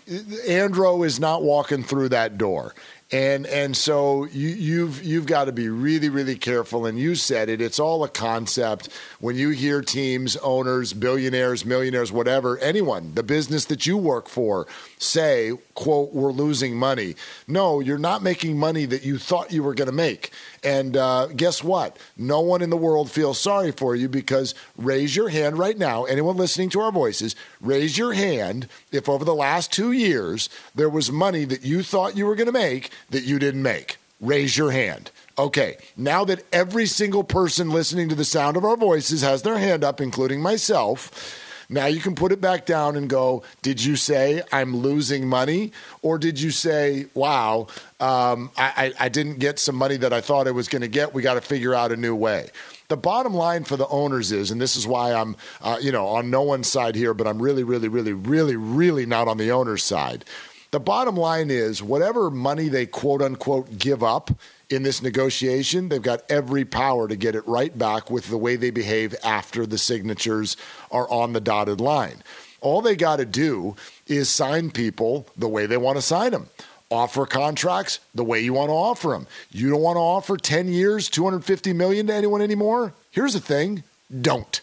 Andro 0.49 1.05
is 1.05 1.21
not 1.21 1.43
walking 1.43 1.83
through 1.83 2.11
that 2.11 2.39
door. 2.39 2.75
And 3.13 3.45
and 3.49 3.77
so 3.77 4.25
you, 4.27 4.49
you've 4.51 5.03
you've 5.03 5.27
got 5.27 5.47
to 5.47 5.53
be 5.53 5.69
really 5.69 6.09
really 6.09 6.37
careful. 6.37 6.87
And 6.87 6.97
you 6.97 7.17
said 7.17 7.49
it; 7.49 7.61
it's 7.61 7.81
all 7.81 8.05
a 8.05 8.09
concept. 8.09 8.89
When 9.19 9.35
you 9.35 9.51
hear 9.51 9.83
teams, 9.83 10.37
owners, 10.37 10.93
billionaires, 10.93 11.65
millionaires, 11.65 12.13
whatever, 12.13 12.57
anyone, 12.59 13.15
the 13.15 13.25
business 13.25 13.65
that 13.65 13.85
you 13.85 13.97
work 13.97 14.29
for, 14.29 14.69
say, 14.99 15.53
"quote 15.75 16.13
We're 16.13 16.31
losing 16.31 16.77
money." 16.77 17.17
No, 17.49 17.81
you're 17.81 17.99
not 17.99 18.23
making 18.23 18.57
money 18.57 18.87
that 18.87 19.03
you 19.03 19.19
thought 19.19 19.53
you 19.53 19.65
were 19.65 19.75
going 19.75 19.91
to 19.91 19.93
make. 19.93 20.31
And 20.63 20.97
uh, 20.97 21.29
guess 21.29 21.65
what? 21.65 21.99
No 22.17 22.41
one 22.41 22.61
in 22.61 22.71
the 22.71 22.77
world 22.77 23.11
feels 23.11 23.41
sorry 23.41 23.73
for 23.73 23.97
you 23.97 24.09
because 24.09 24.55
raise 24.77 25.17
your 25.17 25.31
hand 25.31 25.59
right 25.59 25.77
now. 25.79 26.05
Anyone 26.05 26.37
listening 26.37 26.69
to 26.71 26.81
our 26.81 26.93
voices, 26.93 27.35
raise 27.61 27.97
your 27.97 28.13
hand 28.13 28.69
if 28.93 29.09
over 29.09 29.25
the 29.25 29.35
last 29.35 29.73
two 29.73 29.93
years 29.93 30.51
there 30.75 30.91
was 30.91 31.11
money 31.11 31.45
that 31.47 31.65
you 31.65 31.83
thought 31.83 32.17
you 32.17 32.27
were 32.27 32.35
going 32.35 32.47
to 32.47 32.53
make 32.53 32.91
that 33.11 33.25
you 33.25 33.39
didn't 33.39 33.63
make. 33.63 33.97
Raise 34.21 34.59
your 34.59 34.71
hand. 34.71 35.11
Okay, 35.39 35.79
now 35.97 36.27
that 36.27 36.45
every 36.53 36.85
single 36.85 37.25
person 37.25 37.71
listening 37.71 38.11
to 38.11 38.15
the 38.15 38.25
sound 38.27 38.59
of 38.59 38.65
our 38.65 38.77
voices 38.77 39.23
has 39.23 39.41
their 39.41 39.57
hand 39.57 39.83
up, 39.83 39.99
including 39.99 40.43
myself, 40.43 41.41
now 41.71 41.87
you 41.87 42.01
can 42.01 42.17
put 42.17 42.33
it 42.33 42.41
back 42.41 42.67
down 42.67 42.97
and 42.97 43.09
go, 43.09 43.45
Did 43.63 43.83
you 43.83 43.97
say 43.97 44.43
I'm 44.53 44.77
losing 44.77 45.27
money? 45.27 45.73
Or 46.03 46.19
did 46.19 46.41
you 46.41 46.51
say, 46.51 47.07
Wow, 47.15 47.69
um, 48.01 48.51
I, 48.57 48.93
I, 48.99 49.05
I 49.07 49.09
didn't 49.09 49.39
get 49.39 49.59
some 49.59 49.77
money 49.77 49.97
that 49.99 50.13
I 50.13 50.21
thought 50.21 50.49
I 50.49 50.51
was 50.51 50.69
going 50.69 50.83
to 50.83 50.89
get? 50.89 51.15
We 51.15 51.23
got 51.23 51.35
to 51.35 51.41
figure 51.41 51.75
out 51.75 51.93
a 51.93 51.97
new 51.97 52.15
way. 52.15 52.51
The 52.89 52.97
bottom 52.97 53.33
line 53.33 53.63
for 53.63 53.77
the 53.77 53.87
owners 53.87 54.33
is, 54.33 54.51
and 54.51 54.61
this 54.61 54.75
is 54.75 54.85
why 54.85 55.15
I'm, 55.15 55.37
uh, 55.63 55.79
you 55.81 55.93
know, 55.93 56.09
on 56.09 56.29
no 56.29 56.43
one's 56.43 56.67
side 56.67 56.97
here, 56.97 57.15
but 57.15 57.29
I'm 57.29 57.41
really, 57.41 57.63
really, 57.63 57.87
really, 57.87 58.13
really, 58.13 58.57
really 58.57 59.07
not 59.07 59.29
on 59.29 59.39
the 59.39 59.53
owner's 59.53 59.85
side. 59.85 60.25
The 60.73 60.81
bottom 60.81 61.17
line 61.17 61.51
is, 61.51 61.83
whatever 61.83 62.31
money 62.31 62.69
they 62.69 62.87
quote 62.87 63.23
unquote 63.23 63.79
give 63.79 64.03
up 64.03 64.33
in 64.71 64.85
this 64.85 65.03
negotiation, 65.03 65.89
they've 65.89 66.01
got 66.01 66.23
every 66.31 66.65
power 66.65 67.09
to 67.09 67.17
get 67.17 67.35
it 67.35 67.47
right 67.47 67.77
back 67.77 68.11
with 68.11 68.29
the 68.29 68.39
way 68.39 68.55
they 68.57 68.71
behave 68.71 69.15
after 69.25 69.67
the 69.67 69.79
signatures 69.79 70.57
are 70.93 71.11
on 71.11 71.33
the 71.33 71.41
dotted 71.41 71.81
line. 71.81 72.23
All 72.61 72.81
they 72.81 72.95
got 72.95 73.17
to 73.17 73.25
do 73.25 73.75
is 74.07 74.29
sign 74.29 74.71
people 74.71 75.27
the 75.37 75.49
way 75.49 75.67
they 75.67 75.77
want 75.77 75.99
to 75.99 76.03
sign 76.03 76.31
them. 76.31 76.49
Offer 76.89 77.27
contracts 77.27 78.01
the 78.15 78.25
way 78.25 78.41
you 78.41 78.53
want 78.53 78.69
to 78.69 78.75
offer 78.75 79.09
them. 79.09 79.27
You 79.51 79.71
don't 79.71 79.81
want 79.81 79.97
to 79.97 80.01
offer 80.01 80.37
10 80.37 80.69
years, 80.69 81.09
250 81.09 81.73
million 81.73 82.07
to 82.09 82.15
anyone 82.15 82.43
anymore? 82.43 82.95
Here's 83.11 83.35
the 83.35 83.41
thing, 83.41 83.83
don't. 84.21 84.61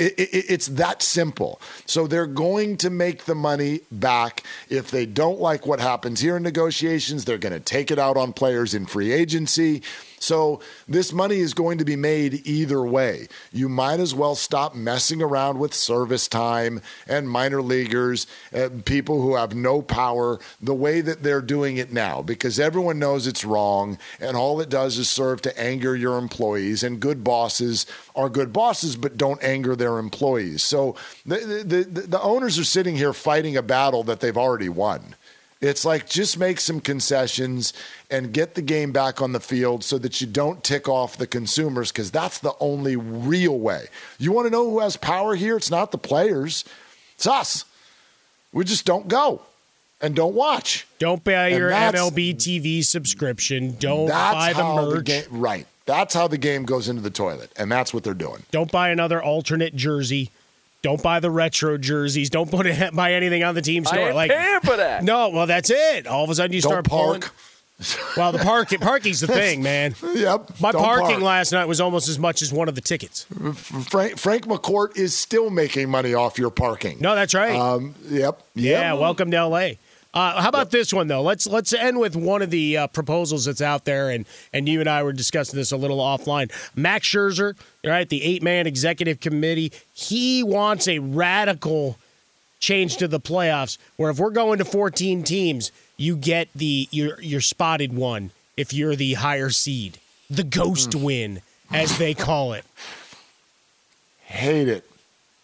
It, 0.00 0.18
it, 0.18 0.44
it's 0.48 0.66
that 0.68 1.02
simple. 1.02 1.60
So 1.86 2.06
they're 2.06 2.26
going 2.26 2.78
to 2.78 2.90
make 2.90 3.24
the 3.24 3.34
money 3.34 3.80
back. 3.92 4.44
If 4.68 4.90
they 4.90 5.04
don't 5.06 5.40
like 5.40 5.66
what 5.66 5.78
happens 5.78 6.20
here 6.20 6.36
in 6.36 6.42
negotiations, 6.42 7.24
they're 7.24 7.38
going 7.38 7.52
to 7.52 7.60
take 7.60 7.90
it 7.90 7.98
out 7.98 8.16
on 8.16 8.32
players 8.32 8.74
in 8.74 8.86
free 8.86 9.12
agency. 9.12 9.82
So 10.20 10.60
this 10.86 11.12
money 11.12 11.38
is 11.38 11.54
going 11.54 11.78
to 11.78 11.84
be 11.84 11.96
made 11.96 12.46
either 12.46 12.82
way. 12.82 13.26
You 13.52 13.70
might 13.70 14.00
as 14.00 14.14
well 14.14 14.34
stop 14.34 14.74
messing 14.74 15.22
around 15.22 15.58
with 15.58 15.72
service 15.72 16.28
time 16.28 16.82
and 17.08 17.28
minor 17.28 17.62
leaguers 17.62 18.26
and 18.52 18.84
people 18.84 19.22
who 19.22 19.34
have 19.34 19.54
no 19.54 19.80
power 19.80 20.38
the 20.60 20.74
way 20.74 21.00
that 21.00 21.22
they're 21.22 21.40
doing 21.40 21.78
it 21.78 21.90
now 21.90 22.20
because 22.20 22.60
everyone 22.60 22.98
knows 22.98 23.26
it's 23.26 23.46
wrong 23.46 23.98
and 24.20 24.36
all 24.36 24.60
it 24.60 24.68
does 24.68 24.98
is 24.98 25.08
serve 25.08 25.40
to 25.42 25.58
anger 25.58 25.96
your 25.96 26.18
employees 26.18 26.82
and 26.82 27.00
good 27.00 27.24
bosses 27.24 27.86
are 28.14 28.28
good 28.28 28.52
bosses 28.52 28.96
but 28.96 29.16
don't 29.16 29.42
anger 29.42 29.74
their 29.74 29.98
employees. 29.98 30.62
So 30.62 30.96
the 31.24 31.64
the, 31.64 31.84
the, 31.84 32.00
the 32.02 32.20
owners 32.20 32.58
are 32.58 32.64
sitting 32.64 32.94
here 32.94 33.14
fighting 33.14 33.56
a 33.56 33.62
battle 33.62 34.04
that 34.04 34.20
they've 34.20 34.36
already 34.36 34.68
won. 34.68 35.14
It's 35.60 35.84
like 35.84 36.08
just 36.08 36.38
make 36.38 36.58
some 36.58 36.80
concessions 36.80 37.74
and 38.10 38.32
get 38.32 38.54
the 38.54 38.62
game 38.62 38.92
back 38.92 39.20
on 39.20 39.32
the 39.32 39.40
field 39.40 39.84
so 39.84 39.98
that 39.98 40.20
you 40.20 40.26
don't 40.26 40.64
tick 40.64 40.88
off 40.88 41.18
the 41.18 41.26
consumers 41.26 41.92
because 41.92 42.10
that's 42.10 42.38
the 42.38 42.54
only 42.60 42.96
real 42.96 43.58
way. 43.58 43.86
You 44.18 44.32
want 44.32 44.46
to 44.46 44.50
know 44.50 44.70
who 44.70 44.80
has 44.80 44.96
power 44.96 45.34
here? 45.34 45.56
It's 45.58 45.70
not 45.70 45.92
the 45.92 45.98
players, 45.98 46.64
it's 47.14 47.26
us. 47.26 47.66
We 48.52 48.64
just 48.64 48.86
don't 48.86 49.06
go 49.06 49.42
and 50.00 50.16
don't 50.16 50.34
watch. 50.34 50.86
Don't 50.98 51.22
buy 51.22 51.48
And 51.48 51.58
your 51.58 51.70
MLB 51.70 52.36
TV 52.36 52.82
subscription. 52.82 53.76
Don't 53.78 54.08
buy 54.08 54.54
the 54.54 54.64
merch. 54.64 55.04
game, 55.04 55.24
right. 55.30 55.66
That's 55.84 56.14
how 56.14 56.26
the 56.26 56.38
game 56.38 56.64
goes 56.64 56.88
into 56.88 57.02
the 57.02 57.10
toilet, 57.10 57.52
and 57.56 57.70
that's 57.70 57.92
what 57.92 58.04
they're 58.04 58.14
doing. 58.14 58.44
Don't 58.50 58.70
buy 58.70 58.90
another 58.90 59.22
alternate 59.22 59.74
jersey. 59.74 60.30
Don't 60.82 61.02
buy 61.02 61.20
the 61.20 61.30
retro 61.30 61.76
jerseys. 61.78 62.30
Don't 62.30 62.50
put 62.50 62.66
it, 62.66 62.94
buy 62.94 63.12
anything 63.14 63.44
on 63.44 63.54
the 63.54 63.62
team 63.62 63.84
I 63.86 63.90
store. 63.90 64.06
ain't 64.06 64.14
like 64.16 64.30
paying 64.30 64.60
for 64.60 64.76
that. 64.76 65.04
No, 65.04 65.28
well 65.28 65.46
that's 65.46 65.70
it. 65.70 66.06
All 66.06 66.24
of 66.24 66.30
a 66.30 66.34
sudden 66.34 66.52
you 66.54 66.60
Don't 66.62 66.70
start 66.72 66.84
pulling. 66.86 67.20
park. 67.20 67.34
Well, 68.14 68.30
the 68.30 68.38
parking 68.40 68.78
parking's 68.78 69.20
the 69.20 69.26
thing, 69.26 69.62
man. 69.62 69.94
Yep. 70.14 70.60
My 70.60 70.70
parking 70.70 71.08
park. 71.12 71.22
last 71.22 71.50
night 71.52 71.64
was 71.64 71.80
almost 71.80 72.10
as 72.10 72.18
much 72.18 72.42
as 72.42 72.52
one 72.52 72.68
of 72.68 72.74
the 72.74 72.82
tickets. 72.82 73.24
Frank, 73.88 74.18
Frank 74.18 74.44
McCourt 74.46 74.98
is 74.98 75.16
still 75.16 75.48
making 75.48 75.88
money 75.88 76.12
off 76.12 76.36
your 76.38 76.50
parking. 76.50 76.98
No, 77.00 77.14
that's 77.14 77.32
right. 77.32 77.56
Um, 77.56 77.94
yep. 78.10 78.42
Yeah, 78.54 78.92
Yep. 78.92 79.00
welcome 79.00 79.30
to 79.30 79.46
LA. 79.46 79.70
Uh, 80.12 80.42
how 80.42 80.48
about 80.48 80.70
this 80.70 80.92
one 80.92 81.06
though? 81.06 81.22
Let's 81.22 81.46
let's 81.46 81.72
end 81.72 82.00
with 82.00 82.16
one 82.16 82.42
of 82.42 82.50
the 82.50 82.76
uh, 82.76 82.86
proposals 82.88 83.44
that's 83.44 83.60
out 83.62 83.84
there, 83.84 84.10
and 84.10 84.26
and 84.52 84.68
you 84.68 84.80
and 84.80 84.88
I 84.88 85.04
were 85.04 85.12
discussing 85.12 85.56
this 85.56 85.70
a 85.70 85.76
little 85.76 85.98
offline. 85.98 86.50
Max 86.74 87.06
Scherzer, 87.06 87.56
right, 87.84 88.08
the 88.08 88.22
eight 88.22 88.42
man 88.42 88.66
executive 88.66 89.20
committee, 89.20 89.72
he 89.94 90.42
wants 90.42 90.88
a 90.88 90.98
radical 90.98 91.96
change 92.58 92.96
to 92.96 93.06
the 93.06 93.20
playoffs, 93.20 93.78
where 93.96 94.10
if 94.10 94.18
we're 94.18 94.30
going 94.30 94.58
to 94.58 94.64
14 94.64 95.22
teams, 95.22 95.70
you 95.96 96.16
get 96.16 96.48
the 96.56 96.88
your 96.90 97.20
your 97.20 97.40
spotted 97.40 97.92
one 97.92 98.32
if 98.56 98.72
you're 98.72 98.96
the 98.96 99.14
higher 99.14 99.50
seed, 99.50 99.98
the 100.28 100.42
ghost 100.42 100.96
win, 100.96 101.40
as 101.72 101.98
they 101.98 102.14
call 102.14 102.52
it. 102.52 102.64
Hate 104.24 104.66
it. 104.66 104.89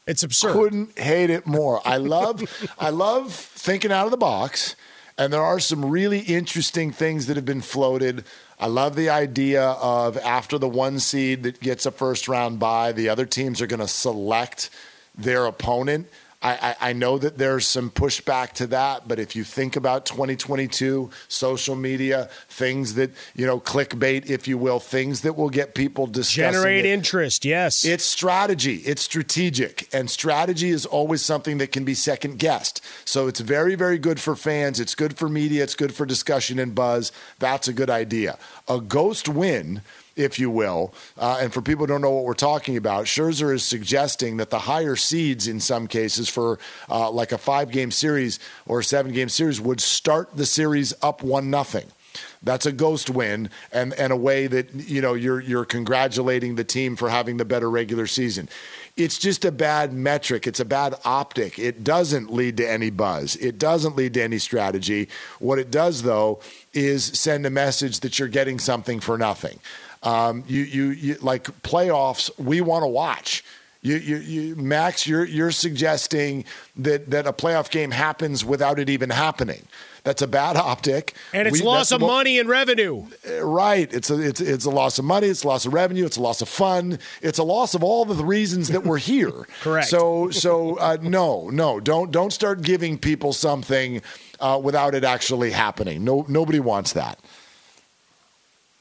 It's 0.06 0.22
absurd. 0.22 0.52
Couldn't 0.52 0.98
hate 0.98 1.30
it 1.30 1.46
more. 1.46 1.80
I 1.84 1.96
love 1.96 2.42
I 2.78 2.90
love 2.90 3.32
thinking 3.32 3.92
out 3.92 4.04
of 4.04 4.10
the 4.10 4.16
box. 4.16 4.76
And 5.18 5.32
there 5.32 5.42
are 5.42 5.58
some 5.58 5.84
really 5.86 6.20
interesting 6.20 6.92
things 6.92 7.26
that 7.26 7.36
have 7.36 7.46
been 7.46 7.62
floated. 7.62 8.24
I 8.60 8.66
love 8.66 8.96
the 8.96 9.08
idea 9.08 9.62
of 9.62 10.18
after 10.18 10.58
the 10.58 10.68
one 10.68 10.98
seed 10.98 11.42
that 11.44 11.58
gets 11.60 11.86
a 11.86 11.90
first 11.90 12.28
round 12.28 12.58
bye, 12.58 12.92
the 12.92 13.08
other 13.08 13.24
teams 13.24 13.62
are 13.62 13.66
going 13.66 13.80
to 13.80 13.88
select 13.88 14.68
their 15.16 15.46
opponent. 15.46 16.08
I, 16.42 16.76
I, 16.80 16.90
I 16.90 16.92
know 16.92 17.18
that 17.18 17.38
there's 17.38 17.66
some 17.66 17.90
pushback 17.90 18.52
to 18.52 18.66
that, 18.68 19.08
but 19.08 19.18
if 19.18 19.34
you 19.34 19.42
think 19.42 19.74
about 19.76 20.06
2022, 20.06 21.10
social 21.28 21.76
media, 21.76 22.28
things 22.48 22.94
that, 22.94 23.10
you 23.34 23.46
know, 23.46 23.58
clickbait, 23.58 24.28
if 24.28 24.46
you 24.46 24.58
will, 24.58 24.78
things 24.78 25.22
that 25.22 25.34
will 25.36 25.48
get 25.48 25.74
people 25.74 26.06
discussing 26.06 26.52
Generate 26.52 26.84
it. 26.84 26.90
interest, 26.90 27.44
yes. 27.44 27.84
It's 27.84 28.04
strategy. 28.04 28.76
It's 28.76 29.02
strategic. 29.02 29.88
And 29.94 30.10
strategy 30.10 30.70
is 30.70 30.84
always 30.84 31.22
something 31.22 31.58
that 31.58 31.72
can 31.72 31.84
be 31.84 31.94
second 31.94 32.38
guessed. 32.38 32.84
So 33.04 33.28
it's 33.28 33.40
very, 33.40 33.74
very 33.74 33.98
good 33.98 34.20
for 34.20 34.36
fans. 34.36 34.78
It's 34.78 34.94
good 34.94 35.16
for 35.16 35.28
media. 35.28 35.62
It's 35.62 35.74
good 35.74 35.94
for 35.94 36.04
discussion 36.04 36.58
and 36.58 36.74
buzz. 36.74 37.12
That's 37.38 37.66
a 37.66 37.72
good 37.72 37.90
idea. 37.90 38.38
A 38.68 38.80
ghost 38.80 39.28
win, 39.28 39.80
if 40.16 40.38
you 40.38 40.50
will, 40.50 40.94
uh, 41.18 41.38
and 41.40 41.52
for 41.52 41.60
people 41.62 41.84
who 41.84 41.92
don't 41.92 42.00
know 42.00 42.10
what 42.10 42.24
we're 42.24 42.34
talking 42.34 42.76
about, 42.76 43.04
Scherzer 43.04 43.54
is 43.54 43.62
suggesting 43.62 44.38
that 44.38 44.50
the 44.50 44.60
higher 44.60 44.96
seeds 44.96 45.46
in 45.46 45.60
some 45.60 45.86
cases 45.86 46.28
for 46.28 46.58
uh, 46.88 47.10
like 47.10 47.32
a 47.32 47.38
five 47.38 47.70
game 47.70 47.90
series 47.90 48.38
or 48.66 48.82
seven 48.82 49.12
game 49.12 49.28
series 49.28 49.60
would 49.60 49.80
start 49.80 50.34
the 50.34 50.46
series 50.46 50.94
up 51.02 51.22
one 51.22 51.50
nothing. 51.50 51.86
That's 52.42 52.66
a 52.66 52.72
ghost 52.72 53.10
win 53.10 53.50
and, 53.72 53.92
and 53.94 54.12
a 54.12 54.16
way 54.16 54.46
that 54.46 54.72
you 54.74 55.00
know 55.00 55.14
you're 55.14 55.40
you're 55.40 55.64
congratulating 55.64 56.54
the 56.54 56.64
team 56.64 56.96
for 56.96 57.08
having 57.08 57.36
the 57.36 57.44
better 57.44 57.70
regular 57.70 58.06
season. 58.06 58.48
It's 58.96 59.18
just 59.18 59.44
a 59.44 59.52
bad 59.52 59.92
metric. 59.92 60.46
It's 60.46 60.60
a 60.60 60.64
bad 60.64 60.94
optic. 61.04 61.58
It 61.58 61.84
doesn't 61.84 62.32
lead 62.32 62.56
to 62.58 62.70
any 62.70 62.88
buzz. 62.90 63.36
It 63.36 63.58
doesn't 63.58 63.96
lead 63.96 64.14
to 64.14 64.22
any 64.22 64.38
strategy. 64.38 65.08
What 65.38 65.58
it 65.58 65.70
does 65.70 66.02
though 66.02 66.40
is 66.72 67.04
send 67.04 67.44
a 67.46 67.50
message 67.50 68.00
that 68.00 68.18
you're 68.18 68.28
getting 68.28 68.58
something 68.58 69.00
for 69.00 69.18
nothing. 69.18 69.58
Um, 70.06 70.44
you, 70.46 70.62
you 70.62 70.84
you 70.90 71.14
like 71.20 71.44
playoffs. 71.62 72.30
We 72.38 72.60
want 72.60 72.84
to 72.84 72.88
watch. 72.88 73.44
You, 73.82 73.96
you, 73.96 74.16
you, 74.16 74.56
Max, 74.56 75.06
you're 75.06 75.24
you're 75.24 75.50
suggesting 75.52 76.44
that 76.76 77.10
that 77.10 77.26
a 77.26 77.32
playoff 77.32 77.70
game 77.70 77.90
happens 77.90 78.44
without 78.44 78.78
it 78.78 78.88
even 78.88 79.10
happening. 79.10 79.62
That's 80.02 80.22
a 80.22 80.28
bad 80.28 80.56
optic. 80.56 81.14
and 81.32 81.48
it's 81.48 81.58
We- 81.60 81.66
loss 81.66 81.90
of 81.90 82.00
mo- 82.00 82.06
money 82.06 82.38
and 82.38 82.48
revenue. 82.48 83.06
Right. 83.40 83.92
It's 83.92 84.08
a 84.10 84.20
it's 84.20 84.40
it's 84.40 84.64
a 84.64 84.70
loss 84.70 84.98
of 85.00 85.04
money. 85.04 85.26
It's 85.26 85.42
a 85.42 85.48
loss 85.48 85.66
of 85.66 85.74
revenue. 85.74 86.04
It's 86.06 86.16
a 86.16 86.22
loss 86.22 86.40
of 86.42 86.48
fun. 86.48 86.98
It's 87.22 87.38
a 87.38 87.44
loss 87.44 87.74
of 87.74 87.82
all 87.82 88.04
the 88.04 88.24
reasons 88.24 88.68
that 88.68 88.84
we're 88.84 88.98
here. 88.98 89.32
Correct. 89.62 89.88
So 89.88 90.30
so 90.30 90.76
uh, 90.78 90.98
no 91.02 91.50
no 91.50 91.80
don't 91.80 92.12
don't 92.12 92.32
start 92.32 92.62
giving 92.62 92.98
people 92.98 93.32
something 93.32 94.00
uh, 94.38 94.60
without 94.62 94.94
it 94.94 95.02
actually 95.02 95.50
happening. 95.50 96.04
No 96.04 96.24
nobody 96.28 96.60
wants 96.60 96.92
that. 96.92 97.18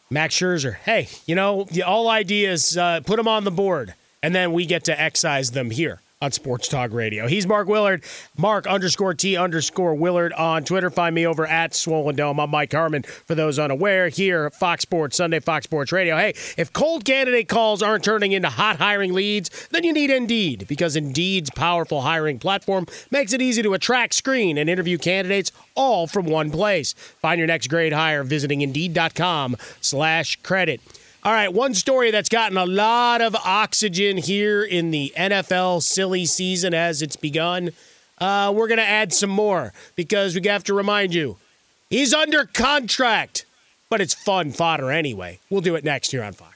Max 0.10 0.36
Scherzer, 0.36 0.76
hey, 0.76 1.08
you 1.26 1.36
know, 1.36 1.68
all 1.86 2.10
ideas, 2.10 2.78
uh, 2.78 3.02
put 3.06 3.18
them 3.18 3.28
on 3.28 3.44
the 3.44 3.52
board, 3.52 3.94
and 4.22 4.36
then 4.36 4.54
we 4.54 4.66
get 4.66 4.84
to 4.86 5.00
excise 5.00 5.52
them 5.52 5.72
here. 5.72 6.02
On 6.22 6.32
Sports 6.32 6.70
Talk 6.70 6.94
Radio. 6.94 7.28
He's 7.28 7.46
Mark 7.46 7.68
Willard, 7.68 8.02
Mark 8.38 8.68
underscore 8.68 9.14
T 9.14 9.36
underscore 9.36 9.96
Willard 9.96 10.32
on 10.34 10.64
Twitter. 10.64 10.90
Find 10.90 11.14
me 11.14 11.28
over 11.28 11.46
at 11.46 11.76
Swollen 11.76 12.16
Dome. 12.16 12.40
I'm 12.40 12.50
Mike 12.50 12.72
Harmon. 12.72 13.04
For 13.04 13.36
those 13.36 13.60
unaware, 13.60 14.08
here 14.08 14.50
Fox 14.50 14.84
Sports 14.84 15.18
Sunday, 15.18 15.42
Fox 15.42 15.66
Sports 15.66 15.92
Radio. 15.92 16.16
Hey, 16.16 16.30
if 16.58 16.72
cold 16.72 17.04
candidate 17.04 17.50
calls 17.50 17.84
aren't 17.84 18.06
turning 18.06 18.32
into 18.32 18.48
hot 18.48 18.78
hiring 18.78 19.14
leads, 19.14 19.68
then 19.72 19.84
you 19.84 19.92
need 19.92 20.10
Indeed 20.10 20.68
because 20.70 20.96
Indeed's 20.96 21.50
powerful 21.50 22.02
hiring 22.02 22.40
platform 22.40 22.86
makes 23.12 23.34
it 23.34 23.42
easy 23.42 23.62
to 23.64 23.74
attract, 23.74 24.14
screen, 24.14 24.58
and 24.58 24.70
interview 24.70 24.98
candidates 24.98 25.52
all 25.76 26.08
from 26.08 26.28
one 26.28 26.50
place. 26.50 26.94
Find 26.94 27.40
your 27.40 27.48
next 27.48 27.68
great 27.68 27.92
hire 27.92 28.24
visiting 28.24 28.62
Indeed.com/slash 28.62 30.38
credit. 30.44 30.80
All 31.26 31.34
right, 31.34 31.52
one 31.52 31.74
story 31.74 32.12
that's 32.12 32.30
gotten 32.30 32.56
a 32.56 32.68
lot 32.68 33.20
of 33.20 33.36
oxygen 33.36 34.16
here 34.16 34.64
in 34.64 34.92
the 34.92 35.12
NFL 35.18 35.82
silly 35.82 36.28
season 36.28 36.76
as 36.76 37.02
it's 37.02 37.16
begun. 37.16 37.72
Uh, 38.20 38.54
we're 38.56 38.68
going 38.68 38.78
to 38.78 38.88
add 38.88 39.12
some 39.12 39.32
more 39.32 39.74
because 39.96 40.36
we 40.40 40.48
have 40.48 40.64
to 40.66 40.76
remind 40.76 41.16
you 41.16 41.38
he's 41.90 42.14
under 42.14 42.46
contract, 42.46 43.48
but 43.90 44.02
it's 44.02 44.14
fun 44.14 44.52
fodder 44.52 44.92
anyway. 44.92 45.40
We'll 45.50 45.62
do 45.62 45.74
it 45.74 45.84
next 45.84 46.14
year 46.14 46.22
on 46.22 46.34
Fox. 46.34 46.56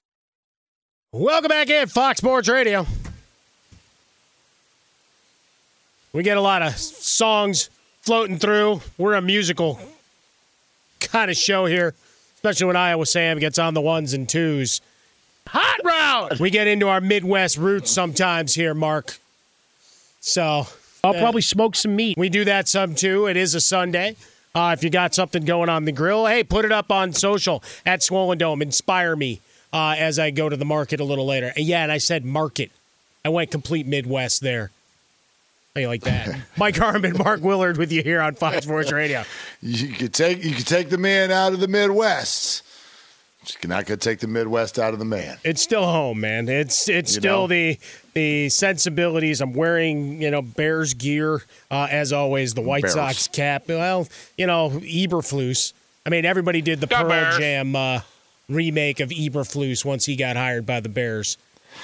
Welcome 1.11 1.49
back 1.49 1.71
in 1.71 1.87
Fox 1.87 2.19
Sports 2.19 2.47
Radio. 2.47 2.85
We 6.13 6.21
get 6.21 6.37
a 6.37 6.41
lot 6.41 6.61
of 6.61 6.77
songs 6.77 7.71
floating 8.01 8.37
through. 8.37 8.81
We're 8.99 9.15
a 9.15 9.21
musical 9.21 9.79
kind 10.99 11.31
of 11.31 11.37
show 11.37 11.65
here 11.65 11.95
especially 12.39 12.67
when 12.67 12.77
Iowa 12.77 13.05
Sam 13.05 13.37
gets 13.37 13.59
on 13.59 13.73
the 13.73 13.81
ones 13.81 14.13
and 14.13 14.27
twos. 14.29 14.79
Hot 15.47 15.79
round. 15.83 16.39
We 16.39 16.49
get 16.49 16.67
into 16.67 16.87
our 16.87 17.01
Midwest 17.01 17.57
roots 17.57 17.91
sometimes 17.91 18.53
here, 18.53 18.73
Mark. 18.73 19.19
So 20.21 20.65
I'll 21.03 21.15
uh, 21.15 21.19
probably 21.19 21.41
smoke 21.41 21.75
some 21.75 21.97
meat. 21.97 22.17
We 22.17 22.29
do 22.29 22.45
that 22.45 22.69
some 22.69 22.95
too. 22.95 23.25
It 23.25 23.35
is 23.35 23.55
a 23.55 23.59
Sunday. 23.59 24.15
Uh, 24.55 24.73
if 24.77 24.85
you 24.85 24.89
got 24.89 25.13
something 25.13 25.43
going 25.43 25.67
on 25.67 25.83
the 25.83 25.91
grill, 25.91 26.27
hey, 26.27 26.45
put 26.45 26.63
it 26.63 26.71
up 26.71 26.91
on 26.93 27.11
social 27.11 27.61
at 27.85 28.01
Swollen 28.03 28.37
Dome. 28.37 28.61
Inspire 28.61 29.17
me 29.17 29.41
uh, 29.73 29.95
as 29.97 30.17
I 30.17 30.31
go 30.31 30.47
to 30.47 30.55
the 30.55 30.63
market 30.63 31.01
a 31.01 31.03
little 31.03 31.25
later. 31.25 31.51
And 31.57 31.65
yeah, 31.65 31.83
and 31.83 31.91
I 31.91 31.97
said 31.97 32.23
market. 32.23 32.71
I 33.25 33.29
went 33.29 33.51
complete 33.51 33.85
Midwest 33.85 34.39
there. 34.39 34.71
How 35.75 35.81
you 35.81 35.87
like 35.87 36.01
that? 36.01 36.35
Mike 36.57 36.75
Harmon, 36.75 37.15
Mark 37.17 37.41
Willard 37.41 37.77
with 37.77 37.91
you 37.91 38.01
here 38.01 38.21
on 38.21 38.35
Fox 38.35 38.63
Sports 38.63 38.91
Radio. 38.91 39.23
You 39.61 39.89
could 39.89 40.13
take 40.13 40.43
you 40.43 40.55
could 40.55 40.67
take 40.67 40.89
the 40.89 40.97
man 40.97 41.31
out 41.31 41.53
of 41.53 41.59
the 41.59 41.67
Midwest. 41.67 42.63
You're 43.63 43.69
not 43.69 43.85
going 43.85 43.97
to 43.97 44.09
take 44.09 44.19
the 44.19 44.27
Midwest 44.27 44.77
out 44.77 44.93
of 44.93 44.99
the 44.99 45.05
man. 45.05 45.37
It's 45.43 45.61
still 45.61 45.83
home, 45.83 46.19
man. 46.19 46.49
It's 46.49 46.89
it's 46.89 47.15
you 47.15 47.21
still 47.21 47.41
know? 47.41 47.47
the 47.47 47.79
the 48.13 48.49
sensibilities. 48.49 49.41
I'm 49.41 49.53
wearing 49.53 50.21
you 50.21 50.29
know 50.29 50.41
Bears 50.41 50.93
gear 50.93 51.41
uh, 51.71 51.87
as 51.89 52.13
always. 52.13 52.53
The 52.53 52.61
White 52.61 52.83
Bears. 52.83 52.93
Sox 52.95 53.27
cap. 53.27 53.67
Well, 53.67 54.07
you 54.37 54.47
know 54.47 54.69
Eberflus. 54.69 55.73
I 56.05 56.09
mean, 56.09 56.25
everybody 56.25 56.61
did 56.61 56.81
the 56.81 56.87
Pearl 56.87 57.07
Bears. 57.07 57.37
Jam 57.37 57.75
uh, 57.75 58.01
remake 58.49 58.99
of 58.99 59.09
Eberflus 59.09 59.85
once 59.85 60.05
he 60.05 60.15
got 60.15 60.35
hired 60.35 60.65
by 60.65 60.79
the 60.79 60.89
Bears. 60.89 61.37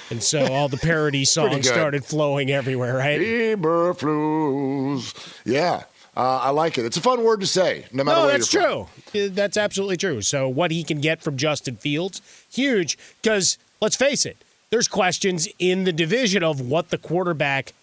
And 0.10 0.22
so 0.22 0.46
all 0.54 0.70
the 0.70 0.78
parody 0.78 1.26
songs 1.26 1.68
started 1.68 2.06
flowing 2.06 2.52
everywhere, 2.52 2.98
right? 2.98 3.20
Eberflus. 3.20 5.14
Yeah. 5.46 5.84
Uh, 6.18 6.40
I 6.44 6.52
like 6.52 6.78
it. 6.78 6.86
It's 6.86 6.96
a 6.96 7.02
fun 7.02 7.24
word 7.26 7.42
to 7.42 7.48
say, 7.48 7.86
no 7.92 8.04
matter. 8.04 8.22
No, 8.22 8.28
that's 8.28 8.50
true. 8.50 8.88
From. 9.12 9.36
That's 9.36 9.58
absolutely 9.58 9.98
true. 9.98 10.22
So, 10.22 10.48
what 10.48 10.72
he 10.72 10.84
can 10.84 11.02
get 11.02 11.22
from 11.22 11.36
Justin 11.36 11.76
Fields, 11.76 12.22
huge. 12.50 12.98
Because 13.22 13.58
let's 13.82 13.98
face 13.98 14.26
it, 14.26 14.38
there's 14.70 14.88
questions 14.88 15.48
in 15.60 15.84
the 15.84 15.92
division 15.92 16.42
of 16.42 16.62
what 16.62 16.90
the 16.90 16.98
quarterback 16.98 17.74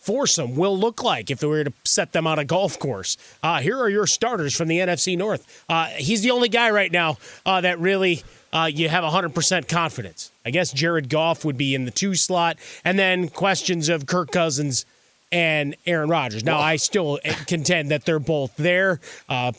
foursome 0.00 0.56
will 0.56 0.76
look 0.76 1.02
like 1.02 1.30
if 1.30 1.42
we 1.42 1.48
were 1.48 1.64
to 1.64 1.72
set 1.84 2.12
them 2.12 2.26
on 2.26 2.38
a 2.38 2.44
golf 2.44 2.78
course. 2.78 3.16
Uh, 3.42 3.60
here 3.60 3.78
are 3.78 3.88
your 3.88 4.06
starters 4.06 4.54
from 4.54 4.68
the 4.68 4.78
NFC 4.78 5.16
North. 5.16 5.64
Uh, 5.68 5.86
he's 5.86 6.22
the 6.22 6.32
only 6.32 6.48
guy 6.48 6.70
right 6.70 6.90
now 6.90 7.18
uh, 7.46 7.60
that 7.60 7.78
really 7.78 8.22
uh, 8.52 8.68
you 8.72 8.88
have 8.88 9.04
100% 9.04 9.68
confidence. 9.68 10.31
I 10.44 10.50
guess 10.50 10.72
Jared 10.72 11.08
Goff 11.08 11.44
would 11.44 11.56
be 11.56 11.74
in 11.74 11.84
the 11.84 11.90
two 11.90 12.14
slot, 12.14 12.58
and 12.84 12.98
then 12.98 13.28
questions 13.28 13.88
of 13.88 14.06
Kirk 14.06 14.30
Cousins 14.30 14.84
and 15.30 15.74
Aaron 15.86 16.10
Rodgers. 16.10 16.44
Now, 16.44 16.60
I 16.60 16.76
still 16.76 17.18
contend 17.46 17.90
that 17.90 18.04
they're 18.04 18.18
both 18.18 18.54
there 18.56 19.00
uh, 19.28 19.52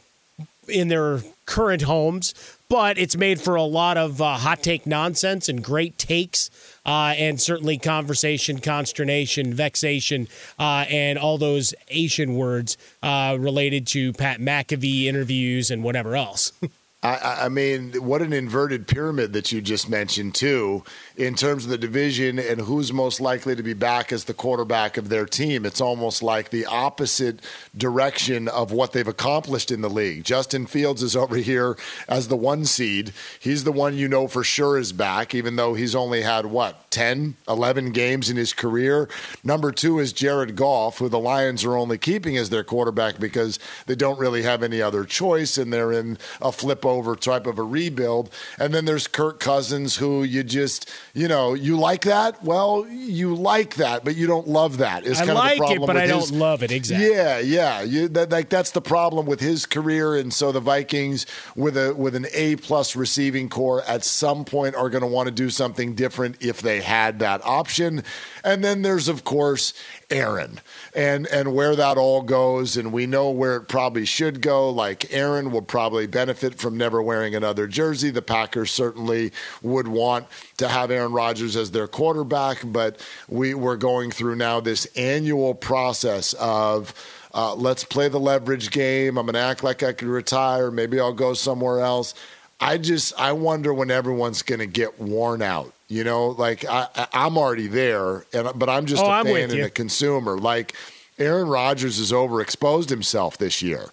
in 0.67 0.87
their 0.87 1.21
current 1.45 1.81
homes, 1.81 2.33
but 2.69 2.97
it's 2.97 3.17
made 3.17 3.41
for 3.41 3.55
a 3.55 3.63
lot 3.63 3.97
of 3.97 4.21
uh, 4.21 4.37
hot 4.37 4.63
take 4.63 4.85
nonsense 4.85 5.49
and 5.49 5.63
great 5.63 5.97
takes. 5.97 6.49
Uh, 6.85 7.13
and 7.17 7.39
certainly 7.39 7.77
conversation, 7.77 8.59
consternation, 8.59 9.53
vexation, 9.53 10.27
uh, 10.59 10.85
and 10.89 11.17
all 11.17 11.37
those 11.37 11.73
Asian 11.89 12.35
words 12.35 12.77
uh, 13.01 13.37
related 13.39 13.87
to 13.87 14.11
Pat 14.13 14.39
McAfee 14.39 15.05
interviews 15.05 15.71
and 15.71 15.83
whatever 15.83 16.15
else. 16.15 16.51
I, 17.03 17.45
I, 17.45 17.49
mean, 17.49 17.93
what 17.95 18.21
an 18.21 18.31
inverted 18.31 18.87
pyramid 18.87 19.33
that 19.33 19.51
you 19.51 19.61
just 19.61 19.89
mentioned, 19.89 20.35
too, 20.35 20.85
in 21.15 21.35
terms 21.35 21.65
of 21.65 21.69
the 21.69 21.77
division 21.77 22.39
and 22.39 22.61
who's 22.61 22.91
most 22.91 23.21
likely 23.21 23.55
to 23.55 23.63
be 23.63 23.73
back 23.73 24.11
as 24.11 24.23
the 24.23 24.33
quarterback 24.33 24.97
of 24.97 25.09
their 25.09 25.25
team. 25.25 25.65
It's 25.65 25.81
almost 25.81 26.23
like 26.23 26.49
the 26.49 26.65
opposite 26.65 27.39
direction 27.77 28.47
of 28.47 28.71
what 28.71 28.93
they've 28.93 29.07
accomplished 29.07 29.71
in 29.71 29.81
the 29.81 29.89
league. 29.89 30.23
Justin 30.23 30.65
Fields 30.65 31.03
is 31.03 31.15
over 31.15 31.35
here 31.35 31.77
as 32.07 32.27
the 32.27 32.35
one 32.35 32.65
seed. 32.65 33.13
He's 33.39 33.63
the 33.63 33.71
one 33.71 33.95
you 33.95 34.07
know 34.07 34.27
for 34.27 34.43
sure 34.43 34.77
is 34.77 34.91
back, 34.91 35.35
even 35.35 35.55
though 35.55 35.75
he's 35.75 35.95
only 35.95 36.21
had, 36.21 36.47
what, 36.47 36.89
10, 36.89 37.35
11 37.47 37.91
games 37.91 38.29
in 38.29 38.37
his 38.37 38.53
career. 38.53 39.07
Number 39.43 39.71
two 39.71 39.99
is 39.99 40.13
Jared 40.13 40.55
Goff, 40.55 40.97
who 40.97 41.09
the 41.09 41.19
Lions 41.19 41.63
are 41.63 41.75
only 41.75 41.97
keeping 41.97 42.37
as 42.37 42.49
their 42.49 42.63
quarterback 42.63 43.19
because 43.19 43.59
they 43.85 43.95
don't 43.95 44.19
really 44.19 44.43
have 44.43 44.63
any 44.63 44.81
other 44.81 45.03
choice 45.03 45.57
and 45.57 45.71
they're 45.71 45.91
in 45.91 46.17
a 46.41 46.51
flip 46.51 46.85
over 46.85 47.15
type 47.15 47.47
of 47.47 47.59
a 47.59 47.63
rebuild. 47.63 48.31
And 48.59 48.73
then 48.73 48.85
there's 48.85 49.07
Kirk 49.07 49.39
Cousins, 49.39 49.97
who 49.97 50.23
you 50.23 50.43
just, 50.43 50.89
you 51.15 51.27
know, 51.27 51.53
you 51.53 51.77
like 51.77 52.05
that. 52.05 52.43
Well, 52.43 52.87
you 52.89 53.35
like 53.35 53.75
that, 53.75 54.03
but 54.03 54.15
you 54.15 54.25
don't 54.25 54.47
love 54.47 54.79
that. 54.79 55.05
Is 55.05 55.21
I 55.21 55.25
kind 55.25 55.37
like 55.37 55.51
of 55.51 55.57
the 55.57 55.57
problem 55.59 55.83
it, 55.83 55.87
but 55.87 55.97
I 55.97 56.07
his, 56.07 56.31
don't 56.31 56.39
love 56.39 56.63
it. 56.63 56.71
Exactly. 56.71 57.11
Yeah, 57.11 57.37
yeah. 57.37 57.81
You, 57.83 58.07
that, 58.09 58.31
like 58.31 58.49
that's 58.49 58.71
the 58.71 58.81
problem 58.81 59.27
with 59.27 59.39
his 59.39 59.67
career, 59.67 60.15
and 60.15 60.33
so 60.33 60.51
the 60.51 60.59
Vikings 60.59 61.27
with 61.55 61.77
a 61.77 61.93
with 61.93 62.15
an 62.15 62.25
A 62.33 62.55
plus 62.55 62.95
receiving 62.95 63.47
corps 63.47 63.83
at 63.83 64.03
some 64.03 64.43
point 64.43 64.73
are 64.75 64.89
going 64.89 65.03
to 65.03 65.07
want 65.07 65.27
to 65.27 65.31
do 65.31 65.51
something 65.51 65.93
different 65.93 66.37
if 66.39 66.61
they 66.63 66.81
had 66.81 67.19
that 67.19 67.45
option. 67.45 68.03
And 68.43 68.63
then 68.63 68.81
there's 68.81 69.07
of 69.07 69.23
course 69.23 69.75
Aaron 70.13 70.61
and 70.95 71.25
and 71.27 71.55
where 71.55 71.75
that 71.75 71.97
all 71.97 72.21
goes 72.21 72.77
and 72.77 72.93
we 72.93 73.07
know 73.07 73.31
where 73.31 73.55
it 73.57 73.67
probably 73.67 74.05
should 74.05 74.41
go 74.41 74.69
like 74.69 75.11
Aaron 75.11 75.51
will 75.51 75.63
probably 75.63 76.05
benefit 76.05 76.55
from 76.59 76.77
never 76.77 77.01
wearing 77.01 77.33
another 77.33 77.67
jersey 77.67 78.11
the 78.11 78.21
Packers 78.21 78.69
certainly 78.69 79.31
would 79.63 79.87
want 79.87 80.27
to 80.57 80.67
have 80.67 80.91
Aaron 80.91 81.11
Rodgers 81.11 81.55
as 81.55 81.71
their 81.71 81.87
quarterback 81.87 82.59
but 82.63 82.99
we 83.27 83.55
we're 83.55 83.75
going 83.75 84.11
through 84.11 84.35
now 84.35 84.59
this 84.59 84.85
annual 84.95 85.55
process 85.55 86.33
of 86.33 86.93
uh, 87.33 87.55
let's 87.55 87.83
play 87.83 88.09
the 88.09 88.19
leverage 88.19 88.69
game. 88.69 89.17
I'm 89.17 89.25
going 89.25 89.33
to 89.33 89.39
act 89.39 89.63
like 89.63 89.81
I 89.81 89.91
could 89.91 90.07
retire. 90.07 90.69
Maybe 90.69 90.99
I'll 90.99 91.13
go 91.13 91.33
somewhere 91.33 91.79
else. 91.79 92.13
I 92.59 92.77
just 92.77 93.19
I 93.19 93.31
wonder 93.31 93.73
when 93.73 93.89
everyone's 93.89 94.43
going 94.43 94.59
to 94.59 94.67
get 94.67 94.99
worn 94.99 95.41
out 95.41 95.73
you 95.87 96.03
know, 96.03 96.29
like 96.29 96.65
I, 96.65 96.87
I'm 97.13 97.37
already 97.37 97.67
there, 97.67 98.25
and 98.33 98.49
but 98.55 98.69
I'm 98.69 98.85
just 98.85 99.03
oh, 99.03 99.21
a 99.21 99.23
fan 99.23 99.51
and 99.51 99.61
a 99.61 99.69
consumer. 99.69 100.37
Like 100.37 100.73
Aaron 101.19 101.47
Rodgers 101.47 101.97
has 101.99 102.11
overexposed 102.11 102.89
himself 102.89 103.37
this 103.37 103.61
year. 103.61 103.89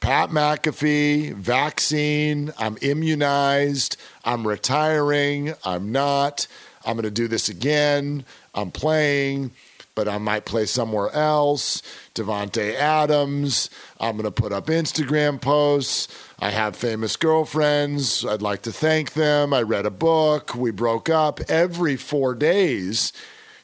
Pat 0.00 0.30
McAfee, 0.30 1.32
vaccine, 1.34 2.52
I'm 2.58 2.76
immunized, 2.82 3.96
I'm 4.24 4.46
retiring, 4.46 5.54
I'm 5.64 5.90
not, 5.90 6.46
I'm 6.84 6.96
going 6.96 7.04
to 7.04 7.10
do 7.10 7.28
this 7.28 7.48
again, 7.48 8.24
I'm 8.54 8.70
playing, 8.70 9.52
but 9.96 10.06
I 10.06 10.18
might 10.18 10.44
play 10.44 10.66
somewhere 10.66 11.10
else. 11.10 11.82
Davante 12.14 12.74
Adams, 12.74 13.68
I'm 13.98 14.12
going 14.12 14.24
to 14.24 14.30
put 14.30 14.52
up 14.52 14.66
Instagram 14.66 15.40
posts. 15.40 16.06
I 16.38 16.50
have 16.50 16.76
famous 16.76 17.16
girlfriends. 17.16 18.24
I'd 18.24 18.42
like 18.42 18.62
to 18.62 18.72
thank 18.72 19.14
them. 19.14 19.52
I 19.52 19.62
read 19.62 19.86
a 19.86 19.90
book. 19.90 20.54
We 20.54 20.70
broke 20.70 21.08
up. 21.08 21.40
Every 21.48 21.96
four 21.96 22.34
days, 22.34 23.12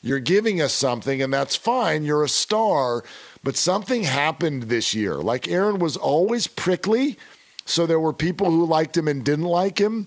you're 0.01 0.19
giving 0.19 0.61
us 0.61 0.73
something, 0.73 1.23
and 1.23 1.33
that's 1.33 1.55
fine. 1.55 2.03
You're 2.03 2.25
a 2.25 2.29
star. 2.29 3.05
But 3.45 3.57
something 3.57 4.05
happened 4.05 4.65
this 4.65 4.95
year. 4.95 5.17
Like 5.17 5.47
Aaron 5.49 5.79
was 5.79 5.97
always 5.97 6.47
prickly, 6.47 7.19
so 7.67 7.87
there 7.87 8.01
were 8.01 8.15
people 8.15 8.51
who 8.51 8.65
liked 8.65 8.97
him 8.97 9.07
and 9.07 9.23
didn't 9.23 9.45
like 9.45 9.79
him. 9.79 10.07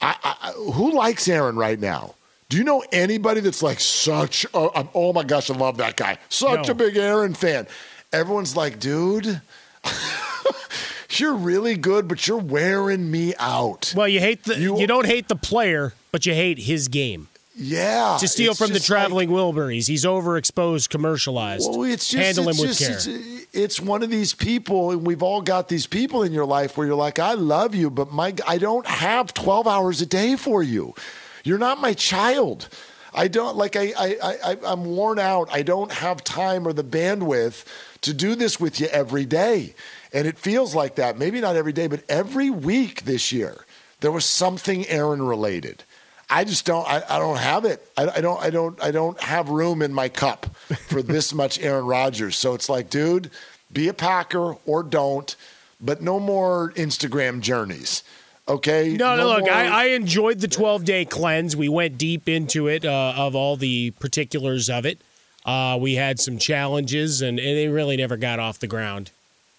I, 0.00 0.16
I, 0.22 0.52
who 0.52 0.92
likes 0.92 1.28
Aaron 1.28 1.56
right 1.56 1.78
now? 1.78 2.14
Do 2.50 2.56
you 2.56 2.64
know 2.64 2.82
anybody 2.90 3.40
that's 3.40 3.62
like 3.62 3.78
such? 3.78 4.44
A, 4.52 4.88
oh 4.92 5.12
my 5.12 5.22
gosh, 5.22 5.50
I 5.50 5.54
love 5.54 5.76
that 5.76 5.96
guy. 5.96 6.18
Such 6.28 6.66
no. 6.66 6.72
a 6.72 6.74
big 6.74 6.96
Aaron 6.96 7.32
fan. 7.32 7.68
Everyone's 8.12 8.56
like, 8.56 8.80
dude. 8.80 9.40
you're 11.10 11.36
really 11.36 11.76
good, 11.76 12.08
but 12.08 12.26
you're 12.26 12.38
wearing 12.38 13.08
me 13.08 13.34
out. 13.38 13.94
Well, 13.96 14.08
you 14.08 14.18
hate 14.18 14.42
the 14.42 14.58
you, 14.58 14.80
you 14.80 14.88
don't 14.88 15.06
hate 15.06 15.28
the 15.28 15.36
player, 15.36 15.94
but 16.10 16.26
you 16.26 16.34
hate 16.34 16.58
his 16.58 16.88
game. 16.88 17.28
Yeah, 17.54 18.16
To 18.18 18.26
steal 18.26 18.54
from 18.54 18.68
the 18.68 18.78
just 18.78 18.90
like- 18.90 18.98
traveling 18.98 19.28
Wilburys. 19.28 19.86
He's 19.86 20.04
overexposed, 20.04 20.88
commercialized. 20.88 21.70
Well, 21.70 21.84
it's 21.84 22.08
just 22.08 22.24
Handle 22.24 22.48
it's 22.48 22.58
him 22.58 22.68
with 22.68 22.78
care. 22.78 22.90
It's, 22.90 23.46
it's 23.52 23.80
one 23.80 24.02
of 24.02 24.10
these 24.10 24.34
people, 24.34 24.90
and 24.90 25.06
we've 25.06 25.22
all 25.22 25.42
got 25.42 25.68
these 25.68 25.86
people 25.86 26.24
in 26.24 26.32
your 26.32 26.46
life 26.46 26.76
where 26.76 26.86
you're 26.86 26.96
like, 26.96 27.20
I 27.20 27.34
love 27.34 27.76
you, 27.76 27.90
but 27.90 28.10
my 28.12 28.34
I 28.48 28.58
don't 28.58 28.86
have 28.86 29.34
12 29.34 29.68
hours 29.68 30.00
a 30.00 30.06
day 30.06 30.34
for 30.34 30.62
you. 30.64 30.94
You're 31.44 31.58
not 31.58 31.80
my 31.80 31.94
child. 31.94 32.68
I 33.12 33.28
don't 33.28 33.56
like. 33.56 33.76
I, 33.76 33.92
I, 33.98 34.16
I 34.44 34.56
I'm 34.64 34.84
worn 34.84 35.18
out. 35.18 35.48
I 35.52 35.62
don't 35.62 35.90
have 35.92 36.22
time 36.22 36.66
or 36.66 36.72
the 36.72 36.84
bandwidth 36.84 37.64
to 38.02 38.14
do 38.14 38.34
this 38.34 38.60
with 38.60 38.80
you 38.80 38.86
every 38.88 39.24
day, 39.24 39.74
and 40.12 40.26
it 40.26 40.38
feels 40.38 40.74
like 40.74 40.94
that. 40.96 41.18
Maybe 41.18 41.40
not 41.40 41.56
every 41.56 41.72
day, 41.72 41.88
but 41.88 42.04
every 42.08 42.50
week 42.50 43.04
this 43.04 43.32
year 43.32 43.66
there 44.00 44.12
was 44.12 44.24
something 44.24 44.86
Aaron 44.88 45.22
related. 45.22 45.84
I 46.28 46.44
just 46.44 46.64
don't. 46.64 46.86
I, 46.86 47.02
I 47.08 47.18
don't 47.18 47.38
have 47.38 47.64
it. 47.64 47.86
I, 47.96 48.08
I 48.08 48.20
don't. 48.20 48.40
I 48.40 48.50
don't. 48.50 48.82
I 48.82 48.90
don't 48.92 49.20
have 49.20 49.48
room 49.48 49.82
in 49.82 49.92
my 49.92 50.08
cup 50.08 50.54
for 50.86 51.02
this 51.02 51.34
much 51.34 51.58
Aaron 51.60 51.86
Rodgers. 51.86 52.36
So 52.36 52.54
it's 52.54 52.68
like, 52.68 52.88
dude, 52.88 53.30
be 53.72 53.88
a 53.88 53.94
Packer 53.94 54.56
or 54.64 54.82
don't, 54.84 55.34
but 55.80 56.00
no 56.00 56.20
more 56.20 56.72
Instagram 56.76 57.40
journeys. 57.40 58.04
Okay. 58.50 58.94
No, 58.96 59.16
no, 59.16 59.28
look, 59.28 59.40
more- 59.42 59.52
I, 59.52 59.66
I 59.66 59.84
enjoyed 59.90 60.40
the 60.40 60.48
12 60.48 60.84
day 60.84 61.04
cleanse. 61.04 61.54
We 61.56 61.68
went 61.68 61.98
deep 61.98 62.28
into 62.28 62.66
it 62.66 62.84
uh, 62.84 63.14
of 63.16 63.34
all 63.36 63.56
the 63.56 63.92
particulars 63.92 64.68
of 64.68 64.84
it. 64.84 64.98
Uh, 65.46 65.78
we 65.80 65.94
had 65.94 66.20
some 66.20 66.36
challenges, 66.36 67.22
and, 67.22 67.38
and 67.38 67.56
they 67.56 67.68
really 67.68 67.96
never 67.96 68.16
got 68.16 68.38
off 68.38 68.58
the 68.58 68.66
ground 68.66 69.10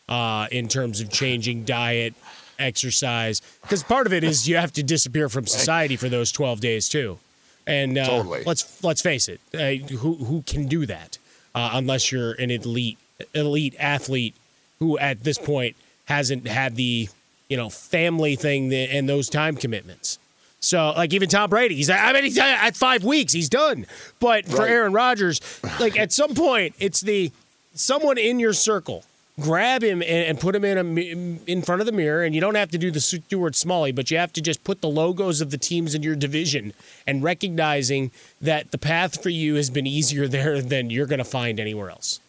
uh, 0.10 0.48
in 0.52 0.68
terms 0.68 1.00
of 1.02 1.10
changing 1.10 1.64
diet, 1.64 2.14
exercise. 2.60 3.42
Because 3.62 3.82
part 3.82 4.06
of 4.08 4.14
it 4.14 4.24
is 4.24 4.48
you 4.48 4.58
have 4.58 4.74
to 4.74 4.84
disappear 4.84 5.30
from 5.30 5.48
society 5.48 5.96
for 5.96 6.10
those 6.10 6.32
12 6.32 6.60
days, 6.60 6.88
too. 6.90 7.18
And 7.66 7.98
uh, 7.98 8.06
Totally. 8.06 8.44
let's 8.46 8.84
let's 8.84 9.02
face 9.02 9.30
it, 9.30 9.40
uh, 9.54 9.88
who 9.98 10.16
who 10.16 10.42
can 10.42 10.68
do 10.68 10.88
that 10.88 11.20
uh, 11.54 11.70
unless 11.74 12.12
you're 12.12 12.34
an 12.34 12.50
elite 12.50 12.98
elite 13.36 13.76
athlete 13.80 14.34
who 14.80 14.98
at 14.98 15.24
this 15.24 15.38
point 15.38 15.76
hasn't 16.06 16.48
had 16.48 16.76
the 16.76 17.08
you 17.52 17.58
know 17.58 17.70
family 17.70 18.36
thing 18.38 18.74
and 18.74 19.08
those 19.10 19.30
time 19.30 19.56
commitments. 19.58 20.18
So 20.62 20.94
like 20.96 21.12
even 21.14 21.28
Tom 21.28 21.50
Brady, 21.50 21.76
he's 21.76 21.90
I 21.90 22.14
mean 22.14 22.24
he's 22.24 22.38
uh, 22.40 22.44
at 22.68 22.76
five 22.78 23.04
weeks 23.04 23.34
he's 23.34 23.50
done. 23.50 23.86
But 24.20 24.46
for 24.46 24.60
Right. 24.62 24.72
Aaron 24.72 24.94
Rodgers, 24.94 25.42
like 25.80 26.00
at 26.00 26.14
some 26.14 26.34
point 26.34 26.76
it's 26.80 27.02
the 27.02 27.32
someone 27.76 28.18
in 28.18 28.40
your 28.40 28.54
circle 28.54 29.04
grab 29.40 29.82
him 29.82 30.02
and, 30.02 30.12
and 30.30 30.40
put 30.40 30.54
him 30.56 30.64
in 30.64 30.78
a 30.78 31.52
in 31.52 31.62
front 31.62 31.80
of 31.82 31.86
the 31.88 31.92
mirror 31.92 32.22
and 32.24 32.36
you 32.36 32.42
don't 32.42 32.56
have 32.56 32.70
to 32.70 32.78
do 32.78 32.92
the 32.92 33.00
Stuart 33.00 33.56
Smalley 33.56 33.92
but 33.92 34.12
you 34.12 34.18
have 34.18 34.32
to 34.34 34.42
just 34.42 34.64
put 34.64 34.82
the 34.82 34.90
logos 34.90 35.42
of 35.42 35.50
the 35.52 35.58
teams 35.58 35.96
in 35.96 36.04
your 36.04 36.16
division 36.16 36.74
and 37.08 37.24
recognizing 37.24 38.12
that 38.42 38.70
the 38.72 38.78
path 38.78 39.24
for 39.24 39.30
you 39.30 39.56
has 39.56 39.70
been 39.70 39.88
easier 39.88 40.28
there 40.28 40.62
than 40.62 40.90
you're 40.90 41.06
going 41.08 41.18
to 41.20 41.32
find 41.40 41.60
anywhere 41.60 41.90
else 41.90 42.20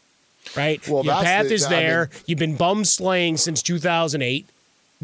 right 0.57 0.81
Well, 0.89 1.05
your 1.05 1.15
path 1.23 1.49
the- 1.49 1.55
is 1.55 1.65
I 1.67 1.71
there 1.71 2.01
mean- 2.13 2.23
you've 2.27 2.39
been 2.39 2.57
bum 2.57 2.85
slaying 2.85 3.37
since 3.37 3.63
2008 3.63 4.47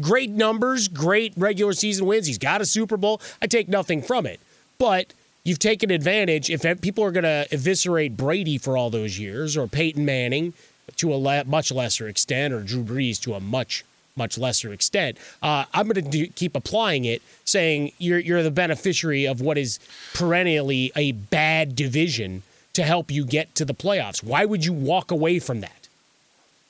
great 0.01 0.29
numbers 0.29 0.87
great 0.87 1.33
regular 1.37 1.73
season 1.73 2.05
wins. 2.05 2.27
He's 2.27 2.37
got 2.37 2.61
a 2.61 2.65
super 2.65 2.97
bowl. 2.97 3.21
I 3.41 3.47
take 3.47 3.67
nothing 3.67 4.01
from 4.01 4.25
it. 4.25 4.39
But 4.77 5.13
you've 5.43 5.59
taken 5.59 5.91
advantage 5.91 6.49
if 6.49 6.61
people 6.81 7.03
are 7.03 7.11
going 7.11 7.23
to 7.23 7.47
eviscerate 7.51 8.17
brady 8.17 8.57
for 8.57 8.77
all 8.77 8.89
those 8.89 9.19
years 9.19 9.57
or 9.57 9.67
peyton 9.67 10.05
manning 10.05 10.53
to 10.97 11.13
a 11.13 11.17
le- 11.17 11.45
much 11.45 11.71
lesser 11.71 12.07
extent 12.07 12.53
or 12.53 12.61
drew 12.61 12.83
brees 12.83 13.21
to 13.21 13.33
a 13.33 13.39
much 13.39 13.85
much 14.15 14.37
lesser 14.37 14.73
extent. 14.73 15.17
Uh, 15.41 15.63
i'm 15.73 15.87
going 15.87 16.09
to 16.11 16.27
keep 16.27 16.55
applying 16.55 17.05
it 17.05 17.21
saying 17.45 17.91
you're, 17.99 18.19
you're 18.19 18.43
the 18.43 18.51
beneficiary 18.51 19.25
of 19.25 19.39
what 19.39 19.57
is 19.57 19.79
perennially 20.13 20.91
a 20.95 21.13
bad 21.13 21.73
division 21.73 22.43
to 22.73 22.83
help 22.83 23.11
you 23.11 23.25
get 23.25 23.53
to 23.55 23.65
the 23.65 23.73
playoffs. 23.73 24.21
Why 24.23 24.45
would 24.45 24.65
you 24.65 24.73
walk 24.73 25.11
away 25.11 25.39
from 25.39 25.61
that 25.61 25.78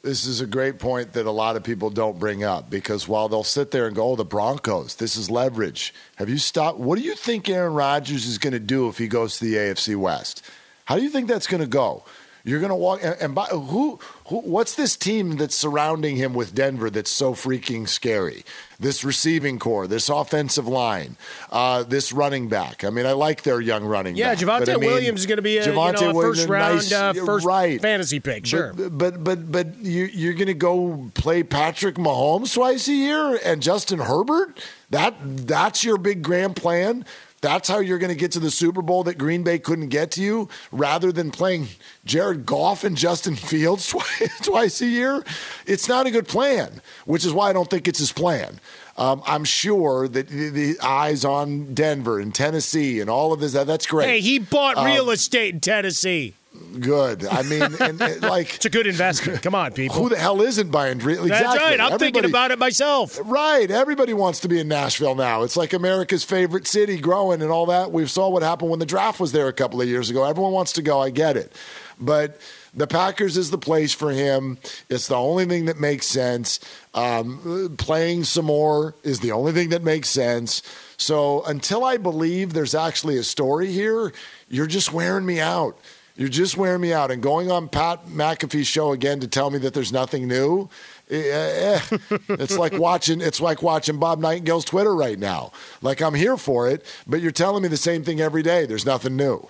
This 0.02 0.26
is 0.26 0.40
a 0.40 0.46
great 0.46 0.80
point 0.80 1.12
that 1.14 1.26
a 1.26 1.32
lot 1.32 1.58
of 1.58 1.64
people 1.64 1.90
don't 1.90 2.18
bring 2.18 2.42
up 2.42 2.70
because 2.70 3.06
while 3.06 3.28
they'll 3.28 3.44
sit 3.44 3.72
there 3.72 3.86
and 3.86 3.94
go, 3.94 4.12
"Oh, 4.12 4.16
the 4.16 4.24
Broncos, 4.24 4.96
this 4.96 5.18
is 5.18 5.30
leverage." 5.30 5.94
Have 6.16 6.30
you 6.30 6.38
stopped? 6.38 6.80
What 6.80 6.98
do 6.98 7.04
you 7.04 7.16
think 7.16 7.50
Aaron 7.50 7.74
Rodgers 7.74 8.26
is 8.26 8.38
going 8.38 8.54
to 8.54 8.62
do 8.62 8.88
if 8.88 8.98
he 8.98 9.10
goes 9.10 9.38
to 9.38 9.46
the 9.46 9.56
AFC 9.58 9.98
West? 9.98 10.42
How 10.86 10.96
do 10.96 11.04
you 11.04 11.10
think 11.10 11.28
that's 11.28 11.48
going 11.48 11.62
to 11.62 11.68
go? 11.68 12.06
You're 12.50 12.60
going 12.60 12.70
to 12.70 12.76
walk 12.76 13.02
and, 13.04 13.16
and 13.22 13.36
by, 13.36 13.46
who, 13.46 14.00
who? 14.28 14.40
What's 14.40 14.76
this 14.76 14.96
team 14.96 15.38
that's 15.38 15.56
surrounding 15.56 16.16
him 16.16 16.34
with 16.34 16.56
Denver 16.56 16.90
that's 16.90 17.12
so 17.12 17.34
freaking 17.34 17.88
scary? 17.88 18.44
This 18.80 19.04
receiving 19.04 19.60
corps, 19.60 19.88
this 19.88 20.08
offensive 20.08 20.68
line, 20.68 21.18
uh, 21.52 21.84
this 21.84 22.14
running 22.14 22.48
back. 22.48 22.84
I 22.86 22.90
mean, 22.90 23.06
I 23.06 23.12
like 23.12 23.44
their 23.44 23.60
young 23.60 23.84
running 23.84 24.16
Yeah, 24.16 24.34
back. 24.34 24.40
Javonte 24.40 24.74
I 24.74 24.78
mean, 24.78 24.90
Williams 24.90 25.20
is 25.20 25.26
going 25.26 25.36
to 25.36 25.42
be 25.42 25.58
a, 25.58 25.66
you 25.66 25.74
know, 25.74 25.82
a 25.82 26.14
first 26.14 26.48
round, 26.48 26.76
nice, 26.76 26.92
uh, 26.92 27.14
first 27.14 27.46
right. 27.46 27.82
fantasy 27.82 28.22
pick, 28.22 28.46
sure. 28.46 28.74
But, 28.74 28.98
but, 28.98 29.24
but, 29.24 29.52
but 29.52 29.78
you, 29.80 30.06
you're 30.06 30.34
going 30.34 30.48
to 30.48 30.54
go 30.54 31.12
play 31.14 31.44
Patrick 31.44 31.96
Mahomes 31.96 32.54
twice 32.54 32.88
a 32.88 32.94
year 32.94 33.38
and 33.44 33.62
Justin 33.62 34.00
Herbert. 34.00 34.60
That 34.92 35.16
that's 35.22 35.84
your 35.84 35.98
big 35.98 36.24
grand 36.24 36.56
plan. 36.56 37.06
That's 37.42 37.70
how 37.70 37.80
you're 37.80 38.00
going 38.00 38.14
to 38.14 38.20
get 38.20 38.34
to 38.34 38.40
the 38.40 38.52
Super 38.52 38.82
Bowl 38.82 39.04
that 39.06 39.18
Green 39.18 39.44
Bay 39.44 39.60
couldn't 39.60 39.90
get 39.90 40.12
to 40.12 40.22
you, 40.22 40.50
rather 40.72 41.12
than 41.12 41.32
playing 41.32 41.68
Jared 42.06 42.46
Goff 42.46 42.84
and 42.84 42.98
Justin 42.98 43.36
Fields 43.50 43.88
twice, 43.90 44.40
twice 44.42 44.82
a 44.82 44.88
year. 44.88 45.24
It's 45.66 45.88
not 45.88 46.06
a 46.06 46.12
good 46.12 46.28
plan, 46.28 46.82
which 47.06 47.26
is 47.26 47.34
why 47.34 47.50
I 47.50 47.54
don't 47.54 47.70
think 47.70 47.88
it's 47.88 48.00
his 48.00 48.12
plan. 48.12 48.60
Um, 49.00 49.24
I'm 49.26 49.46
sure 49.46 50.08
that 50.10 50.28
the, 50.28 50.50
the 50.50 50.80
eyes 50.82 51.24
on 51.24 51.74
Denver 51.74 52.20
and 52.20 52.36
Tennessee 52.36 53.00
and 53.00 53.10
all 53.10 53.32
of 53.32 53.40
this. 53.40 53.54
That's 53.54 53.88
great. 53.88 54.08
Hey, 54.08 54.20
he 54.20 54.40
bought 54.40 54.78
Um, 54.78 54.86
real 54.86 55.10
estate 55.10 55.54
in 55.54 55.62
Tennessee. 55.62 56.34
Good. 56.80 57.26
I 57.26 57.44
mean, 57.44 57.62
and, 57.62 58.02
and, 58.02 58.22
like 58.22 58.56
It's 58.56 58.66
a 58.66 58.70
good 58.70 58.88
investment. 58.88 59.42
Come 59.42 59.56
on, 59.56 59.72
people. 59.72 59.96
who 59.96 60.10
the 60.10 60.18
hell 60.18 60.42
isn't 60.42 60.70
buying 60.70 61.00
real? 61.00 61.24
That's 61.24 61.58
right. 61.58 61.80
I'm 61.80 61.98
thinking 61.98 62.26
about 62.26 62.52
it 62.52 62.60
myself. 62.60 63.18
Right. 63.24 63.72
Everybody 63.72 64.14
wants 64.14 64.42
to 64.42 64.50
be 64.50 64.60
in 64.60 64.68
Nashville 64.68 65.16
now. 65.16 65.44
It's 65.44 65.56
like 65.56 65.72
America's 65.72 66.26
favorite 66.26 66.68
city 66.68 66.98
growing 67.00 67.42
and 67.42 67.52
all 67.52 67.68
that. 67.68 67.92
We 67.94 68.06
saw 68.08 68.28
what 68.30 68.44
happened 68.44 68.70
when 68.70 68.80
the 68.80 68.86
draft 68.86 69.20
was 69.22 69.32
there 69.32 69.48
a 69.48 69.54
couple 69.54 69.82
of 69.82 69.88
years 69.88 70.10
ago. 70.10 70.26
Everyone 70.26 70.52
wants 70.52 70.74
to 70.74 70.82
go. 70.82 71.00
I 71.02 71.10
get 71.10 71.38
it. 71.38 71.54
But 72.00 72.40
the 72.74 72.88
Packers 72.88 73.38
is 73.38 73.52
the 73.52 73.58
place 73.58 73.94
for 73.94 74.12
him. 74.12 74.58
It's 74.90 75.08
the 75.08 75.16
only 75.16 75.46
thing 75.46 75.66
that 75.66 75.80
makes 75.80 76.06
sense. 76.06 76.60
Um, 76.94 77.76
playing 77.78 78.24
some 78.26 78.46
more 78.46 78.96
is 79.04 79.20
the 79.20 79.32
only 79.32 79.52
thing 79.52 79.70
that 79.70 79.84
makes 79.84 80.10
sense. 80.10 80.62
So 80.98 81.44
until 81.46 81.84
I 81.84 81.98
believe 81.98 82.54
there's 82.54 82.76
actually 82.76 83.18
a 83.18 83.24
story 83.24 83.72
here, 83.72 84.14
you're 84.50 84.68
just 84.68 84.94
wearing 84.94 85.26
me 85.26 85.40
out. 85.40 85.78
You're 86.16 86.28
just 86.28 86.58
wearing 86.58 86.82
me 86.82 86.92
out. 86.92 87.12
And 87.12 87.24
going 87.24 87.50
on 87.50 87.70
Pat 87.70 88.08
McAfee's 88.08 88.68
show 88.68 88.92
again 88.92 89.22
to 89.22 89.28
tell 89.28 89.50
me 89.50 89.58
that 89.60 89.74
there's 89.74 89.94
nothing 89.94 90.28
new, 90.28 90.70
eh, 91.10 91.80
eh, 91.90 91.98
it's 92.30 92.58
like 92.58 92.74
watching 92.74 93.22
it's 93.22 93.40
like 93.40 93.64
watching 93.64 93.98
Bob 94.00 94.20
Nightingale's 94.20 94.66
Twitter 94.66 94.94
right 94.94 95.18
now. 95.18 95.54
Like 95.82 96.02
I'm 96.02 96.14
here 96.14 96.36
for 96.36 96.68
it, 96.68 96.86
but 97.08 97.22
you're 97.22 97.32
telling 97.32 97.64
me 97.64 97.70
the 97.70 97.78
same 97.78 98.04
thing 98.04 98.20
every 98.20 98.44
day. 98.44 98.66
There's 98.66 98.86
nothing 98.86 99.16
new. 99.16 99.48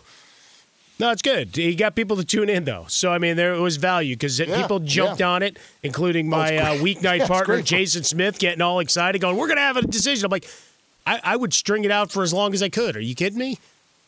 No, 0.99 1.11
it's 1.11 1.21
good. 1.21 1.55
He 1.55 1.75
got 1.75 1.95
people 1.95 2.17
to 2.17 2.25
tune 2.25 2.49
in 2.49 2.65
though, 2.65 2.85
so 2.89 3.11
I 3.11 3.19
mean 3.19 3.37
there 3.37 3.59
was 3.61 3.77
value 3.77 4.15
because 4.15 4.37
Yeah, 4.39 4.61
people 4.61 4.79
jumped 4.79 5.21
yeah. 5.21 5.29
on 5.29 5.43
it, 5.43 5.57
including 5.81 6.27
Oh, 6.27 6.37
my 6.37 6.49
it's 6.49 6.61
uh, 6.61 6.73
weeknight 6.83 7.19
Yeah, 7.19 7.27
partner. 7.27 7.61
Jason 7.61 8.03
Smith, 8.03 8.37
getting 8.37 8.61
all 8.61 8.79
excited, 8.79 9.21
going, 9.21 9.37
"We're 9.37 9.47
gonna 9.47 9.61
have 9.61 9.77
a 9.77 9.81
decision." 9.83 10.25
I'm 10.25 10.31
like, 10.31 10.47
I, 11.07 11.19
I 11.23 11.35
would 11.37 11.53
string 11.53 11.85
it 11.85 11.91
out 11.91 12.11
for 12.11 12.21
as 12.21 12.33
long 12.33 12.53
as 12.53 12.61
I 12.61 12.69
could. 12.69 12.95
Are 12.97 13.01
you 13.01 13.15
kidding 13.15 13.39
me? 13.39 13.57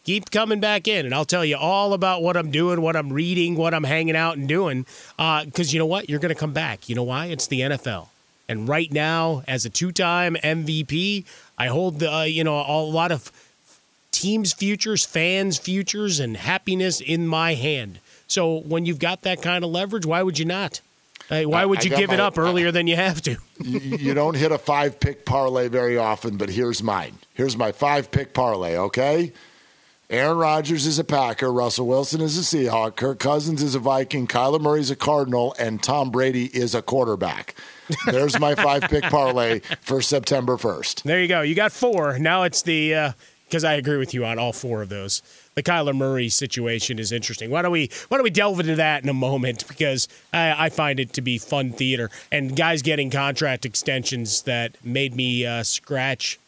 Keep 0.03 0.32
coming 0.32 0.60
back 0.60 0.88
in, 0.88 1.06
and 1.06 1.14
I'll 1.16 1.26
tell 1.26 1.45
you 1.45 1.56
all 1.56 1.94
about 1.94 2.24
what 2.24 2.36
I'm 2.36 2.50
doing, 2.52 2.82
what 2.82 2.95
I'm 2.95 3.14
reading, 3.14 3.56
what 3.56 3.74
I'm 3.74 3.84
hanging 3.84 4.16
out 4.16 4.36
and 4.36 4.48
doing. 4.48 4.86
Because 5.18 5.74
you 5.74 5.80
know 5.80 5.86
what, 5.86 6.10
you're 6.10 6.20
gonna 6.20 6.36
come 6.36 6.53
back. 6.53 6.90
You 6.90 6.95
know 6.95 7.03
why? 7.03 7.28
It's 7.28 7.48
the 7.48 7.61
NFL. 7.61 8.08
And 8.50 8.68
right 8.68 8.92
now, 8.92 9.44
as 9.48 9.64
a 9.66 9.70
two-time 9.70 10.36
MVP, 10.44 11.24
I 11.58 11.68
hold 11.68 12.00
the 12.00 12.11
uh, 12.14 12.24
you 12.24 12.44
know 12.44 12.60
a 12.60 12.82
lot 12.84 13.11
of 13.14 13.32
teams' 14.22 14.53
futures, 14.53 15.03
fans' 15.03 15.58
futures, 15.58 16.19
and 16.19 16.38
happiness 16.38 17.01
in 17.01 17.27
my 17.27 17.56
hand. 17.56 18.00
So 18.27 18.59
when 18.59 18.85
you've 18.85 19.00
got 19.00 19.24
that 19.24 19.41
kind 19.41 19.64
of 19.64 19.72
leverage, 19.72 20.06
why 20.06 20.22
would 20.22 20.38
you 20.38 20.45
not? 20.45 20.82
Hey, 21.27 21.45
why 21.45 21.66
would 21.66 21.83
you 21.83 21.90
give 21.90 22.11
it 22.11 22.19
up 22.19 22.38
earlier 22.38 22.72
than 22.72 22.88
you 22.88 22.95
have 22.95 23.22
to? 23.24 23.38
you, 23.64 23.80
you 23.80 24.14
don't 24.14 24.35
hit 24.35 24.51
a 24.51 24.58
five 24.58 25.00
pick 25.00 25.25
parlay 25.25 25.69
very 25.69 25.98
often, 25.98 26.38
but 26.38 26.50
here's 26.50 26.83
mine. 26.83 27.17
Here's 27.33 27.58
my 27.58 27.72
five 27.72 28.11
pick 28.11 28.33
parlay, 28.33 28.77
okay? 28.77 29.33
Aaron 30.09 30.38
Rodgers 30.38 30.85
is 30.85 31.00
a 31.00 31.06
Packer, 31.06 31.53
Russell 31.53 31.88
Wilson 31.88 32.19
is 32.19 32.38
a 32.38 32.41
Seahawk, 32.41 32.98
Kirk 32.98 33.17
Cousins 33.19 33.64
is 33.64 33.75
a 33.75 33.80
Viking, 33.80 34.27
Kyler 34.27 34.59
Murray's 34.59 34.91
a 34.91 34.95
Cardinal, 34.98 35.56
and 35.58 35.82
Tom 35.82 36.11
Brady 36.11 36.48
is 36.48 36.75
a 36.75 36.82
quarterback. 36.82 37.56
There's 38.06 38.38
my 38.38 38.53
five 38.53 38.83
pick 38.83 39.03
parlay 39.09 39.59
for 39.80 40.01
September 40.01 40.58
1st. 40.58 41.03
There 41.03 41.22
you 41.22 41.30
go. 41.30 41.41
You 41.41 41.56
got 41.56 41.72
four. 41.72 42.19
Now 42.19 42.43
it's 42.43 42.61
the 42.61 42.93
uh, 42.93 43.11
because 43.52 43.66
I 43.66 43.74
agree 43.74 43.98
with 43.98 44.14
you 44.14 44.24
on 44.26 44.40
all 44.40 44.54
four 44.54 44.82
of 44.82 44.88
those. 44.88 45.22
The 45.56 45.62
Kyler 45.62 45.94
Murray 45.94 46.30
situation 46.30 47.00
is 47.00 47.12
interesting. 47.12 47.52
Why 47.52 47.62
don't 47.62 47.74
we 47.74 47.90
why 48.08 48.16
don't 48.18 48.24
we 48.24 48.30
delve 48.30 48.62
into 48.62 48.76
that 48.76 49.04
in 49.04 49.10
a 49.10 49.14
moment? 49.14 49.68
Because 49.68 50.08
I, 50.34 50.66
I 50.66 50.70
find 50.70 51.02
it 51.02 51.12
to 51.14 51.22
be 51.22 51.38
fun 51.38 51.74
theater 51.74 52.10
and 52.32 52.56
guys 52.56 52.82
getting 52.82 53.10
contract 53.10 53.66
extensions 53.66 54.44
that 54.44 54.78
made 54.86 55.14
me 55.16 55.46
uh, 55.46 55.64
scratch 55.64 56.40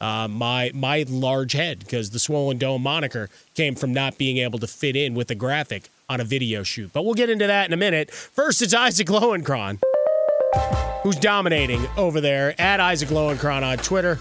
uh, 0.00 0.28
my 0.28 0.70
my 0.72 1.04
large 1.08 1.52
head 1.52 1.80
because 1.80 2.10
the 2.10 2.20
Swollen 2.20 2.58
Dome 2.58 2.82
moniker 2.82 3.28
came 3.56 3.74
from 3.74 3.92
not 3.92 4.16
being 4.16 4.38
able 4.38 4.60
to 4.60 4.68
fit 4.68 4.94
in 4.94 5.14
with 5.14 5.26
the 5.26 5.34
graphic 5.34 5.88
on 6.08 6.20
a 6.20 6.24
video 6.24 6.62
shoot. 6.62 6.92
But 6.92 7.04
we'll 7.04 7.14
get 7.14 7.30
into 7.30 7.48
that 7.48 7.66
in 7.66 7.72
a 7.72 7.76
minute. 7.76 8.12
First, 8.12 8.62
it's 8.62 8.74
Isaac 8.74 9.08
Lowenkron, 9.08 9.80
who's 11.02 11.16
dominating 11.16 11.84
over 11.96 12.20
there 12.20 12.54
at 12.60 12.78
Isaac 12.78 13.08
Lowenkron 13.08 13.64
on 13.64 13.78
Twitter. 13.78 14.20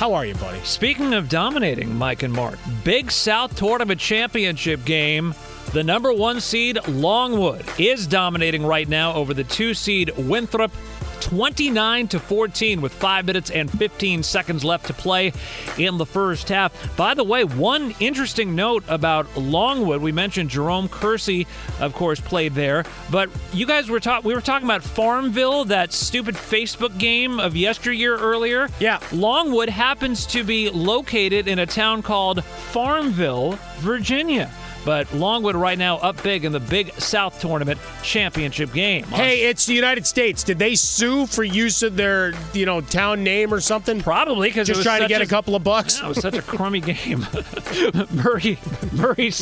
How 0.00 0.14
are 0.14 0.24
you, 0.24 0.34
buddy? 0.36 0.58
Speaking 0.60 1.12
of 1.12 1.28
dominating, 1.28 1.94
Mike 1.94 2.22
and 2.22 2.32
Mark, 2.32 2.58
Big 2.84 3.10
South 3.10 3.54
Tournament 3.54 4.00
Championship 4.00 4.82
game. 4.86 5.34
The 5.74 5.84
number 5.84 6.10
one 6.10 6.40
seed, 6.40 6.78
Longwood, 6.88 7.66
is 7.78 8.06
dominating 8.06 8.64
right 8.64 8.88
now 8.88 9.12
over 9.12 9.34
the 9.34 9.44
two 9.44 9.74
seed, 9.74 10.10
Winthrop. 10.16 10.72
29 11.20 12.08
to 12.08 12.18
14 12.18 12.80
with 12.80 12.92
5 12.92 13.26
minutes 13.26 13.50
and 13.50 13.70
15 13.70 14.22
seconds 14.22 14.64
left 14.64 14.86
to 14.86 14.92
play 14.92 15.32
in 15.78 15.98
the 15.98 16.06
first 16.06 16.48
half. 16.48 16.96
By 16.96 17.14
the 17.14 17.24
way, 17.24 17.44
one 17.44 17.94
interesting 18.00 18.54
note 18.54 18.84
about 18.88 19.36
Longwood, 19.36 20.00
we 20.02 20.12
mentioned 20.12 20.50
Jerome 20.50 20.88
Kersey, 20.88 21.46
of 21.80 21.94
course, 21.94 22.20
played 22.20 22.54
there, 22.54 22.84
but 23.10 23.30
you 23.52 23.66
guys 23.66 23.88
were 23.88 24.00
talking 24.00 24.26
we 24.26 24.34
were 24.34 24.40
talking 24.40 24.66
about 24.66 24.82
Farmville, 24.82 25.64
that 25.66 25.92
stupid 25.92 26.34
Facebook 26.34 26.96
game 26.98 27.40
of 27.40 27.56
yesteryear 27.56 28.16
earlier. 28.16 28.68
Yeah. 28.78 29.00
Longwood 29.12 29.68
happens 29.68 30.26
to 30.26 30.44
be 30.44 30.70
located 30.70 31.48
in 31.48 31.58
a 31.58 31.66
town 31.66 32.02
called 32.02 32.44
Farmville, 32.44 33.58
Virginia. 33.78 34.50
But 34.84 35.12
Longwood 35.12 35.56
right 35.56 35.78
now 35.78 35.98
up 35.98 36.22
big 36.22 36.44
in 36.44 36.52
the 36.52 36.60
Big 36.60 36.92
South 36.94 37.40
Tournament 37.40 37.78
championship 38.02 38.72
game. 38.72 39.04
Hey, 39.04 39.42
it's 39.42 39.66
the 39.66 39.74
United 39.74 40.06
States. 40.06 40.42
Did 40.42 40.58
they 40.58 40.74
sue 40.74 41.26
for 41.26 41.44
use 41.44 41.82
of 41.82 41.96
their, 41.96 42.32
you 42.54 42.66
know, 42.66 42.80
town 42.80 43.22
name 43.22 43.52
or 43.52 43.60
something? 43.60 44.00
Probably 44.00 44.48
because 44.48 44.66
just 44.66 44.82
trying 44.82 45.02
to 45.02 45.08
get 45.08 45.20
a, 45.20 45.24
a, 45.24 45.26
couple 45.26 45.54
of 45.54 45.62
bucks. 45.62 46.00
it 46.00 46.06
was 46.06 46.20
such 46.20 46.36
a 46.36 46.42
crummy 46.42 46.80
game. 46.80 47.26
Murray, 48.10 48.58
Murray. 48.92 49.32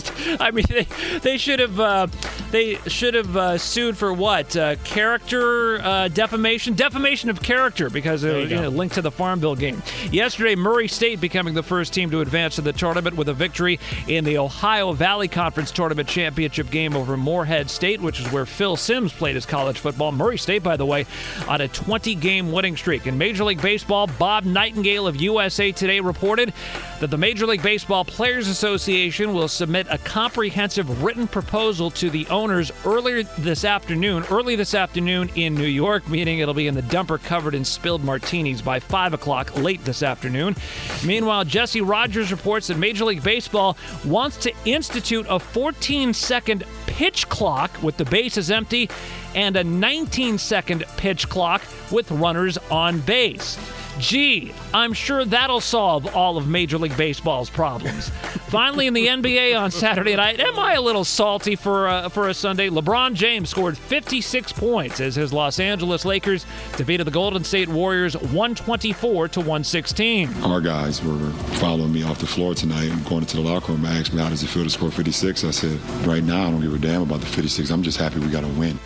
I 0.40 0.50
mean, 0.50 0.64
they 0.68 0.86
they 1.20 1.38
should 1.38 1.60
have 1.60 1.78
uh, 1.78 2.08
they 2.50 2.76
should 2.86 3.14
have 3.14 3.36
uh, 3.36 3.58
sued 3.58 3.96
for 3.96 4.12
what? 4.12 4.56
Uh, 4.56 4.76
character 4.84 5.80
uh, 5.80 6.08
defamation, 6.08 6.74
defamation 6.74 7.30
of 7.30 7.42
character, 7.42 7.90
because 7.90 8.24
it 8.24 8.34
was 8.34 8.50
you 8.50 8.56
know, 8.56 8.68
linked 8.68 8.94
to 8.96 9.02
the 9.02 9.10
Farmville 9.10 9.56
game. 9.56 9.82
Yesterday, 10.10 10.56
Murray 10.56 10.88
State 10.88 11.20
becoming 11.20 11.54
the 11.54 11.62
first 11.62 11.92
team 11.92 12.10
to 12.10 12.20
advance 12.20 12.56
to 12.56 12.62
the 12.62 12.72
tournament 12.72 13.16
with 13.16 13.28
a 13.28 13.34
victory 13.34 13.78
in 14.06 14.24
the 14.24 14.38
Ohio 14.38 14.92
Valley 14.92 15.27
Conference 15.28 15.70
Tournament 15.70 16.08
Championship 16.08 16.70
game 16.70 16.96
over 16.96 17.16
Morehead 17.16 17.70
State, 17.70 18.00
which 18.00 18.20
is 18.20 18.30
where 18.32 18.46
Phil 18.46 18.76
Simms 18.76 19.12
played 19.12 19.34
his 19.34 19.46
college 19.46 19.78
football. 19.78 20.12
Murray 20.12 20.38
State, 20.38 20.62
by 20.62 20.76
the 20.76 20.86
way, 20.86 21.06
on 21.46 21.60
a 21.60 21.68
20 21.68 22.14
game 22.16 22.50
winning 22.50 22.76
streak. 22.76 23.06
In 23.06 23.18
Major 23.18 23.44
League 23.44 23.62
Baseball, 23.62 24.06
Bob 24.18 24.44
Nightingale 24.44 25.06
of 25.06 25.16
USA 25.16 25.72
Today 25.72 26.00
reported 26.00 26.52
that 27.00 27.10
the 27.10 27.18
Major 27.18 27.46
League 27.46 27.62
Baseball 27.62 28.04
Players 28.04 28.48
Association 28.48 29.32
will 29.32 29.48
submit 29.48 29.86
a 29.90 29.98
comprehensive 29.98 31.02
written 31.02 31.28
proposal 31.28 31.90
to 31.92 32.10
the 32.10 32.26
owners 32.28 32.72
earlier 32.84 33.22
this 33.38 33.64
afternoon, 33.64 34.24
early 34.30 34.56
this 34.56 34.74
afternoon 34.74 35.30
in 35.34 35.54
New 35.54 35.66
York, 35.66 36.08
meaning 36.08 36.40
it'll 36.40 36.54
be 36.54 36.66
in 36.66 36.74
the 36.74 36.82
dumper 36.82 37.22
covered 37.22 37.54
in 37.54 37.64
spilled 37.64 38.02
martinis 38.02 38.62
by 38.62 38.80
5 38.80 39.14
o'clock 39.14 39.56
late 39.56 39.84
this 39.84 40.02
afternoon. 40.02 40.56
Meanwhile, 41.04 41.44
Jesse 41.44 41.80
Rogers 41.80 42.30
reports 42.30 42.66
that 42.68 42.78
Major 42.78 43.04
League 43.04 43.22
Baseball 43.22 43.76
wants 44.04 44.36
to 44.38 44.52
institute 44.64 45.17
a 45.26 45.38
14 45.38 46.12
second 46.14 46.64
pitch 46.86 47.28
clock 47.28 47.82
with 47.82 47.96
the 47.96 48.04
bases 48.04 48.50
empty 48.50 48.88
and 49.34 49.56
a 49.56 49.64
19 49.64 50.38
second 50.38 50.84
pitch 50.96 51.28
clock 51.28 51.62
with 51.90 52.10
runners 52.10 52.58
on 52.70 53.00
base. 53.00 53.58
Gee, 53.98 54.54
I'm 54.72 54.92
sure 54.92 55.24
that'll 55.24 55.60
solve 55.60 56.14
all 56.14 56.36
of 56.36 56.46
Major 56.46 56.78
League 56.78 56.96
Baseball's 56.96 57.50
problems. 57.50 58.10
Finally, 58.48 58.86
in 58.86 58.94
the 58.94 59.06
NBA 59.08 59.58
on 59.58 59.70
Saturday 59.70 60.14
night, 60.14 60.40
am 60.40 60.58
I 60.58 60.74
a 60.74 60.80
little 60.80 61.04
salty 61.04 61.56
for 61.56 61.88
uh, 61.88 62.08
for 62.08 62.28
a 62.28 62.34
Sunday? 62.34 62.70
LeBron 62.70 63.14
James 63.14 63.50
scored 63.50 63.76
56 63.76 64.52
points 64.52 65.00
as 65.00 65.16
his 65.16 65.32
Los 65.32 65.58
Angeles 65.58 66.04
Lakers 66.04 66.46
defeated 66.76 67.04
the 67.04 67.10
Golden 67.10 67.42
State 67.44 67.68
Warriors 67.68 68.16
124 68.16 69.28
to 69.28 69.40
116. 69.40 70.32
Our 70.44 70.60
guys 70.60 71.02
were 71.02 71.30
following 71.58 71.92
me 71.92 72.04
off 72.04 72.20
the 72.20 72.26
floor 72.26 72.54
tonight. 72.54 72.90
I'm 72.90 73.02
going 73.02 73.22
into 73.22 73.36
the 73.36 73.42
locker 73.42 73.72
room. 73.72 73.84
I 73.84 73.98
asked 73.98 74.14
me 74.14 74.22
how 74.22 74.28
does 74.28 74.42
it 74.42 74.48
feel 74.48 74.64
to 74.64 74.70
score 74.70 74.90
56. 74.90 75.44
I 75.44 75.50
said, 75.50 75.78
right 76.06 76.22
now 76.22 76.46
I 76.46 76.50
don't 76.50 76.60
give 76.60 76.72
a 76.72 76.78
damn 76.78 77.02
about 77.02 77.20
the 77.20 77.26
56. 77.26 77.68
I'm 77.70 77.82
just 77.82 77.98
happy 77.98 78.20
we 78.20 78.28
got 78.28 78.44
a 78.44 78.48
win. 78.48 78.78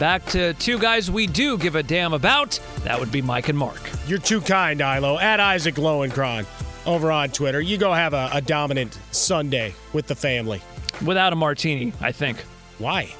Back 0.00 0.24
to 0.28 0.54
two 0.54 0.78
guys 0.78 1.10
we 1.10 1.26
do 1.26 1.58
give 1.58 1.74
a 1.74 1.82
damn 1.82 2.14
about. 2.14 2.58
That 2.84 2.98
would 2.98 3.12
be 3.12 3.20
Mike 3.20 3.50
and 3.50 3.58
Mark. 3.58 3.78
You're 4.06 4.18
too 4.18 4.40
kind, 4.40 4.80
Ilo. 4.80 5.18
At 5.18 5.40
Isaac 5.40 5.74
Lowenkron 5.74 6.46
over 6.86 7.12
on 7.12 7.28
Twitter. 7.28 7.60
You 7.60 7.76
go 7.76 7.92
have 7.92 8.14
a, 8.14 8.30
a 8.32 8.40
dominant 8.40 8.98
Sunday 9.10 9.74
with 9.92 10.06
the 10.06 10.14
family. 10.14 10.62
Without 11.04 11.34
a 11.34 11.36
martini, 11.36 11.92
I 12.00 12.12
think. 12.12 12.38
Why? 12.78 13.14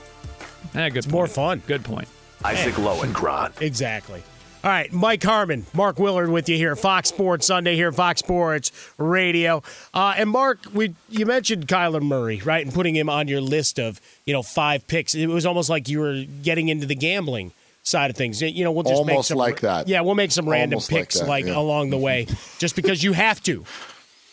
Eh, 0.75 0.89
good 0.89 0.97
it's 0.97 1.07
point. 1.07 1.13
more 1.13 1.27
fun. 1.27 1.63
Good 1.67 1.85
point. 1.85 2.09
Isaac 2.47 2.73
Lowenkron. 2.77 3.61
Exactly. 3.61 4.23
All 4.63 4.71
right, 4.71 4.93
Mike 4.93 5.23
Harmon, 5.23 5.65
Mark 5.73 5.99
Willard 5.99 6.29
with 6.29 6.47
you 6.47 6.57
here, 6.59 6.77
Fox 6.77 7.09
Sports 7.09 7.47
Sunday 7.47 7.77
here, 7.77 7.91
Fox 7.93 8.19
Sports 8.19 8.73
Radio. 8.99 9.63
Uh, 9.95 10.13
and 10.19 10.29
Mark, 10.29 10.59
we 10.75 10.95
you 11.09 11.25
mentioned 11.25 11.67
Kyler 11.67 12.03
Murray, 12.03 12.43
right, 12.45 12.63
and 12.63 12.75
putting 12.75 12.95
him 12.95 13.09
on 13.09 13.27
your 13.27 13.41
list 13.41 13.79
of 13.79 14.03
you 14.27 14.35
know 14.35 14.43
five 14.43 14.87
picks. 14.87 15.15
It 15.15 15.29
was 15.29 15.47
almost 15.47 15.71
like 15.71 15.89
you 15.89 16.01
were 16.01 16.25
getting 16.43 16.69
into 16.69 16.87
the 16.87 16.95
gambling 16.95 17.53
side 17.85 18.11
of 18.11 18.17
things. 18.17 18.43
You 18.43 18.63
know, 18.63 18.71
we'll 18.71 18.83
just 18.83 18.97
almost 18.97 19.09
make 19.09 19.25
some, 19.25 19.39
like 19.39 19.61
that. 19.61 19.89
Yeah, 19.89 20.03
we'll 20.03 20.15
make 20.15 20.31
some 20.31 20.47
random 20.47 20.77
Almost 20.77 20.91
picks 20.91 21.17
like, 21.17 21.25
that, 21.25 21.31
like 21.31 21.45
yeah. 21.47 21.59
along 21.59 21.89
the 21.89 21.99
way, 21.99 22.27
just 22.59 22.77
because 22.77 23.03
you 23.03 23.15
have 23.15 23.43
to. 23.45 23.65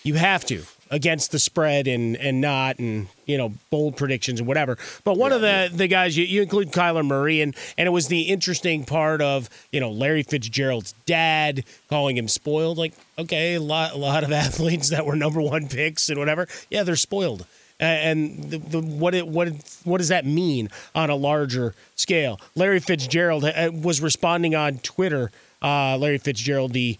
You 0.03 0.15
have 0.15 0.43
to 0.47 0.63
against 0.89 1.31
the 1.31 1.39
spread 1.39 1.87
and 1.87 2.15
and 2.17 2.41
not 2.41 2.79
and 2.79 3.07
you 3.25 3.37
know 3.37 3.53
bold 3.69 3.97
predictions 3.97 4.39
and 4.39 4.47
whatever. 4.47 4.77
But 5.03 5.17
one 5.17 5.31
of 5.31 5.41
the 5.41 5.69
the 5.73 5.87
guys 5.87 6.17
you, 6.17 6.25
you 6.25 6.41
include 6.41 6.71
Kyler 6.71 7.05
Murray 7.05 7.41
and 7.41 7.55
and 7.77 7.87
it 7.87 7.91
was 7.91 8.07
the 8.07 8.21
interesting 8.21 8.85
part 8.85 9.21
of 9.21 9.49
you 9.71 9.79
know 9.79 9.91
Larry 9.91 10.23
Fitzgerald's 10.23 10.93
dad 11.05 11.65
calling 11.89 12.17
him 12.17 12.27
spoiled. 12.27 12.77
Like 12.77 12.93
okay, 13.17 13.55
a 13.55 13.61
lot 13.61 13.93
a 13.93 13.97
lot 13.97 14.23
of 14.23 14.31
athletes 14.47 14.89
that 14.89 15.05
were 15.05 15.15
number 15.15 15.41
one 15.41 15.67
picks 15.67 16.09
and 16.09 16.19
whatever. 16.19 16.47
Yeah, 16.69 16.83
they're 16.83 16.95
spoiled. 16.95 17.45
And 17.79 18.49
the, 18.49 18.57
the, 18.57 18.81
what 18.81 19.13
it 19.13 19.27
what 19.27 19.49
it, 19.49 19.77
what 19.83 19.99
does 19.99 20.07
that 20.07 20.25
mean 20.25 20.69
on 20.95 21.11
a 21.11 21.15
larger 21.15 21.75
scale? 21.95 22.39
Larry 22.55 22.79
Fitzgerald 22.79 23.43
uh, 23.45 23.71
was 23.71 24.01
responding 24.01 24.55
on 24.55 24.79
Twitter. 24.79 25.29
Uh, 25.61 25.97
Larry 25.97 26.17
Fitzgerald, 26.17 26.73
the 26.73 26.97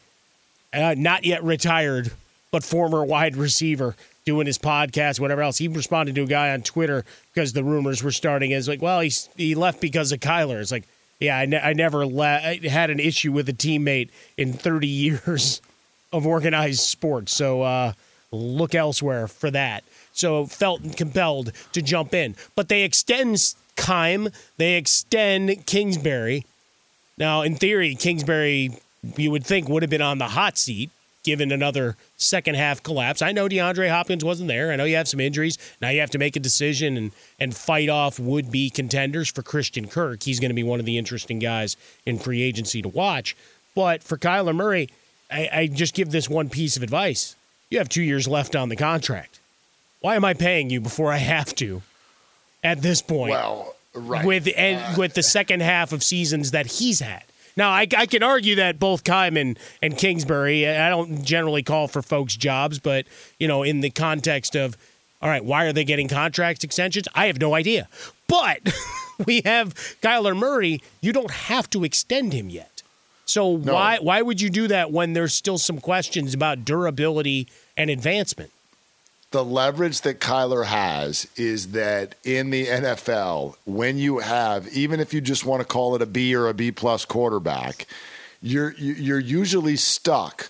uh, 0.74 0.94
not 0.96 1.26
yet 1.26 1.44
retired 1.44 2.12
but 2.58 2.64
former 2.64 3.06
wide 3.06 3.36
receiver 3.36 3.96
doing 4.26 4.48
his 4.48 4.58
podcast, 4.58 5.20
whatever 5.20 5.44
else. 5.44 5.60
He 5.60 5.68
responded 5.68 6.16
to 6.16 6.24
a 6.24 6.26
guy 6.26 6.54
on 6.54 6.64
Twitter 6.64 7.06
because 7.32 7.54
the 7.54 7.64
rumors 7.64 8.02
were 8.02 8.12
starting 8.12 8.52
as 8.52 8.68
like, 8.68 8.82
well, 8.82 9.00
he's, 9.00 9.30
he 9.38 9.54
left 9.54 9.80
because 9.80 10.12
of 10.12 10.22
Kyler. 10.22 10.60
It's 10.60 10.72
like, 10.72 10.86
yeah, 11.20 11.38
I, 11.38 11.46
ne- 11.46 11.60
I 11.60 11.74
never 11.74 12.04
I 12.04 12.60
had 12.64 12.90
an 12.90 13.00
issue 13.00 13.32
with 13.32 13.48
a 13.48 13.54
teammate 13.54 14.10
in 14.38 14.54
30 14.54 14.88
years 14.88 15.62
of 16.12 16.26
organized 16.26 16.80
sports. 16.80 17.32
So 17.32 17.62
uh, 17.62 17.94
look 18.32 18.74
elsewhere 18.74 19.28
for 19.28 19.52
that. 19.52 19.84
So 20.14 20.48
felt 20.48 20.98
compelled 20.98 21.52
to 21.74 21.84
jump 21.84 22.16
in. 22.16 22.36
But 22.56 22.70
they 22.70 22.82
extend 22.82 23.54
Keim, 23.76 24.30
they 24.58 24.78
extend 24.78 25.68
Kingsbury. 25.68 26.44
Now, 27.20 27.44
in 27.44 27.56
theory, 27.56 27.94
Kingsbury, 27.94 28.72
you 29.16 29.30
would 29.30 29.46
think, 29.46 29.70
would 29.70 29.84
have 29.84 29.92
been 29.92 30.02
on 30.02 30.18
the 30.18 30.30
hot 30.30 30.58
seat 30.58 30.90
given 31.28 31.52
another 31.52 31.98
second 32.16 32.56
half 32.56 32.82
collapse. 32.82 33.22
I 33.22 33.34
know 33.34 33.50
DeAndre 33.50 33.90
Hopkins 33.90 34.24
wasn't 34.24 34.48
there. 34.48 34.72
I 34.72 34.78
know 34.78 34.86
you 34.86 34.96
have 34.96 35.10
some 35.10 35.20
injuries. 35.20 35.58
Now 35.82 35.90
you 35.90 36.00
have 36.00 36.10
to 36.12 36.18
make 36.18 36.38
a 36.38 36.40
decision 36.40 36.96
and 36.96 37.12
and 37.38 37.54
fight 37.54 37.90
off 37.90 38.18
would 38.18 38.50
be 38.50 38.70
contenders 38.70 39.28
for 39.28 39.44
Christian 39.44 39.90
Kirk. 39.90 40.24
He's 40.24 40.40
going 40.40 40.52
to 40.52 40.56
be 40.56 40.64
one 40.64 40.80
of 40.80 40.86
the 40.86 40.98
interesting 40.98 41.38
guys 41.38 41.76
in 42.06 42.18
free 42.18 42.42
agency 42.42 42.82
to 42.82 42.88
watch. 42.88 43.36
But 43.76 44.04
for 44.04 44.18
Kyler 44.18 44.56
Murray, 44.56 44.90
I, 45.30 45.50
I 45.52 45.68
just 45.68 45.94
give 45.94 46.12
this 46.12 46.30
one 46.30 46.50
piece 46.50 46.78
of 46.78 46.84
advice. 46.84 47.36
You 47.70 47.80
have 47.80 47.90
two 47.90 48.02
years 48.02 48.26
left 48.26 48.56
on 48.56 48.70
the 48.70 48.78
contract. 48.78 49.42
Why 50.00 50.16
am 50.16 50.24
I 50.24 50.34
paying 50.34 50.70
you 50.70 50.80
before 50.80 51.12
I 51.12 51.18
have 51.18 51.54
to 51.56 51.82
at 52.64 52.82
this 52.82 53.02
point? 53.02 53.32
Well, 53.32 53.76
right. 53.94 54.26
With 54.26 54.48
and 54.56 54.78
uh, 54.78 54.98
with 54.98 55.14
the 55.14 55.24
second 55.24 55.62
half 55.62 55.92
of 55.92 56.04
seasons 56.04 56.52
that 56.52 56.68
he's 56.68 57.02
had. 57.02 57.24
Now, 57.58 57.72
I, 57.72 57.88
I 57.98 58.06
can 58.06 58.24
argue 58.24 58.56
that 58.56 58.80
both 58.80 59.04
Keim 59.04 59.36
and 59.36 59.98
Kingsbury, 59.98 60.68
I 60.68 60.90
don't 60.90 61.24
generally 61.24 61.64
call 61.64 61.88
for 61.88 62.02
folks' 62.02 62.38
jobs, 62.38 62.80
but, 62.80 63.08
you 63.40 63.48
know, 63.48 63.64
in 63.64 63.82
the 63.82 63.90
context 63.90 64.56
of, 64.56 64.78
all 65.22 65.30
right, 65.30 65.44
why 65.44 65.66
are 65.66 65.74
they 65.74 65.84
getting 65.84 66.08
contract 66.08 66.64
extensions? 66.64 67.08
I 67.16 67.26
have 67.26 67.42
no 67.42 67.56
idea. 67.56 67.90
But 68.28 68.60
we 69.26 69.42
have 69.44 69.74
Kyler 70.02 70.38
Murray. 70.38 70.82
You 71.02 71.12
don't 71.12 71.32
have 71.32 71.70
to 71.72 71.84
extend 71.84 72.32
him 72.32 72.50
yet. 72.50 72.84
So 73.26 73.48
why 73.48 73.98
why 74.00 74.22
would 74.22 74.40
you 74.40 74.50
do 74.50 74.70
that 74.70 74.92
when 74.94 75.12
there's 75.12 75.34
still 75.34 75.58
some 75.58 75.82
questions 75.82 76.34
about 76.34 76.64
durability 76.64 77.48
and 77.76 77.90
advancement? 77.90 78.52
The 79.32 79.44
leverage 79.44 80.02
that 80.02 80.20
Kyler 80.20 80.66
has 80.66 81.28
is 81.36 81.72
that 81.72 82.16
in 82.24 82.50
the 82.50 82.66
NFL, 82.66 83.56
when 83.66 83.98
you 83.98 84.20
have, 84.20 84.68
even 84.70 85.00
if 85.00 85.14
you 85.14 85.20
just 85.20 85.46
want 85.46 85.62
to 85.62 85.66
call 85.66 85.96
it 85.96 86.02
a 86.02 86.06
B 86.06 86.34
or 86.34 86.48
a 86.48 86.54
B 86.54 86.72
plus 86.72 87.04
quarterback, 87.04 87.88
you're 88.42 88.74
you're 88.74 89.20
usually 89.20 89.76
stuck 89.76 90.50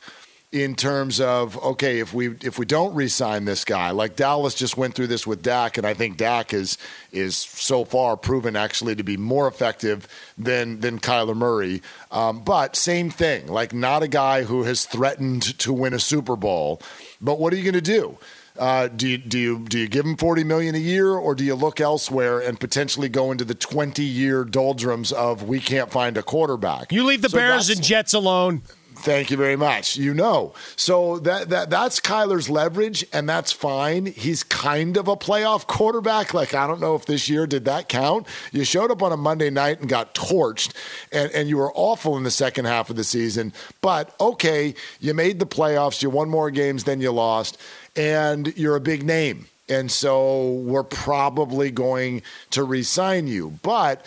in 0.51 0.75
terms 0.75 1.19
of 1.19 1.57
okay, 1.63 1.99
if 1.99 2.13
we 2.13 2.29
if 2.43 2.57
we 2.57 2.65
don't 2.65 2.93
re-sign 2.95 3.45
this 3.45 3.65
guy, 3.65 3.91
like 3.91 4.15
Dallas 4.15 4.53
just 4.53 4.77
went 4.77 4.93
through 4.93 5.07
this 5.07 5.25
with 5.25 5.41
Dak, 5.41 5.77
and 5.77 5.85
I 5.85 5.93
think 5.93 6.17
Dak 6.17 6.53
is 6.53 6.77
is 7.11 7.35
so 7.35 7.83
far 7.83 8.15
proven 8.15 8.55
actually 8.55 8.95
to 8.95 9.03
be 9.03 9.17
more 9.17 9.47
effective 9.47 10.07
than 10.37 10.79
than 10.79 10.99
Kyler 10.99 11.35
Murray. 11.35 11.81
Um, 12.11 12.43
but 12.43 12.75
same 12.75 13.09
thing, 13.09 13.47
like 13.47 13.73
not 13.73 14.03
a 14.03 14.07
guy 14.07 14.43
who 14.43 14.63
has 14.63 14.85
threatened 14.85 15.57
to 15.59 15.73
win 15.73 15.93
a 15.93 15.99
Super 15.99 16.35
Bowl. 16.35 16.81
But 17.19 17.39
what 17.39 17.51
are 17.51 17.57
you 17.57 17.63
going 17.63 17.73
to 17.73 17.81
do? 17.81 18.17
Uh, 18.57 18.87
do 18.87 19.07
you 19.07 19.17
do 19.17 19.39
you 19.39 19.59
do 19.59 19.79
you 19.79 19.87
give 19.87 20.05
him 20.05 20.17
forty 20.17 20.43
million 20.43 20.75
a 20.75 20.79
year, 20.79 21.13
or 21.13 21.35
do 21.35 21.43
you 21.43 21.55
look 21.55 21.79
elsewhere 21.79 22.39
and 22.39 22.59
potentially 22.59 23.09
go 23.09 23.31
into 23.31 23.45
the 23.45 23.55
twenty 23.55 24.03
year 24.03 24.43
doldrums 24.43 25.11
of 25.11 25.43
we 25.43 25.59
can't 25.59 25.91
find 25.91 26.17
a 26.17 26.23
quarterback? 26.23 26.91
You 26.91 27.03
leave 27.03 27.21
the 27.21 27.29
So 27.29 27.37
Bears 27.37 27.69
and 27.69 27.83
Jets 27.83 28.13
alone. 28.13 28.63
Thank 28.99 29.29
you 29.29 29.37
very 29.37 29.55
much. 29.55 29.95
You 29.95 30.13
know, 30.13 30.53
so 30.75 31.19
that 31.19 31.49
that 31.49 31.69
that's 31.69 31.99
Kyler's 31.99 32.49
leverage, 32.49 33.05
and 33.13 33.29
that's 33.29 33.51
fine. 33.51 34.07
He's 34.07 34.43
kind 34.43 34.97
of 34.97 35.07
a 35.07 35.15
playoff 35.15 35.67
quarterback. 35.67 36.33
Like 36.33 36.53
I 36.55 36.65
don't 36.65 36.81
know 36.81 36.95
if 36.95 37.05
this 37.05 37.29
year 37.29 37.45
did 37.45 37.65
that 37.65 37.89
count. 37.89 38.27
You 38.51 38.63
showed 38.63 38.89
up 38.89 39.03
on 39.03 39.11
a 39.11 39.17
Monday 39.17 39.49
night 39.49 39.79
and 39.79 39.87
got 39.87 40.15
torched, 40.15 40.73
and 41.11 41.31
and 41.31 41.47
you 41.47 41.57
were 41.57 41.71
awful 41.75 42.17
in 42.17 42.23
the 42.23 42.31
second 42.31 42.65
half 42.65 42.89
of 42.89 42.95
the 42.95 43.03
season. 43.03 43.53
But 43.81 44.15
okay, 44.19 44.73
you 44.99 45.13
made 45.13 45.39
the 45.39 45.47
playoffs. 45.47 46.01
You 46.01 46.09
won 46.09 46.29
more 46.29 46.49
games 46.49 46.85
than 46.85 46.99
you 46.99 47.11
lost, 47.11 47.57
and 47.97 48.55
you're 48.55 48.75
a 48.75 48.81
big 48.81 49.03
name. 49.03 49.47
And 49.69 49.91
so 49.91 50.51
we're 50.53 50.83
probably 50.83 51.71
going 51.71 52.21
to 52.51 52.63
re-sign 52.63 53.27
you, 53.27 53.59
but 53.63 54.05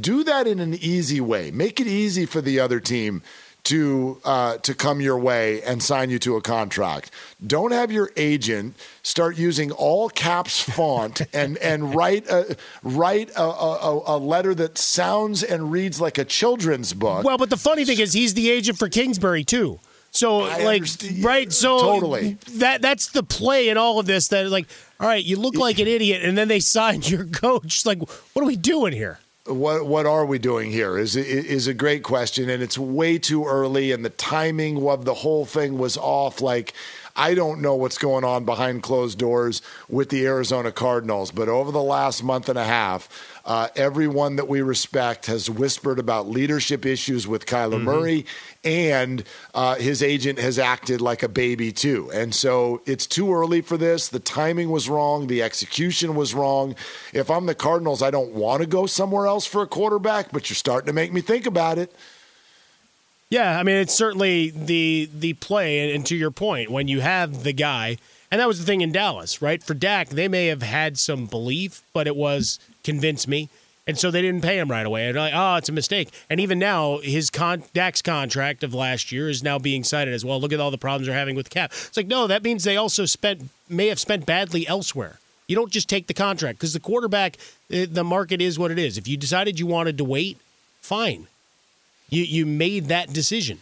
do 0.00 0.24
that 0.24 0.46
in 0.46 0.58
an 0.58 0.74
easy 0.74 1.20
way. 1.20 1.50
Make 1.50 1.80
it 1.80 1.86
easy 1.86 2.24
for 2.24 2.40
the 2.40 2.60
other 2.60 2.80
team 2.80 3.22
to 3.64 4.20
uh, 4.24 4.56
to 4.58 4.74
come 4.74 5.00
your 5.00 5.18
way 5.18 5.62
and 5.62 5.82
sign 5.82 6.10
you 6.10 6.18
to 6.20 6.36
a 6.36 6.40
contract. 6.40 7.10
Don't 7.46 7.72
have 7.72 7.92
your 7.92 8.10
agent 8.16 8.74
start 9.02 9.36
using 9.38 9.70
all 9.70 10.08
caps 10.08 10.60
font 10.60 11.22
and 11.32 11.58
and 11.58 11.94
write 11.94 12.28
a 12.28 12.56
write 12.82 13.30
a, 13.36 13.42
a, 13.42 14.16
a 14.16 14.18
letter 14.18 14.54
that 14.54 14.78
sounds 14.78 15.42
and 15.42 15.70
reads 15.70 16.00
like 16.00 16.18
a 16.18 16.24
children's 16.24 16.92
book. 16.92 17.24
Well, 17.24 17.38
but 17.38 17.50
the 17.50 17.56
funny 17.56 17.84
thing 17.84 18.00
is, 18.00 18.12
he's 18.12 18.34
the 18.34 18.50
agent 18.50 18.78
for 18.78 18.88
Kingsbury 18.88 19.44
too. 19.44 19.78
So, 20.12 20.42
I 20.42 20.62
like, 20.62 20.82
understand. 20.82 21.24
right? 21.24 21.52
So, 21.52 21.78
Totally. 21.78 22.36
that 22.56 22.82
that's 22.82 23.08
the 23.08 23.22
play 23.22 23.70
in 23.70 23.78
all 23.78 23.98
of 23.98 24.06
this. 24.06 24.28
That 24.28 24.46
like, 24.48 24.66
all 25.00 25.06
right, 25.08 25.24
you 25.24 25.36
look 25.36 25.56
like 25.56 25.78
an 25.78 25.88
idiot, 25.88 26.22
and 26.22 26.36
then 26.36 26.48
they 26.48 26.60
signed 26.60 27.10
your 27.10 27.24
coach. 27.32 27.84
Like, 27.86 27.98
what 27.98 28.42
are 28.42 28.46
we 28.46 28.56
doing 28.56 28.92
here? 28.92 29.18
what 29.46 29.86
what 29.86 30.06
are 30.06 30.24
we 30.24 30.38
doing 30.38 30.70
here 30.70 30.96
is 30.96 31.16
is 31.16 31.66
a 31.66 31.74
great 31.74 32.04
question 32.04 32.48
and 32.48 32.62
it's 32.62 32.78
way 32.78 33.18
too 33.18 33.44
early 33.44 33.90
and 33.90 34.04
the 34.04 34.10
timing 34.10 34.86
of 34.88 35.04
the 35.04 35.14
whole 35.14 35.44
thing 35.44 35.78
was 35.78 35.96
off 35.96 36.40
like 36.40 36.72
I 37.16 37.34
don't 37.34 37.60
know 37.60 37.74
what's 37.74 37.98
going 37.98 38.22
on 38.22 38.44
behind 38.44 38.84
closed 38.84 39.18
doors 39.18 39.60
with 39.88 40.10
the 40.10 40.24
Arizona 40.26 40.70
Cardinals 40.70 41.32
but 41.32 41.48
over 41.48 41.72
the 41.72 41.82
last 41.82 42.22
month 42.22 42.48
and 42.48 42.56
a 42.58 42.64
half 42.64 43.31
uh, 43.44 43.68
everyone 43.74 44.36
that 44.36 44.48
we 44.48 44.62
respect 44.62 45.26
has 45.26 45.50
whispered 45.50 45.98
about 45.98 46.28
leadership 46.28 46.86
issues 46.86 47.26
with 47.26 47.46
Kyler 47.46 47.82
Murray, 47.82 48.26
and 48.64 49.24
uh, 49.54 49.74
his 49.76 50.02
agent 50.02 50.38
has 50.38 50.58
acted 50.58 51.00
like 51.00 51.22
a 51.22 51.28
baby 51.28 51.72
too. 51.72 52.10
And 52.12 52.34
so 52.34 52.82
it's 52.86 53.06
too 53.06 53.34
early 53.34 53.60
for 53.60 53.76
this. 53.76 54.08
The 54.08 54.20
timing 54.20 54.70
was 54.70 54.88
wrong. 54.88 55.26
The 55.26 55.42
execution 55.42 56.14
was 56.14 56.34
wrong. 56.34 56.76
If 57.12 57.30
I'm 57.30 57.46
the 57.46 57.54
Cardinals, 57.54 58.02
I 58.02 58.10
don't 58.10 58.32
want 58.32 58.62
to 58.62 58.66
go 58.66 58.86
somewhere 58.86 59.26
else 59.26 59.46
for 59.46 59.62
a 59.62 59.66
quarterback, 59.66 60.30
but 60.32 60.48
you're 60.48 60.54
starting 60.54 60.86
to 60.86 60.92
make 60.92 61.12
me 61.12 61.20
think 61.20 61.46
about 61.46 61.78
it. 61.78 61.94
Yeah, 63.32 63.58
I 63.58 63.62
mean, 63.62 63.76
it's 63.76 63.94
certainly 63.94 64.50
the 64.50 65.08
the 65.12 65.32
play, 65.32 65.80
and, 65.80 65.90
and 65.96 66.06
to 66.06 66.14
your 66.14 66.30
point, 66.30 66.70
when 66.70 66.86
you 66.86 67.00
have 67.00 67.44
the 67.44 67.54
guy, 67.54 67.96
and 68.30 68.38
that 68.38 68.46
was 68.46 68.58
the 68.58 68.66
thing 68.66 68.82
in 68.82 68.92
Dallas, 68.92 69.40
right? 69.40 69.62
For 69.62 69.72
Dak, 69.72 70.10
they 70.10 70.28
may 70.28 70.48
have 70.48 70.60
had 70.60 70.98
some 70.98 71.24
belief, 71.24 71.82
but 71.94 72.06
it 72.06 72.14
was 72.14 72.58
convince 72.84 73.26
me, 73.28 73.48
and 73.86 73.98
so 73.98 74.10
they 74.10 74.22
didn't 74.22 74.42
pay 74.42 74.58
him 74.58 74.70
right 74.70 74.86
away. 74.86 75.08
And 75.08 75.16
like, 75.16 75.32
oh, 75.34 75.56
it's 75.56 75.68
a 75.68 75.72
mistake. 75.72 76.10
And 76.30 76.38
even 76.40 76.58
now, 76.58 76.98
his 76.98 77.30
con- 77.30 77.64
Dak's 77.74 78.02
contract 78.02 78.62
of 78.62 78.74
last 78.74 79.10
year 79.10 79.28
is 79.28 79.42
now 79.42 79.58
being 79.58 79.82
cited 79.82 80.14
as 80.14 80.24
well. 80.24 80.40
Look 80.40 80.52
at 80.52 80.60
all 80.60 80.70
the 80.70 80.78
problems 80.78 81.06
they're 81.06 81.16
having 81.16 81.34
with 81.34 81.50
cap. 81.50 81.72
It's 81.72 81.96
like 81.96 82.06
no, 82.06 82.26
that 82.26 82.42
means 82.42 82.64
they 82.64 82.76
also 82.76 83.06
spent 83.06 83.48
may 83.68 83.88
have 83.88 83.98
spent 83.98 84.26
badly 84.26 84.66
elsewhere. 84.66 85.18
You 85.48 85.56
don't 85.56 85.70
just 85.70 85.88
take 85.88 86.06
the 86.06 86.14
contract 86.14 86.58
because 86.58 86.72
the 86.72 86.80
quarterback, 86.80 87.36
eh, 87.70 87.86
the 87.90 88.04
market 88.04 88.40
is 88.40 88.58
what 88.58 88.70
it 88.70 88.78
is. 88.78 88.96
If 88.96 89.08
you 89.08 89.16
decided 89.16 89.58
you 89.58 89.66
wanted 89.66 89.98
to 89.98 90.04
wait, 90.04 90.38
fine. 90.80 91.26
You 92.08 92.22
you 92.22 92.46
made 92.46 92.86
that 92.86 93.12
decision. 93.12 93.58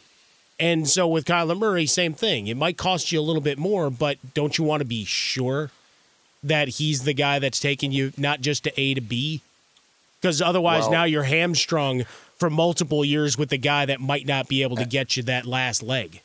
And 0.58 0.86
so 0.86 1.08
with 1.08 1.24
Kyler 1.24 1.58
Murray, 1.58 1.86
same 1.86 2.12
thing. 2.12 2.46
It 2.46 2.56
might 2.58 2.76
cost 2.76 3.10
you 3.10 3.18
a 3.18 3.22
little 3.22 3.40
bit 3.40 3.56
more, 3.56 3.88
but 3.88 4.18
don't 4.34 4.58
you 4.58 4.64
want 4.64 4.82
to 4.82 4.84
be 4.84 5.06
sure 5.06 5.70
that 6.42 6.68
he's 6.68 7.04
the 7.04 7.14
guy 7.14 7.38
that's 7.38 7.60
taking 7.60 7.92
you 7.92 8.12
not 8.16 8.40
just 8.40 8.64
to 8.64 8.80
A 8.80 8.94
to 8.94 9.00
B? 9.00 9.42
Because 10.20 10.40
otherwise, 10.42 10.82
Well- 10.82 10.92
now 10.92 11.04
you're 11.04 11.24
hamstrung 11.24 12.04
for 12.36 12.50
multiple 12.50 13.04
years 13.04 13.36
with 13.36 13.50
the 13.50 13.58
guy 13.58 13.84
that 13.86 14.00
might 14.00 14.26
not 14.26 14.48
be 14.48 14.62
able 14.62 14.76
to 14.76 14.84
get 14.86 15.16
you 15.16 15.22
that 15.24 15.46
last 15.46 15.82
leg. 15.82 16.20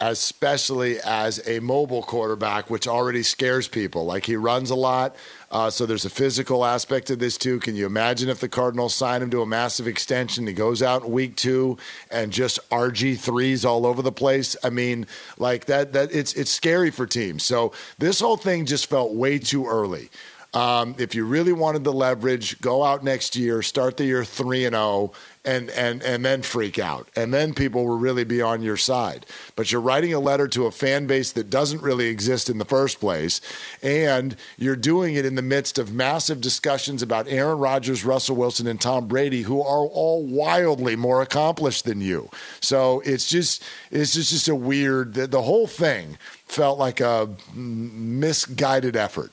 Especially 0.00 1.00
as 1.00 1.46
a 1.48 1.58
mobile 1.60 2.02
quarterback, 2.02 2.70
which 2.70 2.86
already 2.86 3.22
scares 3.22 3.66
people. 3.66 4.04
Like 4.04 4.24
he 4.24 4.36
runs 4.36 4.70
a 4.70 4.76
lot, 4.76 5.16
uh, 5.50 5.70
so 5.70 5.86
there's 5.86 6.04
a 6.04 6.10
physical 6.10 6.64
aspect 6.64 7.10
of 7.10 7.18
this 7.18 7.36
too. 7.36 7.58
Can 7.58 7.74
you 7.74 7.86
imagine 7.86 8.28
if 8.28 8.38
the 8.38 8.48
Cardinals 8.48 8.94
sign 8.94 9.22
him 9.22 9.30
to 9.30 9.42
a 9.42 9.46
massive 9.46 9.88
extension? 9.88 10.46
He 10.46 10.52
goes 10.52 10.82
out 10.82 11.04
in 11.04 11.10
week 11.10 11.36
two 11.36 11.78
and 12.10 12.32
just 12.32 12.60
RG 12.70 13.18
threes 13.18 13.64
all 13.64 13.86
over 13.86 14.02
the 14.02 14.12
place. 14.12 14.56
I 14.62 14.70
mean, 14.70 15.06
like 15.38 15.64
that. 15.66 15.92
That 15.92 16.12
it's 16.12 16.34
it's 16.34 16.50
scary 16.50 16.90
for 16.90 17.06
teams. 17.06 17.42
So 17.42 17.72
this 17.98 18.20
whole 18.20 18.36
thing 18.36 18.66
just 18.66 18.86
felt 18.86 19.14
way 19.14 19.38
too 19.38 19.66
early. 19.66 20.10
Um, 20.54 20.94
if 20.98 21.14
you 21.14 21.26
really 21.26 21.52
wanted 21.52 21.84
the 21.84 21.92
leverage, 21.92 22.58
go 22.60 22.82
out 22.82 23.04
next 23.04 23.36
year, 23.36 23.60
start 23.60 23.98
the 23.98 24.04
year 24.04 24.24
three 24.24 24.64
and 24.64 24.74
zero, 24.74 25.12
and 25.48 25.70
and 25.70 26.02
and 26.02 26.24
then 26.24 26.42
freak 26.42 26.78
out, 26.78 27.08
and 27.16 27.32
then 27.32 27.54
people 27.54 27.86
will 27.86 27.98
really 27.98 28.24
be 28.24 28.42
on 28.42 28.60
your 28.60 28.76
side. 28.76 29.24
But 29.56 29.72
you're 29.72 29.80
writing 29.80 30.12
a 30.12 30.20
letter 30.20 30.46
to 30.48 30.66
a 30.66 30.70
fan 30.70 31.06
base 31.06 31.32
that 31.32 31.48
doesn't 31.48 31.82
really 31.82 32.08
exist 32.08 32.50
in 32.50 32.58
the 32.58 32.66
first 32.66 33.00
place, 33.00 33.40
and 33.82 34.36
you're 34.58 34.76
doing 34.76 35.14
it 35.14 35.24
in 35.24 35.36
the 35.36 35.42
midst 35.42 35.78
of 35.78 35.92
massive 35.92 36.42
discussions 36.42 37.02
about 37.02 37.28
Aaron 37.28 37.58
Rodgers, 37.58 38.04
Russell 38.04 38.36
Wilson, 38.36 38.66
and 38.66 38.80
Tom 38.80 39.08
Brady, 39.08 39.42
who 39.42 39.62
are 39.62 39.86
all 39.86 40.26
wildly 40.26 40.96
more 40.96 41.22
accomplished 41.22 41.86
than 41.86 42.02
you. 42.02 42.28
So 42.60 43.00
it's 43.06 43.28
just 43.28 43.64
it's 43.90 44.12
just 44.12 44.30
just 44.30 44.48
a 44.48 44.54
weird. 44.54 45.14
The, 45.14 45.26
the 45.26 45.42
whole 45.42 45.66
thing 45.66 46.18
felt 46.44 46.78
like 46.78 47.00
a 47.00 47.30
misguided 47.54 48.96
effort. 48.96 49.32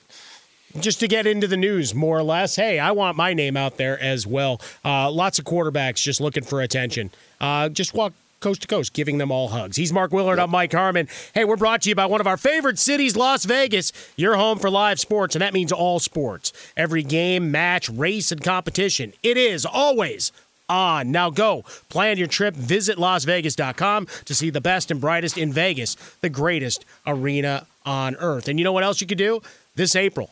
Just 0.79 0.99
to 0.99 1.07
get 1.07 1.25
into 1.27 1.47
the 1.47 1.57
news 1.57 1.93
more 1.95 2.17
or 2.17 2.23
less. 2.23 2.55
Hey, 2.55 2.79
I 2.79 2.91
want 2.91 3.17
my 3.17 3.33
name 3.33 3.57
out 3.57 3.77
there 3.77 3.99
as 4.01 4.27
well. 4.27 4.61
Uh, 4.83 5.09
lots 5.11 5.39
of 5.39 5.45
quarterbacks 5.45 5.97
just 5.97 6.21
looking 6.21 6.43
for 6.43 6.61
attention. 6.61 7.11
Uh, 7.39 7.69
just 7.69 7.93
walk 7.93 8.13
coast 8.39 8.61
to 8.61 8.67
coast, 8.67 8.93
giving 8.93 9.17
them 9.17 9.31
all 9.31 9.47
hugs. 9.47 9.75
He's 9.75 9.91
Mark 9.91 10.11
Willard. 10.11 10.37
I'm 10.37 10.51
Mike 10.51 10.71
Harmon. 10.71 11.07
Hey, 11.33 11.45
we're 11.45 11.55
brought 11.55 11.81
to 11.83 11.89
you 11.89 11.95
by 11.95 12.05
one 12.05 12.21
of 12.21 12.27
our 12.27 12.37
favorite 12.37 12.77
cities, 12.77 13.15
Las 13.15 13.45
Vegas. 13.45 13.91
Your 14.17 14.35
home 14.35 14.59
for 14.59 14.69
live 14.69 14.99
sports, 14.99 15.35
and 15.35 15.41
that 15.41 15.53
means 15.53 15.71
all 15.71 15.99
sports. 15.99 16.53
Every 16.77 17.01
game, 17.01 17.49
match, 17.49 17.89
race, 17.89 18.31
and 18.31 18.43
competition. 18.43 19.13
It 19.23 19.37
is 19.37 19.65
always 19.65 20.31
on. 20.69 21.11
Now 21.11 21.29
go. 21.29 21.63
Plan 21.89 22.17
your 22.17 22.27
trip. 22.27 22.55
Visit 22.55 22.97
LasVegas.com 22.97 24.07
to 24.25 24.35
see 24.35 24.49
the 24.49 24.61
best 24.61 24.91
and 24.91 25.01
brightest 25.01 25.37
in 25.37 25.51
Vegas, 25.51 25.95
the 26.21 26.29
greatest 26.29 26.85
arena 27.07 27.65
on 27.85 28.15
earth. 28.17 28.47
And 28.47 28.59
you 28.59 28.63
know 28.63 28.73
what 28.73 28.83
else 28.83 29.01
you 29.01 29.07
could 29.07 29.17
do? 29.17 29.41
This 29.75 29.95
April, 29.95 30.29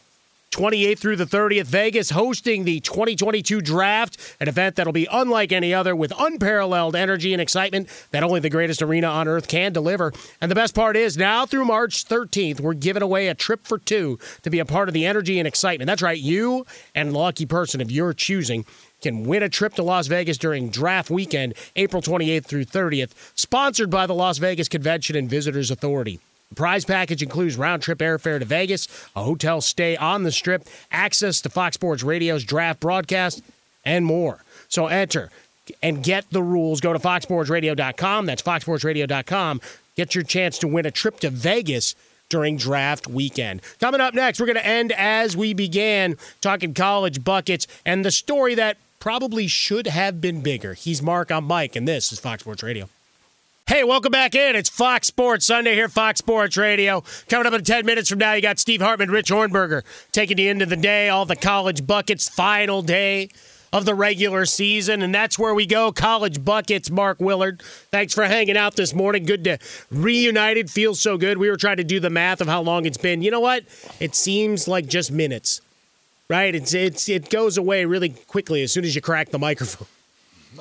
28th 0.53 0.99
through 0.99 1.15
the 1.15 1.25
30th, 1.25 1.65
Vegas 1.65 2.11
hosting 2.11 2.63
the 2.63 2.79
2022 2.79 3.61
draft, 3.61 4.17
an 4.39 4.47
event 4.47 4.75
that'll 4.75 4.93
be 4.93 5.07
unlike 5.11 5.51
any 5.51 5.73
other 5.73 5.95
with 5.95 6.13
unparalleled 6.17 6.95
energy 6.95 7.33
and 7.33 7.41
excitement 7.41 7.89
that 8.11 8.23
only 8.23 8.39
the 8.39 8.49
greatest 8.49 8.81
arena 8.81 9.07
on 9.07 9.27
earth 9.27 9.47
can 9.47 9.73
deliver. 9.73 10.13
And 10.39 10.51
the 10.51 10.55
best 10.55 10.75
part 10.75 10.95
is 10.95 11.17
now 11.17 11.45
through 11.45 11.65
March 11.65 12.05
13th, 12.05 12.59
we're 12.59 12.73
giving 12.73 13.01
away 13.01 13.27
a 13.27 13.33
trip 13.33 13.65
for 13.65 13.77
two 13.77 14.19
to 14.43 14.49
be 14.49 14.59
a 14.59 14.65
part 14.65 14.87
of 14.87 14.93
the 14.93 15.05
energy 15.05 15.39
and 15.39 15.47
excitement. 15.47 15.87
That's 15.87 16.01
right, 16.01 16.19
you 16.19 16.65
and 16.93 17.13
lucky 17.13 17.45
person 17.45 17.81
of 17.81 17.91
your 17.91 18.13
choosing 18.13 18.65
can 19.01 19.25
win 19.25 19.43
a 19.43 19.49
trip 19.49 19.73
to 19.75 19.83
Las 19.83 20.07
Vegas 20.07 20.37
during 20.37 20.69
draft 20.69 21.09
weekend, 21.09 21.55
April 21.75 22.01
28th 22.01 22.45
through 22.45 22.65
30th, 22.65 23.11
sponsored 23.35 23.89
by 23.89 24.07
the 24.07 24.13
Las 24.13 24.37
Vegas 24.37 24.69
Convention 24.69 25.15
and 25.15 25.29
Visitors 25.29 25.71
Authority. 25.71 26.19
Prize 26.55 26.85
package 26.85 27.21
includes 27.21 27.57
round 27.57 27.81
trip 27.81 27.99
airfare 27.99 28.39
to 28.39 28.45
Vegas, 28.45 28.87
a 29.15 29.23
hotel 29.23 29.61
stay 29.61 29.95
on 29.97 30.23
the 30.23 30.31
strip, 30.31 30.67
access 30.91 31.41
to 31.41 31.49
Fox 31.49 31.75
Sports 31.75 32.03
Radio's 32.03 32.43
draft 32.43 32.79
broadcast, 32.79 33.41
and 33.85 34.05
more. 34.05 34.43
So 34.69 34.87
enter 34.87 35.29
and 35.81 36.03
get 36.03 36.29
the 36.31 36.43
rules. 36.43 36.81
Go 36.81 36.93
to 36.93 36.99
foxsportsradio.com. 36.99 38.25
That's 38.25 38.41
foxsportsradio.com. 38.41 39.61
Get 39.95 40.15
your 40.15 40.23
chance 40.23 40.57
to 40.59 40.67
win 40.67 40.85
a 40.85 40.91
trip 40.91 41.19
to 41.19 41.29
Vegas 41.29 41.95
during 42.29 42.57
draft 42.57 43.07
weekend. 43.07 43.61
Coming 43.79 44.01
up 44.01 44.13
next, 44.13 44.39
we're 44.39 44.47
going 44.47 44.55
to 44.55 44.65
end 44.65 44.91
as 44.93 45.37
we 45.37 45.53
began 45.53 46.17
talking 46.41 46.73
college 46.73 47.23
buckets 47.23 47.67
and 47.85 48.03
the 48.03 48.11
story 48.11 48.55
that 48.55 48.77
probably 48.99 49.47
should 49.47 49.85
have 49.85 50.19
been 50.21 50.41
bigger. 50.41 50.73
He's 50.73 51.01
Mark, 51.01 51.31
I'm 51.31 51.43
Mike, 51.43 51.75
and 51.75 51.87
this 51.87 52.11
is 52.11 52.19
Fox 52.19 52.41
Sports 52.41 52.63
Radio. 52.63 52.89
Hey, 53.65 53.85
welcome 53.85 54.11
back 54.11 54.35
in. 54.35 54.57
It's 54.57 54.67
Fox 54.67 55.07
Sports 55.07 55.45
Sunday 55.45 55.73
here, 55.73 55.87
Fox 55.87 56.19
Sports 56.19 56.57
Radio. 56.57 57.01
Coming 57.29 57.47
up 57.47 57.53
in 57.53 57.63
10 57.63 57.85
minutes 57.85 58.09
from 58.09 58.19
now, 58.19 58.33
you 58.33 58.41
got 58.41 58.59
Steve 58.59 58.81
Hartman, 58.81 59.09
Rich 59.09 59.29
Ohrnberger 59.29 59.83
taking 60.11 60.37
you 60.37 60.51
into 60.51 60.65
the 60.65 60.75
day, 60.75 61.07
all 61.07 61.25
the 61.25 61.37
college 61.37 61.87
buckets, 61.87 62.27
final 62.27 62.81
day 62.81 63.29
of 63.71 63.85
the 63.85 63.95
regular 63.95 64.45
season. 64.45 65.01
And 65.01 65.15
that's 65.15 65.39
where 65.39 65.53
we 65.53 65.65
go. 65.65 65.93
College 65.93 66.43
buckets, 66.43 66.91
Mark 66.91 67.21
Willard. 67.21 67.61
Thanks 67.89 68.13
for 68.13 68.25
hanging 68.25 68.57
out 68.57 68.75
this 68.75 68.93
morning. 68.93 69.23
Good 69.23 69.45
to 69.45 69.57
reunited. 69.89 70.69
Feels 70.69 70.99
so 70.99 71.17
good. 71.17 71.37
We 71.37 71.49
were 71.49 71.55
trying 71.55 71.77
to 71.77 71.85
do 71.85 72.01
the 72.01 72.09
math 72.09 72.41
of 72.41 72.47
how 72.49 72.61
long 72.61 72.85
it's 72.85 72.97
been. 72.97 73.21
You 73.21 73.31
know 73.31 73.39
what? 73.39 73.63
It 74.01 74.13
seems 74.13 74.67
like 74.67 74.87
just 74.87 75.09
minutes, 75.09 75.61
right? 76.29 76.53
It's, 76.53 76.73
it's 76.73 77.07
It 77.07 77.29
goes 77.29 77.57
away 77.57 77.85
really 77.85 78.09
quickly 78.09 78.61
as 78.61 78.73
soon 78.73 78.83
as 78.83 78.93
you 78.93 79.01
crack 79.01 79.29
the 79.29 79.39
microphone. 79.39 79.87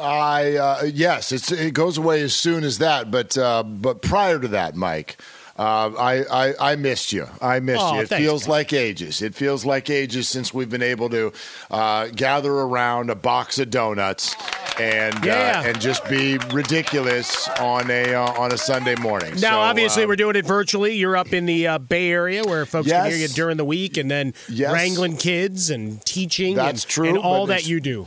I 0.01 0.57
uh, 0.57 0.85
yes, 0.93 1.33
it's, 1.33 1.51
it 1.53 1.75
goes 1.75 1.99
away 1.99 2.23
as 2.23 2.35
soon 2.35 2.65
as 2.65 2.79
that. 2.79 3.11
But 3.11 3.37
uh, 3.37 3.63
but 3.63 4.03
prior 4.03 4.39
to 4.39 4.49
that, 4.49 4.75
Mike, 4.77 5.17
uh, 5.59 5.91
I, 5.99 6.25
I 6.51 6.73
I 6.73 6.77
missed 6.77 7.13
you. 7.13 7.29
I 7.41 7.61
missed 7.61 7.83
Oh, 7.83 7.95
you. 7.95 8.01
It 8.03 8.09
thanks, 8.09 8.25
feels 8.25 8.43
man. 8.45 8.51
like 8.51 8.73
ages. 8.73 9.23
It 9.23 9.35
feels 9.35 9.65
like 9.65 9.91
ages 9.91 10.29
since 10.29 10.53
we've 10.55 10.71
been 10.71 10.83
able 10.83 11.09
to 11.11 11.33
uh, 11.71 12.07
gather 12.09 12.53
around 12.53 13.11
a 13.11 13.15
box 13.15 13.59
of 13.59 13.71
donuts 13.71 14.35
and 14.81 15.23
Yeah. 15.25 15.61
uh, 15.65 15.69
and 15.69 15.81
just 15.81 16.09
be 16.09 16.39
ridiculous 16.53 17.49
on 17.61 17.91
a 17.91 18.15
uh, 18.15 18.33
on 18.41 18.53
a 18.53 18.59
Sunday 18.59 18.95
morning. 18.97 19.33
Now, 19.35 19.39
So, 19.41 19.59
obviously, 19.61 20.05
uh, 20.05 20.09
we're 20.09 20.17
doing 20.17 20.37
it 20.37 20.47
virtually. 20.47 20.95
You're 20.95 21.17
up 21.17 21.33
in 21.35 21.45
the 21.47 21.67
uh, 21.67 21.79
Bay 21.79 22.11
Area 22.11 22.43
where 22.45 22.65
folks 22.65 22.89
can 22.89 23.07
hear 23.11 23.17
you 23.19 23.29
during 23.29 23.57
the 23.59 23.65
week 23.65 23.97
and 23.99 24.11
then 24.11 24.33
Yes. 24.49 24.73
wrangling 24.73 25.17
kids 25.19 25.69
and 25.71 26.03
teaching 26.07 26.55
That's 26.57 26.85
and, 26.85 26.91
true, 26.91 27.09
and 27.11 27.19
all 27.19 27.47
that 27.47 27.67
you 27.67 27.79
do. 27.81 28.07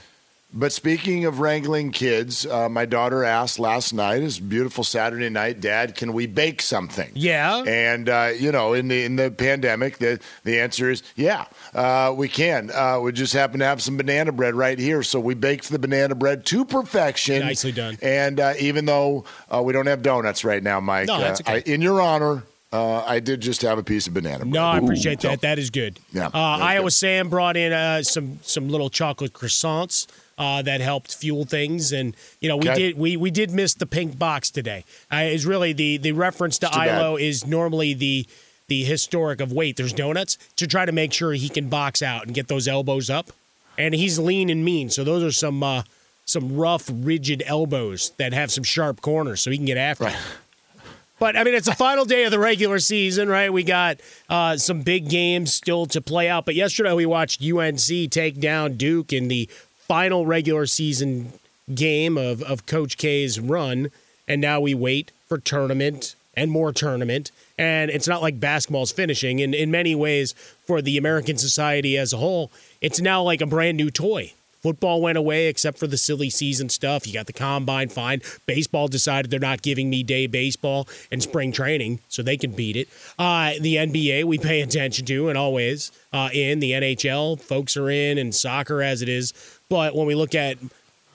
But 0.57 0.71
speaking 0.71 1.25
of 1.25 1.39
wrangling 1.41 1.91
kids, 1.91 2.45
uh, 2.45 2.69
my 2.69 2.85
daughter 2.85 3.25
asked 3.25 3.59
last 3.59 3.93
night, 3.93 4.23
"It's 4.23 4.39
beautiful 4.39 4.85
Saturday 4.85 5.27
night, 5.29 5.59
Dad. 5.59 5.95
Can 5.95 6.13
we 6.13 6.27
bake 6.27 6.61
something?" 6.61 7.11
Yeah. 7.13 7.61
And 7.67 8.07
uh, 8.07 8.29
you 8.39 8.53
know, 8.53 8.71
in 8.71 8.87
the 8.87 9.03
in 9.03 9.17
the 9.17 9.29
pandemic, 9.31 9.97
the 9.97 10.17
the 10.45 10.61
answer 10.61 10.89
is 10.89 11.03
yeah, 11.17 11.45
uh, 11.73 12.13
we 12.15 12.29
can. 12.29 12.71
Uh, 12.73 12.99
we 13.01 13.11
just 13.11 13.33
happen 13.33 13.59
to 13.59 13.65
have 13.65 13.81
some 13.81 13.97
banana 13.97 14.31
bread 14.31 14.55
right 14.55 14.79
here, 14.79 15.03
so 15.03 15.19
we 15.19 15.33
baked 15.33 15.69
the 15.69 15.77
banana 15.79 16.15
bread 16.15 16.45
to 16.45 16.63
perfection. 16.63 17.41
Nicely 17.41 17.73
done. 17.73 17.97
And 18.01 18.39
uh, 18.39 18.53
even 18.57 18.85
though 18.85 19.25
uh, 19.53 19.61
we 19.61 19.73
don't 19.73 19.87
have 19.87 20.03
donuts 20.03 20.45
right 20.45 20.63
now, 20.63 20.79
Mike, 20.79 21.07
No, 21.07 21.19
that's 21.19 21.41
okay. 21.41 21.55
I, 21.55 21.63
in 21.65 21.81
your 21.81 21.99
honor, 21.99 22.43
uh, 22.71 23.03
I 23.05 23.19
did 23.19 23.41
just 23.41 23.61
have 23.63 23.77
a 23.77 23.83
piece 23.83 24.07
of 24.07 24.13
banana 24.13 24.39
bread. 24.39 24.53
No, 24.53 24.63
I 24.63 24.77
appreciate 24.77 25.21
So- 25.21 25.27
that. 25.29 25.41
That 25.41 25.59
is 25.59 25.69
good. 25.69 25.99
Yeah, 26.13 26.27
Uh, 26.27 26.29
Iowa 26.33 26.85
good. 26.85 26.91
Sam 26.93 27.27
brought 27.27 27.57
in 27.57 27.73
uh, 27.73 28.03
some 28.03 28.39
some 28.41 28.69
little 28.69 28.89
chocolate 28.89 29.33
croissants 29.33 30.07
uh, 30.37 30.61
that 30.61 30.81
helped 30.81 31.15
fuel 31.15 31.45
things, 31.45 31.91
and 31.91 32.15
you 32.41 32.49
know 32.49 32.57
we 32.57 32.69
Okay. 32.69 32.79
did 32.79 32.97
we 32.97 33.15
we 33.17 33.31
did 33.31 33.51
miss 33.51 33.73
the 33.73 33.85
pink 33.85 34.17
box 34.19 34.49
today. 34.49 34.83
Uh, 35.11 35.17
is 35.17 35.45
really 35.45 35.73
the 35.73 35.97
the 35.97 36.11
reference 36.11 36.57
to 36.59 36.67
too 36.67 36.77
bad. 36.77 36.99
Ilo 37.01 37.15
is 37.17 37.45
normally 37.45 37.93
the 37.93 38.25
the 38.67 38.83
historic 38.83 39.39
of 39.41 39.51
wait. 39.53 39.77
There's 39.77 39.93
donuts 39.93 40.37
to 40.57 40.67
try 40.67 40.85
to 40.85 40.91
make 40.91 41.13
sure 41.13 41.33
he 41.33 41.49
can 41.49 41.69
box 41.69 42.01
out 42.01 42.25
and 42.25 42.33
get 42.33 42.47
those 42.47 42.67
elbows 42.67 43.09
up, 43.09 43.27
and 43.77 43.93
he's 43.93 44.17
lean 44.19 44.49
and 44.49 44.65
mean. 44.65 44.89
So 44.89 45.03
those 45.03 45.23
are 45.23 45.31
some. 45.31 45.61
Uh, 45.63 45.83
some 46.27 46.55
rough, 46.57 46.89
rigid 46.91 47.43
elbows 47.45 48.09
that 48.17 48.33
have 48.33 48.51
some 48.51 48.63
sharp 48.63 48.99
corners, 48.99 49.41
so 49.41 49.51
he 49.51 49.57
can 49.57 49.65
get 49.67 49.77
after. 49.77 50.07
it. 50.07 50.15
But 51.19 51.37
I 51.37 51.43
mean, 51.43 51.53
it's 51.53 51.67
the 51.67 51.75
final 51.75 52.03
day 52.03 52.23
of 52.25 52.31
the 52.31 52.39
regular 52.39 52.79
season, 52.79 53.29
right? 53.29 53.53
We 53.53 53.63
got 53.63 53.99
uh, 54.27 54.57
some 54.57 54.81
big 54.81 55.07
games 55.07 55.53
still 55.53 55.85
to 55.85 56.01
play 56.01 56.27
out. 56.27 56.45
But 56.45 56.55
yesterday 56.55 56.93
we 56.93 57.05
watched 57.05 57.43
UNC 57.43 58.09
take 58.09 58.39
down 58.41 58.73
Duke 58.73 59.13
in 59.13 59.27
the 59.27 59.47
final 59.87 60.25
regular 60.25 60.65
season 60.65 61.33
game 61.73 62.17
of, 62.17 62.41
of 62.43 62.65
Coach 62.65 62.97
K's 62.97 63.39
run. 63.39 63.91
And 64.27 64.41
now 64.41 64.59
we 64.59 64.73
wait 64.73 65.11
for 65.27 65.37
tournament 65.37 66.15
and 66.35 66.51
more 66.51 66.71
tournament. 66.71 67.31
And 67.57 67.89
it's 67.89 68.07
not 68.07 68.21
like 68.21 68.39
basketball's 68.39 68.91
finishing. 68.91 69.41
And 69.41 69.55
in 69.55 69.71
many 69.71 69.95
ways, 69.95 70.33
for 70.65 70.81
the 70.81 70.97
American 70.97 71.37
society 71.37 71.97
as 71.97 72.11
a 72.11 72.17
whole, 72.17 72.51
it's 72.81 72.99
now 72.99 73.21
like 73.21 73.41
a 73.41 73.45
brand 73.45 73.77
new 73.77 73.89
toy. 73.89 74.33
Football 74.65 74.99
went 74.99 75.15
away 75.15 75.45
except 75.45 75.77
for 75.77 75.85
the 75.85 75.95
silly 75.95 76.31
season 76.31 76.69
stuff. 76.69 77.05
You 77.05 77.13
got 77.13 77.27
the 77.27 77.33
combine 77.33 77.87
fine. 77.87 78.23
Baseball 78.47 78.87
decided 78.87 79.29
they're 79.29 79.39
not 79.39 79.61
giving 79.61 79.91
me 79.91 80.01
day 80.01 80.25
baseball 80.25 80.87
and 81.11 81.21
spring 81.21 81.51
training 81.51 81.99
so 82.09 82.23
they 82.23 82.35
can 82.35 82.49
beat 82.49 82.75
it. 82.75 82.89
Uh, 83.19 83.51
the 83.61 83.75
NBA 83.75 84.23
we 84.23 84.39
pay 84.39 84.61
attention 84.61 85.05
to 85.05 85.29
and 85.29 85.37
always 85.37 85.91
uh, 86.11 86.29
in 86.33 86.61
the 86.61 86.71
NHL 86.71 87.39
folks 87.39 87.77
are 87.77 87.91
in 87.91 88.17
and 88.17 88.33
soccer 88.33 88.81
as 88.81 89.03
it 89.03 89.07
is. 89.07 89.33
But 89.69 89.95
when 89.95 90.05
we 90.07 90.15
look 90.15 90.35
at 90.35 90.57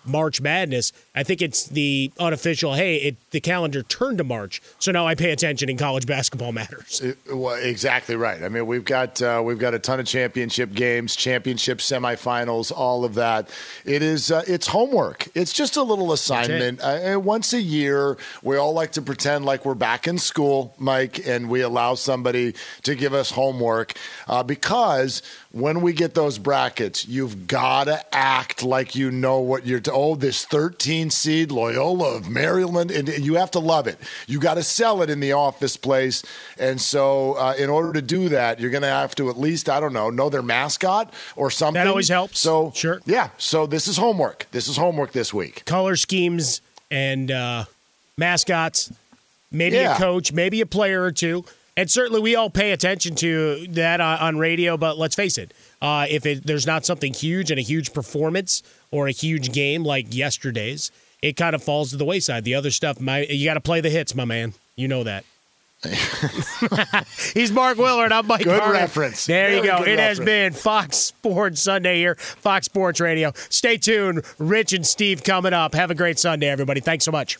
March 0.04 0.40
Madness, 0.40 0.92
I 1.20 1.22
think 1.22 1.42
it's 1.42 1.66
the 1.66 2.10
unofficial. 2.18 2.72
Hey, 2.72 2.96
it, 2.96 3.16
the 3.30 3.40
calendar 3.40 3.82
turned 3.82 4.16
to 4.18 4.24
March, 4.24 4.62
so 4.78 4.90
now 4.90 5.06
I 5.06 5.14
pay 5.14 5.32
attention 5.32 5.68
in 5.68 5.76
college 5.76 6.06
basketball 6.06 6.50
matters. 6.60 7.02
It- 7.02 7.18
well, 7.30 7.56
exactly 7.56 8.16
right. 8.16 8.42
I 8.42 8.48
mean, 8.48 8.66
we've 8.66 8.86
got 8.86 9.20
uh, 9.20 9.42
we've 9.44 9.58
got 9.58 9.74
a 9.74 9.78
ton 9.78 10.00
of 10.00 10.06
championship 10.06 10.72
games, 10.72 11.14
championship 11.14 11.78
semifinals, 11.78 12.72
all 12.74 13.04
of 13.04 13.16
that. 13.16 13.50
It 13.84 14.02
is 14.02 14.30
uh, 14.32 14.44
it's 14.46 14.66
homework. 14.68 15.28
It's 15.34 15.52
just 15.52 15.76
a 15.76 15.82
little 15.82 16.10
assignment. 16.12 16.80
Uh, 16.80 17.20
once 17.22 17.52
a 17.52 17.60
year, 17.60 18.16
we 18.42 18.56
all 18.56 18.72
like 18.72 18.92
to 18.92 19.02
pretend 19.02 19.44
like 19.44 19.66
we're 19.66 19.74
back 19.74 20.08
in 20.08 20.16
school, 20.16 20.74
Mike, 20.78 21.26
and 21.26 21.50
we 21.50 21.60
allow 21.60 21.96
somebody 21.96 22.54
to 22.84 22.94
give 22.94 23.12
us 23.12 23.30
homework 23.32 23.92
uh, 24.26 24.42
because 24.42 25.20
when 25.52 25.82
we 25.82 25.92
get 25.92 26.14
those 26.14 26.38
brackets, 26.38 27.06
you've 27.06 27.46
got 27.46 27.84
to 27.84 28.14
act 28.16 28.62
like 28.62 28.94
you 28.94 29.10
know 29.10 29.40
what 29.40 29.66
you're. 29.66 29.80
To, 29.80 29.92
oh, 29.92 30.14
this 30.14 30.44
13 31.10 31.20
seed 31.20 31.50
Loyola 31.52 32.16
of 32.16 32.28
Maryland, 32.28 32.90
and 32.90 33.08
you 33.08 33.34
have 33.34 33.50
to 33.52 33.58
love 33.58 33.86
it. 33.86 33.98
You 34.26 34.38
got 34.38 34.54
to 34.54 34.62
sell 34.62 35.02
it 35.02 35.10
in 35.10 35.20
the 35.20 35.32
office 35.32 35.76
place, 35.76 36.22
and 36.58 36.80
so 36.80 37.34
uh, 37.34 37.54
in 37.58 37.68
order 37.68 37.92
to 37.92 38.02
do 38.02 38.28
that, 38.30 38.60
you're 38.60 38.70
going 38.70 38.82
to 38.82 38.88
have 38.88 39.14
to 39.16 39.28
at 39.30 39.38
least 39.38 39.68
I 39.68 39.80
don't 39.80 39.92
know 39.92 40.10
know 40.10 40.28
their 40.30 40.42
mascot 40.42 41.12
or 41.36 41.50
something. 41.50 41.74
That 41.74 41.86
always 41.88 42.08
helps. 42.08 42.38
So 42.38 42.72
Sure. 42.74 43.00
yeah. 43.06 43.30
So 43.38 43.66
this 43.66 43.88
is 43.88 43.96
homework. 43.96 44.46
This 44.52 44.68
is 44.68 44.76
homework 44.76 45.12
this 45.12 45.34
week. 45.34 45.64
color 45.64 45.96
schemes 45.96 46.60
and 46.90 47.30
uh, 47.30 47.64
mascots, 48.16 48.92
maybe 49.50 49.76
Yeah. 49.76 49.94
a 49.96 49.98
coach, 49.98 50.32
maybe 50.32 50.60
a 50.60 50.66
player 50.66 51.02
or 51.02 51.12
two. 51.12 51.44
And 51.76 51.90
certainly 51.90 52.20
we 52.20 52.34
all 52.36 52.50
pay 52.50 52.72
attention 52.72 53.14
to 53.16 53.66
that 53.70 54.00
on, 54.00 54.18
on 54.18 54.38
radio, 54.38 54.76
but 54.76 54.98
let's 54.98 55.14
face 55.14 55.38
it, 55.38 55.52
uh, 55.82 56.06
if 56.08 56.26
it, 56.26 56.46
there's 56.46 56.66
not 56.66 56.84
something 56.84 57.12
huge 57.12 57.50
and 57.50 57.58
a 57.58 57.62
huge 57.62 57.92
performance 57.92 58.62
or 58.90 59.08
a 59.08 59.12
huge 59.12 59.52
game 59.52 59.84
like 59.84 60.14
yesterday's, 60.14 60.90
it 61.22 61.36
kind 61.36 61.54
of 61.54 61.62
falls 61.62 61.90
to 61.90 61.96
the 61.96 62.04
wayside. 62.04 62.44
The 62.44 62.54
other 62.54 62.70
stuff, 62.70 63.00
my, 63.00 63.22
you 63.22 63.44
got 63.44 63.54
to 63.54 63.60
play 63.60 63.80
the 63.80 63.90
hits, 63.90 64.14
my 64.14 64.24
man. 64.24 64.54
You 64.76 64.88
know 64.88 65.04
that. 65.04 65.24
He's 67.34 67.50
Mark 67.50 67.78
Willard. 67.78 68.12
I'm 68.12 68.26
Mike 68.26 68.44
Good 68.44 68.60
Harmon. 68.60 68.80
reference. 68.80 69.24
There 69.24 69.56
you 69.56 69.62
go. 69.62 69.78
good 69.78 69.88
It 69.88 69.98
has 69.98 70.20
been 70.20 70.52
Fox 70.52 70.98
Sports 70.98 71.62
Sunday 71.62 71.96
here, 71.96 72.16
Fox 72.16 72.66
Sports 72.66 73.00
Radio. 73.00 73.32
Stay 73.48 73.78
tuned. 73.78 74.22
Rich 74.38 74.74
and 74.74 74.86
Steve 74.86 75.24
coming 75.24 75.54
up. 75.54 75.74
Have 75.74 75.90
a 75.90 75.94
great 75.94 76.18
Sunday, 76.18 76.48
everybody. 76.48 76.80
Thanks 76.80 77.06
so 77.06 77.12
much. 77.12 77.38